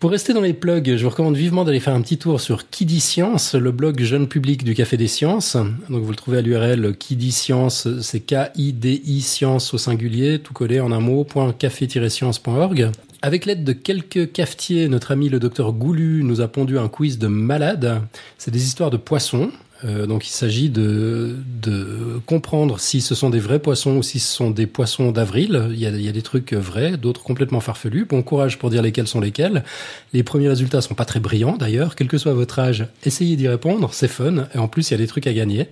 Pour 0.00 0.12
rester 0.12 0.32
dans 0.32 0.40
les 0.40 0.52
plugs, 0.52 0.96
je 0.96 1.02
vous 1.02 1.10
recommande 1.10 1.36
vivement 1.36 1.64
d'aller 1.64 1.80
faire 1.80 1.94
un 1.94 2.00
petit 2.02 2.18
tour 2.18 2.40
sur 2.40 2.70
Kidi 2.70 3.00
Science, 3.00 3.56
le 3.56 3.72
blog 3.72 4.00
jeune 4.00 4.28
public 4.28 4.62
du 4.62 4.74
Café 4.74 4.96
des 4.96 5.08
Sciences. 5.08 5.56
Donc 5.88 6.04
vous 6.04 6.10
le 6.10 6.16
trouvez 6.16 6.38
à 6.38 6.40
l'URL 6.40 6.96
Kidi 6.96 7.32
Science, 7.32 7.88
c'est 8.00 8.20
K-I-D-I 8.20 9.20
Science 9.20 9.74
au 9.74 9.78
singulier, 9.78 10.38
tout 10.38 10.52
collé 10.52 10.78
en 10.78 10.92
un 10.92 11.00
mot, 11.00 11.26
.café-science.org. 11.58 12.92
Avec 13.20 13.46
l'aide 13.46 13.64
de 13.64 13.72
quelques 13.72 14.32
cafetiers, 14.32 14.88
notre 14.88 15.10
ami 15.10 15.28
le 15.28 15.40
docteur 15.40 15.72
Goulu 15.72 16.22
nous 16.22 16.40
a 16.40 16.46
pondu 16.46 16.78
un 16.78 16.88
quiz 16.88 17.18
de 17.18 17.26
malade. 17.26 18.00
C'est 18.38 18.52
des 18.52 18.64
histoires 18.64 18.90
de 18.90 18.96
poissons. 18.96 19.50
Euh, 19.84 20.06
donc 20.06 20.26
il 20.26 20.30
s'agit 20.30 20.70
de, 20.70 21.36
de 21.62 22.20
comprendre 22.26 22.80
si 22.80 23.00
ce 23.00 23.14
sont 23.14 23.30
des 23.30 23.38
vrais 23.38 23.60
poissons 23.60 23.96
ou 23.96 24.02
si 24.02 24.18
ce 24.18 24.32
sont 24.34 24.50
des 24.50 24.66
poissons 24.66 25.10
d'avril. 25.10 25.68
Il, 25.70 25.76
il, 25.76 26.00
y 26.00 26.08
a 26.08 26.12
des 26.12 26.22
trucs 26.22 26.52
vrais, 26.52 26.96
d'autres 26.96 27.22
complètement 27.24 27.60
farfelus. 27.60 28.04
Bon 28.04 28.22
courage 28.22 28.58
pour 28.58 28.70
dire 28.70 28.82
lesquels 28.82 29.08
sont 29.08 29.20
lesquels. 29.20 29.64
Les 30.12 30.22
premiers 30.22 30.48
résultats 30.48 30.80
sont 30.80 30.94
pas 30.94 31.04
très 31.04 31.20
brillants 31.20 31.56
d'ailleurs. 31.56 31.96
Quel 31.96 32.06
que 32.06 32.18
soit 32.18 32.34
votre 32.34 32.60
âge, 32.60 32.86
essayez 33.04 33.34
d'y 33.34 33.48
répondre, 33.48 33.92
c'est 33.92 34.08
fun. 34.08 34.46
Et 34.54 34.58
en 34.58 34.68
plus, 34.68 34.90
il 34.90 34.92
y 34.92 34.94
a 34.94 34.98
des 34.98 35.08
trucs 35.08 35.26
à 35.26 35.32
gagner. 35.32 35.68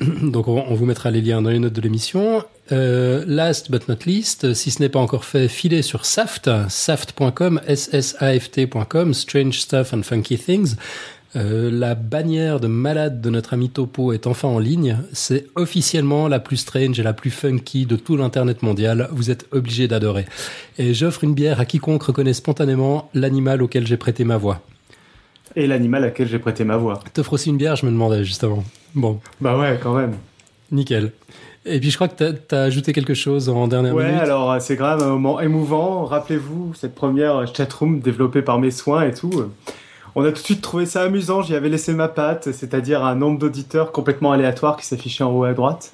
Donc 0.22 0.48
on, 0.48 0.74
vous 0.74 0.86
mettra 0.86 1.10
les 1.10 1.20
liens 1.20 1.42
dans 1.42 1.50
les 1.50 1.58
notes 1.58 1.72
de 1.72 1.80
l'émission. 1.80 2.44
Euh, 2.70 3.24
last 3.26 3.70
but 3.70 3.88
not 3.88 4.06
least, 4.06 4.54
si 4.54 4.70
ce 4.70 4.80
n'est 4.80 4.88
pas 4.88 5.00
encore 5.00 5.24
fait, 5.24 5.48
filez 5.48 5.82
sur 5.82 6.04
Saft, 6.04 6.50
saft.com, 6.68 7.60
S-S-A-F-T.com, 7.66 9.14
Strange 9.14 9.60
Stuff 9.60 9.92
and 9.92 10.02
Funky 10.02 10.38
Things. 10.38 10.76
Euh, 11.34 11.70
la 11.70 11.94
bannière 11.94 12.60
de 12.60 12.66
malade 12.66 13.22
de 13.22 13.30
notre 13.30 13.54
ami 13.54 13.70
Topo 13.70 14.12
est 14.12 14.26
enfin 14.26 14.48
en 14.48 14.58
ligne. 14.58 14.98
C'est 15.12 15.46
officiellement 15.54 16.28
la 16.28 16.40
plus 16.40 16.58
strange 16.58 17.00
et 17.00 17.02
la 17.02 17.14
plus 17.14 17.30
funky 17.30 17.86
de 17.86 17.96
tout 17.96 18.16
l'internet 18.16 18.62
mondial. 18.62 19.08
Vous 19.12 19.30
êtes 19.30 19.46
obligé 19.50 19.88
d'adorer. 19.88 20.26
Et 20.78 20.92
j'offre 20.92 21.24
une 21.24 21.34
bière 21.34 21.60
à 21.60 21.64
quiconque 21.64 22.02
reconnaît 22.02 22.34
spontanément 22.34 23.10
l'animal 23.14 23.62
auquel 23.62 23.86
j'ai 23.86 23.96
prêté 23.96 24.24
ma 24.24 24.36
voix. 24.36 24.60
Et 25.56 25.66
l'animal 25.66 26.04
à 26.04 26.10
quel 26.10 26.28
j'ai 26.28 26.38
prêté 26.38 26.64
ma 26.64 26.76
voix. 26.76 27.00
T'offres 27.12 27.34
aussi 27.34 27.50
une 27.50 27.56
bière, 27.56 27.76
je 27.76 27.86
me 27.86 27.90
demandais 27.90 28.24
justement. 28.24 28.64
Bon. 28.94 29.20
Bah 29.40 29.58
ouais, 29.58 29.78
quand 29.82 29.94
même. 29.94 30.14
Nickel. 30.70 31.12
Et 31.64 31.78
puis 31.78 31.90
je 31.90 31.96
crois 31.96 32.08
que 32.08 32.32
tu 32.32 32.54
as, 32.54 32.62
ajouté 32.62 32.92
quelque 32.92 33.14
chose 33.14 33.48
en 33.48 33.68
dernière 33.68 33.94
minute. 33.94 34.12
Ouais, 34.12 34.18
alors 34.18 34.60
c'est 34.60 34.76
même 34.76 35.00
un 35.00 35.06
moment 35.08 35.40
émouvant. 35.40 36.04
Rappelez-vous 36.04 36.74
cette 36.74 36.94
première 36.94 37.46
chatroom 37.54 38.00
développée 38.00 38.42
par 38.42 38.58
mes 38.58 38.70
soins 38.70 39.04
et 39.04 39.12
tout. 39.12 39.44
On 40.14 40.24
a 40.24 40.28
tout 40.28 40.40
de 40.40 40.44
suite 40.44 40.60
trouvé 40.60 40.86
ça 40.86 41.02
amusant. 41.02 41.42
J'y 41.42 41.54
avais 41.54 41.68
laissé 41.68 41.94
ma 41.94 42.08
patte, 42.08 42.52
c'est-à-dire 42.52 43.04
un 43.04 43.14
nombre 43.14 43.38
d'auditeurs 43.38 43.92
complètement 43.92 44.32
aléatoire 44.32 44.76
qui 44.76 44.86
s'affichait 44.86 45.24
en 45.24 45.30
haut 45.30 45.44
à 45.44 45.54
droite. 45.54 45.92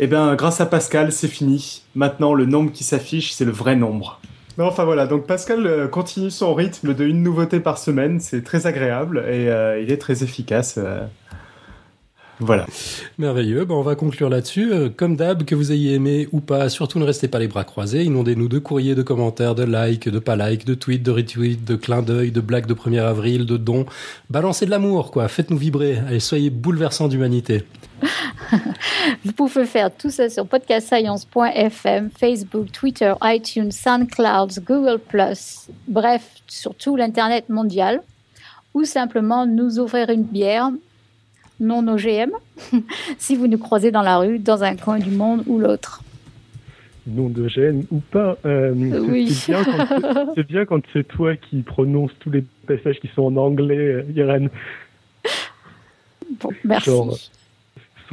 Eh 0.00 0.06
bien, 0.08 0.34
grâce 0.34 0.60
à 0.60 0.66
Pascal, 0.66 1.12
c'est 1.12 1.28
fini. 1.28 1.82
Maintenant, 1.94 2.34
le 2.34 2.46
nombre 2.46 2.72
qui 2.72 2.82
s'affiche, 2.82 3.32
c'est 3.32 3.44
le 3.44 3.52
vrai 3.52 3.76
nombre. 3.76 4.20
Enfin 4.58 4.84
voilà, 4.84 5.06
donc 5.06 5.26
Pascal 5.26 5.66
euh, 5.66 5.88
continue 5.88 6.30
son 6.30 6.54
rythme 6.54 6.94
de 6.94 7.04
une 7.04 7.22
nouveauté 7.22 7.58
par 7.58 7.78
semaine, 7.78 8.20
c'est 8.20 8.44
très 8.44 8.66
agréable 8.66 9.24
et 9.26 9.48
euh, 9.48 9.80
il 9.80 9.90
est 9.90 9.98
très 9.98 10.22
efficace. 10.22 10.78
Voilà. 12.40 12.66
Merveilleux. 13.18 13.64
On 13.68 13.82
va 13.82 13.94
conclure 13.94 14.28
là-dessus. 14.28 14.72
Euh, 14.72 14.88
comme 14.94 15.16
d'hab, 15.16 15.44
que 15.44 15.54
vous 15.54 15.72
ayez 15.72 15.94
aimé 15.94 16.28
ou 16.32 16.40
pas, 16.40 16.68
surtout 16.68 16.98
ne 16.98 17.04
restez 17.04 17.28
pas 17.28 17.38
les 17.38 17.48
bras 17.48 17.64
croisés. 17.64 18.02
Inondez-nous 18.04 18.48
de 18.48 18.58
courriers, 18.58 18.94
de 18.94 19.02
commentaires, 19.02 19.54
de 19.54 19.64
likes, 19.64 20.08
de 20.08 20.18
pas 20.18 20.36
likes, 20.36 20.66
de 20.66 20.74
tweets, 20.74 21.02
de 21.02 21.10
retweets, 21.10 21.64
de 21.64 21.76
clins 21.76 22.02
d'œil, 22.02 22.32
de 22.32 22.40
blagues 22.40 22.66
de 22.66 22.74
1er 22.74 23.00
avril, 23.00 23.46
de 23.46 23.56
dons. 23.56 23.86
Balancez 24.30 24.66
de 24.66 24.70
l'amour, 24.70 25.10
quoi. 25.10 25.28
Faites-nous 25.28 25.58
vibrer. 25.58 25.98
Allez, 26.08 26.20
soyez 26.20 26.50
bouleversants 26.50 27.08
d'humanité. 27.08 27.64
Vous 29.24 29.32
pouvez 29.32 29.64
faire 29.64 29.94
tout 29.94 30.10
ça 30.10 30.28
sur 30.28 30.46
podcastscience.fm, 30.46 32.10
Facebook, 32.10 32.72
Twitter, 32.72 33.12
iTunes, 33.22 33.70
SoundCloud, 33.70 34.64
Google+, 34.64 35.00
bref, 35.88 36.28
sur 36.46 36.74
tout 36.74 36.96
l'Internet 36.96 37.48
mondial. 37.48 38.00
Ou 38.74 38.84
simplement 38.84 39.46
nous 39.46 39.78
offrir 39.78 40.10
une 40.10 40.24
bière 40.24 40.70
non 41.60 41.86
OGM, 41.86 42.30
si 43.18 43.36
vous 43.36 43.46
nous 43.46 43.58
croisez 43.58 43.90
dans 43.90 44.02
la 44.02 44.18
rue, 44.18 44.38
dans 44.38 44.64
un 44.64 44.76
coin 44.76 44.98
du 44.98 45.10
monde 45.10 45.44
ou 45.46 45.58
l'autre. 45.58 46.02
Non 47.06 47.28
d'OGM 47.28 47.82
ou 47.90 47.98
pas. 47.98 48.38
Euh, 48.46 48.72
oui. 48.74 49.30
C'est 49.30 50.46
bien 50.48 50.64
quand 50.64 50.80
c'est 50.92 51.06
toi 51.06 51.36
qui 51.36 51.60
prononce 51.60 52.10
tous 52.20 52.30
les 52.30 52.44
passages 52.66 52.98
qui 52.98 53.08
sont 53.14 53.24
en 53.24 53.36
anglais, 53.36 53.76
euh, 53.76 54.04
Irène. 54.14 54.48
Bon, 56.40 56.50
merci. 56.64 56.90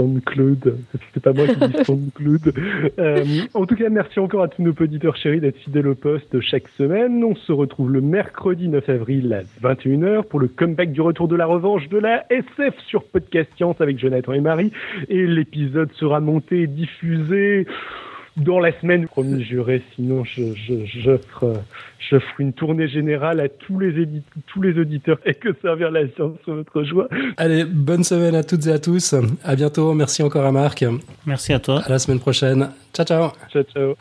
SoundCloud. 0.02 0.78
C'est 1.14 1.24
pas 1.24 1.34
moi 1.34 1.48
qui 1.48 1.56
dis 1.56 1.84
SoundCloud. 1.86 2.54
Euh, 3.00 3.24
en 3.54 3.66
tout 3.66 3.76
cas, 3.76 3.90
merci 3.90 4.20
encore 4.20 4.44
à 4.44 4.48
tous 4.48 4.62
nos 4.62 4.72
auditeurs 4.72 5.16
chéris 5.16 5.40
d'être 5.40 5.58
fidèles 5.58 5.88
au 5.88 5.96
poste 5.96 6.40
chaque 6.42 6.68
semaine. 6.78 7.24
On 7.24 7.36
se 7.36 7.52
retrouve 7.52 7.92
le 7.92 8.02
mercredi 8.02 8.68
9 8.68 8.90
avril 8.90 9.34
à 9.34 9.68
21h 9.68 10.24
pour 10.24 10.40
le 10.40 10.48
comeback 10.48 10.92
du 10.92 11.02
retour 11.02 11.28
de 11.28 11.36
la 11.36 11.46
revanche 11.46 11.88
de 11.90 11.98
la 11.98 12.26
SF 12.32 12.76
sur 12.88 13.04
Podcast 13.04 13.50
Science 13.56 13.80
avec 13.80 13.98
Jonathan 13.98 14.34
et 14.34 14.42
Marie. 14.42 14.72
Et 15.10 15.26
l'épisode 15.26 15.92
sera 15.94 16.20
monté 16.20 16.62
et 16.64 16.68
diffusé 16.68 17.66
dans 18.38 18.60
la 18.60 18.72
semaine, 18.80 19.08
promis 19.08 19.44
juré, 19.44 19.82
sinon 19.96 20.24
je, 20.24 20.54
je, 20.56 20.86
j'offre, 20.86 21.62
j'offre 22.10 22.40
une 22.40 22.54
tournée 22.54 22.88
générale 22.88 23.40
à 23.40 23.50
tous 23.50 23.78
les, 23.80 24.02
éditeurs, 24.02 24.44
tous 24.48 24.62
les 24.62 24.80
auditeurs 24.80 25.20
et 25.26 25.34
que 25.34 25.50
servir 25.62 25.92
la 25.92 26.08
science 26.10 26.38
sur 26.44 26.56
votre 26.56 26.84
joie. 26.84 27.08
Allez, 27.38 27.66
bonne 27.66 28.04
semaine 28.04 28.36
à 28.36 28.44
toutes 28.44 28.68
et 28.68 28.72
à 28.72 28.80
tous. 28.80 29.16
À 29.44 29.56
bientôt. 29.56 29.94
Merci 29.94 30.24
encore 30.24 30.46
à 30.46 30.52
Marc. 30.52 30.86
Merci 31.26 31.54
à 31.54 31.60
toi. 31.60 31.82
À 31.86 31.90
la 31.90 32.00
semaine 32.00 32.20
prochaine. 32.20 32.70
Ciao, 32.94 33.06
ciao. 33.06 33.32
Ciao, 33.52 33.64
ciao. 33.64 33.96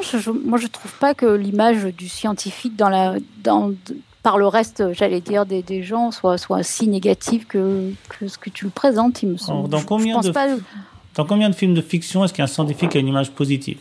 Revanche, 0.00 0.16
je, 0.22 0.30
moi 0.30 0.58
je 0.58 0.66
trouve 0.66 0.92
pas 0.98 1.14
que 1.14 1.26
l'image 1.26 1.84
du 1.96 2.08
scientifique 2.08 2.76
dans 2.76 2.88
la, 2.88 3.14
dans, 3.44 3.72
par 4.22 4.38
le 4.38 4.46
reste, 4.46 4.92
j'allais 4.92 5.20
dire, 5.20 5.46
des, 5.46 5.62
des 5.62 5.82
gens 5.82 6.10
soit, 6.10 6.38
soit 6.38 6.62
si 6.62 6.88
négative 6.88 7.46
que, 7.46 7.92
que 8.08 8.28
ce 8.28 8.38
que 8.38 8.50
tu 8.50 8.64
le 8.66 8.70
présentes. 8.70 9.22
Il 9.22 9.30
me 9.30 9.36
semble. 9.36 9.68
Dans 9.68 9.78
Je- 9.78 9.86
combien 9.86 10.12
je 10.14 10.16
pense 10.18 10.26
de- 10.26 10.32
pas, 10.32 10.46
Dans 11.16 11.24
combien 11.24 11.48
de 11.50 11.54
films 11.54 11.74
de 11.74 11.80
fiction 11.82 12.24
est-ce 12.24 12.32
qu'un 12.34 12.46
scientifique 12.46 12.94
a 12.96 12.98
une 12.98 13.08
image 13.08 13.30
positive 13.30 13.78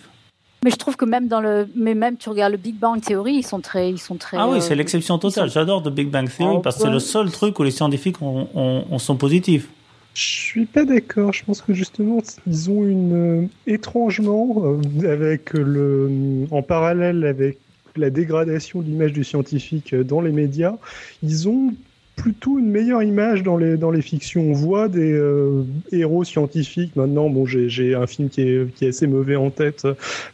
mais 0.62 0.72
je 0.72 0.76
trouve 0.76 0.98
que 0.98 1.06
même 1.06 1.30
dans 1.30 1.40
le, 1.40 1.70
mais 1.74 1.96
même 1.96 2.18
tu 2.18 2.28
regardes 2.28 2.52
le 2.52 2.58
Big 2.58 2.76
Bang 2.76 3.00
Theory, 3.00 3.36
ils 3.36 3.46
sont 3.46 3.62
très, 3.62 3.92
ils 3.92 3.98
sont 3.98 4.18
très. 4.18 4.36
Ah 4.36 4.46
oui, 4.50 4.58
euh, 4.58 4.60
c'est 4.60 4.76
l'exception 4.76 5.18
totale. 5.18 5.48
sont- 5.50 5.54
J'adore 5.54 5.82
The 5.84 5.88
Big 5.88 6.10
Bang 6.10 6.30
Theory 6.30 6.56
Oh, 6.58 6.60
parce 6.60 6.76
que 6.76 6.82
c'est 6.82 6.90
le 6.90 7.00
seul 7.00 7.32
truc 7.32 7.58
où 7.60 7.64
les 7.64 7.72
scientifiques 7.72 8.22
ont, 8.22 8.50
ont- 8.54 8.84
ont- 8.92 9.00
sont 9.00 9.16
positifs. 9.16 9.70
Je 10.14 10.24
suis 10.24 10.66
pas 10.66 10.86
d'accord. 10.86 11.34
Je 11.34 11.46
pense 11.46 11.62
que 11.62 11.74
justement, 11.74 12.22
ils 12.48 12.70
ont 12.70 12.86
une 12.86 13.44
euh, 13.44 13.48
étrangement 13.68 14.64
euh, 14.64 15.12
avec 15.12 15.54
le 15.54 16.46
en 16.52 16.62
parallèle 16.62 17.26
avec 17.26 17.60
la 17.96 18.10
dégradation 18.10 18.82
de 18.82 18.86
l'image 18.86 19.14
du 19.14 19.24
scientifique 19.24 19.94
euh, 19.94 20.04
dans 20.04 20.22
les 20.22 20.32
médias, 20.32 20.76
ils 21.24 21.48
ont 21.48 21.74
plutôt 22.20 22.60
une 22.60 22.70
meilleure 22.70 23.02
image 23.02 23.44
dans 23.44 23.56
les 23.56 23.78
dans 23.78 23.92
les 23.92 24.02
fictions. 24.02 24.42
On 24.42 24.54
voit 24.54 24.90
des 24.90 25.14
euh, 25.14 25.64
héros 25.92 26.24
scientifiques 26.24 26.96
maintenant. 26.96 27.30
Bon, 27.30 27.46
j'ai 27.46 27.96
un 27.96 28.08
film 28.08 28.30
qui 28.30 28.42
est 28.42 28.74
qui 28.76 28.86
est 28.86 28.90
assez 28.90 29.08
mauvais 29.08 29.38
en 29.38 29.50
tête, 29.50 29.88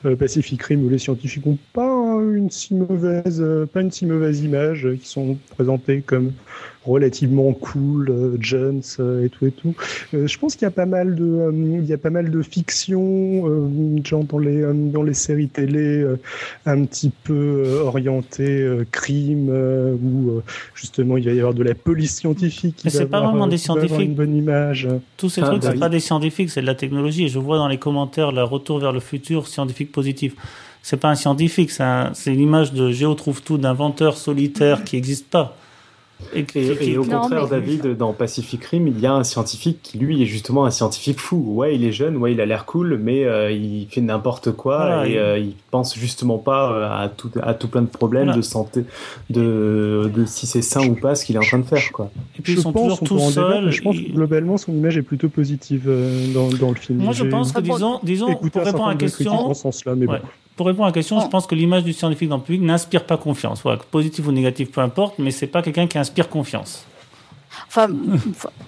euh, 0.05 0.15
Pacific 0.15 0.61
Rim, 0.63 0.83
où 0.83 0.89
les 0.89 0.97
scientifiques 0.97 1.45
ont 1.45 1.57
pas 1.73 2.17
une 2.33 2.49
si 2.49 2.73
mauvaise 2.73 3.39
euh, 3.39 3.65
pas 3.65 3.81
une 3.81 3.91
si 3.91 4.05
mauvaise 4.05 4.41
image, 4.41 4.87
euh, 4.87 4.95
qui 4.95 5.07
sont 5.07 5.37
présentés 5.51 6.01
comme 6.01 6.31
relativement 6.85 7.51
cool, 7.53 8.09
euh, 8.09 8.37
Jones 8.39 8.81
euh, 8.99 9.25
et 9.25 9.29
tout 9.29 9.45
et 9.45 9.51
tout. 9.51 9.73
Euh, 10.13 10.27
je 10.27 10.37
pense 10.37 10.55
qu'il 10.55 10.65
y 10.65 10.67
a 10.67 10.71
pas 10.71 10.85
mal 10.85 11.15
de, 11.15 11.23
euh, 11.25 11.51
il 11.81 11.85
y 11.85 11.93
a 11.93 11.97
pas 11.97 12.09
mal 12.09 12.29
de 12.29 12.41
fiction, 12.41 13.47
euh, 13.49 13.67
genre 14.03 14.23
dans 14.23 14.37
les 14.37 14.61
euh, 14.61 14.73
dans 14.73 15.03
les 15.03 15.13
séries 15.13 15.47
télé, 15.49 15.79
euh, 16.01 16.19
un 16.65 16.85
petit 16.85 17.11
peu 17.23 17.33
euh, 17.33 17.81
orientées 17.83 18.61
euh, 18.61 18.85
crime, 18.91 19.49
euh, 19.49 19.95
où 19.95 20.29
euh, 20.31 20.43
justement 20.75 21.17
il 21.17 21.25
va 21.25 21.31
y 21.33 21.39
avoir 21.39 21.53
de 21.53 21.63
la 21.63 21.75
police 21.75 22.15
scientifique. 22.17 22.81
Mais 22.83 22.89
c'est 22.91 23.05
pas 23.07 23.17
avoir, 23.17 23.31
vraiment 23.31 23.47
des 23.47 23.57
scientifiques. 23.57 23.99
Une 23.99 24.13
bonne 24.15 24.35
image. 24.35 24.87
Tous 25.17 25.29
ces 25.29 25.41
Ah, 25.41 25.45
trucs, 25.47 25.61
bah 25.61 25.67
c'est 25.69 25.73
oui. 25.73 25.79
pas 25.79 25.89
des 25.89 25.99
scientifiques, 25.99 26.49
c'est 26.49 26.61
de 26.61 26.65
la 26.67 26.75
technologie. 26.75 27.25
Et 27.25 27.27
je 27.29 27.39
vois 27.39 27.57
dans 27.57 27.67
les 27.67 27.77
commentaires 27.79 28.31
le 28.31 28.43
retour 28.43 28.79
vers 28.79 28.91
le 28.91 28.99
futur 28.99 29.47
scientifique 29.47 29.91
positif. 29.91 30.35
C'est 30.83 30.97
pas 30.99 31.09
un 31.09 31.15
scientifique, 31.15 31.71
c'est 31.71 31.81
un- 31.83 32.11
c'est 32.13 32.31
une 32.31 32.39
image 32.41 32.71
de 32.73 32.91
Géo 32.91 33.15
trouve 33.15 33.41
tout 33.41 33.57
d'inventeur 33.57 34.17
solitaire 34.17 34.83
qui 34.83 34.95
n'existe 34.97 35.27
pas. 35.29 35.57
Et, 36.33 36.97
au 36.97 37.05
Non, 37.05 37.21
contraire, 37.21 37.43
mais- 37.43 37.49
David, 37.49 37.97
dans 37.97 38.11
Pacific 38.13 38.63
Rim, 38.65 38.87
il 38.87 38.99
y 38.99 39.05
a 39.05 39.13
un 39.13 39.23
scientifique 39.23 39.79
qui, 39.83 39.97
lui, 39.97 40.21
est 40.21 40.25
justement 40.25 40.65
un 40.65 40.71
scientifique 40.71 41.19
fou. 41.19 41.43
Ouais, 41.55 41.75
il 41.75 41.83
est 41.85 41.91
jeune, 41.91 42.17
ouais, 42.17 42.31
il 42.31 42.41
a 42.41 42.45
l'air 42.45 42.65
cool, 42.65 42.97
mais 43.01 43.25
euh, 43.25 43.51
il 43.51 43.87
fait 43.89 44.01
n'importe 44.01 44.51
quoi 44.51 44.77
Voilà, 44.77 45.07
et 45.07 45.11
il- 45.11 45.17
euh, 45.17 45.37
il 45.39 45.53
pense 45.71 45.95
justement 45.97 46.37
pas 46.37 46.71
euh, 46.71 47.03
à 47.03 47.09
tout, 47.09 47.29
à 47.41 47.53
tout 47.53 47.67
plein 47.67 47.81
de 47.83 47.87
problèmes 47.87 48.25
Voilà. 48.25 48.37
de 48.37 48.41
santé, 48.41 48.85
de, 49.29 50.09
de 50.13 50.25
si 50.25 50.47
c'est 50.47 50.61
sain 50.61 50.85
ou 50.87 50.95
pas 50.95 51.15
ce 51.15 51.25
qu'il 51.25 51.35
est 51.35 51.39
en 51.39 51.41
train 51.43 51.59
de 51.59 51.63
faire, 51.65 51.91
quoi. 51.91 52.09
et 52.37 52.41
puis 52.41 52.53
je 52.53 52.59
ils 52.59 52.61
sont 52.63 52.71
pense, 52.73 52.99
toujours 52.99 53.07
tout 53.07 53.19
seuls. 53.31 53.71
je 53.71 53.81
pense 53.81 53.97
que 53.97 54.11
globalement 54.11 54.57
son 54.57 54.73
image 54.73 54.97
est 54.97 55.01
plutôt 55.03 55.29
positive 55.29 55.83
euh, 55.87 56.33
dans, 56.33 56.47
dans 56.49 56.69
le 56.69 56.75
film. 56.75 56.99
Moi, 56.99 57.13
je 57.13 57.23
pense 57.25 57.51
que, 57.51 57.61
disons, 57.61 57.99
disons 58.03 58.35
pour 58.35 58.63
répondre 58.63 58.85
à 58.87 58.89
la 58.91 58.95
question, 58.95 59.51
mais 59.95 60.05
Ouais. 60.07 60.19
bon. 60.19 60.27
Pour 60.55 60.67
répondre 60.67 60.85
à 60.85 60.89
la 60.89 60.93
question, 60.93 61.19
je 61.19 61.25
Ah. 61.25 61.29
pense 61.29 61.47
que 61.47 61.55
l'image 61.55 61.83
du 61.83 61.91
scientifique 61.93 62.29
dans 62.29 62.37
le 62.37 62.43
public 62.43 62.61
n'inspire 62.61 63.05
pas 63.05 63.17
confiance. 63.17 63.61
Voilà, 63.61 63.79
positif 63.91 64.25
ou 64.27 64.31
négatif, 64.31 64.71
peu 64.71 64.81
importe, 64.81 65.19
mais 65.19 65.31
c'est 65.31 65.47
pas 65.47 65.61
quelqu'un 65.61 65.87
qui 65.87 65.97
inspire 65.97 66.29
confiance. 66.29 66.85
Enfin, 67.67 67.87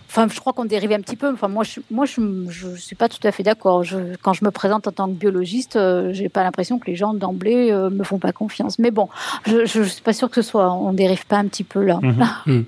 enfin, 0.09 0.27
je 0.34 0.39
crois 0.39 0.53
qu'on 0.53 0.65
dérive 0.65 0.91
un 0.93 1.01
petit 1.01 1.15
peu. 1.18 1.31
Enfin, 1.31 1.47
moi, 1.49 1.64
je, 1.64 1.80
moi, 1.91 2.05
je, 2.05 2.22
je 2.49 2.76
suis 2.76 2.95
pas 2.95 3.09
tout 3.09 3.26
à 3.26 3.31
fait 3.31 3.43
d'accord. 3.43 3.84
Je, 3.84 3.97
quand 4.22 4.34
je 4.34 4.43
me 4.45 4.51
présente 4.51 4.88
en 4.88 4.91
tant 4.91 5.07
que 5.07 5.14
biologiste, 5.14 5.76
euh, 5.76 6.11
j'ai 6.14 6.30
pas 6.30 6.43
l'impression 6.43 6.80
que 6.80 6.88
les 6.88 6.95
gens 6.95 7.14
d'emblée 7.14 7.72
euh, 7.72 7.89
me 7.89 8.03
font 8.03 8.18
pas 8.18 8.31
confiance. 8.31 8.80
Mais 8.80 8.91
bon, 8.91 9.07
je, 9.45 9.65
je, 9.65 9.84
suis 9.84 10.01
pas 10.01 10.14
sûre 10.14 10.30
que 10.30 10.41
ce 10.41 10.49
soit. 10.49 10.72
On 10.73 10.93
dérive 10.93 11.26
pas 11.26 11.38
un 11.38 11.45
petit 11.47 11.64
peu 11.65 11.84
là. 11.84 11.99
Mhm. 12.01 12.65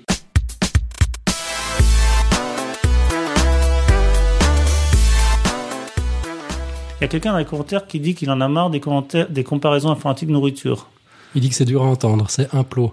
Il 7.00 7.04
y 7.04 7.06
a 7.06 7.08
quelqu'un 7.08 7.32
dans 7.32 7.38
les 7.38 7.44
commentaires 7.46 7.86
qui 7.86 7.98
dit 7.98 8.14
qu'il 8.14 8.30
en 8.30 8.40
a 8.40 8.48
marre 8.48 8.68
des, 8.70 8.80
commentaires, 8.80 9.28
des 9.28 9.42
comparaisons 9.44 9.90
informatiques 9.90 10.28
nourriture. 10.28 10.88
Il 11.34 11.40
dit 11.40 11.48
que 11.48 11.54
c'est 11.54 11.64
dur 11.64 11.82
à 11.82 11.86
entendre, 11.86 12.26
c'est 12.28 12.54
un 12.54 12.62
plot. 12.62 12.92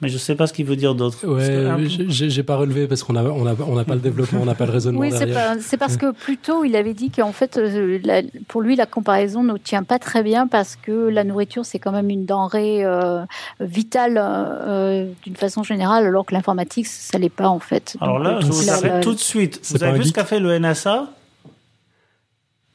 Mais 0.00 0.08
je 0.08 0.18
sais 0.18 0.34
pas 0.34 0.46
ce 0.48 0.52
qu'il 0.52 0.66
veut 0.66 0.74
dire 0.74 0.94
d'autre. 0.96 1.24
Ouais, 1.24 1.86
j'ai- 2.08 2.42
pas 2.42 2.56
relevé 2.56 2.88
parce 2.88 3.04
qu'on 3.04 3.14
a, 3.14 3.22
on 3.22 3.46
a, 3.46 3.54
on 3.66 3.78
a 3.78 3.84
pas 3.84 3.94
le 3.94 4.00
développement, 4.00 4.40
on 4.42 4.44
n'a 4.44 4.56
pas 4.56 4.66
le 4.66 4.72
raisonnement 4.72 5.00
Oui, 5.00 5.10
c'est 5.12 5.24
derrière. 5.24 5.54
pas- 5.54 5.60
c'est 5.60 5.76
parce 5.76 5.96
que 5.96 6.10
plus 6.10 6.36
tôt, 6.36 6.64
il 6.64 6.74
avait 6.74 6.94
dit 6.94 7.10
qu'en 7.10 7.30
fait, 7.32 7.56
euh, 7.56 8.00
la- 8.02 8.22
pour 8.48 8.60
lui, 8.60 8.74
la 8.74 8.86
comparaison 8.86 9.44
ne 9.44 9.56
tient 9.56 9.84
pas 9.84 10.00
très 10.00 10.22
bien 10.24 10.46
parce 10.48 10.74
que 10.76 10.90
la 11.08 11.22
nourriture, 11.22 11.64
c'est 11.64 11.78
quand 11.78 11.92
même 11.92 12.10
une 12.10 12.26
denrée 12.26 12.84
euh, 12.84 13.22
vitale 13.60 14.20
euh, 14.20 15.06
d'une 15.22 15.36
façon 15.36 15.62
générale, 15.62 16.06
alors 16.06 16.26
que 16.26 16.34
l'informatique, 16.34 16.86
ça 16.88 17.16
l'est 17.18 17.28
pas 17.30 17.48
en 17.48 17.60
fait. 17.60 17.96
Alors 18.00 18.16
Donc, 18.18 18.24
là, 18.24 18.40
je 18.40 18.46
vous 18.46 18.70
arrête 18.70 19.00
tout 19.02 19.14
de 19.14 19.20
suite. 19.20 19.60
Vous 19.72 19.82
avez 19.84 19.98
vu 20.00 20.04
ce 20.06 20.12
qu'a 20.12 20.24
fait 20.24 20.40
le 20.40 20.58
NSA 20.58 21.06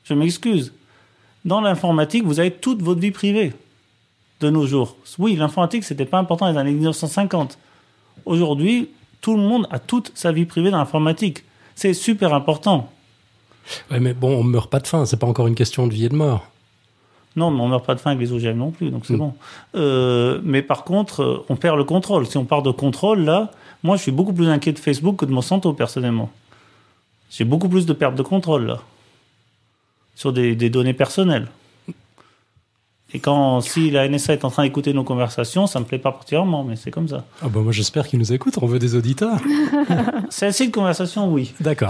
Je 0.10 0.16
m'excuse. 0.16 0.74
Dans 1.46 1.62
l'informatique, 1.62 2.24
vous 2.26 2.40
avez 2.40 2.52
toute 2.52 2.82
votre 2.82 3.00
vie 3.00 3.12
privée 3.12 3.54
de 4.42 4.50
nos 4.50 4.66
jours. 4.66 4.96
Oui, 5.20 5.36
l'informatique, 5.36 5.84
c'était 5.84 6.06
pas 6.06 6.18
important 6.18 6.48
dans 6.48 6.52
les 6.54 6.58
années 6.58 6.72
1950. 6.72 7.58
Aujourd'hui, 8.26 8.90
tout 9.22 9.36
le 9.38 9.44
monde 9.44 9.68
a 9.70 9.78
toute 9.80 10.12
sa 10.16 10.32
vie 10.32 10.46
privée 10.46 10.72
dans 10.72 10.80
l'informatique. 10.80 11.44
C'est 11.76 11.94
super 11.94 12.34
important. 12.34 12.92
Ouais, 13.92 14.00
mais 14.00 14.14
bon, 14.14 14.36
on 14.40 14.44
meurt 14.44 14.70
pas 14.72 14.80
de 14.80 14.88
faim, 14.88 15.06
c'est 15.06 15.18
pas 15.20 15.28
encore 15.28 15.46
une 15.48 15.56
question 15.56 15.86
de 15.86 15.94
vie 15.94 16.06
et 16.06 16.10
de 16.10 16.16
mort. 16.16 16.48
Non, 17.36 17.52
mais 17.52 17.62
on 17.62 17.68
meurt 17.68 17.86
pas 17.86 17.94
de 17.94 18.00
faim 18.00 18.12
avec 18.12 18.28
les 18.28 18.34
OGM 18.34 18.58
non 18.58 18.72
plus, 18.72 18.90
donc 18.90 19.06
c'est 19.06 19.14
Mm. 19.14 19.18
bon. 19.20 19.34
Euh, 19.76 20.42
mais 20.44 20.64
par 20.64 20.84
contre, 20.84 21.22
euh, 21.22 21.46
on 21.50 21.56
perd 21.56 21.78
le 21.78 21.84
contrôle. 21.84 22.26
Si 22.26 22.38
on 22.38 22.46
part 22.46 22.64
de 22.64 22.72
contrôle, 22.72 23.20
là, 23.20 23.52
moi, 23.84 23.96
je 23.96 24.02
suis 24.02 24.12
beaucoup 24.12 24.34
plus 24.34 24.50
inquiet 24.50 24.74
de 24.74 24.80
Facebook 24.80 25.18
que 25.18 25.26
de 25.26 25.32
Monsanto, 25.32 25.72
personnellement. 25.74 26.32
J'ai 27.30 27.44
beaucoup 27.46 27.70
plus 27.70 27.86
de 27.86 27.94
perte 27.94 28.16
de 28.16 28.24
contrôle, 28.24 28.66
là. 28.66 28.80
Sur 30.20 30.34
des, 30.34 30.54
des 30.54 30.70
données 30.70 30.94
personnelles. 30.94 31.48
Et 33.14 33.20
quand, 33.20 33.62
si 33.62 33.90
la 33.90 34.06
NSA 34.10 34.34
est 34.34 34.44
en 34.44 34.50
train 34.50 34.64
d'écouter 34.64 34.92
nos 34.92 35.06
conversations, 35.06 35.66
ça 35.66 35.80
me 35.80 35.86
plaît 35.86 35.98
pas 35.98 36.12
particulièrement, 36.12 36.66
mais 36.66 36.76
c'est 36.76 36.92
comme 36.92 37.08
ça. 37.08 37.24
Ah 37.42 37.48
bah 37.48 37.62
moi 37.62 37.72
j'espère 37.72 38.06
qu'ils 38.06 38.20
nous 38.20 38.34
écoutent, 38.34 38.58
on 38.62 38.66
veut 38.66 38.80
des 38.80 38.96
auditeurs. 38.96 39.38
Celle-ci 40.30 40.68
de 40.68 40.74
conversation, 40.74 41.32
oui. 41.32 41.54
D'accord. 41.62 41.90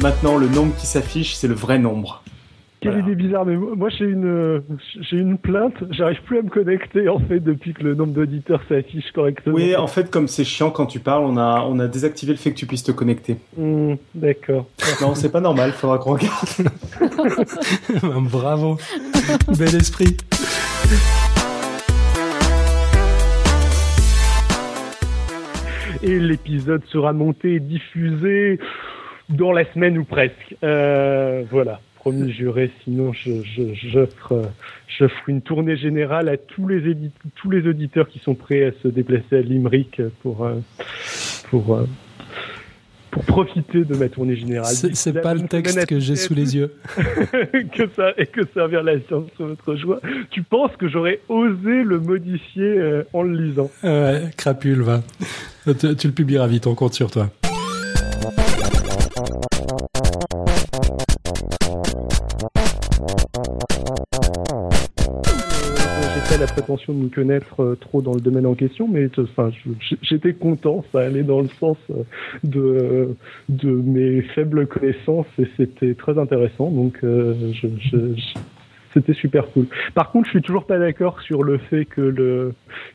Maintenant, 0.00 0.36
le 0.36 0.48
nombre 0.48 0.74
qui 0.76 0.86
s'affiche, 0.86 1.36
c'est 1.36 1.46
le 1.46 1.54
vrai 1.54 1.78
nombre. 1.78 2.24
Quelle 2.82 2.94
Voilà. 2.94 3.06
idée 3.06 3.14
bizarre, 3.14 3.46
mais 3.46 3.54
moi 3.54 3.90
j'ai 3.90 4.06
une 4.06 4.60
j'ai 5.02 5.16
une 5.18 5.38
plainte, 5.38 5.74
j'arrive 5.90 6.20
plus 6.22 6.38
à 6.38 6.42
me 6.42 6.48
connecter 6.50 7.08
en 7.08 7.20
fait 7.20 7.38
depuis 7.38 7.74
que 7.74 7.84
le 7.84 7.94
nombre 7.94 8.12
d'auditeurs 8.12 8.60
s'affiche 8.68 9.12
correctement. 9.12 9.54
Oui, 9.54 9.76
en 9.76 9.86
fait, 9.86 10.10
comme 10.10 10.26
c'est 10.26 10.42
chiant 10.42 10.70
quand 10.72 10.86
tu 10.86 10.98
parles, 10.98 11.22
on 11.24 11.36
a, 11.36 11.64
on 11.68 11.78
a 11.78 11.86
désactivé 11.86 12.32
le 12.32 12.38
fait 12.38 12.50
que 12.50 12.56
tu 12.56 12.66
puisses 12.66 12.82
te 12.82 12.90
connecter. 12.90 13.36
Hmm, 13.56 13.94
D'accord. 14.16 14.66
Non, 15.00 15.14
c'est 15.14 15.30
pas 15.30 15.40
normal, 15.40 15.70
faudra 15.70 15.98
qu'on 15.98 16.14
regarde. 16.14 16.48
Bravo. 18.32 18.76
Bel 19.56 19.76
esprit. 19.76 20.16
Et 26.02 26.18
l'épisode 26.18 26.82
sera 26.86 27.12
monté 27.12 27.54
et 27.54 27.60
diffusé 27.60 28.58
dans 29.28 29.52
la 29.52 29.64
semaine 29.72 29.98
ou 29.98 30.04
presque. 30.04 30.56
Euh, 30.64 31.44
voilà, 31.50 31.80
promis 32.02 32.32
juré, 32.32 32.68
sinon 32.82 33.12
je, 33.12 33.30
je, 33.44 33.62
j'offre, 33.74 34.50
j'offre 34.98 35.28
une 35.28 35.40
tournée 35.40 35.76
générale 35.76 36.28
à 36.28 36.36
tous 36.36 36.66
les, 36.66 36.80
édi- 36.90 37.12
tous 37.36 37.48
les 37.48 37.68
auditeurs 37.68 38.08
qui 38.08 38.18
sont 38.18 38.34
prêts 38.34 38.64
à 38.64 38.72
se 38.82 38.88
déplacer 38.88 39.36
à 39.36 39.40
Limerick 39.40 40.02
pour, 40.20 40.44
euh, 40.44 40.56
pour, 41.48 41.76
euh, 41.76 41.84
pour 43.12 43.22
profiter 43.24 43.84
de 43.84 43.94
ma 43.94 44.08
tournée 44.08 44.34
générale. 44.34 44.74
C'est 44.74 44.96
c'est 44.96 45.12
pas 45.12 45.32
le 45.34 45.46
texte 45.46 45.86
que 45.86 46.00
j'ai 46.00 46.16
sous 46.16 46.34
les 46.34 46.56
yeux. 46.56 46.74
que 46.96 47.88
ça 47.94 48.14
et 48.18 48.26
que 48.26 48.40
servir 48.52 48.82
la 48.82 48.98
science 49.02 49.30
sur 49.36 49.46
votre 49.46 49.76
joie. 49.76 50.00
Tu 50.30 50.42
penses 50.42 50.74
que 50.76 50.88
j'aurais 50.88 51.20
osé 51.28 51.84
le 51.84 52.00
modifier 52.00 52.64
euh, 52.78 53.04
en 53.12 53.22
le 53.22 53.36
lisant? 53.40 53.70
Ouais, 53.84 54.22
crapule, 54.36 54.82
va. 54.82 55.02
tu, 55.66 55.94
tu 55.94 56.06
le 56.08 56.12
publieras 56.14 56.48
vite, 56.48 56.66
on 56.66 56.74
compte 56.74 56.94
sur 56.94 57.12
toi. 57.12 57.30
Prétention 66.52 66.92
de 66.92 66.98
me 67.04 67.08
connaître 67.08 67.62
euh, 67.62 67.76
trop 67.80 68.02
dans 68.02 68.14
le 68.14 68.20
domaine 68.20 68.46
en 68.46 68.54
question, 68.54 68.86
mais 68.88 69.08
euh, 69.18 69.22
enfin, 69.24 69.50
j'étais 70.02 70.34
content, 70.34 70.84
ça 70.92 71.00
allait 71.00 71.22
dans 71.22 71.40
le 71.40 71.48
sens 71.60 71.76
euh, 71.90 72.02
de, 72.44 73.14
de 73.48 73.70
mes 73.70 74.22
faibles 74.34 74.66
connaissances 74.66 75.26
et 75.38 75.46
c'était 75.56 75.94
très 75.94 76.18
intéressant, 76.18 76.70
donc 76.70 76.98
euh, 77.04 77.34
je, 77.52 77.68
je- 77.78 78.14
je- 78.16 78.38
c'était 78.94 79.14
super 79.14 79.46
cool. 79.52 79.66
Par 79.94 80.10
contre, 80.10 80.26
je 80.26 80.32
suis 80.32 80.42
toujours 80.42 80.66
pas 80.66 80.78
d'accord 80.78 81.18
sur 81.22 81.42
le 81.42 81.56
fait 81.56 81.86
que 81.86 82.02
le 82.02 82.52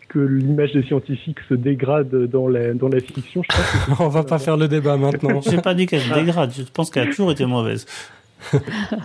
que 0.09 0.19
l'image 0.19 0.71
des 0.73 0.83
scientifiques 0.83 1.39
se 1.49 1.55
dégrade 1.55 2.13
dans 2.29 2.47
la 2.47 2.75
dans 2.75 2.87
la 2.87 2.99
fiction. 2.99 3.41
Je 3.41 3.47
pense 3.57 3.97
que 3.97 4.03
On 4.03 4.07
va 4.07 4.21
pas 4.23 4.37
faire 4.37 4.57
le 4.57 4.67
débat 4.67 4.95
maintenant. 4.97 5.41
J'ai 5.41 5.57
pas 5.59 5.73
dit 5.73 5.87
qu'elle 5.87 6.01
se 6.01 6.13
dégrade, 6.13 6.51
je 6.55 6.61
pense 6.71 6.91
qu'elle 6.91 7.07
a 7.07 7.11
toujours 7.11 7.31
été 7.31 7.47
mauvaise. 7.47 7.87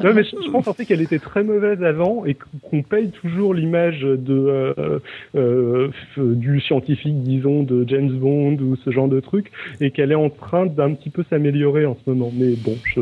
Non, 0.05 0.13
mais 0.15 0.25
je, 0.25 0.31
je 0.45 0.51
pense 0.51 0.67
en 0.69 0.75
fait 0.75 0.85
qu'elle 0.85 1.01
était 1.01 1.19
très 1.19 1.43
mauvaise 1.43 1.83
avant 1.83 2.25
et 2.25 2.37
qu'on 2.71 2.83
paye 2.83 3.11
toujours 3.11 3.55
l'image 3.55 4.01
de 4.03 4.75
euh, 4.77 4.99
euh, 5.37 5.89
du 6.17 6.61
scientifique, 6.61 7.23
disons, 7.23 7.63
de 7.63 7.85
James 7.89 8.13
Bond 8.13 8.57
ou 8.61 8.77
ce 8.85 8.91
genre 8.91 9.09
de 9.09 9.21
truc, 9.21 9.51
et 9.81 9.91
qu'elle 9.91 10.13
est 10.13 10.17
en 10.17 10.31
train 10.31 10.67
d'un 10.67 10.93
petit 10.95 11.11
peu 11.11 11.25
s'améliorer 11.31 11.87
en 11.87 11.97
ce 12.05 12.11
moment. 12.11 12.31
Mais 12.35 12.53
bon, 12.55 12.77
je... 12.85 13.01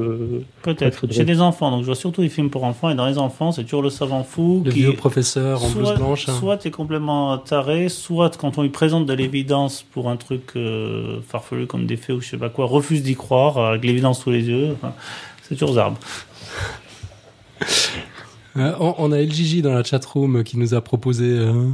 Peut-être. 0.63 1.07
J'ai 1.11 1.25
des 1.25 1.41
enfants, 1.41 1.71
donc 1.71 1.81
je 1.81 1.87
vois 1.87 1.95
surtout 1.95 2.23
des 2.23 2.29
films 2.29 2.51
pour 2.51 2.65
enfants, 2.65 2.91
et 2.91 2.95
dans 2.95 3.07
les 3.07 3.19
enfants, 3.19 3.53
c'est 3.53 3.65
toujours 3.65 3.83
le 3.83 3.91
savant 3.91 4.23
fou 4.25 4.63
Le 4.65 4.71
qui. 4.71 4.81
vieux 4.81 4.93
professeur 4.95 5.65
en 5.65 5.71
blouse 5.71 5.87
soit, 5.89 5.97
blanche. 5.97 6.29
hein. 6.29 6.33
soit 6.39 6.57
t'es 6.59 6.71
complètement 6.71 7.39
taré, 7.39 7.89
soit 7.89 8.37
quand 8.39 8.59
on 8.59 8.63
lui 8.63 8.71
présente 8.71 9.07
de 9.07 9.13
l'évidence 9.15 9.83
pour 9.83 10.09
un 10.09 10.17
truc 10.17 10.53
euh, 10.57 11.19
farfelu 11.27 11.67
comme 11.67 11.87
des 11.87 11.97
faits 11.97 12.17
ou 12.17 12.21
je 12.21 12.29
sais 12.29 12.37
pas 12.39 12.49
quoi, 12.51 12.67
refuse 12.67 13.03
d'y 13.03 13.15
croire 13.15 13.59
avec 13.59 13.85
l'évidence 13.85 14.23
sous 14.23 14.31
les 14.31 14.49
yeux. 14.49 14.69
Enfin, 14.73 14.95
c'est 15.51 15.57
toujours 15.57 15.75
zarbe. 15.75 15.97
Euh, 18.57 18.73
on, 18.81 19.13
a 19.13 19.19
LGJ 19.21 19.61
dans 19.63 19.73
la 19.73 19.85
chatroom 19.85 20.43
qui 20.43 20.59
nous 20.59 20.75
a 20.75 20.81
proposé 20.81 21.25
euh, 21.27 21.69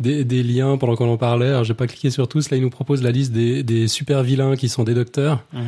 des, 0.00 0.24
des 0.24 0.42
liens 0.42 0.78
pendant 0.78 0.96
qu'on 0.96 1.10
en 1.12 1.18
parlait. 1.18 1.48
Alors, 1.48 1.64
j'ai 1.64 1.74
pas 1.74 1.86
cliqué 1.86 2.10
sur 2.10 2.26
tous. 2.28 2.50
Là, 2.50 2.56
il 2.56 2.62
nous 2.62 2.70
propose 2.70 3.02
la 3.02 3.10
liste 3.10 3.32
des, 3.32 3.62
des 3.62 3.86
super 3.88 4.22
vilains 4.22 4.56
qui 4.56 4.68
sont 4.70 4.84
des 4.84 4.94
docteurs. 4.94 5.42
Mhm. 5.52 5.60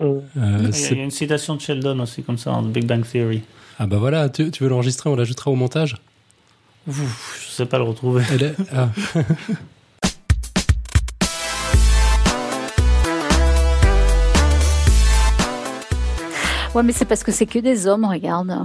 Euh, 0.00 0.20
Euh, 0.38 0.70
Il 0.72 0.96
y 0.96 1.00
a- 1.00 1.04
une 1.04 1.10
citation 1.10 1.54
de 1.56 1.60
Sheldon 1.60 2.00
aussi 2.00 2.22
comme 2.22 2.38
ça 2.38 2.50
dans 2.52 2.62
The 2.62 2.68
Big 2.72 2.86
Bang 2.86 3.04
Theory. 3.06 3.42
Ah 3.78 3.86
bah 3.86 3.98
voilà, 3.98 4.28
tu, 4.28 4.50
tu 4.50 4.62
veux 4.62 4.68
l'enregistrer, 4.70 5.10
on 5.10 5.16
l'ajoutera 5.16 5.50
au 5.50 5.54
montage? 5.56 5.96
Ouf, 6.88 7.46
je 7.48 7.54
sais 7.54 7.66
pas 7.66 7.76
le 7.78 7.84
retrouver. 7.84 8.24
Elle 8.32 8.42
est- 8.42 8.54
ah. 8.74 8.88
Ouais, 16.74 16.82
mais 16.84 16.92
c'est 16.92 17.04
parce 17.04 17.24
que 17.24 17.32
c'est 17.32 17.46
que 17.46 17.58
des 17.58 17.86
hommes, 17.86 18.04
regarde. 18.04 18.56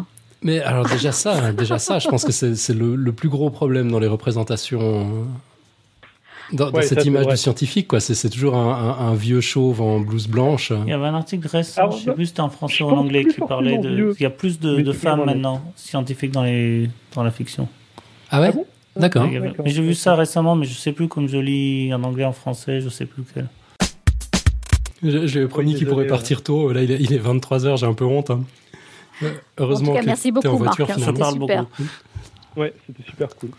Mais 0.43 0.59
alors 0.61 0.87
déjà 0.87 1.11
ça, 1.11 1.51
déjà 1.51 1.79
ça, 1.79 1.97
je 1.97 2.07
pense 2.07 2.23
que 2.23 2.31
c'est 2.31 2.73
le, 2.73 2.95
le 2.95 3.11
plus 3.11 3.29
gros 3.29 3.49
problème 3.49 3.89
dans 3.91 3.97
les 3.99 4.07
représentations, 4.07 5.25
dans, 6.53 6.69
Ouais, 6.71 6.83
cette 6.83 7.03
image 7.05 7.25
du 7.25 7.35
scientifique. 7.37 7.87
quoi. 7.87 7.99
C'est 7.99 8.29
toujours 8.29 8.55
un, 8.55 8.71
un- 8.99 9.07
un 9.07 9.15
vieux 9.15 9.41
chauve 9.41 9.81
en 9.81 9.99
blouse 9.99 10.27
blanche. 10.27 10.71
Il 10.85 10.89
y 10.89 10.93
avait 10.93 11.05
un 11.07 11.15
article 11.15 11.47
récent, 11.47 11.81
Alors, 11.81 11.97
je 11.97 12.03
sais 12.03 12.13
plus 12.13 12.25
si 12.25 12.29
c'était 12.29 12.41
en 12.41 12.49
français 12.51 12.83
ou 12.83 12.89
en 12.89 12.97
anglais, 12.97 13.25
qui 13.25 13.39
parlait 13.41 13.79
de. 13.79 13.89
vieux. 13.89 14.15
Il 14.19 14.23
y 14.23 14.27
a 14.27 14.29
plus 14.29 14.59
de, 14.59 14.91
femmes 14.91 15.17
vraiment- 15.21 15.25
maintenant 15.25 15.61
scientifiques 15.75 16.31
dans, 16.31 16.43
les, 16.43 16.89
dans 17.15 17.23
la 17.23 17.31
fiction. 17.31 17.67
Ah 18.29 18.39
ouais 18.41 18.49
Ah 18.49 18.51
bon? 18.51 18.65
D'accord. 18.97 19.27
J'ai 19.65 19.81
vu 19.81 19.95
ça 19.95 20.13
récemment, 20.15 20.55
mais 20.55 20.65
je 20.67 20.75
sais 20.75 20.91
plus 20.91 21.07
comme 21.07 21.27
je 21.27 21.37
lis 21.37 21.91
en 21.93 22.03
anglais, 22.03 22.23
en 22.25 22.31
français, 22.33 22.81
je 22.81 22.89
sais 22.89 23.05
plus 23.07 23.23
lequel. 23.27 23.47
Je, 25.05 25.27
je 25.27 25.39
lui 25.39 25.45
ai 25.45 25.47
promis 25.47 25.71
Oui, 25.73 25.77
qu'il 25.77 25.87
pourrait 25.87 26.07
partir 26.07 26.41
tôt. 26.43 26.71
Là, 26.71 26.81
il 26.83 26.91
est, 26.91 26.97
il 26.99 27.13
est 27.13 27.19
23h, 27.23 27.77
j'ai 27.77 27.85
un 27.85 27.93
peu 27.93 28.05
honte. 28.05 28.31
hein. 28.31 28.41
Euh, 29.23 29.31
Heureusement 29.57 29.89
En 29.89 29.91
tout 29.91 29.97
cas, 29.97 30.01
que 30.01 30.05
merci 30.07 30.33
t'es 30.33 30.47
en 30.47 30.51
beaucoup, 30.53 30.63
voiture 30.63 30.87
Marc, 30.87 30.89
hein, 30.99 31.01
finalement. 31.13 31.19
Parle 31.19 31.33
super. 31.33 31.63
beaucoup. 31.65 31.83
ouais, 32.57 32.73
c'était 32.87 33.03
super 33.09 33.35
cool. 33.35 33.49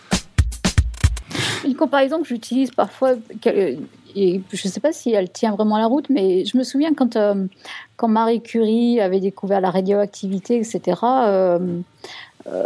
Une 1.65 1.75
comparaison 1.75 2.21
que 2.23 2.29
j'utilise 2.29 2.71
parfois, 2.71 3.15
que- 3.43 3.77
et 4.15 4.41
je 4.53 4.69
ne 4.69 4.73
sais 4.73 4.81
pas 4.81 4.93
si 4.93 5.13
elle 5.13 5.31
tient 5.31 5.53
vraiment 5.53 5.79
la 5.79 5.87
route, 5.87 6.09
mais 6.11 6.45
je 6.45 6.57
me 6.57 6.63
souviens 6.63 6.95
quand, 6.95 7.17
euh, 7.17 7.47
quand 7.97 8.09
Marie 8.09 8.41
Curie 8.43 9.01
avait 9.01 9.21
découvert 9.21 9.61
la 9.61 9.71
radioactivité, 9.71 10.57
etc., 10.57 10.81
euh, 11.03 11.59
euh, 11.59 11.81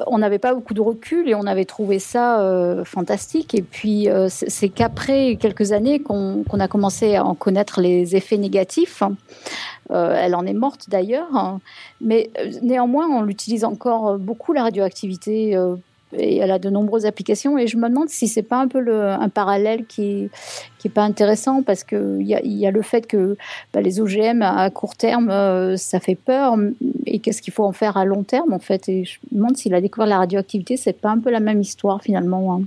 on 0.07 0.19
n'avait 0.19 0.39
pas 0.39 0.55
beaucoup 0.55 0.75
de 0.75 0.81
recul 0.81 1.29
et 1.29 1.35
on 1.35 1.47
avait 1.47 1.65
trouvé 1.65 1.99
ça 1.99 2.41
euh, 2.41 2.85
fantastique. 2.85 3.55
Et 3.55 3.63
puis, 3.63 4.09
euh, 4.09 4.29
c'est 4.29 4.69
qu'après 4.69 5.37
quelques 5.37 5.73
années 5.73 6.01
qu'on 6.01 6.45
a 6.59 6.69
commencé 6.69 7.17
à 7.17 7.25
en 7.25 7.35
connaître 7.35 7.81
les 7.81 8.17
effets 8.17 8.37
négatifs. 8.37 9.03
Euh, 9.91 10.15
elle 10.17 10.35
en 10.37 10.47
est 10.47 10.53
morte 10.53 10.89
d'ailleurs, 10.89 11.59
mais 12.01 12.31
euh, 12.39 12.53
néanmoins, 12.63 13.09
on 13.09 13.23
l'utilise 13.23 13.65
encore 13.65 14.19
beaucoup, 14.19 14.53
la 14.53 14.63
radioactivité. 14.63 15.57
Et 16.17 16.39
elle 16.39 16.51
a 16.51 16.59
de 16.59 16.71
nombreuses 16.71 17.07
applications. 17.07 17.59
Et 17.59 17.67
je 17.67 17.77
me 17.77 17.89
demande 17.89 18.09
si 18.09 18.29
c'est 18.29 18.43
pas 18.43 18.61
un 18.61 18.69
peu 18.69 18.81
un 19.03 19.29
parallèle 19.29 19.87
qui 19.87 20.03
est, 20.25 20.31
qui 20.79 20.89
est 20.89 20.91
pas 20.91 21.03
intéressant 21.03 21.63
parce 21.63 21.85
que 21.85 22.19
il 22.21 22.27
y 22.27 22.61
y 22.61 22.67
a 22.67 22.71
le 22.71 22.83
fait 22.83 23.07
que 23.07 23.37
bah, 23.73 23.81
les 23.81 24.01
OGM 24.01 24.43
à 24.43 24.69
court 24.71 24.97
terme 24.97 25.31
euh, 25.31 25.77
ça 25.77 26.01
fait 26.01 26.15
peur. 26.17 26.57
Et 27.07 27.19
qu'est-ce 27.19 27.43
qu'il 27.43 27.53
faut 27.53 27.65
en 27.65 27.73
faire 27.73 27.97
à 27.97 28.05
long 28.05 28.23
terme 28.23 28.53
en 28.53 28.59
fait? 28.59 28.89
Et 28.89 29.05
je 29.05 29.19
me 29.33 29.39
demande 29.39 29.57
s'il 29.57 29.75
a 29.75 29.81
découvert 29.81 30.07
la 30.09 30.19
radioactivité. 30.19 30.77
C'est 30.77 30.93
pas 31.01 31.11
un 31.11 31.19
peu 31.19 31.31
la 31.31 31.41
même 31.41 31.61
histoire 31.61 32.03
finalement 32.03 32.55
hein. 32.55 32.63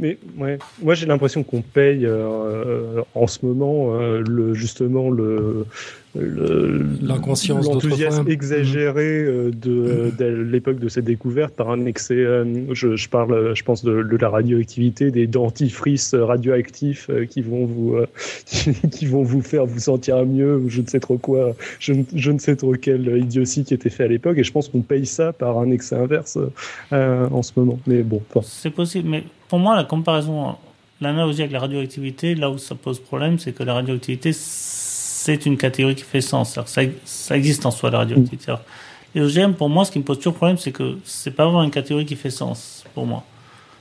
Mais 0.00 0.18
ouais, 0.38 0.58
moi 0.82 0.94
j'ai 0.94 1.06
l'impression 1.06 1.44
qu'on 1.44 1.62
paye 1.62 2.04
euh, 2.04 3.02
en 3.14 3.28
ce 3.28 3.46
moment 3.46 3.94
euh, 3.94 4.24
le 4.26 4.52
justement 4.52 5.08
le- 5.08 5.66
L'inconscience 6.16 7.66
l'enthousiasme 7.66 8.28
exagéré 8.28 9.02
euh, 9.24 9.50
de, 9.50 10.12
de 10.18 10.24
l'époque 10.24 10.78
de 10.78 10.88
cette 10.88 11.04
découverte 11.04 11.54
par 11.54 11.70
un 11.70 11.86
excès. 11.86 12.14
euh, 12.14 12.44
je, 12.72 12.96
je 12.96 13.08
parle, 13.08 13.32
euh, 13.32 13.54
je 13.54 13.62
pense 13.64 13.84
de, 13.84 14.02
de 14.02 14.16
la 14.16 14.28
radioactivité, 14.28 15.10
des 15.10 15.26
dentifrices 15.26 16.14
radioactifs 16.14 17.08
euh, 17.10 17.24
qui 17.26 17.40
vont 17.42 17.66
vous 17.66 17.94
euh, 17.96 18.06
qui 18.90 19.06
vont 19.06 19.22
vous 19.22 19.42
faire 19.42 19.66
vous 19.66 19.78
sentir 19.80 20.24
mieux 20.26 20.56
ou 20.56 20.68
je 20.70 20.80
ne 20.82 20.86
sais 20.86 21.00
trop 21.00 21.18
quoi. 21.18 21.54
Je, 21.80 21.92
ne- 21.92 22.04
je 22.14 22.30
ne 22.30 22.38
sais 22.38 22.56
trop 22.56 22.72
quelle 22.74 23.18
idiotie 23.18 23.64
qui 23.64 23.74
était 23.74 23.90
fait 23.90 24.04
à 24.04 24.08
l'époque 24.08 24.38
et 24.38 24.44
je 24.44 24.52
pense 24.52 24.68
qu'on 24.68 24.80
paye 24.82 25.06
ça 25.06 25.32
par 25.32 25.58
un 25.58 25.70
excès 25.70 25.96
inverse 25.96 26.38
euh, 26.92 27.28
en 27.30 27.42
ce 27.42 27.52
moment. 27.56 27.78
Mais 27.86 28.02
bon, 28.02 28.22
C'est 28.42 28.70
possible, 28.70 29.08
mais 29.08 29.24
pour 29.48 29.58
moi, 29.58 29.76
la 29.76 29.84
comparaison, 29.84 30.54
l'analogie 31.00 31.40
avec 31.42 31.52
la 31.52 31.60
radioactivité, 31.60 32.34
là 32.34 32.50
où 32.50 32.58
ça 32.58 32.74
pose 32.74 32.98
problème, 33.00 33.38
c'est 33.38 33.52
que 33.52 33.62
la 33.62 33.74
radioactivité, 33.74 34.30
c'est 35.24 35.46
une 35.46 35.56
catégorie 35.56 35.94
qui 35.94 36.02
fait 36.02 36.20
sens. 36.20 36.58
Ça, 36.66 36.82
ça 37.04 37.36
existe 37.36 37.64
en 37.64 37.70
soi, 37.70 37.90
la 37.90 37.98
radioactivité. 37.98 38.44
Alors, 38.48 38.60
Les 39.14 39.22
OGM, 39.22 39.54
pour 39.54 39.70
moi, 39.70 39.84
ce 39.86 39.90
qui 39.90 39.98
me 39.98 40.04
pose 40.04 40.18
toujours 40.18 40.34
problème, 40.34 40.58
c'est 40.58 40.72
que 40.72 40.98
c'est 41.04 41.30
pas 41.30 41.44
vraiment 41.44 41.62
une 41.62 41.70
catégorie 41.70 42.04
qui 42.04 42.16
fait 42.16 42.30
sens, 42.30 42.84
pour 42.94 43.06
moi. 43.06 43.24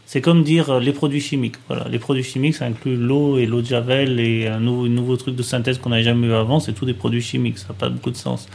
C'est 0.06 0.22
comme 0.22 0.44
dire 0.44 0.70
euh, 0.70 0.80
les 0.80 0.94
produits 0.94 1.20
chimiques. 1.20 1.56
Voilà, 1.68 1.88
les 1.90 2.00
produits 2.00 2.24
chimiques, 2.24 2.56
ça 2.56 2.66
inclut 2.66 2.96
l'eau 2.96 3.38
et 3.38 3.46
l'eau 3.46 3.62
de 3.62 3.66
javel 3.66 4.20
et 4.20 4.48
un 4.48 4.60
nouveau, 4.60 4.88
nouveau 4.88 5.18
truc 5.18 5.36
de 5.36 5.44
synthèse 5.44 5.80
qu'on 5.80 5.90
n'avait 5.90 6.04
jamais 6.04 6.28
eu 6.28 6.34
avant. 6.34 6.60
C'est 6.60 6.74
tous 6.74 6.86
des 6.86 6.94
produits 6.94 7.22
chimiques. 7.22 7.58
Ça 7.58 7.70
n'a 7.70 7.74
pas 7.74 7.90
beaucoup 7.90 8.12
de 8.12 8.16
sens. 8.16 8.48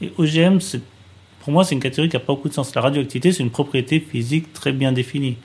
Et 0.00 0.12
OGM, 0.18 0.58
pour 1.40 1.52
moi, 1.52 1.62
c'est 1.62 1.74
une 1.74 1.80
catégorie 1.80 2.08
qui 2.08 2.16
n'a 2.16 2.20
pas 2.20 2.32
beaucoup 2.32 2.48
de 2.48 2.54
sens. 2.54 2.74
La 2.74 2.80
radioactivité, 2.80 3.32
c'est 3.32 3.42
une 3.42 3.50
propriété 3.50 4.00
physique 4.00 4.52
très 4.52 4.72
bien 4.72 4.90
définie. 4.92 5.36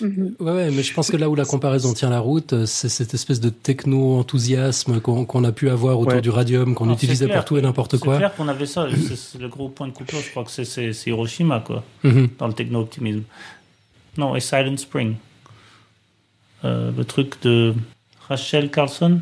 Mhm. 0.00 0.34
Ouais, 0.40 0.52
ouais, 0.52 0.70
mais 0.70 0.82
je 0.82 0.92
pense 0.94 1.10
que 1.10 1.16
là 1.16 1.28
où 1.28 1.34
la 1.34 1.44
comparaison 1.44 1.92
tient 1.92 2.10
la 2.10 2.20
route, 2.20 2.52
euh, 2.52 2.66
c'est 2.66 2.88
cette 2.88 3.14
espèce 3.14 3.40
de 3.40 3.48
techno-enthousiasme 3.50 5.00
qu'on 5.00 5.24
qu'on 5.24 5.44
a 5.44 5.52
pu 5.52 5.68
avoir 5.70 5.98
autour 5.98 6.14
Ouais. 6.14 6.20
du 6.20 6.30
radium, 6.30 6.74
qu'on 6.74 6.86
Non, 6.86 6.94
utilisait 6.94 7.24
c'est 7.24 7.30
clair. 7.30 7.40
pour 7.40 7.44
tout 7.46 7.56
et 7.58 7.62
n'importe 7.62 7.92
C'est 7.96 8.02
quoi. 8.02 8.16
clair 8.16 8.34
qu'on 8.34 8.48
avait 8.48 8.66
ça. 8.66 8.86
C'est- 8.90 9.16
c'est 9.16 9.38
le 9.40 9.48
gros 9.48 9.68
point 9.68 9.88
de 9.88 9.92
coupure, 9.92 10.20
je 10.20 10.30
crois 10.30 10.44
que 10.44 10.50
c'est- 10.50 10.64
c'est 10.64 10.92
c'est 10.92 11.10
Hiroshima, 11.10 11.60
quoi, 11.60 11.82
Mhm. 12.02 12.28
dans 12.38 12.46
le 12.48 12.52
techno-optimisme. 12.54 13.22
Non, 14.16 14.36
et 14.36 14.40
Silent 14.40 14.76
Spring. 14.76 15.14
Euh, 16.64 16.90
le 16.96 17.04
truc 17.04 17.34
de 17.42 17.74
Rachel 18.28 18.70
Carlson. 18.70 19.20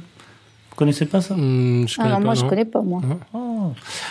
Vous 0.70 0.76
connaissez 0.76 1.06
pas 1.06 1.20
ça? 1.20 1.34
Hmm, 1.34 1.86
je 1.88 1.96
ah 1.98 2.02
connais 2.04 2.14
non 2.14 2.18
pas, 2.20 2.24
moi 2.24 2.34
je 2.34 2.42
non. 2.42 2.48
connais 2.48 2.64
pas 2.64 2.82
moi 2.82 3.02
Oh. 3.34 3.51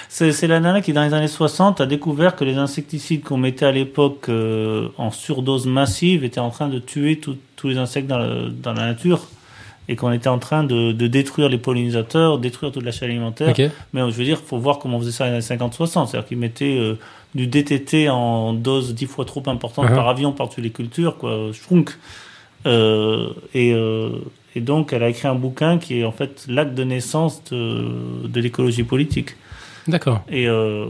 C'est 0.09 0.31
c'est 0.31 0.47
la 0.47 0.59
nana 0.59 0.81
qui, 0.81 0.93
dans 0.93 1.03
les 1.03 1.13
années 1.13 1.27
60, 1.27 1.81
a 1.81 1.85
découvert 1.85 2.35
que 2.35 2.43
les 2.43 2.55
insecticides 2.55 3.23
qu'on 3.23 3.37
mettait 3.37 3.65
à 3.65 3.71
l'époque 3.71 4.25
euh, 4.29 4.87
en 4.97 5.11
surdose 5.11 5.65
massive 5.67 6.23
étaient 6.23 6.39
en 6.39 6.49
train 6.49 6.67
de 6.67 6.79
tuer 6.79 7.17
tout- 7.19 7.37
tous 7.55 7.67
les 7.69 7.77
insectes 7.77 8.07
dans, 8.07 8.19
le- 8.19 8.49
dans 8.49 8.73
la 8.73 8.85
nature 8.87 9.21
et 9.89 9.95
qu'on 9.95 10.11
était 10.11 10.29
en 10.29 10.39
train 10.39 10.63
de, 10.63 10.91
de 10.93 11.07
détruire 11.07 11.49
les 11.49 11.57
pollinisateurs, 11.57 12.37
détruire 12.37 12.71
toute 12.71 12.83
la 12.85 12.91
chaîne 12.91 13.09
alimentaire. 13.09 13.49
Mais 13.93 14.01
je 14.01 14.15
veux 14.15 14.23
dire, 14.23 14.39
faut 14.39 14.57
voir 14.57 14.79
comment 14.79 14.97
on 14.97 14.99
faisait 15.01 15.11
ça 15.11 15.25
dans 15.29 15.35
les 15.35 15.51
années 15.51 15.61
50-60. 15.63 16.07
C'est-à-dire 16.07 16.25
qu'ils 16.27 16.37
mettaient 16.37 16.77
euh, 16.77 16.97
du 17.35 17.47
DTT 17.47 18.07
en 18.09 18.53
dose 18.53 18.93
dix 18.93 19.05
fois 19.07 19.25
trop 19.25 19.43
importante 19.47 19.85
Uh-huh. 19.85 19.95
par 19.95 20.07
avion 20.09 20.31
par-dessus 20.31 20.61
les 20.61 20.69
cultures, 20.69 21.17
quoi. 21.17 21.51
Shrunk. 21.53 21.91
Euh, 22.67 23.29
et, 23.53 23.73
euh, 23.73 24.09
et 24.55 24.61
donc, 24.61 24.93
elle 24.93 25.03
a 25.03 25.09
écrit 25.09 25.27
un 25.27 25.35
bouquin 25.35 25.77
qui 25.77 25.99
est 25.99 26.03
en 26.05 26.11
fait 26.11 26.45
l'acte 26.47 26.75
de 26.75 26.83
naissance 26.83 27.41
de, 27.51 28.27
de 28.27 28.39
l'écologie 28.41 28.83
politique. 28.83 29.31
D'accord. 29.87 30.21
Et 30.29 30.47
euh, 30.47 30.87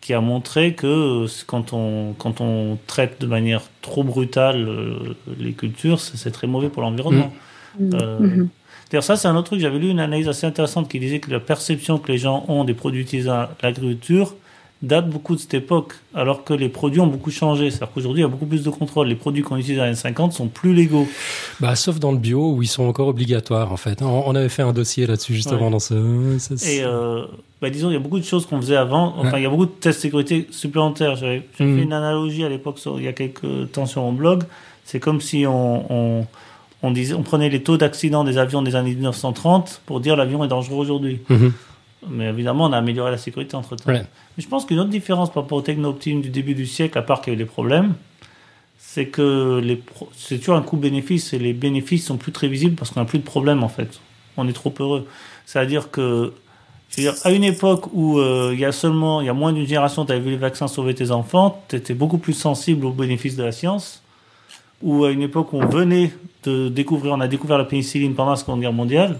qui 0.00 0.14
a 0.14 0.20
montré 0.20 0.74
que 0.74 0.86
euh, 0.86 1.26
quand 1.46 1.72
on, 1.72 2.14
quand 2.16 2.40
on 2.40 2.78
traite 2.86 3.20
de 3.20 3.26
manière 3.26 3.62
trop 3.82 4.02
brutale 4.04 4.66
euh, 4.68 5.14
les 5.38 5.52
cultures, 5.52 6.00
c'est 6.00 6.30
très 6.30 6.46
mauvais 6.46 6.68
pour 6.68 6.82
l'environnement. 6.82 7.32
Mhm. 7.78 7.90
Euh, 7.94 8.18
Mhm. 8.20 8.48
D'ailleurs, 8.90 9.04
ça, 9.04 9.14
c'est 9.14 9.28
un 9.28 9.36
autre 9.36 9.46
truc. 9.46 9.60
J'avais 9.60 9.78
lu 9.78 9.88
une 9.88 10.00
analyse 10.00 10.26
assez 10.28 10.46
intéressante 10.48 10.88
qui 10.88 10.98
disait 10.98 11.20
que 11.20 11.30
la 11.30 11.38
perception 11.38 11.98
que 11.98 12.10
les 12.10 12.18
gens 12.18 12.44
ont 12.48 12.64
des 12.64 12.74
produits 12.74 13.02
utilisés 13.02 13.28
à 13.30 13.50
l'agriculture 13.62 14.34
date 14.82 15.08
beaucoup 15.10 15.36
de 15.36 15.40
cette 15.40 15.52
époque, 15.54 15.92
alors 16.14 16.42
que 16.42 16.54
les 16.54 16.68
produits 16.70 17.00
ont 17.00 17.06
beaucoup 17.06 17.30
changé. 17.30 17.70
C'est-à-dire 17.70 17.92
qu'aujourd'hui, 17.94 18.22
il 18.22 18.24
y 18.24 18.26
a 18.26 18.28
beaucoup 18.28 18.46
plus 18.46 18.64
de 18.64 18.70
contrôle. 18.70 19.06
Les 19.08 19.14
produits 19.14 19.42
qu'on 19.42 19.58
utilise 19.58 19.76
dans 19.76 19.82
les 19.84 19.90
années 19.90 19.96
50 19.96 20.32
sont 20.32 20.48
plus 20.48 20.72
légaux. 20.74 21.06
Bah, 21.60 21.76
sauf 21.76 22.00
dans 22.00 22.10
le 22.12 22.18
bio 22.18 22.50
où 22.54 22.62
ils 22.62 22.66
sont 22.66 22.84
encore 22.84 23.06
obligatoires, 23.08 23.70
en 23.72 23.76
fait. 23.76 24.00
On, 24.02 24.26
on 24.26 24.34
avait 24.34 24.48
fait 24.48 24.62
un 24.62 24.72
dossier 24.72 25.06
là-dessus 25.06 25.34
justement 25.34 25.66
Ouais. 25.66 25.70
dans 25.70 25.78
ce. 25.78 26.38
ce- 26.38 26.66
Et 26.68 26.82
euh, 26.82 27.26
bah, 27.60 27.70
disons, 27.70 27.90
il 27.90 27.94
y 27.94 27.96
a 27.96 28.00
beaucoup 28.00 28.18
de 28.18 28.24
choses 28.24 28.46
qu'on 28.46 28.58
faisait 28.60 28.76
avant. 28.76 29.14
Enfin, 29.18 29.36
il 29.38 29.42
y 29.42 29.46
a 29.46 29.50
beaucoup 29.50 29.66
de 29.66 29.70
tests 29.70 30.00
sécurité 30.00 30.46
supplémentaires. 30.50 31.16
J'avais 31.16 31.42
Mhm. 31.58 31.76
fait 31.76 31.82
une 31.82 31.92
analogie 31.92 32.44
à 32.44 32.48
l'époque, 32.48 32.80
il 32.98 33.04
y 33.04 33.08
a 33.08 33.12
quelques 33.12 33.70
temps 33.72 33.86
sur 33.86 34.02
mon 34.02 34.12
blog. 34.12 34.44
C'est 34.84 35.00
comme 35.00 35.20
si 35.20 35.44
on, 35.46 35.92
on, 36.20 36.26
on 36.82 36.90
disait, 36.90 37.14
on 37.14 37.22
prenait 37.22 37.48
les 37.50 37.62
taux 37.62 37.76
d'accident 37.76 38.24
des 38.24 38.38
avions 38.38 38.62
des 38.62 38.74
années 38.76 38.94
1930 38.94 39.82
pour 39.86 40.00
dire 40.00 40.16
l'avion 40.16 40.42
est 40.44 40.48
dangereux 40.48 40.78
aujourd'hui. 40.78 41.20
Mhm. 41.28 41.52
Mais 42.08 42.28
évidemment, 42.30 42.64
on 42.64 42.72
a 42.72 42.78
amélioré 42.78 43.10
la 43.10 43.18
sécurité 43.18 43.54
entre 43.56 43.76
temps. 43.76 43.90
Ouais. 43.90 44.00
Mais 44.36 44.42
je 44.42 44.48
pense 44.48 44.64
qu'une 44.64 44.78
autre 44.80 44.88
différence 44.88 45.30
par 45.30 45.42
rapport 45.42 45.58
au 45.58 45.62
techno-optim 45.62 46.20
du 46.22 46.30
début 46.30 46.54
du 46.54 46.64
siècle, 46.66 46.96
à 46.96 47.02
part 47.02 47.20
qu'il 47.20 47.32
y 47.34 47.36
a 47.36 47.38
eu 47.38 47.42
des 47.42 47.44
problèmes, 47.44 47.92
c'est 48.78 49.06
que 49.06 49.60
les 49.62 49.82
c'est 50.16 50.38
toujours 50.38 50.56
un 50.56 50.62
coût-bénéfice 50.62 51.34
et 51.34 51.38
les 51.38 51.52
bénéfices 51.52 52.06
sont 52.06 52.16
plus 52.16 52.32
très 52.32 52.48
visibles 52.48 52.74
parce 52.74 52.90
qu'on 52.90 53.00
n'a 53.00 53.06
plus 53.06 53.18
de 53.18 53.24
problème 53.24 53.62
en 53.62 53.68
fait. 53.68 54.00
On 54.38 54.48
est 54.48 54.54
trop 54.54 54.72
heureux. 54.80 55.06
C'est-à-dire 55.44 55.90
que, 55.90 56.32
à 57.24 57.30
une 57.30 57.44
époque 57.44 57.84
où 57.92 58.18
euh, 58.18 58.50
il 58.52 58.60
y 58.60 58.64
a 58.64 58.72
seulement, 58.72 59.20
il 59.20 59.26
y 59.26 59.30
a 59.30 59.32
moins 59.34 59.52
d'une 59.52 59.66
génération, 59.66 60.04
tu 60.04 60.12
avais 60.12 60.20
vu 60.20 60.30
les 60.30 60.36
vaccins 60.36 60.68
sauver 60.68 60.94
tes 60.94 61.10
enfants, 61.10 61.62
tu 61.68 61.76
étais 61.76 61.94
beaucoup 61.94 62.18
plus 62.18 62.32
sensible 62.32 62.84
aux 62.86 62.92
bénéfices 62.92 63.36
de 63.36 63.44
la 63.44 63.52
science. 63.52 64.02
Ou 64.82 65.04
à 65.04 65.10
une 65.10 65.22
époque 65.22 65.52
où 65.52 65.58
on 65.58 65.66
venait 65.66 66.10
de 66.44 66.68
découvrir, 66.68 67.12
on 67.12 67.20
a 67.20 67.28
découvert 67.28 67.58
la 67.58 67.64
pénicilline 67.64 68.14
pendant 68.14 68.30
la 68.30 68.36
Seconde 68.36 68.60
Guerre 68.60 68.72
mondiale. 68.72 69.18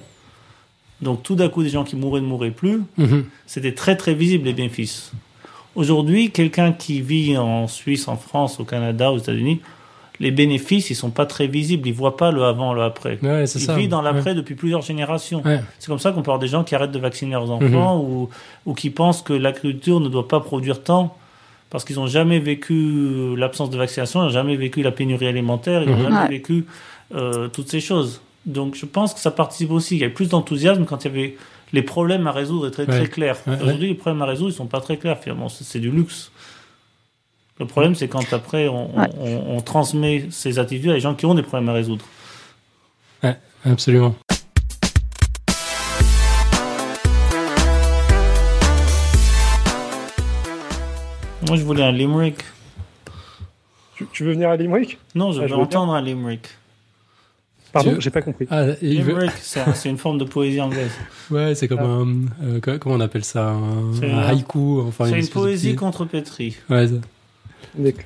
Donc 1.02 1.22
tout 1.22 1.34
d'un 1.34 1.48
coup, 1.48 1.62
des 1.62 1.68
gens 1.68 1.84
qui 1.84 1.96
mouraient 1.96 2.20
ne 2.20 2.26
mouraient 2.26 2.50
plus 2.50 2.82
Mhm. 2.96 3.24
c'était 3.46 3.74
très 3.74 3.96
très 3.96 4.14
visible 4.14 4.46
les 4.46 4.52
bénéfices. 4.52 5.12
Aujourd'hui, 5.76 6.30
quelqu'un 6.30 6.72
qui 6.72 7.00
vit 7.00 7.36
en 7.38 7.68
Suisse, 7.68 8.08
en 8.08 8.16
France, 8.16 8.58
au 8.58 8.64
Canada, 8.64 9.12
aux 9.12 9.18
États-Unis, 9.18 9.60
les 10.20 10.30
bénéfices, 10.30 10.90
ils 10.90 10.94
sont 10.94 11.10
pas 11.10 11.24
très 11.26 11.46
visibles. 11.46 11.88
Ils 11.88 11.94
voient 11.94 12.16
pas 12.18 12.30
le 12.30 12.44
avant, 12.44 12.74
le 12.74 12.82
après. 12.82 13.18
Ouais, 13.22 13.44
Ils 13.44 13.48
ça. 13.48 13.74
vivent 13.74 13.88
dans 13.88 14.02
l'après 14.02 14.34
depuis 14.34 14.54
plusieurs 14.54 14.82
générations. 14.82 15.42
Ouais. 15.44 15.60
C'est 15.78 15.88
comme 15.88 15.98
ça 15.98 16.12
qu'on 16.12 16.20
peut 16.22 16.30
avoir 16.30 16.38
des 16.38 16.46
gens 16.48 16.62
qui 16.62 16.74
arrêtent 16.74 16.92
de 16.92 16.98
vacciner 16.98 17.32
leurs 17.32 17.50
enfants 17.50 17.98
ou, 18.00 18.28
ou 18.66 18.74
qui 18.74 18.90
pensent 18.90 19.22
que 19.22 19.32
l'agriculture 19.32 19.98
ne 19.98 20.08
doit 20.08 20.28
pas 20.28 20.40
produire 20.40 20.82
tant 20.82 21.16
parce 21.70 21.84
qu'ils 21.84 21.96
n'ont 21.96 22.06
jamais 22.06 22.38
vécu 22.38 23.34
l'absence 23.36 23.70
de 23.70 23.78
vaccination, 23.78 24.20
ils 24.20 24.24
n'ont 24.26 24.30
jamais 24.30 24.56
vécu 24.56 24.82
la 24.82 24.90
pénurie 24.90 25.26
alimentaire, 25.28 25.82
ils 25.84 25.88
n'ont 25.90 25.96
Mhm. 25.96 26.02
jamais 26.02 26.18
Ouais. 26.22 26.28
vécu 26.28 26.66
euh, 27.14 27.48
toutes 27.48 27.68
ces 27.70 27.80
choses. 27.80 28.20
Donc 28.46 28.74
je 28.76 28.86
pense 28.86 29.14
que 29.14 29.20
ça 29.20 29.30
participe 29.30 29.70
aussi. 29.70 29.96
Il 29.96 30.00
y 30.00 30.04
a 30.04 30.10
plus 30.10 30.28
d'enthousiasme 30.28 30.84
quand 30.84 31.04
il 31.04 31.08
y 31.08 31.10
avait 31.14 31.36
les 31.72 31.82
problèmes 31.82 32.26
à 32.26 32.32
résoudre 32.32 32.66
étaient 32.68 32.84
très, 32.84 32.92
Ouais. 32.92 32.98
très 33.00 33.08
clairs. 33.08 33.36
Ouais, 33.46 33.54
ouais. 33.54 33.62
Aujourd'hui, 33.62 33.88
les 33.88 33.94
problèmes 33.94 34.22
à 34.22 34.26
résoudre, 34.26 34.50
ils 34.50 34.54
sont 34.56 34.66
pas 34.66 34.80
très 34.80 34.96
clairs. 34.96 35.18
Finalement, 35.18 35.48
c'est 35.48 35.78
du 35.78 35.90
luxe. 35.90 36.30
Le 37.60 37.66
problème, 37.66 37.94
c'est 37.94 38.08
quand 38.08 38.32
après 38.32 38.68
on, 38.68 38.90
on- 38.96 39.00
Ouais. 39.00 39.08
on- 39.20 39.56
on 39.56 39.60
transmet 39.60 40.26
ces 40.30 40.58
attitudes 40.58 40.90
à 40.90 40.94
des 40.94 41.00
gens 41.00 41.14
qui 41.14 41.26
ont 41.26 41.34
des 41.34 41.42
problèmes 41.42 41.68
à 41.68 41.72
résoudre. 41.74 42.04
Absolument. 43.62 44.14
Moi, 51.48 51.56
je 51.56 51.62
voulais 51.64 51.82
un 51.82 51.92
limerick. 51.92 52.36
Tu, 53.96 54.06
tu 54.12 54.24
veux 54.24 54.32
venir 54.32 54.50
à 54.50 54.56
Limerick? 54.56 54.98
Non, 55.14 55.32
je 55.32 55.38
Ah, 55.38 55.42
veux 55.42 55.48
je 55.48 55.54
entendre 55.54 55.92
un 55.94 56.00
limerick. 56.02 56.48
Pardon, 57.72 57.96
j'ai 57.98 58.10
pas 58.10 58.22
compris. 58.22 58.46
Ah, 58.50 58.64
veut- 58.64 58.76
Limerick, 58.82 59.30
c'est 59.40 59.60
un- 59.60 59.74
c'est 59.74 59.88
une 59.88 59.98
forme 59.98 60.18
de 60.18 60.24
poésie 60.24 60.60
anglaise. 60.60 60.90
Ouais, 61.30 61.54
c'est 61.54 61.68
comme 61.68 61.78
Ah. 61.80 62.44
un. 62.44 62.46
euh, 62.56 62.60
co- 62.60 62.78
comment 62.78 62.96
on 62.96 63.00
appelle 63.00 63.24
ça? 63.24 63.50
Un, 63.50 63.92
C'est 63.98 64.10
un 64.10 64.18
haïku. 64.18 64.80
Enfin, 64.80 65.04
C'est 65.04 65.10
une 65.12 65.16
espèce 65.18 65.28
de 65.34 65.40
poésie 65.40 65.68
petit- 65.70 65.76
contrepétrie. 65.76 66.56
Ouais, 66.68 66.88
ça-. 66.88 66.94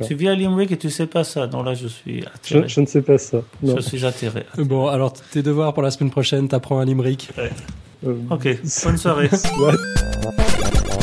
Tu 0.06 0.14
vis 0.14 0.28
à 0.28 0.34
Limerick 0.34 0.72
et 0.72 0.76
tu 0.76 0.90
sais 0.90 1.06
pas 1.06 1.24
ça. 1.24 1.46
Donc 1.46 1.64
là, 1.66 1.74
je 1.74 1.86
suis 1.88 2.20
Je, 2.22 2.26
atterré. 2.26 2.68
je 2.68 2.80
ne 2.80 2.86
sais 2.86 3.02
pas 3.02 3.18
ça. 3.18 3.38
Non. 3.62 3.76
Je 3.76 3.80
suis 3.80 4.04
atterré. 4.04 4.44
Bon, 4.58 4.88
alors 4.88 5.12
tes 5.12 5.42
devoirs 5.42 5.72
pour 5.74 5.82
la 5.82 5.90
semaine 5.90 6.10
prochaine, 6.10 6.48
t'apprends 6.48 6.78
un 6.80 6.84
limerick. 6.84 7.30
Euh, 7.38 7.48
Ok, 8.30 8.48
bonne 8.84 8.98
soirée. 8.98 9.30